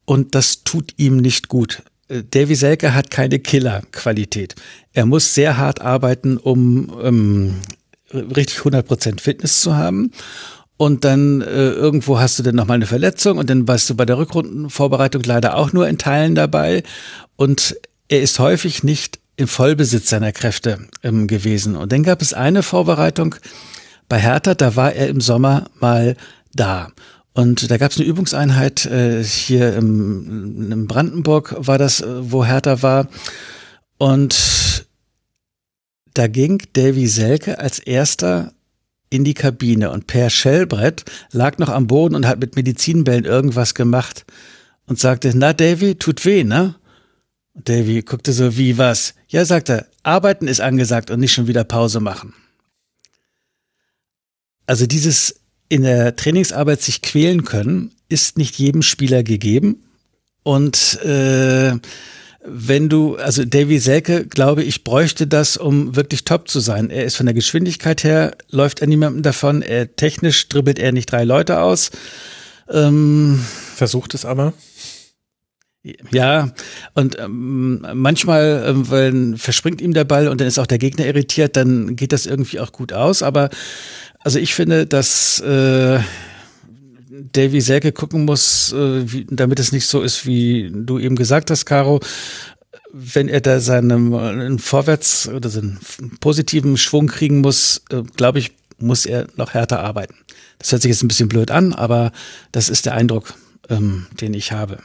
Und 0.07 0.35
das 0.35 0.65
tut 0.65 0.95
ihm 0.97 1.19
nicht 1.19 1.49
gut. 1.49 1.83
Davy 2.21 2.55
Selke 2.55 2.95
hat 2.95 3.11
keine 3.11 3.39
Killerqualität. 3.39 4.55
Er 4.93 5.07
muss 5.07 5.35
sehr 5.35 5.57
hart 5.57 5.81
arbeiten, 5.81 6.37
um 6.37 6.93
ähm, 7.03 7.55
richtig 8.13 8.59
100% 8.59 9.21
Fitness 9.21 9.61
zu 9.61 9.77
haben. 9.77 10.11
Und 10.77 11.05
dann 11.05 11.43
äh, 11.43 11.71
irgendwo 11.71 12.19
hast 12.19 12.39
du 12.39 12.43
dann 12.43 12.57
nochmal 12.57 12.75
eine 12.75 12.87
Verletzung 12.87 13.39
und 13.39 13.49
dann 13.49 13.69
warst 13.69 13.89
du 13.89 13.95
bei 13.95 14.05
der 14.05 14.19
Rückrundenvorbereitung 14.19 15.23
leider 15.23 15.57
auch 15.57 15.73
nur 15.73 15.89
in 15.89 15.99
Teilen 15.99 16.35
dabei. 16.35 16.83
Und 17.37 17.77
er 18.09 18.21
ist 18.21 18.39
häufig 18.39 18.83
nicht 18.83 19.21
im 19.37 19.49
Vollbesitz 19.49 20.11
seiner 20.11 20.33
Kräfte 20.33 20.89
ähm, 21.03 21.27
gewesen. 21.27 21.77
Und 21.77 21.93
dann 21.93 22.03
gab 22.03 22.21
es 22.21 22.35
eine 22.35 22.63
Vorbereitung, 22.63 23.37
bei 24.09 24.19
Hertha, 24.19 24.55
da 24.55 24.77
war 24.77 24.93
er 24.93 25.09
im 25.09 25.21
Sommer 25.21 25.71
mal 25.81 26.17
da. 26.53 26.89
Und 27.35 27.71
da 27.71 27.79
gab 27.79 27.91
es 27.91 27.99
eine 27.99 28.07
Übungseinheit 28.07 28.85
äh, 28.87 29.25
hier 29.25 29.75
im, 29.75 30.71
im 30.71 30.87
Brandenburg, 30.87 31.55
war 31.59 31.79
das, 31.79 32.01
äh, 32.01 32.31
wo 32.31 32.45
Hertha 32.45 32.83
war. 32.83 33.09
Und 33.99 34.87
da 36.15 36.27
ging 36.27 36.63
Davy 36.75 37.07
Selke 37.07 37.59
als 37.59 37.79
erster 37.79 38.53
in 39.09 39.25
die 39.25 39.35
Kabine 39.35 39.91
und 39.91 40.07
Per 40.07 40.31
Schellbrett 40.31 41.05
lag 41.33 41.59
noch 41.59 41.69
am 41.69 41.87
Boden 41.87 42.15
und 42.15 42.27
hat 42.27 42.41
mit 42.41 42.57
Medizinbällen 42.57 43.25
irgendwas 43.25 43.75
gemacht 43.75 44.25
und 44.87 44.99
sagte, 44.99 45.33
na 45.35 45.53
Davy, 45.53 45.95
tut 45.95 46.25
weh, 46.25 46.45
ne? 46.45 46.77
Und 47.55 47.69
Davy 47.69 48.03
guckte 48.03 48.33
so, 48.33 48.57
wie 48.57 48.79
was? 48.79 49.15
Ja, 49.29 49.45
sagte 49.45 49.87
arbeiten 50.03 50.49
ist 50.49 50.61
angesagt 50.61 51.11
und 51.11 51.21
nicht 51.21 51.33
schon 51.33 51.47
wieder 51.47 51.65
Pause 51.65 52.01
machen. 52.01 52.35
Also 54.67 54.87
dieses 54.87 55.42
in 55.73 55.85
der 55.85 56.17
Trainingsarbeit 56.17 56.83
sich 56.83 57.01
quälen 57.01 57.45
können, 57.45 57.93
ist 58.11 58.37
nicht 58.37 58.59
jedem 58.59 58.83
Spieler 58.83 59.23
gegeben. 59.23 59.83
Und 60.43 61.01
äh, 61.03 61.73
wenn 62.45 62.91
du, 62.91 63.17
also 63.17 63.43
Davy 63.47 63.79
Selke, 63.79 64.27
glaube 64.27 64.65
ich, 64.65 64.85
bräuchte 64.85 65.27
das, 65.27 65.57
um 65.57 65.97
wirklich 65.97 66.25
top 66.25 66.49
zu 66.49 66.61
sein. 66.61 66.91
Er 66.91 67.07
ist 67.07 67.17
von 67.17 67.25
der 67.25 67.35
Geschwindigkeit 67.35 68.05
her, 68.05 68.33
läuft 68.51 68.83
er 68.83 68.87
niemandem 68.87 69.23
davon. 69.23 69.63
Er 69.63 69.97
technisch 69.97 70.47
dribbelt 70.51 70.79
er 70.79 70.93
nicht 70.93 71.11
drei 71.11 71.25
Leute 71.25 71.63
aus. 71.63 71.91
Ähm, 72.69 73.43
Versucht 73.75 74.13
es 74.13 74.27
aber. 74.27 74.53
Ja, 76.13 76.53
und 76.95 77.19
ähm, 77.19 77.85
manchmal 77.95 78.65
ähm, 78.69 78.89
weil 78.89 79.37
verspringt 79.37 79.81
ihm 79.81 79.95
der 79.95 80.05
Ball 80.05 80.29
und 80.29 80.41
dann 80.41 80.47
ist 80.47 80.61
auch 80.61 80.67
der 80.69 80.79
Gegner 80.79 81.07
irritiert, 81.07 81.57
dann 81.57 81.97
geht 81.97 82.13
das 82.13 82.27
irgendwie 82.27 82.61
auch 82.61 82.71
gut 82.71 82.93
aus. 82.93 83.25
Aber 83.25 83.51
also 84.25 84.39
ich 84.39 84.55
finde, 84.55 84.87
dass 84.87 85.41
äh, 85.41 86.01
Davy 87.33 87.61
Selke 87.61 87.93
gucken 87.93 88.25
muss, 88.25 88.73
äh, 88.73 89.13
wie, 89.13 89.27
damit 89.31 89.59
es 89.59 89.73
nicht 89.73 89.87
so 89.87 90.03
ist, 90.03 90.27
wie 90.27 90.71
du 90.73 90.99
eben 90.99 91.17
gesagt 91.17 91.51
hast, 91.51 91.67
Caro. 91.67 92.01
Wenn 92.93 93.29
er 93.29 93.41
da 93.41 93.61
seinen 93.61 94.13
äh, 94.13 94.59
Vorwärts 94.59 95.29
oder 95.29 95.49
seinen 95.49 95.79
positiven 96.21 96.77
Schwung 96.77 97.07
kriegen 97.07 97.41
muss, 97.41 97.83
äh, 97.91 98.03
glaube 98.17 98.39
ich, 98.39 98.53
muss 98.79 99.07
er 99.07 99.27
noch 99.37 99.55
härter 99.55 99.81
arbeiten. 99.81 100.15
Das 100.59 100.73
hört 100.73 100.83
sich 100.83 100.91
jetzt 100.91 101.03
ein 101.03 101.09
bisschen 101.09 101.29
blöd 101.29 101.51
an, 101.51 101.73
aber 101.73 102.13
das 102.51 102.69
ist 102.69 102.87
der 102.87 102.95
Eindruck, 102.95 103.35
ähm, 103.69 104.07
den 104.21 104.35
ich 104.35 104.53
habe. 104.53 104.79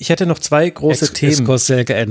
Ich 0.00 0.08
hätte 0.08 0.24
noch 0.24 0.38
zwei 0.38 0.70
große 0.70 1.04
Ex 1.04 1.12
Themen. 1.12 1.44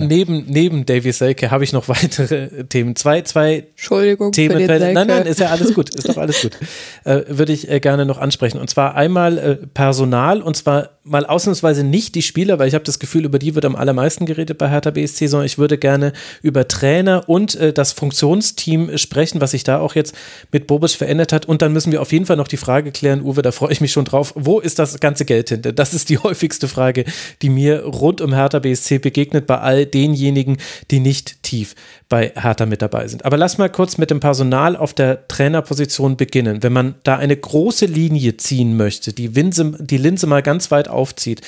Neben, 0.08 0.46
neben 0.48 0.86
Davy 0.86 1.12
Selke 1.12 1.50
habe 1.50 1.64
ich 1.64 1.74
noch 1.74 1.88
weitere 1.88 2.66
Themen. 2.66 2.96
Zwei, 2.96 3.24
zwei 3.24 3.66
Entschuldigung 3.72 4.32
Themen. 4.32 4.68
Nein, 4.68 5.08
nein, 5.08 5.26
ist 5.26 5.40
ja 5.40 5.48
alles 5.48 5.74
gut. 5.74 5.90
Ist 5.96 6.08
doch 6.08 6.18
alles 6.18 6.40
gut. 6.42 6.56
Äh, 7.06 7.24
würde 7.30 7.54
ich 7.54 7.70
äh, 7.70 7.80
gerne 7.80 8.06
noch 8.06 8.18
ansprechen. 8.18 8.60
Und 8.60 8.70
zwar 8.70 8.94
einmal 8.94 9.38
äh, 9.38 9.56
Personal 9.56 10.42
und 10.42 10.58
zwar 10.58 10.90
mal 11.04 11.26
ausnahmsweise 11.26 11.84
nicht 11.84 12.14
die 12.14 12.22
Spieler, 12.22 12.60
weil 12.60 12.68
ich 12.68 12.74
habe 12.74 12.84
das 12.84 13.00
Gefühl, 13.00 13.26
über 13.26 13.40
die 13.40 13.56
wird 13.56 13.66
am 13.66 13.76
allermeisten 13.76 14.26
geredet 14.26 14.58
bei 14.58 14.70
Hertha 14.70 14.92
BSC, 14.92 15.28
sondern 15.28 15.46
ich 15.46 15.58
würde 15.58 15.78
gerne 15.78 16.14
über 16.42 16.68
Trainer 16.68 17.28
und 17.28 17.56
äh, 17.56 17.72
das 17.72 17.94
Funktionsteam 17.94 18.98
sprechen, 18.98 19.40
was 19.42 19.52
sich 19.52 19.64
da 19.64 19.80
auch 19.80 19.96
jetzt 19.96 20.14
mit 20.52 20.68
Bobic 20.68 20.92
verändert 20.92 21.32
hat. 21.32 21.46
Und 21.46 21.62
dann 21.62 21.74
müssen 21.74 21.92
wir 21.92 22.02
auf 22.02 22.12
jeden 22.12 22.26
Fall 22.26 22.38
noch 22.38 22.50
die 22.50 22.58
Frage 22.58 22.92
klären, 22.92 23.22
Uwe, 23.22 23.42
da 23.42 23.52
freue 23.52 23.72
ich 23.72 23.82
mich 23.82 23.92
schon 23.92 24.06
drauf, 24.06 24.34
wo 24.36 24.60
ist 24.60 24.78
das 24.78 25.00
ganze 25.00 25.26
Geld 25.26 25.50
hin? 25.50 25.62
Das 25.62 25.94
ist 25.94 26.10
die 26.10 26.18
häufigste 26.24 26.68
Frage, 26.68 27.06
die 27.42 27.50
mir 27.50 27.79
rund 27.80 28.22
um 28.22 28.34
Hertha 28.34 28.60
BSC 28.60 29.00
begegnet 29.00 29.48
bei 29.48 29.60
all 29.60 29.86
denjenigen, 29.86 30.58
die 30.92 31.00
nicht 31.00 31.44
tief 31.44 31.76
bei 32.10 32.32
Hertha 32.36 32.66
mit 32.66 32.82
dabei 32.82 33.08
sind. 33.08 33.26
Aber 33.26 33.38
lass 33.38 33.58
mal 33.58 33.70
kurz 33.70 33.98
mit 33.98 34.12
dem 34.12 34.20
Personal 34.20 34.76
auf 34.76 34.94
der 34.94 35.28
Trainerposition 35.28 36.18
beginnen. 36.18 36.64
Wenn 36.64 36.74
man 36.74 36.96
da 37.04 37.18
eine 37.18 37.36
große 37.36 37.86
Linie 37.86 38.38
ziehen 38.38 38.78
möchte, 38.78 39.14
die, 39.14 39.36
Winse, 39.36 39.78
die 39.80 39.98
Linse 39.98 40.28
mal 40.28 40.42
ganz 40.42 40.72
weit 40.72 40.88
aufzieht, 40.88 41.42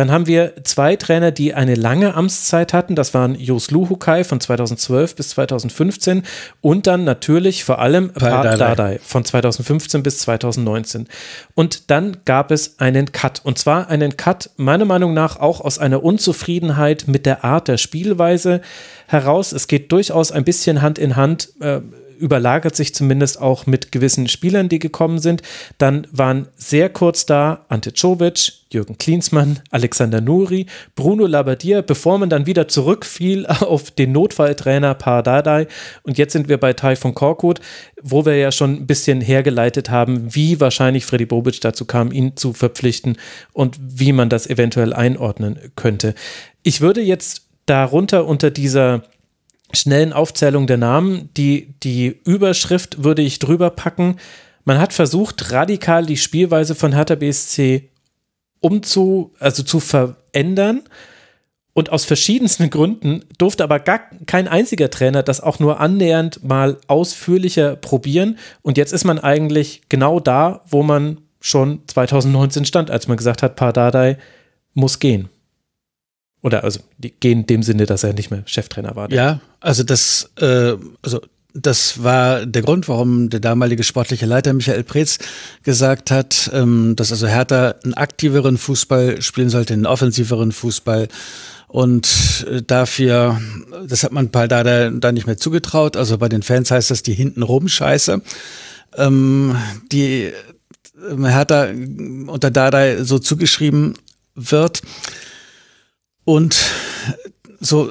dann 0.00 0.10
haben 0.10 0.26
wir 0.26 0.54
zwei 0.64 0.96
Trainer, 0.96 1.30
die 1.30 1.52
eine 1.52 1.74
lange 1.74 2.14
Amtszeit 2.14 2.72
hatten. 2.72 2.94
Das 2.94 3.12
waren 3.12 3.34
Jos 3.34 3.70
Luhukai 3.70 4.24
von 4.24 4.40
2012 4.40 5.14
bis 5.14 5.28
2015 5.28 6.22
und 6.62 6.86
dann 6.86 7.04
natürlich 7.04 7.64
vor 7.64 7.80
allem 7.80 8.10
Pat 8.10 8.58
Dardai 8.58 8.98
von 9.04 9.26
2015 9.26 10.02
bis 10.02 10.20
2019. 10.20 11.06
Und 11.54 11.90
dann 11.90 12.16
gab 12.24 12.50
es 12.50 12.80
einen 12.80 13.12
Cut. 13.12 13.42
Und 13.44 13.58
zwar 13.58 13.88
einen 13.88 14.16
Cut, 14.16 14.48
meiner 14.56 14.86
Meinung 14.86 15.12
nach, 15.12 15.38
auch 15.38 15.60
aus 15.60 15.78
einer 15.78 16.02
Unzufriedenheit 16.02 17.04
mit 17.06 17.26
der 17.26 17.44
Art 17.44 17.68
der 17.68 17.76
Spielweise 17.76 18.62
heraus. 19.06 19.52
Es 19.52 19.68
geht 19.68 19.92
durchaus 19.92 20.32
ein 20.32 20.44
bisschen 20.44 20.80
Hand 20.80 20.98
in 20.98 21.14
Hand. 21.14 21.50
Äh, 21.60 21.82
überlagert 22.20 22.76
sich 22.76 22.94
zumindest 22.94 23.40
auch 23.40 23.66
mit 23.66 23.90
gewissen 23.92 24.28
Spielern, 24.28 24.68
die 24.68 24.78
gekommen 24.78 25.18
sind. 25.18 25.42
Dann 25.78 26.06
waren 26.12 26.48
sehr 26.56 26.90
kurz 26.90 27.26
da 27.26 27.64
Ante 27.68 27.92
Czovic, 27.92 28.52
Jürgen 28.72 28.98
Klinsmann, 28.98 29.60
Alexander 29.70 30.20
Nuri, 30.20 30.66
Bruno 30.94 31.26
Labbadia, 31.26 31.80
bevor 31.80 32.18
man 32.18 32.30
dann 32.30 32.46
wieder 32.46 32.68
zurückfiel 32.68 33.46
auf 33.46 33.90
den 33.90 34.12
Notfalltrainer 34.12 34.94
Pardadei. 34.94 35.66
Und 36.02 36.18
jetzt 36.18 36.32
sind 36.32 36.48
wir 36.48 36.58
bei 36.58 36.72
Taifun 36.72 37.14
Korkut, 37.14 37.60
wo 38.00 38.24
wir 38.24 38.36
ja 38.36 38.52
schon 38.52 38.74
ein 38.74 38.86
bisschen 38.86 39.20
hergeleitet 39.20 39.90
haben, 39.90 40.34
wie 40.34 40.60
wahrscheinlich 40.60 41.06
Freddy 41.06 41.26
Bobic 41.26 41.60
dazu 41.60 41.84
kam, 41.84 42.12
ihn 42.12 42.36
zu 42.36 42.52
verpflichten 42.52 43.16
und 43.52 43.76
wie 43.80 44.12
man 44.12 44.28
das 44.28 44.46
eventuell 44.46 44.92
einordnen 44.92 45.58
könnte. 45.74 46.14
Ich 46.62 46.80
würde 46.80 47.00
jetzt 47.00 47.46
darunter 47.66 48.26
unter 48.26 48.50
dieser 48.50 49.02
schnellen 49.72 50.12
Aufzählung 50.12 50.66
der 50.66 50.76
Namen. 50.76 51.30
Die, 51.36 51.74
die 51.82 52.20
Überschrift 52.24 53.04
würde 53.04 53.22
ich 53.22 53.38
drüber 53.38 53.70
packen. 53.70 54.16
Man 54.64 54.78
hat 54.78 54.92
versucht, 54.92 55.52
radikal 55.52 56.06
die 56.06 56.16
Spielweise 56.16 56.74
von 56.74 56.92
Hertha 56.92 57.14
BSC 57.14 57.90
umzu, 58.60 59.32
also 59.38 59.62
zu 59.62 59.80
verändern. 59.80 60.82
Und 61.72 61.90
aus 61.90 62.04
verschiedensten 62.04 62.70
Gründen 62.70 63.24
durfte 63.38 63.64
aber 63.64 63.80
gar 63.80 64.00
kein 64.26 64.48
einziger 64.48 64.90
Trainer 64.90 65.22
das 65.22 65.40
auch 65.40 65.58
nur 65.58 65.80
annähernd 65.80 66.44
mal 66.44 66.76
ausführlicher 66.86 67.76
probieren. 67.76 68.38
Und 68.62 68.76
jetzt 68.76 68.92
ist 68.92 69.04
man 69.04 69.18
eigentlich 69.18 69.82
genau 69.88 70.20
da, 70.20 70.62
wo 70.66 70.82
man 70.82 71.18
schon 71.40 71.80
2019 71.86 72.64
stand, 72.64 72.90
als 72.90 73.08
man 73.08 73.16
gesagt 73.16 73.42
hat, 73.42 73.56
Pardadei 73.56 74.18
muss 74.74 74.98
gehen. 74.98 75.28
Oder 76.42 76.64
also 76.64 76.80
die 76.98 77.10
gehen 77.10 77.40
in 77.40 77.46
dem 77.46 77.62
Sinne, 77.62 77.86
dass 77.86 78.02
er 78.02 78.14
nicht 78.14 78.30
mehr 78.30 78.42
Cheftrainer 78.46 78.96
war. 78.96 79.10
Ja, 79.12 79.40
also 79.60 79.82
das, 79.82 80.30
äh, 80.40 80.74
also 81.02 81.20
das 81.54 82.02
war 82.02 82.46
der 82.46 82.62
Grund, 82.62 82.88
warum 82.88 83.28
der 83.28 83.40
damalige 83.40 83.82
sportliche 83.82 84.26
Leiter 84.26 84.52
Michael 84.52 84.84
Preetz 84.84 85.18
gesagt 85.62 86.10
hat, 86.10 86.50
ähm, 86.52 86.94
dass 86.96 87.10
also 87.10 87.26
Hertha 87.26 87.74
einen 87.84 87.94
aktiveren 87.94 88.56
Fußball 88.56 89.20
spielen 89.22 89.50
sollte, 89.50 89.74
einen 89.74 89.86
offensiveren 89.86 90.52
Fußball. 90.52 91.08
Und 91.68 92.46
äh, 92.50 92.62
dafür, 92.62 93.40
das 93.86 94.02
hat 94.02 94.12
man 94.12 94.30
Paldada 94.30 94.90
da 94.90 95.12
nicht 95.12 95.26
mehr 95.26 95.36
zugetraut. 95.36 95.96
Also 95.96 96.18
bei 96.18 96.28
den 96.28 96.42
Fans 96.42 96.70
heißt 96.70 96.90
das 96.90 97.02
die 97.02 97.14
hintenrum 97.14 97.68
Scheiße. 97.68 98.22
Ähm, 98.96 99.56
die 99.92 100.24
äh, 100.24 100.32
Hertha 101.26 101.68
unter 102.26 102.50
Dardai 102.50 103.02
so 103.04 103.18
zugeschrieben 103.18 103.94
wird. 104.34 104.82
Und 106.30 106.56
so, 107.58 107.90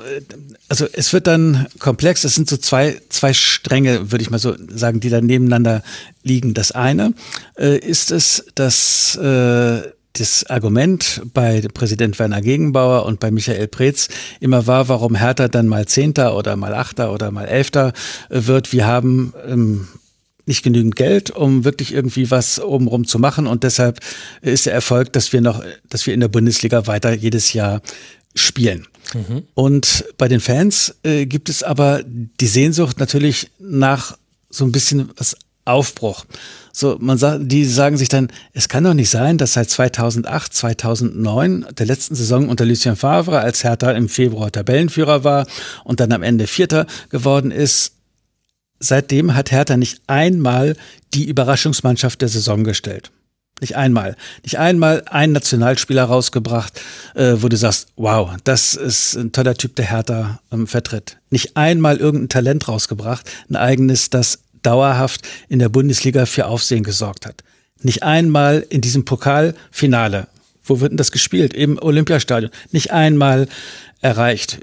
also 0.69 0.87
es 0.93 1.11
wird 1.11 1.27
dann 1.27 1.67
komplex. 1.77 2.23
Es 2.23 2.35
sind 2.35 2.49
so 2.49 2.55
zwei, 2.55 2.97
zwei 3.09 3.33
Stränge, 3.33 4.13
würde 4.13 4.21
ich 4.21 4.29
mal 4.29 4.39
so 4.39 4.55
sagen, 4.69 5.01
die 5.01 5.09
da 5.09 5.19
nebeneinander 5.19 5.83
liegen. 6.23 6.53
Das 6.53 6.71
eine 6.71 7.13
äh, 7.57 7.77
ist 7.77 8.11
es, 8.11 8.45
dass 8.55 9.17
äh, 9.17 9.81
das 10.13 10.45
Argument 10.49 11.21
bei 11.33 11.61
Präsident 11.73 12.17
Werner 12.17 12.41
Gegenbauer 12.41 13.05
und 13.05 13.19
bei 13.19 13.29
Michael 13.29 13.67
Preetz 13.67 14.07
immer 14.39 14.67
war, 14.67 14.87
warum 14.87 15.15
Hertha 15.15 15.49
dann 15.49 15.67
mal 15.67 15.85
Zehnter 15.85 16.37
oder 16.37 16.55
mal 16.55 16.73
Achter 16.73 17.11
oder 17.11 17.31
mal 17.31 17.45
Elfter 17.45 17.91
äh, 18.29 18.47
wird. 18.47 18.71
Wir 18.71 18.87
haben 18.87 19.33
ähm, 19.45 19.89
nicht 20.49 20.63
genügend 20.63 20.97
Geld, 20.97 21.29
um 21.29 21.63
wirklich 21.63 21.93
irgendwie 21.93 22.29
was 22.31 22.59
obenrum 22.59 23.05
zu 23.05 23.19
machen. 23.19 23.47
Und 23.47 23.63
deshalb 23.63 23.99
ist 24.41 24.65
der 24.65 24.73
Erfolg, 24.73 25.13
dass 25.13 25.31
wir 25.31 25.39
noch, 25.39 25.63
dass 25.87 26.05
wir 26.05 26.13
in 26.13 26.19
der 26.19 26.27
Bundesliga 26.27 26.87
weiter 26.87 27.13
jedes 27.13 27.53
Jahr 27.53 27.81
spielen. 28.35 28.87
Mhm. 29.13 29.43
Und 29.53 30.05
bei 30.17 30.27
den 30.27 30.39
Fans 30.39 30.95
äh, 31.03 31.25
gibt 31.25 31.49
es 31.49 31.63
aber 31.63 32.03
die 32.05 32.47
Sehnsucht 32.47 32.99
natürlich 32.99 33.49
nach 33.59 34.17
so 34.49 34.65
ein 34.65 34.71
bisschen 34.71 35.09
was 35.17 35.35
Aufbruch. 35.65 36.25
So, 36.71 36.97
man 36.99 37.17
sagt, 37.17 37.51
die 37.51 37.65
sagen 37.65 37.97
sich 37.97 38.09
dann, 38.09 38.29
es 38.53 38.69
kann 38.69 38.83
doch 38.83 38.93
nicht 38.93 39.09
sein, 39.09 39.37
dass 39.37 39.53
seit 39.53 39.69
2008, 39.69 40.53
2009, 40.53 41.67
der 41.77 41.85
letzten 41.85 42.15
Saison 42.15 42.49
unter 42.49 42.65
Lucien 42.65 42.95
Favre, 42.95 43.39
als 43.39 43.63
Hertha 43.63 43.91
im 43.91 44.09
Februar 44.09 44.51
Tabellenführer 44.51 45.23
war 45.23 45.45
und 45.83 45.99
dann 45.99 46.11
am 46.11 46.23
Ende 46.23 46.47
Vierter 46.47 46.87
geworden 47.09 47.51
ist, 47.51 47.93
seitdem 48.79 49.35
hat 49.35 49.51
Hertha 49.51 49.77
nicht 49.77 50.01
einmal 50.07 50.75
die 51.13 51.25
Überraschungsmannschaft 51.25 52.21
der 52.21 52.29
Saison 52.29 52.63
gestellt. 52.63 53.11
Nicht 53.59 53.75
einmal. 53.75 54.15
Nicht 54.43 54.57
einmal 54.57 55.03
ein 55.09 55.31
Nationalspieler 55.31 56.05
rausgebracht, 56.05 56.79
äh, 57.15 57.35
wo 57.37 57.49
du 57.49 57.57
sagst, 57.57 57.89
wow, 57.95 58.31
das 58.43 58.75
ist 58.75 59.15
ein 59.15 59.31
toller 59.31 59.55
Typ, 59.55 59.75
der 59.75 59.89
Hertha 59.89 60.39
ähm, 60.51 60.67
vertritt. 60.67 61.17
Nicht 61.29 61.57
einmal 61.57 61.97
irgendein 61.97 62.29
Talent 62.29 62.67
rausgebracht, 62.67 63.29
ein 63.49 63.55
eigenes, 63.55 64.09
das 64.09 64.39
dauerhaft 64.61 65.27
in 65.47 65.59
der 65.59 65.69
Bundesliga 65.69 66.25
für 66.25 66.45
Aufsehen 66.45 66.83
gesorgt 66.83 67.25
hat. 67.25 67.43
Nicht 67.81 68.03
einmal 68.03 68.65
in 68.69 68.81
diesem 68.81 69.05
Pokalfinale. 69.05 70.27
Wo 70.63 70.81
wird 70.81 70.91
denn 70.91 70.97
das 70.97 71.11
gespielt? 71.11 71.53
Im 71.53 71.81
Olympiastadion. 71.81 72.51
Nicht 72.71 72.91
einmal 72.91 73.47
erreicht. 74.01 74.59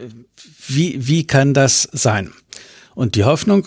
Wie, 0.66 1.06
wie 1.06 1.26
kann 1.26 1.54
das 1.54 1.88
sein? 1.92 2.32
Und 2.94 3.14
die 3.14 3.24
Hoffnung 3.24 3.66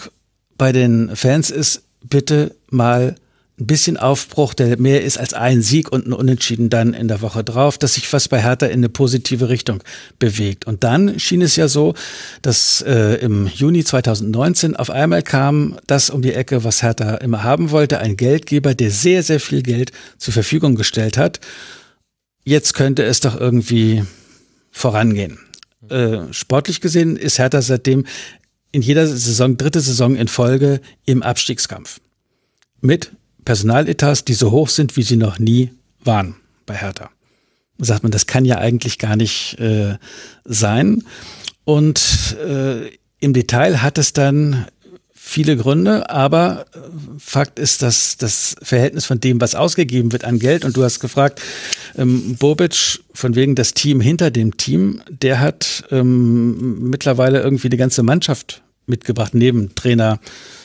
bei 0.57 0.71
den 0.71 1.15
Fans 1.15 1.49
ist, 1.49 1.83
bitte 2.03 2.55
mal 2.69 3.15
ein 3.59 3.67
bisschen 3.67 3.97
Aufbruch, 3.97 4.53
der 4.53 4.79
mehr 4.79 5.03
ist 5.03 5.17
als 5.17 5.33
ein 5.33 5.61
Sieg 5.61 5.91
und 5.91 6.07
ein 6.07 6.13
Unentschieden 6.13 6.69
dann 6.69 6.93
in 6.93 7.07
der 7.07 7.21
Woche 7.21 7.43
drauf, 7.43 7.77
dass 7.77 7.95
sich 7.95 8.11
was 8.13 8.27
bei 8.27 8.41
Hertha 8.41 8.67
in 8.67 8.79
eine 8.79 8.89
positive 8.89 9.49
Richtung 9.49 9.83
bewegt. 10.17 10.65
Und 10.65 10.83
dann 10.83 11.19
schien 11.19 11.41
es 11.41 11.55
ja 11.55 11.67
so, 11.67 11.93
dass 12.41 12.81
äh, 12.81 13.15
im 13.15 13.47
Juni 13.47 13.83
2019 13.83 14.75
auf 14.75 14.89
einmal 14.89 15.23
kam 15.23 15.77
das 15.87 16.09
um 16.09 16.21
die 16.21 16.33
Ecke, 16.33 16.63
was 16.63 16.81
Hertha 16.83 17.15
immer 17.15 17.43
haben 17.43 17.71
wollte, 17.71 17.99
ein 17.99 18.15
Geldgeber, 18.15 18.75
der 18.75 18.91
sehr, 18.91 19.23
sehr 19.23 19.39
viel 19.39 19.61
Geld 19.61 19.91
zur 20.17 20.33
Verfügung 20.33 20.75
gestellt 20.75 21.17
hat. 21.17 21.39
Jetzt 22.45 22.73
könnte 22.73 23.03
es 23.03 23.19
doch 23.19 23.39
irgendwie 23.39 24.03
vorangehen. 24.71 25.37
Äh, 25.89 26.31
sportlich 26.31 26.79
gesehen 26.79 27.17
ist 27.17 27.39
Hertha 27.39 27.61
seitdem 27.61 28.05
in 28.71 28.81
jeder 28.81 29.07
Saison, 29.07 29.57
dritte 29.57 29.81
Saison 29.81 30.15
in 30.15 30.27
Folge 30.27 30.79
im 31.05 31.23
Abstiegskampf. 31.23 31.99
Mit 32.81 33.11
Personaletats, 33.49 34.23
die 34.25 34.35
so 34.35 34.51
hoch 34.51 34.69
sind, 34.69 34.95
wie 34.95 35.01
sie 35.01 35.17
noch 35.17 35.39
nie 35.39 35.71
waren 36.03 36.35
bei 36.67 36.75
Hertha. 36.75 37.09
Da 37.79 37.85
sagt 37.85 38.03
man, 38.03 38.11
das 38.11 38.27
kann 38.27 38.45
ja 38.45 38.59
eigentlich 38.59 38.99
gar 38.99 39.15
nicht 39.15 39.57
äh, 39.59 39.97
sein. 40.45 41.03
Und 41.63 42.37
äh, 42.47 42.91
im 43.19 43.33
Detail 43.33 43.81
hat 43.81 43.97
es 43.97 44.13
dann 44.13 44.67
viele 45.11 45.57
Gründe, 45.57 46.11
aber 46.11 46.67
äh, 46.75 46.77
Fakt 47.17 47.57
ist, 47.57 47.81
dass 47.81 48.17
das 48.17 48.55
Verhältnis 48.61 49.07
von 49.07 49.19
dem, 49.19 49.41
was 49.41 49.55
ausgegeben 49.55 50.11
wird 50.11 50.25
an 50.25 50.37
Geld, 50.37 50.63
und 50.63 50.77
du 50.77 50.83
hast 50.83 50.99
gefragt, 50.99 51.41
ähm, 51.97 52.35
Bobic, 52.35 52.99
von 53.15 53.33
wegen 53.33 53.55
das 53.55 53.73
Team 53.73 53.99
hinter 53.99 54.29
dem 54.29 54.57
Team, 54.57 55.01
der 55.09 55.39
hat 55.39 55.85
ähm, 55.89 56.91
mittlerweile 56.91 57.41
irgendwie 57.41 57.69
die 57.69 57.77
ganze 57.77 58.03
Mannschaft 58.03 58.61
mitgebracht, 58.85 59.33
neben 59.33 59.73
Trainer, 59.73 60.19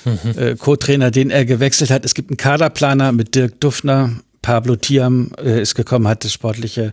äh, 0.04 0.56
Co-Trainer, 0.56 1.10
den 1.10 1.30
er 1.30 1.44
gewechselt 1.44 1.90
hat. 1.90 2.04
Es 2.04 2.14
gibt 2.14 2.30
einen 2.30 2.36
Kaderplaner 2.36 3.12
mit 3.12 3.34
Dirk 3.34 3.60
Duffner, 3.60 4.10
Pablo 4.42 4.76
Tiam 4.76 5.32
äh, 5.38 5.62
ist 5.62 5.74
gekommen, 5.74 6.06
hat 6.06 6.24
das 6.24 6.32
sportliche 6.32 6.92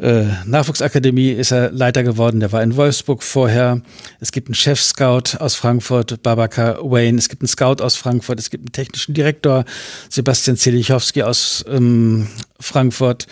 äh, 0.00 0.24
Nachwuchsakademie 0.46 1.30
ist 1.30 1.50
er 1.50 1.70
Leiter 1.72 2.02
geworden, 2.02 2.40
der 2.40 2.52
war 2.52 2.62
in 2.62 2.76
Wolfsburg 2.76 3.22
vorher. 3.22 3.82
Es 4.18 4.32
gibt 4.32 4.48
einen 4.48 4.54
Chef-Scout 4.54 5.38
aus 5.38 5.54
Frankfurt, 5.56 6.22
Babaka 6.22 6.78
Wayne. 6.80 7.18
Es 7.18 7.28
gibt 7.28 7.42
einen 7.42 7.48
Scout 7.48 7.82
aus 7.82 7.96
Frankfurt. 7.96 8.38
Es 8.38 8.48
gibt 8.48 8.62
einen 8.62 8.72
technischen 8.72 9.12
Direktor, 9.12 9.64
Sebastian 10.08 10.56
Zelichowski 10.56 11.22
aus 11.22 11.64
ähm, 11.68 12.28
Frankfurt. 12.58 13.26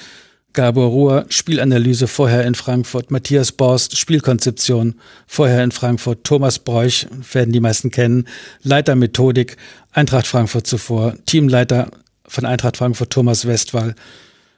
Gabor 0.52 0.88
Ruhr, 0.88 1.26
Spielanalyse 1.28 2.08
vorher 2.08 2.44
in 2.44 2.54
Frankfurt, 2.54 3.10
Matthias 3.10 3.52
Borst, 3.52 3.96
Spielkonzeption 3.96 4.94
vorher 5.26 5.62
in 5.62 5.72
Frankfurt, 5.72 6.24
Thomas 6.24 6.58
Bräuch, 6.58 7.06
werden 7.32 7.52
die 7.52 7.60
meisten 7.60 7.90
kennen, 7.90 8.26
Leiter 8.62 8.96
Methodik, 8.96 9.56
Eintracht 9.92 10.26
Frankfurt 10.26 10.66
zuvor, 10.66 11.14
Teamleiter 11.26 11.90
von 12.26 12.44
Eintracht 12.44 12.78
Frankfurt 12.78 13.10
Thomas 13.10 13.46
Westphal, 13.46 13.94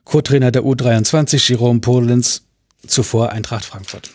Co-Trainer 0.05 0.51
der 0.51 0.63
U23 0.63 1.51
Jerome 1.51 1.81
Polens, 1.81 2.43
zuvor 2.87 3.33
Eintracht 3.33 3.65
Frankfurt. 3.65 4.11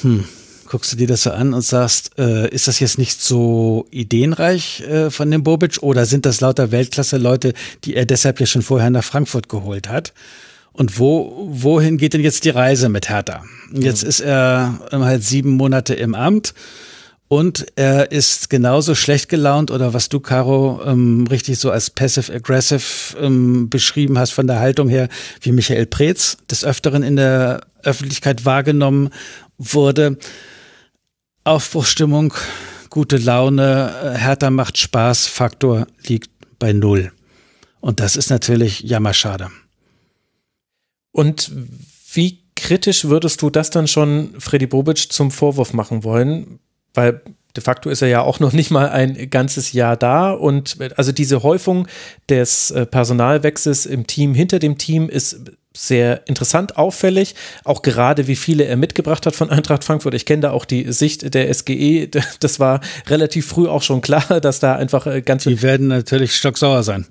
Hm, 0.00 0.24
guckst 0.66 0.92
du 0.92 0.96
dir 0.96 1.06
das 1.06 1.22
so 1.22 1.30
an 1.30 1.54
und 1.54 1.62
sagst, 1.62 2.18
äh, 2.18 2.48
ist 2.50 2.68
das 2.68 2.80
jetzt 2.80 2.98
nicht 2.98 3.22
so 3.22 3.86
ideenreich 3.90 4.82
äh, 4.82 5.10
von 5.10 5.30
dem 5.30 5.42
Bobic 5.42 5.78
oder 5.82 6.06
sind 6.06 6.26
das 6.26 6.40
lauter 6.40 6.70
Weltklasse-Leute, 6.70 7.54
die 7.84 7.94
er 7.94 8.06
deshalb 8.06 8.40
ja 8.40 8.46
schon 8.46 8.62
vorher 8.62 8.90
nach 8.90 9.04
Frankfurt 9.04 9.48
geholt 9.48 9.88
hat? 9.88 10.12
Und 10.72 10.98
wo, 10.98 11.48
wohin 11.50 11.96
geht 11.96 12.12
denn 12.12 12.20
jetzt 12.20 12.44
die 12.44 12.50
Reise 12.50 12.88
mit 12.88 13.08
Hertha? 13.08 13.44
Jetzt 13.72 14.02
mhm. 14.02 14.08
ist 14.08 14.20
er 14.20 14.78
halt 14.92 15.24
sieben 15.24 15.50
Monate 15.52 15.94
im 15.94 16.14
Amt 16.14 16.52
und 17.28 17.66
er 17.74 18.12
ist 18.12 18.50
genauso 18.50 18.94
schlecht 18.94 19.28
gelaunt 19.28 19.72
oder 19.72 19.92
was 19.92 20.08
du, 20.08 20.20
Caro, 20.20 20.80
ähm, 20.84 21.26
richtig 21.28 21.58
so 21.58 21.72
als 21.72 21.90
passive-aggressive 21.90 23.16
ähm, 23.20 23.68
beschrieben 23.68 24.16
hast 24.18 24.30
von 24.30 24.46
der 24.46 24.60
Haltung 24.60 24.88
her, 24.88 25.08
wie 25.40 25.50
Michael 25.50 25.86
Preetz 25.86 26.36
des 26.48 26.64
Öfteren 26.64 27.02
in 27.02 27.16
der 27.16 27.62
Öffentlichkeit 27.82 28.44
wahrgenommen 28.44 29.10
wurde. 29.58 30.18
Aufbruchstimmung, 31.46 32.34
gute 32.90 33.18
Laune, 33.18 33.94
äh, 34.02 34.18
Hertha 34.18 34.50
macht 34.50 34.78
Spaß, 34.78 35.28
Faktor 35.28 35.86
liegt 36.04 36.30
bei 36.58 36.72
Null. 36.72 37.12
Und 37.80 38.00
das 38.00 38.16
ist 38.16 38.30
natürlich 38.30 38.80
jammerschade. 38.80 39.50
Und 41.12 41.52
wie 42.12 42.42
kritisch 42.56 43.04
würdest 43.04 43.42
du 43.42 43.50
das 43.50 43.70
dann 43.70 43.86
schon 43.86 44.34
Freddy 44.40 44.66
Bobic 44.66 45.12
zum 45.12 45.30
Vorwurf 45.30 45.72
machen 45.72 46.02
wollen? 46.02 46.58
Weil 46.94 47.22
de 47.54 47.62
facto 47.62 47.90
ist 47.90 48.02
er 48.02 48.08
ja 48.08 48.22
auch 48.22 48.40
noch 48.40 48.52
nicht 48.52 48.72
mal 48.72 48.88
ein 48.88 49.30
ganzes 49.30 49.72
Jahr 49.72 49.96
da 49.96 50.32
und 50.32 50.78
also 50.96 51.12
diese 51.12 51.44
Häufung 51.44 51.86
des 52.28 52.72
äh, 52.72 52.86
Personalwechsels 52.86 53.86
im 53.86 54.08
Team 54.08 54.34
hinter 54.34 54.58
dem 54.58 54.78
Team 54.78 55.08
ist 55.08 55.52
sehr 55.76 56.26
interessant, 56.26 56.76
auffällig, 56.76 57.34
auch 57.64 57.82
gerade 57.82 58.26
wie 58.26 58.36
viele 58.36 58.64
er 58.64 58.76
mitgebracht 58.76 59.26
hat 59.26 59.36
von 59.36 59.50
Eintracht 59.50 59.84
Frankfurt. 59.84 60.14
Ich 60.14 60.26
kenne 60.26 60.42
da 60.42 60.50
auch 60.50 60.64
die 60.64 60.90
Sicht 60.92 61.34
der 61.34 61.52
SGE, 61.52 62.08
das 62.40 62.60
war 62.60 62.80
relativ 63.08 63.46
früh 63.46 63.68
auch 63.68 63.82
schon 63.82 64.00
klar, 64.00 64.40
dass 64.40 64.60
da 64.60 64.76
einfach 64.76 65.06
äh, 65.06 65.22
ganze. 65.22 65.50
Die 65.50 65.62
werden 65.62 65.88
natürlich 65.88 66.34
stocksauer 66.34 66.82
sein. 66.82 67.06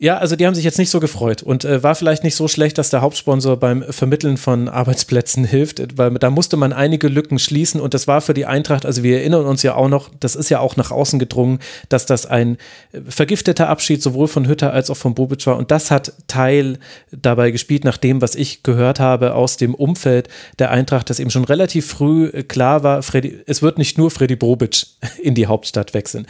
Ja, 0.00 0.18
also 0.18 0.36
die 0.36 0.46
haben 0.46 0.54
sich 0.54 0.64
jetzt 0.64 0.78
nicht 0.78 0.90
so 0.90 1.00
gefreut. 1.00 1.42
Und 1.42 1.64
äh, 1.64 1.82
war 1.82 1.96
vielleicht 1.96 2.22
nicht 2.22 2.36
so 2.36 2.46
schlecht, 2.46 2.78
dass 2.78 2.90
der 2.90 3.00
Hauptsponsor 3.00 3.56
beim 3.56 3.82
Vermitteln 3.82 4.36
von 4.36 4.68
Arbeitsplätzen 4.68 5.44
hilft, 5.44 5.98
weil 5.98 6.12
da 6.14 6.30
musste 6.30 6.56
man 6.56 6.72
einige 6.72 7.08
Lücken 7.08 7.40
schließen. 7.40 7.80
Und 7.80 7.94
das 7.94 8.06
war 8.06 8.20
für 8.20 8.32
die 8.32 8.46
Eintracht, 8.46 8.86
also 8.86 9.02
wir 9.02 9.18
erinnern 9.18 9.44
uns 9.44 9.64
ja 9.64 9.74
auch 9.74 9.88
noch, 9.88 10.08
das 10.20 10.36
ist 10.36 10.50
ja 10.50 10.60
auch 10.60 10.76
nach 10.76 10.92
außen 10.92 11.18
gedrungen, 11.18 11.58
dass 11.88 12.06
das 12.06 12.26
ein 12.26 12.58
äh, 12.92 13.00
vergifteter 13.08 13.68
Abschied 13.68 14.00
sowohl 14.00 14.28
von 14.28 14.46
Hütter 14.46 14.72
als 14.72 14.88
auch 14.88 14.96
von 14.96 15.16
Bobic 15.16 15.44
war. 15.48 15.56
Und 15.56 15.72
das 15.72 15.90
hat 15.90 16.12
Teil 16.28 16.78
dabei 17.10 17.50
gespielt, 17.50 17.82
nach 17.84 17.96
dem, 17.96 18.22
was 18.22 18.36
ich 18.36 18.62
gehört 18.62 19.00
habe 19.00 19.34
aus 19.34 19.56
dem 19.56 19.74
Umfeld 19.74 20.28
der 20.60 20.70
Eintracht, 20.70 21.10
dass 21.10 21.18
eben 21.18 21.30
schon 21.30 21.44
relativ 21.44 21.88
früh 21.88 22.26
äh, 22.26 22.44
klar 22.44 22.84
war, 22.84 23.02
Freddy, 23.02 23.40
es 23.46 23.62
wird 23.62 23.78
nicht 23.78 23.98
nur 23.98 24.12
Freddy 24.12 24.36
Bobic 24.36 24.86
in 25.22 25.34
die 25.34 25.48
Hauptstadt 25.48 25.92
wechseln. 25.92 26.28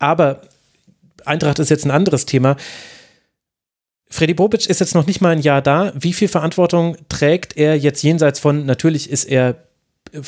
Aber 0.00 0.42
Eintracht 1.28 1.58
ist 1.58 1.70
jetzt 1.70 1.84
ein 1.84 1.90
anderes 1.90 2.26
Thema. 2.26 2.56
Freddy 4.10 4.34
Bobic 4.34 4.66
ist 4.66 4.80
jetzt 4.80 4.94
noch 4.94 5.06
nicht 5.06 5.20
mal 5.20 5.30
ein 5.30 5.42
Jahr 5.42 5.62
da. 5.62 5.92
Wie 5.94 6.12
viel 6.12 6.28
Verantwortung 6.28 6.96
trägt 7.08 7.56
er 7.56 7.76
jetzt 7.76 8.02
jenseits 8.02 8.40
von, 8.40 8.64
natürlich 8.64 9.10
ist 9.10 9.24
er 9.24 9.68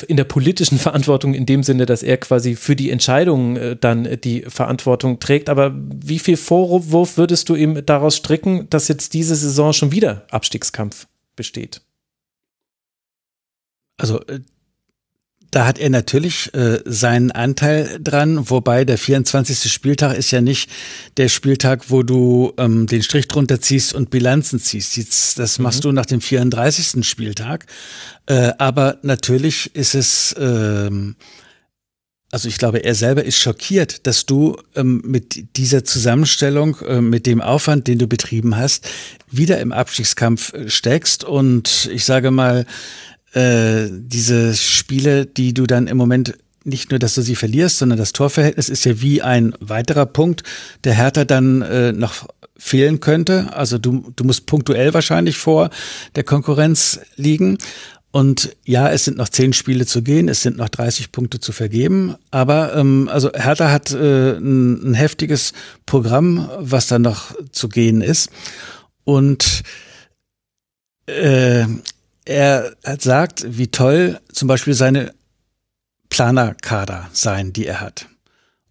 in 0.07 0.17
der 0.17 0.23
politischen 0.23 0.77
Verantwortung 0.79 1.33
in 1.33 1.45
dem 1.45 1.63
Sinne, 1.63 1.85
dass 1.85 2.03
er 2.03 2.17
quasi 2.17 2.55
für 2.55 2.75
die 2.75 2.91
Entscheidungen 2.91 3.55
äh, 3.57 3.75
dann 3.75 4.19
die 4.23 4.41
Verantwortung 4.41 5.19
trägt. 5.19 5.49
Aber 5.49 5.73
wie 5.75 6.19
viel 6.19 6.37
Vorwurf 6.37 7.17
würdest 7.17 7.49
du 7.49 7.55
ihm 7.55 7.85
daraus 7.85 8.17
stricken, 8.17 8.69
dass 8.69 8.87
jetzt 8.87 9.13
diese 9.13 9.35
Saison 9.35 9.73
schon 9.73 9.91
wieder 9.91 10.25
Abstiegskampf 10.29 11.07
besteht? 11.35 11.81
Also 13.97 14.23
äh, 14.27 14.41
da 15.51 15.67
hat 15.67 15.77
er 15.77 15.89
natürlich 15.89 16.53
äh, 16.53 16.79
seinen 16.85 17.31
Anteil 17.31 17.99
dran, 18.01 18.49
wobei 18.49 18.85
der 18.85 18.97
24. 18.97 19.71
Spieltag 19.71 20.17
ist 20.17 20.31
ja 20.31 20.39
nicht 20.39 20.69
der 21.17 21.27
Spieltag, 21.27 21.89
wo 21.89 22.03
du 22.03 22.53
ähm, 22.57 22.87
den 22.87 23.03
Strich 23.03 23.27
drunter 23.27 23.59
ziehst 23.59 23.93
und 23.93 24.09
Bilanzen 24.09 24.59
ziehst. 24.59 25.37
Das 25.37 25.59
machst 25.59 25.79
mhm. 25.79 25.89
du 25.89 25.91
nach 25.91 26.05
dem 26.05 26.21
34. 26.21 27.05
Spieltag. 27.05 27.65
Äh, 28.27 28.53
aber 28.59 28.99
natürlich 29.01 29.75
ist 29.75 29.93
es, 29.93 30.33
ähm, 30.39 31.17
also 32.31 32.47
ich 32.47 32.57
glaube, 32.57 32.85
er 32.85 32.95
selber 32.95 33.25
ist 33.25 33.37
schockiert, 33.37 34.07
dass 34.07 34.25
du 34.25 34.55
ähm, 34.77 35.01
mit 35.05 35.57
dieser 35.57 35.83
Zusammenstellung, 35.83 36.77
äh, 36.87 37.01
mit 37.01 37.25
dem 37.25 37.41
Aufwand, 37.41 37.87
den 37.87 37.99
du 37.99 38.07
betrieben 38.07 38.55
hast, 38.55 38.87
wieder 39.29 39.59
im 39.59 39.73
Abstiegskampf 39.73 40.53
äh, 40.53 40.69
steckst. 40.69 41.25
Und 41.25 41.89
ich 41.91 42.05
sage 42.05 42.31
mal, 42.31 42.65
äh, 43.33 43.87
diese 43.91 44.55
Spiele, 44.55 45.25
die 45.25 45.53
du 45.53 45.65
dann 45.65 45.87
im 45.87 45.97
Moment 45.97 46.33
nicht 46.63 46.91
nur, 46.91 46.99
dass 46.99 47.15
du 47.15 47.21
sie 47.21 47.35
verlierst, 47.35 47.79
sondern 47.79 47.97
das 47.97 48.13
Torverhältnis 48.13 48.69
ist 48.69 48.85
ja 48.85 49.01
wie 49.01 49.21
ein 49.21 49.53
weiterer 49.59 50.05
Punkt, 50.05 50.43
der 50.83 50.93
Hertha 50.93 51.25
dann 51.25 51.61
äh, 51.61 51.91
noch 51.91 52.27
fehlen 52.57 52.99
könnte. 52.99 53.53
Also 53.53 53.77
du, 53.77 54.11
du 54.15 54.23
musst 54.23 54.45
punktuell 54.45 54.93
wahrscheinlich 54.93 55.37
vor 55.37 55.71
der 56.15 56.23
Konkurrenz 56.23 56.99
liegen. 57.15 57.57
Und 58.11 58.55
ja, 58.65 58.91
es 58.91 59.05
sind 59.05 59.17
noch 59.17 59.29
zehn 59.29 59.53
Spiele 59.53 59.85
zu 59.85 60.03
gehen, 60.03 60.27
es 60.27 60.41
sind 60.41 60.57
noch 60.57 60.67
30 60.67 61.13
Punkte 61.13 61.39
zu 61.39 61.53
vergeben. 61.53 62.15
Aber 62.29 62.75
ähm, 62.75 63.09
also 63.11 63.31
Hertha 63.33 63.71
hat 63.71 63.91
äh, 63.91 64.33
ein, 64.33 64.91
ein 64.91 64.93
heftiges 64.93 65.53
Programm, 65.85 66.49
was 66.59 66.87
da 66.87 66.99
noch 66.99 67.33
zu 67.51 67.69
gehen 67.69 68.01
ist. 68.01 68.29
Und 69.05 69.63
äh, 71.07 71.65
er 72.25 72.73
sagt, 72.99 73.45
wie 73.47 73.67
toll 73.67 74.19
zum 74.31 74.47
Beispiel 74.47 74.73
seine 74.73 75.13
Planerkader 76.09 77.09
seien, 77.13 77.53
die 77.53 77.65
er 77.65 77.81
hat. 77.81 78.07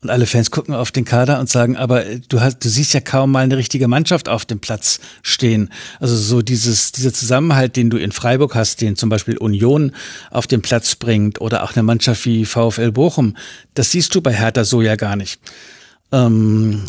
Und 0.03 0.09
alle 0.09 0.25
Fans 0.25 0.51
gucken 0.51 0.75
auf 0.75 0.93
den 0.93 1.05
Kader 1.05 1.41
und 1.41 1.51
sagen, 1.51 1.77
aber 1.77 2.03
du 2.05 2.41
hast, 2.41 2.65
du 2.65 2.71
siehst 2.71 2.95
ja 2.95 3.01
kaum 3.01 3.33
mal 3.33 3.45
eine 3.45 3.59
richtige 3.59 3.87
Mannschaft 3.87 4.31
auf 4.31 4.47
dem 4.47 4.59
Platz 4.59 4.99
stehen. 5.23 5.69
Also 5.99 6.17
so 6.17 6.41
dieses, 6.41 6.93
dieser 6.93 7.13
Zusammenhalt, 7.13 7.77
den 7.77 7.91
du 7.91 7.99
in 7.99 8.11
Freiburg 8.11 8.55
hast, 8.55 8.81
den 8.81 8.97
zum 8.97 9.11
Beispiel 9.11 9.37
Union 9.37 9.93
auf 10.31 10.47
den 10.47 10.63
Platz 10.63 10.95
bringt 10.95 11.43
oder 11.43 11.63
auch 11.63 11.75
eine 11.75 11.83
Mannschaft 11.83 12.25
wie 12.25 12.47
VfL 12.47 12.93
Bochum, 12.93 13.37
das 13.75 13.91
siehst 13.91 14.15
du 14.15 14.23
bei 14.23 14.33
Hertha 14.33 14.65
so 14.65 14.81
ja 14.81 14.97
gar 14.97 15.17
nicht. 15.17 15.39
Ähm, 16.13 16.87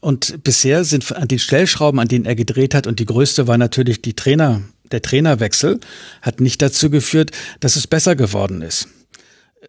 und 0.00 0.42
bisher 0.42 0.84
sind 0.84 1.14
an 1.14 1.28
den 1.28 1.38
Stellschrauben, 1.38 2.00
an 2.00 2.08
denen 2.08 2.26
er 2.26 2.34
gedreht 2.34 2.74
hat, 2.74 2.86
und 2.86 2.98
die 2.98 3.06
größte 3.06 3.46
war 3.46 3.58
natürlich 3.58 4.02
die 4.02 4.14
Trainer, 4.14 4.62
der 4.90 5.02
Trainerwechsel, 5.02 5.78
hat 6.20 6.40
nicht 6.40 6.60
dazu 6.62 6.90
geführt, 6.90 7.30
dass 7.60 7.76
es 7.76 7.86
besser 7.86 8.16
geworden 8.16 8.60
ist. 8.62 8.88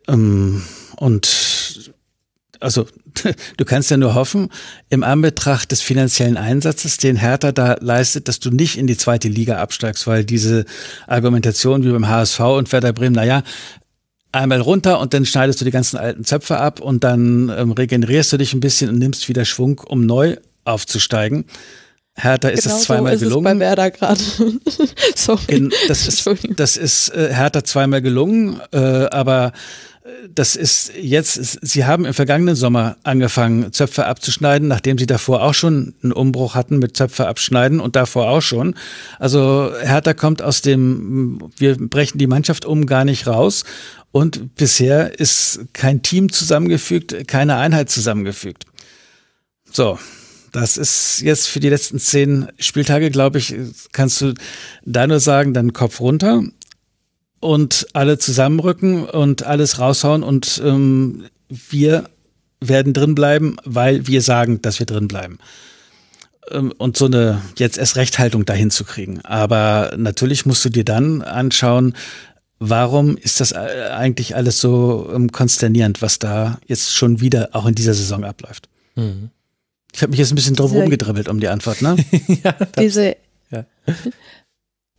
Ähm, 0.08 0.64
und 0.98 1.92
also 2.60 2.88
du 3.58 3.66
kannst 3.66 3.92
ja 3.92 3.98
nur 3.98 4.16
hoffen, 4.16 4.50
im 4.90 5.04
Anbetracht 5.04 5.72
des 5.72 5.82
finanziellen 5.82 6.38
Einsatzes, 6.38 6.98
den 6.98 7.18
Hertha 7.18 7.52
da 7.52 7.76
leistet, 7.80 8.28
dass 8.28 8.40
du 8.40 8.52
nicht 8.52 8.78
in 8.78 8.88
die 8.88 8.98
zweite 8.98 9.28
Liga 9.28 9.58
absteigst, 9.58 10.08
weil 10.08 10.24
diese 10.24 10.66
Argumentation 11.08 11.84
wie 11.84 11.92
beim 11.92 12.08
HSV 12.08 12.40
und 12.40 12.72
Werder 12.72 12.94
Bremen, 12.94 13.16
naja, 13.16 13.44
einmal 14.32 14.62
runter 14.62 15.00
und 15.00 15.14
dann 15.14 15.26
schneidest 15.26 15.60
du 15.62 15.66
die 15.66 15.72
ganzen 15.72 15.98
alten 15.98 16.24
Zöpfe 16.24 16.58
ab 16.58 16.80
und 16.80 17.04
dann 17.04 17.52
ähm, 17.56 17.72
regenerierst 17.72 18.34
du 18.34 18.38
dich 18.38 18.54
ein 18.54 18.60
bisschen 18.60 18.90
und 18.90 19.00
nimmst 19.00 19.28
wieder 19.30 19.46
Schwung, 19.46 19.80
um 19.80 20.06
neu 20.06 20.38
aufzusteigen. 20.64 21.46
Hertha 22.14 22.50
ist 22.50 22.64
genau 22.64 22.76
es 22.76 22.84
zweimal 22.84 23.18
so 23.18 23.26
ist 23.26 23.30
gelungen. 23.30 23.46
Es 23.48 23.54
bei 23.54 23.60
Werder 23.60 23.92
gerade. 23.92 24.20
Sorry. 25.16 25.70
Das 25.88 26.08
ist, 26.08 26.30
das 26.58 26.78
ist 26.78 27.10
äh, 27.10 27.34
Hertha 27.34 27.64
zweimal 27.64 28.02
gelungen, 28.02 28.60
äh, 28.72 28.78
aber 28.78 29.54
das 30.34 30.56
ist 30.56 30.92
jetzt, 31.00 31.60
Sie 31.62 31.86
haben 31.86 32.06
im 32.06 32.14
vergangenen 32.14 32.56
Sommer 32.56 32.98
angefangen, 33.04 33.72
Zöpfe 33.74 34.06
abzuschneiden, 34.06 34.68
nachdem 34.68 34.98
Sie 34.98 35.06
davor 35.06 35.44
auch 35.44 35.54
schon 35.54 35.96
einen 36.04 36.12
Umbruch 36.12 36.56
hatten 36.56 36.80
mit 36.80 36.96
Zöpfe 36.98 37.28
abschneiden 37.28 37.80
und 37.80 37.96
davor 37.96 38.30
auch 38.30 38.42
schon. 38.42 38.76
Also 39.20 39.72
Hertha 39.82 40.14
kommt 40.14 40.42
aus 40.42 40.62
dem, 40.62 41.50
wir 41.58 41.78
brechen 41.78 42.18
die 42.18 42.28
Mannschaft 42.28 42.66
um 42.66 42.86
gar 42.86 43.06
nicht 43.06 43.28
raus. 43.28 43.64
Und 44.12 44.56
bisher 44.56 45.20
ist 45.20 45.62
kein 45.74 46.02
Team 46.02 46.32
zusammengefügt, 46.32 47.28
keine 47.28 47.56
Einheit 47.58 47.90
zusammengefügt. 47.90 48.66
So, 49.72 49.98
das 50.52 50.76
ist 50.78 51.22
jetzt 51.22 51.48
für 51.48 51.62
die 51.62 51.70
letzten 51.70 51.98
zehn 51.98 52.48
Spieltage, 52.60 53.10
glaube 53.10 53.38
ich, 53.38 53.56
kannst 53.94 54.20
du 54.22 54.34
da 54.84 55.08
nur 55.08 55.22
sagen, 55.22 55.54
dann 55.54 55.72
Kopf 55.72 56.02
runter 56.02 56.44
und 57.42 57.88
alle 57.94 58.18
zusammenrücken 58.18 59.04
und 59.04 59.44
alles 59.44 59.80
raushauen 59.80 60.24
und 60.24 60.62
ähm, 60.64 61.26
wir 61.50 62.06
werden 62.62 62.94
drin 62.94 63.16
bleiben, 63.16 63.58
weil 63.66 64.08
wir 64.08 64.22
sagen, 64.22 64.62
dass 64.62 64.80
wir 64.80 64.86
drin 64.86 65.08
bleiben. 65.08 65.40
Ähm, 66.52 66.72
und 66.78 66.96
so 66.96 67.06
eine 67.06 67.42
jetzt 67.58 67.78
erst 67.78 67.98
Rechthaltung 67.98 68.46
dahin 68.46 68.72
zu 68.72 68.86
kriegen. 68.86 69.20
Aber 69.22 69.94
natürlich 69.98 70.46
musst 70.46 70.64
du 70.64 70.70
dir 70.70 70.86
dann 70.86 71.24
anschauen, 71.24 71.96
warum 72.60 73.18
ist 73.18 73.42
das 73.42 73.52
äh, 73.52 73.90
eigentlich 73.92 74.36
alles 74.36 74.62
so 74.62 75.10
ähm, 75.14 75.32
konsternierend, 75.32 76.04
was 76.04 76.20
da 76.20 76.60
jetzt 76.68 76.94
schon 76.94 77.20
wieder 77.20 77.50
auch 77.54 77.66
in 77.66 77.74
dieser 77.74 77.96
Saison 77.96 78.24
abläuft. 78.24 78.70
Mhm. 78.96 79.32
Ich 79.94 80.02
habe 80.02 80.12
mich 80.12 80.20
jetzt 80.20 80.32
ein 80.32 80.36
bisschen 80.36 80.56
drum 80.56 80.72
rumgedribbelt 80.72 81.28
um 81.28 81.40
die 81.40 81.50
Antwort, 81.50 81.82
ne? 81.82 81.98
ja, 82.44 82.56
diese 82.80 83.18
ja. 83.50 83.66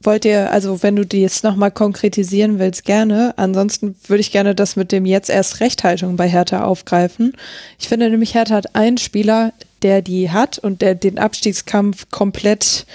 Wollt 0.05 0.24
ihr, 0.24 0.50
also 0.50 0.82
wenn 0.82 0.97
du 0.97 1.06
die 1.06 1.20
jetzt 1.20 1.44
nochmal 1.44 1.70
konkretisieren 1.70 2.58
willst, 2.58 2.84
gerne. 2.84 3.34
Ansonsten 3.36 3.94
würde 4.06 4.20
ich 4.20 4.32
gerne 4.32 4.55
das 4.55 4.74
mit 4.74 4.90
dem 4.90 5.06
jetzt 5.06 5.31
erst 5.31 5.60
Rechthaltung 5.60 6.16
bei 6.16 6.28
Hertha 6.28 6.64
aufgreifen. 6.64 7.34
Ich 7.78 7.89
finde 7.89 8.10
nämlich, 8.10 8.34
Hertha 8.34 8.55
hat 8.55 8.74
einen 8.74 8.98
Spieler, 8.98 9.52
der 9.82 10.02
die 10.02 10.31
hat 10.31 10.58
und 10.58 10.82
der 10.82 10.94
den 10.94 11.18
Abstiegskampf 11.18 12.10
komplett 12.10 12.86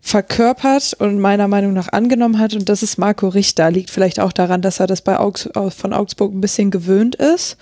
verkörpert 0.00 0.94
und 0.94 1.18
meiner 1.18 1.48
Meinung 1.48 1.72
nach 1.72 1.88
angenommen 1.88 2.38
hat. 2.38 2.54
Und 2.54 2.68
das 2.68 2.82
ist 2.82 2.98
Marco 2.98 3.28
Richter. 3.28 3.70
Liegt 3.70 3.90
vielleicht 3.90 4.20
auch 4.20 4.32
daran, 4.32 4.60
dass 4.60 4.80
er 4.80 4.86
das 4.86 5.00
bei 5.00 5.18
Augs 5.18 5.48
von 5.76 5.92
Augsburg 5.92 6.32
ein 6.32 6.42
bisschen 6.42 6.70
gewöhnt 6.70 7.14
ist. 7.14 7.56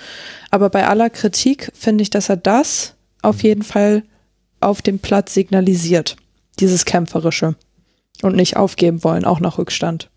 Aber 0.50 0.68
bei 0.68 0.86
aller 0.86 1.08
Kritik 1.08 1.70
finde 1.74 2.02
ich, 2.02 2.10
dass 2.10 2.28
er 2.28 2.36
das 2.36 2.94
auf 3.22 3.42
jeden 3.42 3.62
Fall 3.62 4.02
auf 4.60 4.82
dem 4.82 4.98
Platz 4.98 5.34
signalisiert. 5.34 6.16
Dieses 6.58 6.84
Kämpferische. 6.84 7.54
Und 8.22 8.36
nicht 8.36 8.56
aufgeben 8.56 9.04
wollen, 9.04 9.24
auch 9.24 9.40
nach 9.40 9.58
Rückstand. 9.58 10.10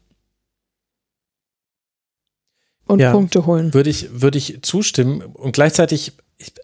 Und 2.86 3.00
ja, 3.00 3.12
Punkte 3.12 3.46
holen. 3.46 3.74
Würde 3.74 3.90
ich, 3.90 4.22
würde 4.22 4.38
ich 4.38 4.62
zustimmen. 4.62 5.22
Und 5.22 5.54
gleichzeitig 5.54 6.14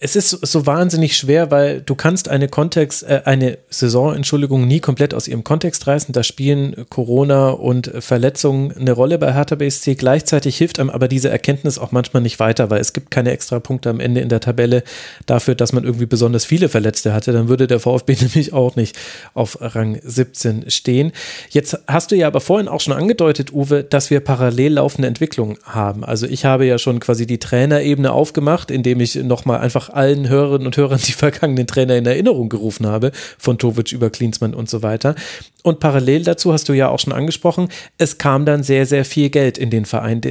es 0.02 0.18
ist 0.18 0.32
so 0.32 0.66
wahnsinnig 0.66 1.16
schwer, 1.16 1.50
weil 1.50 1.80
du 1.82 1.96
kannst 1.96 2.28
eine 2.28 2.50
Kontext, 2.50 3.04
äh, 3.04 3.22
eine 3.24 3.58
Saison, 3.70 4.14
Entschuldigung, 4.14 4.68
nie 4.68 4.82
komplett 4.82 5.14
aus 5.14 5.30
ihrem 5.30 5.46
Kontext 5.46 5.88
reißen. 5.88 6.12
Da 6.12 6.24
spielen 6.24 6.86
Corona 6.90 7.52
und 7.52 7.90
Verletzungen 8.00 8.74
eine 8.76 8.92
Rolle 8.92 9.18
bei 9.18 9.34
Hertha 9.34 9.56
BSC. 9.56 9.96
Gleichzeitig 9.96 10.58
hilft 10.58 10.80
einem 10.80 10.90
aber 10.90 11.08
diese 11.08 11.30
Erkenntnis 11.30 11.78
auch 11.78 11.94
manchmal 11.94 12.22
nicht 12.22 12.40
weiter, 12.40 12.70
weil 12.70 12.82
es 12.82 12.92
gibt 12.92 13.12
keine 13.12 13.32
extra 13.32 13.60
Punkte 13.60 13.90
am 13.90 14.02
Ende 14.02 14.20
in 14.20 14.28
der 14.28 14.42
Tabelle 14.42 14.84
dafür, 15.26 15.56
dass 15.56 15.72
man 15.72 15.86
irgendwie 15.86 16.06
besonders 16.06 16.44
viele 16.44 16.68
Verletzte 16.68 17.14
hatte. 17.14 17.32
Dann 17.32 17.48
würde 17.48 17.68
der 17.68 17.80
VfB 17.80 18.18
nämlich 18.20 18.52
auch 18.52 18.76
nicht 18.76 18.98
auf 19.34 19.58
Rang 19.62 20.00
17 20.04 20.70
stehen. 20.70 21.14
Jetzt 21.50 21.80
hast 21.88 22.12
du 22.12 22.18
ja 22.18 22.28
aber 22.28 22.42
vorhin 22.42 22.68
auch 22.68 22.82
schon 22.82 22.94
angedeutet, 22.94 23.54
Uwe, 23.54 23.86
dass 23.86 24.10
wir 24.10 24.20
parallel 24.20 24.74
laufende 24.74 25.08
Entwicklungen 25.08 25.58
haben. 25.64 26.04
Also 26.04 26.28
ich 26.28 26.44
habe 26.44 26.66
ja 26.66 26.78
schon 26.78 27.00
quasi 27.00 27.26
die 27.26 27.38
Trainerebene 27.38 28.12
aufgemacht, 28.12 28.70
indem 28.70 29.00
ich 29.00 29.16
nochmal 29.16 29.61
einfach 29.62 29.90
allen 29.90 30.28
Hörerinnen 30.28 30.66
und 30.66 30.78
Hörern 30.78 31.00
die 31.06 31.14
vergangenen 31.14 31.68
Trainer 31.68 31.96
in 31.96 32.06
Erinnerung 32.06 32.50
gerufen 32.50 32.88
habe, 32.88 33.12
von 33.38 33.58
Tovic 33.58 33.92
über 33.92 34.10
Klinsmann 34.10 34.54
und 34.54 34.70
so 34.70 34.84
weiter. 34.84 35.16
Und 35.64 35.80
parallel 35.80 36.24
dazu 36.24 36.54
hast 36.54 36.68
du 36.70 36.74
ja 36.74 36.90
auch 36.90 37.00
schon 37.00 37.14
angesprochen, 37.14 37.70
es 37.98 38.18
kam 38.18 38.46
dann 38.46 38.64
sehr, 38.64 38.86
sehr 38.86 39.06
viel 39.06 39.30
Geld 39.30 39.58
in 39.58 39.70
den 39.70 39.86
Verein. 39.86 40.22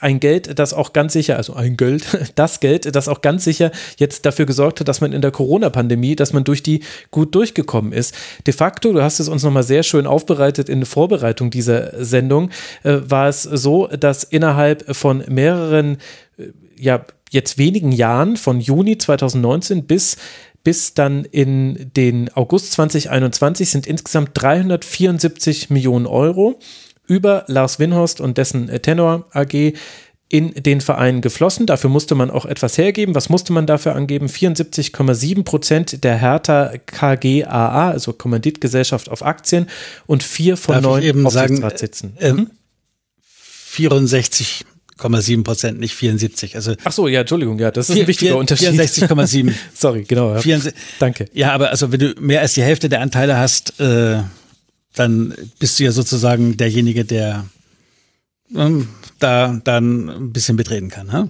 Ein 0.00 0.20
Geld, 0.20 0.58
das 0.58 0.74
auch 0.74 0.92
ganz 0.92 1.14
sicher, 1.14 1.36
also 1.36 1.54
ein 1.54 1.76
Geld, 1.76 2.06
das 2.34 2.60
Geld, 2.60 2.94
das 2.94 3.08
auch 3.08 3.22
ganz 3.22 3.44
sicher 3.44 3.70
jetzt 3.96 4.26
dafür 4.26 4.46
gesorgt 4.46 4.80
hat, 4.80 4.88
dass 4.88 5.00
man 5.00 5.12
in 5.12 5.22
der 5.22 5.30
Corona-Pandemie, 5.30 6.16
dass 6.16 6.32
man 6.32 6.44
durch 6.44 6.62
die 6.62 6.82
gut 7.10 7.34
durchgekommen 7.34 7.92
ist. 7.92 8.14
De 8.46 8.52
facto, 8.52 8.92
du 8.92 9.02
hast 9.02 9.20
es 9.20 9.28
uns 9.28 9.42
nochmal 9.42 9.62
sehr 9.62 9.82
schön 9.82 10.06
aufbereitet 10.06 10.68
in 10.68 10.84
Vorbereitung 10.84 11.50
dieser 11.50 12.04
Sendung, 12.04 12.50
äh, 12.82 12.98
war 13.04 13.28
es 13.28 13.42
so, 13.42 13.86
dass 13.86 14.24
innerhalb 14.24 14.94
von 14.94 15.24
mehreren 15.28 15.98
äh, 16.36 16.48
ja, 16.76 17.04
jetzt 17.30 17.58
wenigen 17.58 17.92
Jahren, 17.92 18.36
von 18.36 18.60
Juni 18.60 18.98
2019 18.98 19.86
bis 19.86 20.16
bis 20.64 20.92
dann 20.92 21.24
in 21.24 21.92
den 21.96 22.30
August 22.34 22.72
2021 22.72 23.70
sind 23.70 23.86
insgesamt 23.86 24.30
374 24.34 25.70
Millionen 25.70 26.06
Euro 26.06 26.58
über 27.06 27.44
Lars 27.46 27.78
Winhorst 27.78 28.20
und 28.20 28.36
dessen 28.38 28.66
Tenor 28.82 29.26
AG 29.30 29.72
in 30.28 30.52
den 30.52 30.82
Verein 30.82 31.22
geflossen. 31.22 31.64
Dafür 31.66 31.88
musste 31.88 32.14
man 32.14 32.30
auch 32.30 32.44
etwas 32.44 32.76
hergeben. 32.76 33.14
Was 33.14 33.30
musste 33.30 33.52
man 33.54 33.66
dafür 33.66 33.94
angeben? 33.94 34.26
74,7 34.26 35.42
Prozent 35.42 36.04
der 36.04 36.18
Hertha 36.18 36.74
KGAA, 36.84 37.90
also 37.90 38.12
Kommanditgesellschaft 38.12 39.08
auf 39.08 39.24
Aktien 39.24 39.68
und 40.06 40.22
vier 40.22 40.58
von 40.58 40.74
Darf 40.74 40.82
neun 40.82 41.26
Aufsichtsratssitzen. 41.26 42.16
Äh, 42.18 42.32
mhm. 42.34 42.50
64 43.22 44.66
64,7 44.98 45.44
Prozent, 45.44 45.80
nicht 45.80 45.94
74. 45.94 46.56
Also 46.56 46.74
Ach 46.84 46.92
so, 46.92 47.08
ja, 47.08 47.20
Entschuldigung, 47.20 47.58
ja, 47.58 47.70
das 47.70 47.88
ist 47.88 47.94
4, 47.94 48.04
ein 48.04 48.08
wichtiger 48.08 48.30
4, 48.32 48.38
Unterschied. 48.38 48.68
64,7. 48.68 49.52
Sorry, 49.74 50.04
genau. 50.04 50.34
Ja. 50.34 50.40
64, 50.40 50.80
Danke. 50.98 51.26
Ja, 51.32 51.52
aber 51.52 51.70
also 51.70 51.92
wenn 51.92 52.00
du 52.00 52.14
mehr 52.20 52.40
als 52.40 52.54
die 52.54 52.62
Hälfte 52.62 52.88
der 52.88 53.00
Anteile 53.00 53.36
hast, 53.36 53.78
äh, 53.80 54.22
dann 54.94 55.34
bist 55.58 55.78
du 55.78 55.84
ja 55.84 55.92
sozusagen 55.92 56.56
derjenige, 56.56 57.04
der 57.04 57.46
ähm, 58.54 58.88
da 59.18 59.60
dann 59.64 60.08
ein 60.08 60.32
bisschen 60.32 60.56
mitreden 60.56 60.90
kann. 60.90 61.12
Ha? 61.12 61.28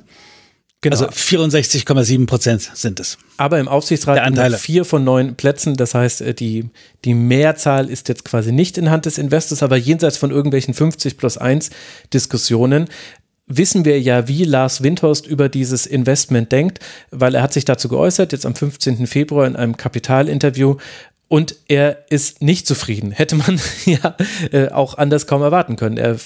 Genau. 0.81 0.95
Also 0.95 1.07
64,7 1.09 2.27
Prozent 2.27 2.71
sind 2.75 3.01
es. 3.01 3.19
Aber 3.37 3.59
im 3.59 3.67
Aufsichtsrat 3.67 4.21
Anteile. 4.21 4.57
vier 4.59 4.85
von 4.85 5.03
neun 5.03 5.35
Plätzen. 5.35 5.75
Das 5.77 5.93
heißt, 5.95 6.21
äh, 6.21 6.35
die, 6.35 6.71
die 7.05 7.15
Mehrzahl 7.15 7.91
ist 7.91 8.09
jetzt 8.09 8.25
quasi 8.25 8.53
nicht 8.53 8.79
in 8.79 8.89
Hand 8.89 9.05
des 9.05 9.19
Investors, 9.19 9.65
aber 9.65 9.77
jenseits 9.77 10.17
von 10.17 10.31
irgendwelchen 10.31 10.75
50 10.75 11.17
plus 11.17 11.37
1 11.37 11.71
Diskussionen 12.13 12.89
wissen 13.49 13.85
wir 13.85 14.01
ja, 14.01 14.29
wie 14.29 14.45
Lars 14.45 14.83
Windhorst 14.83 15.27
über 15.27 15.49
dieses 15.49 15.87
Investment 15.87 16.53
denkt, 16.53 16.81
weil 17.11 17.35
er 17.35 17.43
hat 17.43 17.53
sich 17.53 17.65
dazu 17.65 17.89
geäußert, 17.89 18.33
jetzt 18.33 18.47
am 18.47 18.55
15. 18.55 19.07
Februar 19.07 19.47
in 19.47 19.57
einem 19.57 19.77
Kapitalinterview. 19.77 20.77
Und 21.31 21.57
er 21.69 22.07
ist 22.09 22.41
nicht 22.41 22.67
zufrieden. 22.67 23.11
Hätte 23.11 23.37
man 23.37 23.61
ja 23.85 24.17
äh, 24.51 24.69
auch 24.69 24.97
anders 24.97 25.27
kaum 25.27 25.43
erwarten 25.43 25.77
können. 25.77 25.99
Er 25.99 26.17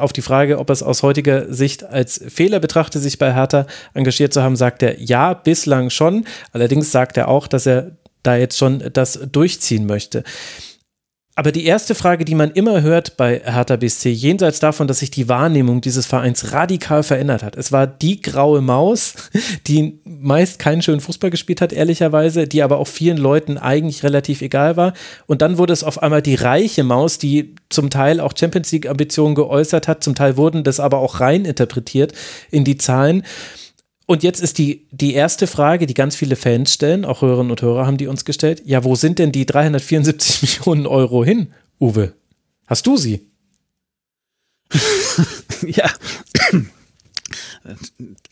auf 0.00 0.14
die 0.14 0.22
Frage, 0.22 0.58
ob 0.58 0.70
er 0.70 0.72
es 0.72 0.82
aus 0.82 1.02
heutiger 1.02 1.52
Sicht 1.52 1.84
als 1.84 2.22
Fehler 2.26 2.58
betrachtet, 2.58 3.02
sich 3.02 3.18
bei 3.18 3.34
Hertha 3.34 3.66
engagiert 3.92 4.32
zu 4.32 4.42
haben, 4.42 4.56
sagt 4.56 4.82
er 4.82 4.98
ja, 4.98 5.34
bislang 5.34 5.90
schon. 5.90 6.24
Allerdings 6.52 6.90
sagt 6.90 7.18
er 7.18 7.28
auch, 7.28 7.48
dass 7.48 7.66
er 7.66 7.92
da 8.22 8.36
jetzt 8.36 8.56
schon 8.56 8.82
das 8.94 9.20
durchziehen 9.30 9.86
möchte. 9.86 10.24
Aber 11.38 11.52
die 11.52 11.66
erste 11.66 11.94
Frage, 11.94 12.24
die 12.24 12.34
man 12.34 12.50
immer 12.50 12.80
hört 12.80 13.18
bei 13.18 13.42
Hertha 13.44 13.76
BSC, 13.76 14.10
jenseits 14.10 14.58
davon, 14.58 14.88
dass 14.88 15.00
sich 15.00 15.10
die 15.10 15.28
Wahrnehmung 15.28 15.82
dieses 15.82 16.06
Vereins 16.06 16.52
radikal 16.52 17.02
verändert 17.02 17.42
hat. 17.42 17.56
Es 17.56 17.72
war 17.72 17.86
die 17.86 18.22
graue 18.22 18.62
Maus, 18.62 19.12
die 19.66 20.00
meist 20.04 20.58
keinen 20.58 20.80
schönen 20.80 21.02
Fußball 21.02 21.28
gespielt 21.28 21.60
hat, 21.60 21.74
ehrlicherweise, 21.74 22.46
die 22.46 22.62
aber 22.62 22.78
auch 22.78 22.88
vielen 22.88 23.18
Leuten 23.18 23.58
eigentlich 23.58 24.02
relativ 24.02 24.40
egal 24.40 24.78
war. 24.78 24.94
Und 25.26 25.42
dann 25.42 25.58
wurde 25.58 25.74
es 25.74 25.84
auf 25.84 26.02
einmal 26.02 26.22
die 26.22 26.36
reiche 26.36 26.84
Maus, 26.84 27.18
die 27.18 27.54
zum 27.68 27.90
Teil 27.90 28.18
auch 28.18 28.32
Champions 28.34 28.72
League 28.72 28.88
Ambitionen 28.88 29.34
geäußert 29.34 29.88
hat, 29.88 30.02
zum 30.02 30.14
Teil 30.14 30.38
wurden 30.38 30.64
das 30.64 30.80
aber 30.80 30.98
auch 30.98 31.20
rein 31.20 31.44
interpretiert 31.44 32.14
in 32.50 32.64
die 32.64 32.78
Zahlen. 32.78 33.24
Und 34.06 34.22
jetzt 34.22 34.40
ist 34.40 34.58
die, 34.58 34.86
die 34.92 35.14
erste 35.14 35.48
Frage, 35.48 35.86
die 35.86 35.94
ganz 35.94 36.14
viele 36.14 36.36
Fans 36.36 36.72
stellen, 36.72 37.04
auch 37.04 37.22
Hörerinnen 37.22 37.50
und 37.50 37.60
Hörer 37.60 37.86
haben 37.86 37.96
die 37.96 38.06
uns 38.06 38.24
gestellt. 38.24 38.62
Ja, 38.64 38.84
wo 38.84 38.94
sind 38.94 39.18
denn 39.18 39.32
die 39.32 39.46
374 39.46 40.42
Millionen 40.64 40.86
Euro 40.86 41.24
hin, 41.24 41.52
Uwe? 41.80 42.12
Hast 42.66 42.86
du 42.86 42.96
sie? 42.96 43.26
ja. 45.66 45.90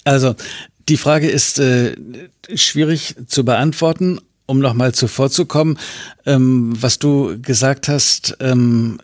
Also, 0.04 0.36
die 0.88 0.96
Frage 0.96 1.28
ist 1.28 1.58
äh, 1.58 1.96
schwierig 2.54 3.16
zu 3.26 3.44
beantworten. 3.44 4.20
Um 4.46 4.58
nochmal 4.58 4.92
zuvorzukommen, 4.92 5.78
ähm, 6.26 6.74
was 6.78 6.98
du 6.98 7.40
gesagt 7.40 7.88
hast, 7.88 8.36
ähm, 8.40 9.00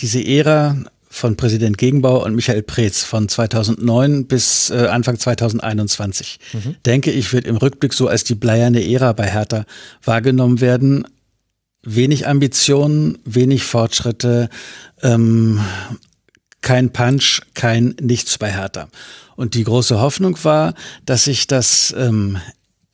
diese 0.00 0.20
Ära 0.26 0.76
von 1.18 1.36
Präsident 1.36 1.76
Gegenbauer 1.76 2.22
und 2.24 2.34
Michael 2.34 2.62
Preetz 2.62 3.02
von 3.02 3.28
2009 3.28 4.26
bis 4.26 4.70
äh, 4.70 4.86
Anfang 4.86 5.18
2021. 5.18 6.38
Mhm. 6.52 6.76
Denke 6.86 7.10
ich, 7.10 7.32
wird 7.32 7.46
im 7.46 7.56
Rückblick 7.56 7.92
so 7.92 8.08
als 8.08 8.24
die 8.24 8.34
bleierne 8.34 8.88
Ära 8.88 9.12
bei 9.12 9.26
Hertha 9.26 9.66
wahrgenommen 10.02 10.60
werden. 10.60 11.04
Wenig 11.82 12.26
Ambitionen, 12.26 13.18
wenig 13.24 13.64
Fortschritte, 13.64 14.48
ähm, 15.02 15.60
kein 16.60 16.92
Punch, 16.92 17.42
kein 17.54 17.94
Nichts 18.00 18.38
bei 18.38 18.52
Hertha. 18.52 18.88
Und 19.36 19.54
die 19.54 19.64
große 19.64 20.00
Hoffnung 20.00 20.36
war, 20.42 20.74
dass 21.06 21.24
sich 21.24 21.46
das 21.46 21.94
ähm, 21.96 22.38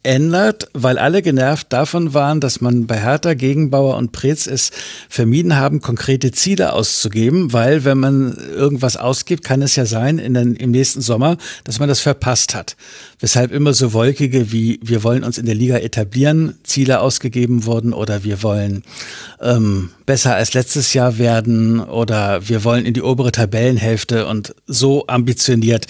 ändert, 0.05 0.69
weil 0.75 0.99
alle 0.99 1.23
genervt 1.23 1.73
davon 1.73 2.15
waren, 2.15 2.41
dass 2.41 2.61
man 2.61 2.87
bei 2.87 3.01
Hertha, 3.01 3.35
Gegenbauer 3.35 3.97
und 3.97 4.13
Preetz 4.13 4.47
es 4.47 4.71
vermieden 5.09 5.57
haben, 5.57 5.81
konkrete 5.81 6.31
Ziele 6.31 6.73
auszugeben, 6.73 7.53
weil 7.53 7.85
wenn 7.85 7.99
man 7.99 8.37
irgendwas 8.55 8.97
ausgibt, 8.97 9.45
kann 9.45 9.63
es 9.63 9.77
ja 9.77 9.87
sein 9.87 10.19
in 10.19 10.35
den, 10.35 10.55
im 10.55 10.71
nächsten 10.71 11.01
Sommer, 11.01 11.37
dass 11.65 11.79
man 11.79 11.89
das 11.89 12.01
verpasst 12.01 12.55
hat. 12.55 12.77
Weshalb 13.19 13.51
immer 13.51 13.73
so 13.73 13.93
wolkige 13.93 14.53
wie 14.53 14.79
wir 14.83 15.03
wollen 15.03 15.25
uns 15.25 15.39
in 15.39 15.47
der 15.47 15.55
Liga 15.55 15.79
etablieren, 15.79 16.59
Ziele 16.63 17.01
ausgegeben 17.01 17.65
wurden 17.65 17.93
oder 17.93 18.25
wir 18.25 18.43
wollen 18.43 18.83
ähm, 19.41 19.91
besser 20.07 20.35
als 20.35 20.55
letztes 20.55 20.93
Jahr 20.93 21.19
werden 21.19 21.81
oder 21.81 22.49
wir 22.49 22.65
wollen 22.65 22.85
in 22.85 22.95
die 22.95 23.03
obere 23.03 23.33
Tabellenhälfte 23.33 24.27
und 24.27 24.55
so 24.67 25.07
ambitioniert 25.07 25.87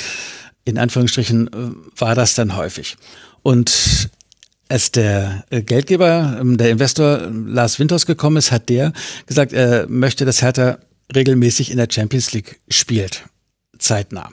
in 0.65 0.79
Anführungsstrichen 0.79 1.49
äh, 1.49 2.01
war 2.01 2.15
das 2.15 2.35
dann 2.35 2.57
häufig. 2.57 2.97
Und 3.45 4.09
als 4.69 4.91
der 4.91 5.45
äh, 5.51 5.63
Geldgeber, 5.63 6.39
ähm, 6.41 6.57
der 6.57 6.71
Investor 6.71 7.31
Lars 7.31 7.79
Winters 7.79 8.07
gekommen 8.07 8.39
ist, 8.39 8.51
hat 8.51 8.71
der 8.71 8.93
gesagt, 9.27 9.53
er 9.53 9.87
möchte, 9.87 10.25
dass 10.25 10.43
Hertha 10.43 10.79
regelmäßig 11.15 11.71
in 11.71 11.77
der 11.77 11.89
Champions 11.91 12.33
League 12.33 12.59
spielt. 12.69 13.23
Zeitnah. 13.79 14.31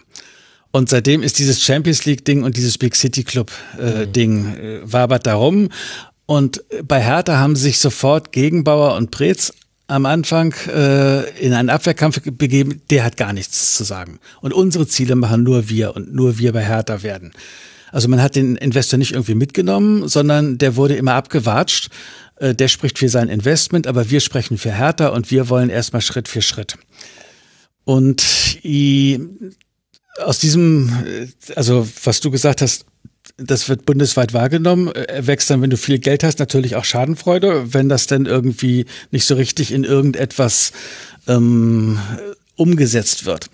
Und 0.71 0.89
seitdem 0.89 1.21
ist 1.21 1.39
dieses 1.39 1.61
Champions 1.61 2.05
League 2.05 2.23
Ding 2.23 2.43
und 2.43 2.55
dieses 2.55 2.77
Big 2.77 2.95
City 2.95 3.25
Club 3.25 3.51
äh, 3.77 4.05
mhm. 4.05 4.13
Ding 4.13 4.55
äh, 4.55 4.79
wabert 4.83 5.27
darum. 5.27 5.67
Und 6.25 6.63
bei 6.87 7.03
Hertha 7.03 7.37
haben 7.37 7.57
sich 7.57 7.79
sofort 7.79 8.31
Gegenbauer 8.31 8.95
und 8.95 9.11
Preetz 9.11 9.51
am 9.87 10.05
Anfang 10.05 10.53
äh, 10.73 11.29
in 11.37 11.51
einen 11.51 11.69
Abwehrkampf 11.69 12.21
begeben. 12.21 12.81
Der 12.89 13.03
hat 13.03 13.17
gar 13.17 13.33
nichts 13.33 13.75
zu 13.75 13.83
sagen. 13.83 14.19
Und 14.39 14.53
unsere 14.53 14.87
Ziele 14.87 15.17
machen 15.17 15.43
nur 15.43 15.67
wir 15.67 15.97
und 15.97 16.15
nur 16.15 16.37
wir 16.37 16.53
bei 16.53 16.65
Hertha 16.65 17.03
werden. 17.03 17.33
Also 17.91 18.07
man 18.07 18.21
hat 18.21 18.35
den 18.35 18.55
Investor 18.55 18.97
nicht 18.97 19.11
irgendwie 19.11 19.35
mitgenommen, 19.35 20.07
sondern 20.07 20.57
der 20.57 20.75
wurde 20.75 20.95
immer 20.95 21.13
abgewatscht. 21.13 21.89
Äh, 22.37 22.55
der 22.55 22.67
spricht 22.67 22.97
für 22.97 23.09
sein 23.09 23.29
Investment, 23.29 23.87
aber 23.87 24.09
wir 24.09 24.19
sprechen 24.19 24.57
für 24.57 24.71
Hertha 24.71 25.07
und 25.09 25.31
wir 25.31 25.49
wollen 25.49 25.69
erstmal 25.69 26.01
Schritt 26.01 26.27
für 26.27 26.41
Schritt. 26.41 26.77
Und 27.83 28.23
aus 30.17 30.39
diesem, 30.39 30.89
äh, 31.05 31.27
also 31.55 31.87
was 32.03 32.19
du 32.21 32.31
gesagt 32.31 32.61
hast, 32.61 32.85
das 33.37 33.69
wird 33.69 33.85
bundesweit 33.85 34.33
wahrgenommen, 34.33 34.91
wächst 35.19 35.49
dann, 35.49 35.61
wenn 35.61 35.69
du 35.69 35.77
viel 35.77 35.99
Geld 35.99 36.23
hast, 36.23 36.39
natürlich 36.39 36.75
auch 36.75 36.85
Schadenfreude, 36.85 37.73
wenn 37.73 37.87
das 37.87 38.07
dann 38.07 38.25
irgendwie 38.25 38.85
nicht 39.11 39.25
so 39.25 39.35
richtig 39.35 39.71
in 39.71 39.83
irgendetwas 39.83 40.73
ähm, 41.27 41.99
umgesetzt 42.55 43.25
wird. 43.25 43.49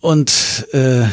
Und 0.00 0.66
äh, 0.72 1.04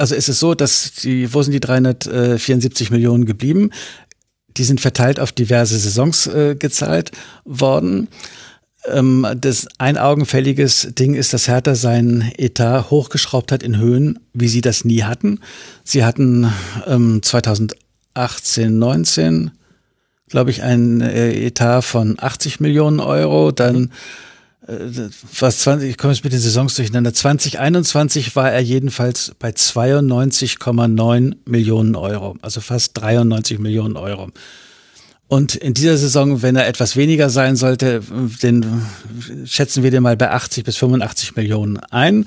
also 0.00 0.14
es 0.14 0.30
ist 0.30 0.40
so, 0.40 0.54
dass 0.54 0.92
die, 1.02 1.32
wo 1.34 1.42
sind 1.42 1.52
die 1.52 1.60
374 1.60 2.90
Millionen 2.90 3.26
geblieben? 3.26 3.70
Die 4.56 4.64
sind 4.64 4.80
verteilt 4.80 5.20
auf 5.20 5.30
diverse 5.30 5.78
Saisons 5.78 6.26
äh, 6.26 6.56
gezahlt 6.58 7.12
worden. 7.44 8.08
Ähm, 8.86 9.26
das 9.36 9.68
ein 9.76 9.98
augenfälliges 9.98 10.88
Ding 10.92 11.14
ist, 11.14 11.34
dass 11.34 11.48
Hertha 11.48 11.74
seinen 11.74 12.32
Etat 12.38 12.90
hochgeschraubt 12.90 13.52
hat 13.52 13.62
in 13.62 13.76
Höhen, 13.76 14.18
wie 14.32 14.48
sie 14.48 14.62
das 14.62 14.86
nie 14.86 15.02
hatten. 15.02 15.40
Sie 15.84 16.02
hatten 16.02 16.50
ähm, 16.86 17.22
2018, 17.22 18.78
19, 18.78 19.50
glaube 20.30 20.50
ich, 20.50 20.62
ein 20.62 21.02
äh, 21.02 21.46
Etat 21.46 21.82
von 21.82 22.16
80 22.18 22.60
Millionen 22.60 23.00
Euro, 23.00 23.52
dann 23.52 23.76
mhm 23.76 23.90
was 24.66 25.60
20, 25.60 25.90
ich 25.90 25.96
komme 25.96 26.12
jetzt 26.12 26.22
mit 26.22 26.32
den 26.32 26.40
Saisons 26.40 26.74
durcheinander. 26.74 27.14
2021 27.14 28.36
war 28.36 28.52
er 28.52 28.60
jedenfalls 28.60 29.32
bei 29.38 29.50
92,9 29.50 31.36
Millionen 31.46 31.96
Euro, 31.96 32.36
also 32.42 32.60
fast 32.60 32.92
93 33.00 33.58
Millionen 33.58 33.96
Euro. 33.96 34.30
Und 35.28 35.54
in 35.54 35.74
dieser 35.74 35.96
Saison, 35.96 36.42
wenn 36.42 36.56
er 36.56 36.66
etwas 36.66 36.96
weniger 36.96 37.30
sein 37.30 37.56
sollte, 37.56 38.02
den 38.42 38.82
schätzen 39.44 39.82
wir 39.82 39.90
den 39.90 40.02
mal 40.02 40.16
bei 40.16 40.30
80 40.30 40.64
bis 40.64 40.76
85 40.76 41.36
Millionen 41.36 41.78
ein. 41.78 42.26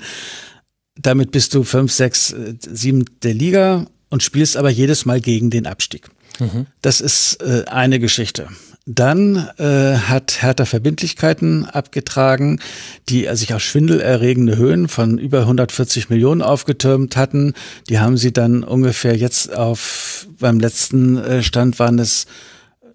Damit 0.96 1.30
bist 1.30 1.54
du 1.54 1.64
5, 1.64 1.92
6, 1.92 2.34
7 2.60 3.04
der 3.22 3.34
Liga 3.34 3.86
und 4.08 4.22
spielst 4.22 4.56
aber 4.56 4.70
jedes 4.70 5.04
Mal 5.04 5.20
gegen 5.20 5.50
den 5.50 5.66
Abstieg. 5.66 6.08
Mhm. 6.40 6.66
Das 6.82 7.00
ist 7.00 7.42
äh, 7.42 7.64
eine 7.66 8.00
Geschichte. 8.00 8.48
Dann 8.86 9.48
äh, 9.56 9.96
hat 9.96 10.42
Hertha 10.42 10.66
Verbindlichkeiten 10.66 11.64
abgetragen, 11.64 12.60
die 13.08 13.26
sich 13.32 13.54
auf 13.54 13.62
schwindelerregende 13.62 14.56
Höhen 14.58 14.88
von 14.88 15.16
über 15.16 15.40
140 15.40 16.10
Millionen 16.10 16.42
aufgetürmt 16.42 17.16
hatten. 17.16 17.54
Die 17.88 17.98
haben 17.98 18.18
sie 18.18 18.32
dann 18.32 18.62
ungefähr 18.62 19.16
jetzt 19.16 19.54
auf, 19.54 20.26
beim 20.38 20.60
letzten 20.60 21.16
äh, 21.16 21.42
Stand 21.42 21.78
waren 21.78 21.98
es 21.98 22.26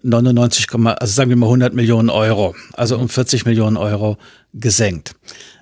99, 0.02 0.66
also 0.72 1.12
sagen 1.12 1.28
wir 1.28 1.36
mal 1.36 1.46
100 1.46 1.74
Millionen 1.74 2.08
Euro, 2.08 2.54
also 2.72 2.96
um 2.96 3.08
40 3.08 3.44
Millionen 3.44 3.76
Euro 3.76 4.16
gesenkt. 4.54 5.14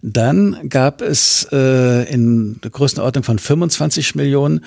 Dann 0.03 0.69
gab 0.69 1.03
es 1.03 1.49
äh, 1.51 2.05
in 2.13 2.61
der 2.63 2.71
Größenordnung 2.71 3.25
von 3.25 3.39
25 3.39 4.15
Millionen 4.15 4.65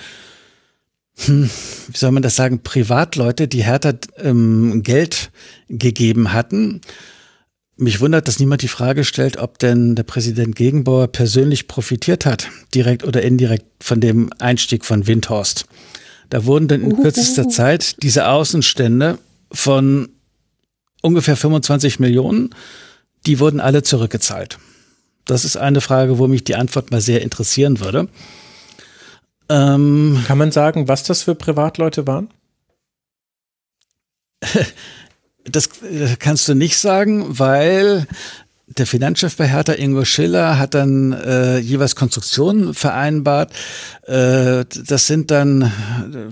hm, 1.18 1.50
wie 1.88 1.96
soll 1.96 2.12
man 2.12 2.22
das 2.22 2.36
sagen, 2.36 2.62
Privatleute, 2.62 3.48
die 3.48 3.64
Hertha 3.64 3.92
ähm, 4.18 4.82
Geld 4.82 5.30
gegeben 5.68 6.32
hatten. 6.32 6.80
Mich 7.76 8.00
wundert, 8.00 8.28
dass 8.28 8.38
niemand 8.38 8.62
die 8.62 8.68
Frage 8.68 9.04
stellt, 9.04 9.38
ob 9.38 9.58
denn 9.58 9.94
der 9.94 10.02
Präsident 10.02 10.56
Gegenbauer 10.56 11.08
persönlich 11.08 11.68
profitiert 11.68 12.26
hat, 12.26 12.48
direkt 12.74 13.04
oder 13.04 13.22
indirekt 13.22 13.66
von 13.80 14.00
dem 14.00 14.30
Einstieg 14.38 14.84
von 14.84 15.06
Windhorst. 15.06 15.66
Da 16.30 16.44
wurden 16.44 16.68
dann 16.68 16.82
in 16.82 16.96
kürzester 16.96 17.48
Zeit 17.48 18.02
diese 18.02 18.28
Außenstände 18.28 19.18
von 19.50 20.08
ungefähr 21.02 21.36
25 21.36 21.98
Millionen, 21.98 22.50
die 23.26 23.38
wurden 23.38 23.60
alle 23.60 23.82
zurückgezahlt. 23.82 24.58
Das 25.24 25.44
ist 25.44 25.56
eine 25.56 25.80
Frage, 25.80 26.18
wo 26.18 26.26
mich 26.26 26.44
die 26.44 26.56
Antwort 26.56 26.90
mal 26.90 27.00
sehr 27.00 27.22
interessieren 27.22 27.80
würde. 27.80 28.08
Ähm, 29.52 30.24
Kann 30.26 30.38
man 30.38 30.50
sagen, 30.50 30.88
was 30.88 31.02
das 31.02 31.22
für 31.22 31.34
Privatleute 31.34 32.06
waren? 32.06 32.28
Das 35.44 35.70
kannst 36.20 36.46
du 36.46 36.54
nicht 36.54 36.78
sagen, 36.78 37.36
weil 37.40 38.06
der 38.68 38.86
Finanzchef 38.86 39.36
bei 39.36 39.48
Hertha, 39.48 39.72
Ingo 39.72 40.04
Schiller, 40.04 40.56
hat 40.56 40.74
dann 40.74 41.12
äh, 41.12 41.58
jeweils 41.58 41.96
Konstruktionen 41.96 42.74
vereinbart. 42.74 43.52
Äh, 44.06 44.64
das 44.86 45.08
sind 45.08 45.32
dann, 45.32 45.72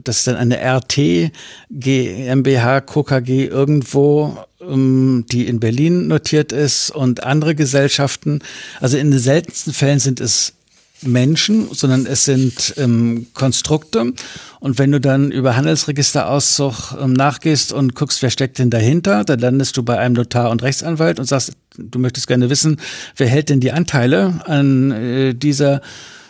das 0.05 0.19
ist 0.19 0.27
dann 0.29 0.37
eine 0.37 0.59
RT 0.59 1.33
GmbH 1.71 2.83
KKG 2.83 3.47
irgendwo, 3.47 4.39
ähm, 4.61 5.25
die 5.31 5.49
in 5.49 5.59
Berlin 5.59 6.07
notiert 6.07 6.53
ist 6.53 6.91
und 6.91 7.25
andere 7.25 7.57
Gesellschaften. 7.57 8.41
Also 8.81 8.97
in 8.97 9.11
den 9.11 9.21
seltensten 9.21 9.73
Fällen 9.73 9.99
sind 9.99 10.21
es 10.21 10.55
Menschen, 11.03 11.69
sondern 11.73 12.07
es 12.07 12.25
sind 12.25 12.75
ähm, 12.77 13.29
Konstrukte. 13.35 14.13
Und 14.61 14.79
wenn 14.79 14.93
du 14.93 15.01
dann 15.01 15.31
über 15.31 15.57
Handelsregisterauszug 15.57 16.97
ähm, 17.01 17.13
nachgehst 17.13 17.73
und 17.73 17.95
guckst, 17.95 18.23
wer 18.23 18.31
steckt 18.31 18.59
denn 18.59 18.71
dahinter, 18.71 19.25
dann 19.25 19.39
landest 19.39 19.77
du 19.77 19.83
bei 19.83 19.99
einem 19.99 20.15
Notar 20.15 20.51
und 20.51 20.63
Rechtsanwalt 20.63 21.19
und 21.19 21.27
sagst, 21.27 21.53
du 21.77 21.99
möchtest 21.99 22.27
gerne 22.27 22.51
wissen, 22.51 22.81
wer 23.17 23.29
hält 23.29 23.49
denn 23.49 23.61
die 23.61 23.73
Anteile 23.73 24.41
an 24.47 24.91
äh, 24.91 25.35
dieser 25.35 25.81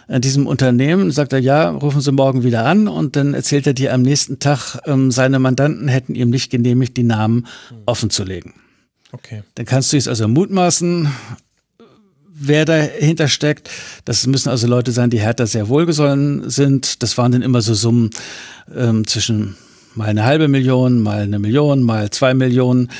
an 0.08 0.20
diesem 0.20 0.48
Unternehmen, 0.48 1.12
sagt 1.12 1.32
er, 1.32 1.38
ja, 1.38 1.70
rufen 1.70 2.00
Sie 2.00 2.10
morgen 2.10 2.42
wieder 2.42 2.66
an 2.66 2.88
und 2.88 3.14
dann 3.14 3.32
erzählt 3.32 3.68
er 3.68 3.74
dir 3.74 3.94
am 3.94 4.02
nächsten 4.02 4.40
Tag, 4.40 4.80
ähm, 4.84 5.12
seine 5.12 5.38
Mandanten 5.38 5.86
hätten 5.86 6.16
ihm 6.16 6.30
nicht 6.30 6.50
genehmigt, 6.50 6.96
die 6.96 7.04
Namen 7.04 7.46
offen 7.86 8.10
zu 8.10 8.24
legen. 8.24 8.54
Okay. 9.12 9.42
Dann 9.54 9.66
kannst 9.66 9.92
du 9.92 9.96
jetzt 9.96 10.08
also 10.08 10.26
mutmaßen, 10.26 11.08
wer 12.40 12.64
dahinter 12.64 13.28
steckt. 13.28 13.70
Das 14.04 14.26
müssen 14.26 14.48
also 14.48 14.66
Leute 14.66 14.92
sein, 14.92 15.10
die 15.10 15.20
härter 15.20 15.46
sehr 15.46 15.68
wohlgesonnen 15.68 16.48
sind. 16.48 17.02
Das 17.02 17.16
waren 17.18 17.32
dann 17.32 17.42
immer 17.42 17.62
so 17.62 17.74
Summen 17.74 18.10
ähm, 18.74 19.06
zwischen 19.06 19.56
mal 19.94 20.08
eine 20.08 20.24
halbe 20.24 20.48
Million, 20.48 21.00
mal 21.00 21.22
eine 21.22 21.38
Million, 21.38 21.82
mal 21.82 22.10
zwei 22.10 22.34
Millionen 22.34 22.90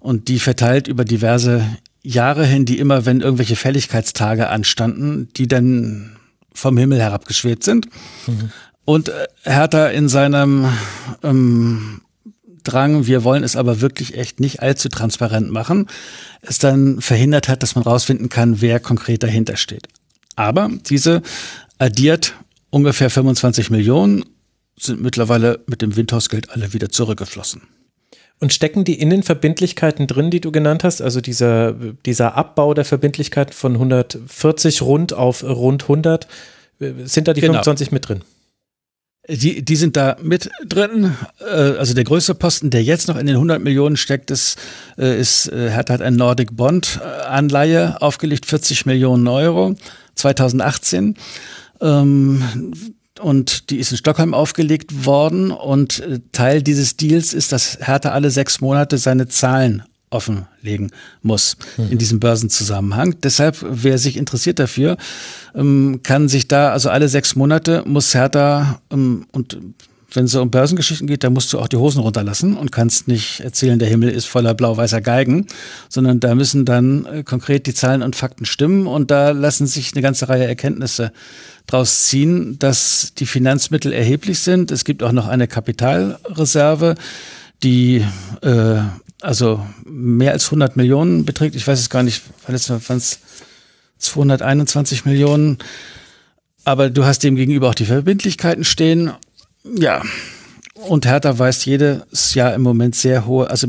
und 0.00 0.28
die 0.28 0.38
verteilt 0.38 0.88
über 0.88 1.04
diverse 1.04 1.64
Jahre 2.02 2.44
hin, 2.44 2.64
die 2.64 2.78
immer, 2.78 3.06
wenn 3.06 3.20
irgendwelche 3.20 3.56
Fälligkeitstage 3.56 4.48
anstanden, 4.48 5.28
die 5.36 5.48
dann 5.48 6.16
vom 6.52 6.76
Himmel 6.76 7.00
herabgeschwebt 7.00 7.64
sind. 7.64 7.86
Mhm. 8.26 8.50
Und 8.84 9.08
äh, 9.08 9.26
Hertha 9.44 9.88
in 9.88 10.08
seinem 10.08 10.66
ähm, 11.22 12.00
Drang, 12.62 13.06
wir 13.06 13.24
wollen 13.24 13.44
es 13.44 13.56
aber 13.56 13.80
wirklich 13.80 14.16
echt 14.16 14.40
nicht 14.40 14.60
allzu 14.60 14.88
transparent 14.88 15.50
machen, 15.50 15.86
es 16.42 16.58
dann 16.58 17.00
verhindert 17.00 17.48
hat, 17.48 17.62
dass 17.62 17.74
man 17.74 17.84
rausfinden 17.84 18.28
kann, 18.28 18.60
wer 18.60 18.80
konkret 18.80 19.22
dahinter 19.22 19.56
steht. 19.56 19.88
Aber 20.36 20.70
diese 20.86 21.22
addiert 21.78 22.34
ungefähr 22.70 23.10
25 23.10 23.70
Millionen, 23.70 24.24
sind 24.78 25.02
mittlerweile 25.02 25.60
mit 25.66 25.82
dem 25.82 25.96
Windhausgeld 25.96 26.50
alle 26.50 26.72
wieder 26.72 26.88
zurückgeflossen. 26.88 27.62
Und 28.38 28.54
stecken 28.54 28.84
die 28.84 28.98
in 28.98 29.10
den 29.10 29.22
Verbindlichkeiten 29.22 30.06
drin, 30.06 30.30
die 30.30 30.40
du 30.40 30.50
genannt 30.50 30.82
hast, 30.82 31.02
also 31.02 31.20
dieser, 31.20 31.74
dieser 32.06 32.36
Abbau 32.36 32.72
der 32.72 32.86
Verbindlichkeiten 32.86 33.52
von 33.52 33.74
140 33.74 34.80
rund 34.80 35.12
auf 35.12 35.44
rund 35.44 35.82
100, 35.82 36.26
sind 37.04 37.28
da 37.28 37.34
die 37.34 37.42
genau. 37.42 37.52
25 37.54 37.92
mit 37.92 38.08
drin? 38.08 38.22
Die, 39.30 39.64
die 39.64 39.76
sind 39.76 39.96
da 39.96 40.16
mit 40.20 40.50
drin. 40.66 41.14
Äh, 41.40 41.44
also 41.44 41.94
der 41.94 42.04
größte 42.04 42.34
Posten, 42.34 42.70
der 42.70 42.82
jetzt 42.82 43.08
noch 43.08 43.16
in 43.16 43.26
den 43.26 43.36
100 43.36 43.62
Millionen 43.62 43.96
steckt, 43.96 44.30
ist, 44.30 44.56
äh, 44.98 45.18
ist 45.20 45.48
äh, 45.52 45.70
hat 45.72 45.90
halt 45.90 46.02
ein 46.02 46.16
Nordic 46.16 46.56
Bond 46.56 47.00
Anleihe 47.00 48.00
aufgelegt, 48.02 48.46
40 48.46 48.86
Millionen 48.86 49.28
Euro 49.28 49.76
2018. 50.16 51.16
Ähm, 51.80 52.42
und 53.20 53.70
die 53.70 53.78
ist 53.78 53.90
in 53.92 53.98
Stockholm 53.98 54.34
aufgelegt 54.34 55.04
worden 55.04 55.50
und 55.50 56.02
Teil 56.32 56.62
dieses 56.62 56.96
Deals 56.96 57.34
ist, 57.34 57.52
dass 57.52 57.78
Hertha 57.80 58.10
alle 58.10 58.30
sechs 58.30 58.60
Monate 58.60 58.98
seine 58.98 59.28
Zahlen 59.28 59.82
offenlegen 60.10 60.90
muss 61.22 61.56
in 61.90 61.98
diesem 61.98 62.20
Börsenzusammenhang. 62.20 63.16
Deshalb, 63.22 63.56
wer 63.62 63.96
sich 63.96 64.16
interessiert 64.16 64.58
dafür, 64.58 64.96
ähm, 65.54 66.00
kann 66.02 66.28
sich 66.28 66.48
da, 66.48 66.72
also 66.72 66.90
alle 66.90 67.08
sechs 67.08 67.36
Monate 67.36 67.84
muss 67.86 68.14
Hertha 68.14 68.80
ähm, 68.90 69.26
und 69.32 69.56
wenn 70.12 70.24
es 70.24 70.34
um 70.34 70.50
Börsengeschichten 70.50 71.06
geht, 71.06 71.24
da 71.24 71.30
musst 71.30 71.52
du 71.52 71.58
auch 71.58 71.68
die 71.68 71.76
Hosen 71.76 72.00
runterlassen 72.00 72.56
und 72.56 72.72
kannst 72.72 73.08
nicht 73.08 73.40
erzählen, 73.40 73.78
der 73.78 73.88
Himmel 73.88 74.10
ist 74.10 74.26
voller 74.26 74.54
blau-weißer 74.54 75.00
Geigen, 75.00 75.46
sondern 75.88 76.20
da 76.20 76.34
müssen 76.34 76.64
dann 76.64 77.04
äh, 77.06 77.22
konkret 77.22 77.66
die 77.66 77.74
Zahlen 77.74 78.02
und 78.02 78.16
Fakten 78.16 78.44
stimmen 78.44 78.86
und 78.86 79.10
da 79.10 79.30
lassen 79.30 79.66
sich 79.66 79.92
eine 79.94 80.02
ganze 80.02 80.28
Reihe 80.28 80.46
Erkenntnisse 80.46 81.12
draus 81.66 82.04
ziehen, 82.04 82.58
dass 82.58 83.12
die 83.16 83.26
Finanzmittel 83.26 83.92
erheblich 83.92 84.40
sind. 84.40 84.70
Es 84.70 84.84
gibt 84.84 85.02
auch 85.02 85.12
noch 85.12 85.28
eine 85.28 85.46
Kapitalreserve, 85.46 86.96
die 87.62 88.04
äh, 88.42 88.80
also 89.20 89.64
mehr 89.84 90.32
als 90.32 90.46
100 90.46 90.76
Millionen 90.76 91.24
beträgt. 91.24 91.54
Ich 91.54 91.66
weiß 91.66 91.78
es 91.78 91.90
gar 91.90 92.02
nicht, 92.02 92.22
waren 92.46 92.96
es 92.98 93.20
221 93.98 95.04
Millionen. 95.04 95.58
Aber 96.64 96.90
du 96.90 97.04
hast 97.04 97.22
dem 97.22 97.36
gegenüber 97.36 97.70
auch 97.70 97.74
die 97.74 97.86
Verbindlichkeiten 97.86 98.64
stehen. 98.64 99.12
Ja. 99.64 100.02
Und 100.74 101.06
Hertha 101.06 101.38
weist 101.38 101.66
jedes 101.66 102.34
Jahr 102.34 102.54
im 102.54 102.62
Moment 102.62 102.94
sehr 102.94 103.26
hohe, 103.26 103.50
also 103.50 103.66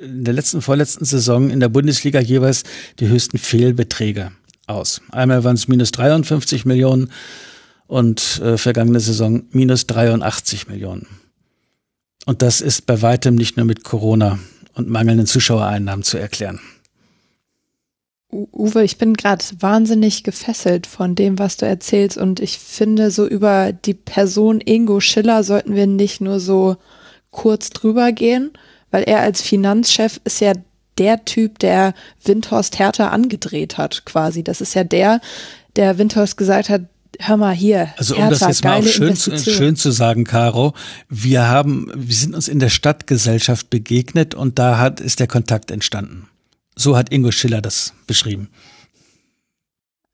in 0.00 0.24
der 0.24 0.34
letzten, 0.34 0.62
vorletzten 0.62 1.04
Saison 1.04 1.50
in 1.50 1.60
der 1.60 1.68
Bundesliga 1.68 2.20
jeweils 2.20 2.64
die 2.98 3.08
höchsten 3.08 3.38
Fehlbeträge 3.38 4.32
aus. 4.66 5.02
Einmal 5.10 5.44
waren 5.44 5.56
es 5.56 5.68
minus 5.68 5.92
53 5.92 6.64
Millionen 6.64 7.12
und 7.86 8.40
äh, 8.42 8.56
vergangene 8.56 9.00
Saison 9.00 9.42
minus 9.50 9.86
83 9.86 10.68
Millionen. 10.68 11.06
Und 12.26 12.42
das 12.42 12.60
ist 12.60 12.86
bei 12.86 13.02
weitem 13.02 13.34
nicht 13.34 13.56
nur 13.56 13.66
mit 13.66 13.84
Corona 13.84 14.38
und 14.80 14.90
mangelnden 14.90 15.26
Zuschauereinnahmen 15.26 16.02
zu 16.02 16.18
erklären. 16.18 16.60
Uwe, 18.32 18.84
ich 18.84 18.96
bin 18.96 19.14
gerade 19.14 19.44
wahnsinnig 19.58 20.22
gefesselt 20.22 20.86
von 20.86 21.14
dem, 21.14 21.38
was 21.38 21.56
du 21.56 21.66
erzählst. 21.66 22.16
Und 22.16 22.40
ich 22.40 22.58
finde, 22.58 23.10
so 23.10 23.26
über 23.26 23.72
die 23.72 23.94
Person 23.94 24.60
Ingo 24.60 25.00
Schiller 25.00 25.42
sollten 25.42 25.74
wir 25.74 25.86
nicht 25.86 26.20
nur 26.20 26.38
so 26.38 26.76
kurz 27.30 27.70
drüber 27.70 28.12
gehen, 28.12 28.52
weil 28.90 29.02
er 29.02 29.20
als 29.20 29.42
Finanzchef 29.42 30.20
ist 30.24 30.40
ja 30.40 30.52
der 30.98 31.24
Typ, 31.24 31.58
der 31.58 31.94
Windhorst 32.24 32.78
Hertha 32.78 33.08
angedreht 33.08 33.78
hat, 33.78 34.04
quasi. 34.04 34.44
Das 34.44 34.60
ist 34.60 34.74
ja 34.74 34.84
der, 34.84 35.20
der 35.76 35.98
Windhorst 35.98 36.36
gesagt 36.36 36.68
hat, 36.68 36.82
hör 37.20 37.36
mal 37.36 37.54
hier. 37.54 37.92
Also 37.96 38.14
um 38.14 38.22
Hertha, 38.22 38.38
das 38.46 38.48
jetzt 38.48 38.64
mal 38.64 38.80
auch 38.80 38.86
schön, 38.86 39.16
schön 39.16 39.76
zu 39.76 39.90
sagen, 39.90 40.24
Caro, 40.24 40.74
wir 41.08 41.48
haben, 41.48 41.90
wir 41.94 42.14
sind 42.14 42.34
uns 42.34 42.48
in 42.48 42.58
der 42.58 42.70
Stadtgesellschaft 42.70 43.70
begegnet 43.70 44.34
und 44.34 44.58
da 44.58 44.78
hat, 44.78 45.00
ist 45.00 45.20
der 45.20 45.26
Kontakt 45.26 45.70
entstanden. 45.70 46.28
So 46.76 46.96
hat 46.96 47.12
Ingo 47.12 47.30
Schiller 47.30 47.60
das 47.60 47.92
beschrieben. 48.06 48.48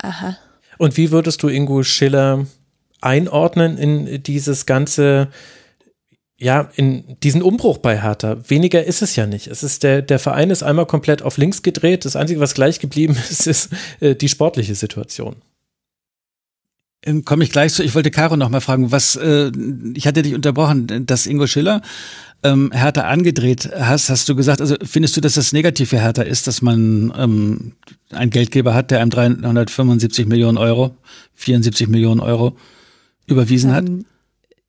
Aha. 0.02 0.36
Und 0.78 0.96
wie 0.96 1.10
würdest 1.10 1.42
du 1.42 1.48
Ingo 1.48 1.82
Schiller 1.82 2.46
einordnen 3.00 3.78
in 3.78 4.22
dieses 4.22 4.66
ganze, 4.66 5.28
ja, 6.38 6.70
in 6.74 7.16
diesen 7.22 7.42
Umbruch 7.42 7.78
bei 7.78 8.02
Hertha? 8.02 8.36
Weniger 8.48 8.84
ist 8.84 9.00
es 9.00 9.16
ja 9.16 9.26
nicht. 9.26 9.46
Es 9.46 9.62
ist 9.62 9.84
der, 9.84 10.02
der 10.02 10.18
Verein 10.18 10.50
ist 10.50 10.62
einmal 10.62 10.86
komplett 10.86 11.22
auf 11.22 11.38
links 11.38 11.62
gedreht. 11.62 12.04
Das 12.04 12.16
Einzige, 12.16 12.40
was 12.40 12.54
gleich 12.54 12.80
geblieben 12.80 13.16
ist, 13.30 13.46
ist 13.46 13.70
äh, 14.00 14.14
die 14.14 14.28
sportliche 14.28 14.74
Situation. 14.74 15.36
Ähm, 17.02 17.24
komme 17.24 17.44
ich 17.44 17.52
gleich 17.52 17.72
zu. 17.72 17.82
Ich 17.84 17.94
wollte 17.94 18.10
Caro 18.10 18.36
noch 18.36 18.48
mal 18.48 18.60
fragen, 18.60 18.90
was 18.90 19.16
äh, 19.16 19.52
ich 19.94 20.06
hatte 20.06 20.22
dich 20.22 20.34
unterbrochen, 20.34 21.06
dass 21.06 21.26
Ingo 21.26 21.46
Schiller 21.46 21.82
ähm, 22.42 22.70
Hertha 22.72 23.02
angedreht 23.02 23.70
hast, 23.78 24.10
hast 24.10 24.28
du 24.28 24.36
gesagt, 24.36 24.60
also 24.60 24.76
findest 24.82 25.16
du, 25.16 25.20
dass 25.20 25.34
das 25.34 25.52
negativ 25.52 25.90
für 25.90 26.00
Hertha 26.00 26.22
ist, 26.22 26.46
dass 26.46 26.62
man 26.62 27.12
ähm, 27.16 27.72
einen 28.10 28.30
Geldgeber 28.30 28.74
hat, 28.74 28.90
der 28.90 29.00
einem 29.00 29.10
375 29.10 30.26
Millionen 30.26 30.58
Euro, 30.58 30.96
74 31.34 31.88
Millionen 31.88 32.20
Euro 32.20 32.56
überwiesen 33.26 33.72
hat? 33.72 33.88
Ähm, 33.88 34.04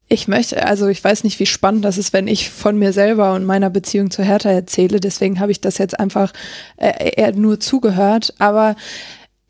ich 0.10 0.30
möchte, 0.30 0.66
also 0.66 0.88
ich 0.88 1.04
weiß 1.04 1.26
nicht, 1.26 1.40
wie 1.40 1.46
spannend 1.46 1.84
das 1.84 1.98
ist, 1.98 2.14
wenn 2.14 2.28
ich 2.28 2.50
von 2.50 2.80
mir 2.80 2.94
selber 2.94 3.34
und 3.34 3.44
meiner 3.44 3.70
Beziehung 3.70 4.10
zu 4.10 4.24
Hertha 4.24 4.50
erzähle. 4.50 5.02
Deswegen 5.02 5.42
habe 5.42 5.52
ich 5.52 5.60
das 5.60 5.78
jetzt 5.78 6.00
einfach 6.00 6.32
äh, 6.78 7.12
eher 7.18 7.34
nur 7.34 7.60
zugehört. 7.60 8.34
Aber 8.40 8.78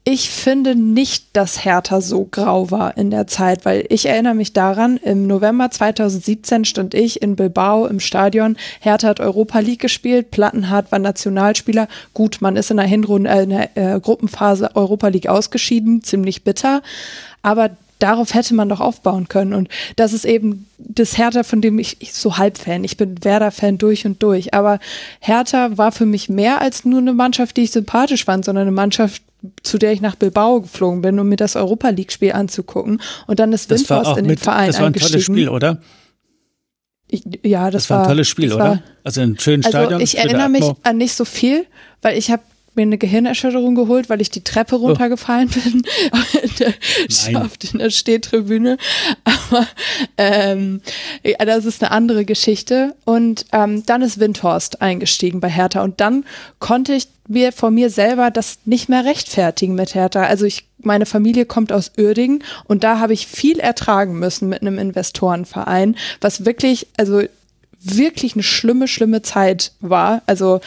ich 0.09 0.29
finde 0.29 0.73
nicht, 0.73 1.25
dass 1.33 1.65
Hertha 1.65 1.99
so 1.99 2.29
grau 2.31 2.71
war 2.71 2.95
in 2.95 3.11
der 3.11 3.27
Zeit, 3.27 3.65
weil 3.65 3.83
ich 3.89 4.05
erinnere 4.05 4.35
mich 4.35 4.53
daran, 4.53 4.95
im 4.95 5.27
November 5.27 5.69
2017 5.69 6.63
stand 6.63 6.93
ich 6.93 7.21
in 7.21 7.35
Bilbao 7.35 7.87
im 7.87 7.99
Stadion. 7.99 8.55
Hertha 8.79 9.09
hat 9.09 9.19
Europa 9.19 9.59
League 9.59 9.81
gespielt, 9.81 10.31
Plattenhardt 10.31 10.93
war 10.93 10.99
Nationalspieler. 10.99 11.89
Gut, 12.13 12.37
man 12.39 12.55
ist 12.55 12.71
in 12.71 12.77
der 12.77 12.85
Hinrunde, 12.85 13.29
äh, 13.29 13.43
in 13.43 13.49
der 13.49 13.75
äh, 13.75 13.99
Gruppenphase 13.99 14.77
Europa 14.77 15.09
League 15.09 15.27
ausgeschieden, 15.27 16.01
ziemlich 16.03 16.45
bitter. 16.45 16.81
Aber 17.41 17.71
darauf 17.99 18.33
hätte 18.33 18.53
man 18.53 18.69
doch 18.69 18.79
aufbauen 18.79 19.27
können. 19.27 19.53
Und 19.53 19.67
das 19.97 20.13
ist 20.13 20.23
eben 20.23 20.67
das 20.77 21.17
Hertha, 21.17 21.43
von 21.43 21.59
dem 21.59 21.79
ich, 21.79 21.97
ich 21.99 22.13
so 22.13 22.37
Halbfan. 22.37 22.85
Ich 22.85 22.95
bin 22.95 23.25
Werder-Fan 23.25 23.77
durch 23.77 24.05
und 24.05 24.23
durch. 24.23 24.53
Aber 24.53 24.79
Hertha 25.19 25.77
war 25.77 25.91
für 25.91 26.05
mich 26.05 26.29
mehr 26.29 26.61
als 26.61 26.85
nur 26.85 26.99
eine 26.99 27.11
Mannschaft, 27.11 27.57
die 27.57 27.63
ich 27.63 27.71
sympathisch 27.71 28.23
fand, 28.23 28.45
sondern 28.45 28.61
eine 28.61 28.71
Mannschaft, 28.71 29.21
zu 29.64 29.77
der 29.77 29.93
ich 29.93 30.01
nach 30.01 30.16
Bilbao 30.16 30.61
geflogen 30.61 31.01
bin, 31.01 31.19
um 31.19 31.30
mir 31.30 31.35
das 31.35 31.56
Europa 31.56 31.90
League-Spiel 31.90 32.32
anzugucken. 32.32 33.01
Und 33.27 33.40
dann 33.40 33.53
ist 33.53 33.69
Windhorst 33.69 34.17
in 34.17 34.24
den 34.24 34.27
mit, 34.27 34.40
Verein 34.40 34.67
Das 34.67 34.80
war 34.80 34.88
ein 34.88 34.93
tolles 34.93 35.24
Spiel, 35.24 35.49
oder? 35.49 35.82
Ich, 37.09 37.24
ja, 37.43 37.72
das, 37.72 37.83
das 37.83 37.90
war, 37.90 37.98
war 37.98 38.06
ein 38.06 38.09
tolles 38.09 38.27
Spiel, 38.27 38.53
oder? 38.53 38.64
War, 38.64 38.83
also 39.03 39.22
ein 39.22 39.40
schönes 39.40 39.67
also 39.67 39.77
Stadion. 39.77 40.01
Ich 40.01 40.17
erinnere 40.17 40.49
mich 40.49 40.66
an 40.83 40.98
nicht 40.98 41.14
so 41.14 41.24
viel, 41.24 41.66
weil 42.01 42.17
ich 42.17 42.32
habe 42.32 42.43
mir 42.77 42.83
eine 42.83 42.97
Gehirnerschütterung 42.97 43.75
geholt, 43.75 44.09
weil 44.09 44.22
ich 44.22 44.30
die 44.31 44.43
Treppe 44.43 44.75
Oh. 44.75 44.88
runtergefallen 44.88 45.49
bin 45.49 45.81
in 46.43 46.51
der 46.59 46.73
Schaft 47.09 47.73
in 47.73 47.80
der 47.80 47.89
Stehtribüne. 47.89 48.77
Aber 49.23 49.67
ähm, 50.17 50.81
ja, 51.23 51.43
das 51.45 51.65
ist 51.65 51.83
eine 51.83 51.91
andere 51.91 52.23
Geschichte. 52.25 52.95
Und 53.06 53.45
ähm, 53.51 53.85
dann 53.85 54.01
ist 54.01 54.19
Windhorst 54.19 54.81
eingestiegen 54.81 55.39
bei 55.39 55.49
Hertha 55.49 55.83
und 55.83 55.99
dann 55.99 56.23
konnte 56.59 56.93
ich 56.93 57.07
mir 57.27 57.51
vor 57.51 57.72
mir 57.72 57.89
selber 57.89 58.31
das 58.31 58.59
nicht 58.65 58.88
mehr 58.88 59.03
rechtfertigen 59.03 59.75
mit 59.75 59.95
Hertha. 59.95 60.23
Also 60.23 60.45
ich, 60.45 60.65
meine 60.81 61.06
Familie 61.06 61.45
kommt 61.45 61.73
aus 61.73 61.91
Uerdingen 61.97 62.43
und 62.65 62.83
da 62.83 62.99
habe 62.99 63.14
ich 63.14 63.27
viel 63.27 63.59
ertragen 63.59 64.17
müssen 64.17 64.47
mit 64.47 64.61
einem 64.61 64.77
Investorenverein, 64.77 65.97
was 66.22 66.45
wirklich, 66.45 66.88
also 66.97 67.23
wirklich 67.81 68.33
eine 68.33 68.43
schlimme, 68.43 68.88
schlimme 68.88 69.22
Zeit 69.22 69.72
war. 69.80 70.22
Also 70.25 70.61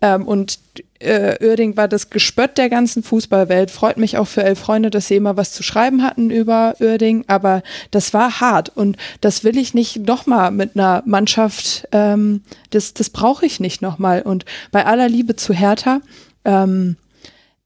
ähm, 0.00 0.26
und 0.26 0.58
äh, 0.98 1.36
Uerding 1.44 1.76
war 1.76 1.88
das 1.88 2.10
Gespött 2.10 2.58
der 2.58 2.68
ganzen 2.68 3.02
Fußballwelt. 3.02 3.70
Freut 3.70 3.96
mich 3.96 4.16
auch 4.16 4.26
für 4.26 4.42
elf 4.42 4.58
Freunde, 4.58 4.90
dass 4.90 5.08
sie 5.08 5.16
immer 5.16 5.36
was 5.36 5.52
zu 5.52 5.62
schreiben 5.62 6.02
hatten 6.02 6.30
über 6.30 6.74
Uerding, 6.80 7.24
aber 7.26 7.62
das 7.90 8.14
war 8.14 8.40
hart 8.40 8.70
und 8.74 8.96
das 9.20 9.44
will 9.44 9.58
ich 9.58 9.74
nicht 9.74 10.06
nochmal 10.06 10.50
mit 10.50 10.74
einer 10.74 11.02
Mannschaft, 11.06 11.86
ähm, 11.92 12.42
das, 12.70 12.94
das 12.94 13.10
brauche 13.10 13.46
ich 13.46 13.60
nicht 13.60 13.82
nochmal. 13.82 14.22
Und 14.22 14.44
bei 14.72 14.86
aller 14.86 15.08
Liebe 15.08 15.36
zu 15.36 15.52
Hertha, 15.52 16.00
ähm, 16.44 16.96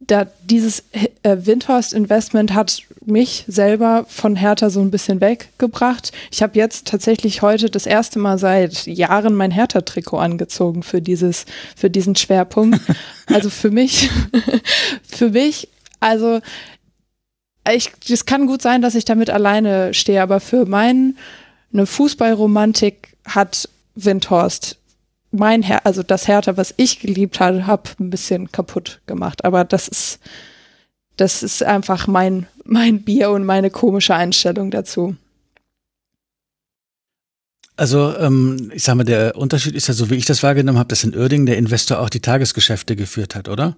da 0.00 0.26
dieses 0.44 0.84
äh, 1.22 1.36
Windhorst 1.40 1.92
Investment 1.92 2.54
hat 2.54 2.82
mich 3.04 3.44
selber 3.46 4.04
von 4.08 4.36
Hertha 4.36 4.70
so 4.70 4.80
ein 4.80 4.90
bisschen 4.90 5.20
weggebracht. 5.20 6.12
Ich 6.30 6.42
habe 6.42 6.58
jetzt 6.58 6.86
tatsächlich 6.86 7.42
heute 7.42 7.70
das 7.70 7.86
erste 7.86 8.18
Mal 8.18 8.38
seit 8.38 8.86
Jahren 8.86 9.34
mein 9.34 9.50
Hertha-Trikot 9.50 10.18
angezogen 10.18 10.82
für 10.82 11.00
dieses, 11.00 11.46
für 11.76 11.90
diesen 11.90 12.16
Schwerpunkt. 12.16 12.80
Also 13.30 13.50
für 13.50 13.70
mich, 13.70 14.08
für 15.06 15.28
mich, 15.32 15.68
also 16.00 16.40
ich, 17.70 17.92
es 18.08 18.24
kann 18.24 18.46
gut 18.46 18.62
sein, 18.62 18.80
dass 18.80 18.94
ich 18.94 19.04
damit 19.04 19.28
alleine 19.28 19.92
stehe, 19.92 20.22
aber 20.22 20.40
für 20.40 20.64
meine 20.64 21.12
Fußballromantik 21.84 23.18
hat 23.26 23.68
Windhorst 23.96 24.78
mein 25.30 25.62
Her 25.62 25.84
also 25.84 26.02
das 26.02 26.28
Hertha, 26.28 26.56
was 26.56 26.74
ich 26.76 27.00
geliebt 27.00 27.40
habe, 27.40 27.66
hab 27.66 27.98
ein 28.00 28.10
bisschen 28.10 28.50
kaputt 28.50 29.00
gemacht. 29.06 29.44
Aber 29.44 29.64
das 29.64 29.88
ist, 29.88 30.20
das 31.16 31.42
ist 31.42 31.62
einfach 31.62 32.06
mein, 32.06 32.46
mein 32.68 33.02
Bier 33.02 33.30
und 33.30 33.44
meine 33.44 33.70
komische 33.70 34.14
Einstellung 34.14 34.70
dazu. 34.70 35.16
Also, 37.76 38.16
ähm, 38.18 38.70
ich 38.74 38.82
sag 38.82 38.96
mal, 38.96 39.04
der 39.04 39.36
Unterschied 39.36 39.74
ist 39.74 39.86
ja, 39.88 39.94
so 39.94 40.10
wie 40.10 40.16
ich 40.16 40.26
das 40.26 40.42
wahrgenommen 40.42 40.78
habe, 40.78 40.88
dass 40.88 41.04
in 41.04 41.16
Uerdingen 41.16 41.46
der 41.46 41.56
Investor 41.58 42.00
auch 42.00 42.10
die 42.10 42.20
Tagesgeschäfte 42.20 42.96
geführt 42.96 43.34
hat, 43.34 43.48
oder? 43.48 43.76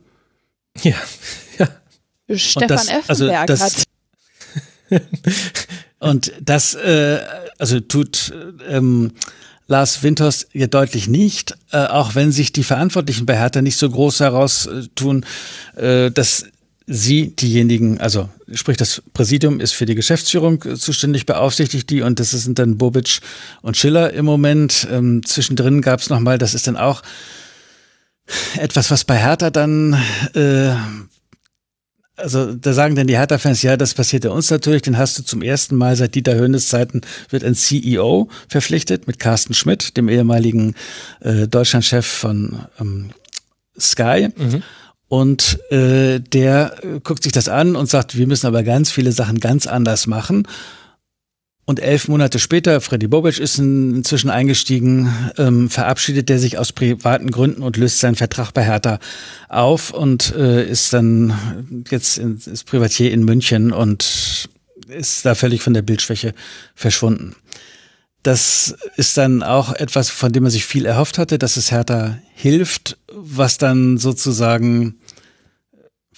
Ja, 0.83 0.95
ja. 1.59 1.69
Stefan 2.37 2.69
das- 2.69 2.89
also 3.09 3.27
Effenberg 3.27 3.47
das- 3.47 3.61
hat. 3.61 3.85
Und 6.01 6.33
das, 6.41 6.75
äh, 6.75 7.21
also 7.59 7.79
tut 7.79 8.33
ähm, 8.67 9.13
Lars 9.69 10.03
Winters 10.03 10.49
ja 10.53 10.67
deutlich 10.67 11.07
nicht, 11.07 11.55
äh, 11.71 11.85
auch 11.87 12.15
wenn 12.15 12.33
sich 12.33 12.53
die 12.53 12.65
Verantwortlichen 12.65 13.27
bei 13.27 13.37
Hertha 13.39 13.61
nicht 13.63 13.77
so 13.77 13.89
groß 13.89 14.21
heraustun, 14.21 15.27
äh, 15.77 16.11
dass 16.11 16.47
sie 16.87 17.35
diejenigen, 17.37 18.01
also 18.01 18.29
sprich 18.53 18.77
das 18.77 19.03
Präsidium 19.13 19.61
ist 19.61 19.73
für 19.73 19.87
die 19.87 19.95
Geschäftsführung 19.95 20.63
äh, 20.65 20.77
zuständig, 20.77 21.27
beaufsichtigt 21.27 21.89
die 21.91 22.03
und 22.03 22.21
das 22.21 22.31
sind 22.31 22.59
dann 22.59 22.79
Bobic 22.79 23.21
und 23.63 23.77
Schiller 23.77 24.13
im 24.13 24.25
Moment. 24.25 24.89
Ähm, 24.91 25.25
zwischendrin 25.25 25.83
gab 25.83 26.01
es 26.01 26.11
nochmal, 26.11 26.39
das 26.39 26.55
ist 26.55 26.67
dann 26.67 26.77
auch 26.77 27.03
etwas, 28.59 28.91
was 28.91 29.05
bei 29.05 29.17
Hertha 29.17 29.51
dann 29.51 29.95
äh, 30.35 30.75
also 32.21 32.55
da 32.55 32.73
sagen 32.73 32.95
dann 32.95 33.07
die 33.07 33.17
Hertha-Fans, 33.17 33.63
ja, 33.63 33.77
das 33.77 33.95
passiert 33.95 34.25
ja 34.25 34.31
uns 34.31 34.51
natürlich, 34.51 34.83
den 34.83 34.99
hast 34.99 35.19
du 35.19 35.23
zum 35.23 35.43
ersten 35.43 35.77
Mal 35.77 35.97
seit 35.97 36.15
Dieter 36.15 36.35
Höhnes 36.35 36.69
Zeiten 36.69 37.01
wird 37.31 37.45
ein 37.45 37.55
CEO 37.55 38.29
verpflichtet 38.49 39.07
mit 39.07 39.19
Carsten 39.19 39.55
Schmidt, 39.55 39.97
dem 39.97 40.09
ehemaligen 40.09 40.75
äh, 41.21 41.49
Deutschlandchef 41.49 42.07
von 42.07 42.67
ähm, 42.79 43.11
Sky. 43.79 44.29
Und 45.11 45.59
äh, 45.73 46.21
der 46.21 46.77
guckt 47.03 47.25
sich 47.25 47.33
das 47.33 47.49
an 47.49 47.75
und 47.75 47.91
sagt, 47.91 48.17
wir 48.17 48.29
müssen 48.29 48.47
aber 48.47 48.63
ganz 48.63 48.93
viele 48.93 49.11
Sachen 49.11 49.41
ganz 49.41 49.67
anders 49.67 50.07
machen. 50.07 50.47
Und 51.65 51.81
elf 51.81 52.07
Monate 52.07 52.39
später, 52.39 52.81
Freddy 52.81 53.09
Bobic 53.09 53.41
ist 53.41 53.59
in, 53.59 53.97
inzwischen 53.97 54.31
eingestiegen, 54.31 55.13
ähm, 55.37 55.69
verabschiedet 55.69 56.31
er 56.31 56.39
sich 56.39 56.59
aus 56.59 56.71
privaten 56.71 57.33
Gründen 57.33 57.65
und 57.65 57.77
löst 57.77 57.99
seinen 57.99 58.15
Vertrag 58.15 58.53
bei 58.53 58.63
Hertha 58.65 59.01
auf 59.49 59.93
und 59.93 60.33
äh, 60.37 60.65
ist 60.65 60.93
dann 60.93 61.35
jetzt 61.91 62.19
in, 62.19 62.37
ist 62.37 62.67
Privatier 62.67 63.11
in 63.11 63.25
München 63.25 63.73
und 63.73 64.49
ist 64.87 65.27
da 65.27 65.35
völlig 65.35 65.61
von 65.61 65.75
der 65.75 65.83
Bildschwäche 65.83 66.35
verschwunden. 66.77 67.35
Das 68.23 68.75
ist 68.97 69.17
dann 69.17 69.43
auch 69.43 69.73
etwas, 69.73 70.11
von 70.11 70.33
dem 70.33 70.43
man 70.43 70.53
sich 70.53 70.67
viel 70.67 70.85
erhofft 70.85 71.17
hatte, 71.17 71.39
dass 71.39 71.57
es 71.57 71.71
Hertha 71.71 72.19
hilft, 72.35 72.99
was 73.13 73.57
dann 73.59 73.97
sozusagen 73.97 74.97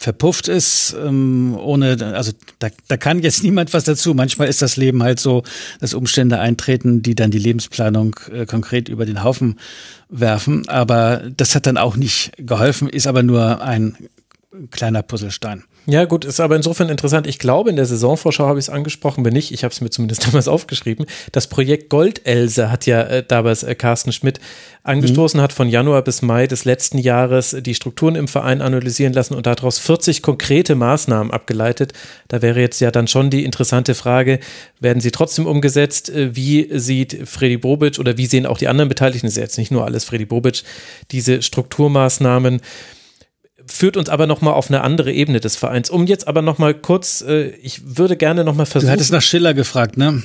verpufft 0.03 0.49
ist, 0.49 0.97
ähm, 1.01 1.57
ohne, 1.57 1.97
also 2.15 2.33
da, 2.59 2.69
da 2.89 2.97
kann 2.97 3.21
jetzt 3.21 3.45
niemand 3.45 3.73
was 3.73 3.85
dazu. 3.85 4.15
Manchmal 4.15 4.49
ist 4.49 4.61
das 4.61 4.77
Leben 4.77 5.03
halt 5.03 5.21
so, 5.21 5.45
dass 5.81 5.95
Umstände 5.95 6.41
eintreten, 6.41 7.03
die 7.03 7.15
dann 7.15 7.31
die 7.31 7.39
Lebensplanung 7.39 8.17
äh, 8.33 8.45
konkret 8.45 8.89
über 8.89 9.07
den 9.07 9.23
Haufen 9.23 9.61
werfen. 10.09 10.69
Aber 10.69 11.23
das 11.37 11.55
hat 11.55 11.67
dann 11.67 11.77
auch 11.77 11.97
nicht 11.97 12.33
geholfen, 12.37 12.89
ist 12.89 13.07
aber 13.07 13.23
nur 13.23 13.63
ein 13.63 13.97
kleiner 14.71 15.03
Puzzlestein. 15.03 15.65
Ja, 15.87 16.05
gut, 16.05 16.25
ist 16.25 16.39
aber 16.39 16.55
insofern 16.55 16.89
interessant. 16.91 17.27
Ich 17.27 17.41
glaube, 17.41 17.69
in 17.69 17.75
der 17.75 17.87
Saisonvorschau 17.87 18.47
habe 18.47 18.61
ich 18.61 18.67
es 18.67 18.71
angesprochen, 18.71 19.25
wenn 19.25 19.33
nicht, 19.33 19.51
ich 19.51 19.65
habe 19.65 19.73
es 19.73 19.81
mir 19.81 19.91
zumindest 19.91 20.25
damals 20.29 20.47
aufgeschrieben. 20.47 21.07
Das 21.33 21.49
Projekt 21.49 21.89
Goldelse 21.89 22.71
hat 22.71 22.87
ja 22.87 23.03
äh, 23.03 23.25
damals 23.27 23.65
äh, 23.65 23.75
Carsten 23.75 24.13
Schmidt 24.13 24.39
angestoßen, 24.85 25.41
hat 25.41 25.53
von 25.53 25.69
Januar 25.69 26.03
bis 26.03 26.23
Mai 26.23 26.47
des 26.47 26.65
letzten 26.65 26.99
Jahres 26.99 27.57
die 27.61 27.75
Strukturen 27.75 28.15
im 28.15 28.29
Verein 28.29 28.63
analysieren 28.63 29.13
lassen 29.13 29.35
und 29.35 29.47
daraus 29.47 29.81
40 29.81 30.23
konkrete 30.23 30.77
Maßnahmen 30.77 31.33
abgeleitet. 31.33 31.95
Da 32.29 32.43
wäre 32.43 32.61
jetzt 32.61 32.81
ja 32.81 32.93
dann 32.93 33.09
schon 33.09 33.31
die 33.31 33.45
interessante 33.45 33.97
Frage, 33.97 34.39
werden 34.79 35.01
sie 35.01 35.11
trotzdem 35.11 35.47
umgesetzt? 35.47 36.11
Äh, 36.11 36.37
Wie 36.37 36.69
sieht 36.79 37.29
Freddy 37.29 37.57
Bobic 37.57 37.99
oder 37.99 38.17
wie 38.17 38.27
sehen 38.27 38.47
auch 38.47 38.59
die 38.59 38.69
anderen 38.69 38.89
Beteiligten, 38.89 39.27
das 39.27 39.37
ist 39.37 39.43
jetzt 39.43 39.59
nicht 39.59 39.73
nur 39.73 39.85
alles 39.85 40.05
Freddy 40.05 40.27
Bobic, 40.27 40.63
diese 41.11 41.43
Strukturmaßnahmen? 41.43 42.61
Führt 43.73 43.97
uns 43.97 44.09
aber 44.09 44.27
nochmal 44.27 44.55
auf 44.55 44.69
eine 44.69 44.83
andere 44.83 45.13
Ebene 45.13 45.41
des 45.41 45.57
Vereins. 45.57 45.91
Um 45.91 46.07
jetzt 46.07 46.29
aber 46.29 46.43
nochmal 46.43 46.75
kurz, 46.75 47.23
äh, 47.23 47.49
ich 47.63 47.97
würde 47.97 48.17
gerne 48.17 48.45
nochmal 48.45 48.67
Du 48.67 48.73
versuchen. 48.73 48.91
hattest 48.93 49.13
nach 49.13 49.23
Schiller 49.23 49.55
gefragt, 49.55 49.97
ne? 49.97 50.23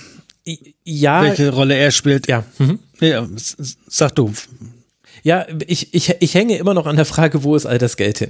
ja, 0.85 1.23
Welche 1.23 1.49
Rolle 1.51 1.75
er 1.75 1.91
spielt. 1.91 2.27
ja, 2.27 2.43
mhm. 2.57 2.79
Ja, 2.99 3.27
sag 3.87 4.15
du. 4.15 4.31
Ja, 5.27 5.45
ich, 5.67 5.93
ich, 5.93 6.15
ich 6.21 6.35
hänge 6.35 6.55
immer 6.55 6.73
noch 6.73 6.85
an 6.85 6.95
der 6.95 7.03
Frage, 7.03 7.43
wo 7.43 7.53
ist 7.57 7.65
all 7.65 7.77
das 7.79 7.97
Geld 7.97 8.19
hin? 8.19 8.29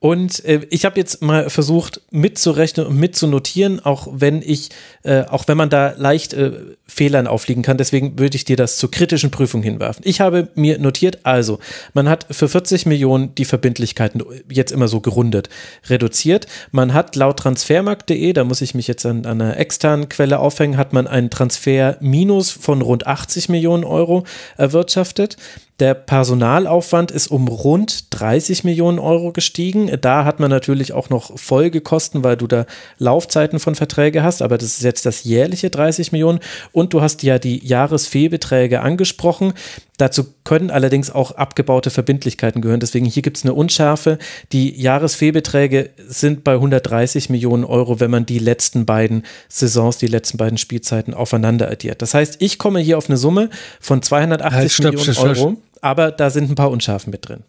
Und 0.00 0.44
äh, 0.44 0.66
ich 0.70 0.84
habe 0.84 0.98
jetzt 0.98 1.22
mal 1.22 1.48
versucht 1.50 2.00
mitzurechnen 2.10 2.84
und 2.84 2.98
mitzunotieren, 2.98 3.78
auch 3.78 4.08
wenn 4.10 4.42
ich, 4.42 4.70
äh, 5.04 5.22
auch 5.22 5.46
wenn 5.46 5.56
man 5.56 5.70
da 5.70 5.94
leicht 5.96 6.34
äh, 6.34 6.50
Fehlern 6.88 7.28
aufliegen 7.28 7.62
kann. 7.62 7.78
Deswegen 7.78 8.18
würde 8.18 8.34
ich 8.34 8.44
dir 8.44 8.56
das 8.56 8.76
zur 8.76 8.90
kritischen 8.90 9.30
Prüfung 9.30 9.62
hinwerfen. 9.62 10.02
Ich 10.04 10.20
habe 10.20 10.48
mir 10.56 10.80
notiert, 10.80 11.20
also, 11.22 11.60
man 11.94 12.08
hat 12.08 12.26
für 12.28 12.48
40 12.48 12.86
Millionen 12.86 13.32
die 13.36 13.44
Verbindlichkeiten 13.44 14.20
jetzt 14.50 14.72
immer 14.72 14.88
so 14.88 14.98
gerundet 14.98 15.48
reduziert. 15.88 16.48
Man 16.72 16.92
hat 16.92 17.14
laut 17.14 17.38
transfermarkt.de, 17.38 18.32
da 18.32 18.42
muss 18.42 18.62
ich 18.62 18.74
mich 18.74 18.88
jetzt 18.88 19.06
an, 19.06 19.26
an 19.26 19.40
einer 19.40 19.58
externen 19.58 20.08
Quelle 20.08 20.40
aufhängen, 20.40 20.76
hat 20.76 20.92
man 20.92 21.06
einen 21.06 21.30
Transfer 21.30 21.98
minus 22.00 22.50
von 22.50 22.82
rund 22.82 23.06
80 23.06 23.48
Millionen 23.48 23.84
Euro 23.84 24.24
erwirtschaftet. 24.56 25.36
Der 25.78 25.92
Personalaufwand 25.92 27.10
ist 27.10 27.26
um 27.26 27.48
rund 27.48 28.06
30 28.18 28.64
Millionen 28.64 28.98
Euro 28.98 29.32
gestiegen. 29.32 29.90
Da 30.00 30.24
hat 30.24 30.40
man 30.40 30.48
natürlich 30.48 30.94
auch 30.94 31.10
noch 31.10 31.38
Folgekosten, 31.38 32.24
weil 32.24 32.38
du 32.38 32.46
da 32.46 32.64
Laufzeiten 32.96 33.58
von 33.58 33.74
Verträge 33.74 34.22
hast, 34.22 34.40
aber 34.40 34.56
das 34.56 34.78
ist 34.78 34.84
jetzt 34.84 35.04
das 35.04 35.24
jährliche 35.24 35.68
30 35.68 36.12
Millionen. 36.12 36.40
Und 36.72 36.94
du 36.94 37.02
hast 37.02 37.22
ja 37.22 37.38
die 37.38 37.62
Jahresfehlbeträge 37.62 38.80
angesprochen. 38.80 39.52
Dazu 39.98 40.24
können 40.44 40.70
allerdings 40.70 41.10
auch 41.10 41.32
abgebaute 41.32 41.90
Verbindlichkeiten 41.90 42.60
gehören. 42.60 42.80
Deswegen 42.80 43.06
hier 43.06 43.22
gibt 43.22 43.38
es 43.38 43.44
eine 43.44 43.54
Unschärfe. 43.54 44.18
Die 44.52 44.78
Jahresfehlbeträge 44.80 45.90
sind 46.06 46.44
bei 46.44 46.54
130 46.54 47.30
Millionen 47.30 47.64
Euro, 47.64 47.98
wenn 47.98 48.10
man 48.10 48.26
die 48.26 48.38
letzten 48.38 48.84
beiden 48.84 49.22
Saisons, 49.48 49.98
die 49.98 50.06
letzten 50.06 50.36
beiden 50.36 50.58
Spielzeiten 50.58 51.14
aufeinander 51.14 51.70
addiert. 51.70 52.02
Das 52.02 52.14
heißt, 52.14 52.36
ich 52.40 52.58
komme 52.58 52.80
hier 52.80 52.98
auf 52.98 53.08
eine 53.08 53.16
Summe 53.16 53.48
von 53.80 54.02
280 54.02 54.52
Halt, 54.52 54.72
stopp, 54.72 54.84
Millionen 54.84 55.14
stopp, 55.14 55.36
stopp. 55.36 55.46
Euro, 55.46 55.56
aber 55.80 56.10
da 56.10 56.30
sind 56.30 56.50
ein 56.50 56.54
paar 56.56 56.70
Unschärfen 56.70 57.10
mit 57.10 57.28
drin. 57.28 57.44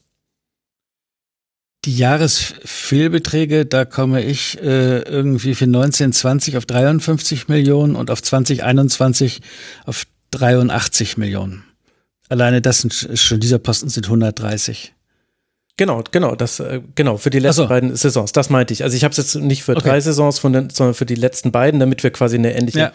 Die 1.86 1.96
Jahresfehlbeträge, 1.96 3.66
da 3.66 3.86
komme 3.86 4.22
ich 4.22 4.62
äh, 4.62 5.00
irgendwie 5.04 5.56
für 5.56 5.66
1920 5.66 6.58
auf 6.58 6.66
53 6.66 7.48
Millionen 7.48 7.96
und 7.96 8.12
auf 8.12 8.22
2021 8.22 9.42
auf 9.86 10.06
83 10.32 11.18
Millionen. 11.18 11.67
Alleine 12.30 12.62
das 12.62 12.80
sind, 12.82 12.94
schon 12.94 13.40
dieser 13.40 13.60
Posten 13.60 13.90
sind 13.90 14.06
130. 14.06 14.94
Genau, 15.80 16.04
genau, 16.12 16.36
das, 16.36 16.60
äh, 16.60 16.82
genau, 16.96 17.18
für 17.18 17.30
die 17.30 17.38
letzten 17.40 17.64
so. 17.64 17.68
beiden 17.68 17.96
Saisons, 17.96 18.32
das 18.32 18.50
meinte 18.50 18.74
ich. 18.74 18.84
Also 18.84 18.98
ich 18.98 19.04
habe 19.04 19.12
es 19.12 19.18
jetzt 19.18 19.36
nicht 19.36 19.64
für 19.64 19.74
Okay. 19.78 19.88
drei 19.90 20.02
Saisons, 20.02 20.40
von 20.40 20.52
den, 20.52 20.70
sondern 20.72 20.96
für 20.96 21.06
die 21.06 21.16
letzten 21.16 21.52
beiden, 21.52 21.80
damit 21.80 22.02
wir 22.04 22.10
quasi 22.10 22.36
eine 22.36 22.56
ähnliche 22.58 22.80
Ja. 22.80 22.92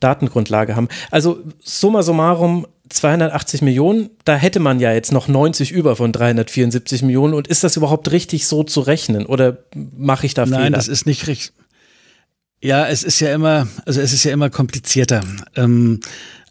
Datengrundlage 0.00 0.74
haben. 0.76 0.88
Also 1.10 1.38
summa 1.62 2.02
summarum 2.02 2.66
280 2.88 3.62
Millionen, 3.62 4.10
da 4.24 4.36
hätte 4.36 4.60
man 4.60 4.80
ja 4.80 4.92
jetzt 4.92 5.12
noch 5.12 5.28
90 5.28 5.70
über 5.72 5.96
von 5.96 6.12
374 6.12 7.02
Millionen. 7.02 7.32
Und 7.32 7.46
ist 7.48 7.64
das 7.64 7.76
überhaupt 7.76 8.10
richtig 8.10 8.46
so 8.46 8.64
zu 8.64 8.80
rechnen 8.80 9.24
oder 9.24 9.58
mache 9.74 10.26
ich 10.26 10.34
da 10.34 10.46
Nein, 10.46 10.64
Fehler? 10.64 10.76
das 10.76 10.88
ist 10.88 11.06
nicht 11.06 11.26
richtig. 11.28 11.52
Ja, 12.62 12.88
es 12.88 13.04
ist 13.04 13.20
ja 13.20 13.32
immer, 13.32 13.68
also 13.86 14.00
es 14.00 14.12
ist 14.12 14.24
ja 14.24 14.32
immer 14.32 14.50
komplizierter. 14.50 15.22
Ähm, 15.54 16.00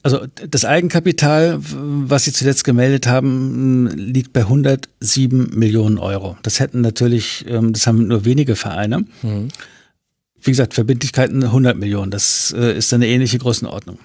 also 0.05 0.27
das 0.35 0.65
Eigenkapital, 0.65 1.57
was 1.59 2.25
Sie 2.25 2.31
zuletzt 2.31 2.63
gemeldet 2.63 3.07
haben, 3.07 3.87
liegt 3.87 4.33
bei 4.33 4.41
107 4.41 5.57
Millionen 5.57 5.97
Euro. 5.97 6.37
Das 6.43 6.59
hätten 6.59 6.81
natürlich, 6.81 7.43
ähm, 7.47 7.73
das 7.73 7.87
haben 7.87 8.07
nur 8.07 8.23
wenige 8.23 8.55
Vereine. 8.55 9.05
Wie 10.39 10.51
gesagt, 10.51 10.75
Verbindlichkeiten 10.75 11.43
100 11.43 11.75
Millionen. 11.75 12.11
Das 12.11 12.53
äh, 12.55 12.77
ist 12.77 12.93
eine 12.93 13.07
ähnliche 13.07 13.39
Größenordnung. 13.39 13.97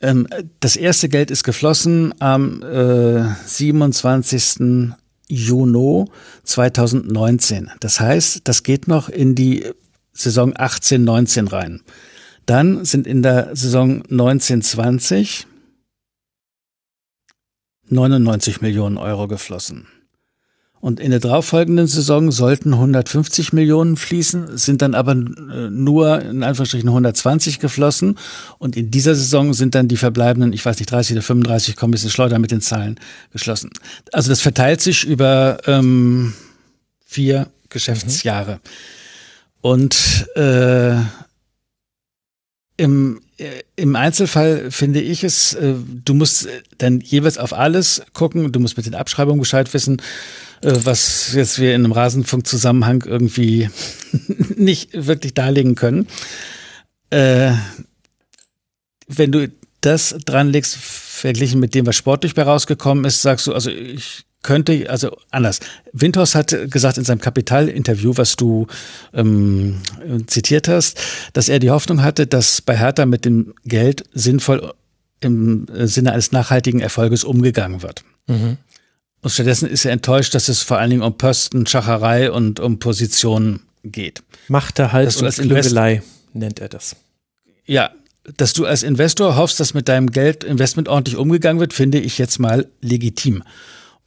Ähm, 0.00 0.26
das 0.60 0.76
erste 0.76 1.10
Geld 1.10 1.30
ist 1.30 1.44
geflossen 1.44 2.14
am 2.18 2.62
äh, 2.62 3.24
27. 3.44 4.94
Juni 5.28 6.06
2019. 6.44 7.70
Das 7.80 8.00
heißt, 8.00 8.40
das 8.44 8.62
geht 8.62 8.88
noch 8.88 9.10
in 9.10 9.34
die 9.34 9.66
Saison 10.14 10.54
18, 10.56 11.04
19 11.04 11.48
rein. 11.48 11.82
Dann 12.50 12.84
sind 12.84 13.06
in 13.06 13.22
der 13.22 13.54
Saison 13.54 14.02
19, 14.08 14.60
20 14.60 15.46
99 17.88 18.60
Millionen 18.60 18.98
Euro 18.98 19.28
geflossen. 19.28 19.86
Und 20.80 20.98
in 20.98 21.12
der 21.12 21.20
darauffolgenden 21.20 21.86
Saison 21.86 22.32
sollten 22.32 22.74
150 22.74 23.52
Millionen 23.52 23.96
fließen, 23.96 24.58
sind 24.58 24.82
dann 24.82 24.96
aber 24.96 25.12
äh, 25.12 25.70
nur 25.70 26.22
in 26.22 26.42
Anführungsstrichen 26.42 26.88
120 26.88 27.60
geflossen. 27.60 28.18
Und 28.58 28.76
in 28.76 28.90
dieser 28.90 29.14
Saison 29.14 29.54
sind 29.54 29.76
dann 29.76 29.86
die 29.86 29.96
verbleibenden, 29.96 30.52
ich 30.52 30.66
weiß 30.66 30.80
nicht, 30.80 30.90
30 30.90 31.18
oder 31.18 31.22
35, 31.22 31.76
kommen 31.76 31.90
ein 31.90 31.92
bisschen 31.92 32.10
schleuder 32.10 32.40
mit 32.40 32.50
den 32.50 32.60
Zahlen 32.60 32.98
geschlossen. 33.30 33.70
Also 34.10 34.28
das 34.28 34.40
verteilt 34.40 34.80
sich 34.80 35.06
über 35.06 35.58
ähm, 35.66 36.34
vier 37.06 37.46
Geschäftsjahre. 37.68 38.58
Und 39.60 40.26
äh, 40.34 40.96
im, 42.80 43.20
äh, 43.36 43.60
im 43.76 43.94
Einzelfall 43.94 44.70
finde 44.70 45.02
ich 45.02 45.22
es, 45.22 45.52
äh, 45.52 45.74
du 46.02 46.14
musst 46.14 46.46
äh, 46.46 46.62
dann 46.78 47.00
jeweils 47.00 47.36
auf 47.36 47.52
alles 47.52 48.00
gucken, 48.14 48.50
du 48.52 48.58
musst 48.58 48.78
mit 48.78 48.86
den 48.86 48.94
Abschreibungen 48.94 49.38
Bescheid 49.40 49.72
wissen, 49.74 50.00
was 50.62 51.34
jetzt 51.34 51.58
wir 51.58 51.74
in 51.74 51.84
einem 51.84 51.92
Rasenfunkzusammenhang 51.92 53.04
irgendwie 53.06 53.68
nicht 54.56 54.90
wirklich 54.94 55.32
darlegen 55.32 55.74
können. 55.74 56.06
Wenn 57.10 57.58
du 59.08 59.50
das 59.80 60.14
dranlegst, 60.26 60.76
verglichen 60.76 61.60
mit 61.60 61.74
dem, 61.74 61.86
was 61.86 61.96
sportlich 61.96 62.34
bei 62.34 62.42
rausgekommen 62.42 63.06
ist, 63.06 63.22
sagst 63.22 63.46
du, 63.46 63.54
also 63.54 63.70
ich 63.70 64.26
könnte, 64.42 64.88
also 64.88 65.16
anders. 65.30 65.60
Windhorst 65.92 66.34
hat 66.34 66.54
gesagt 66.70 66.98
in 66.98 67.04
seinem 67.04 67.20
Kapitalinterview, 67.20 68.12
was 68.16 68.36
du 68.36 68.66
ähm, 69.12 69.80
zitiert 70.26 70.68
hast, 70.68 71.00
dass 71.32 71.48
er 71.48 71.58
die 71.58 71.70
Hoffnung 71.70 72.02
hatte, 72.02 72.26
dass 72.26 72.60
bei 72.62 72.76
Hertha 72.76 73.06
mit 73.06 73.24
dem 73.24 73.54
Geld 73.64 74.04
sinnvoll 74.12 74.72
im 75.20 75.66
Sinne 75.70 76.12
eines 76.12 76.32
nachhaltigen 76.32 76.80
Erfolges 76.80 77.24
umgegangen 77.24 77.82
wird. 77.82 78.04
Und 79.22 79.30
stattdessen 79.30 79.68
ist 79.68 79.84
er 79.84 79.92
enttäuscht, 79.92 80.34
dass 80.34 80.48
es 80.48 80.62
vor 80.62 80.78
allen 80.78 80.90
Dingen 80.90 81.02
um 81.02 81.18
Posten, 81.18 81.66
Schacherei 81.66 82.30
und 82.30 82.58
um 82.58 82.78
Positionen 82.78 83.60
geht. 83.84 84.22
Machte 84.48 84.92
halt 84.92 85.06
Dass 85.06 85.16
du 85.18 85.26
und 85.26 85.34
Klügelei, 85.34 86.02
nennt 86.32 86.58
er 86.58 86.68
das. 86.68 86.96
Ja, 87.66 87.90
dass 88.36 88.52
du 88.52 88.66
als 88.66 88.82
Investor 88.82 89.36
hoffst, 89.36 89.60
dass 89.60 89.74
mit 89.74 89.88
deinem 89.88 90.10
Geld 90.10 90.44
Investment 90.44 90.88
ordentlich 90.88 91.16
umgegangen 91.16 91.60
wird, 91.60 91.72
finde 91.72 91.98
ich 91.98 92.18
jetzt 92.18 92.38
mal 92.38 92.66
legitim. 92.80 93.42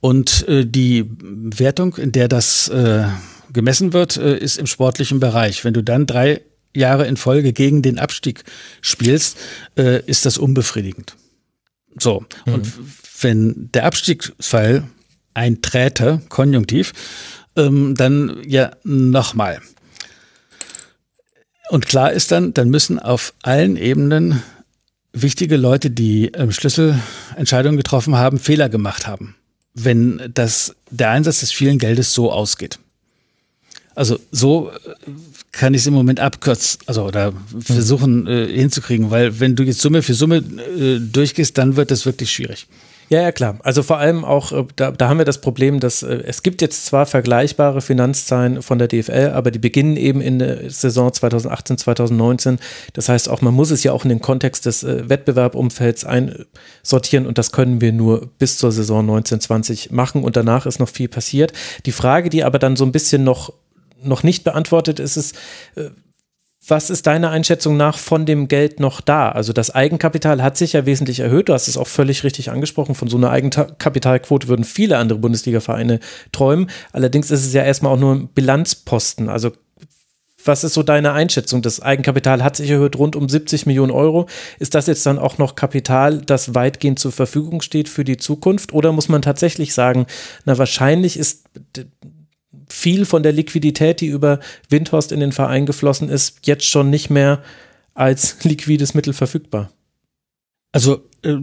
Und 0.03 0.45
äh, 0.49 0.65
die 0.65 1.05
Wertung, 1.21 1.95
in 1.95 2.11
der 2.11 2.27
das 2.27 2.67
äh, 2.67 3.05
gemessen 3.53 3.93
wird, 3.93 4.17
äh, 4.17 4.37
ist 4.37 4.57
im 4.57 4.67
sportlichen 4.67 5.21
Bereich. 5.21 5.63
Wenn 5.63 5.73
du 5.73 5.81
dann 5.81 6.05
drei 6.05 6.41
Jahre 6.75 7.07
in 7.07 7.15
Folge 7.15 7.53
gegen 7.53 7.81
den 7.81 7.99
Abstieg 7.99 8.43
spielst, 8.81 9.37
äh, 9.77 10.03
ist 10.05 10.25
das 10.25 10.37
unbefriedigend. 10.37 11.15
So, 11.97 12.25
und 12.45 12.67
wenn 13.21 13.69
der 13.71 13.85
Abstiegsfall 13.85 14.83
einträte, 15.35 16.21
konjunktiv, 16.27 16.91
ähm, 17.55 17.95
dann 17.95 18.41
ja 18.45 18.71
nochmal. 18.83 19.61
Und 21.69 21.87
klar 21.87 22.11
ist 22.11 22.33
dann, 22.33 22.53
dann 22.53 22.69
müssen 22.69 22.99
auf 22.99 23.33
allen 23.41 23.77
Ebenen 23.77 24.43
wichtige 25.13 25.55
Leute, 25.55 25.91
die 25.91 26.25
ähm, 26.33 26.51
Schlüsselentscheidungen 26.51 27.77
getroffen 27.77 28.17
haben, 28.17 28.37
Fehler 28.37 28.67
gemacht 28.67 29.07
haben, 29.07 29.37
wenn 29.73 30.31
das, 30.33 30.75
der 30.89 31.09
Einsatz 31.09 31.39
des 31.39 31.51
vielen 31.51 31.79
Geldes 31.79 32.13
so 32.13 32.31
ausgeht. 32.31 32.79
Also 33.95 34.19
so 34.31 34.71
äh, 34.71 35.11
kann 35.51 35.73
ich 35.73 35.81
es 35.81 35.87
im 35.87 35.93
Moment 35.93 36.19
abkürzen, 36.19 36.79
also 36.87 37.03
oder 37.03 37.33
versuchen 37.59 38.27
äh, 38.27 38.47
hinzukriegen, 38.47 39.11
weil 39.11 39.39
wenn 39.39 39.55
du 39.55 39.63
jetzt 39.63 39.81
Summe 39.81 40.01
für 40.01 40.15
Summe 40.15 40.37
äh, 40.37 40.99
durchgehst, 40.99 41.57
dann 41.57 41.75
wird 41.75 41.91
das 41.91 42.05
wirklich 42.05 42.31
schwierig. 42.31 42.67
Ja, 43.13 43.21
ja, 43.21 43.31
klar. 43.31 43.59
Also 43.61 43.83
vor 43.83 43.99
allem 43.99 44.25
auch, 44.25 44.51
äh, 44.51 44.65
da, 44.75 44.89
da 44.89 45.07
haben 45.07 45.19
wir 45.19 45.25
das 45.25 45.39
Problem, 45.39 45.79
dass 45.79 46.01
äh, 46.01 46.23
es 46.25 46.41
gibt 46.41 46.63
jetzt 46.63 46.87
zwar 46.87 47.05
vergleichbare 47.05 47.79
Finanzzahlen 47.79 48.63
von 48.63 48.79
der 48.79 48.87
DFL, 48.87 49.33
aber 49.35 49.51
die 49.51 49.59
beginnen 49.59 49.97
eben 49.97 50.19
in 50.19 50.39
der 50.39 50.71
Saison 50.71 51.13
2018, 51.13 51.77
2019. 51.77 52.57
Das 52.93 53.09
heißt 53.09 53.29
auch, 53.29 53.41
man 53.41 53.53
muss 53.53 53.69
es 53.69 53.83
ja 53.83 53.91
auch 53.91 54.03
in 54.03 54.09
den 54.09 54.19
Kontext 54.19 54.65
des 54.65 54.81
äh, 54.81 55.07
Wettbewerbumfelds 55.09 56.05
einsortieren 56.05 57.27
und 57.27 57.37
das 57.37 57.51
können 57.51 57.81
wir 57.81 57.93
nur 57.93 58.31
bis 58.39 58.57
zur 58.57 58.71
Saison 58.71 59.01
1920 59.01 59.91
machen 59.91 60.23
und 60.23 60.35
danach 60.35 60.65
ist 60.65 60.79
noch 60.79 60.89
viel 60.89 61.07
passiert. 61.07 61.53
Die 61.85 61.91
Frage, 61.91 62.31
die 62.31 62.43
aber 62.43 62.57
dann 62.57 62.75
so 62.75 62.83
ein 62.83 62.91
bisschen 62.91 63.23
noch, 63.23 63.53
noch 64.01 64.23
nicht 64.23 64.43
beantwortet 64.43 64.99
ist, 64.99 65.17
ist, 65.17 65.35
was 66.67 66.89
ist 66.89 67.07
deiner 67.07 67.29
Einschätzung 67.31 67.75
nach 67.75 67.97
von 67.97 68.25
dem 68.25 68.47
Geld 68.47 68.79
noch 68.79 69.01
da? 69.01 69.29
Also 69.29 69.51
das 69.51 69.71
Eigenkapital 69.71 70.41
hat 70.41 70.57
sich 70.57 70.73
ja 70.73 70.85
wesentlich 70.85 71.19
erhöht. 71.19 71.49
Du 71.49 71.53
hast 71.53 71.67
es 71.67 71.77
auch 71.77 71.87
völlig 71.87 72.23
richtig 72.23 72.51
angesprochen. 72.51 72.95
Von 72.95 73.09
so 73.09 73.17
einer 73.17 73.31
Eigenkapitalquote 73.31 74.47
würden 74.47 74.63
viele 74.63 74.97
andere 74.97 75.19
Bundesliga-Vereine 75.19 75.99
träumen. 76.31 76.69
Allerdings 76.93 77.31
ist 77.31 77.45
es 77.45 77.53
ja 77.53 77.63
erstmal 77.63 77.93
auch 77.93 77.99
nur 77.99 78.15
ein 78.15 78.27
Bilanzposten. 78.29 79.27
Also 79.27 79.51
was 80.45 80.63
ist 80.63 80.73
so 80.73 80.83
deine 80.83 81.13
Einschätzung? 81.13 81.61
Das 81.61 81.81
Eigenkapital 81.81 82.43
hat 82.43 82.55
sich 82.55 82.69
erhöht 82.69 82.97
rund 82.97 83.15
um 83.15 83.29
70 83.29 83.65
Millionen 83.65 83.91
Euro. 83.91 84.27
Ist 84.59 84.75
das 84.75 84.87
jetzt 84.87 85.05
dann 85.05 85.19
auch 85.19 85.37
noch 85.37 85.55
Kapital, 85.55 86.19
das 86.19 86.53
weitgehend 86.53 86.99
zur 86.99 87.11
Verfügung 87.11 87.61
steht 87.61 87.87
für 87.89 88.03
die 88.03 88.17
Zukunft? 88.17 88.73
Oder 88.73 88.91
muss 88.91 89.09
man 89.09 89.21
tatsächlich 89.21 89.73
sagen, 89.73 90.05
na 90.45 90.57
wahrscheinlich 90.57 91.17
ist 91.17 91.45
viel 92.73 93.05
von 93.05 93.21
der 93.21 93.31
Liquidität, 93.31 94.01
die 94.01 94.07
über 94.07 94.39
Windhorst 94.67 95.11
in 95.11 95.19
den 95.19 95.31
Verein 95.31 95.67
geflossen 95.67 96.09
ist, 96.09 96.39
jetzt 96.47 96.65
schon 96.65 96.89
nicht 96.89 97.11
mehr 97.11 97.43
als 97.93 98.37
liquides 98.43 98.95
Mittel 98.95 99.13
verfügbar? 99.13 99.71
Also 100.71 101.07
äh, 101.21 101.37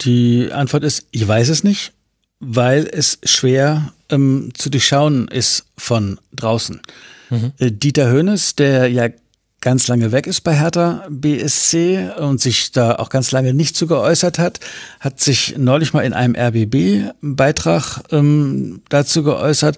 die 0.00 0.48
Antwort 0.50 0.82
ist, 0.82 1.06
ich 1.10 1.28
weiß 1.28 1.50
es 1.50 1.62
nicht, 1.64 1.92
weil 2.40 2.88
es 2.90 3.18
schwer 3.24 3.92
ähm, 4.08 4.52
zu 4.54 4.70
durchschauen 4.70 5.28
ist 5.28 5.66
von 5.76 6.18
draußen. 6.34 6.80
Äh, 7.58 7.70
Dieter 7.70 8.10
Hönes, 8.10 8.56
der 8.56 8.88
ja 8.88 9.08
ganz 9.60 9.86
lange 9.86 10.12
weg 10.12 10.26
ist 10.26 10.40
bei 10.40 10.58
Hertha 10.58 11.06
BSC 11.10 12.12
und 12.18 12.40
sich 12.40 12.72
da 12.72 12.94
auch 12.94 13.10
ganz 13.10 13.30
lange 13.30 13.52
nicht 13.52 13.76
zu 13.76 13.86
geäußert 13.86 14.38
hat, 14.38 14.60
hat 14.98 15.20
sich 15.20 15.56
neulich 15.58 15.92
mal 15.92 16.00
in 16.00 16.14
einem 16.14 16.34
RBB-Beitrag 16.34 18.02
ähm, 18.10 18.80
dazu 18.88 19.22
geäußert 19.22 19.76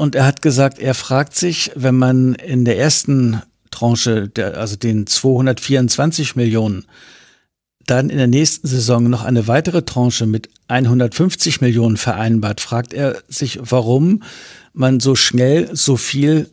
und 0.00 0.14
er 0.14 0.24
hat 0.24 0.40
gesagt, 0.40 0.78
er 0.78 0.94
fragt 0.94 1.36
sich, 1.36 1.72
wenn 1.74 1.94
man 1.94 2.34
in 2.34 2.64
der 2.64 2.78
ersten 2.78 3.42
Tranche, 3.70 4.28
der, 4.28 4.56
also 4.56 4.76
den 4.76 5.06
224 5.06 6.36
Millionen, 6.36 6.86
dann 7.84 8.08
in 8.08 8.16
der 8.16 8.26
nächsten 8.26 8.66
Saison 8.66 9.10
noch 9.10 9.24
eine 9.24 9.46
weitere 9.46 9.82
Tranche 9.82 10.24
mit 10.24 10.48
150 10.68 11.60
Millionen 11.60 11.98
vereinbart, 11.98 12.62
fragt 12.62 12.94
er 12.94 13.18
sich, 13.28 13.58
warum 13.60 14.22
man 14.72 15.00
so 15.00 15.16
schnell 15.16 15.68
so 15.76 15.98
viel 15.98 16.48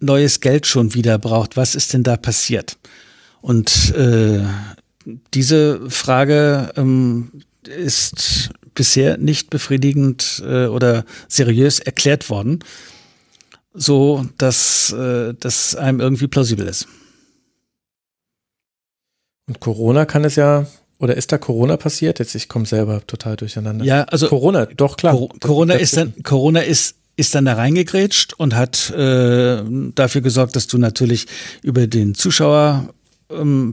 neues 0.00 0.40
Geld 0.40 0.66
schon 0.66 0.94
wieder 0.94 1.18
braucht. 1.18 1.58
Was 1.58 1.74
ist 1.74 1.92
denn 1.92 2.04
da 2.04 2.16
passiert? 2.16 2.78
Und 3.42 3.94
äh, 3.96 4.40
diese 5.34 5.90
Frage 5.90 6.72
ähm, 6.74 7.42
ist 7.64 8.48
bisher 8.78 9.18
nicht 9.18 9.50
befriedigend 9.50 10.42
äh, 10.46 10.66
oder 10.66 11.04
seriös 11.26 11.80
erklärt 11.80 12.30
worden, 12.30 12.60
so 13.74 14.24
dass 14.38 14.92
äh, 14.92 15.34
das 15.38 15.74
einem 15.74 16.00
irgendwie 16.00 16.28
plausibel 16.28 16.66
ist. 16.66 16.86
Und 19.48 19.60
Corona 19.60 20.06
kann 20.06 20.24
es 20.24 20.36
ja 20.36 20.66
Oder 21.00 21.16
ist 21.16 21.30
da 21.32 21.38
Corona 21.38 21.76
passiert? 21.76 22.18
Jetzt, 22.18 22.34
ich 22.34 22.48
komme 22.48 22.66
selber 22.66 23.06
total 23.06 23.36
durcheinander. 23.36 23.84
Ja, 23.84 24.04
also 24.04 24.28
Corona, 24.28 24.66
doch 24.66 24.96
klar. 24.96 25.14
Cor 25.14 25.28
Corona 25.40 25.74
ist 25.74 25.96
dann, 25.96 26.12
Corona 26.22 26.60
ist 26.60 26.94
ist 27.16 27.34
dann 27.34 27.46
da 27.46 27.54
reingegrätscht 27.54 28.34
und 28.34 28.54
hat 28.54 28.90
äh, 28.90 29.60
dafür 29.94 30.20
gesorgt, 30.20 30.54
dass 30.54 30.68
du 30.68 30.78
natürlich 30.78 31.26
über 31.62 31.88
den 31.88 32.14
Zuschauer 32.14 32.94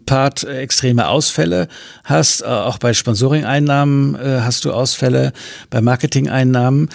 Part 0.05 0.43
äh, 0.43 0.57
extreme 0.59 1.07
Ausfälle 1.07 1.67
hast. 2.03 2.41
Äh, 2.41 2.45
auch 2.45 2.77
bei 2.77 2.93
Sponsoring-Einnahmen 2.93 4.15
äh, 4.15 4.41
hast 4.41 4.65
du 4.65 4.73
Ausfälle, 4.73 5.31
bei 5.69 5.81
Marketing-Einnahmen. 5.81 6.89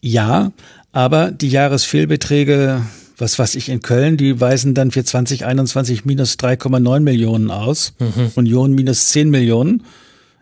Ja, 0.00 0.52
aber 0.92 1.30
die 1.30 1.50
Jahresfehlbeträge, 1.50 2.82
was 3.18 3.38
weiß 3.38 3.56
ich, 3.56 3.68
in 3.68 3.82
Köln, 3.82 4.16
die 4.16 4.40
weisen 4.40 4.74
dann 4.74 4.90
für 4.90 5.04
2021 5.04 6.04
minus 6.04 6.34
3,9 6.34 7.00
Millionen 7.00 7.50
aus. 7.50 7.92
Mhm. 7.98 8.32
Union 8.36 8.72
minus 8.72 9.08
10 9.08 9.28
Millionen. 9.30 9.84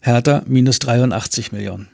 Hertha 0.01 0.43
minus 0.47 0.79
83 0.79 1.51
Millionen. 1.51 1.89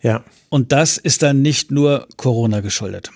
Ja. 0.00 0.24
Und 0.48 0.72
das 0.72 0.98
ist 0.98 1.22
dann 1.22 1.42
nicht 1.42 1.70
nur 1.72 2.06
Corona 2.16 2.60
geschuldet. 2.60 3.10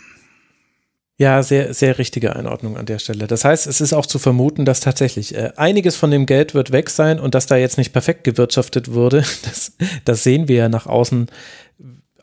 Ja, 1.20 1.42
sehr, 1.42 1.74
sehr 1.74 1.98
richtige 1.98 2.36
Einordnung 2.36 2.76
an 2.76 2.86
der 2.86 3.00
Stelle. 3.00 3.26
Das 3.26 3.44
heißt, 3.44 3.66
es 3.66 3.80
ist 3.80 3.92
auch 3.92 4.06
zu 4.06 4.20
vermuten, 4.20 4.64
dass 4.64 4.78
tatsächlich 4.78 5.34
äh, 5.34 5.50
einiges 5.56 5.97
von 5.97 6.12
dem 6.12 6.26
Geld 6.26 6.55
wird 6.55 6.70
weg 6.70 6.90
sein 6.90 7.18
und 7.18 7.34
dass 7.34 7.47
da 7.47 7.56
jetzt 7.56 7.76
nicht 7.76 7.92
perfekt 7.92 8.22
gewirtschaftet 8.22 8.92
wurde. 8.92 9.24
Das, 9.42 9.72
das 10.05 10.22
sehen 10.22 10.47
wir 10.47 10.56
ja 10.56 10.68
nach 10.68 10.86
außen 10.86 11.26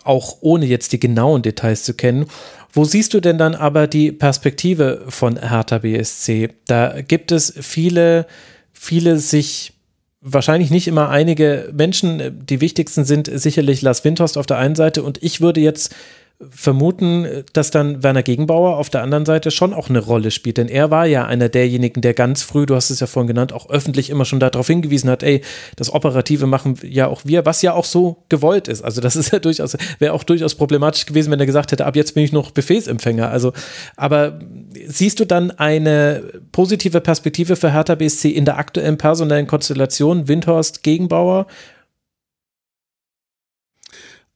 auch 0.05 0.37
ohne 0.41 0.65
jetzt 0.65 0.93
die 0.93 0.99
genauen 0.99 1.41
Details 1.41 1.83
zu 1.83 1.93
kennen. 1.95 2.27
Wo 2.71 2.85
siehst 2.85 3.13
du 3.13 3.19
denn 3.19 3.37
dann 3.37 3.55
aber 3.55 3.87
die 3.87 4.11
Perspektive 4.11 5.05
von 5.09 5.37
Hertha 5.37 5.79
BSC? 5.79 6.49
Da 6.67 7.01
gibt 7.01 7.31
es 7.31 7.53
viele, 7.59 8.27
viele 8.71 9.17
sich 9.17 9.73
wahrscheinlich 10.21 10.71
nicht 10.71 10.87
immer 10.87 11.09
einige 11.09 11.71
Menschen. 11.73 12.45
Die 12.45 12.61
wichtigsten 12.61 13.03
sind 13.03 13.29
sicherlich 13.33 13.81
Lars 13.81 14.03
Windhorst 14.05 14.37
auf 14.37 14.45
der 14.45 14.57
einen 14.57 14.75
Seite 14.75 15.03
und 15.03 15.21
ich 15.23 15.41
würde 15.41 15.61
jetzt 15.61 15.95
vermuten, 16.39 17.45
dass 17.53 17.71
dann 17.71 18.03
Werner 18.03 18.21
Gegenbauer 18.21 18.77
auf 18.77 18.89
der 18.89 19.03
anderen 19.03 19.25
Seite 19.25 19.51
schon 19.51 19.73
auch 19.73 19.89
eine 19.89 19.99
Rolle 19.99 20.31
spielt. 20.31 20.57
Denn 20.57 20.67
er 20.67 20.91
war 20.91 21.05
ja 21.05 21.25
einer 21.25 21.47
derjenigen, 21.47 22.01
der 22.01 22.13
ganz 22.13 22.43
früh, 22.43 22.65
du 22.65 22.75
hast 22.75 22.89
es 22.89 22.99
ja 22.99 23.07
vorhin 23.07 23.27
genannt, 23.27 23.53
auch 23.53 23.69
öffentlich 23.69 24.09
immer 24.09 24.25
schon 24.25 24.41
darauf 24.41 24.67
hingewiesen 24.67 25.09
hat, 25.09 25.23
ey, 25.23 25.41
das 25.77 25.93
Operative 25.93 26.45
machen 26.45 26.77
ja 26.83 27.07
auch 27.07 27.21
wir, 27.23 27.45
was 27.45 27.61
ja 27.61 27.73
auch 27.73 27.85
so 27.85 28.25
gewollt 28.27 28.67
ist. 28.67 28.83
Also 28.83 28.99
das 28.99 29.15
ist 29.15 29.31
ja 29.31 29.39
durchaus, 29.39 29.77
wäre 29.99 30.13
auch 30.13 30.23
durchaus 30.23 30.55
problematisch 30.55 31.05
gewesen, 31.05 31.31
wenn 31.31 31.39
er 31.39 31.45
gesagt 31.45 31.71
hätte, 31.71 31.85
ab 31.85 31.95
jetzt 31.95 32.15
bin 32.15 32.23
ich 32.23 32.33
noch 32.33 32.51
Befehlsempfänger. 32.51 33.29
Also, 33.29 33.53
aber 33.95 34.39
siehst 34.85 35.21
du 35.21 35.25
dann 35.25 35.51
eine 35.51 36.23
positive 36.51 36.99
Perspektive 36.99 37.55
für 37.55 37.71
Hertha 37.71 37.95
BSC 37.95 38.29
in 38.29 38.43
der 38.43 38.57
aktuellen 38.57 38.97
personellen 38.97 39.47
Konstellation, 39.47 40.27
Windhorst, 40.27 40.83
Gegenbauer? 40.83 41.47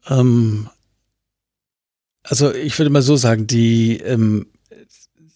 Ähm, 0.10 0.70
also 2.30 2.54
ich 2.54 2.78
würde 2.78 2.92
mal 2.92 3.02
so 3.02 3.16
sagen, 3.16 3.48
die 3.48 3.98
ähm, 3.98 4.46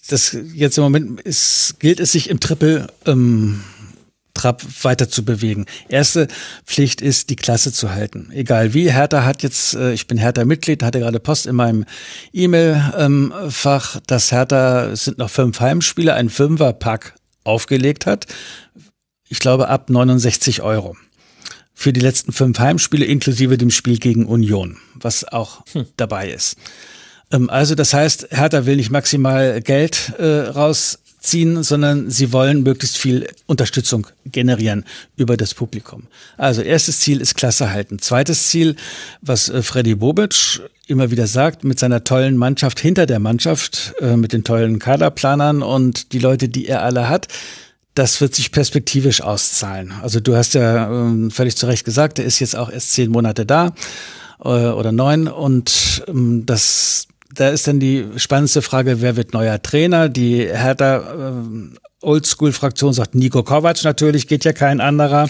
das 0.07 0.37
jetzt 0.53 0.77
im 0.77 0.83
Moment 0.83 1.21
ist, 1.21 1.75
gilt 1.79 1.99
es 1.99 2.11
sich 2.11 2.29
im 2.29 2.39
Triple 2.39 2.87
ähm, 3.05 3.63
Trab 4.33 4.63
weiter 4.81 5.09
zu 5.09 5.23
bewegen. 5.23 5.67
Erste 5.89 6.27
Pflicht 6.65 7.01
ist, 7.01 7.29
die 7.29 7.35
Klasse 7.35 7.71
zu 7.71 7.91
halten. 7.91 8.31
Egal 8.33 8.73
wie. 8.73 8.91
Hertha 8.91 9.25
hat 9.25 9.43
jetzt, 9.43 9.75
äh, 9.75 9.93
ich 9.93 10.07
bin 10.07 10.17
Hertha-Mitglied, 10.17 10.81
hatte 10.81 10.99
gerade 10.99 11.19
Post 11.19 11.45
in 11.45 11.55
meinem 11.55 11.85
E-Mail-Fach, 12.33 13.99
dass 14.07 14.31
Hertha, 14.31 14.85
es 14.87 15.05
sind 15.05 15.19
noch 15.19 15.29
fünf 15.29 15.59
Heimspiele, 15.59 16.15
ein 16.15 16.29
Fünfer-Pack 16.29 17.13
aufgelegt 17.43 18.07
hat. 18.07 18.25
Ich 19.29 19.39
glaube 19.39 19.67
ab 19.67 19.91
69 19.91 20.63
Euro 20.63 20.97
für 21.83 21.91
die 21.93 21.99
letzten 21.99 22.31
fünf 22.31 22.59
Heimspiele 22.59 23.03
inklusive 23.03 23.57
dem 23.57 23.69
Spiel 23.69 23.97
gegen 23.97 24.25
Union, 24.25 24.77
was 24.95 25.25
auch 25.25 25.65
hm. 25.73 25.85
dabei 25.97 26.31
ist. 26.31 26.55
Ähm, 27.29 27.49
also 27.49 27.75
das 27.75 27.93
heißt, 27.93 28.29
Hertha 28.31 28.65
will 28.65 28.77
nicht 28.77 28.89
maximal 28.89 29.61
Geld 29.61 30.13
äh, 30.17 30.23
rausziehen, 30.23 31.61
sondern 31.61 32.09
sie 32.09 32.31
wollen 32.31 32.63
möglichst 32.63 32.97
viel 32.97 33.27
Unterstützung 33.47 34.07
generieren 34.25 34.85
über 35.17 35.35
das 35.35 35.53
Publikum. 35.53 36.03
Also 36.37 36.61
erstes 36.61 37.01
Ziel 37.01 37.19
ist 37.19 37.35
Klasse 37.35 37.71
halten. 37.71 37.99
Zweites 37.99 38.47
Ziel, 38.47 38.77
was 39.21 39.49
äh, 39.49 39.61
Freddy 39.61 39.95
Bobic 39.95 40.61
immer 40.87 41.11
wieder 41.11 41.27
sagt, 41.27 41.65
mit 41.65 41.79
seiner 41.79 42.05
tollen 42.05 42.37
Mannschaft 42.37 42.79
hinter 42.79 43.05
der 43.05 43.19
Mannschaft, 43.19 43.93
äh, 43.99 44.15
mit 44.15 44.31
den 44.31 44.45
tollen 44.45 44.79
Kaderplanern 44.79 45.61
und 45.61 46.13
die 46.13 46.19
Leute, 46.19 46.47
die 46.47 46.65
er 46.65 46.81
alle 46.81 47.09
hat, 47.09 47.27
das 47.95 48.21
wird 48.21 48.33
sich 48.33 48.51
perspektivisch 48.51 49.21
auszahlen. 49.21 49.93
Also 50.01 50.19
du 50.19 50.35
hast 50.35 50.55
ja 50.55 50.89
ähm, 50.89 51.31
völlig 51.31 51.55
zu 51.55 51.67
Recht 51.67 51.85
gesagt, 51.85 52.19
er 52.19 52.25
ist 52.25 52.39
jetzt 52.39 52.55
auch 52.55 52.69
erst 52.69 52.93
zehn 52.93 53.11
Monate 53.11 53.45
da 53.45 53.73
äh, 54.43 54.47
oder 54.47 54.91
neun 54.91 55.27
und 55.27 56.03
ähm, 56.07 56.45
das 56.45 57.07
da 57.35 57.49
ist 57.49 57.67
dann 57.67 57.79
die 57.79 58.05
spannendste 58.17 58.61
Frage, 58.61 59.01
wer 59.01 59.15
wird 59.15 59.33
neuer 59.33 59.59
Trainer? 59.59 60.07
Die 60.07 60.45
Hertha 60.45 60.97
äh, 60.97 61.77
Oldschool-Fraktion 62.01 62.93
sagt 62.93 63.15
Nico 63.15 63.43
Kovac 63.43 63.83
natürlich, 63.83 64.27
geht 64.27 64.45
ja 64.45 64.53
kein 64.53 64.81
anderer. 64.81 65.29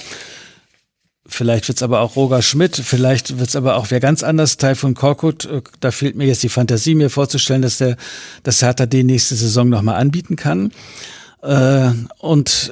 Vielleicht 1.25 1.69
wird's 1.69 1.81
aber 1.81 2.01
auch 2.01 2.17
Roger 2.17 2.41
Schmidt, 2.41 2.75
vielleicht 2.75 3.39
wird's 3.39 3.55
aber 3.55 3.77
auch 3.77 3.87
wer 3.89 4.01
ganz 4.01 4.23
anders, 4.23 4.57
Taifun 4.57 4.93
Korkut. 4.93 5.45
Äh, 5.45 5.61
da 5.79 5.91
fehlt 5.91 6.15
mir 6.15 6.27
jetzt 6.27 6.43
die 6.43 6.49
Fantasie, 6.49 6.95
mir 6.95 7.09
vorzustellen, 7.09 7.61
dass 7.61 7.77
der, 7.77 7.95
dass 8.43 8.61
Hertha 8.61 8.85
die 8.85 9.03
nächste 9.03 9.35
Saison 9.35 9.69
nochmal 9.69 9.95
anbieten 9.95 10.35
kann. 10.35 10.71
Äh, 11.43 11.91
und 12.19 12.71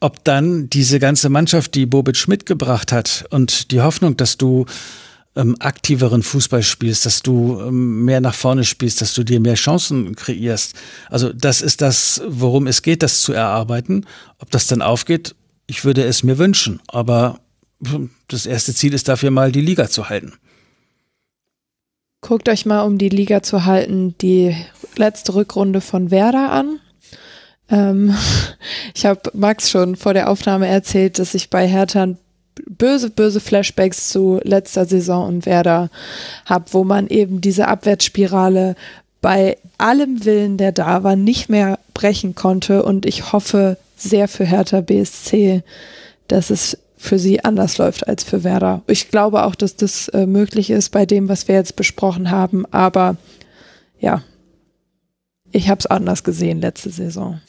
ob 0.00 0.24
dann 0.24 0.68
diese 0.68 0.98
ganze 0.98 1.28
Mannschaft, 1.28 1.74
die 1.74 1.86
Bobic 1.86 2.26
mitgebracht 2.26 2.92
hat 2.92 3.24
und 3.30 3.70
die 3.70 3.80
Hoffnung, 3.80 4.16
dass 4.16 4.36
du 4.36 4.66
ähm, 5.36 5.56
aktiveren 5.60 6.22
Fußball 6.22 6.62
spielst, 6.62 7.06
dass 7.06 7.22
du 7.22 7.60
ähm, 7.60 8.04
mehr 8.04 8.20
nach 8.20 8.34
vorne 8.34 8.64
spielst, 8.64 9.00
dass 9.00 9.14
du 9.14 9.22
dir 9.22 9.38
mehr 9.38 9.54
Chancen 9.54 10.16
kreierst. 10.16 10.74
Also 11.08 11.32
das 11.32 11.62
ist 11.62 11.82
das, 11.82 12.20
worum 12.26 12.66
es 12.66 12.82
geht, 12.82 13.02
das 13.02 13.22
zu 13.22 13.32
erarbeiten. 13.32 14.06
Ob 14.38 14.50
das 14.50 14.66
dann 14.66 14.82
aufgeht, 14.82 15.36
ich 15.66 15.84
würde 15.84 16.02
es 16.02 16.24
mir 16.24 16.38
wünschen. 16.38 16.80
Aber 16.88 17.38
hm, 17.86 18.10
das 18.26 18.46
erste 18.46 18.74
Ziel 18.74 18.92
ist 18.92 19.08
dafür 19.08 19.30
mal, 19.30 19.52
die 19.52 19.60
Liga 19.60 19.88
zu 19.88 20.08
halten. 20.08 20.32
Guckt 22.22 22.48
euch 22.48 22.66
mal, 22.66 22.82
um 22.82 22.98
die 22.98 23.08
Liga 23.08 23.42
zu 23.42 23.64
halten, 23.64 24.14
die 24.20 24.54
letzte 24.96 25.34
Rückrunde 25.34 25.80
von 25.80 26.10
Werder 26.10 26.50
an. 26.50 26.80
Ähm, 27.70 28.14
ich 28.94 29.06
habe 29.06 29.20
Max 29.34 29.70
schon 29.70 29.96
vor 29.96 30.14
der 30.14 30.30
Aufnahme 30.30 30.66
erzählt, 30.66 31.18
dass 31.18 31.34
ich 31.34 31.50
bei 31.50 31.66
Hertha 31.66 32.14
böse, 32.66 33.10
böse 33.10 33.40
Flashbacks 33.40 34.08
zu 34.08 34.40
letzter 34.42 34.84
Saison 34.84 35.26
und 35.28 35.46
Werder 35.46 35.90
habe, 36.44 36.66
wo 36.72 36.84
man 36.84 37.06
eben 37.08 37.40
diese 37.40 37.68
Abwärtsspirale 37.68 38.76
bei 39.20 39.58
allem 39.78 40.24
Willen, 40.24 40.56
der 40.56 40.72
da 40.72 41.02
war, 41.02 41.16
nicht 41.16 41.48
mehr 41.48 41.78
brechen 41.94 42.34
konnte. 42.34 42.82
Und 42.82 43.06
ich 43.06 43.32
hoffe 43.32 43.76
sehr 43.96 44.28
für 44.28 44.44
Hertha 44.44 44.80
BSC, 44.80 45.62
dass 46.28 46.50
es 46.50 46.78
für 46.96 47.18
sie 47.18 47.44
anders 47.44 47.78
läuft 47.78 48.08
als 48.08 48.24
für 48.24 48.44
Werder. 48.44 48.82
Ich 48.86 49.10
glaube 49.10 49.44
auch, 49.44 49.54
dass 49.54 49.76
das 49.76 50.08
äh, 50.08 50.26
möglich 50.26 50.70
ist 50.70 50.90
bei 50.90 51.06
dem, 51.06 51.28
was 51.28 51.48
wir 51.48 51.54
jetzt 51.54 51.76
besprochen 51.76 52.30
haben. 52.30 52.66
Aber 52.72 53.16
ja, 53.98 54.22
ich 55.50 55.68
habe 55.70 55.78
es 55.78 55.86
anders 55.86 56.24
gesehen 56.24 56.60
letzte 56.60 56.90
Saison. 56.90 57.40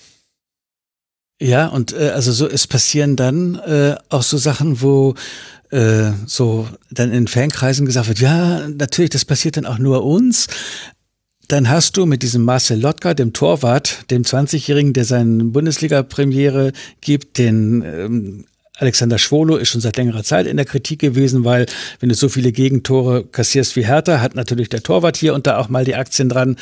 Ja, 1.42 1.66
und 1.66 1.94
äh, 1.94 2.10
also 2.10 2.32
so 2.32 2.48
es 2.48 2.68
passieren 2.68 3.16
dann 3.16 3.56
äh, 3.56 3.96
auch 4.10 4.22
so 4.22 4.38
Sachen, 4.38 4.84
wo 4.84 5.16
äh, 5.72 6.12
so 6.28 6.68
dann 6.92 7.12
in 7.12 7.28
Fankreisen 7.28 7.88
gesagt 7.88 8.10
wird, 8.10 8.20
ja, 8.20 8.68
natürlich, 8.68 9.10
das 9.10 9.26
passiert 9.26 9.58
dann 9.58 9.66
auch 9.66 9.80
nur 9.80 10.06
uns. 10.06 10.46
Dann 11.48 11.68
hast 11.68 11.98
du 11.98 12.06
mit 12.06 12.22
diesem 12.22 12.44
Marcel 12.44 12.80
Lotka, 12.80 13.16
dem 13.16 13.34
Torwart, 13.34 14.06
dem 14.12 14.22
20-Jährigen, 14.22 14.94
der 14.94 15.06
seine 15.06 15.46
Bundesliga-Premiere 15.46 16.74
gibt, 17.02 17.40
den 17.40 17.82
ähm, 17.82 18.46
Alexander 18.82 19.20
Schwolo 19.20 19.58
ist 19.58 19.70
schon 19.70 19.80
seit 19.80 19.98
längerer 19.98 20.24
Zeit 20.24 20.48
in 20.48 20.58
der 20.58 20.66
Kritik 20.66 20.98
gewesen, 21.00 21.46
weil 21.46 21.68
wenn 22.00 22.10
du 22.10 22.16
so 22.16 22.30
viele 22.30 22.52
Gegentore 22.52 23.24
kassierst 23.24 23.76
wie 23.76 23.86
Hertha, 23.86 24.22
hat 24.22 24.34
natürlich 24.34 24.70
der 24.70 24.82
Torwart 24.82 25.18
hier 25.18 25.36
und 25.36 25.46
da 25.46 25.60
auch 25.60 25.70
mal 25.70 25.86
die 25.86 25.94
Aktien 25.94 26.30
dran. 26.30 26.56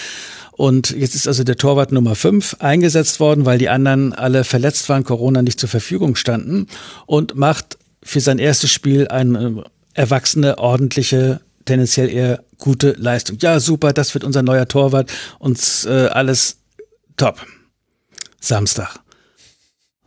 Und 0.51 0.89
jetzt 0.89 1.15
ist 1.15 1.29
also 1.29 1.45
der 1.45 1.55
Torwart 1.55 1.93
Nummer 1.93 2.15
5 2.15 2.57
eingesetzt 2.59 3.21
worden, 3.21 3.45
weil 3.45 3.57
die 3.57 3.69
anderen 3.69 4.11
alle 4.11 4.43
verletzt 4.43 4.89
waren, 4.89 5.05
Corona 5.05 5.41
nicht 5.41 5.61
zur 5.61 5.69
Verfügung 5.69 6.17
standen 6.17 6.67
und 7.05 7.35
macht 7.35 7.77
für 8.03 8.19
sein 8.19 8.37
erstes 8.37 8.69
Spiel 8.69 9.07
eine 9.07 9.63
erwachsene, 9.93 10.57
ordentliche, 10.57 11.39
tendenziell 11.63 12.09
eher 12.09 12.43
gute 12.57 12.95
Leistung. 12.97 13.37
Ja, 13.39 13.61
super, 13.61 13.93
das 13.93 14.13
wird 14.13 14.25
unser 14.25 14.43
neuer 14.43 14.67
Torwart 14.67 15.09
und 15.39 15.57
äh, 15.87 16.07
alles 16.07 16.57
top. 17.15 17.45
Samstag. 18.41 18.99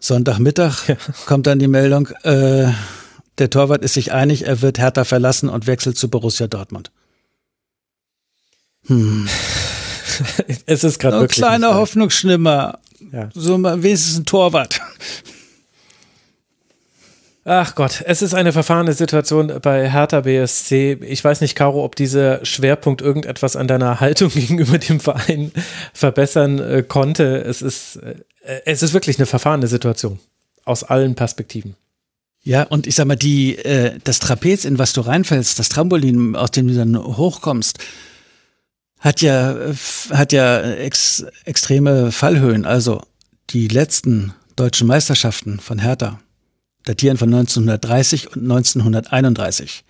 Sonntagmittag 0.03 0.89
ja. 0.89 0.97
kommt 1.27 1.47
dann 1.47 1.61
die 1.61 1.69
Meldung, 1.69 2.09
äh, 2.25 2.73
der 3.39 3.51
Torwart 3.51 3.83
ist 3.83 3.95
sich 3.95 4.13
einig, 4.13 4.47
er 4.47 4.61
wird 4.61 4.79
Hertha 4.79 5.05
verlassen 5.05 5.49
und 5.49 5.67
wechselt 5.67 5.97
zu 5.97 6.09
Borussia 6.09 6.49
Dortmund. 6.49 6.91
Hm. 8.87 9.29
es 10.67 10.85
ist 10.85 10.99
gerade 10.99 11.21
wirklich. 11.21 11.43
Ein 11.43 11.49
kleiner 11.49 11.75
Hoffnungsschimmer. 11.77 12.81
Ja. 13.13 13.31
So 13.33 13.63
wenigstens 13.63 14.19
ein 14.19 14.27
Torwart. 14.27 14.81
Ach 17.45 17.75
Gott, 17.75 18.05
es 18.07 18.23
ist 18.23 18.35
eine 18.35 18.53
verfahrene 18.53 18.93
Situation 18.93 19.53
bei 19.61 19.91
Hertha 19.91 20.21
BSC. 20.21 20.99
Ich 21.03 21.25
weiß 21.25 21.41
nicht, 21.41 21.57
Caro, 21.57 21.85
ob 21.85 21.97
dieser 21.97 22.45
Schwerpunkt 22.45 23.03
irgendetwas 23.03 23.57
an 23.57 23.67
deiner 23.67 23.99
Haltung 23.99 24.31
gegenüber 24.35 24.79
dem 24.79 25.01
Verein 25.01 25.51
verbessern 25.93 26.61
äh, 26.61 26.85
konnte. 26.87 27.39
Es 27.39 27.61
ist, 27.61 27.97
äh, 27.97 28.15
es 28.65 28.83
ist 28.85 28.93
wirklich 28.93 29.19
eine 29.19 29.27
verfahrene 29.27 29.67
Situation. 29.67 30.21
Aus 30.65 30.85
allen 30.85 31.17
Perspektiven. 31.17 31.75
Ja, 32.45 32.63
und 32.63 32.87
ich 32.87 32.95
sag 32.95 33.07
mal, 33.07 33.17
die, 33.17 33.59
äh, 33.59 33.99
das 34.05 34.21
Trapez, 34.21 34.65
in 34.65 34.79
was 34.79 34.93
du 34.93 35.01
reinfällst, 35.01 35.59
das 35.59 35.69
Trampolin, 35.69 36.37
aus 36.37 36.53
dem 36.53 36.69
du 36.69 36.75
dann 36.75 36.97
hochkommst, 36.97 37.79
hat 39.01 39.21
ja, 39.21 39.57
hat 40.11 40.33
ja 40.33 40.61
ex, 40.61 41.27
extreme 41.45 42.13
Fallhöhen. 42.13 42.65
Also 42.65 43.03
die 43.51 43.67
letzten 43.67 44.33
deutschen 44.55 44.87
Meisterschaften 44.87 45.59
von 45.59 45.81
Hertha 45.81 46.21
datieren 46.85 47.17
von 47.17 47.33
1930 47.33 48.29
und 48.29 48.43
1931. 48.43 49.85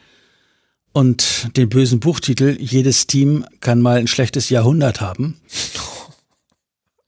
Und 0.92 1.56
den 1.56 1.68
bösen 1.68 2.00
Buchtitel, 2.00 2.56
jedes 2.60 3.06
Team 3.06 3.46
kann 3.60 3.80
mal 3.80 3.98
ein 3.98 4.08
schlechtes 4.08 4.50
Jahrhundert 4.50 5.00
haben. 5.00 5.40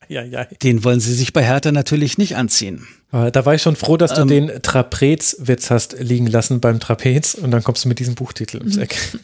Ja, 0.07 0.23
ja. 0.23 0.45
Den 0.45 0.85
wollen 0.85 1.01
sie 1.01 1.15
sich 1.15 1.33
bei 1.33 1.43
Hertha 1.43 1.73
natürlich 1.73 2.19
nicht 2.19 2.37
anziehen. 2.37 2.87
Da 3.11 3.47
war 3.47 3.55
ich 3.55 3.63
schon 3.63 3.75
froh, 3.75 3.97
dass 3.97 4.13
du 4.13 4.23
ähm, 4.23 4.29
den 4.29 4.63
Trapezwitz 4.63 5.71
hast 5.71 5.97
liegen 5.99 6.27
lassen 6.27 6.61
beim 6.61 6.79
Trapez 6.79 7.35
und 7.35 7.51
dann 7.53 7.63
kommst 7.63 7.85
du 7.85 7.89
mit 7.89 8.01
diesem 8.01 8.15
Buchtitel 8.15 8.59
ums 8.59 8.77
Eck. 8.77 8.97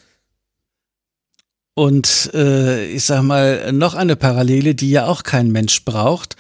Und 1.75 2.31
äh, 2.35 2.87
ich 2.87 3.05
sag 3.05 3.23
mal, 3.23 3.73
noch 3.73 3.95
eine 3.95 4.17
Parallele, 4.17 4.75
die 4.75 4.91
ja 4.91 5.07
auch 5.07 5.23
kein 5.23 5.51
Mensch 5.51 5.85
braucht. 5.85 6.37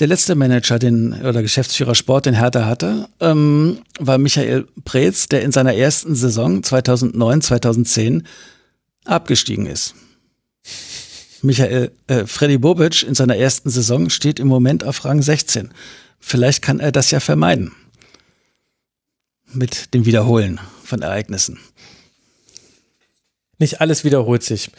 Der 0.00 0.06
letzte 0.06 0.34
Manager, 0.34 0.78
den 0.78 1.12
oder 1.12 1.42
Geschäftsführer 1.42 1.94
Sport, 1.94 2.24
den 2.24 2.34
Hertha 2.34 2.64
hatte, 2.64 3.08
ähm, 3.20 3.82
war 3.98 4.16
Michael 4.16 4.66
Preetz, 4.86 5.28
der 5.28 5.42
in 5.42 5.52
seiner 5.52 5.74
ersten 5.74 6.14
Saison 6.14 6.62
2009, 6.62 7.42
2010 7.42 8.26
abgestiegen 9.04 9.66
ist. 9.66 9.94
Michael 11.42 11.92
äh, 12.06 12.24
Freddy 12.24 12.56
Bobic 12.56 13.02
in 13.02 13.14
seiner 13.14 13.36
ersten 13.36 13.68
Saison 13.68 14.08
steht 14.08 14.40
im 14.40 14.48
Moment 14.48 14.84
auf 14.84 15.04
Rang 15.04 15.20
16. 15.20 15.70
Vielleicht 16.18 16.62
kann 16.62 16.80
er 16.80 16.92
das 16.92 17.10
ja 17.10 17.20
vermeiden. 17.20 17.72
Mit 19.52 19.92
dem 19.92 20.06
Wiederholen 20.06 20.60
von 20.82 21.02
Ereignissen. 21.02 21.58
Nicht 23.58 23.82
alles 23.82 24.02
wiederholt 24.04 24.42
sich. 24.42 24.70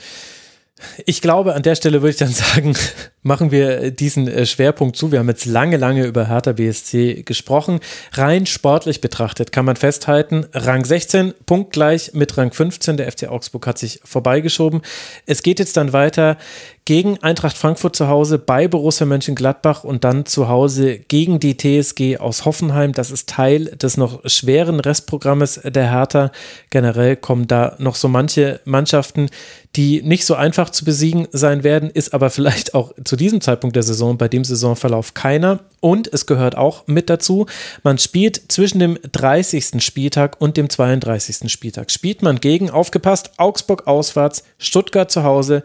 Ich 1.05 1.21
glaube, 1.21 1.53
an 1.53 1.61
der 1.61 1.75
Stelle 1.75 2.01
würde 2.01 2.11
ich 2.11 2.17
dann 2.17 2.31
sagen, 2.31 2.75
machen 3.23 3.51
wir 3.51 3.91
diesen 3.91 4.27
äh, 4.27 4.45
Schwerpunkt 4.45 4.95
zu. 4.95 5.11
Wir 5.11 5.19
haben 5.19 5.29
jetzt 5.29 5.45
lange, 5.45 5.77
lange 5.77 6.05
über 6.05 6.27
Hertha 6.27 6.53
BSC 6.53 7.23
gesprochen. 7.23 7.79
Rein 8.13 8.45
sportlich 8.45 9.01
betrachtet 9.01 9.51
kann 9.51 9.65
man 9.65 9.75
festhalten, 9.75 10.45
Rang 10.53 10.85
16, 10.85 11.33
punktgleich 11.45 12.11
mit 12.13 12.37
Rang 12.37 12.51
15. 12.51 12.97
Der 12.97 13.11
FC 13.11 13.27
Augsburg 13.27 13.67
hat 13.67 13.77
sich 13.77 13.99
vorbeigeschoben. 14.03 14.81
Es 15.25 15.43
geht 15.43 15.59
jetzt 15.59 15.77
dann 15.77 15.93
weiter 15.93 16.37
gegen 16.85 17.21
Eintracht 17.21 17.57
Frankfurt 17.57 17.95
zu 17.95 18.07
Hause, 18.07 18.39
bei 18.39 18.67
Borussia 18.67 19.05
Mönchengladbach 19.05 19.83
und 19.83 20.03
dann 20.03 20.25
zu 20.25 20.49
Hause 20.49 20.97
gegen 20.97 21.39
die 21.39 21.55
TSG 21.55 22.17
aus 22.17 22.43
Hoffenheim. 22.45 22.91
Das 22.93 23.11
ist 23.11 23.29
Teil 23.29 23.65
des 23.65 23.97
noch 23.97 24.21
schweren 24.25 24.79
Restprogrammes 24.79 25.61
der 25.63 25.91
Hertha. 25.91 26.31
Generell 26.71 27.17
kommen 27.17 27.47
da 27.47 27.75
noch 27.77 27.95
so 27.95 28.07
manche 28.07 28.61
Mannschaften, 28.65 29.29
die 29.75 30.01
nicht 30.01 30.25
so 30.25 30.35
einfach 30.35 30.69
zu 30.69 30.83
besiegen 30.83 31.27
sein 31.31 31.63
werden, 31.63 31.89
ist 31.89 32.13
aber 32.13 32.29
vielleicht 32.41 32.73
auch 32.73 32.93
zu 33.05 33.10
diesem 33.15 33.41
Zeitpunkt 33.41 33.75
der 33.75 33.83
Saison, 33.83 34.17
bei 34.17 34.27
dem 34.27 34.43
Saisonverlauf 34.43 35.13
keiner. 35.13 35.59
Und 35.79 36.11
es 36.13 36.25
gehört 36.25 36.57
auch 36.57 36.87
mit 36.87 37.09
dazu, 37.09 37.45
man 37.83 37.97
spielt 37.97 38.51
zwischen 38.51 38.79
dem 38.79 38.97
30. 39.11 39.83
Spieltag 39.83 40.39
und 40.39 40.57
dem 40.57 40.69
32. 40.69 41.51
Spieltag. 41.51 41.91
Spielt 41.91 42.21
man 42.21 42.39
gegen, 42.39 42.69
aufgepasst, 42.69 43.31
Augsburg 43.37 43.87
auswärts, 43.87 44.43
Stuttgart 44.57 45.11
zu 45.11 45.23
Hause, 45.23 45.63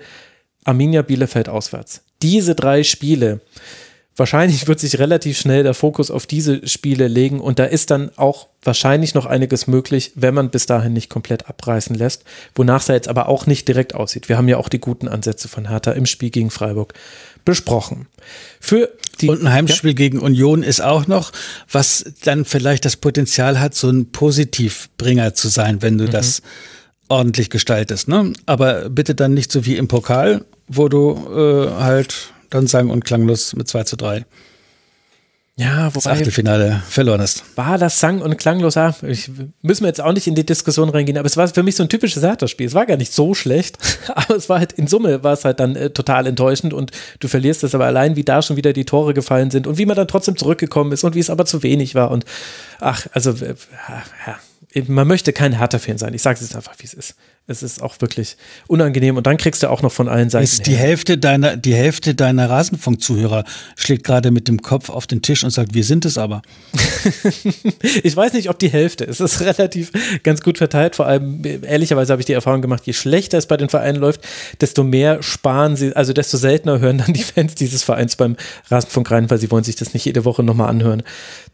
Arminia 0.65 1.03
Bielefeld 1.03 1.49
auswärts. 1.49 2.03
Diese 2.23 2.55
drei 2.55 2.83
Spiele 2.83 3.41
wahrscheinlich 4.17 4.67
wird 4.67 4.81
sich 4.81 4.99
relativ 4.99 5.39
schnell 5.39 5.63
der 5.63 5.75
Fokus 5.75 6.11
auf 6.11 6.27
diese 6.27 6.67
Spiele 6.67 7.07
legen 7.07 7.41
und 7.41 7.59
da 7.59 7.65
ist 7.65 7.91
dann 7.91 8.11
auch 8.17 8.49
wahrscheinlich 8.63 9.15
noch 9.15 9.27
einiges 9.27 9.67
möglich, 9.67 10.13
wenn 10.15 10.35
man 10.35 10.51
bis 10.51 10.67
dahin 10.67 10.95
nicht 10.95 11.11
komplett 11.11 11.49
abreißen 11.49 11.95
lässt, 11.95 12.25
wonach 12.55 12.81
es 12.81 12.89
jetzt 12.89 13.09
aber 13.09 13.29
auch 13.29 13.47
nicht 13.47 13.69
direkt 13.69 13.95
aussieht. 13.95 14.29
Wir 14.29 14.39
haben 14.39 14.49
ja 14.49 14.57
auch 14.57 14.69
die 14.69 14.81
guten 14.81 15.09
Ansätze 15.09 15.49
von 15.49 15.69
Hertha 15.69 15.93
im 15.93 16.07
Spiel 16.07 16.31
gegen 16.31 16.51
Freiburg 16.51 16.95
besprochen. 17.47 18.09
Für 18.61 18.91
die, 19.23 19.31
und 19.31 19.41
ein 19.43 19.51
Heimspiel 19.51 19.93
ja? 19.93 19.95
gegen 19.95 20.19
Union 20.19 20.63
ist 20.63 20.83
auch 20.83 21.07
noch, 21.07 21.33
was 21.71 22.05
dann 22.25 22.45
vielleicht 22.45 22.85
das 22.85 22.97
Potenzial 22.97 23.59
hat, 23.59 23.75
so 23.75 23.89
ein 23.89 24.13
Positivbringer 24.13 25.33
zu 25.33 25.49
sein, 25.49 25.81
wenn 25.81 25.97
du 25.97 26.05
mhm. 26.05 26.11
das 26.11 26.43
ordentlich 27.09 27.49
gestaltest. 27.49 28.09
Ne? 28.09 28.35
Aber 28.45 28.91
bitte 28.91 29.15
dann 29.15 29.33
nicht 29.33 29.51
so 29.51 29.65
wie 29.65 29.77
im 29.77 29.89
Pokal, 29.89 30.45
wo 30.69 30.89
du 30.89 31.15
äh, 31.35 31.71
halt 31.81 32.33
dann 32.51 32.67
sang- 32.67 32.91
und 32.91 33.05
klanglos 33.05 33.55
mit 33.55 33.69
2 33.69 33.85
zu 33.85 33.97
3. 33.97 34.27
Ja, 35.59 35.87
wobei. 35.87 35.93
Das 35.95 36.07
Achtelfinale 36.07 36.83
verloren 36.87 37.23
ist. 37.23 37.43
War 37.57 37.79
das 37.79 37.99
sang- 37.99 38.21
und 38.21 38.37
klanglos? 38.37 38.75
Ja, 38.75 38.95
ich, 39.01 39.31
müssen 39.63 39.85
wir 39.85 39.89
jetzt 39.89 40.03
auch 40.03 40.13
nicht 40.13 40.27
in 40.27 40.35
die 40.35 40.45
Diskussion 40.45 40.91
reingehen, 40.91 41.17
aber 41.17 41.25
es 41.25 41.39
war 41.39 41.49
für 41.49 41.63
mich 41.63 41.77
so 41.77 41.83
ein 41.83 41.89
typisches 41.89 42.23
Hertha-Spiel. 42.23 42.67
Es 42.67 42.75
war 42.75 42.85
gar 42.85 42.99
nicht 42.99 43.15
so 43.15 43.33
schlecht, 43.33 43.79
aber 44.15 44.37
es 44.37 44.51
war 44.51 44.59
halt 44.59 44.73
in 44.73 44.87
Summe 44.87 45.25
war 45.25 45.33
es 45.33 45.47
halt 45.47 45.59
dann 45.59 45.75
äh, 45.75 45.89
total 45.89 46.27
enttäuschend 46.27 46.75
und 46.75 46.91
du 47.21 47.29
verlierst 47.29 47.65
es 47.65 47.75
aber 47.75 47.87
allein, 47.87 48.17
wie 48.17 48.25
da 48.25 48.43
schon 48.43 48.59
wieder 48.59 48.75
die 48.75 48.85
Tore 48.85 49.15
gefallen 49.15 49.51
sind 49.51 49.67
und 49.67 49.79
wie 49.79 49.87
man 49.87 49.97
dann 49.97 50.09
trotzdem 50.09 50.37
zurückgekommen 50.37 50.93
ist 50.93 51.05
und 51.05 51.15
wie 51.15 51.21
es 51.21 51.31
aber 51.31 51.47
zu 51.47 51.63
wenig 51.63 51.95
war 51.95 52.11
und 52.11 52.27
ach, 52.81 53.07
also, 53.13 53.31
äh, 53.31 53.55
man 54.89 55.09
möchte 55.09 55.33
kein 55.33 55.57
Hertha-Fan 55.57 55.97
sein. 55.97 56.13
Ich 56.13 56.21
sage 56.21 56.35
es 56.35 56.43
jetzt 56.43 56.55
einfach, 56.55 56.75
wie 56.79 56.85
es 56.85 56.93
ist. 56.93 57.15
Es 57.49 57.63
ist 57.63 57.81
auch 57.81 58.01
wirklich 58.01 58.37
unangenehm 58.67 59.17
und 59.17 59.25
dann 59.25 59.37
kriegst 59.37 59.63
du 59.63 59.71
auch 59.71 59.81
noch 59.81 59.93
von 59.93 60.09
allen 60.09 60.31
Seiten. 60.31 60.43
Ist 60.43 60.67
die 60.67 60.73
her. 60.73 60.89
Hälfte 60.89 61.17
deiner, 61.17 61.57
die 61.57 61.75
Hälfte 61.75 62.17
deiner 62.17 62.51
Rasenfunk-Zuhörer 62.51 63.45
schlägt 63.77 64.03
gerade 64.03 64.33
mit 64.33 64.49
dem 64.49 64.63
Kopf 64.63 64.91
auf 64.91 65.07
den 65.07 65.23
Tisch 65.23 65.45
und 65.45 65.51
sagt, 65.51 65.73
wir 65.73 65.85
sind 65.85 66.05
es 66.05 66.19
aber. 66.19 66.43
ich 68.03 68.17
weiß 68.17 68.33
nicht, 68.33 68.51
ob 68.51 68.59
die 68.59 68.69
Hälfte. 68.69 69.05
Es 69.05 69.21
ist 69.21 69.41
relativ 69.43 69.93
ganz 70.25 70.43
gut 70.43 70.59
verteilt. 70.59 70.97
Vor 70.97 71.07
allem, 71.07 71.41
ehrlicherweise 71.63 72.13
habe 72.13 72.21
ich 72.21 72.27
die 72.27 72.33
Erfahrung 72.33 72.63
gemacht, 72.63 72.83
je 72.85 72.93
schlechter 72.93 73.39
es 73.39 73.47
bei 73.47 73.57
den 73.57 73.69
Vereinen 73.69 74.01
läuft, 74.01 74.23
desto 74.61 74.83
mehr 74.83 75.23
sparen 75.23 75.77
sie, 75.77 75.95
also 75.95 76.13
desto 76.13 76.39
seltener 76.39 76.81
hören 76.81 76.99
dann 76.99 77.13
die 77.13 77.23
Fans 77.23 77.55
dieses 77.55 77.85
Vereins 77.85 78.17
beim 78.17 78.35
Rasenfunk 78.73 79.09
rein, 79.13 79.31
weil 79.31 79.39
sie 79.39 79.53
wollen 79.53 79.63
sich 79.63 79.77
das 79.77 79.95
nicht 79.95 80.05
jede 80.05 80.25
Woche 80.25 80.43
nochmal 80.43 80.69
anhören, 80.69 81.05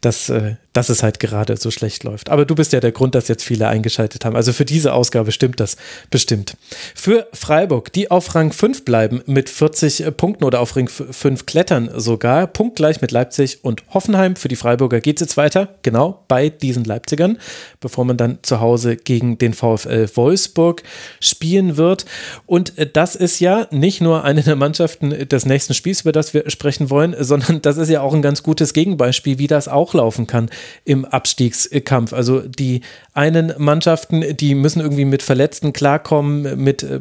dass, 0.01 0.29
äh, 0.29 0.55
dass 0.73 0.89
es 0.89 1.03
halt 1.03 1.19
gerade 1.19 1.55
so 1.55 1.69
schlecht 1.69 2.03
läuft. 2.03 2.31
Aber 2.31 2.45
du 2.45 2.55
bist 2.55 2.73
ja 2.73 2.79
der 2.79 2.91
Grund, 2.91 3.13
dass 3.13 3.27
jetzt 3.27 3.43
viele 3.43 3.67
eingeschaltet 3.67 4.25
haben. 4.25 4.35
Also 4.35 4.53
für 4.53 4.65
diese 4.65 4.93
Ausgabe 4.93 5.31
stimmt 5.31 5.59
das 5.59 5.77
bestimmt. 6.09 6.55
Für 6.95 7.27
Freiburg, 7.33 7.91
die 7.93 8.11
auf 8.11 8.33
Rang 8.35 8.51
5 8.51 8.85
bleiben 8.85 9.21
mit 9.25 9.49
40 9.49 10.17
Punkten 10.17 10.43
oder 10.43 10.59
auf 10.59 10.75
Rang 10.75 10.87
5 10.87 11.45
klettern 11.45 11.89
sogar, 11.95 12.47
punktgleich 12.47 13.01
mit 13.01 13.11
Leipzig 13.11 13.59
und 13.63 13.83
Hoffenheim. 13.93 14.35
Für 14.35 14.47
die 14.47 14.55
Freiburger 14.55 15.01
geht 15.01 15.17
es 15.17 15.21
jetzt 15.21 15.37
weiter, 15.37 15.75
genau 15.81 16.23
bei 16.27 16.49
diesen 16.49 16.83
Leipzigern, 16.83 17.37
bevor 17.79 18.05
man 18.05 18.17
dann 18.17 18.39
zu 18.41 18.59
Hause 18.59 18.95
gegen 18.95 19.37
den 19.37 19.53
VfL 19.53 20.07
Wolfsburg 20.15 20.83
spielen 21.19 21.77
wird. 21.77 22.05
Und 22.45 22.73
das 22.93 23.15
ist 23.15 23.39
ja 23.39 23.67
nicht 23.71 24.01
nur 24.01 24.23
eine 24.23 24.41
der 24.43 24.55
Mannschaften 24.55 25.27
des 25.27 25.45
nächsten 25.45 25.73
Spiels, 25.73 26.01
über 26.01 26.11
das 26.11 26.33
wir 26.33 26.49
sprechen 26.49 26.89
wollen, 26.89 27.15
sondern 27.19 27.61
das 27.61 27.77
ist 27.77 27.89
ja 27.89 28.01
auch 28.01 28.13
ein 28.13 28.21
ganz 28.21 28.43
gutes 28.43 28.73
Gegenbeispiel, 28.73 29.39
wie 29.39 29.47
das 29.47 29.67
auch 29.67 29.93
laufen 29.93 30.27
kann 30.27 30.49
im 30.85 31.05
Abstiegskampf. 31.05 32.13
Also 32.13 32.39
die 32.39 32.81
einen 33.13 33.53
Mannschaften, 33.57 34.35
die 34.37 34.55
müssen 34.55 34.79
irgendwie 34.79 35.05
mit 35.05 35.21
Verletzten 35.21 35.72
klarkommen, 35.73 36.63
mit, 36.63 36.83
äh, 36.83 36.99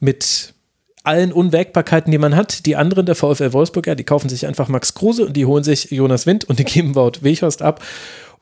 mit 0.00 0.54
allen 1.06 1.32
Unwägbarkeiten, 1.32 2.10
die 2.10 2.18
man 2.18 2.34
hat. 2.34 2.66
Die 2.66 2.76
anderen, 2.76 3.06
der 3.06 3.14
VfL 3.14 3.52
Wolfsburg, 3.52 3.86
ja, 3.86 3.94
die 3.94 4.04
kaufen 4.04 4.28
sich 4.28 4.46
einfach 4.46 4.68
Max 4.68 4.94
Kruse 4.94 5.26
und 5.26 5.36
die 5.36 5.46
holen 5.46 5.64
sich 5.64 5.90
Jonas 5.90 6.26
Wind 6.26 6.44
und 6.44 6.58
die 6.58 6.64
geben 6.64 6.94
Wout 6.94 7.22
Weghorst 7.22 7.62
ab. 7.62 7.80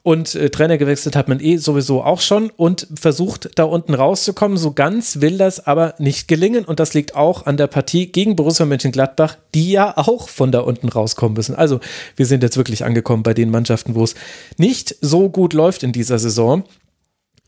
Und 0.05 0.35
äh, 0.35 0.51
Trainer 0.51 0.77
gewechselt 0.77 1.17
hat 1.17 1.29
man 1.29 1.41
eh 1.41 1.57
sowieso 1.57 2.03
auch 2.03 2.21
schon 2.21 2.51
und 2.51 2.87
versucht 2.95 3.49
da 3.55 3.65
unten 3.65 3.95
rauszukommen. 3.95 4.59
So 4.59 4.73
ganz 4.73 5.23
will 5.23 5.39
das 5.39 5.67
aber 5.67 5.95
nicht 5.99 6.29
gelingen. 6.29 6.67
Und 6.67 6.79
das 6.79 6.93
liegt 6.93 7.17
auch 7.17 7.47
an 7.47 7.57
der 7.57 7.69
Partie 7.69 8.13
gegen 8.13 8.37
Borussia 8.37 8.67
Mönchengladbach, 8.67 9.39
die 9.55 9.71
ja 9.71 9.97
auch 9.97 10.29
von 10.29 10.53
da 10.53 10.61
unten 10.61 10.91
rauskommen 10.91 11.35
müssen. 11.35 11.55
Also 11.55 11.81
wir 12.17 12.27
sind 12.27 12.43
jetzt 12.43 12.59
wirklich 12.59 12.85
angekommen 12.85 13.23
bei 13.23 13.33
den 13.33 13.51
Mannschaften, 13.51 13.95
wo 13.95 14.05
es 14.05 14.15
nicht 14.59 14.95
so 15.01 15.31
gut 15.31 15.55
läuft 15.55 15.83
in 15.83 15.93
dieser 15.93 16.19
Saison. 16.19 16.65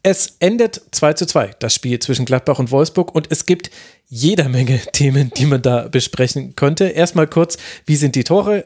Es 0.08 0.36
endet 0.38 0.80
2 0.92 1.14
zu 1.14 1.26
2, 1.26 1.56
das 1.58 1.74
Spiel 1.74 1.98
zwischen 1.98 2.26
Gladbach 2.26 2.60
und 2.60 2.70
Wolfsburg, 2.70 3.12
und 3.12 3.26
es 3.32 3.44
gibt 3.44 3.72
jeder 4.08 4.48
Menge 4.48 4.78
Themen, 4.92 5.32
die 5.36 5.46
man 5.46 5.62
da 5.62 5.88
besprechen 5.88 6.54
könnte. 6.54 6.84
Erstmal 6.84 7.26
kurz, 7.26 7.56
wie 7.86 7.96
sind 7.96 8.14
die 8.14 8.24
Tore 8.24 8.64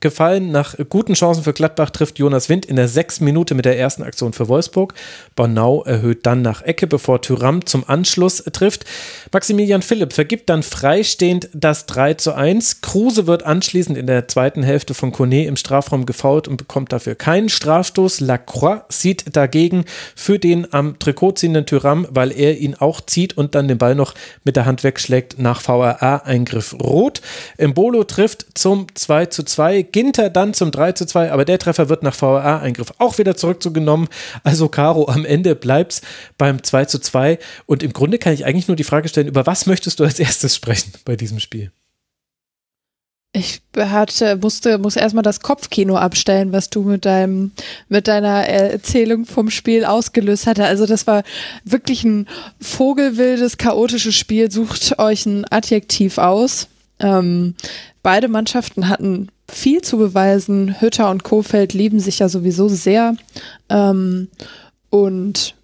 gefallen? 0.00 0.50
Nach 0.50 0.74
guten 0.90 1.14
Chancen 1.14 1.42
für 1.42 1.54
Gladbach 1.54 1.90
trifft 1.90 2.18
Jonas 2.18 2.48
Wind 2.48 2.66
in 2.66 2.76
der 2.76 2.88
sechsten 2.88 3.24
Minute 3.24 3.54
mit 3.54 3.64
der 3.64 3.78
ersten 3.78 4.02
Aktion 4.02 4.32
für 4.34 4.48
Wolfsburg. 4.48 4.94
Bonau 5.36 5.82
erhöht 5.84 6.26
dann 6.26 6.42
nach 6.42 6.62
Ecke, 6.62 6.86
bevor 6.86 7.22
Tyram 7.22 7.64
zum 7.64 7.88
Anschluss 7.88 8.44
trifft. 8.52 8.84
Maximilian 9.32 9.82
Philipp 9.82 10.12
vergibt 10.12 10.50
dann 10.50 10.62
freistehend 10.62 11.48
das 11.54 11.86
3 11.86 12.14
zu 12.14 12.34
1. 12.34 12.82
Kruse 12.82 13.26
wird 13.26 13.44
anschließend 13.44 13.96
in 13.96 14.06
der 14.06 14.28
zweiten 14.28 14.62
Hälfte 14.62 14.92
von 14.92 15.12
Kone 15.12 15.46
im 15.46 15.56
Strafraum 15.56 16.04
gefault 16.04 16.46
und 16.46 16.58
bekommt 16.58 16.92
dafür 16.92 17.14
keinen 17.14 17.48
Strafstoß. 17.48 18.20
Lacroix 18.20 18.82
sieht 18.90 19.34
dagegen 19.34 19.86
für 20.14 20.38
den 20.38 20.72
am 20.74 20.98
Trikot 20.98 21.32
ziehenden 21.32 21.64
Tyram, 21.64 22.06
weil 22.10 22.32
er 22.32 22.58
ihn 22.58 22.74
auch 22.74 23.00
zieht 23.00 23.36
und 23.36 23.54
dann 23.54 23.68
den 23.68 23.78
Ball 23.78 23.94
noch 23.94 24.14
mit 24.44 24.56
der 24.56 24.66
Hand 24.66 24.73
wegschlägt 24.82 25.38
nach 25.38 25.60
VRA-Eingriff 25.60 26.74
rot. 26.74 27.20
Embolo 27.58 28.04
trifft 28.04 28.46
zum 28.54 28.86
2 28.94 29.26
zu 29.26 29.44
2, 29.44 29.82
Ginter 29.82 30.30
dann 30.30 30.54
zum 30.54 30.70
3 30.70 30.92
zu 30.92 31.06
2, 31.06 31.30
aber 31.30 31.44
der 31.44 31.58
Treffer 31.58 31.88
wird 31.88 32.02
nach 32.02 32.14
VRA-Eingriff 32.14 32.92
auch 32.98 33.18
wieder 33.18 33.36
zurückgenommen. 33.36 34.08
Also 34.42 34.68
Caro, 34.68 35.08
am 35.08 35.24
Ende 35.24 35.54
bleibt's 35.54 36.00
beim 36.38 36.62
2 36.62 36.86
zu 36.86 36.98
2 36.98 37.38
und 37.66 37.82
im 37.82 37.92
Grunde 37.92 38.18
kann 38.18 38.32
ich 38.32 38.44
eigentlich 38.44 38.68
nur 38.68 38.76
die 38.76 38.84
Frage 38.84 39.08
stellen, 39.08 39.28
über 39.28 39.46
was 39.46 39.66
möchtest 39.66 40.00
du 40.00 40.04
als 40.04 40.18
erstes 40.18 40.56
sprechen 40.56 40.92
bei 41.04 41.14
diesem 41.14 41.38
Spiel? 41.38 41.70
Ich 43.36 43.62
hatte, 43.76 44.36
musste, 44.36 44.78
muss 44.78 44.94
erstmal 44.94 45.24
das 45.24 45.40
Kopfkino 45.40 45.96
abstellen, 45.96 46.52
was 46.52 46.70
du 46.70 46.82
mit 46.82 47.04
deinem, 47.04 47.50
mit 47.88 48.06
deiner 48.06 48.46
Erzählung 48.46 49.26
vom 49.26 49.50
Spiel 49.50 49.84
ausgelöst 49.84 50.46
hatte. 50.46 50.64
Also 50.66 50.86
das 50.86 51.08
war 51.08 51.24
wirklich 51.64 52.04
ein 52.04 52.28
vogelwildes, 52.60 53.58
chaotisches 53.58 54.14
Spiel. 54.14 54.52
Sucht 54.52 55.00
euch 55.00 55.26
ein 55.26 55.44
Adjektiv 55.50 56.18
aus. 56.18 56.68
Ähm, 57.00 57.56
beide 58.04 58.28
Mannschaften 58.28 58.88
hatten 58.88 59.30
viel 59.50 59.82
zu 59.82 59.98
beweisen. 59.98 60.80
Hütter 60.80 61.10
und 61.10 61.24
Kofeld 61.24 61.72
lieben 61.72 61.98
sich 61.98 62.20
ja 62.20 62.28
sowieso 62.28 62.68
sehr. 62.68 63.16
Ähm, 63.68 64.28
und 64.90 65.56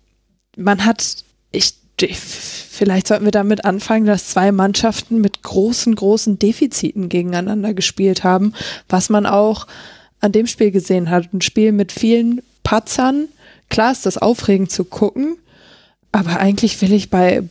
man 0.57 0.85
hat, 0.85 1.19
ich 1.53 1.75
vielleicht 2.09 3.07
sollten 3.09 3.25
wir 3.25 3.33
damit 3.33 3.65
anfangen, 3.65 4.07
dass 4.07 4.29
zwei 4.29 4.53
Mannschaften 4.53 5.20
mit 5.20 5.43
großen, 5.43 5.95
großen 5.95 6.39
Defiziten 6.39 7.09
gegeneinander 7.09 7.75
gespielt 7.75 8.25
haben, 8.25 8.55
was 8.89 9.11
man 9.11 9.27
auch 9.27 9.67
an 10.20 10.33
dem 10.33 10.47
Spiel 10.47 10.70
gesehen 10.70 11.11
hat. 11.11 11.33
Ein 11.33 11.41
Spiel 11.41 11.73
mit 11.73 11.93
vielen 11.93 12.43
Patzern. 12.62 13.29
Klar 13.69 13.93
ist 13.93 14.07
das 14.07 14.19
aufregend 14.19 14.70
zu 14.70 14.85
gucken, 14.85 15.37
aber 16.12 16.39
eigentlich 16.39 16.81
will 16.83 16.93
ich 16.93 17.11
bei 17.11 17.43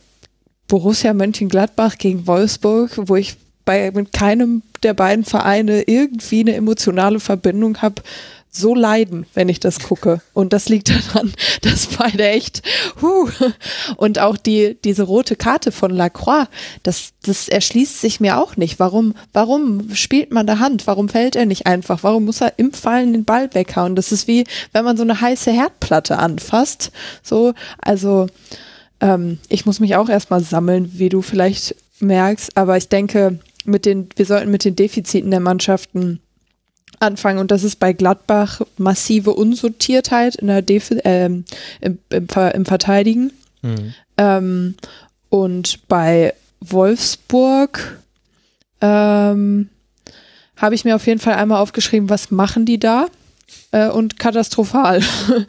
Borussia 0.68 1.14
Mönchengladbach 1.14 1.98
gegen 1.98 2.26
Wolfsburg, 2.26 2.92
wo 2.96 3.16
ich 3.16 3.36
bei 3.64 3.90
mit 3.90 4.12
keinem 4.12 4.62
der 4.82 4.94
beiden 4.94 5.24
Vereine 5.24 5.82
irgendwie 5.82 6.40
eine 6.40 6.54
emotionale 6.54 7.20
Verbindung 7.20 7.78
habe, 7.82 8.02
so 8.50 8.74
leiden, 8.74 9.26
wenn 9.34 9.48
ich 9.48 9.60
das 9.60 9.80
gucke. 9.80 10.20
Und 10.32 10.52
das 10.52 10.68
liegt 10.68 10.90
daran, 10.90 11.32
dass 11.62 11.86
beide 11.86 12.28
echt, 12.28 12.62
huh. 13.00 13.28
Und 13.96 14.18
auch 14.18 14.36
die, 14.36 14.76
diese 14.84 15.04
rote 15.04 15.36
Karte 15.36 15.72
von 15.72 15.90
Lacroix, 15.90 16.48
das, 16.82 17.12
das 17.22 17.48
erschließt 17.48 18.00
sich 18.00 18.20
mir 18.20 18.38
auch 18.38 18.56
nicht. 18.56 18.78
Warum, 18.80 19.14
warum 19.32 19.94
spielt 19.94 20.32
man 20.32 20.46
da 20.46 20.58
Hand? 20.58 20.86
Warum 20.86 21.08
fällt 21.08 21.36
er 21.36 21.46
nicht 21.46 21.66
einfach? 21.66 22.02
Warum 22.02 22.24
muss 22.24 22.40
er 22.40 22.58
im 22.58 22.72
Fallen 22.72 23.12
den 23.12 23.24
Ball 23.24 23.52
weghauen? 23.54 23.94
Das 23.94 24.12
ist 24.12 24.26
wie, 24.26 24.44
wenn 24.72 24.84
man 24.84 24.96
so 24.96 25.02
eine 25.04 25.20
heiße 25.20 25.52
Herdplatte 25.52 26.18
anfasst. 26.18 26.90
So, 27.22 27.54
also, 27.78 28.26
ähm, 29.00 29.38
ich 29.48 29.64
muss 29.64 29.80
mich 29.80 29.96
auch 29.96 30.08
erstmal 30.08 30.42
sammeln, 30.42 30.90
wie 30.94 31.08
du 31.08 31.22
vielleicht 31.22 31.76
merkst. 32.00 32.56
Aber 32.56 32.76
ich 32.76 32.88
denke, 32.88 33.38
mit 33.64 33.86
den, 33.86 34.08
wir 34.16 34.26
sollten 34.26 34.50
mit 34.50 34.64
den 34.64 34.76
Defiziten 34.76 35.30
der 35.30 35.40
Mannschaften 35.40 36.20
anfangen. 37.00 37.38
Und 37.38 37.50
das 37.50 37.64
ist 37.64 37.76
bei 37.76 37.92
Gladbach 37.92 38.60
massive 38.76 39.32
Unsortiertheit 39.32 40.36
in 40.36 40.46
der 40.46 40.62
Def 40.62 40.90
äh, 40.90 41.26
im, 41.26 41.44
im, 41.80 41.98
im, 42.10 42.64
Verteidigen. 42.64 43.32
Mhm. 43.62 43.94
Ähm, 44.16 44.74
und 45.28 45.88
bei 45.88 46.34
Wolfsburg 46.60 47.98
ähm, 48.80 49.68
habe 50.56 50.74
ich 50.74 50.84
mir 50.84 50.94
auf 50.94 51.06
jeden 51.06 51.20
Fall 51.20 51.34
einmal 51.34 51.60
aufgeschrieben, 51.60 52.10
was 52.10 52.30
machen 52.30 52.66
die 52.66 52.78
da? 52.78 53.06
Äh, 53.72 53.88
und 53.88 54.18
katastrophal. 54.18 55.00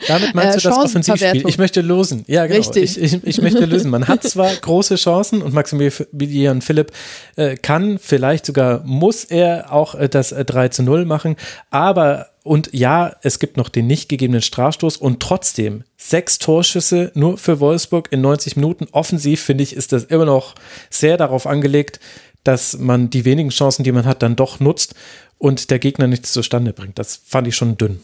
Damit 0.08 0.36
meinst 0.36 0.64
du 0.64 0.70
äh, 0.70 0.72
das 0.72 0.78
Offensivspiel? 0.78 1.48
Ich 1.48 1.58
möchte 1.58 1.82
lösen. 1.82 2.24
Ja, 2.28 2.46
genau. 2.46 2.58
Richtig. 2.58 2.98
Ich, 2.98 3.14
ich, 3.14 3.24
ich, 3.24 3.42
möchte 3.42 3.66
lösen. 3.66 3.90
Man 3.90 4.08
hat 4.08 4.24
zwar 4.24 4.54
große 4.62 4.96
Chancen 4.96 5.42
und 5.42 5.54
Maximilian 5.54 6.62
Philipp 6.62 6.92
äh, 7.36 7.56
kann, 7.56 7.98
vielleicht 8.00 8.46
sogar 8.46 8.84
muss 8.86 9.24
er 9.24 9.72
auch 9.72 9.96
äh, 9.96 10.08
das 10.08 10.30
3 10.30 10.66
äh, 10.66 10.70
zu 10.70 10.84
0 10.84 11.06
machen, 11.06 11.36
aber 11.70 12.28
und 12.44 12.70
ja, 12.74 13.16
es 13.22 13.38
gibt 13.38 13.58
noch 13.58 13.70
den 13.70 13.86
nicht 13.86 14.10
gegebenen 14.10 14.42
Strafstoß 14.42 14.98
und 14.98 15.20
trotzdem 15.20 15.84
sechs 15.96 16.40
Torschüsse 16.40 17.12
nur 17.14 17.38
für 17.38 17.60
Wolfsburg 17.60 18.08
in 18.12 18.22
90 18.22 18.56
Minuten. 18.56 18.88
Offensiv 18.92 19.42
finde 19.42 19.64
ich, 19.64 19.76
ist 19.76 19.92
das 19.92 20.06
immer 20.06 20.26
noch 20.26 20.56
sehr 20.90 21.18
darauf 21.18 21.46
angelegt, 21.46 22.00
dass 22.44 22.80
man 22.80 23.12
die 23.12 23.26
wenigen 23.26 23.50
Chancen, 23.50 23.84
die 23.84 23.92
man 23.92 24.06
hat, 24.06 24.24
dann 24.24 24.36
doch 24.36 24.60
nutzt 24.60 24.96
und 25.38 25.70
der 25.70 25.78
Gegner 25.78 26.08
nichts 26.08 26.34
zustande 26.34 26.74
bringt. 26.74 26.98
Das 26.98 27.22
fand 27.24 27.48
ich 27.48 27.56
schon 27.56 27.78
dünn. 27.78 28.00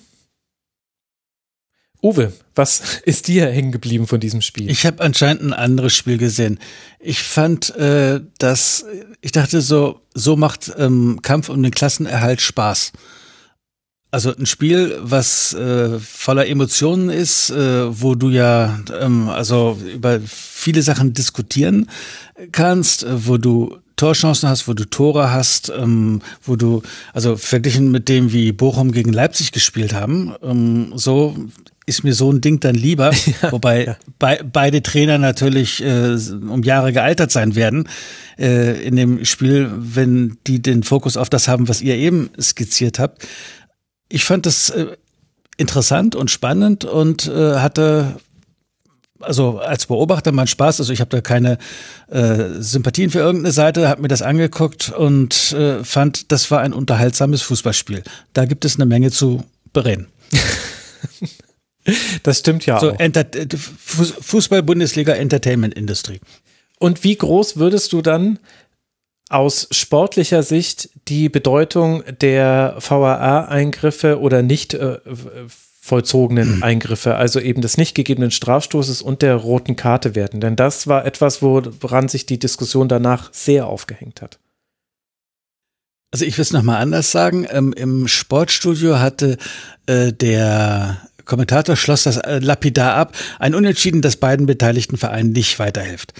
Uwe, 2.01 2.31
was 2.55 2.99
ist 3.05 3.27
dir 3.27 3.47
hängen 3.47 3.71
geblieben 3.71 4.07
von 4.07 4.19
diesem 4.19 4.41
Spiel? 4.41 4.69
Ich 4.69 4.85
habe 4.85 5.03
anscheinend 5.03 5.41
ein 5.43 5.53
anderes 5.53 5.93
Spiel 5.93 6.17
gesehen. 6.17 6.59
Ich 6.99 7.21
fand, 7.21 7.75
äh, 7.75 8.21
dass 8.37 8.85
ich 9.21 9.31
dachte 9.31 9.61
so, 9.61 10.01
so 10.13 10.35
macht 10.35 10.73
ähm, 10.77 11.19
Kampf 11.21 11.49
um 11.49 11.61
den 11.61 11.71
Klassenerhalt 11.71 12.41
Spaß. 12.41 12.91
Also 14.09 14.33
ein 14.33 14.45
Spiel, 14.45 14.97
was 15.01 15.53
äh, 15.53 15.99
voller 15.99 16.47
Emotionen 16.47 17.09
ist, 17.09 17.49
äh, 17.49 18.01
wo 18.01 18.15
du 18.15 18.29
ja 18.29 18.79
ähm, 18.99 19.27
also 19.27 19.77
über 19.93 20.21
viele 20.25 20.81
Sachen 20.81 21.13
diskutieren 21.13 21.89
kannst, 22.53 23.03
äh, 23.03 23.27
wo 23.27 23.37
du 23.37 23.77
Torchancen 23.97 24.47
hast, 24.47 24.67
wo 24.67 24.73
du 24.73 24.85
Tore 24.85 25.31
hast, 25.31 25.69
ähm, 25.69 26.21
wo 26.43 26.55
du, 26.55 26.83
also 27.13 27.35
verglichen 27.35 27.91
mit 27.91 28.07
dem, 28.07 28.31
wie 28.31 28.53
Bochum 28.53 28.91
gegen 28.91 29.11
Leipzig 29.11 29.51
gespielt 29.51 29.93
haben, 29.93 30.35
ähm, 30.41 30.93
so 30.95 31.35
ist 31.87 32.03
mir 32.03 32.13
so 32.13 32.31
ein 32.31 32.41
Ding 32.41 32.59
dann 32.59 32.75
lieber, 32.75 33.11
ja, 33.41 33.51
wobei 33.51 33.85
ja. 33.85 33.97
Be 34.19 34.39
beide 34.51 34.83
Trainer 34.83 35.17
natürlich 35.17 35.83
äh, 35.83 36.15
um 36.49 36.61
Jahre 36.61 36.93
gealtert 36.93 37.31
sein 37.31 37.55
werden 37.55 37.89
äh, 38.37 38.83
in 38.85 38.95
dem 38.95 39.25
Spiel, 39.25 39.71
wenn 39.73 40.37
die 40.45 40.61
den 40.61 40.83
Fokus 40.83 41.17
auf 41.17 41.29
das 41.29 41.47
haben, 41.47 41.67
was 41.67 41.81
ihr 41.81 41.95
eben 41.95 42.29
skizziert 42.39 42.99
habt. 42.99 43.25
Ich 44.09 44.25
fand 44.25 44.45
das 44.45 44.69
äh, 44.69 44.97
interessant 45.57 46.15
und 46.15 46.29
spannend 46.29 46.85
und 46.85 47.27
äh, 47.27 47.55
hatte 47.55 48.17
also 49.19 49.59
als 49.59 49.87
Beobachter 49.87 50.31
mein 50.31 50.47
Spaß. 50.47 50.79
Also 50.79 50.93
ich 50.93 50.99
habe 50.99 51.09
da 51.09 51.21
keine 51.21 51.57
äh, 52.09 52.59
Sympathien 52.59 53.09
für 53.09 53.19
irgendeine 53.19 53.53
Seite, 53.53 53.87
habe 53.87 54.01
mir 54.01 54.09
das 54.09 54.21
angeguckt 54.21 54.89
und 54.89 55.53
äh, 55.53 55.83
fand, 55.83 56.31
das 56.31 56.51
war 56.51 56.59
ein 56.59 56.73
unterhaltsames 56.73 57.41
Fußballspiel. 57.41 58.03
Da 58.33 58.45
gibt 58.45 58.65
es 58.65 58.75
eine 58.75 58.85
Menge 58.85 59.09
zu 59.09 59.43
bereden. 59.73 60.07
das 62.23 62.39
stimmt 62.39 62.65
ja 62.65 62.79
so, 62.79 62.91
auch. 62.91 62.97
Fußball-Bundesliga 63.01 65.13
Entertainment 65.13 65.73
Industry. 65.73 66.19
Und 66.79 67.03
wie 67.03 67.15
groß 67.15 67.57
würdest 67.57 67.93
du 67.93 68.01
dann 68.01 68.39
aus 69.29 69.67
sportlicher 69.71 70.43
Sicht 70.43 70.89
die 71.07 71.29
Bedeutung 71.29 72.03
der 72.21 72.77
VAA-Eingriffe 72.79 74.19
oder 74.19 74.41
nicht 74.41 74.73
äh, 74.73 74.99
vollzogenen 75.81 76.53
Eingriffe, 76.63 77.15
also 77.15 77.39
eben 77.39 77.61
des 77.61 77.77
nicht 77.77 77.95
gegebenen 77.95 78.31
Strafstoßes 78.31 79.01
und 79.01 79.21
der 79.21 79.35
roten 79.35 79.75
Karte 79.75 80.15
werden. 80.15 80.39
Denn 80.39 80.55
das 80.55 80.87
war 80.87 81.05
etwas, 81.05 81.41
woran 81.41 82.07
sich 82.07 82.25
die 82.25 82.39
Diskussion 82.39 82.87
danach 82.87 83.33
sehr 83.33 83.67
aufgehängt 83.67 84.21
hat. 84.21 84.39
Also 86.11 86.23
ich 86.23 86.37
will 86.37 86.43
es 86.43 86.53
nochmal 86.53 86.81
anders 86.81 87.11
sagen. 87.11 87.45
Ähm, 87.49 87.73
Im 87.73 88.07
Sportstudio 88.07 88.99
hatte 88.99 89.37
äh, 89.87 90.13
der 90.13 91.01
Kommentator 91.27 91.75
schloss 91.75 92.03
das 92.03 92.17
äh, 92.17 92.39
lapidar 92.39 92.95
ab, 92.95 93.15
ein 93.39 93.53
Unentschieden, 93.53 94.01
das 94.01 94.15
beiden 94.15 94.45
beteiligten 94.47 94.97
Vereinen 94.97 95.31
nicht 95.31 95.59
weiterhilft. 95.59 96.13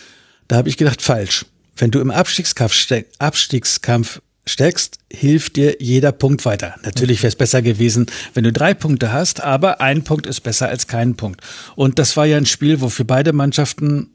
Da 0.48 0.58
habe 0.58 0.70
ich 0.70 0.78
gedacht, 0.78 1.02
falsch. 1.02 1.46
Wenn 1.76 1.92
du 1.92 2.00
im 2.00 2.12
Abstiegskampf, 2.12 2.76
Abstiegskampf 3.20 4.22
steckst, 4.46 5.00
hilft 5.12 5.56
dir 5.56 5.78
jeder 5.80 6.12
Punkt 6.12 6.46
weiter. 6.46 6.76
Natürlich 6.84 7.20
wäre 7.20 7.30
es 7.30 7.36
besser 7.36 7.62
gewesen, 7.62 8.08
wenn 8.34 8.44
du 8.44 8.52
drei 8.52 8.74
Punkte 8.74 9.12
hast, 9.12 9.42
aber 9.42 9.82
ein 9.82 10.04
Punkt 10.04 10.26
ist 10.26 10.42
besser 10.42 10.70
als 10.70 10.88
kein 10.88 11.16
Punkt. 11.16 11.42
Und 11.76 12.00
das 12.00 12.18
war 12.18 12.26
ja 12.26 12.38
ein 12.38 12.46
Spiel, 12.46 12.82
wo 12.82 12.90
für 12.90 13.06
beide 13.06 13.34
Mannschaften 13.34 14.12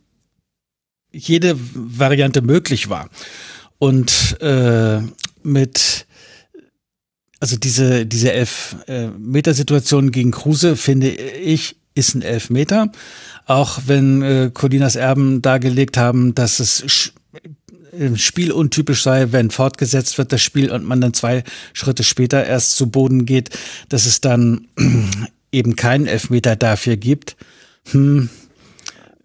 jede 1.12 1.54
Variante 1.56 2.40
möglich 2.40 2.88
war. 2.88 3.10
Und 3.78 4.40
äh, 4.40 5.00
mit 5.42 6.06
also 7.42 7.56
diese 7.56 8.06
diese 8.06 8.32
elf 8.32 8.76
äh, 8.86 9.08
gegen 10.10 10.30
Kruse 10.30 10.76
finde 10.76 11.08
ich 11.08 11.74
ist 11.92 12.14
ein 12.14 12.22
Elfmeter, 12.22 12.92
auch 13.46 13.80
wenn 13.86 14.22
äh, 14.22 14.50
Colinas 14.54 14.94
Erben 14.94 15.42
dargelegt 15.42 15.96
haben, 15.96 16.36
dass 16.36 16.60
es 16.60 17.12
im 17.90 18.16
Spiel 18.16 18.52
untypisch 18.52 19.02
sei, 19.02 19.32
wenn 19.32 19.50
fortgesetzt 19.50 20.18
wird 20.18 20.32
das 20.32 20.40
Spiel 20.40 20.70
und 20.70 20.84
man 20.84 21.00
dann 21.00 21.14
zwei 21.14 21.42
Schritte 21.72 22.04
später 22.04 22.46
erst 22.46 22.76
zu 22.76 22.88
Boden 22.88 23.26
geht, 23.26 23.50
dass 23.88 24.06
es 24.06 24.20
dann 24.20 24.68
eben 25.50 25.74
keinen 25.74 26.06
Elfmeter 26.06 26.54
dafür 26.54 26.96
gibt. 26.96 27.36
Hm. 27.90 28.30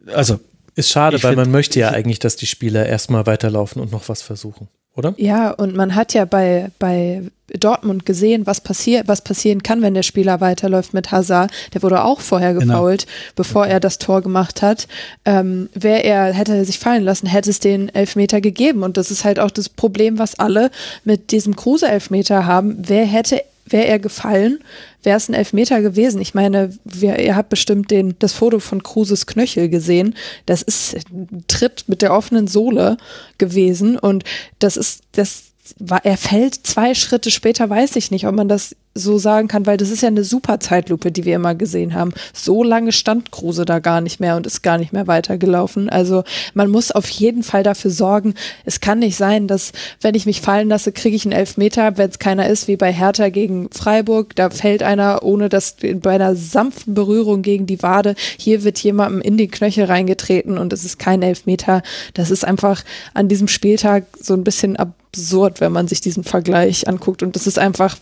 Also 0.08 0.40
ist 0.74 0.90
schade, 0.90 1.22
weil 1.22 1.36
man 1.36 1.52
möchte 1.52 1.80
ja 1.80 1.92
eigentlich, 1.92 2.18
dass 2.18 2.36
die 2.36 2.48
Spieler 2.48 2.88
erstmal 2.88 3.28
weiterlaufen 3.28 3.80
und 3.80 3.92
noch 3.92 4.10
was 4.10 4.24
versuchen, 4.24 4.70
oder? 4.98 5.14
Ja, 5.18 5.52
und 5.52 5.76
man 5.76 5.96
hat 5.96 6.14
ja 6.14 6.26
bei, 6.26 6.72
bei 6.80 7.24
Dortmund 7.54 8.06
gesehen, 8.06 8.46
was 8.46 8.62
passiert, 8.62 9.08
was 9.08 9.22
passieren 9.22 9.64
kann, 9.64 9.82
wenn 9.82 9.94
der 9.94 10.04
Spieler 10.04 10.42
weiterläuft 10.42 10.94
mit 10.94 11.12
Hazard. 11.12 11.52
Der 11.74 11.82
wurde 11.84 12.04
auch 12.04 12.20
vorher 12.20 12.54
gefault, 12.54 13.06
genau. 13.06 13.34
bevor 13.36 13.68
er 13.68 13.80
das 13.80 14.00
Tor 14.00 14.22
gemacht 14.22 14.62
hat. 14.62 14.88
Ähm, 15.26 15.70
wäre 15.74 16.04
er, 16.04 16.34
hätte 16.34 16.56
er 16.56 16.66
sich 16.66 16.80
fallen 16.80 17.04
lassen, 17.04 17.28
hätte 17.28 17.50
es 17.50 17.60
den 17.60 17.90
Elfmeter 17.90 18.42
gegeben. 18.42 18.84
Und 18.84 18.98
das 18.98 19.12
ist 19.12 19.24
halt 19.24 19.40
auch 19.40 19.52
das 19.52 19.70
Problem, 19.70 20.20
was 20.20 20.40
alle 20.40 20.72
mit 21.06 21.32
diesem 21.32 21.56
Kruse-Elfmeter 21.56 22.46
haben. 22.46 22.78
Wer 22.80 23.06
hätte 23.06 23.42
wäre 23.70 23.86
er 23.86 24.00
gefallen, 24.00 24.60
wäre 25.08 25.18
es 25.18 25.30
ein 25.30 25.36
Elfmeter 25.36 25.82
gewesen. 25.82 26.20
Ich 26.20 26.34
meine, 26.34 26.70
wir, 26.84 27.18
ihr 27.18 27.38
habt 27.38 27.48
bestimmt 27.48 27.92
den, 27.92 28.16
das 28.20 28.34
Foto 28.34 28.60
von 28.60 28.84
Kruses 28.84 29.26
Knöchel 29.26 29.70
gesehen. 29.70 30.16
Das 30.46 30.62
ist 30.62 30.98
ein 31.10 31.46
Tritt 31.48 31.86
mit 31.88 32.02
der 32.02 32.14
offenen 32.14 32.48
Sohle 32.48 32.98
gewesen 33.38 33.98
und 33.98 34.26
das 34.60 34.76
ist, 34.76 35.04
das 35.14 35.44
war, 35.80 36.04
er 36.04 36.18
fällt 36.18 36.56
zwei 36.68 36.94
Schritte 36.94 37.32
später, 37.32 37.70
weiß 37.70 37.96
ich 37.96 38.12
nicht, 38.12 38.28
ob 38.28 38.36
man 38.36 38.50
das 38.50 38.76
so 38.98 39.18
sagen 39.18 39.48
kann, 39.48 39.66
weil 39.66 39.78
das 39.78 39.90
ist 39.90 40.02
ja 40.02 40.08
eine 40.08 40.24
super 40.24 40.60
Zeitlupe, 40.60 41.12
die 41.12 41.26
wir 41.26 41.36
immer 41.36 41.56
gesehen 41.56 41.94
haben. 41.94 42.14
So 42.34 42.64
lange 42.64 42.92
stand 42.92 43.32
Kruse 43.32 43.66
da 43.66 43.80
gar 43.80 44.02
nicht 44.02 44.20
mehr 44.20 44.36
und 44.36 44.48
ist 44.48 44.64
gar 44.64 44.78
nicht 44.78 44.94
mehr 44.94 45.08
weitergelaufen. 45.08 45.90
Also 45.90 46.24
man 46.54 46.70
muss 46.70 46.92
auf 46.92 47.08
jeden 47.10 47.44
Fall 47.44 47.64
dafür 47.64 47.92
sorgen, 47.92 48.34
es 48.66 48.80
kann 48.80 49.00
nicht 49.00 49.16
sein, 49.16 49.48
dass 49.48 49.72
wenn 50.02 50.16
ich 50.16 50.26
mich 50.26 50.42
fallen 50.42 50.70
lasse, 50.70 50.92
kriege 50.92 51.16
ich 51.16 51.26
einen 51.26 51.34
Elfmeter, 51.34 51.98
wenn 51.98 52.10
es 52.10 52.20
keiner 52.20 52.48
ist, 52.48 52.68
wie 52.68 52.78
bei 52.78 52.92
Hertha 52.92 53.30
gegen 53.30 53.70
Freiburg, 53.72 54.36
da 54.36 54.50
fällt 54.50 54.84
einer 54.84 55.24
ohne 55.24 55.50
dass 55.50 55.76
bei 56.02 56.16
einer 56.16 56.36
sanften 56.36 56.94
Berührung 56.94 57.42
gegen 57.42 57.66
die 57.66 57.82
Wade, 57.84 58.16
hier 58.38 58.64
wird 58.64 58.80
jemandem 58.80 59.22
in 59.22 59.38
die 59.38 59.48
Knöchel 59.48 59.86
reingetreten 59.86 60.58
und 60.58 60.74
es 60.74 60.84
ist 60.84 61.00
kein 61.00 61.22
Elfmeter. 61.22 61.82
Das 62.14 62.32
ist 62.32 62.46
einfach 62.46 62.84
an 63.14 63.28
diesem 63.28 63.48
Spieltag 63.48 64.06
so 64.20 64.34
ein 64.34 64.44
bisschen 64.44 64.76
ab 64.76 64.94
absurd, 65.18 65.62
wenn 65.62 65.72
man 65.72 65.88
sich 65.88 66.02
diesen 66.02 66.24
Vergleich 66.24 66.88
anguckt. 66.88 67.24
Und 67.24 67.36
das 67.36 67.48
ist 67.48 67.60
einfach 67.60 67.98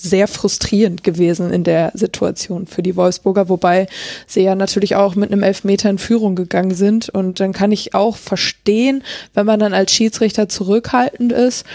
sehr 0.00 0.28
frustrierend 0.28 1.04
gewesen 1.04 1.52
in 1.52 1.64
der 1.64 1.92
Situation 1.94 2.66
für 2.66 2.82
die 2.82 2.96
Wolfsburger, 2.96 3.48
wobei 3.48 3.86
sie 4.26 4.42
ja 4.42 4.54
natürlich 4.54 4.96
auch 4.96 5.14
mit 5.14 5.30
einem 5.30 5.42
Elfmeter 5.42 5.90
in 5.90 5.98
Führung 5.98 6.36
gegangen 6.36 6.74
sind. 6.74 7.08
Und 7.08 7.40
dann 7.40 7.52
kann 7.52 7.72
ich 7.72 7.94
auch 7.94 8.16
verstehen, 8.16 9.02
wenn 9.34 9.46
man 9.46 9.60
dann 9.60 9.74
als 9.74 9.92
Schiedsrichter 9.92 10.48
zurückhaltend 10.48 11.32
ist, 11.32 11.66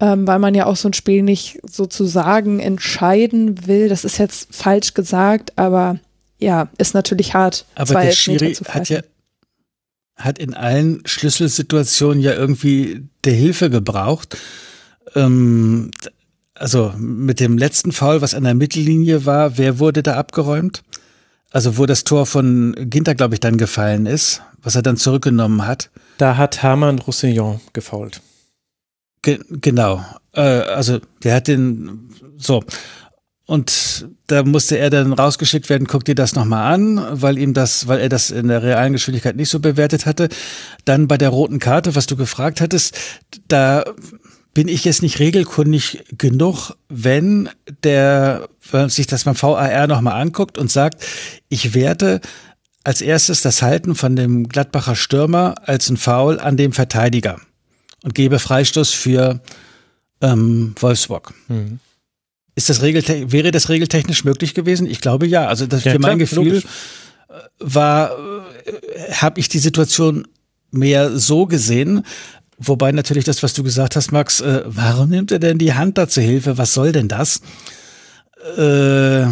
ähm, 0.00 0.26
weil 0.26 0.38
man 0.38 0.54
ja 0.54 0.66
auch 0.66 0.76
so 0.76 0.88
ein 0.88 0.92
Spiel 0.92 1.22
nicht 1.22 1.60
sozusagen 1.68 2.60
entscheiden 2.60 3.66
will. 3.66 3.88
Das 3.88 4.04
ist 4.04 4.18
jetzt 4.18 4.54
falsch 4.54 4.94
gesagt, 4.94 5.52
aber 5.56 5.98
ja, 6.38 6.68
ist 6.76 6.94
natürlich 6.94 7.34
hart. 7.34 7.64
Aber 7.74 8.02
der 8.02 8.12
Schiri 8.12 8.54
hat 8.54 8.88
ja 8.88 9.00
hat 10.16 10.38
in 10.38 10.54
allen 10.54 11.02
Schlüsselsituationen 11.04 12.20
ja 12.20 12.32
irgendwie 12.32 13.02
der 13.24 13.32
Hilfe 13.32 13.70
gebraucht. 13.70 14.36
Ähm, 15.14 15.90
also 16.54 16.92
mit 16.96 17.40
dem 17.40 17.58
letzten 17.58 17.92
Foul, 17.92 18.20
was 18.20 18.34
an 18.34 18.44
der 18.44 18.54
Mittellinie 18.54 19.26
war, 19.26 19.58
wer 19.58 19.78
wurde 19.78 20.02
da 20.02 20.16
abgeräumt? 20.16 20.82
Also 21.50 21.76
wo 21.76 21.86
das 21.86 22.04
Tor 22.04 22.26
von 22.26 22.74
Ginter, 22.78 23.14
glaube 23.14 23.34
ich, 23.34 23.40
dann 23.40 23.58
gefallen 23.58 24.06
ist, 24.06 24.42
was 24.62 24.74
er 24.74 24.82
dann 24.82 24.96
zurückgenommen 24.96 25.66
hat. 25.66 25.90
Da 26.18 26.36
hat 26.36 26.62
Hermann 26.62 26.98
Roussillon 26.98 27.60
gefault. 27.72 28.22
Ge 29.22 29.38
genau. 29.48 30.04
Äh, 30.32 30.40
also 30.40 30.98
der 31.22 31.34
hat 31.34 31.48
den 31.48 32.10
so. 32.38 32.64
Und 33.44 34.08
da 34.28 34.44
musste 34.44 34.78
er 34.78 34.88
dann 34.88 35.12
rausgeschickt 35.12 35.68
werden, 35.68 35.86
guck 35.86 36.04
dir 36.04 36.14
das 36.14 36.34
nochmal 36.34 36.72
an, 36.72 37.04
weil 37.20 37.38
ihm 37.38 37.54
das, 37.54 37.86
weil 37.86 38.00
er 38.00 38.08
das 38.08 38.30
in 38.30 38.48
der 38.48 38.62
realen 38.62 38.94
Geschwindigkeit 38.94 39.36
nicht 39.36 39.50
so 39.50 39.60
bewertet 39.60 40.06
hatte. 40.06 40.28
Dann 40.84 41.08
bei 41.08 41.18
der 41.18 41.28
roten 41.28 41.58
Karte, 41.58 41.94
was 41.94 42.06
du 42.06 42.16
gefragt 42.16 42.60
hattest, 42.60 42.96
da 43.48 43.84
bin 44.54 44.68
ich 44.68 44.84
jetzt 44.84 45.02
nicht 45.02 45.18
regelkundig 45.18 46.04
genug, 46.18 46.72
wenn 46.88 47.48
der, 47.84 48.48
wenn 48.70 48.88
sich 48.88 49.06
das 49.06 49.24
beim 49.24 49.40
VAR 49.40 49.86
nochmal 49.86 50.20
anguckt 50.20 50.58
und 50.58 50.70
sagt, 50.70 51.04
ich 51.48 51.74
werte 51.74 52.20
als 52.84 53.00
erstes 53.00 53.42
das 53.42 53.62
Halten 53.62 53.94
von 53.94 54.16
dem 54.16 54.48
Gladbacher 54.48 54.96
Stürmer 54.96 55.54
als 55.64 55.88
ein 55.88 55.96
Foul 55.96 56.38
an 56.40 56.56
dem 56.56 56.72
Verteidiger 56.72 57.40
und 58.02 58.14
gebe 58.14 58.38
Freistoß 58.38 58.92
für 58.92 59.40
ähm, 60.20 60.74
Wolfsburg. 60.78 61.32
Mhm. 61.48 61.78
Ist 62.54 62.68
das 62.68 62.82
wäre 62.82 63.50
das 63.50 63.68
regeltechnisch 63.68 64.24
möglich 64.24 64.54
gewesen? 64.54 64.86
Ich 64.86 65.00
glaube 65.00 65.26
ja. 65.26 65.46
Also 65.46 65.66
das, 65.66 65.84
ja, 65.84 65.92
für 65.92 65.98
mein 65.98 66.18
Gefühl 66.18 66.44
logisch. 66.44 66.64
Äh, 66.64 67.34
war, 67.60 68.10
äh, 68.66 69.12
habe 69.12 69.40
ich 69.40 69.48
die 69.48 69.58
Situation 69.58 70.28
mehr 70.70 71.18
so 71.18 71.46
gesehen. 71.46 72.04
Wobei 72.64 72.92
natürlich 72.92 73.24
das, 73.24 73.42
was 73.42 73.54
du 73.54 73.62
gesagt 73.62 73.96
hast, 73.96 74.12
Max, 74.12 74.40
äh, 74.40 74.62
warum 74.64 75.10
nimmt 75.10 75.32
er 75.32 75.38
denn 75.38 75.58
die 75.58 75.74
Hand 75.74 75.98
da 75.98 76.08
zur 76.08 76.22
Hilfe? 76.22 76.58
Was 76.58 76.74
soll 76.74 76.92
denn 76.92 77.08
das? 77.08 77.40
Äh, 78.56 79.22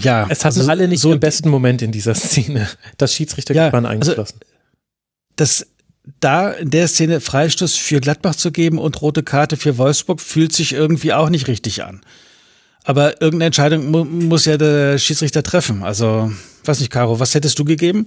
ja. 0.00 0.26
Es 0.28 0.44
hatten 0.44 0.58
also, 0.58 0.70
alle 0.70 0.88
nicht 0.88 1.00
so 1.00 1.10
den 1.10 1.20
besten 1.20 1.48
Moment 1.48 1.82
in 1.82 1.92
dieser 1.92 2.14
Szene. 2.14 2.68
Das 2.96 3.14
Schiedsrichter 3.14 3.54
ja, 3.54 3.72
waren 3.72 3.86
eingeschlossen. 3.86 4.40
Also, 4.40 4.54
das 5.36 5.66
da 6.20 6.50
in 6.50 6.70
der 6.70 6.88
Szene 6.88 7.20
Freistoß 7.20 7.76
für 7.76 8.00
Gladbach 8.00 8.34
zu 8.34 8.50
geben 8.50 8.78
und 8.78 9.00
rote 9.02 9.22
Karte 9.22 9.56
für 9.56 9.76
Wolfsburg 9.78 10.20
fühlt 10.20 10.52
sich 10.52 10.72
irgendwie 10.72 11.12
auch 11.12 11.28
nicht 11.28 11.48
richtig 11.48 11.84
an. 11.84 12.00
Aber 12.84 13.20
irgendeine 13.20 13.46
Entscheidung 13.46 13.90
mu 13.90 14.04
muss 14.04 14.46
ja 14.46 14.56
der 14.56 14.98
Schiedsrichter 14.98 15.42
treffen. 15.42 15.82
Also, 15.82 16.32
weiß 16.64 16.80
nicht, 16.80 16.90
Caro, 16.90 17.20
was 17.20 17.34
hättest 17.34 17.58
du 17.58 17.64
gegeben? 17.64 18.06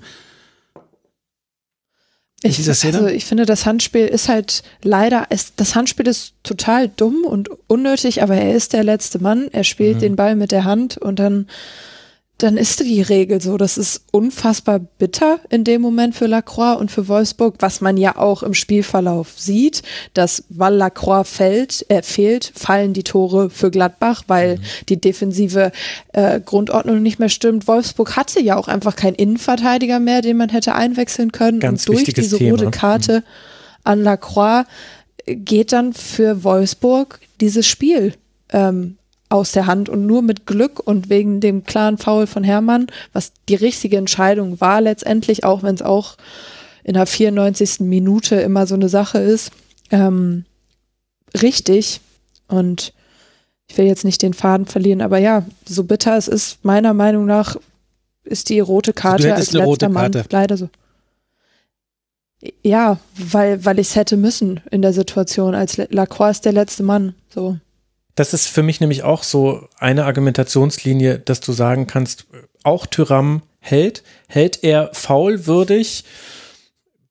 Ich, 2.44 2.68
also 2.68 3.08
ich 3.08 3.26
finde, 3.26 3.46
das 3.46 3.68
Handspiel 3.68 4.08
ist 4.08 4.28
halt 4.28 4.64
leider, 4.82 5.28
es, 5.30 5.54
das 5.56 5.76
Handspiel 5.76 6.08
ist 6.08 6.34
total 6.42 6.88
dumm 6.88 7.24
und 7.24 7.50
unnötig, 7.68 8.24
aber 8.24 8.36
er 8.36 8.56
ist 8.56 8.74
der 8.74 8.84
letzte 8.84 9.20
Mann. 9.20 9.48
Er 9.52 9.64
spielt 9.64 9.98
mhm. 9.98 10.02
den 10.02 10.16
Ball 10.16 10.36
mit 10.36 10.52
der 10.52 10.64
Hand 10.64 10.98
und 10.98 11.20
dann 11.20 11.48
dann 12.42 12.58
ist 12.58 12.80
die 12.80 13.02
Regel 13.02 13.42
so. 13.42 13.58
Das 13.58 13.78
ist 13.78 14.06
unfassbar 14.12 14.80
bitter 14.80 15.40
in 15.50 15.64
dem 15.64 15.82
Moment 15.82 16.16
für 16.16 16.26
Lacroix 16.26 16.80
und 16.80 16.90
für 16.90 17.08
Wolfsburg, 17.08 17.56
was 17.60 17.82
man 17.82 17.98
ja 17.98 18.18
auch 18.18 18.42
im 18.42 18.54
Spielverlauf 18.54 19.34
sieht, 19.38 19.84
dass 20.14 20.44
weil 20.50 20.76
Lacroix 20.76 21.28
fällt, 21.28 21.86
äh, 21.90 22.02
fehlt, 22.02 22.52
fallen 22.56 22.94
die 22.94 23.04
Tore 23.04 23.50
für 23.50 23.70
Gladbach, 23.70 24.24
weil 24.28 24.58
mhm. 24.58 24.62
die 24.90 25.00
defensive 25.00 25.72
äh, 26.14 26.40
Grundordnung 26.40 27.02
nicht 27.02 27.20
mehr 27.20 27.30
stimmt. 27.30 27.68
Wolfsburg 27.68 28.16
hatte 28.16 28.42
ja 28.42 28.58
auch 28.58 28.68
einfach 28.68 28.96
keinen 28.96 29.16
Innenverteidiger 29.16 30.00
mehr, 30.00 30.22
den 30.22 30.38
man 30.38 30.50
hätte 30.50 30.74
einwechseln 30.74 31.32
können. 31.32 31.60
Ganz 31.60 31.88
und 31.88 31.96
durch 31.96 32.14
diese 32.14 32.38
Thema. 32.38 32.52
rote 32.52 32.72
Karte 32.72 33.20
mhm. 33.20 33.24
an 33.84 34.04
Lacroix 34.04 34.66
geht 35.28 35.72
dann 35.72 35.94
für 35.94 36.44
Wolfsburg 36.44 37.20
dieses 37.40 37.68
Spiel 37.68 38.14
ähm, 38.52 38.98
aus 39.32 39.52
der 39.52 39.66
Hand 39.66 39.90
und 39.90 40.06
nur 40.06 40.22
mit 40.22 40.46
Glück 40.46 40.80
und 40.80 41.10
wegen 41.10 41.40
dem 41.40 41.64
klaren 41.64 41.98
Foul 41.98 42.28
von 42.28 42.44
Hermann, 42.44 42.88
was 43.14 43.32
die 43.48 43.56
richtige 43.56 43.98
Entscheidung 43.98 44.60
war 44.60 44.82
letztendlich, 44.82 45.44
auch 45.44 45.64
wenn 45.64 45.76
es 45.76 45.82
auch 45.82 46.18
in 46.84 46.96
der 46.96 47.06
94. 47.06 47.82
Minute 47.82 48.36
immer 48.36 48.68
so 48.68 48.76
eine 48.76 48.90
Sache 48.90 49.20
ist, 49.20 49.52
ähm, 49.92 50.46
richtig. 51.42 52.02
Und 52.48 52.94
ich 53.68 53.78
will 53.78 53.86
jetzt 53.86 54.04
nicht 54.04 54.22
den 54.22 54.34
Faden 54.34 54.66
verlieren, 54.66 55.02
aber 55.02 55.18
ja, 55.18 55.46
so 55.66 55.84
bitter 55.86 56.18
es 56.18 56.28
ist, 56.28 56.64
meiner 56.66 56.94
Meinung 56.94 57.26
nach 57.26 57.56
ist 58.24 58.50
die 58.50 58.60
rote 58.60 58.92
also 58.92 59.02
Karte 59.02 59.34
also 59.34 59.60
als 59.60 59.68
letzter 59.68 59.90
Mann 59.90 60.12
Karte. 60.12 60.30
leider 60.32 60.58
so. 60.58 60.70
Ja, 62.64 63.00
weil, 63.16 63.64
weil 63.64 63.80
ich 63.80 63.90
es 63.90 63.96
hätte 63.96 64.18
müssen 64.18 64.62
in 64.72 64.82
der 64.82 64.94
Situation. 64.94 65.54
Als 65.54 65.78
Lacroix 65.78 66.32
ist 66.32 66.46
der 66.46 66.54
letzte 66.54 66.84
Mann. 66.84 67.14
So. 67.30 67.58
Das 68.16 68.34
ist 68.34 68.48
für 68.48 68.64
mich 68.64 68.82
nämlich 68.82 69.04
auch 69.04 69.24
so 69.24 69.68
eine 69.78 70.06
Argumentationslinie, 70.06 71.20
dass 71.20 71.40
du 71.40 71.52
sagen 71.54 71.88
kannst, 71.88 72.26
auch 72.64 72.86
Tyram 72.86 73.42
hält. 73.60 74.04
Hält 74.28 74.64
er 74.64 74.90
faulwürdig? 74.94 76.04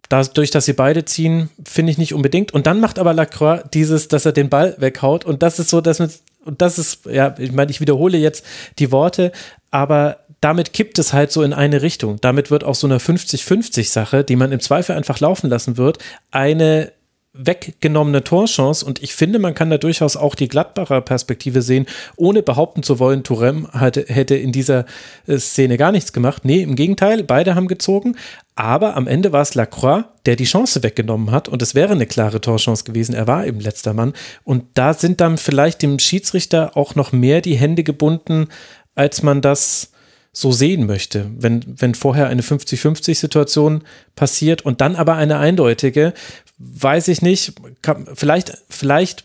Dadurch, 0.08 0.50
dass 0.50 0.64
sie 0.64 0.72
beide 0.72 1.04
ziehen, 1.04 1.50
finde 1.64 1.92
ich 1.92 1.98
nicht 1.98 2.14
unbedingt. 2.14 2.52
Und 2.52 2.66
dann 2.66 2.80
macht 2.80 2.98
aber 2.98 3.14
Lacroix 3.14 3.62
dieses, 3.72 4.08
dass 4.08 4.26
er 4.26 4.32
den 4.32 4.48
Ball 4.48 4.74
weghaut. 4.78 5.24
Und 5.24 5.42
das 5.42 5.58
ist 5.58 5.70
so, 5.70 5.80
dass 5.80 6.00
mit, 6.00 6.18
und 6.44 6.60
das 6.60 6.78
ist, 6.78 7.06
ja, 7.06 7.34
ich 7.38 7.52
meine, 7.52 7.70
ich 7.70 7.80
wiederhole 7.80 8.18
jetzt 8.18 8.44
die 8.78 8.90
Worte, 8.90 9.30
aber 9.70 10.18
damit 10.40 10.72
kippt 10.72 10.98
es 10.98 11.12
halt 11.12 11.30
so 11.30 11.42
in 11.42 11.52
eine 11.52 11.82
Richtung. 11.82 12.20
Damit 12.20 12.50
wird 12.50 12.64
auch 12.64 12.74
so 12.74 12.86
eine 12.86 12.98
50-50 12.98 13.88
Sache, 13.88 14.24
die 14.24 14.36
man 14.36 14.52
im 14.52 14.60
Zweifel 14.60 14.96
einfach 14.96 15.20
laufen 15.20 15.48
lassen 15.48 15.76
wird, 15.76 15.98
eine 16.30 16.92
weggenommene 17.32 18.24
Torchance 18.24 18.84
und 18.84 19.02
ich 19.02 19.14
finde, 19.14 19.38
man 19.38 19.54
kann 19.54 19.70
da 19.70 19.78
durchaus 19.78 20.16
auch 20.16 20.34
die 20.34 20.48
Gladbacher 20.48 21.00
Perspektive 21.00 21.62
sehen, 21.62 21.86
ohne 22.16 22.42
behaupten 22.42 22.82
zu 22.82 22.98
wollen, 22.98 23.22
Tourem 23.22 23.68
hätte 23.72 24.34
in 24.34 24.50
dieser 24.50 24.84
äh, 25.28 25.38
Szene 25.38 25.76
gar 25.76 25.92
nichts 25.92 26.12
gemacht. 26.12 26.44
Nee, 26.44 26.62
im 26.62 26.74
Gegenteil, 26.74 27.22
beide 27.22 27.54
haben 27.54 27.68
gezogen, 27.68 28.16
aber 28.56 28.96
am 28.96 29.06
Ende 29.06 29.32
war 29.32 29.42
es 29.42 29.54
Lacroix, 29.54 30.04
der 30.26 30.34
die 30.34 30.44
Chance 30.44 30.82
weggenommen 30.82 31.30
hat 31.30 31.48
und 31.48 31.62
es 31.62 31.76
wäre 31.76 31.92
eine 31.92 32.06
klare 32.06 32.40
Torchance 32.40 32.82
gewesen. 32.82 33.14
Er 33.14 33.28
war 33.28 33.46
eben 33.46 33.60
letzter 33.60 33.94
Mann 33.94 34.12
und 34.42 34.64
da 34.74 34.92
sind 34.92 35.20
dann 35.20 35.38
vielleicht 35.38 35.82
dem 35.82 36.00
Schiedsrichter 36.00 36.76
auch 36.76 36.96
noch 36.96 37.12
mehr 37.12 37.40
die 37.40 37.56
Hände 37.56 37.84
gebunden, 37.84 38.48
als 38.96 39.22
man 39.22 39.40
das 39.40 39.89
so 40.32 40.52
sehen 40.52 40.86
möchte. 40.86 41.26
Wenn, 41.36 41.64
wenn 41.66 41.94
vorher 41.94 42.28
eine 42.28 42.42
50-50-Situation 42.42 43.82
passiert 44.14 44.62
und 44.62 44.80
dann 44.80 44.96
aber 44.96 45.16
eine 45.16 45.38
eindeutige, 45.38 46.14
weiß 46.58 47.08
ich 47.08 47.22
nicht, 47.22 47.54
kann, 47.82 48.06
vielleicht, 48.14 48.58
vielleicht 48.68 49.24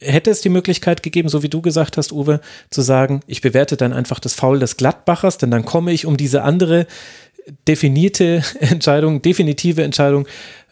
hätte 0.00 0.30
es 0.30 0.40
die 0.40 0.48
Möglichkeit 0.48 1.02
gegeben, 1.02 1.28
so 1.28 1.42
wie 1.42 1.48
du 1.48 1.60
gesagt 1.60 1.96
hast, 1.96 2.12
Uwe, 2.12 2.40
zu 2.70 2.82
sagen, 2.82 3.20
ich 3.26 3.40
bewerte 3.40 3.76
dann 3.76 3.92
einfach 3.92 4.20
das 4.20 4.34
Foul 4.34 4.58
des 4.58 4.76
Gladbachers, 4.76 5.38
denn 5.38 5.50
dann 5.50 5.64
komme 5.64 5.92
ich 5.92 6.06
um 6.06 6.16
diese 6.16 6.42
andere 6.42 6.86
definierte 7.68 8.42
Entscheidung, 8.60 9.22
definitive 9.22 9.82
Entscheidung 9.82 10.26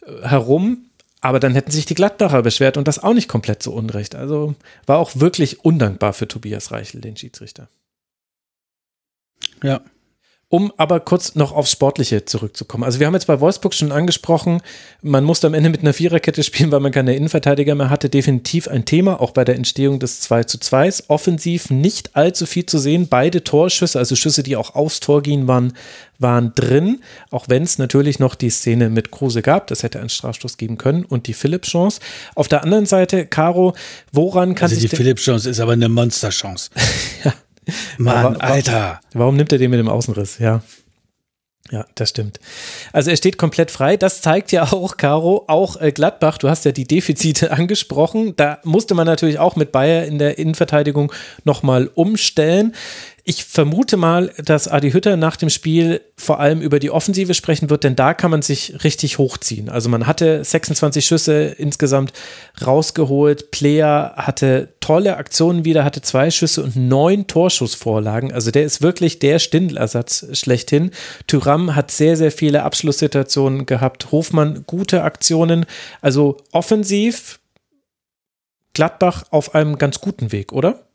äh, 0.05 0.27
herum. 0.27 0.85
Aber 1.21 1.39
dann 1.39 1.53
hätten 1.53 1.71
sich 1.71 1.85
die 1.85 1.93
Gladbacher 1.93 2.41
beschwert 2.41 2.75
und 2.75 2.85
das 2.85 3.01
auch 3.01 3.13
nicht 3.13 3.29
komplett 3.29 3.63
so 3.63 3.71
unrecht. 3.71 4.13
Also 4.13 4.55
war 4.85 4.97
auch 4.97 5.11
wirklich 5.15 5.63
undankbar 5.63 6.11
für 6.11 6.27
Tobias 6.27 6.71
Reichel, 6.71 6.99
den 6.99 7.15
Schiedsrichter. 7.15 7.69
Ja. 9.63 9.81
Um 10.53 10.71
aber 10.77 10.99
kurz 10.99 11.33
noch 11.33 11.51
aufs 11.51 11.71
Sportliche 11.71 12.25
zurückzukommen. 12.25 12.83
Also 12.83 12.99
wir 12.99 13.07
haben 13.07 13.15
jetzt 13.15 13.25
bei 13.25 13.39
Wolfsburg 13.39 13.73
schon 13.73 13.91
angesprochen, 13.91 14.61
man 15.01 15.23
musste 15.23 15.47
am 15.47 15.55
Ende 15.55 15.71
mit 15.71 15.81
einer 15.81 15.93
Viererkette 15.93 16.43
spielen, 16.43 16.71
weil 16.71 16.79
man 16.79 16.91
keine 16.91 17.15
Innenverteidiger 17.15 17.73
mehr 17.73 17.89
hatte. 17.89 18.07
Definitiv 18.07 18.67
ein 18.67 18.85
Thema, 18.85 19.19
auch 19.19 19.31
bei 19.31 19.45
der 19.45 19.55
Entstehung 19.55 19.97
des 19.97 20.21
2 20.21 20.43
zu 20.43 20.59
2. 20.59 20.91
Offensiv 21.07 21.71
nicht 21.71 22.15
allzu 22.15 22.45
viel 22.45 22.67
zu 22.67 22.77
sehen. 22.77 23.07
Beide 23.07 23.43
Torschüsse, 23.43 23.97
also 23.97 24.15
Schüsse, 24.15 24.43
die 24.43 24.55
auch 24.55 24.75
aufs 24.75 24.99
Tor 24.99 25.23
gingen, 25.23 25.47
waren, 25.47 25.73
waren 26.19 26.53
drin. 26.53 27.01
Auch 27.31 27.49
wenn 27.49 27.63
es 27.63 27.79
natürlich 27.79 28.19
noch 28.19 28.35
die 28.35 28.51
Szene 28.51 28.91
mit 28.91 29.09
Kruse 29.09 29.41
gab. 29.41 29.65
Das 29.65 29.81
hätte 29.81 29.99
einen 29.99 30.09
Strafstoß 30.09 30.57
geben 30.57 30.77
können 30.77 31.03
und 31.03 31.25
die 31.25 31.33
Philipp-Chance. 31.33 31.99
Auf 32.35 32.47
der 32.47 32.63
anderen 32.63 32.85
Seite, 32.85 33.25
Caro, 33.25 33.73
woran 34.11 34.53
kann 34.53 34.69
also 34.69 34.79
sich 34.79 34.87
die 34.87 34.95
Philipp-Chance 34.95 35.49
ist 35.49 35.59
aber 35.59 35.73
eine 35.73 35.89
Monster-Chance. 35.89 36.69
ja. 37.23 37.33
Mann, 37.97 38.37
Alter. 38.37 38.99
Warum 39.13 39.35
nimmt 39.35 39.51
er 39.51 39.57
den 39.57 39.71
mit 39.71 39.79
dem 39.79 39.89
Außenriss? 39.89 40.39
Ja. 40.39 40.61
Ja, 41.71 41.85
das 41.95 42.09
stimmt. 42.09 42.39
Also 42.91 43.09
er 43.09 43.17
steht 43.17 43.37
komplett 43.37 43.71
frei. 43.71 43.95
Das 43.95 44.21
zeigt 44.21 44.51
ja 44.51 44.71
auch, 44.71 44.97
Caro, 44.97 45.45
auch 45.47 45.79
äh, 45.79 45.91
Gladbach, 45.91 46.37
du 46.37 46.49
hast 46.49 46.65
ja 46.65 46.71
die 46.71 46.85
Defizite 46.85 47.51
angesprochen. 47.57 48.35
Da 48.35 48.59
musste 48.63 48.93
man 48.93 49.07
natürlich 49.07 49.39
auch 49.39 49.55
mit 49.55 49.71
Bayer 49.71 50.05
in 50.05 50.19
der 50.19 50.37
Innenverteidigung 50.37 51.11
nochmal 51.45 51.89
umstellen. 51.95 52.75
Ich 53.25 53.45
vermute 53.45 53.95
mal, 53.95 54.33
dass 54.37 54.67
Adi 54.67 54.91
Hütter 54.91 55.15
nach 55.15 55.37
dem 55.37 55.49
Spiel 55.49 56.01
vor 56.17 56.41
allem 56.41 56.59
über 56.59 56.79
die 56.79 56.91
Offensive 56.91 57.33
sprechen 57.33 57.69
wird, 57.69 57.85
denn 57.85 57.95
da 57.95 58.13
kann 58.13 58.31
man 58.31 58.41
sich 58.41 58.83
richtig 58.83 59.17
hochziehen. 59.17 59.69
Also 59.69 59.87
man 59.87 60.07
hatte 60.07 60.43
26 60.43 61.05
Schüsse 61.05 61.43
insgesamt 61.57 62.11
rausgeholt. 62.65 63.51
Player 63.51 64.15
hatte 64.17 64.73
tolle 64.81 65.15
Aktionen 65.15 65.63
wieder, 65.63 65.85
hatte 65.85 66.01
zwei 66.01 66.31
Schüsse 66.31 66.63
und 66.63 66.75
neun 66.75 67.25
Torschussvorlagen. 67.25 68.33
Also 68.33 68.51
der 68.51 68.65
ist 68.65 68.81
wirklich 68.81 69.19
der 69.19 69.39
Stindelersatz 69.39 70.27
schlechthin. 70.33 70.91
Tyram 71.25 71.77
hat 71.77 71.91
sehr, 71.91 72.17
sehr 72.17 72.31
viele 72.31 72.63
Abschlusssituationen 72.63 73.65
gehabt. 73.65 74.11
Hofmann 74.11 74.65
gute 74.67 75.03
Aktionen. 75.03 75.65
Also 76.01 76.37
offensiv 76.51 77.39
Gladbach 78.73 79.23
auf 79.29 79.55
einem 79.55 79.77
ganz 79.77 80.01
guten 80.01 80.33
Weg, 80.33 80.51
oder? 80.51 80.87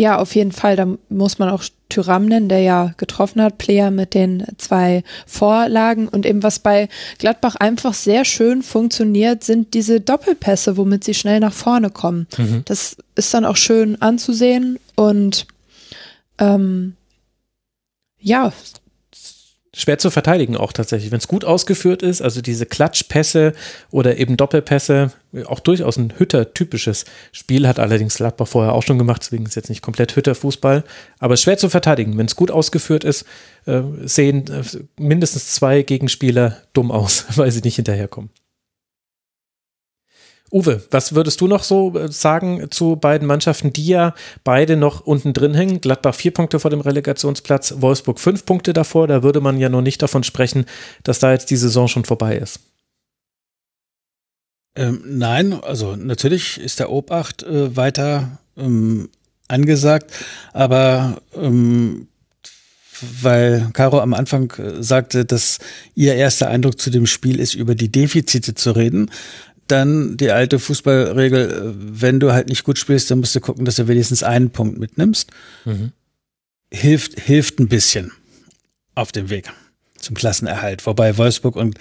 Ja, 0.00 0.16
auf 0.16 0.34
jeden 0.34 0.52
Fall. 0.52 0.76
Da 0.76 0.86
muss 1.10 1.38
man 1.38 1.50
auch 1.50 1.62
Tyram 1.90 2.24
nennen, 2.24 2.48
der 2.48 2.60
ja 2.60 2.94
getroffen 2.96 3.42
hat, 3.42 3.58
Player 3.58 3.90
mit 3.90 4.14
den 4.14 4.46
zwei 4.56 5.04
Vorlagen. 5.26 6.08
Und 6.08 6.24
eben 6.24 6.42
was 6.42 6.58
bei 6.58 6.88
Gladbach 7.18 7.56
einfach 7.56 7.92
sehr 7.92 8.24
schön 8.24 8.62
funktioniert, 8.62 9.44
sind 9.44 9.74
diese 9.74 10.00
Doppelpässe, 10.00 10.78
womit 10.78 11.04
sie 11.04 11.12
schnell 11.12 11.38
nach 11.38 11.52
vorne 11.52 11.90
kommen. 11.90 12.28
Mhm. 12.38 12.62
Das 12.64 12.96
ist 13.14 13.34
dann 13.34 13.44
auch 13.44 13.58
schön 13.58 14.00
anzusehen 14.00 14.78
und 14.94 15.46
ähm, 16.38 16.94
ja, 18.20 18.54
schwer 19.74 19.98
zu 19.98 20.10
verteidigen 20.10 20.56
auch 20.56 20.72
tatsächlich. 20.72 21.12
Wenn 21.12 21.18
es 21.18 21.28
gut 21.28 21.44
ausgeführt 21.44 22.02
ist, 22.02 22.22
also 22.22 22.40
diese 22.40 22.66
Klatschpässe 22.66 23.52
oder 23.90 24.18
eben 24.18 24.36
Doppelpässe, 24.36 25.12
auch 25.46 25.60
durchaus 25.60 25.96
ein 25.96 26.14
Hütter-typisches 26.18 27.04
Spiel, 27.30 27.68
hat 27.68 27.78
allerdings 27.78 28.16
Gladbach 28.16 28.48
vorher 28.48 28.72
auch 28.72 28.82
schon 28.82 28.98
gemacht, 28.98 29.22
deswegen 29.22 29.46
ist 29.46 29.54
jetzt 29.54 29.68
nicht 29.68 29.82
komplett 29.82 30.16
Hütter-Fußball, 30.16 30.82
aber 31.20 31.36
schwer 31.36 31.56
zu 31.56 31.68
verteidigen. 31.68 32.18
Wenn 32.18 32.26
es 32.26 32.34
gut 32.34 32.50
ausgeführt 32.50 33.04
ist, 33.04 33.24
äh, 33.66 33.82
sehen 34.02 34.44
äh, 34.48 34.62
mindestens 34.98 35.54
zwei 35.54 35.82
Gegenspieler 35.82 36.58
dumm 36.72 36.90
aus, 36.90 37.26
weil 37.36 37.52
sie 37.52 37.60
nicht 37.60 37.76
hinterherkommen. 37.76 38.30
Uwe, 40.52 40.82
was 40.90 41.14
würdest 41.14 41.40
du 41.40 41.46
noch 41.46 41.62
so 41.62 41.96
äh, 41.96 42.10
sagen 42.10 42.70
zu 42.70 42.96
beiden 42.96 43.26
Mannschaften, 43.26 43.72
die 43.72 43.86
ja 43.86 44.14
beide 44.42 44.76
noch 44.76 45.00
unten 45.06 45.32
drin 45.32 45.54
hängen? 45.54 45.80
Gladbach 45.80 46.14
vier 46.14 46.32
Punkte 46.32 46.58
vor 46.58 46.70
dem 46.70 46.80
Relegationsplatz, 46.80 47.74
Wolfsburg 47.78 48.18
fünf 48.18 48.44
Punkte 48.44 48.72
davor. 48.72 49.06
Da 49.06 49.22
würde 49.22 49.40
man 49.40 49.58
ja 49.58 49.68
noch 49.68 49.82
nicht 49.82 50.02
davon 50.02 50.24
sprechen, 50.24 50.66
dass 51.04 51.20
da 51.20 51.32
jetzt 51.32 51.50
die 51.50 51.56
Saison 51.56 51.86
schon 51.86 52.04
vorbei 52.04 52.36
ist. 52.36 52.60
Ähm, 54.76 55.02
nein, 55.04 55.52
also 55.52 55.96
natürlich 55.96 56.58
ist 56.60 56.80
der 56.80 56.90
Obacht 56.90 57.42
äh, 57.42 57.76
weiter 57.76 58.38
ähm, 58.56 59.08
angesagt, 59.48 60.12
aber 60.52 61.20
ähm, 61.34 62.08
weil 63.22 63.70
Caro 63.72 64.00
am 64.00 64.14
Anfang 64.14 64.52
äh, 64.58 64.82
sagte, 64.82 65.24
dass 65.24 65.58
ihr 65.94 66.14
erster 66.14 66.48
Eindruck 66.48 66.80
zu 66.80 66.90
dem 66.90 67.06
Spiel 67.06 67.40
ist, 67.40 67.54
über 67.54 67.74
die 67.74 67.90
Defizite 67.90 68.54
zu 68.54 68.72
reden, 68.72 69.10
dann 69.70 70.16
die 70.16 70.30
alte 70.30 70.58
Fußballregel, 70.58 71.50
äh, 71.50 71.74
wenn 71.74 72.20
du 72.20 72.32
halt 72.32 72.48
nicht 72.48 72.64
gut 72.64 72.78
spielst, 72.78 73.10
dann 73.10 73.20
musst 73.20 73.34
du 73.34 73.40
gucken, 73.40 73.64
dass 73.64 73.76
du 73.76 73.88
wenigstens 73.88 74.22
einen 74.22 74.50
Punkt 74.50 74.78
mitnimmst. 74.78 75.30
Mhm. 75.64 75.92
Hilft, 76.72 77.18
hilft 77.18 77.58
ein 77.58 77.68
bisschen 77.68 78.12
auf 78.94 79.12
dem 79.12 79.30
Weg 79.30 79.50
zum 79.96 80.16
Klassenerhalt. 80.16 80.86
Wobei 80.86 81.16
Wolfsburg 81.16 81.56
und 81.56 81.78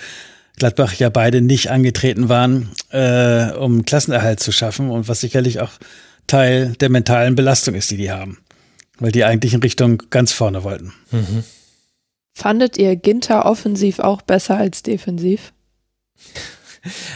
Gladbach 0.57 0.93
ja 0.93 1.09
beide 1.09 1.41
nicht 1.41 1.69
angetreten 1.69 2.29
waren, 2.29 2.69
äh, 2.91 3.51
um 3.53 3.85
Klassenerhalt 3.85 4.39
zu 4.39 4.51
schaffen 4.51 4.89
und 4.89 5.07
was 5.07 5.21
sicherlich 5.21 5.59
auch 5.61 5.71
Teil 6.27 6.73
der 6.79 6.89
mentalen 6.89 7.35
Belastung 7.35 7.75
ist, 7.75 7.91
die 7.91 7.97
die 7.97 8.11
haben. 8.11 8.39
Weil 8.99 9.11
die 9.11 9.23
eigentlich 9.23 9.53
in 9.53 9.61
Richtung 9.61 10.03
ganz 10.09 10.31
vorne 10.31 10.63
wollten. 10.63 10.93
Mhm. 11.11 11.43
fandet 12.33 12.77
ihr 12.77 12.95
Ginter 12.95 13.45
offensiv 13.45 13.99
auch 13.99 14.21
besser 14.21 14.57
als 14.57 14.83
defensiv? 14.83 15.53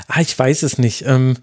Ah, 0.07 0.21
ich 0.21 0.37
weiß 0.37 0.63
es 0.63 0.77
nicht. 0.77 1.05
Ähm, 1.05 1.37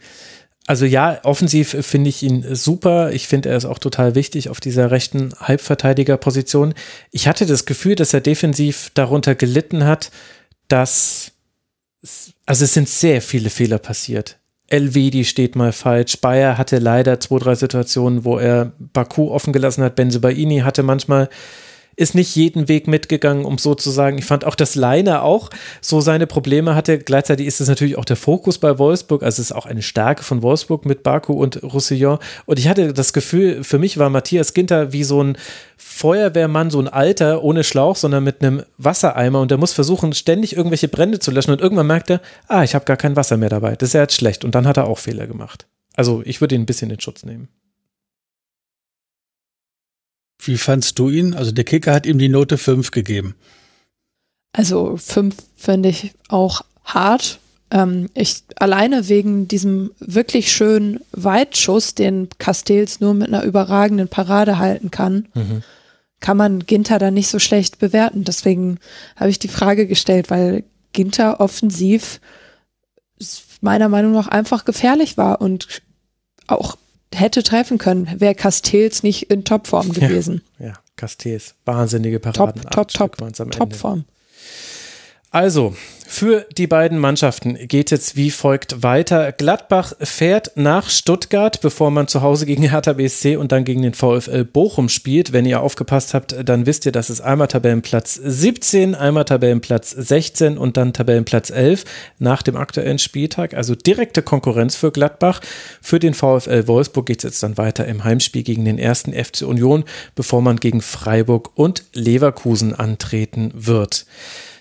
also 0.67 0.85
ja, 0.85 1.19
offensiv 1.25 1.77
finde 1.81 2.11
ich 2.11 2.23
ihn 2.23 2.55
super. 2.55 3.13
Ich 3.13 3.27
finde, 3.27 3.49
er 3.49 3.57
ist 3.57 3.65
auch 3.65 3.79
total 3.79 4.15
wichtig 4.15 4.49
auf 4.49 4.61
dieser 4.61 4.91
rechten 4.91 5.33
Halbverteidigerposition. 5.41 6.75
Ich 7.11 7.27
hatte 7.27 7.47
das 7.47 7.67
Gefühl, 7.67 7.97
dass 7.97 8.15
er 8.15 8.21
defensiv 8.21 8.91
darunter 8.95 9.35
gelitten 9.35 9.85
hat, 9.85 10.11
dass 10.69 11.33
also 12.47 12.65
es 12.65 12.75
sind 12.75 12.89
sehr 12.89 13.21
viele 13.21 13.51
Fehler 13.51 13.79
passiert. 13.79 14.39
Elvedi 14.69 15.25
steht 15.25 15.57
mal 15.57 15.73
falsch. 15.73 16.19
Bayer 16.21 16.57
hatte 16.57 16.79
leider 16.79 17.19
zwei, 17.21 17.39
drei 17.39 17.55
Situationen, 17.55 18.25
wo 18.25 18.39
er 18.39 18.73
Baku 18.79 19.31
offen 19.31 19.53
gelassen 19.53 19.83
hat. 19.83 19.97
Benzebaini 19.97 20.61
hatte 20.61 20.83
manchmal 20.83 21.29
ist 22.01 22.15
nicht 22.15 22.35
jeden 22.35 22.67
Weg 22.69 22.89
mitgegangen, 22.89 23.45
um 23.45 23.59
so 23.59 23.75
zu 23.75 23.91
sagen. 23.91 24.17
Ich 24.17 24.25
fand 24.25 24.47
auch, 24.47 24.55
dass 24.55 24.75
Leiner 24.75 25.23
auch 25.23 25.51
so 25.83 26.01
seine 26.01 26.27
Probleme 26.27 26.75
hatte. 26.75 26.99
Gleichzeitig 26.99 27.47
ist 27.47 27.61
es 27.61 27.69
natürlich 27.69 27.99
auch 27.99 28.07
der 28.07 28.17
Fokus 28.17 28.57
bei 28.57 28.79
Wolfsburg. 28.79 29.23
Also 29.23 29.43
es 29.43 29.51
ist 29.51 29.53
auch 29.53 29.67
eine 29.67 29.83
Stärke 29.83 30.23
von 30.23 30.43
Wolfsburg 30.43 30.87
mit 30.87 31.03
Baku 31.03 31.35
und 31.35 31.63
Roussillon. 31.63 32.19
Und 32.47 32.59
ich 32.59 32.69
hatte 32.69 32.95
das 32.95 33.13
Gefühl, 33.13 33.63
für 33.65 33.79
mich 33.79 33.99
war 33.99 34.09
Matthias 34.09 34.55
Ginter 34.55 34.95
wie 34.95 35.05
so 35.05 35.23
ein 35.23 35.37
Feuerwehrmann, 35.77 36.71
so 36.71 36.81
ein 36.81 36.89
Alter, 36.89 37.45
ohne 37.45 37.65
Schlauch, 37.65 37.97
sondern 37.97 38.25
mit 38.25 38.43
einem 38.43 38.63
Wassereimer. 38.79 39.43
Und 39.43 39.51
der 39.51 39.59
muss 39.59 39.75
versuchen, 39.75 40.15
ständig 40.15 40.57
irgendwelche 40.57 40.89
Brände 40.89 41.19
zu 41.19 41.31
löschen. 41.31 41.51
Und 41.51 41.61
irgendwann 41.61 41.87
merkt 41.87 42.09
er, 42.09 42.23
ah, 42.49 42.65
ich 42.65 42.75
habe 42.75 42.87
gar 42.87 42.97
kein 42.97 43.15
Wasser 43.15 43.37
mehr 43.37 43.51
dabei. 43.51 43.77
Das 43.77 43.91
ist 43.91 43.93
ja 43.93 44.01
jetzt 44.01 44.15
schlecht. 44.15 44.43
Und 44.43 44.55
dann 44.55 44.67
hat 44.67 44.79
er 44.79 44.87
auch 44.87 44.99
Fehler 44.99 45.27
gemacht. 45.27 45.67
Also 45.97 46.23
ich 46.25 46.41
würde 46.41 46.55
ihn 46.55 46.63
ein 46.63 46.67
bisschen 46.67 46.91
in 46.91 46.99
Schutz 46.99 47.27
nehmen. 47.27 47.49
Wie 50.43 50.57
fandst 50.57 50.99
du 50.99 51.11
ihn? 51.11 51.35
Also 51.35 51.53
der 51.53 51.65
Kicker 51.65 51.93
hat 51.93 52.07
ihm 52.07 52.19
die 52.19 52.29
Note 52.29 52.57
5 52.59 52.91
gegeben. 52.91 53.35
Also 54.53 54.97
fünf 54.97 55.37
finde 55.57 55.91
ich 55.91 56.13
auch 56.29 56.63
hart. 56.85 57.39
Ähm, 57.71 58.09
ich 58.15 58.43
alleine 58.57 59.09
wegen 59.09 59.47
diesem 59.47 59.93
wirklich 60.01 60.51
schönen 60.51 61.01
Weitschuss, 61.13 61.95
den 61.95 62.29
Castells 62.39 62.99
nur 63.01 63.15
mit 63.15 63.29
einer 63.29 63.45
überragenden 63.45 64.09
Parade 64.09 64.59
halten 64.59 64.91
kann, 64.91 65.29
Mhm. 65.35 65.63
kann 66.19 66.37
man 66.37 66.67
Ginter 66.67 66.99
da 66.99 67.11
nicht 67.13 67.29
so 67.29 67.39
schlecht 67.39 67.79
bewerten. 67.79 68.25
Deswegen 68.25 68.79
habe 69.15 69.31
ich 69.31 69.39
die 69.39 69.49
Frage 69.49 69.87
gestellt, 69.87 70.31
weil 70.31 70.65
Ginter 70.93 71.39
offensiv 71.39 72.21
meiner 73.61 73.89
Meinung 73.89 74.13
nach 74.13 74.27
einfach 74.27 74.65
gefährlich 74.65 75.17
war 75.17 75.41
und 75.41 75.83
auch 76.49 76.77
hätte 77.15 77.43
treffen 77.43 77.79
können, 77.79 78.09
wäre 78.21 78.35
Castells 78.35 79.03
nicht 79.03 79.31
in 79.31 79.45
Topform 79.45 79.93
gewesen. 79.93 80.43
Ja, 80.59 80.67
ja 80.67 80.73
Castells, 80.97 81.55
wahnsinnige 81.65 82.21
Paraden. 82.21 82.63
Top, 82.63 82.89
top, 82.89 83.17
top, 83.17 83.51
Topform. 83.53 84.05
Also, 85.33 85.77
für 86.09 86.45
die 86.59 86.67
beiden 86.67 86.99
Mannschaften 86.99 87.55
geht 87.69 87.93
jetzt 87.93 88.17
wie 88.17 88.33
folgt 88.33 88.83
weiter. 88.83 89.31
Gladbach 89.31 89.93
fährt 90.01 90.51
nach 90.57 90.91
Stuttgart, 90.91 91.61
bevor 91.61 91.93
man 91.93 92.09
zu 92.09 92.21
Hause 92.21 92.47
gegen 92.47 92.65
Hertha 92.65 92.95
BSC 92.95 93.37
und 93.37 93.53
dann 93.53 93.65
gegen 93.65 93.83
den 93.83 93.95
VfL 93.95 94.45
Bochum 94.45 94.89
spielt. 94.89 95.33
Wenn 95.33 95.47
ihr 95.47 95.61
aufgepasst 95.61 96.15
habt, 96.15 96.35
dann 96.45 96.67
wisst 96.67 96.85
ihr, 96.85 96.91
dass 96.91 97.11
es 97.11 97.21
einmal 97.21 97.47
Tabellenplatz 97.47 98.15
17, 98.17 98.97
einmal 98.97 99.25
Tabellenplatz 99.25 99.93
16 99.93 100.59
und 100.59 100.77
dann 100.77 100.93
Tabellenplatz 100.93 101.51
11 101.51 101.85
nach 102.19 102.43
dem 102.43 102.57
aktuellen 102.57 102.99
Spieltag. 102.99 103.55
Also 103.55 103.77
direkte 103.77 104.23
Konkurrenz 104.23 104.75
für 104.75 104.91
Gladbach. 104.91 105.41
Für 105.81 106.01
den 106.01 106.15
VfL 106.15 106.67
Wolfsburg 106.67 107.07
geht 107.07 107.19
es 107.19 107.23
jetzt 107.23 107.43
dann 107.45 107.57
weiter 107.57 107.87
im 107.87 108.03
Heimspiel 108.03 108.43
gegen 108.43 108.65
den 108.65 108.81
ersten 108.81 109.13
FC 109.13 109.43
Union, 109.43 109.85
bevor 110.17 110.43
man 110.43 110.57
gegen 110.57 110.83
Freiburg 110.83 111.51
und 111.55 111.85
Leverkusen 111.93 112.75
antreten 112.75 113.53
wird. 113.55 114.07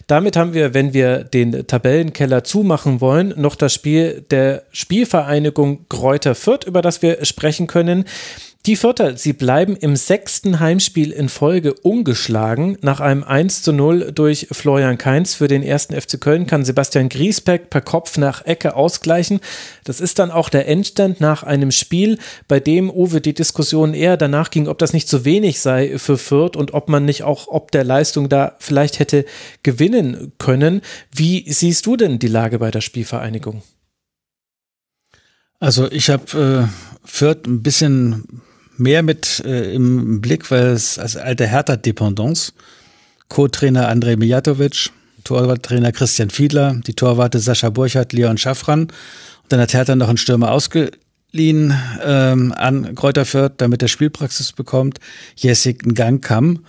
Damit 0.10 0.36
haben 0.38 0.56
wir, 0.56 0.74
wenn 0.74 0.92
wir 0.92 1.24
den 1.24 1.68
Tabellenkeller 1.68 2.44
zumachen 2.44 3.00
wollen, 3.00 3.32
noch 3.38 3.54
das 3.54 3.76
Spiel 3.76 4.26
der 4.32 4.64
Spielvereinigung 4.72 5.86
Kräuter 5.88 6.34
Fürth, 6.34 6.66
über 6.66 6.82
das 6.82 7.04
wir 7.04 7.24
sprechen 7.26 7.68
können. 7.68 8.06
Die 8.66 8.76
Vierter, 8.76 9.16
sie 9.16 9.32
bleiben 9.32 9.78
im 9.78 9.96
sechsten 9.96 10.60
Heimspiel 10.60 11.12
in 11.12 11.30
Folge 11.30 11.74
ungeschlagen. 11.74 12.78
Nach 12.82 13.00
einem 13.00 13.24
1 13.24 13.62
zu 13.62 13.72
0 13.72 14.12
durch 14.12 14.48
Florian 14.52 14.98
Kainz 14.98 15.36
für 15.36 15.48
den 15.48 15.64
ersten 15.64 16.00
FC 16.00 16.20
Köln 16.20 16.46
kann 16.46 16.66
Sebastian 16.66 17.08
Griesbeck 17.08 17.70
per 17.70 17.80
Kopf 17.80 18.18
nach 18.18 18.46
Ecke 18.46 18.76
ausgleichen. 18.76 19.40
Das 19.86 20.02
ist 20.02 20.20
dann 20.20 20.30
auch 20.30 20.50
der 20.50 20.68
Endstand 20.68 21.22
nach 21.22 21.44
einem 21.44 21.72
Spiel, 21.72 22.18
bei 22.50 22.60
dem 22.60 22.90
Uwe 22.90 23.22
die 23.22 23.34
Diskussion 23.34 23.94
eher 23.94 24.18
danach 24.18 24.52
ging, 24.52 24.68
ob 24.68 24.78
das 24.78 24.92
nicht 24.92 25.08
zu 25.08 25.24
wenig 25.24 25.62
sei 25.62 25.98
für 25.98 26.18
Fürth 26.18 26.58
und 26.58 26.74
ob 26.74 26.90
man 26.90 27.06
nicht 27.06 27.24
auch 27.24 27.48
ob 27.48 27.72
der 27.72 27.86
Leistung 27.86 28.28
da 28.28 28.58
vielleicht 28.60 29.00
hätte 29.00 29.24
gewinnen 29.64 30.34
können. 30.38 30.82
Wie 31.16 31.50
siehst 31.50 31.86
du 31.86 31.96
denn 31.96 32.20
die 32.20 32.28
Lage 32.28 32.60
bei 32.60 32.72
der 32.72 32.82
Spielvereinigung? 32.82 33.64
Also 35.62 35.90
ich 35.90 36.10
habe 36.10 36.68
äh, 36.68 37.08
Fürth 37.08 37.48
ein 37.48 37.64
bisschen 37.64 38.42
mehr 38.80 39.04
mit 39.04 39.44
äh, 39.46 39.74
im 39.74 40.22
Blick, 40.22 40.50
weil 40.52 40.68
es 40.68 40.98
als 40.98 41.16
alte 41.16 41.48
Hertha-Dependance, 41.48 42.54
Co-Trainer 43.28 43.88
Andrej 43.88 44.18
Mijatovic, 44.18 44.90
Torwarttrainer 45.24 45.92
Christian 45.92 46.30
Fiedler, 46.30 46.82
die 46.88 46.94
Torwarte 46.94 47.40
Sascha 47.40 47.70
Burchardt, 47.70 48.14
Leon 48.14 48.38
Schaffran. 48.38 48.84
Und 48.84 48.92
dann 49.50 49.60
hat 49.60 49.74
Hertha 49.74 49.96
noch 49.96 50.10
einen 50.10 50.18
Stürmer 50.18 50.52
ausgeliehen 50.52 51.74
ähm, 52.04 52.54
an 52.56 52.96
Kräuter 52.96 53.26
Fürth, 53.26 53.54
damit 53.58 53.82
er 53.82 53.88
Spielpraxis 53.88 54.54
bekommt. 54.54 55.00
Jessik 55.36 55.86
Ngangkam, 55.86 56.66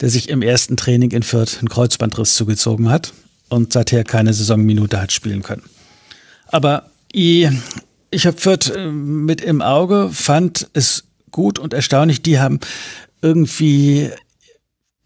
der 0.00 0.10
sich 0.10 0.28
im 0.28 0.42
ersten 0.42 0.76
Training 0.76 1.12
in 1.12 1.22
Fürth 1.22 1.58
einen 1.58 1.68
Kreuzbandriss 1.68 2.34
zugezogen 2.34 2.90
hat 2.90 3.12
und 3.48 3.72
seither 3.72 4.04
keine 4.04 4.34
Saisonminute 4.34 5.00
hat 5.00 5.12
spielen 5.12 5.42
können. 5.42 5.62
Aber 6.48 6.90
ich, 7.12 7.48
ich 8.10 8.26
habe 8.26 8.36
Fürth 8.36 8.70
äh, 8.74 8.88
mit 8.88 9.40
im 9.40 9.62
Auge, 9.62 10.10
fand 10.12 10.68
es 10.72 11.04
gut 11.34 11.58
und 11.58 11.74
erstaunlich. 11.74 12.22
Die 12.22 12.38
haben 12.38 12.60
irgendwie, 13.20 14.10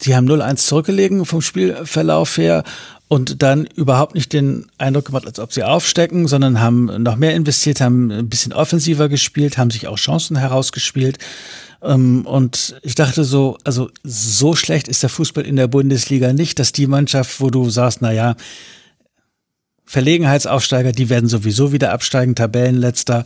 die 0.01 0.15
haben 0.15 0.29
0-1 0.29 0.67
zurückgelegen 0.67 1.25
vom 1.25 1.41
Spielverlauf 1.41 2.37
her 2.37 2.63
und 3.09 3.41
dann 3.41 3.65
überhaupt 3.65 4.13
nicht 4.13 4.31
den 4.31 4.67
Eindruck 4.77 5.05
gemacht, 5.05 5.25
als 5.25 5.39
ob 5.39 5.51
sie 5.51 5.63
aufstecken, 5.63 6.27
sondern 6.27 6.61
haben 6.61 7.01
noch 7.01 7.15
mehr 7.15 7.35
investiert, 7.35 7.81
haben 7.81 8.11
ein 8.11 8.29
bisschen 8.29 8.53
offensiver 8.53 9.09
gespielt, 9.09 9.57
haben 9.57 9.71
sich 9.71 9.87
auch 9.87 9.97
Chancen 9.97 10.37
herausgespielt. 10.37 11.17
Ähm, 11.81 12.27
und 12.27 12.75
ich 12.83 12.93
dachte 12.93 13.23
so, 13.23 13.57
also 13.63 13.89
so 14.03 14.55
schlecht 14.55 14.87
ist 14.87 15.01
der 15.01 15.09
Fußball 15.09 15.43
in 15.43 15.55
der 15.55 15.67
Bundesliga 15.67 16.33
nicht, 16.33 16.59
dass 16.59 16.71
die 16.71 16.85
Mannschaft, 16.85 17.41
wo 17.41 17.49
du 17.49 17.69
sagst, 17.71 18.01
na 18.01 18.11
ja, 18.11 18.35
Verlegenheitsaufsteiger, 19.85 20.91
die 20.91 21.09
werden 21.09 21.27
sowieso 21.27 21.71
wieder 21.71 21.91
absteigen, 21.91 22.35
Tabellenletzter, 22.35 23.25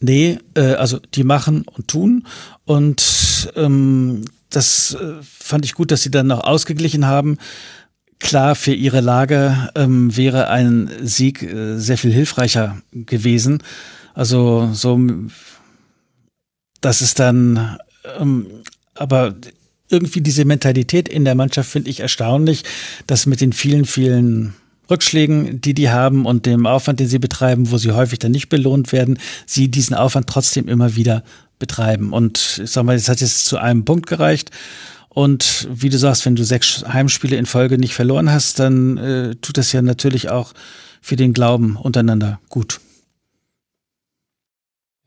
Nee, 0.00 0.38
äh, 0.54 0.74
also 0.74 0.98
die 1.14 1.24
machen 1.24 1.62
und 1.62 1.88
tun. 1.88 2.26
Und 2.64 3.52
ähm, 3.54 4.24
das 4.48 4.94
äh, 4.94 5.14
fand 5.22 5.64
ich 5.64 5.74
gut, 5.74 5.90
dass 5.90 6.02
sie 6.02 6.10
dann 6.10 6.26
noch 6.26 6.42
ausgeglichen 6.42 7.06
haben. 7.06 7.38
Klar, 8.18 8.54
für 8.54 8.72
ihre 8.72 9.00
Lage 9.00 9.70
ähm, 9.74 10.14
wäre 10.16 10.48
ein 10.48 10.90
Sieg 11.02 11.42
äh, 11.42 11.78
sehr 11.78 11.98
viel 11.98 12.12
hilfreicher 12.12 12.80
gewesen. 12.92 13.62
Also 14.14 14.70
so, 14.72 14.98
dass 16.80 17.00
es 17.00 17.14
dann, 17.14 17.78
ähm, 18.18 18.46
aber 18.94 19.34
irgendwie 19.88 20.20
diese 20.20 20.44
Mentalität 20.44 21.08
in 21.08 21.24
der 21.24 21.34
Mannschaft 21.34 21.70
finde 21.70 21.90
ich 21.90 22.00
erstaunlich, 22.00 22.64
dass 23.06 23.26
mit 23.26 23.40
den 23.40 23.52
vielen, 23.52 23.84
vielen 23.84 24.54
Rückschlägen, 24.90 25.60
die 25.60 25.74
die 25.74 25.90
haben 25.90 26.26
und 26.26 26.46
dem 26.46 26.66
Aufwand, 26.66 27.00
den 27.00 27.08
sie 27.08 27.18
betreiben, 27.18 27.70
wo 27.70 27.78
sie 27.78 27.92
häufig 27.92 28.18
dann 28.18 28.32
nicht 28.32 28.48
belohnt 28.48 28.92
werden, 28.92 29.18
sie 29.46 29.68
diesen 29.68 29.94
Aufwand 29.94 30.26
trotzdem 30.26 30.68
immer 30.68 30.96
wieder 30.96 31.22
betreiben. 31.58 32.12
Und 32.12 32.60
ich 32.62 32.70
sag 32.70 32.84
mal, 32.84 32.96
das 32.96 33.08
hat 33.08 33.20
jetzt 33.20 33.46
zu 33.46 33.58
einem 33.58 33.84
Punkt 33.84 34.06
gereicht. 34.06 34.50
Und 35.08 35.68
wie 35.72 35.88
du 35.88 35.98
sagst, 35.98 36.24
wenn 36.24 36.36
du 36.36 36.44
sechs 36.44 36.84
Heimspiele 36.86 37.36
in 37.36 37.46
Folge 37.46 37.78
nicht 37.78 37.94
verloren 37.94 38.30
hast, 38.30 38.58
dann 38.58 38.96
äh, 38.96 39.34
tut 39.36 39.58
das 39.58 39.72
ja 39.72 39.82
natürlich 39.82 40.30
auch 40.30 40.52
für 41.00 41.16
den 41.16 41.32
Glauben 41.32 41.76
untereinander 41.76 42.40
gut. 42.48 42.80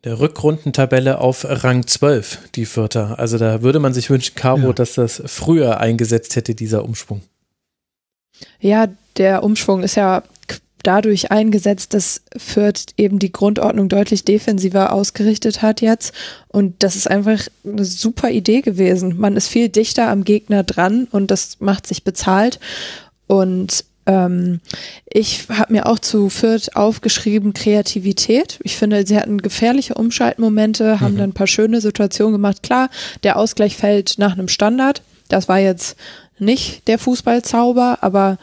Der 0.04 0.20
Rückrundentabelle 0.20 1.20
auf 1.20 1.46
Rang 1.48 1.88
12, 1.88 2.50
die 2.56 2.66
Vierter. 2.66 3.20
Also 3.20 3.38
da 3.38 3.62
würde 3.62 3.80
man 3.80 3.94
sich 3.94 4.10
wünschen, 4.10 4.36
Caro, 4.36 4.68
ja. 4.68 4.74
dass 4.74 4.96
das 4.96 5.24
früher 5.26 5.80
eingesetzt 5.80 6.36
hätte, 6.36 6.56
dieser 6.56 6.84
Umschwung. 6.84 7.22
Ja, 8.60 8.88
der 9.18 9.44
Umschwung 9.44 9.84
ist 9.84 9.96
ja 9.96 10.24
dadurch 10.84 11.32
eingesetzt, 11.32 11.94
dass 11.94 12.22
Fürth 12.38 12.88
eben 12.98 13.18
die 13.18 13.32
Grundordnung 13.32 13.88
deutlich 13.90 14.26
defensiver 14.26 14.92
ausgerichtet 14.92 15.62
hat 15.62 15.82
jetzt. 15.82 16.14
Und 16.50 16.84
das 16.84 16.96
ist 16.96 17.10
einfach 17.10 17.40
eine 17.66 17.86
super 17.86 18.30
Idee 18.30 18.62
gewesen. 18.62 19.18
Man 19.18 19.38
ist 19.38 19.48
viel 19.48 19.70
dichter 19.70 20.10
am 20.10 20.26
Gegner 20.26 20.64
dran 20.64 21.08
und 21.10 21.32
das 21.32 21.60
macht 21.60 21.88
sich 21.88 22.04
bezahlt. 22.04 22.60
Und 23.28 23.86
ähm, 24.06 24.60
ich 25.06 25.48
habe 25.48 25.72
mir 25.72 25.86
auch 25.86 26.00
zu 26.00 26.30
Fürth 26.30 26.76
aufgeschrieben 26.76 27.54
Kreativität. 27.54 28.60
Ich 28.64 28.76
finde, 28.76 29.08
sie 29.08 29.18
hatten 29.18 29.38
gefährliche 29.38 29.94
Umschaltmomente, 29.94 31.00
haben 31.00 31.14
mhm. 31.14 31.18
dann 31.18 31.30
ein 31.30 31.34
paar 31.34 31.48
schöne 31.48 31.80
Situationen 31.80 32.34
gemacht. 32.34 32.62
Klar, 32.62 32.90
der 33.24 33.38
Ausgleich 33.38 33.78
fällt 33.78 34.16
nach 34.18 34.34
einem 34.34 34.50
Standard. 34.50 35.02
Das 35.30 35.48
war 35.48 35.60
jetzt 35.60 35.96
nicht 36.40 36.88
der 36.88 37.00
Fußballzauber, 37.00 38.00
aber 38.02 38.38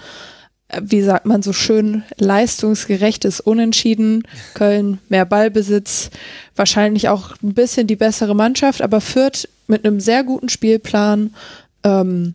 wie 0.81 1.03
sagt 1.03 1.27
man 1.27 1.43
so 1.43 1.53
schön, 1.53 2.05
leistungsgerechtes 2.19 3.41
Unentschieden. 3.41 4.23
Köln 4.55 4.99
mehr 5.09 5.25
Ballbesitz, 5.25 6.11
wahrscheinlich 6.55 7.09
auch 7.09 7.35
ein 7.43 7.55
bisschen 7.55 7.87
die 7.87 7.97
bessere 7.97 8.35
Mannschaft, 8.35 8.83
aber 8.83 9.01
Fürth 9.01 9.49
mit 9.67 9.85
einem 9.85 10.01
sehr 10.01 10.25
guten 10.25 10.49
Spielplan 10.49 11.35
ähm, 11.85 12.35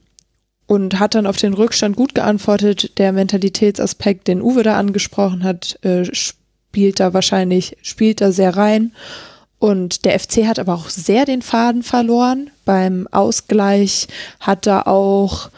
und 0.68 1.00
hat 1.00 1.16
dann 1.16 1.28
auf 1.28 1.38
den 1.38 1.54
Rückstand 1.54 1.96
gut 1.96 2.16
geantwortet. 2.16 2.98
Der 2.98 3.12
Mentalitätsaspekt, 3.12 4.28
den 4.28 4.42
Uwe 4.42 4.64
da 4.64 4.78
angesprochen 4.78 5.44
hat, 5.44 5.80
äh, 5.84 6.06
spielt 6.14 7.00
da 7.00 7.14
wahrscheinlich, 7.14 7.78
spielt 7.82 8.22
da 8.22 8.32
sehr 8.32 8.58
rein. 8.58 8.92
Und 9.58 10.06
der 10.06 10.20
FC 10.20 10.46
hat 10.46 10.60
aber 10.60 10.74
auch 10.74 10.90
sehr 10.90 11.26
den 11.26 11.42
Faden 11.42 11.82
verloren. 11.82 12.52
Beim 12.66 13.08
Ausgleich 13.12 14.08
hat 14.40 14.68
er 14.68 14.88
auch 14.88 15.50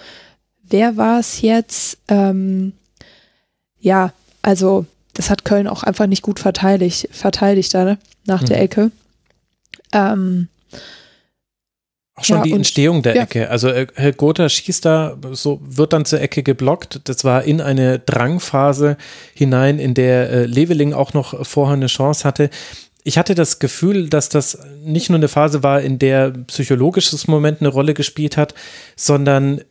wer 0.69 0.97
war 0.97 1.19
es 1.19 1.41
jetzt? 1.41 1.97
Ähm, 2.07 2.73
ja, 3.79 4.13
also 4.41 4.85
das 5.13 5.29
hat 5.29 5.45
Köln 5.45 5.67
auch 5.67 5.83
einfach 5.83 6.07
nicht 6.07 6.21
gut 6.21 6.39
verteidigt, 6.39 7.09
verteidigt 7.11 7.73
da, 7.73 7.83
ne? 7.83 7.97
nach 8.25 8.41
mhm. 8.41 8.45
der 8.47 8.61
Ecke. 8.61 8.91
Ähm, 9.93 10.47
auch 12.15 12.23
schon 12.23 12.37
ja, 12.37 12.43
die 12.43 12.53
Entstehung 12.53 13.03
der 13.03 13.15
ja. 13.15 13.23
Ecke. 13.23 13.49
Also 13.49 13.69
äh, 13.69 13.87
Herr 13.95 14.11
Gotha 14.11 14.49
schießt 14.49 14.85
da, 14.85 15.17
so 15.31 15.59
wird 15.63 15.93
dann 15.93 16.05
zur 16.05 16.19
Ecke 16.19 16.43
geblockt. 16.43 17.01
Das 17.05 17.23
war 17.23 17.43
in 17.43 17.61
eine 17.61 17.99
Drangphase 17.99 18.97
hinein, 19.33 19.79
in 19.79 19.93
der 19.93 20.29
äh, 20.29 20.45
Leveling 20.45 20.93
auch 20.93 21.13
noch 21.13 21.45
vorher 21.45 21.75
eine 21.75 21.87
Chance 21.87 22.23
hatte. 22.23 22.49
Ich 23.07 23.17
hatte 23.17 23.35
das 23.35 23.59
Gefühl, 23.59 24.09
dass 24.09 24.27
das 24.27 24.59
nicht 24.83 25.09
nur 25.09 25.17
eine 25.17 25.29
Phase 25.29 25.63
war, 25.63 25.79
in 25.79 25.97
der 25.97 26.31
psychologisches 26.47 27.25
Moment 27.29 27.61
eine 27.61 27.69
Rolle 27.69 27.93
gespielt 27.93 28.35
hat, 28.35 28.53
sondern 28.97 29.61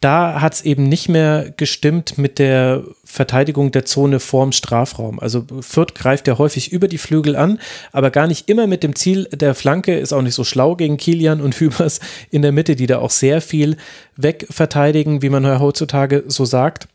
da 0.00 0.40
hat 0.40 0.54
es 0.54 0.62
eben 0.62 0.84
nicht 0.84 1.10
mehr 1.10 1.52
gestimmt 1.58 2.16
mit 2.16 2.38
der 2.38 2.82
Verteidigung 3.04 3.70
der 3.70 3.84
Zone 3.84 4.18
vorm 4.18 4.52
Strafraum. 4.52 5.20
Also 5.20 5.44
Fürth 5.60 5.94
greift 5.94 6.26
ja 6.26 6.38
häufig 6.38 6.72
über 6.72 6.88
die 6.88 6.96
Flügel 6.96 7.36
an, 7.36 7.58
aber 7.92 8.10
gar 8.10 8.26
nicht 8.26 8.48
immer 8.48 8.66
mit 8.66 8.82
dem 8.82 8.96
Ziel 8.96 9.28
der 9.30 9.54
Flanke, 9.54 9.98
ist 9.98 10.14
auch 10.14 10.22
nicht 10.22 10.34
so 10.34 10.44
schlau 10.44 10.74
gegen 10.74 10.96
Kilian 10.96 11.42
und 11.42 11.54
Hübers 11.60 12.00
in 12.30 12.40
der 12.40 12.52
Mitte, 12.52 12.76
die 12.76 12.86
da 12.86 13.00
auch 13.00 13.10
sehr 13.10 13.42
viel 13.42 13.76
wegverteidigen, 14.16 15.20
wie 15.20 15.28
man 15.28 15.60
heutzutage 15.60 16.24
so 16.28 16.46
sagt 16.46 16.88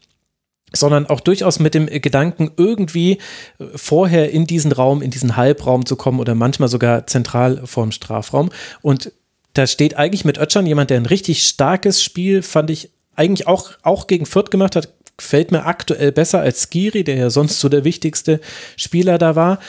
sondern 0.76 1.06
auch 1.08 1.20
durchaus 1.20 1.60
mit 1.60 1.74
dem 1.74 1.88
Gedanken, 1.88 2.52
irgendwie 2.58 3.20
äh, 3.60 3.66
vorher 3.76 4.32
in 4.32 4.46
diesen 4.46 4.72
Raum, 4.72 5.02
in 5.02 5.12
diesen 5.12 5.36
Halbraum 5.36 5.86
zu 5.86 5.96
kommen 5.96 6.20
oder 6.20 6.36
manchmal 6.36 6.70
sogar 6.70 7.08
zentral 7.08 7.62
vorm 7.66 7.92
Strafraum. 7.92 8.50
Und 8.82 9.12
da 9.54 9.68
steht 9.68 9.98
eigentlich 9.98 10.26
mit 10.26 10.38
Ötschern 10.38 10.66
jemand, 10.66 10.90
der 10.90 10.98
ein 10.98 11.06
richtig 11.06 11.48
starkes 11.48 12.04
Spiel, 12.04 12.42
fand 12.42 12.70
ich, 12.70 12.90
eigentlich 13.16 13.48
auch, 13.48 13.72
auch 13.82 14.08
gegen 14.08 14.26
Fürth 14.26 14.52
gemacht 14.52 14.76
hat, 14.76 14.90
gefällt 15.18 15.52
mir 15.52 15.66
aktuell 15.66 16.12
besser 16.12 16.42
als 16.42 16.68
Skiri, 16.70 17.06
der 17.06 17.16
ja 17.16 17.30
sonst 17.30 17.60
so 17.62 17.70
der 17.70 17.86
wichtigste 17.86 18.42
Spieler 18.76 19.18
da 19.18 19.36
war. 19.36 19.60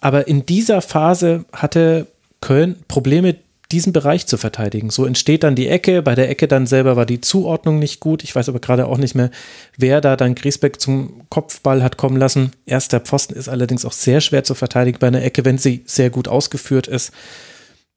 Aber 0.00 0.26
in 0.26 0.44
dieser 0.44 0.82
Phase 0.82 1.44
hatte 1.52 2.08
Köln 2.40 2.76
Probleme, 2.88 3.36
diesen 3.72 3.92
Bereich 3.92 4.26
zu 4.26 4.36
verteidigen. 4.36 4.90
So 4.90 5.04
entsteht 5.04 5.42
dann 5.42 5.56
die 5.56 5.68
Ecke. 5.68 6.02
Bei 6.02 6.14
der 6.14 6.30
Ecke 6.30 6.46
dann 6.48 6.66
selber 6.66 6.96
war 6.96 7.06
die 7.06 7.20
Zuordnung 7.20 7.78
nicht 7.78 8.00
gut. 8.00 8.22
Ich 8.22 8.34
weiß 8.34 8.48
aber 8.48 8.60
gerade 8.60 8.86
auch 8.86 8.98
nicht 8.98 9.14
mehr, 9.14 9.30
wer 9.76 10.00
da 10.00 10.16
dann 10.16 10.34
Griesbeck 10.34 10.80
zum 10.80 11.22
Kopfball 11.28 11.82
hat 11.82 11.96
kommen 11.96 12.16
lassen. 12.16 12.52
Erster 12.64 13.00
Pfosten 13.00 13.34
ist 13.34 13.48
allerdings 13.48 13.84
auch 13.84 13.92
sehr 13.92 14.20
schwer 14.20 14.44
zu 14.44 14.54
verteidigen 14.54 14.98
bei 14.98 15.08
einer 15.08 15.22
Ecke, 15.22 15.44
wenn 15.44 15.58
sie 15.58 15.82
sehr 15.86 16.10
gut 16.10 16.28
ausgeführt 16.28 16.86
ist. 16.86 17.12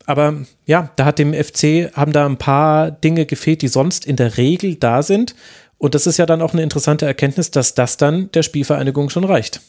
Aber 0.05 0.37
ja, 0.65 0.89
da 0.95 1.05
hat 1.05 1.19
dem 1.19 1.33
FC, 1.33 1.93
haben 1.93 2.13
da 2.13 2.25
ein 2.25 2.37
paar 2.37 2.89
Dinge 2.89 3.27
gefehlt, 3.27 3.61
die 3.61 3.67
sonst 3.67 4.05
in 4.05 4.15
der 4.15 4.37
Regel 4.37 4.75
da 4.75 5.03
sind. 5.03 5.35
Und 5.77 5.93
das 5.93 6.07
ist 6.07 6.17
ja 6.17 6.25
dann 6.25 6.41
auch 6.41 6.53
eine 6.53 6.63
interessante 6.63 7.05
Erkenntnis, 7.05 7.51
dass 7.51 7.75
das 7.75 7.97
dann 7.97 8.31
der 8.31 8.41
Spielvereinigung 8.41 9.09
schon 9.09 9.23
reicht. 9.23 9.61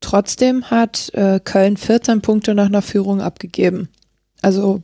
Trotzdem 0.00 0.70
hat 0.70 1.10
äh, 1.14 1.40
Köln 1.42 1.76
14 1.76 2.22
Punkte 2.22 2.54
nach 2.54 2.66
einer 2.66 2.82
Führung 2.82 3.20
abgegeben. 3.20 3.88
Also 4.42 4.82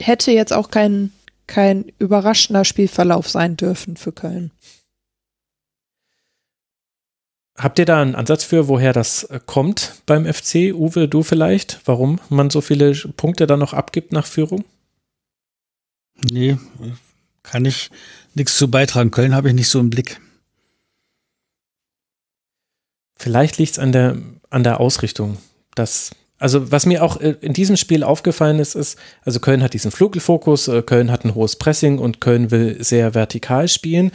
hätte 0.00 0.32
jetzt 0.32 0.52
auch 0.52 0.70
kein, 0.70 1.12
kein 1.46 1.92
überraschender 1.98 2.64
Spielverlauf 2.64 3.28
sein 3.28 3.56
dürfen 3.56 3.96
für 3.96 4.12
Köln. 4.12 4.50
Habt 7.56 7.78
ihr 7.78 7.84
da 7.84 8.02
einen 8.02 8.16
Ansatz 8.16 8.42
für, 8.42 8.66
woher 8.66 8.92
das 8.92 9.24
äh, 9.24 9.38
kommt 9.44 10.02
beim 10.06 10.26
FC? 10.32 10.74
Uwe, 10.74 11.06
du 11.06 11.22
vielleicht? 11.22 11.80
Warum 11.84 12.18
man 12.28 12.50
so 12.50 12.60
viele 12.60 12.92
Punkte 12.94 13.46
dann 13.46 13.60
noch 13.60 13.74
abgibt 13.74 14.12
nach 14.12 14.26
Führung? 14.26 14.64
Nee, 16.30 16.58
kann 17.42 17.64
ich 17.64 17.90
nichts 18.34 18.56
zu 18.56 18.70
beitragen. 18.70 19.12
Köln 19.12 19.34
habe 19.34 19.48
ich 19.48 19.54
nicht 19.54 19.68
so 19.68 19.78
im 19.78 19.90
Blick. 19.90 20.20
Vielleicht 23.16 23.58
liegt 23.58 23.72
es 23.72 23.78
an 23.78 23.92
der, 23.92 24.18
an 24.50 24.64
der 24.64 24.80
Ausrichtung. 24.80 25.38
Das, 25.76 26.10
also, 26.38 26.72
was 26.72 26.84
mir 26.84 27.02
auch 27.02 27.20
äh, 27.20 27.36
in 27.40 27.52
diesem 27.52 27.76
Spiel 27.76 28.02
aufgefallen 28.02 28.58
ist, 28.58 28.74
ist, 28.74 28.98
also 29.24 29.40
Köln 29.40 29.62
hat 29.62 29.74
diesen 29.74 29.90
Flügelfokus, 29.90 30.68
äh, 30.68 30.82
Köln 30.82 31.10
hat 31.10 31.24
ein 31.24 31.34
hohes 31.34 31.56
Pressing 31.56 31.98
und 31.98 32.20
Köln 32.20 32.50
will 32.50 32.82
sehr 32.82 33.14
vertikal 33.14 33.68
spielen. 33.68 34.10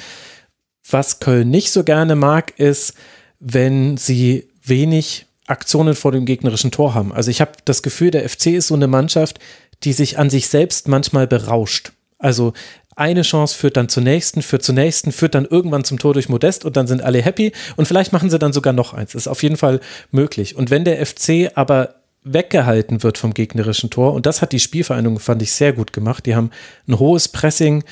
Was 0.90 1.20
Köln 1.20 1.50
nicht 1.50 1.72
so 1.72 1.84
gerne 1.84 2.16
mag, 2.16 2.60
ist, 2.60 2.94
wenn 3.40 3.98
sie 3.98 4.50
wenig 4.64 5.28
Aktionen 5.48 5.96
vor 5.96 6.12
dem 6.12 6.26
gegnerischen 6.26 6.72
Tor 6.72 6.94
haben. 6.94 7.14
Also 7.14 7.32
ich 7.32 7.42
habe 7.42 7.54
das 7.66 7.82
Gefühl, 7.82 8.12
der 8.12 8.28
FC 8.28 8.48
ist 8.48 8.68
so 8.68 8.76
eine 8.76 8.88
Mannschaft, 8.88 9.40
die 9.84 9.94
sich 9.94 10.20
an 10.20 10.30
sich 10.30 10.48
selbst 10.48 10.88
manchmal 10.88 11.26
berauscht. 11.26 11.94
Also 12.18 12.54
eine 12.96 13.22
Chance 13.22 13.58
führt 13.58 13.78
dann 13.78 13.88
zur 13.88 14.04
nächsten, 14.04 14.42
führt 14.42 14.62
zur 14.62 14.76
nächsten, 14.76 15.14
führt 15.14 15.34
dann 15.34 15.46
irgendwann 15.46 15.86
zum 15.86 16.00
Tor 16.00 16.14
durch 16.14 16.28
Modest 16.28 16.66
und 16.66 16.76
dann 16.76 16.86
sind 16.86 17.02
alle 17.02 17.22
happy 17.22 17.54
und 17.78 17.88
vielleicht 17.88 18.12
machen 18.12 18.30
sie 18.30 18.38
dann 18.38 18.52
sogar 18.52 18.74
noch 18.74 18.94
eins. 18.94 19.16
Ist 19.16 19.30
auf 19.30 19.42
jeden 19.42 19.56
Fall 19.56 19.80
möglich. 20.12 20.56
Und 20.58 20.70
wenn 20.70 20.84
der 20.84 21.04
FC 21.06 21.50
aber 21.56 21.96
weggehalten 22.24 23.04
wird 23.04 23.18
vom 23.18 23.34
gegnerischen 23.34 23.90
Tor, 23.90 24.14
und 24.14 24.26
das 24.26 24.42
hat 24.42 24.52
die 24.52 24.60
Spielvereinigung, 24.60 25.20
fand 25.20 25.42
ich, 25.42 25.52
sehr 25.52 25.74
gut 25.74 25.94
gemacht. 25.94 26.26
Die 26.26 26.36
haben 26.36 26.52
ein 26.88 27.00
hohes 27.00 27.28
Pressing 27.28 27.84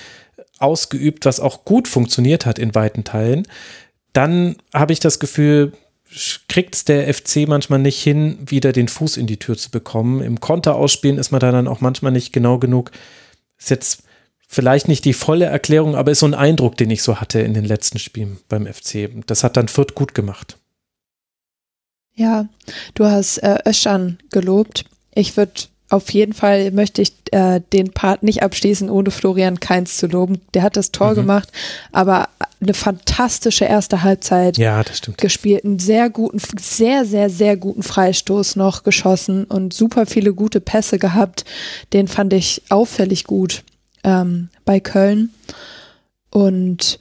ausgeübt, 0.60 1.26
was 1.26 1.40
auch 1.40 1.66
gut 1.66 1.88
funktioniert 1.88 2.46
hat 2.46 2.60
in 2.60 2.76
weiten 2.76 3.04
Teilen 3.04 3.48
dann 4.18 4.56
habe 4.74 4.94
ich 4.94 5.00
das 5.00 5.20
Gefühl, 5.20 5.74
kriegt 6.50 6.74
es 6.74 6.86
der 6.86 7.14
FC 7.14 7.48
manchmal 7.48 7.78
nicht 7.78 8.02
hin, 8.02 8.40
wieder 8.44 8.72
den 8.72 8.88
Fuß 8.88 9.16
in 9.16 9.28
die 9.28 9.38
Tür 9.38 9.56
zu 9.58 9.70
bekommen. 9.70 10.24
Im 10.24 10.40
Konter 10.40 10.74
ausspielen 10.74 11.20
ist 11.20 11.30
man 11.30 11.40
da 11.40 11.52
dann 11.52 11.68
auch 11.68 11.82
manchmal 11.82 12.12
nicht 12.12 12.34
genau 12.34 12.58
genug. 12.58 12.90
Ist 13.60 13.70
jetzt 13.70 14.04
vielleicht 14.48 14.88
nicht 14.88 15.06
die 15.06 15.14
volle 15.14 15.46
Erklärung, 15.46 15.96
aber 15.96 16.12
ist 16.12 16.22
so 16.22 16.26
ein 16.26 16.34
Eindruck, 16.34 16.78
den 16.78 16.90
ich 16.90 17.04
so 17.04 17.18
hatte 17.18 17.42
in 17.42 17.54
den 17.54 17.66
letzten 17.66 18.00
Spielen 18.00 18.40
beim 18.50 18.66
FC. 18.66 19.12
Das 19.28 19.44
hat 19.44 19.56
dann 19.56 19.68
Fürth 19.68 19.94
gut 19.94 20.16
gemacht. 20.16 20.58
Ja, 22.18 22.48
du 22.96 23.06
hast 23.06 23.38
äh, 23.38 23.60
Öschan 23.66 24.18
gelobt. 24.32 24.86
Ich 25.14 25.38
würde 25.38 25.54
auf 25.90 26.12
jeden 26.12 26.34
Fall 26.34 26.72
möchte 26.72 27.02
ich 27.02 27.14
äh, 27.32 27.62
den 27.72 27.92
Part 27.92 28.22
nicht 28.22 28.44
abschließen, 28.44 28.90
ohne 28.90 29.10
Florian 29.10 29.60
Keins 29.62 29.98
zu 29.98 30.08
loben. 30.08 30.42
Der 30.54 30.64
hat 30.64 30.76
das 30.76 30.92
Tor 30.92 31.12
mhm. 31.12 31.16
gemacht, 31.16 31.50
aber 31.94 32.28
eine 32.60 32.74
fantastische 32.74 33.66
erste 33.66 34.04
Halbzeit 34.04 34.58
ja, 34.58 34.84
das 34.84 34.98
stimmt. 34.98 35.20
gespielt, 35.20 35.64
einen 35.64 35.80
sehr 35.80 36.10
guten, 36.10 36.40
sehr, 36.60 37.06
sehr, 37.06 37.30
sehr 37.30 37.56
guten 37.56 37.84
Freistoß 37.84 38.58
noch 38.58 38.84
geschossen 38.84 39.46
und 39.46 39.74
super 39.74 40.06
viele 40.06 40.34
gute 40.34 40.60
Pässe 40.60 41.00
gehabt. 41.00 41.46
Den 41.94 42.10
fand 42.10 42.34
ich 42.34 42.64
auffällig 42.70 43.24
gut 43.24 43.64
ähm, 44.04 44.50
bei 44.66 44.80
Köln. 44.82 45.30
Und 46.32 47.00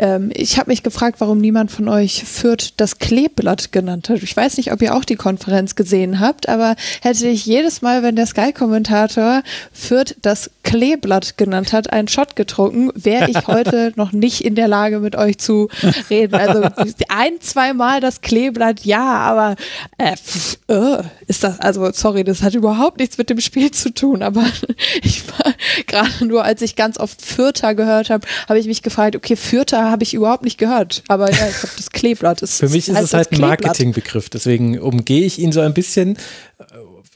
ähm, 0.00 0.30
ich 0.34 0.58
habe 0.58 0.70
mich 0.70 0.82
gefragt, 0.82 1.20
warum 1.20 1.38
niemand 1.38 1.70
von 1.70 1.86
euch 1.86 2.24
Fürth 2.24 2.72
das 2.78 2.98
Kleeblatt 2.98 3.70
genannt 3.70 4.08
hat. 4.08 4.22
Ich 4.22 4.34
weiß 4.34 4.56
nicht, 4.56 4.72
ob 4.72 4.80
ihr 4.80 4.94
auch 4.94 5.04
die 5.04 5.16
Konferenz 5.16 5.74
gesehen 5.74 6.20
habt, 6.20 6.48
aber 6.48 6.74
hätte 7.02 7.28
ich 7.28 7.44
jedes 7.44 7.82
Mal, 7.82 8.02
wenn 8.02 8.16
der 8.16 8.24
Sky-Kommentator 8.24 9.42
Fürth 9.72 10.16
das 10.22 10.50
Kleeblatt 10.62 11.36
genannt 11.36 11.74
hat, 11.74 11.92
einen 11.92 12.08
Shot 12.08 12.34
getrunken, 12.34 12.90
wäre 12.94 13.30
ich 13.30 13.46
heute 13.46 13.92
noch 13.96 14.12
nicht 14.12 14.40
in 14.42 14.54
der 14.54 14.68
Lage, 14.68 15.00
mit 15.00 15.16
euch 15.16 15.38
zu 15.38 15.68
reden. 16.08 16.34
Also 16.34 16.62
ein, 17.08 17.40
zwei 17.40 17.74
Mal 17.74 18.00
das 18.00 18.22
Kleeblatt, 18.22 18.84
ja, 18.84 19.04
aber 19.04 19.56
äh, 19.98 20.16
pff, 20.16 20.58
äh, 20.68 21.02
ist 21.26 21.44
das, 21.44 21.60
also 21.60 21.90
sorry, 21.92 22.24
das 22.24 22.42
hat 22.42 22.54
überhaupt 22.54 22.98
nichts 22.98 23.18
mit 23.18 23.28
dem 23.28 23.40
Spiel 23.40 23.70
zu 23.70 23.92
tun, 23.92 24.22
aber 24.22 24.44
ich 25.02 25.24
war 25.28 25.52
gerade 25.86 26.24
nur, 26.24 26.42
als 26.44 26.62
ich 26.62 26.74
ganz 26.74 26.98
oft 26.98 27.20
Fürther 27.20 27.74
gehört 27.74 28.08
habe, 28.08 28.26
habe 28.48 28.58
ich 28.58 28.66
mich 28.66 28.82
gefragt, 28.82 29.14
okay, 29.14 29.36
Fürther 29.36 29.89
habe 29.90 30.02
ich 30.02 30.14
überhaupt 30.14 30.44
nicht 30.44 30.58
gehört. 30.58 31.02
Aber 31.08 31.30
ja, 31.30 31.46
ich 31.48 31.62
habe 31.62 31.72
das 31.76 31.90
Kleeblatt. 31.90 32.42
Ist, 32.42 32.58
Für 32.58 32.68
mich 32.68 32.88
ist 32.88 32.98
es 32.98 33.14
halt 33.14 33.32
ein 33.32 33.40
Marketingbegriff, 33.40 34.28
deswegen 34.28 34.78
umgehe 34.78 35.24
ich 35.24 35.38
ihn 35.38 35.52
so 35.52 35.60
ein 35.60 35.74
bisschen. 35.74 36.16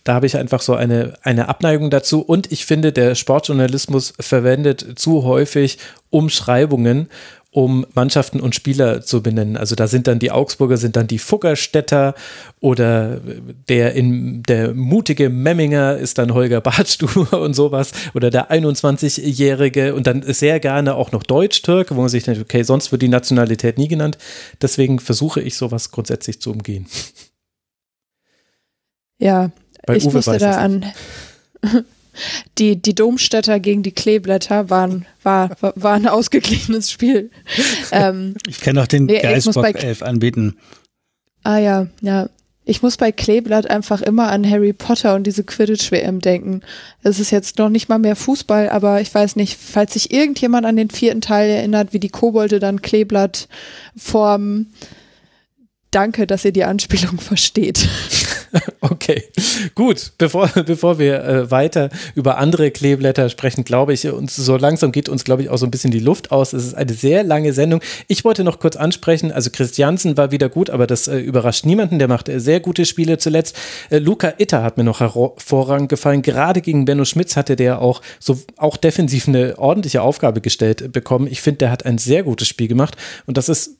Da 0.05 0.15
habe 0.15 0.27
ich 0.27 0.37
einfach 0.37 0.61
so 0.61 0.75
eine, 0.75 1.15
eine 1.23 1.49
Abneigung 1.49 1.91
dazu. 1.91 2.21
Und 2.21 2.53
ich 2.53 2.67
finde, 2.67 2.93
der 2.93 3.15
Sportjournalismus 3.15 4.13
verwendet 4.21 4.99
zu 4.99 5.25
häufig 5.25 5.79
Umschreibungen 6.11 7.09
um 7.55 7.87
Mannschaften 7.95 8.41
und 8.41 8.57
Spieler 8.57 9.03
zu 9.03 9.23
benennen. 9.23 9.57
Also 9.57 9.77
da 9.77 9.87
sind 9.87 10.09
dann 10.09 10.19
die 10.19 10.33
Augsburger, 10.33 10.77
sind 10.77 10.97
dann 10.97 11.07
die 11.07 11.21
Fuggerstädter 11.21 12.17
oder 12.59 13.21
der 13.69 13.95
in 13.95 14.43
der 14.43 14.75
mutige 14.75 15.31
Memminger 15.31 15.97
ist 15.97 16.19
dann 16.19 16.35
Holger 16.35 16.61
Badstuber 16.61 17.41
und 17.41 17.55
sowas 17.55 17.93
oder 18.13 18.31
der 18.31 18.51
21-Jährige 18.51 19.95
und 19.95 20.09
dann 20.09 20.23
sehr 20.23 20.59
gerne 20.59 20.97
auch 20.97 21.13
noch 21.13 21.23
Deutsch-Türke, 21.23 21.95
wo 21.95 22.01
man 22.01 22.09
sich 22.09 22.25
denkt, 22.25 22.41
okay, 22.41 22.65
sonst 22.65 22.91
wird 22.91 23.03
die 23.03 23.09
Nationalität 23.09 23.79
nie 23.79 23.87
genannt. 23.87 24.19
Deswegen 24.61 24.99
versuche 24.99 25.41
ich 25.41 25.57
sowas 25.57 25.93
grundsätzlich 25.93 26.41
zu 26.41 26.51
umgehen. 26.51 26.87
Ja, 29.19 29.53
Bei 29.87 29.95
ich 29.95 30.05
Uwe 30.05 30.15
musste 30.15 30.39
da 30.39 30.59
an 30.59 30.87
die, 32.59 32.81
die 32.81 32.95
Domstädter 32.95 33.61
gegen 33.61 33.83
die 33.83 33.93
Kleeblätter 33.93 34.71
waren, 34.71 35.07
war, 35.23 35.51
war 35.61 35.95
ein 35.95 36.07
ausgeglichenes 36.07 36.91
Spiel. 36.91 37.31
Ähm, 37.93 38.35
ich 38.49 38.61
kann 38.61 38.77
auch 38.79 38.87
den 38.87 39.07
Geistbock 39.07 39.83
11 39.83 40.03
anbieten. 40.03 40.57
Ah 41.45 41.59
ja, 41.59 41.87
ja. 42.01 42.29
Ich 42.65 42.83
muss 42.83 42.97
bei 42.97 43.13
Kleeblatt 43.13 43.69
einfach 43.69 44.01
immer 44.01 44.31
an 44.31 44.49
Harry 44.49 44.73
Potter 44.73 45.15
und 45.15 45.27
diese 45.27 45.45
Quidditch-WM 45.45 46.21
denken. 46.21 46.63
Es 47.03 47.21
ist 47.21 47.31
jetzt 47.31 47.59
noch 47.59 47.69
nicht 47.69 47.91
mal 47.91 47.99
mehr 47.99 48.17
Fußball, 48.17 48.71
aber 48.71 49.03
ich 49.03 49.15
weiß 49.15 49.37
nicht, 49.37 49.59
falls 49.61 49.93
sich 49.93 50.13
irgendjemand 50.13 50.65
an 50.65 50.77
den 50.77 50.89
vierten 50.89 51.21
Teil 51.21 51.51
erinnert, 51.51 51.93
wie 51.93 52.01
die 52.01 52.09
Kobolde 52.09 52.61
dann 52.61 52.81
Kleeblatt 52.81 53.49
formen. 53.97 54.73
Danke, 55.91 56.27
dass 56.27 56.45
ihr 56.47 56.53
die 56.53 56.65
Anspielung 56.65 57.19
versteht. 57.21 57.87
Okay, 58.81 59.25
gut. 59.75 60.13
Bevor, 60.19 60.49
bevor 60.49 60.99
wir 60.99 61.25
äh, 61.25 61.51
weiter 61.51 61.91
über 62.15 62.39
andere 62.39 62.71
Kleeblätter 62.71 63.29
sprechen, 63.29 63.65
glaube 63.65 63.93
ich, 63.93 64.07
uns 64.07 64.37
so 64.37 64.57
langsam 64.57 64.93
geht 64.93 65.09
uns, 65.09 65.25
glaube 65.25 65.43
ich, 65.43 65.49
auch 65.49 65.57
so 65.57 65.67
ein 65.67 65.71
bisschen 65.71 65.91
die 65.91 66.01
Luft 66.01 66.33
aus. 66.33 66.53
Es 66.53 66.65
ist 66.67 66.75
eine 66.75 66.93
sehr 66.93 67.25
lange 67.25 67.53
Sendung. 67.53 67.81
Ich 68.09 68.25
wollte 68.25 68.45
noch 68.45 68.59
kurz 68.59 68.77
ansprechen, 68.77 69.33
also 69.33 69.51
Christiansen 69.51 70.17
war 70.17 70.31
wieder 70.31 70.49
gut, 70.49 70.71
aber 70.71 70.87
das 70.87 71.09
äh, 71.09 71.19
überrascht 71.19 71.65
niemanden. 71.67 71.99
Der 71.99 72.09
macht 72.09 72.29
äh, 72.29 72.41
sehr 72.41 72.61
gute 72.61 72.85
Spiele 72.85 73.19
zuletzt. 73.19 73.57
Äh, 73.91 73.99
Luca 73.99 74.35
Itter 74.39 74.63
hat 74.63 74.77
mir 74.77 74.85
noch 74.85 75.01
hervorragend 75.01 75.89
gefallen. 75.89 76.23
Gerade 76.23 76.61
gegen 76.61 76.85
Benno 76.85 77.05
Schmitz 77.05 77.37
hatte 77.37 77.57
der 77.57 77.81
auch 77.81 78.03
so 78.21 78.39
auch 78.57 78.77
defensiv 78.77 79.29
eine 79.29 79.59
ordentliche 79.59 80.03
Aufgabe 80.03 80.41
gestellt 80.41 80.93
bekommen. 80.93 81.27
Ich 81.27 81.41
finde, 81.41 81.59
der 81.59 81.71
hat 81.71 81.87
ein 81.87 81.99
sehr 81.99 82.23
gutes 82.23 82.49
Spiel 82.49 82.69
gemacht 82.69 82.97
und 83.27 83.37
das 83.37 83.49
ist 83.49 83.79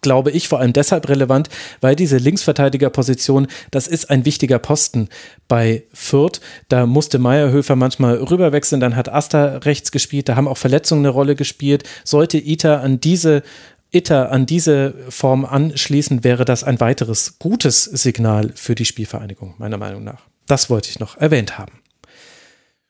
glaube 0.00 0.30
ich, 0.30 0.48
vor 0.48 0.60
allem 0.60 0.72
deshalb 0.72 1.08
relevant, 1.08 1.48
weil 1.80 1.96
diese 1.96 2.16
Linksverteidigerposition, 2.16 3.46
das 3.70 3.86
ist 3.86 4.10
ein 4.10 4.24
wichtiger 4.24 4.58
Posten 4.58 5.08
bei 5.48 5.84
Fürth. 5.92 6.40
Da 6.68 6.86
musste 6.86 7.18
Meierhöfer 7.18 7.76
manchmal 7.76 8.16
rüberwechseln, 8.16 8.80
dann 8.80 8.96
hat 8.96 9.08
Asta 9.08 9.58
rechts 9.58 9.92
gespielt, 9.92 10.28
da 10.28 10.36
haben 10.36 10.48
auch 10.48 10.58
Verletzungen 10.58 11.02
eine 11.02 11.10
Rolle 11.10 11.34
gespielt. 11.34 11.84
Sollte 12.04 12.38
Ita 12.38 12.80
an 12.80 13.00
diese 13.00 13.42
Itter 13.90 14.30
an 14.30 14.44
diese 14.44 14.94
Form 15.08 15.46
anschließen, 15.46 16.22
wäre 16.22 16.44
das 16.44 16.62
ein 16.62 16.78
weiteres 16.78 17.38
gutes 17.38 17.84
Signal 17.84 18.52
für 18.54 18.74
die 18.74 18.84
Spielvereinigung, 18.84 19.54
meiner 19.56 19.78
Meinung 19.78 20.04
nach. 20.04 20.26
Das 20.46 20.68
wollte 20.68 20.90
ich 20.90 20.98
noch 20.98 21.16
erwähnt 21.16 21.58
haben. 21.58 21.72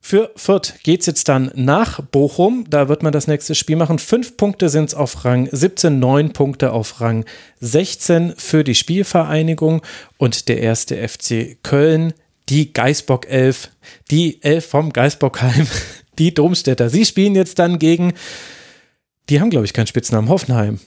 Für 0.09 0.33
Fürth 0.37 0.73
geht 0.85 1.01
es 1.01 1.07
jetzt 1.07 1.29
dann 1.29 1.51
nach 1.55 2.01
Bochum. 2.01 2.65
Da 2.71 2.89
wird 2.89 3.03
man 3.03 3.13
das 3.13 3.27
nächste 3.27 3.55
Spiel 3.55 3.77
machen. 3.77 3.99
Fünf 3.99 4.39
Punkte 4.39 4.71
sind 4.71 4.87
es 4.87 4.95
auf 4.95 5.27
Rang 5.27 5.51
17, 5.53 5.99
neun 5.99 6.33
Punkte 6.33 6.73
auf 6.73 7.03
Rang 7.03 7.27
16 7.61 8.33
für 8.39 8.65
die 8.65 8.75
Spielvereinigung 8.75 9.83
und 10.17 10.49
der 10.49 10.63
erste 10.63 11.07
FC 11.07 11.63
Köln, 11.63 12.15
die 12.49 12.73
Geisbock 12.73 13.29
11, 13.29 13.69
die 14.11 14.43
11 14.43 14.65
vom 14.65 14.95
Geisbockheim, 14.95 15.67
die 16.19 16.33
Domstädter. 16.33 16.89
Sie 16.89 17.05
spielen 17.05 17.35
jetzt 17.35 17.59
dann 17.59 17.79
gegen 17.79 18.15
die 19.29 19.41
haben, 19.41 19.51
glaube 19.51 19.67
ich, 19.67 19.75
keinen 19.75 19.87
Spitznamen. 19.87 20.31
Hoffenheim. 20.31 20.79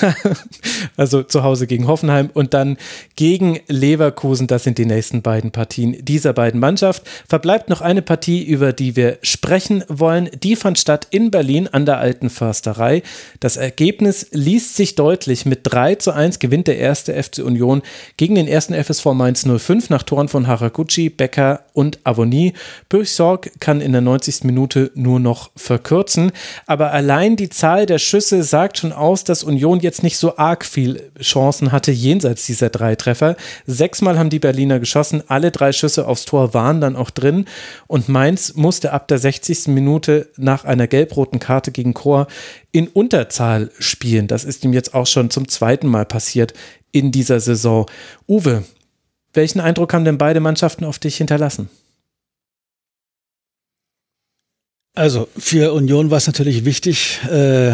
also 0.96 1.22
zu 1.22 1.44
Hause 1.44 1.66
gegen 1.66 1.86
Hoffenheim 1.86 2.30
und 2.34 2.52
dann 2.52 2.76
gegen 3.14 3.60
Leverkusen. 3.68 4.48
Das 4.48 4.64
sind 4.64 4.78
die 4.78 4.84
nächsten 4.84 5.22
beiden 5.22 5.52
Partien 5.52 5.96
dieser 6.04 6.32
beiden 6.32 6.58
Mannschaft. 6.58 7.04
Verbleibt 7.28 7.68
noch 7.68 7.80
eine 7.80 8.02
Partie, 8.02 8.42
über 8.42 8.72
die 8.72 8.96
wir 8.96 9.18
sprechen 9.22 9.84
wollen. 9.88 10.28
Die 10.42 10.56
fand 10.56 10.78
statt 10.78 11.06
in 11.10 11.30
Berlin 11.30 11.68
an 11.68 11.86
der 11.86 11.98
Alten 11.98 12.30
Försterei. 12.30 13.02
Das 13.38 13.56
Ergebnis 13.56 14.26
liest 14.32 14.74
sich 14.74 14.96
deutlich. 14.96 15.46
Mit 15.46 15.60
3 15.62 15.96
zu 15.96 16.12
1 16.12 16.40
gewinnt 16.40 16.66
der 16.66 16.78
erste 16.78 17.20
FC 17.22 17.38
Union 17.38 17.82
gegen 18.16 18.34
den 18.34 18.48
ersten 18.48 18.74
FSV 18.74 19.06
Mainz 19.14 19.46
05 19.46 19.88
nach 19.90 20.02
Toren 20.02 20.28
von 20.28 20.48
Haraguchi, 20.48 21.10
Becker 21.10 21.62
und 21.74 22.00
Avonie. 22.02 22.54
Bürchsorg 22.88 23.52
kann 23.60 23.80
in 23.80 23.92
der 23.92 24.00
90. 24.00 24.42
Minute 24.44 24.90
nur 24.94 25.20
noch 25.20 25.50
verkürzen. 25.54 26.32
Aber 26.66 26.92
allein 26.92 27.36
die 27.36 27.48
Zahl 27.48 27.67
Zahl 27.68 27.84
der 27.84 27.98
Schüsse 27.98 28.44
sagt 28.44 28.78
schon 28.78 28.92
aus, 28.92 29.24
dass 29.24 29.44
Union 29.44 29.80
jetzt 29.80 30.02
nicht 30.02 30.16
so 30.16 30.38
arg 30.38 30.64
viel 30.64 31.12
Chancen 31.20 31.70
hatte 31.70 31.92
jenseits 31.92 32.46
dieser 32.46 32.70
drei 32.70 32.96
Treffer. 32.96 33.36
Sechsmal 33.66 34.18
haben 34.18 34.30
die 34.30 34.38
Berliner 34.38 34.80
geschossen, 34.80 35.22
alle 35.26 35.50
drei 35.50 35.72
Schüsse 35.72 36.08
aufs 36.08 36.24
Tor 36.24 36.54
waren 36.54 36.80
dann 36.80 36.96
auch 36.96 37.10
drin 37.10 37.44
und 37.86 38.08
Mainz 38.08 38.54
musste 38.54 38.94
ab 38.94 39.06
der 39.08 39.18
60. 39.18 39.68
Minute 39.68 40.30
nach 40.38 40.64
einer 40.64 40.86
gelb-roten 40.86 41.40
Karte 41.40 41.70
gegen 41.70 41.92
Chor 41.92 42.26
in 42.72 42.88
Unterzahl 42.88 43.70
spielen. 43.78 44.28
Das 44.28 44.44
ist 44.44 44.64
ihm 44.64 44.72
jetzt 44.72 44.94
auch 44.94 45.06
schon 45.06 45.28
zum 45.28 45.46
zweiten 45.46 45.88
Mal 45.88 46.06
passiert 46.06 46.54
in 46.90 47.12
dieser 47.12 47.38
Saison. 47.38 47.84
Uwe, 48.26 48.64
welchen 49.34 49.60
Eindruck 49.60 49.92
haben 49.92 50.06
denn 50.06 50.16
beide 50.16 50.40
Mannschaften 50.40 50.86
auf 50.86 50.98
dich 50.98 51.18
hinterlassen? 51.18 51.68
Also 54.98 55.28
für 55.38 55.72
Union 55.74 56.10
war 56.10 56.18
es 56.18 56.26
natürlich 56.26 56.64
wichtig, 56.64 57.20
äh, 57.30 57.70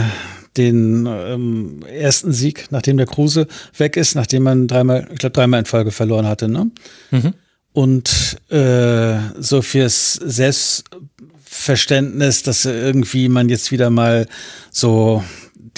den 0.58 1.06
ähm, 1.06 1.80
ersten 1.90 2.34
Sieg, 2.34 2.66
nachdem 2.68 2.98
der 2.98 3.06
Kruse 3.06 3.46
weg 3.78 3.96
ist, 3.96 4.14
nachdem 4.14 4.42
man 4.42 4.68
dreimal, 4.68 5.08
ich 5.10 5.20
glaube 5.20 5.32
dreimal 5.32 5.60
in 5.60 5.66
Folge 5.66 5.90
verloren 5.90 6.26
hatte, 6.26 6.50
ne? 6.50 6.70
Mhm. 7.10 7.32
Und 7.72 8.36
äh, 8.50 9.16
so 9.38 9.62
fürs 9.62 10.12
Selbstverständnis, 10.12 12.42
dass 12.42 12.66
irgendwie 12.66 13.30
man 13.30 13.48
jetzt 13.48 13.72
wieder 13.72 13.88
mal 13.88 14.26
so 14.70 15.24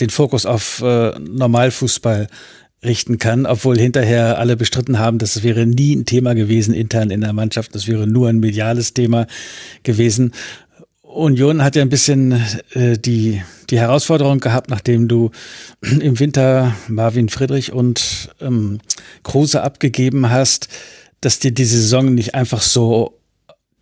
den 0.00 0.10
Fokus 0.10 0.46
auf 0.46 0.82
äh, 0.82 1.16
Normalfußball 1.16 2.26
richten 2.84 3.18
kann, 3.18 3.46
obwohl 3.46 3.78
hinterher 3.78 4.38
alle 4.38 4.56
bestritten 4.56 4.98
haben, 4.98 5.18
das 5.18 5.42
wäre 5.42 5.66
nie 5.66 5.94
ein 5.94 6.06
Thema 6.06 6.34
gewesen 6.34 6.74
intern 6.74 7.10
in 7.10 7.20
der 7.20 7.32
Mannschaft, 7.32 7.74
das 7.74 7.86
wäre 7.86 8.06
nur 8.06 8.28
ein 8.28 8.38
mediales 8.38 8.94
Thema 8.94 9.26
gewesen. 9.82 10.32
Union 11.16 11.62
hat 11.62 11.76
ja 11.76 11.82
ein 11.82 11.88
bisschen 11.88 12.32
äh, 12.72 12.98
die, 12.98 13.42
die 13.70 13.78
Herausforderung 13.78 14.40
gehabt, 14.40 14.70
nachdem 14.70 15.08
du 15.08 15.30
im 15.80 16.18
Winter 16.18 16.74
Marvin 16.88 17.28
Friedrich 17.28 17.72
und 17.72 18.30
ähm, 18.40 18.78
Kruse 19.22 19.62
abgegeben 19.62 20.30
hast, 20.30 20.68
dass 21.20 21.38
dir 21.38 21.52
die 21.52 21.64
Saison 21.64 22.14
nicht 22.14 22.34
einfach 22.34 22.62
so 22.62 23.18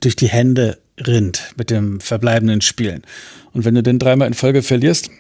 durch 0.01 0.17
die 0.17 0.29
Hände 0.29 0.79
rinnt 0.99 1.53
mit 1.57 1.71
dem 1.71 2.01
verbleibenden 2.01 2.61
Spielen. 2.61 3.03
Und 3.53 3.65
wenn 3.65 3.75
du 3.75 3.83
den 3.83 3.99
dreimal 3.99 4.29
in 4.29 4.35
Folge 4.35 4.63
verlierst, 4.63 5.11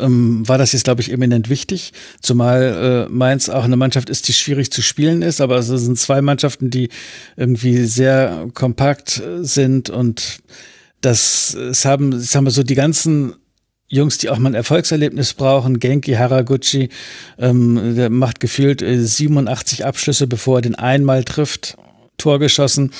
ähm, 0.00 0.46
war 0.48 0.58
das 0.58 0.72
jetzt, 0.72 0.84
glaube 0.84 1.00
ich, 1.00 1.12
eminent 1.12 1.48
wichtig, 1.48 1.92
zumal 2.20 3.06
äh, 3.08 3.12
Mainz 3.12 3.48
auch 3.48 3.64
eine 3.64 3.76
Mannschaft 3.76 4.10
ist, 4.10 4.26
die 4.26 4.32
schwierig 4.32 4.72
zu 4.72 4.82
spielen 4.82 5.22
ist, 5.22 5.40
aber 5.40 5.58
es 5.58 5.68
sind 5.68 5.98
zwei 5.98 6.22
Mannschaften, 6.22 6.70
die 6.70 6.88
irgendwie 7.36 7.84
sehr 7.84 8.48
kompakt 8.54 9.18
äh, 9.20 9.44
sind 9.44 9.90
und 9.90 10.40
das, 11.00 11.54
es 11.54 11.84
haben, 11.84 12.18
ich 12.20 12.30
sag 12.30 12.42
mal 12.42 12.50
so, 12.50 12.62
die 12.62 12.74
ganzen 12.74 13.34
Jungs, 13.88 14.18
die 14.18 14.30
auch 14.30 14.38
mal 14.38 14.50
ein 14.50 14.54
Erfolgserlebnis 14.54 15.34
brauchen, 15.34 15.80
Genki 15.80 16.12
Haraguchi, 16.12 16.90
ähm, 17.38 17.96
der 17.96 18.08
macht 18.08 18.38
gefühlt 18.38 18.84
87 18.86 19.80
äh, 19.80 19.82
Abschlüsse, 19.84 20.26
bevor 20.28 20.58
er 20.58 20.62
den 20.62 20.76
einmal 20.76 21.24
trifft, 21.24 21.76
Tor 22.16 22.38
geschossen. 22.38 22.92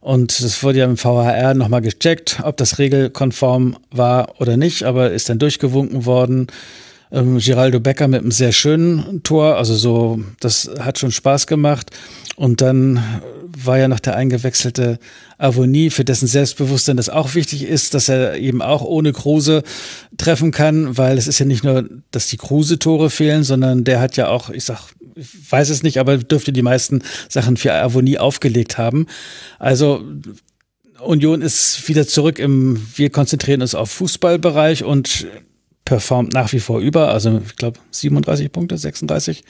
Und 0.00 0.40
das 0.40 0.62
wurde 0.62 0.78
ja 0.78 0.84
im 0.84 0.96
VHR 0.96 1.54
nochmal 1.54 1.80
gecheckt, 1.80 2.40
ob 2.44 2.56
das 2.58 2.78
regelkonform 2.78 3.76
war 3.90 4.40
oder 4.40 4.56
nicht, 4.56 4.84
aber 4.84 5.10
ist 5.10 5.28
dann 5.28 5.40
durchgewunken 5.40 6.06
worden. 6.06 6.46
Ähm, 7.12 7.38
Giraldo 7.38 7.80
Becker 7.80 8.08
mit 8.08 8.22
einem 8.22 8.32
sehr 8.32 8.52
schönen 8.52 9.22
Tor, 9.22 9.56
also 9.56 9.74
so, 9.74 10.20
das 10.40 10.70
hat 10.78 10.98
schon 10.98 11.12
Spaß 11.12 11.46
gemacht. 11.46 11.90
Und 12.36 12.60
dann 12.60 13.02
war 13.64 13.78
ja 13.78 13.88
noch 13.88 14.00
der 14.00 14.16
eingewechselte 14.16 14.98
Avonie, 15.38 15.90
für 15.90 16.04
dessen 16.04 16.26
Selbstbewusstsein 16.26 16.96
das 16.96 17.08
auch 17.08 17.34
wichtig 17.34 17.64
ist, 17.64 17.94
dass 17.94 18.08
er 18.08 18.36
eben 18.36 18.60
auch 18.60 18.82
ohne 18.82 19.12
Kruse 19.12 19.62
treffen 20.16 20.50
kann, 20.50 20.98
weil 20.98 21.16
es 21.16 21.26
ist 21.26 21.38
ja 21.38 21.46
nicht 21.46 21.64
nur, 21.64 21.88
dass 22.10 22.28
die 22.28 22.36
Kruse-Tore 22.36 23.08
fehlen, 23.08 23.44
sondern 23.44 23.84
der 23.84 24.00
hat 24.00 24.16
ja 24.16 24.28
auch, 24.28 24.50
ich 24.50 24.64
sag, 24.64 24.90
ich 25.14 25.50
weiß 25.50 25.70
es 25.70 25.82
nicht, 25.82 25.98
aber 25.98 26.18
dürfte 26.18 26.52
die 26.52 26.62
meisten 26.62 27.02
Sachen 27.28 27.56
für 27.56 27.72
Avonie 27.72 28.18
aufgelegt 28.18 28.76
haben. 28.76 29.06
Also 29.58 30.04
Union 31.00 31.40
ist 31.40 31.88
wieder 31.88 32.06
zurück 32.06 32.38
im, 32.38 32.86
wir 32.94 33.10
konzentrieren 33.10 33.62
uns 33.62 33.74
auf 33.74 33.90
Fußballbereich 33.90 34.84
und 34.84 35.26
performt 35.86 36.34
nach 36.34 36.52
wie 36.52 36.60
vor 36.60 36.80
über, 36.80 37.08
also 37.08 37.40
ich 37.46 37.56
glaube 37.56 37.80
37 37.90 38.52
Punkte, 38.52 38.76
36 38.76 39.42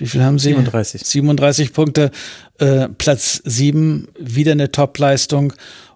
wie 0.00 0.06
viel 0.06 0.22
haben 0.22 0.38
Sie? 0.38 0.48
37. 0.48 1.02
37 1.04 1.72
Punkte. 1.74 2.10
Äh, 2.58 2.88
Platz 2.88 3.42
7, 3.44 4.08
wieder 4.18 4.52
eine 4.52 4.72
Top-Leistung. 4.72 5.52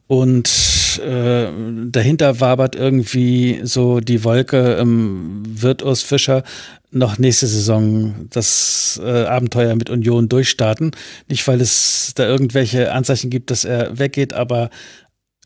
Und 0.06 1.00
äh, 1.02 1.46
dahinter 1.86 2.38
wabert 2.38 2.76
irgendwie 2.76 3.60
so 3.64 4.00
die 4.00 4.22
Wolke, 4.22 4.76
ähm, 4.78 5.42
wird 5.46 5.82
Urs 5.82 6.02
Fischer 6.02 6.42
noch 6.90 7.16
nächste 7.16 7.46
Saison 7.46 8.26
das 8.28 9.00
äh, 9.02 9.24
Abenteuer 9.24 9.74
mit 9.74 9.88
Union 9.88 10.28
durchstarten. 10.28 10.90
Nicht, 11.28 11.48
weil 11.48 11.62
es 11.62 12.12
da 12.14 12.26
irgendwelche 12.26 12.92
Anzeichen 12.92 13.30
gibt, 13.30 13.50
dass 13.50 13.64
er 13.64 13.98
weggeht, 13.98 14.34
aber 14.34 14.68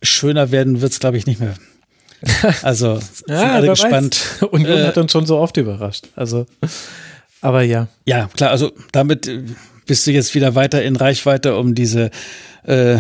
schöner 0.03 0.51
werden 0.51 0.81
wird 0.81 0.93
es, 0.93 0.99
glaube 0.99 1.17
ich, 1.17 1.27
nicht 1.27 1.39
mehr. 1.39 1.55
Also 2.63 2.95
ja, 2.95 3.01
sind 3.01 3.31
alle 3.31 3.69
gespannt. 3.69 4.21
Weiß. 4.41 4.51
Union 4.51 4.79
äh, 4.79 4.87
hat 4.87 4.99
uns 4.99 5.13
schon 5.13 5.27
so 5.27 5.39
oft 5.39 5.57
überrascht. 5.57 6.09
Also 6.17 6.47
aber 7.41 7.63
ja. 7.63 7.89
Ja, 8.05 8.29
klar, 8.35 8.51
also 8.51 8.73
damit 8.93 9.27
äh, 9.29 9.45
bist 9.87 10.07
du 10.07 10.11
jetzt 10.11 10.35
wieder 10.35 10.55
weiter 10.55 10.83
in 10.83 10.97
Reichweite, 10.97 11.57
um 11.57 11.75
diese, 11.75 12.11
äh, 12.65 12.99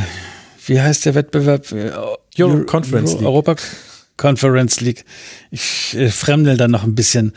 wie 0.66 0.80
heißt 0.80 1.06
der 1.06 1.14
Wettbewerb? 1.14 1.70
Äh, 1.72 1.92
Euro 2.38 2.64
Conference 2.64 3.14
League. 3.14 3.22
Europa 3.22 3.56
Conference 4.16 4.80
League. 4.80 5.04
Ich 5.50 5.94
äh, 5.96 6.10
fremdel 6.10 6.56
dann 6.56 6.70
noch 6.70 6.84
ein 6.84 6.94
bisschen 6.94 7.32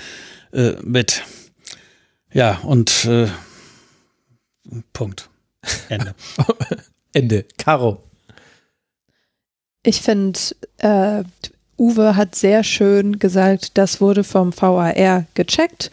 äh, 0.54 0.74
mit. 0.84 1.24
Ja, 2.32 2.60
und 2.64 3.06
äh, 3.06 3.28
Punkt. 4.94 5.30
Ende. 5.90 6.16
Ende. 7.14 7.46
Caro. 7.58 8.04
Ich 9.84 10.02
finde, 10.02 10.40
äh, 10.78 11.24
Uwe 11.82 12.16
hat 12.16 12.36
sehr 12.36 12.64
schön 12.64 13.20
gesagt, 13.20 13.78
das 13.78 14.00
wurde 14.00 14.24
vom 14.24 14.54
VAR 14.56 15.26
gecheckt 15.34 15.92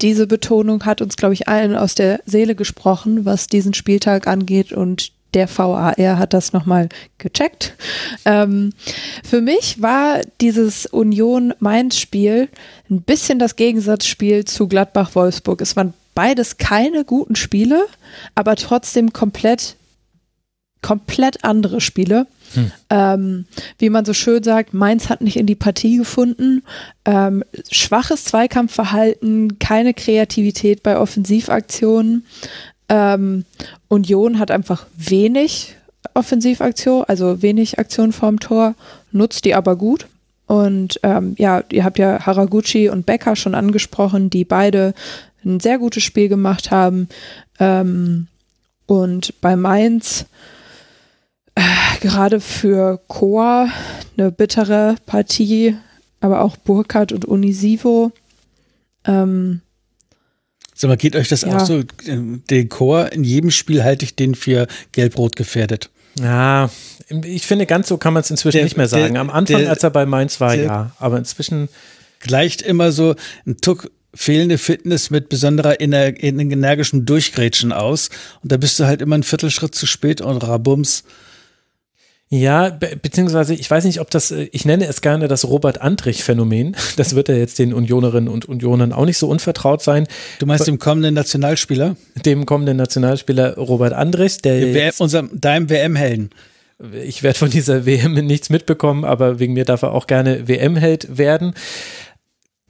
diese 0.00 0.26
Betonung 0.26 0.84
hat 0.84 1.02
uns, 1.02 1.16
glaube 1.16 1.34
ich, 1.34 1.48
allen 1.48 1.76
aus 1.76 1.94
der 1.94 2.20
Seele 2.24 2.54
gesprochen, 2.54 3.24
was 3.24 3.48
diesen 3.48 3.74
Spieltag 3.74 4.26
angeht 4.26 4.72
und 4.72 5.12
der 5.34 5.48
VAR 5.48 5.94
hat 5.96 6.32
das 6.32 6.52
nochmal 6.52 6.88
gecheckt. 7.18 7.74
Ähm, 8.24 8.72
für 9.22 9.42
mich 9.42 9.82
war 9.82 10.20
dieses 10.40 10.86
Union-Mainz-Spiel 10.86 12.48
ein 12.88 13.02
bisschen 13.02 13.38
das 13.38 13.56
Gegensatzspiel 13.56 14.46
zu 14.46 14.68
Gladbach-Wolfsburg. 14.68 15.60
Es 15.60 15.76
waren 15.76 15.92
beides 16.14 16.56
keine 16.56 17.04
guten 17.04 17.36
Spiele, 17.36 17.86
aber 18.34 18.56
trotzdem 18.56 19.12
komplett, 19.12 19.76
komplett 20.80 21.44
andere 21.44 21.82
Spiele. 21.82 22.26
Hm. 22.54 22.72
Ähm, 22.90 23.44
wie 23.78 23.90
man 23.90 24.04
so 24.04 24.12
schön 24.14 24.42
sagt, 24.42 24.74
Mainz 24.74 25.08
hat 25.08 25.20
nicht 25.20 25.36
in 25.36 25.46
die 25.46 25.54
Partie 25.54 25.96
gefunden. 25.96 26.62
Ähm, 27.04 27.44
schwaches 27.70 28.24
Zweikampfverhalten, 28.24 29.58
keine 29.58 29.94
Kreativität 29.94 30.82
bei 30.82 30.98
Offensivaktionen. 30.98 32.24
Ähm, 32.88 33.44
Union 33.88 34.38
hat 34.38 34.50
einfach 34.50 34.86
wenig 34.96 35.76
Offensivaktion, 36.14 37.04
also 37.04 37.42
wenig 37.42 37.78
Aktion 37.78 38.12
vorm 38.12 38.40
Tor, 38.40 38.74
nutzt 39.12 39.44
die 39.44 39.54
aber 39.54 39.76
gut. 39.76 40.06
Und 40.46 40.98
ähm, 41.02 41.34
ja, 41.38 41.62
ihr 41.70 41.84
habt 41.84 41.98
ja 41.98 42.24
Haraguchi 42.24 42.88
und 42.88 43.04
Becker 43.04 43.36
schon 43.36 43.54
angesprochen, 43.54 44.30
die 44.30 44.44
beide 44.44 44.94
ein 45.44 45.60
sehr 45.60 45.78
gutes 45.78 46.02
Spiel 46.02 46.28
gemacht 46.28 46.70
haben. 46.70 47.08
Ähm, 47.60 48.28
und 48.86 49.38
bei 49.42 49.56
Mainz 49.56 50.24
gerade 52.00 52.40
für 52.40 53.00
Chor 53.08 53.68
eine 54.16 54.30
bittere 54.32 54.96
Partie, 55.06 55.76
aber 56.20 56.40
auch 56.42 56.56
Burkhardt 56.56 57.12
und 57.12 57.24
Unisivo. 57.24 58.12
Ähm, 59.04 59.60
Sag 60.74 60.88
mal, 60.88 60.96
geht 60.96 61.16
euch 61.16 61.28
das 61.28 61.42
Ja. 61.42 61.56
auch 61.56 61.66
so? 61.66 61.82
Den 62.06 62.68
Chor, 62.68 63.10
in 63.12 63.24
jedem 63.24 63.50
Spiel 63.50 63.82
halte 63.82 64.04
ich 64.04 64.14
den 64.14 64.34
für 64.36 64.66
gelb-rot 64.92 65.34
gefährdet. 65.34 65.90
Ja, 66.20 66.70
ich 67.24 67.46
finde, 67.46 67.66
ganz 67.66 67.88
so 67.88 67.96
kann 67.96 68.12
man 68.12 68.22
es 68.22 68.30
inzwischen 68.30 68.58
Der- 68.58 68.64
nicht 68.64 68.76
mehr 68.76 68.88
sagen. 68.88 69.14
der- 69.14 69.20
Am 69.20 69.30
Anfang, 69.30 69.60
der- 69.62 69.70
als 69.70 69.82
er 69.82 69.90
bei 69.90 70.06
Mainz 70.06 70.40
war, 70.40 70.54
der- 70.54 70.64
ja. 70.64 70.90
Aber 70.98 71.18
inzwischen, 71.18 71.68
Gleicht 72.20 72.62
immer 72.62 72.90
so 72.90 73.14
ein 73.46 73.58
Tuck 73.58 73.92
fehlende 74.12 74.58
Fitness 74.58 75.10
mit 75.10 75.28
besonderer 75.28 75.80
ener 75.80 76.20
energischem 76.20 77.06
Durchgrätschen 77.06 77.72
aus. 77.72 78.10
Und 78.42 78.50
da 78.50 78.56
bist 78.56 78.80
du 78.80 78.86
halt 78.86 79.02
immer 79.02 79.14
einen 79.14 79.22
Viertelschritt 79.22 79.72
zu 79.76 79.86
spät 79.86 80.20
und 80.20 80.38
rabums. 80.38 81.04
Ja, 82.30 82.68
be 82.68 82.96
beziehungsweise, 83.00 83.54
ich 83.54 83.70
weiß 83.70 83.84
nicht, 83.84 84.00
ob 84.00 84.10
das, 84.10 84.30
äh, 84.30 84.48
ich 84.52 84.66
nenne 84.66 84.86
es 84.86 85.00
gerne 85.00 85.28
das 85.28 85.46
Robert-Antrich-Phänomen. 85.46 86.76
Das 86.96 87.14
wird 87.14 87.28
ja 87.28 87.36
jetzt 87.36 87.58
den 87.58 87.72
Unionerinnen 87.72 88.28
und 88.28 88.46
Unionern 88.46 88.92
auch 88.92 89.04
nicht 89.04 89.18
so 89.18 89.28
unvertraut 89.28 89.82
sein. 89.82 90.06
Du 90.40 90.46
meinst 90.46 90.66
dem 90.66 90.78
kommenden 90.78 91.14
Nationalspieler? 91.14 91.96
Dem 92.26 92.44
kommenden 92.44 92.76
Nationalspieler 92.76 93.56
Robert 93.56 93.92
Andrich, 93.92 94.38
der 94.42 94.60
Dem 94.60 94.74
WM, 94.74 94.92
unserem, 94.98 95.30
deinem 95.32 95.70
WM-Helden. 95.70 96.30
ich 97.04 97.22
werde 97.22 97.38
von 97.38 97.50
dieser 97.50 97.86
WM 97.86 98.14
nichts 98.14 98.50
mitbekommen, 98.50 99.04
aber 99.04 99.38
wegen 99.38 99.52
mir 99.52 99.64
darf 99.64 99.82
er 99.82 99.92
auch 99.92 100.06
gerne 100.06 100.48
WM-Held 100.48 101.16
werden. 101.16 101.54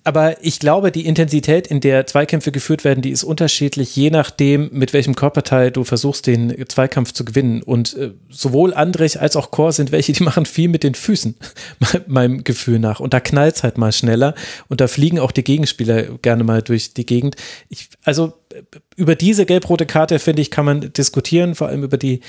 Aber 0.09 0.43
ich 0.43 0.59
glaube, 0.59 0.91
die 0.91 1.05
Intensität, 1.05 1.67
in 1.67 1.81
der 1.81 2.07
Zweikämpfe 2.07 2.51
geführt 2.51 2.83
werden, 2.83 3.03
die 3.03 3.11
ist 3.11 3.25
unterschiedlich, 3.25 3.95
je 3.95 4.09
nachdem, 4.09 4.71
mit 4.73 4.95
welchem 4.95 5.15
Körperteil 5.15 5.71
du 5.71 5.85
versuchst, 5.85 6.27
den 6.27 6.65
Zweikampf 6.67 7.13
zu 7.13 7.27
gewinnen. 7.27 7.63
Und 7.63 7.95
äh, 7.95 8.13
sowohl 8.31 8.73
Andrich 8.73 9.21
als 9.21 9.37
auch 9.37 9.51
Chor 9.51 9.71
sind 9.73 9.93
welche, 9.93 10.15
die 10.15 10.23
machen 10.25 10.47
viel 10.47 10.69
mit 10.71 10.83
den 10.83 10.95
Füßen, 10.95 11.35
me- 11.81 12.05
meinem 12.07 12.43
Gefühl 12.43 12.79
nach. 12.79 13.01
Und 13.01 13.13
da 13.13 13.21
knallt's 13.21 13.63
halt 13.63 13.77
mal 13.77 13.93
schneller 13.93 14.35
und 14.69 14.81
da 14.81 14.89
fliegen 14.89 15.19
auch 15.19 15.31
die 15.31 15.45
Gegenspieler 15.45 16.05
gerne 16.23 16.43
mal 16.43 16.63
durch 16.63 16.95
die 16.95 17.05
Gegend. 17.05 17.37
Ich, 17.69 17.91
also 18.03 18.33
äh, 18.55 18.63
über 18.97 19.15
diese 19.15 19.45
gelb-rote 19.45 19.85
Karte, 19.85 20.21
finde 20.21 20.41
ich, 20.41 20.51
kann 20.51 20.65
man 20.65 20.91
diskutieren, 20.91 21.55
vor 21.55 21.69
allem 21.69 21.83
über 21.85 21.99
die 21.99 22.21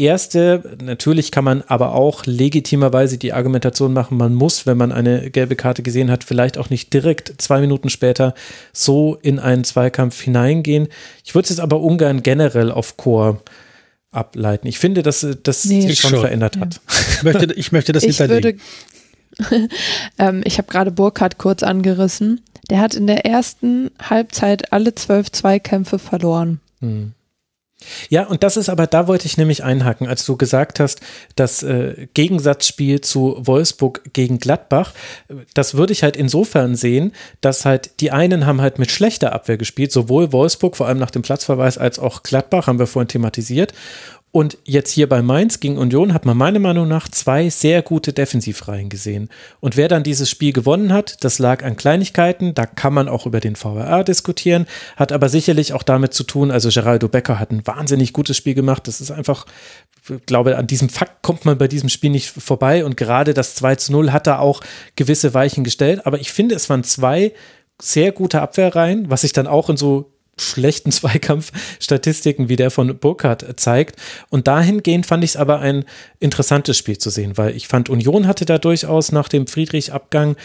erste. 0.00 0.76
Natürlich 0.82 1.30
kann 1.30 1.44
man 1.44 1.62
aber 1.66 1.94
auch 1.94 2.26
legitimerweise 2.26 3.18
die 3.18 3.32
Argumentation 3.32 3.92
machen, 3.92 4.16
man 4.18 4.34
muss, 4.34 4.66
wenn 4.66 4.76
man 4.76 4.92
eine 4.92 5.30
gelbe 5.30 5.56
Karte 5.56 5.82
gesehen 5.82 6.10
hat, 6.10 6.24
vielleicht 6.24 6.58
auch 6.58 6.70
nicht 6.70 6.92
direkt 6.92 7.34
zwei 7.38 7.60
Minuten 7.60 7.90
später 7.90 8.34
so 8.72 9.16
in 9.22 9.38
einen 9.38 9.64
Zweikampf 9.64 10.20
hineingehen. 10.20 10.88
Ich 11.24 11.34
würde 11.34 11.44
es 11.44 11.50
jetzt 11.50 11.60
aber 11.60 11.80
ungern 11.80 12.22
generell 12.22 12.70
auf 12.70 12.96
Chor 12.96 13.40
ableiten. 14.10 14.66
Ich 14.66 14.78
finde, 14.78 15.02
dass 15.02 15.22
äh, 15.22 15.36
das 15.42 15.64
Nee. 15.64 15.82
sich 15.82 15.90
Ich 15.92 16.00
schon 16.00 16.10
schon. 16.10 16.20
verändert 16.20 16.58
hat. 16.58 16.80
Ich 17.10 17.22
möchte, 17.22 17.52
ich 17.54 17.72
möchte 17.72 17.92
das 17.92 18.02
ich 18.04 18.16
hinterlegen. 18.16 18.60
würde, 19.38 19.68
ähm, 20.18 20.42
ich 20.44 20.58
habe 20.58 20.68
gerade 20.68 20.90
Burkhardt 20.90 21.38
kurz 21.38 21.62
angerissen. 21.62 22.40
Der 22.70 22.80
hat 22.80 22.94
in 22.94 23.06
der 23.06 23.24
ersten 23.26 23.90
Halbzeit 24.02 24.72
alle 24.72 24.94
zwölf 24.94 25.30
Zweikämpfe 25.32 25.98
verloren. 25.98 26.60
Hm. 26.80 27.12
Ja, 28.08 28.26
und 28.26 28.42
das 28.42 28.56
ist 28.56 28.68
aber, 28.68 28.88
da 28.88 29.06
wollte 29.06 29.26
ich 29.26 29.36
nämlich 29.36 29.62
einhaken, 29.62 30.08
als 30.08 30.26
du 30.26 30.36
gesagt 30.36 30.80
hast, 30.80 31.00
das 31.36 31.62
äh, 31.62 32.08
Gegensatzspiel 32.12 33.00
zu 33.00 33.36
Wolfsburg 33.38 34.02
gegen 34.12 34.38
Gladbach, 34.38 34.92
das 35.54 35.74
würde 35.74 35.92
ich 35.92 36.02
halt 36.02 36.16
insofern 36.16 36.74
sehen, 36.74 37.12
dass 37.40 37.64
halt 37.64 38.00
die 38.00 38.10
einen 38.10 38.46
haben 38.46 38.60
halt 38.60 38.80
mit 38.80 38.90
schlechter 38.90 39.32
Abwehr 39.32 39.58
gespielt, 39.58 39.92
sowohl 39.92 40.32
Wolfsburg, 40.32 40.76
vor 40.76 40.88
allem 40.88 40.98
nach 40.98 41.12
dem 41.12 41.22
Platzverweis, 41.22 41.78
als 41.78 42.00
auch 42.00 42.24
Gladbach, 42.24 42.66
haben 42.66 42.80
wir 42.80 42.88
vorhin 42.88 43.08
thematisiert. 43.08 43.72
Und 44.30 44.58
jetzt 44.64 44.90
hier 44.90 45.08
bei 45.08 45.22
Mainz 45.22 45.58
gegen 45.58 45.78
Union 45.78 46.12
hat 46.12 46.26
man 46.26 46.36
meiner 46.36 46.58
Meinung 46.58 46.86
nach 46.86 47.08
zwei 47.08 47.48
sehr 47.48 47.80
gute 47.80 48.12
Defensivreihen 48.12 48.90
gesehen. 48.90 49.30
Und 49.60 49.78
wer 49.78 49.88
dann 49.88 50.02
dieses 50.02 50.28
Spiel 50.28 50.52
gewonnen 50.52 50.92
hat, 50.92 51.24
das 51.24 51.38
lag 51.38 51.64
an 51.64 51.76
Kleinigkeiten, 51.76 52.54
da 52.54 52.66
kann 52.66 52.92
man 52.92 53.08
auch 53.08 53.24
über 53.24 53.40
den 53.40 53.56
VAR 53.56 54.04
diskutieren, 54.04 54.66
hat 54.96 55.12
aber 55.12 55.30
sicherlich 55.30 55.72
auch 55.72 55.82
damit 55.82 56.12
zu 56.12 56.24
tun, 56.24 56.50
also 56.50 56.68
Geraldo 56.68 57.08
Becker 57.08 57.38
hat 57.38 57.52
ein 57.52 57.66
wahnsinnig 57.66 58.12
gutes 58.12 58.36
Spiel 58.36 58.54
gemacht, 58.54 58.86
das 58.86 59.00
ist 59.00 59.10
einfach, 59.10 59.46
ich 60.08 60.26
glaube, 60.26 60.58
an 60.58 60.66
diesem 60.66 60.90
Fakt 60.90 61.22
kommt 61.22 61.46
man 61.46 61.56
bei 61.56 61.66
diesem 61.66 61.88
Spiel 61.88 62.10
nicht 62.10 62.28
vorbei. 62.28 62.84
Und 62.84 62.98
gerade 62.98 63.32
das 63.32 63.54
2 63.54 63.76
zu 63.76 63.92
0 63.92 64.12
hat 64.12 64.26
da 64.26 64.38
auch 64.38 64.60
gewisse 64.94 65.32
Weichen 65.32 65.64
gestellt, 65.64 66.06
aber 66.06 66.20
ich 66.20 66.32
finde, 66.32 66.54
es 66.54 66.68
waren 66.68 66.84
zwei 66.84 67.32
sehr 67.80 68.12
gute 68.12 68.42
Abwehrreihen, 68.42 69.08
was 69.08 69.22
sich 69.22 69.32
dann 69.32 69.46
auch 69.46 69.70
in 69.70 69.76
so 69.76 70.12
schlechten 70.38 70.92
Zweikampfstatistiken 70.92 72.48
wie 72.48 72.56
der 72.56 72.70
von 72.70 72.98
Burkhardt 72.98 73.44
zeigt. 73.56 73.96
Und 74.30 74.48
dahingehend 74.48 75.06
fand 75.06 75.24
ich 75.24 75.30
es 75.30 75.36
aber 75.36 75.60
ein 75.60 75.84
interessantes 76.20 76.76
Spiel 76.76 76.98
zu 76.98 77.10
sehen, 77.10 77.36
weil 77.36 77.56
ich 77.56 77.68
fand, 77.68 77.88
Union 77.88 78.26
hatte 78.26 78.44
da 78.44 78.58
durchaus 78.58 79.12
nach 79.12 79.28
dem 79.28 79.46
Friedrich-Abgang 79.46 80.36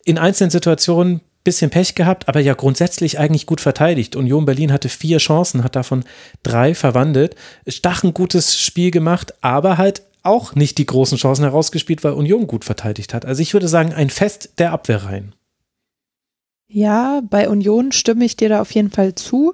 in 0.05 0.17
einzelnen 0.17 0.51
Situationen 0.51 1.21
bisschen 1.43 1.69
Pech 1.69 1.95
gehabt, 1.95 2.29
aber 2.29 2.39
ja 2.39 2.53
grundsätzlich 2.53 3.19
eigentlich 3.19 3.45
gut 3.45 3.61
verteidigt. 3.61 4.15
Union 4.15 4.45
Berlin 4.45 4.71
hatte 4.71 4.89
vier 4.89 5.17
Chancen, 5.17 5.63
hat 5.63 5.75
davon 5.75 6.05
drei 6.41 6.73
verwandelt. 6.73 7.35
Stach 7.67 8.03
ein 8.03 8.13
gutes 8.13 8.57
Spiel 8.57 8.91
gemacht, 8.91 9.33
aber 9.41 9.77
halt 9.77 10.03
auch 10.23 10.55
nicht 10.55 10.77
die 10.77 10.85
großen 10.85 11.17
Chancen 11.17 11.43
herausgespielt, 11.43 12.03
weil 12.03 12.13
Union 12.13 12.47
gut 12.47 12.63
verteidigt 12.63 13.13
hat. 13.13 13.25
Also 13.25 13.41
ich 13.41 13.53
würde 13.53 13.67
sagen, 13.67 13.93
ein 13.93 14.09
Fest 14.09 14.53
der 14.57 14.71
Abwehrreihen. 14.71 15.35
Ja, 16.73 17.21
bei 17.29 17.49
Union 17.49 17.91
stimme 17.91 18.25
ich 18.25 18.35
dir 18.35 18.49
da 18.49 18.59
auf 18.59 18.71
jeden 18.71 18.89
Fall 18.89 19.13
zu. 19.13 19.53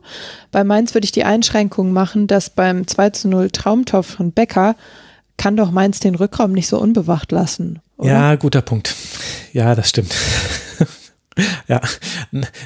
Bei 0.52 0.64
Mainz 0.64 0.94
würde 0.94 1.04
ich 1.04 1.12
die 1.12 1.26
Einschränkung 1.26 1.92
machen, 1.92 2.28
dass 2.28 2.50
beim 2.50 2.88
2 2.88 3.10
zu 3.10 3.28
0 3.28 3.52
Traumtor 3.52 4.04
von 4.04 4.32
Becker 4.32 4.78
kann 5.36 5.58
doch 5.58 5.70
Mainz 5.70 6.00
den 6.00 6.16
Rückraum 6.16 6.54
nicht 6.54 6.70
so 6.70 6.80
unbewacht 6.80 7.34
lassen. 7.34 7.82
Oder? 7.98 8.10
Ja, 8.10 8.36
guter 8.36 8.62
Punkt. 8.62 8.96
Ja, 9.52 9.76
das 9.76 9.90
stimmt. 9.90 10.16
ja, 11.68 11.82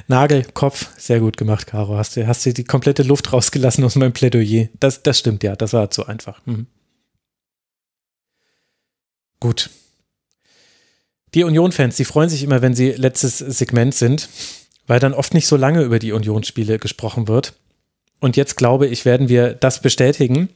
Nagel, 0.07 0.45
Kopf, 0.53 0.89
sehr 0.99 1.19
gut 1.19 1.35
gemacht, 1.37 1.65
Caro. 1.65 1.97
Hast 1.97 2.15
du, 2.15 2.27
hast 2.27 2.45
die 2.45 2.63
komplette 2.63 3.01
Luft 3.01 3.33
rausgelassen 3.33 3.83
aus 3.83 3.95
meinem 3.95 4.13
Plädoyer. 4.13 4.67
Das, 4.79 5.01
das 5.01 5.17
stimmt, 5.17 5.41
ja, 5.41 5.55
das 5.55 5.73
war 5.73 5.89
zu 5.89 6.05
einfach. 6.05 6.45
Mhm. 6.45 6.67
Gut. 9.39 9.71
Die 11.33 11.43
Union-Fans, 11.43 11.95
die 11.95 12.05
freuen 12.05 12.29
sich 12.29 12.43
immer, 12.43 12.61
wenn 12.61 12.75
sie 12.75 12.91
letztes 12.91 13.39
Segment 13.39 13.95
sind, 13.95 14.29
weil 14.85 14.99
dann 14.99 15.13
oft 15.13 15.33
nicht 15.33 15.47
so 15.47 15.55
lange 15.55 15.81
über 15.81 15.99
die 15.99 16.11
Union-Spiele 16.11 16.77
gesprochen 16.77 17.27
wird. 17.27 17.53
Und 18.19 18.37
jetzt 18.37 18.55
glaube 18.55 18.87
ich, 18.87 19.05
werden 19.05 19.29
wir 19.29 19.53
das 19.53 19.81
bestätigen. 19.81 20.49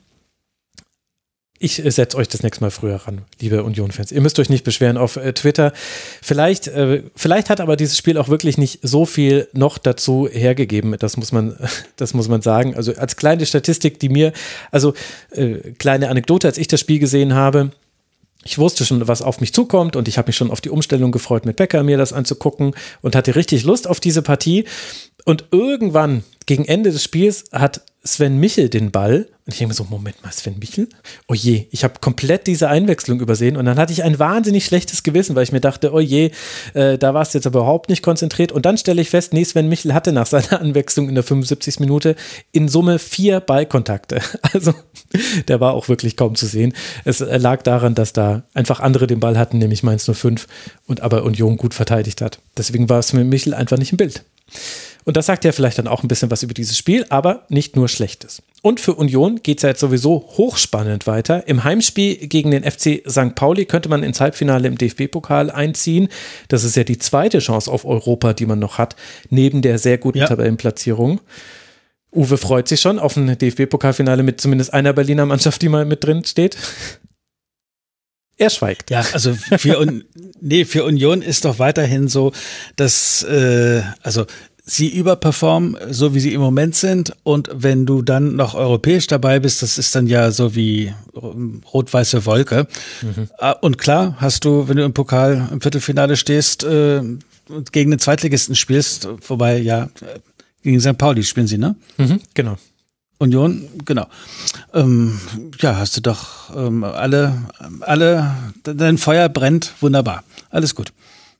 Ich 1.59 1.83
äh, 1.83 1.89
setze 1.89 2.17
euch 2.17 2.27
das 2.27 2.43
nächste 2.43 2.63
Mal 2.63 2.69
früher 2.69 2.97
ran, 2.97 3.23
liebe 3.41 3.63
Union-Fans. 3.63 4.11
Ihr 4.11 4.21
müsst 4.21 4.37
euch 4.37 4.49
nicht 4.49 4.63
beschweren 4.63 4.97
auf 4.97 5.15
äh, 5.15 5.33
Twitter. 5.33 5.73
Vielleicht, 6.21 6.67
äh, 6.67 7.01
vielleicht 7.15 7.49
hat 7.49 7.59
aber 7.59 7.75
dieses 7.75 7.97
Spiel 7.97 8.19
auch 8.19 8.29
wirklich 8.29 8.59
nicht 8.59 8.79
so 8.83 9.05
viel 9.05 9.47
noch 9.53 9.79
dazu 9.79 10.29
hergegeben. 10.31 10.95
Das 10.99 11.17
muss 11.17 11.31
man, 11.31 11.57
das 11.95 12.13
muss 12.13 12.27
man 12.27 12.43
sagen. 12.43 12.75
Also 12.75 12.93
als 12.93 13.15
kleine 13.15 13.45
Statistik, 13.45 13.99
die 13.99 14.09
mir, 14.09 14.33
also 14.71 14.93
kleine 15.77 16.09
Anekdote, 16.09 16.47
als 16.47 16.57
ich 16.57 16.67
das 16.67 16.79
Spiel 16.79 16.99
gesehen 16.99 17.33
habe, 17.33 17.71
ich 18.47 18.57
wusste 18.57 18.85
schon, 18.85 19.05
was 19.09 19.21
auf 19.21 19.41
mich 19.41 19.53
zukommt 19.53 19.97
und 19.97 20.07
ich 20.07 20.17
habe 20.17 20.29
mich 20.29 20.37
schon 20.37 20.51
auf 20.51 20.61
die 20.61 20.69
Umstellung 20.69 21.11
gefreut, 21.11 21.45
mit 21.45 21.57
Becker 21.57 21.83
mir 21.83 21.97
das 21.97 22.13
anzugucken 22.13 22.73
und 23.01 23.13
hatte 23.13 23.35
richtig 23.35 23.63
Lust 23.63 23.87
auf 23.87 23.99
diese 23.99 24.21
Partie. 24.21 24.63
Und 25.25 25.45
irgendwann, 25.51 26.23
gegen 26.45 26.63
Ende 26.63 26.91
des 26.91 27.03
Spiels, 27.03 27.43
hat 27.51 27.81
Sven 28.05 28.37
Michel 28.37 28.69
den 28.69 28.91
Ball 28.91 29.27
Und 29.47 29.53
ich 29.53 29.59
denke 29.59 29.69
mir 29.69 29.75
so, 29.75 29.85
Moment 29.85 30.21
mal, 30.21 30.31
Sven 30.33 30.59
Michel? 30.59 30.89
Oh 31.29 31.33
je, 31.33 31.67
ich 31.71 31.85
habe 31.85 32.01
komplett 32.01 32.47
diese 32.47 32.67
Einwechslung 32.67 33.21
übersehen 33.21 33.55
und 33.55 33.63
dann 33.63 33.77
hatte 33.77 33.93
ich 33.93 34.03
ein 34.03 34.19
wahnsinnig 34.19 34.65
schlechtes 34.65 35.03
Gewissen, 35.03 35.37
weil 35.37 35.43
ich 35.43 35.53
mir 35.53 35.61
dachte, 35.61 35.93
oh 35.93 36.01
je, 36.01 36.31
äh, 36.73 36.97
da 36.97 37.13
warst 37.13 37.33
du 37.33 37.37
jetzt 37.37 37.47
aber 37.47 37.59
überhaupt 37.59 37.89
nicht 37.89 38.03
konzentriert. 38.03 38.51
Und 38.51 38.65
dann 38.65 38.77
stelle 38.77 39.01
ich 39.01 39.09
fest, 39.09 39.31
nee, 39.31 39.45
Sven 39.45 39.69
Michel 39.69 39.93
hatte 39.93 40.11
nach 40.11 40.27
seiner 40.27 40.59
Anwechslung 40.61 41.07
in 41.07 41.15
der 41.15 41.23
75. 41.23 41.79
Minute 41.79 42.17
in 42.51 42.67
Summe 42.67 42.99
vier 42.99 43.39
Ballkontakte. 43.39 44.19
Also 44.53 44.73
der 45.47 45.59
war 45.59 45.73
auch 45.73 45.87
wirklich 45.87 46.17
kaum 46.17 46.35
zu 46.35 46.45
sehen. 46.45 46.73
Es 47.05 47.21
äh, 47.21 47.37
lag 47.37 47.61
daran, 47.61 47.95
dass 47.95 48.11
da 48.11 48.43
einfach 48.53 48.81
andere 48.81 49.07
den 49.07 49.19
Ball 49.19 49.37
hatten, 49.37 49.59
nämlich 49.59 49.83
Mainz 49.83 50.09
05 50.11 50.47
und 50.87 51.01
aber 51.01 51.23
Union 51.23 51.55
gut 51.57 51.73
verteidigt 51.73 52.21
hat. 52.21 52.39
Deswegen 52.57 52.89
war 52.89 53.01
Sven 53.01 53.29
Michel 53.29 53.53
einfach 53.53 53.77
nicht 53.77 53.91
im 53.91 53.97
Bild. 53.97 54.23
Und 55.07 55.15
das 55.15 55.27
sagt 55.27 55.45
ja 55.45 55.53
vielleicht 55.53 55.77
dann 55.77 55.87
auch 55.87 56.03
ein 56.03 56.09
bisschen 56.09 56.31
was 56.31 56.43
über 56.43 56.53
dieses 56.53 56.77
Spiel, 56.77 57.05
aber 57.07 57.45
nicht 57.47 57.77
nur 57.77 57.87
Schlechtes. 57.87 58.43
Und 58.61 58.81
für 58.81 58.93
Union 58.93 59.41
geht 59.41 59.59
es 59.59 59.63
ja 59.63 59.69
jetzt 59.69 59.79
sowieso 59.79 60.27
hochspannend 60.35 61.07
weiter. 61.07 61.47
Im 61.47 61.63
Heimspiel 61.63 62.27
gegen 62.27 62.51
den 62.51 62.69
FC 62.69 63.03
St. 63.09 63.33
Pauli 63.33 63.63
könnte 63.63 63.87
man 63.87 64.03
ins 64.03 64.19
Halbfinale 64.19 64.67
im 64.67 64.77
DFB-Pokal 64.77 65.49
einziehen. 65.49 66.09
Das 66.49 66.65
ist 66.65 66.75
ja 66.75 66.83
die 66.83 66.97
zweite 66.97 67.39
Chance 67.39 67.71
auf 67.71 67.85
Europa, 67.85 68.33
die 68.33 68.45
man 68.45 68.59
noch 68.59 68.79
hat, 68.79 68.97
neben 69.29 69.61
der 69.61 69.79
sehr 69.79 69.97
guten 69.97 70.17
ja. 70.17 70.27
Tabellenplatzierung. 70.27 71.21
Uwe 72.13 72.37
freut 72.37 72.67
sich 72.67 72.81
schon 72.81 72.99
auf 72.99 73.15
ein 73.15 73.37
DFB-Pokalfinale 73.37 74.23
mit 74.23 74.41
zumindest 74.41 74.73
einer 74.73 74.91
Berliner 74.91 75.25
Mannschaft, 75.25 75.61
die 75.61 75.69
mal 75.69 75.85
mit 75.85 76.03
drin 76.03 76.25
steht. 76.25 76.57
Er 78.39 78.51
schweigt. 78.51 78.91
Ja, 78.91 79.03
also 79.13 79.33
für, 79.33 79.79
Un 79.79 80.03
nee, 80.41 80.63
für 80.63 80.83
Union 80.83 81.23
ist 81.23 81.45
doch 81.45 81.57
weiterhin 81.57 82.07
so, 82.07 82.33
dass 82.75 83.23
äh, 83.23 83.81
also 84.03 84.27
sie 84.67 84.89
überperformen, 84.89 85.77
so 85.89 86.13
wie 86.13 86.19
sie 86.19 86.33
im 86.33 86.41
Moment 86.41 86.75
sind. 86.75 87.13
Und 87.23 87.49
wenn 87.53 87.85
du 87.85 88.01
dann 88.01 88.35
noch 88.35 88.53
europäisch 88.53 89.07
dabei 89.07 89.39
bist, 89.39 89.63
das 89.63 89.77
ist 89.77 89.95
dann 89.95 90.07
ja 90.07 90.29
so 90.31 90.55
wie 90.55 90.93
rot-weiße 91.15 92.25
Wolke. 92.25 92.67
Mhm. 93.01 93.29
Ah, 93.39 93.51
und 93.53 93.77
klar, 93.77 94.17
hast 94.19 94.45
du, 94.45 94.67
wenn 94.67 94.77
du 94.77 94.83
im 94.83 94.93
Pokal 94.93 95.47
im 95.51 95.61
Viertelfinale 95.61 96.17
stehst, 96.17 96.63
äh, 96.65 97.01
gegen 97.71 97.91
den 97.91 97.99
Zweitligisten 97.99 98.55
spielst, 98.55 99.07
wobei 99.27 99.57
ja, 99.57 99.89
gegen 100.61 100.81
St. 100.81 100.97
Pauli 100.97 101.23
spielen 101.23 101.47
sie, 101.47 101.57
ne? 101.57 101.75
Mhm, 101.97 102.19
genau. 102.33 102.57
Union, 103.19 103.67
genau. 103.85 104.05
Ähm, 104.73 105.19
ja, 105.59 105.77
hast 105.77 105.95
du 105.97 106.01
doch 106.01 106.55
ähm, 106.55 106.83
alle, 106.83 107.41
alle, 107.79 108.35
dein 108.63 108.97
Feuer 108.97 109.29
brennt, 109.29 109.73
wunderbar. 109.79 110.23
Alles 110.49 110.75
gut. 110.75 110.91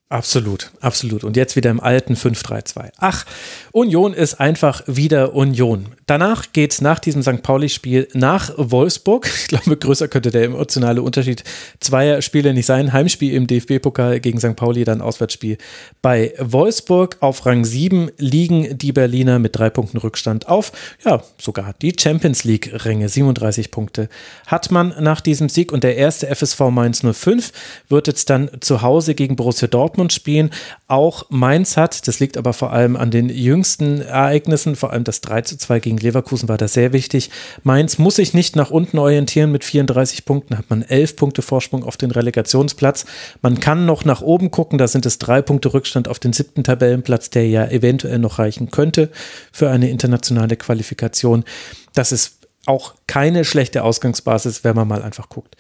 Absolut, 0.10 0.72
absolut. 0.80 1.26
Und 1.26 1.36
jetzt 1.36 1.58
wieder 1.58 1.70
im 1.70 1.82
alten 1.82 2.14
5-3-2. 2.14 2.92
Ach, 2.98 3.26
Union 3.74 4.14
ist 4.14 4.40
einfach 4.40 4.82
wieder 4.88 5.36
Union. 5.36 5.88
Danach 6.06 6.54
geht 6.54 6.72
es 6.72 6.80
nach 6.80 7.00
diesem 7.00 7.24
St. 7.24 7.44
Pauli-Spiel 7.44 8.08
nach 8.14 8.54
Wolfsburg. 8.56 9.30
Ich 9.38 9.48
glaube, 9.50 9.76
größer 9.76 10.08
könnte 10.08 10.32
der 10.32 10.46
emotionale 10.46 11.02
Unterschied 11.02 11.44
zweier 11.82 12.22
Spiele 12.22 12.54
nicht 12.54 12.66
sein. 12.66 12.94
Heimspiel 12.94 13.34
im 13.34 13.48
DFB-Pokal 13.48 14.22
gegen 14.22 14.40
St. 14.40 14.56
Pauli, 14.56 14.86
dann 14.86 15.02
Auswärtsspiel 15.02 15.58
bei 16.02 16.34
Wolfsburg. 16.40 17.18
Auf 17.20 17.46
Rang 17.46 17.66
7 17.66 18.10
liegen 18.18 18.78
die 18.78 18.94
Berliner 18.94 19.40
mit 19.40 19.58
drei 19.58 19.70
Punkten 19.70 19.98
Rückstand 19.98 20.48
auf. 20.48 20.72
Ja, 21.04 21.22
sogar 21.38 21.74
die 21.82 21.94
Champions 22.00 22.46
League-Ränge. 22.46 23.10
37 23.10 23.72
Punkte 23.72 24.08
hat 24.46 24.72
man 24.72 24.96
nach 25.02 25.20
diesem 25.20 25.50
Sieg. 25.50 25.74
Und 25.74 25.84
der 25.84 25.98
erste 25.98 26.34
FSV 26.34 26.62
Mainz 26.72 27.02
05 27.02 27.52
wird 27.90 28.08
jetzt 28.08 28.30
dann 28.30 28.50
zu 28.62 28.82
Hause 28.82 29.14
gegen 29.14 29.36
Borussia 29.36 29.68
Dortmund 29.68 29.97
spielen. 30.14 30.52
Auch 30.88 31.26
Mainz 31.30 31.78
hat, 31.78 32.08
das 32.08 32.20
liegt 32.20 32.38
aber 32.38 32.54
vor 32.54 32.72
allem 32.72 32.96
an 32.96 33.12
den 33.12 33.30
jüngsten 33.30 34.02
Ereignissen, 34.02 34.76
vor 34.76 34.92
allem 34.92 35.04
das 35.04 35.22
3 35.22 35.42
zu 35.42 35.58
2 35.58 35.80
gegen 35.80 35.98
Leverkusen 35.98 36.48
war 36.48 36.58
da 36.58 36.68
sehr 36.68 36.94
wichtig. 36.94 37.30
Mainz 37.64 37.98
muss 37.98 38.16
sich 38.16 38.34
nicht 38.34 38.56
nach 38.56 38.72
unten 38.72 38.98
orientieren 38.98 39.52
mit 39.52 39.64
34 39.64 40.26
Punkten, 40.26 40.58
hat 40.58 40.70
man 40.70 40.84
11 40.84 41.16
Punkte 41.16 41.42
Vorsprung 41.42 41.84
auf 41.84 41.98
den 41.98 42.12
Relegationsplatz. 42.12 43.06
Man 43.42 43.60
kann 43.60 43.86
noch 43.86 44.06
nach 44.06 44.22
oben 44.22 44.52
gucken, 44.52 44.78
da 44.78 44.88
sind 44.88 45.06
es 45.06 45.20
drei 45.20 45.42
Punkte 45.42 45.74
Rückstand 45.74 46.08
auf 46.08 46.20
den 46.20 46.34
siebten 46.34 46.64
Tabellenplatz, 46.64 47.30
der 47.30 47.48
ja 47.48 47.68
eventuell 47.68 48.20
noch 48.20 48.40
reichen 48.40 48.72
könnte 48.72 49.10
für 49.52 49.70
eine 49.70 49.90
internationale 49.90 50.56
Qualifikation. 50.56 51.44
Das 51.94 52.12
ist 52.12 52.48
auch 52.66 52.96
keine 53.08 53.46
schlechte 53.46 53.84
Ausgangsbasis, 53.84 54.64
wenn 54.64 54.76
man 54.76 54.88
mal 54.88 55.02
einfach 55.02 55.30
guckt 55.30 55.56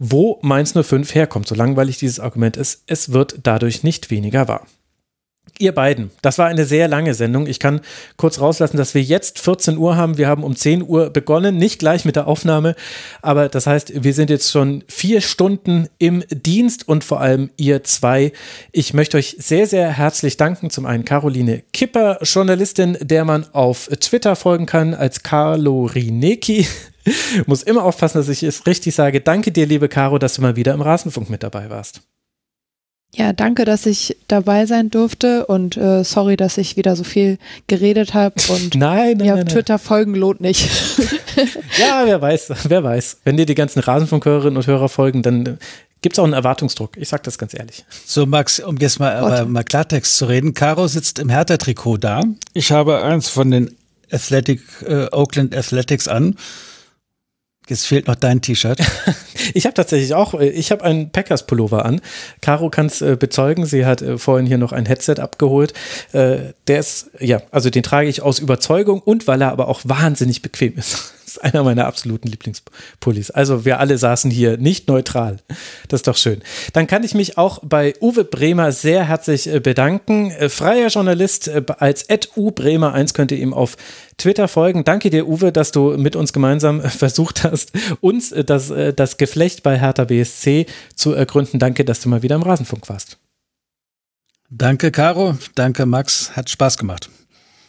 wo 0.00 0.40
Mainz 0.42 0.72
05 0.72 1.14
herkommt. 1.14 1.46
So 1.46 1.54
langweilig 1.54 1.98
dieses 1.98 2.18
Argument 2.18 2.56
ist, 2.56 2.82
es 2.86 3.12
wird 3.12 3.38
dadurch 3.44 3.84
nicht 3.84 4.10
weniger 4.10 4.48
wahr. 4.48 4.66
Ihr 5.58 5.72
beiden, 5.72 6.10
das 6.22 6.38
war 6.38 6.46
eine 6.46 6.64
sehr 6.64 6.88
lange 6.88 7.12
Sendung. 7.12 7.46
Ich 7.46 7.58
kann 7.58 7.80
kurz 8.16 8.40
rauslassen, 8.40 8.78
dass 8.78 8.94
wir 8.94 9.02
jetzt 9.02 9.38
14 9.38 9.76
Uhr 9.76 9.96
haben. 9.96 10.16
Wir 10.16 10.26
haben 10.26 10.42
um 10.42 10.56
10 10.56 10.82
Uhr 10.82 11.10
begonnen, 11.10 11.58
nicht 11.58 11.80
gleich 11.80 12.06
mit 12.06 12.16
der 12.16 12.28
Aufnahme, 12.28 12.74
aber 13.20 13.48
das 13.50 13.66
heißt, 13.66 14.02
wir 14.02 14.14
sind 14.14 14.30
jetzt 14.30 14.50
schon 14.50 14.84
vier 14.88 15.20
Stunden 15.20 15.88
im 15.98 16.24
Dienst 16.30 16.88
und 16.88 17.04
vor 17.04 17.20
allem 17.20 17.50
ihr 17.58 17.84
zwei. 17.84 18.32
Ich 18.72 18.94
möchte 18.94 19.18
euch 19.18 19.36
sehr, 19.38 19.66
sehr 19.66 19.90
herzlich 19.90 20.38
danken. 20.38 20.70
Zum 20.70 20.86
einen 20.86 21.04
Caroline 21.04 21.62
Kipper, 21.74 22.18
Journalistin, 22.22 22.96
der 23.00 23.26
man 23.26 23.44
auf 23.52 23.88
Twitter 24.00 24.36
folgen 24.36 24.64
kann 24.64 24.94
als 24.94 25.22
Carlo 25.22 25.84
Rineki. 25.84 26.66
Muss 27.46 27.62
immer 27.62 27.84
aufpassen, 27.84 28.18
dass 28.18 28.28
ich 28.28 28.42
es 28.42 28.66
richtig 28.66 28.94
sage. 28.94 29.20
Danke 29.20 29.52
dir, 29.52 29.66
liebe 29.66 29.88
Caro, 29.88 30.18
dass 30.18 30.34
du 30.34 30.42
mal 30.42 30.56
wieder 30.56 30.74
im 30.74 30.80
Rasenfunk 30.80 31.30
mit 31.30 31.42
dabei 31.42 31.70
warst. 31.70 32.02
Ja, 33.12 33.32
danke, 33.32 33.64
dass 33.64 33.86
ich 33.86 34.16
dabei 34.28 34.66
sein 34.66 34.88
durfte 34.88 35.46
und 35.46 35.76
äh, 35.76 36.04
sorry, 36.04 36.36
dass 36.36 36.56
ich 36.58 36.76
wieder 36.76 36.94
so 36.94 37.02
viel 37.02 37.38
geredet 37.66 38.14
habe 38.14 38.36
und 38.48 38.76
nein, 38.76 39.16
nein, 39.16 39.26
ja, 39.26 39.36
nein, 39.36 39.46
Twitter 39.46 39.78
folgen 39.78 40.14
lohnt 40.14 40.40
nicht. 40.40 40.70
ja, 41.78 42.02
wer 42.04 42.22
weiß, 42.22 42.52
wer 42.68 42.84
weiß. 42.84 43.18
Wenn 43.24 43.36
dir 43.36 43.46
die 43.46 43.56
ganzen 43.56 43.80
Rasenfunkhörerinnen 43.80 44.56
und 44.56 44.66
Hörer 44.66 44.88
folgen, 44.88 45.22
dann 45.22 45.58
gibt 46.02 46.14
es 46.14 46.18
auch 46.20 46.24
einen 46.24 46.34
Erwartungsdruck. 46.34 46.96
Ich 46.96 47.08
sag 47.08 47.24
das 47.24 47.36
ganz 47.36 47.52
ehrlich. 47.52 47.84
So, 48.06 48.26
Max, 48.26 48.60
um 48.60 48.76
jetzt 48.76 49.00
mal, 49.00 49.16
aber 49.16 49.44
mal 49.44 49.64
Klartext 49.64 50.16
zu 50.16 50.26
reden. 50.26 50.54
Caro 50.54 50.86
sitzt 50.86 51.18
im 51.18 51.28
Hertha-Trikot 51.28 51.98
da. 51.98 52.22
Ich 52.54 52.70
habe 52.70 53.02
eins 53.02 53.28
von 53.28 53.50
den 53.50 53.76
Athletic, 54.10 54.60
äh, 54.86 55.06
Oakland 55.10 55.54
Athletics 55.54 56.08
an. 56.08 56.36
Jetzt 57.70 57.86
fehlt 57.86 58.08
noch 58.08 58.16
dein 58.16 58.42
T-Shirt. 58.42 58.80
ich 59.54 59.64
habe 59.64 59.74
tatsächlich 59.74 60.12
auch, 60.14 60.34
äh, 60.34 60.48
ich 60.48 60.72
habe 60.72 60.82
einen 60.82 61.10
Packers-Pullover 61.10 61.84
an. 61.84 62.00
Caro 62.42 62.68
kann 62.68 62.86
es 62.86 63.00
äh, 63.00 63.16
bezeugen, 63.18 63.64
sie 63.64 63.86
hat 63.86 64.02
äh, 64.02 64.18
vorhin 64.18 64.46
hier 64.46 64.58
noch 64.58 64.72
ein 64.72 64.86
Headset 64.86 65.14
abgeholt. 65.20 65.72
Äh, 66.12 66.52
der 66.66 66.80
ist, 66.80 67.10
ja, 67.20 67.40
also 67.52 67.70
den 67.70 67.84
trage 67.84 68.08
ich 68.08 68.22
aus 68.22 68.40
Überzeugung 68.40 69.00
und 69.00 69.28
weil 69.28 69.40
er 69.40 69.52
aber 69.52 69.68
auch 69.68 69.82
wahnsinnig 69.84 70.42
bequem 70.42 70.76
ist. 70.76 71.14
Ist 71.30 71.44
einer 71.44 71.62
meiner 71.62 71.86
absoluten 71.86 72.26
Lieblingspullis. 72.26 73.30
Also 73.30 73.64
wir 73.64 73.78
alle 73.78 73.98
saßen 73.98 74.32
hier 74.32 74.56
nicht 74.56 74.88
neutral. 74.88 75.38
Das 75.86 76.00
ist 76.00 76.08
doch 76.08 76.16
schön. 76.16 76.42
Dann 76.72 76.88
kann 76.88 77.04
ich 77.04 77.14
mich 77.14 77.38
auch 77.38 77.60
bei 77.62 77.94
Uwe 78.00 78.24
Bremer 78.24 78.72
sehr 78.72 79.04
herzlich 79.04 79.46
äh, 79.46 79.60
bedanken. 79.60 80.32
Äh, 80.32 80.48
freier 80.48 80.88
Journalist 80.88 81.46
äh, 81.46 81.62
als 81.78 82.08
@ubremer1 82.08 83.14
könnt 83.14 83.30
ihr 83.30 83.38
ihm 83.38 83.54
auf 83.54 83.76
Twitter 84.18 84.48
folgen. 84.48 84.82
Danke 84.82 85.10
dir, 85.10 85.28
Uwe, 85.28 85.52
dass 85.52 85.70
du 85.70 85.96
mit 85.96 86.16
uns 86.16 86.32
gemeinsam 86.32 86.80
versucht 86.82 87.44
hast, 87.44 87.72
uns 88.00 88.34
das, 88.46 88.72
das 88.96 89.16
Geflecht 89.16 89.62
bei 89.62 89.78
Hertha 89.78 90.04
BSC 90.04 90.66
zu 90.96 91.12
ergründen. 91.12 91.60
Danke, 91.60 91.84
dass 91.84 92.00
du 92.00 92.08
mal 92.08 92.22
wieder 92.22 92.34
im 92.34 92.42
Rasenfunk 92.42 92.88
warst. 92.88 93.18
Danke, 94.50 94.90
Caro. 94.90 95.38
Danke, 95.54 95.86
Max. 95.86 96.36
Hat 96.36 96.50
Spaß 96.50 96.76
gemacht. 96.76 97.08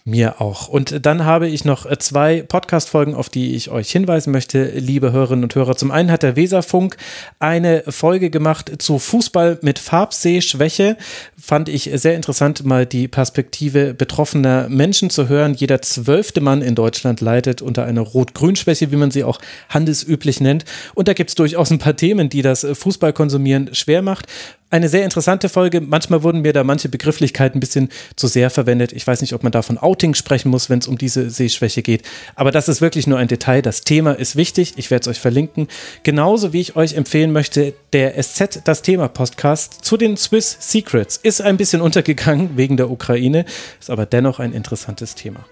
Mir 0.04 0.42
auch. 0.42 0.68
Und 0.68 1.06
dann 1.06 1.26
habe 1.26 1.48
ich 1.48 1.64
noch 1.64 1.86
äh, 1.86 1.96
zwei 2.00 2.42
Podcast-Folgen, 2.42 3.14
auf 3.14 3.30
die 3.30 3.54
ich 3.54 3.70
euch 3.70 3.92
hinweisen 3.92 4.32
möchte, 4.32 4.64
liebe 4.72 5.12
Hörerinnen 5.12 5.44
und 5.44 5.54
Hörer. 5.54 5.76
Zum 5.76 5.92
einen 5.92 6.10
hat 6.10 6.24
der 6.24 6.36
Weserfunk 6.36 6.98
eine 7.38 7.84
Folge 7.88 8.32
gemacht 8.32 8.72
zu 8.80 8.98
Fußball 8.98 9.60
mit 9.62 9.78
Farbsehschwäche. 9.78 10.98
Fand 11.40 11.70
ich 11.70 11.92
sehr 11.94 12.16
interessant, 12.16 12.66
mal 12.66 12.88
die 12.88 13.08
Perspektive 13.08 13.94
betroffener 13.94 14.70
Menschen 14.70 15.12
zu 15.12 15.30
hören. 15.30 15.54
Jeder 15.54 15.84
zwölfte 15.84 16.42
Mann 16.42 16.64
in 16.64 16.74
Deutschland 16.74 17.22
leidet 17.22 17.62
unter 17.62 17.86
einer 17.86 18.02
Rot-Grün-Schwäche, 18.02 18.92
wie 18.92 18.96
man 18.98 19.12
sie 19.12 19.24
auch 19.24 19.40
handelsüblich 19.70 20.42
nennt. 20.42 20.66
Und 20.96 21.10
da 21.10 21.14
gibt 21.14 21.30
es 21.30 21.36
durchaus 21.36 21.70
ein 21.70 21.80
paar 21.80 21.96
Themen, 21.96 22.28
die 22.28 22.42
das 22.42 22.66
Fußballkonsumieren 22.74 23.76
schwer 23.76 24.02
macht 24.02 24.26
eine 24.72 24.90
sehr 24.90 25.04
interessante 25.04 25.50
Folge. 25.50 25.82
Manchmal 25.82 26.24
wurden 26.24 26.42
mir 26.42 26.54
da 26.54 26.64
manche 26.64 26.90
Begrifflichkeiten 26.90 27.58
ein 27.58 27.60
bisschen 27.60 27.90
zu 28.16 28.28
sehr 28.28 28.50
verwendet. 28.50 28.94
Ich 28.94 29.06
weiß 29.06 29.22
nicht, 29.22 29.34
ob 29.34 29.44
man 29.44 29.52
da 29.52 29.62
von 29.62 29.78
Outing 29.78 30.16
sprechen 30.16 30.50
muss, 30.50 30.70
wenn 30.70 30.80
es 30.80 30.88
um 30.88 30.98
diese 30.98 31.30
Sehschwäche 31.30 31.82
geht. 31.82 32.04
Aber 32.36 32.52
das 32.52 32.70
ist 32.70 32.82
wirklich 32.82 33.06
nur 33.06 33.20
ein 33.20 33.28
Detail. 33.28 33.62
Das 33.62 33.82
Thema 33.82 34.14
ist 34.14 34.36
wichtig. 34.36 34.74
Ich 34.78 34.90
werde 34.90 35.02
es 35.02 35.08
euch 35.10 35.20
verlinken. 35.20 35.68
Genauso 36.04 36.54
wie 36.54 36.62
ich 36.62 36.76
euch 36.76 36.94
empfehlen 36.94 37.32
möchte, 37.32 37.74
der 37.94 38.22
SZ 38.22 38.62
das 38.64 38.82
Thema 38.82 39.10
Podcast 39.10 39.84
zu 39.84 39.98
den 39.98 40.16
Swiss 40.16 40.58
Secrets 40.60 41.18
ist 41.18 41.42
ein 41.42 41.58
bisschen 41.58 41.82
untergegangen 41.82 42.52
wegen 42.56 42.78
der 42.78 42.90
Ukraine, 42.90 43.46
ist 43.80 43.90
aber 43.90 44.06
dennoch 44.06 44.40
ein 44.40 44.54
interessantes 44.54 45.16
Thema. 45.16 45.46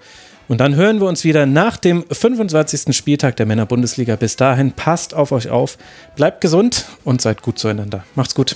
Und 0.47 0.59
dann 0.59 0.75
hören 0.75 0.99
wir 0.99 1.07
uns 1.07 1.23
wieder 1.23 1.45
nach 1.45 1.77
dem 1.77 2.05
25. 2.09 2.95
Spieltag 2.95 3.35
der 3.35 3.45
Männer-Bundesliga. 3.45 4.15
Bis 4.15 4.35
dahin, 4.35 4.71
passt 4.71 5.13
auf 5.13 5.31
euch 5.31 5.49
auf, 5.49 5.77
bleibt 6.15 6.41
gesund 6.41 6.85
und 7.03 7.21
seid 7.21 7.43
gut 7.43 7.59
zueinander. 7.59 8.03
Macht's 8.15 8.33
gut. 8.33 8.55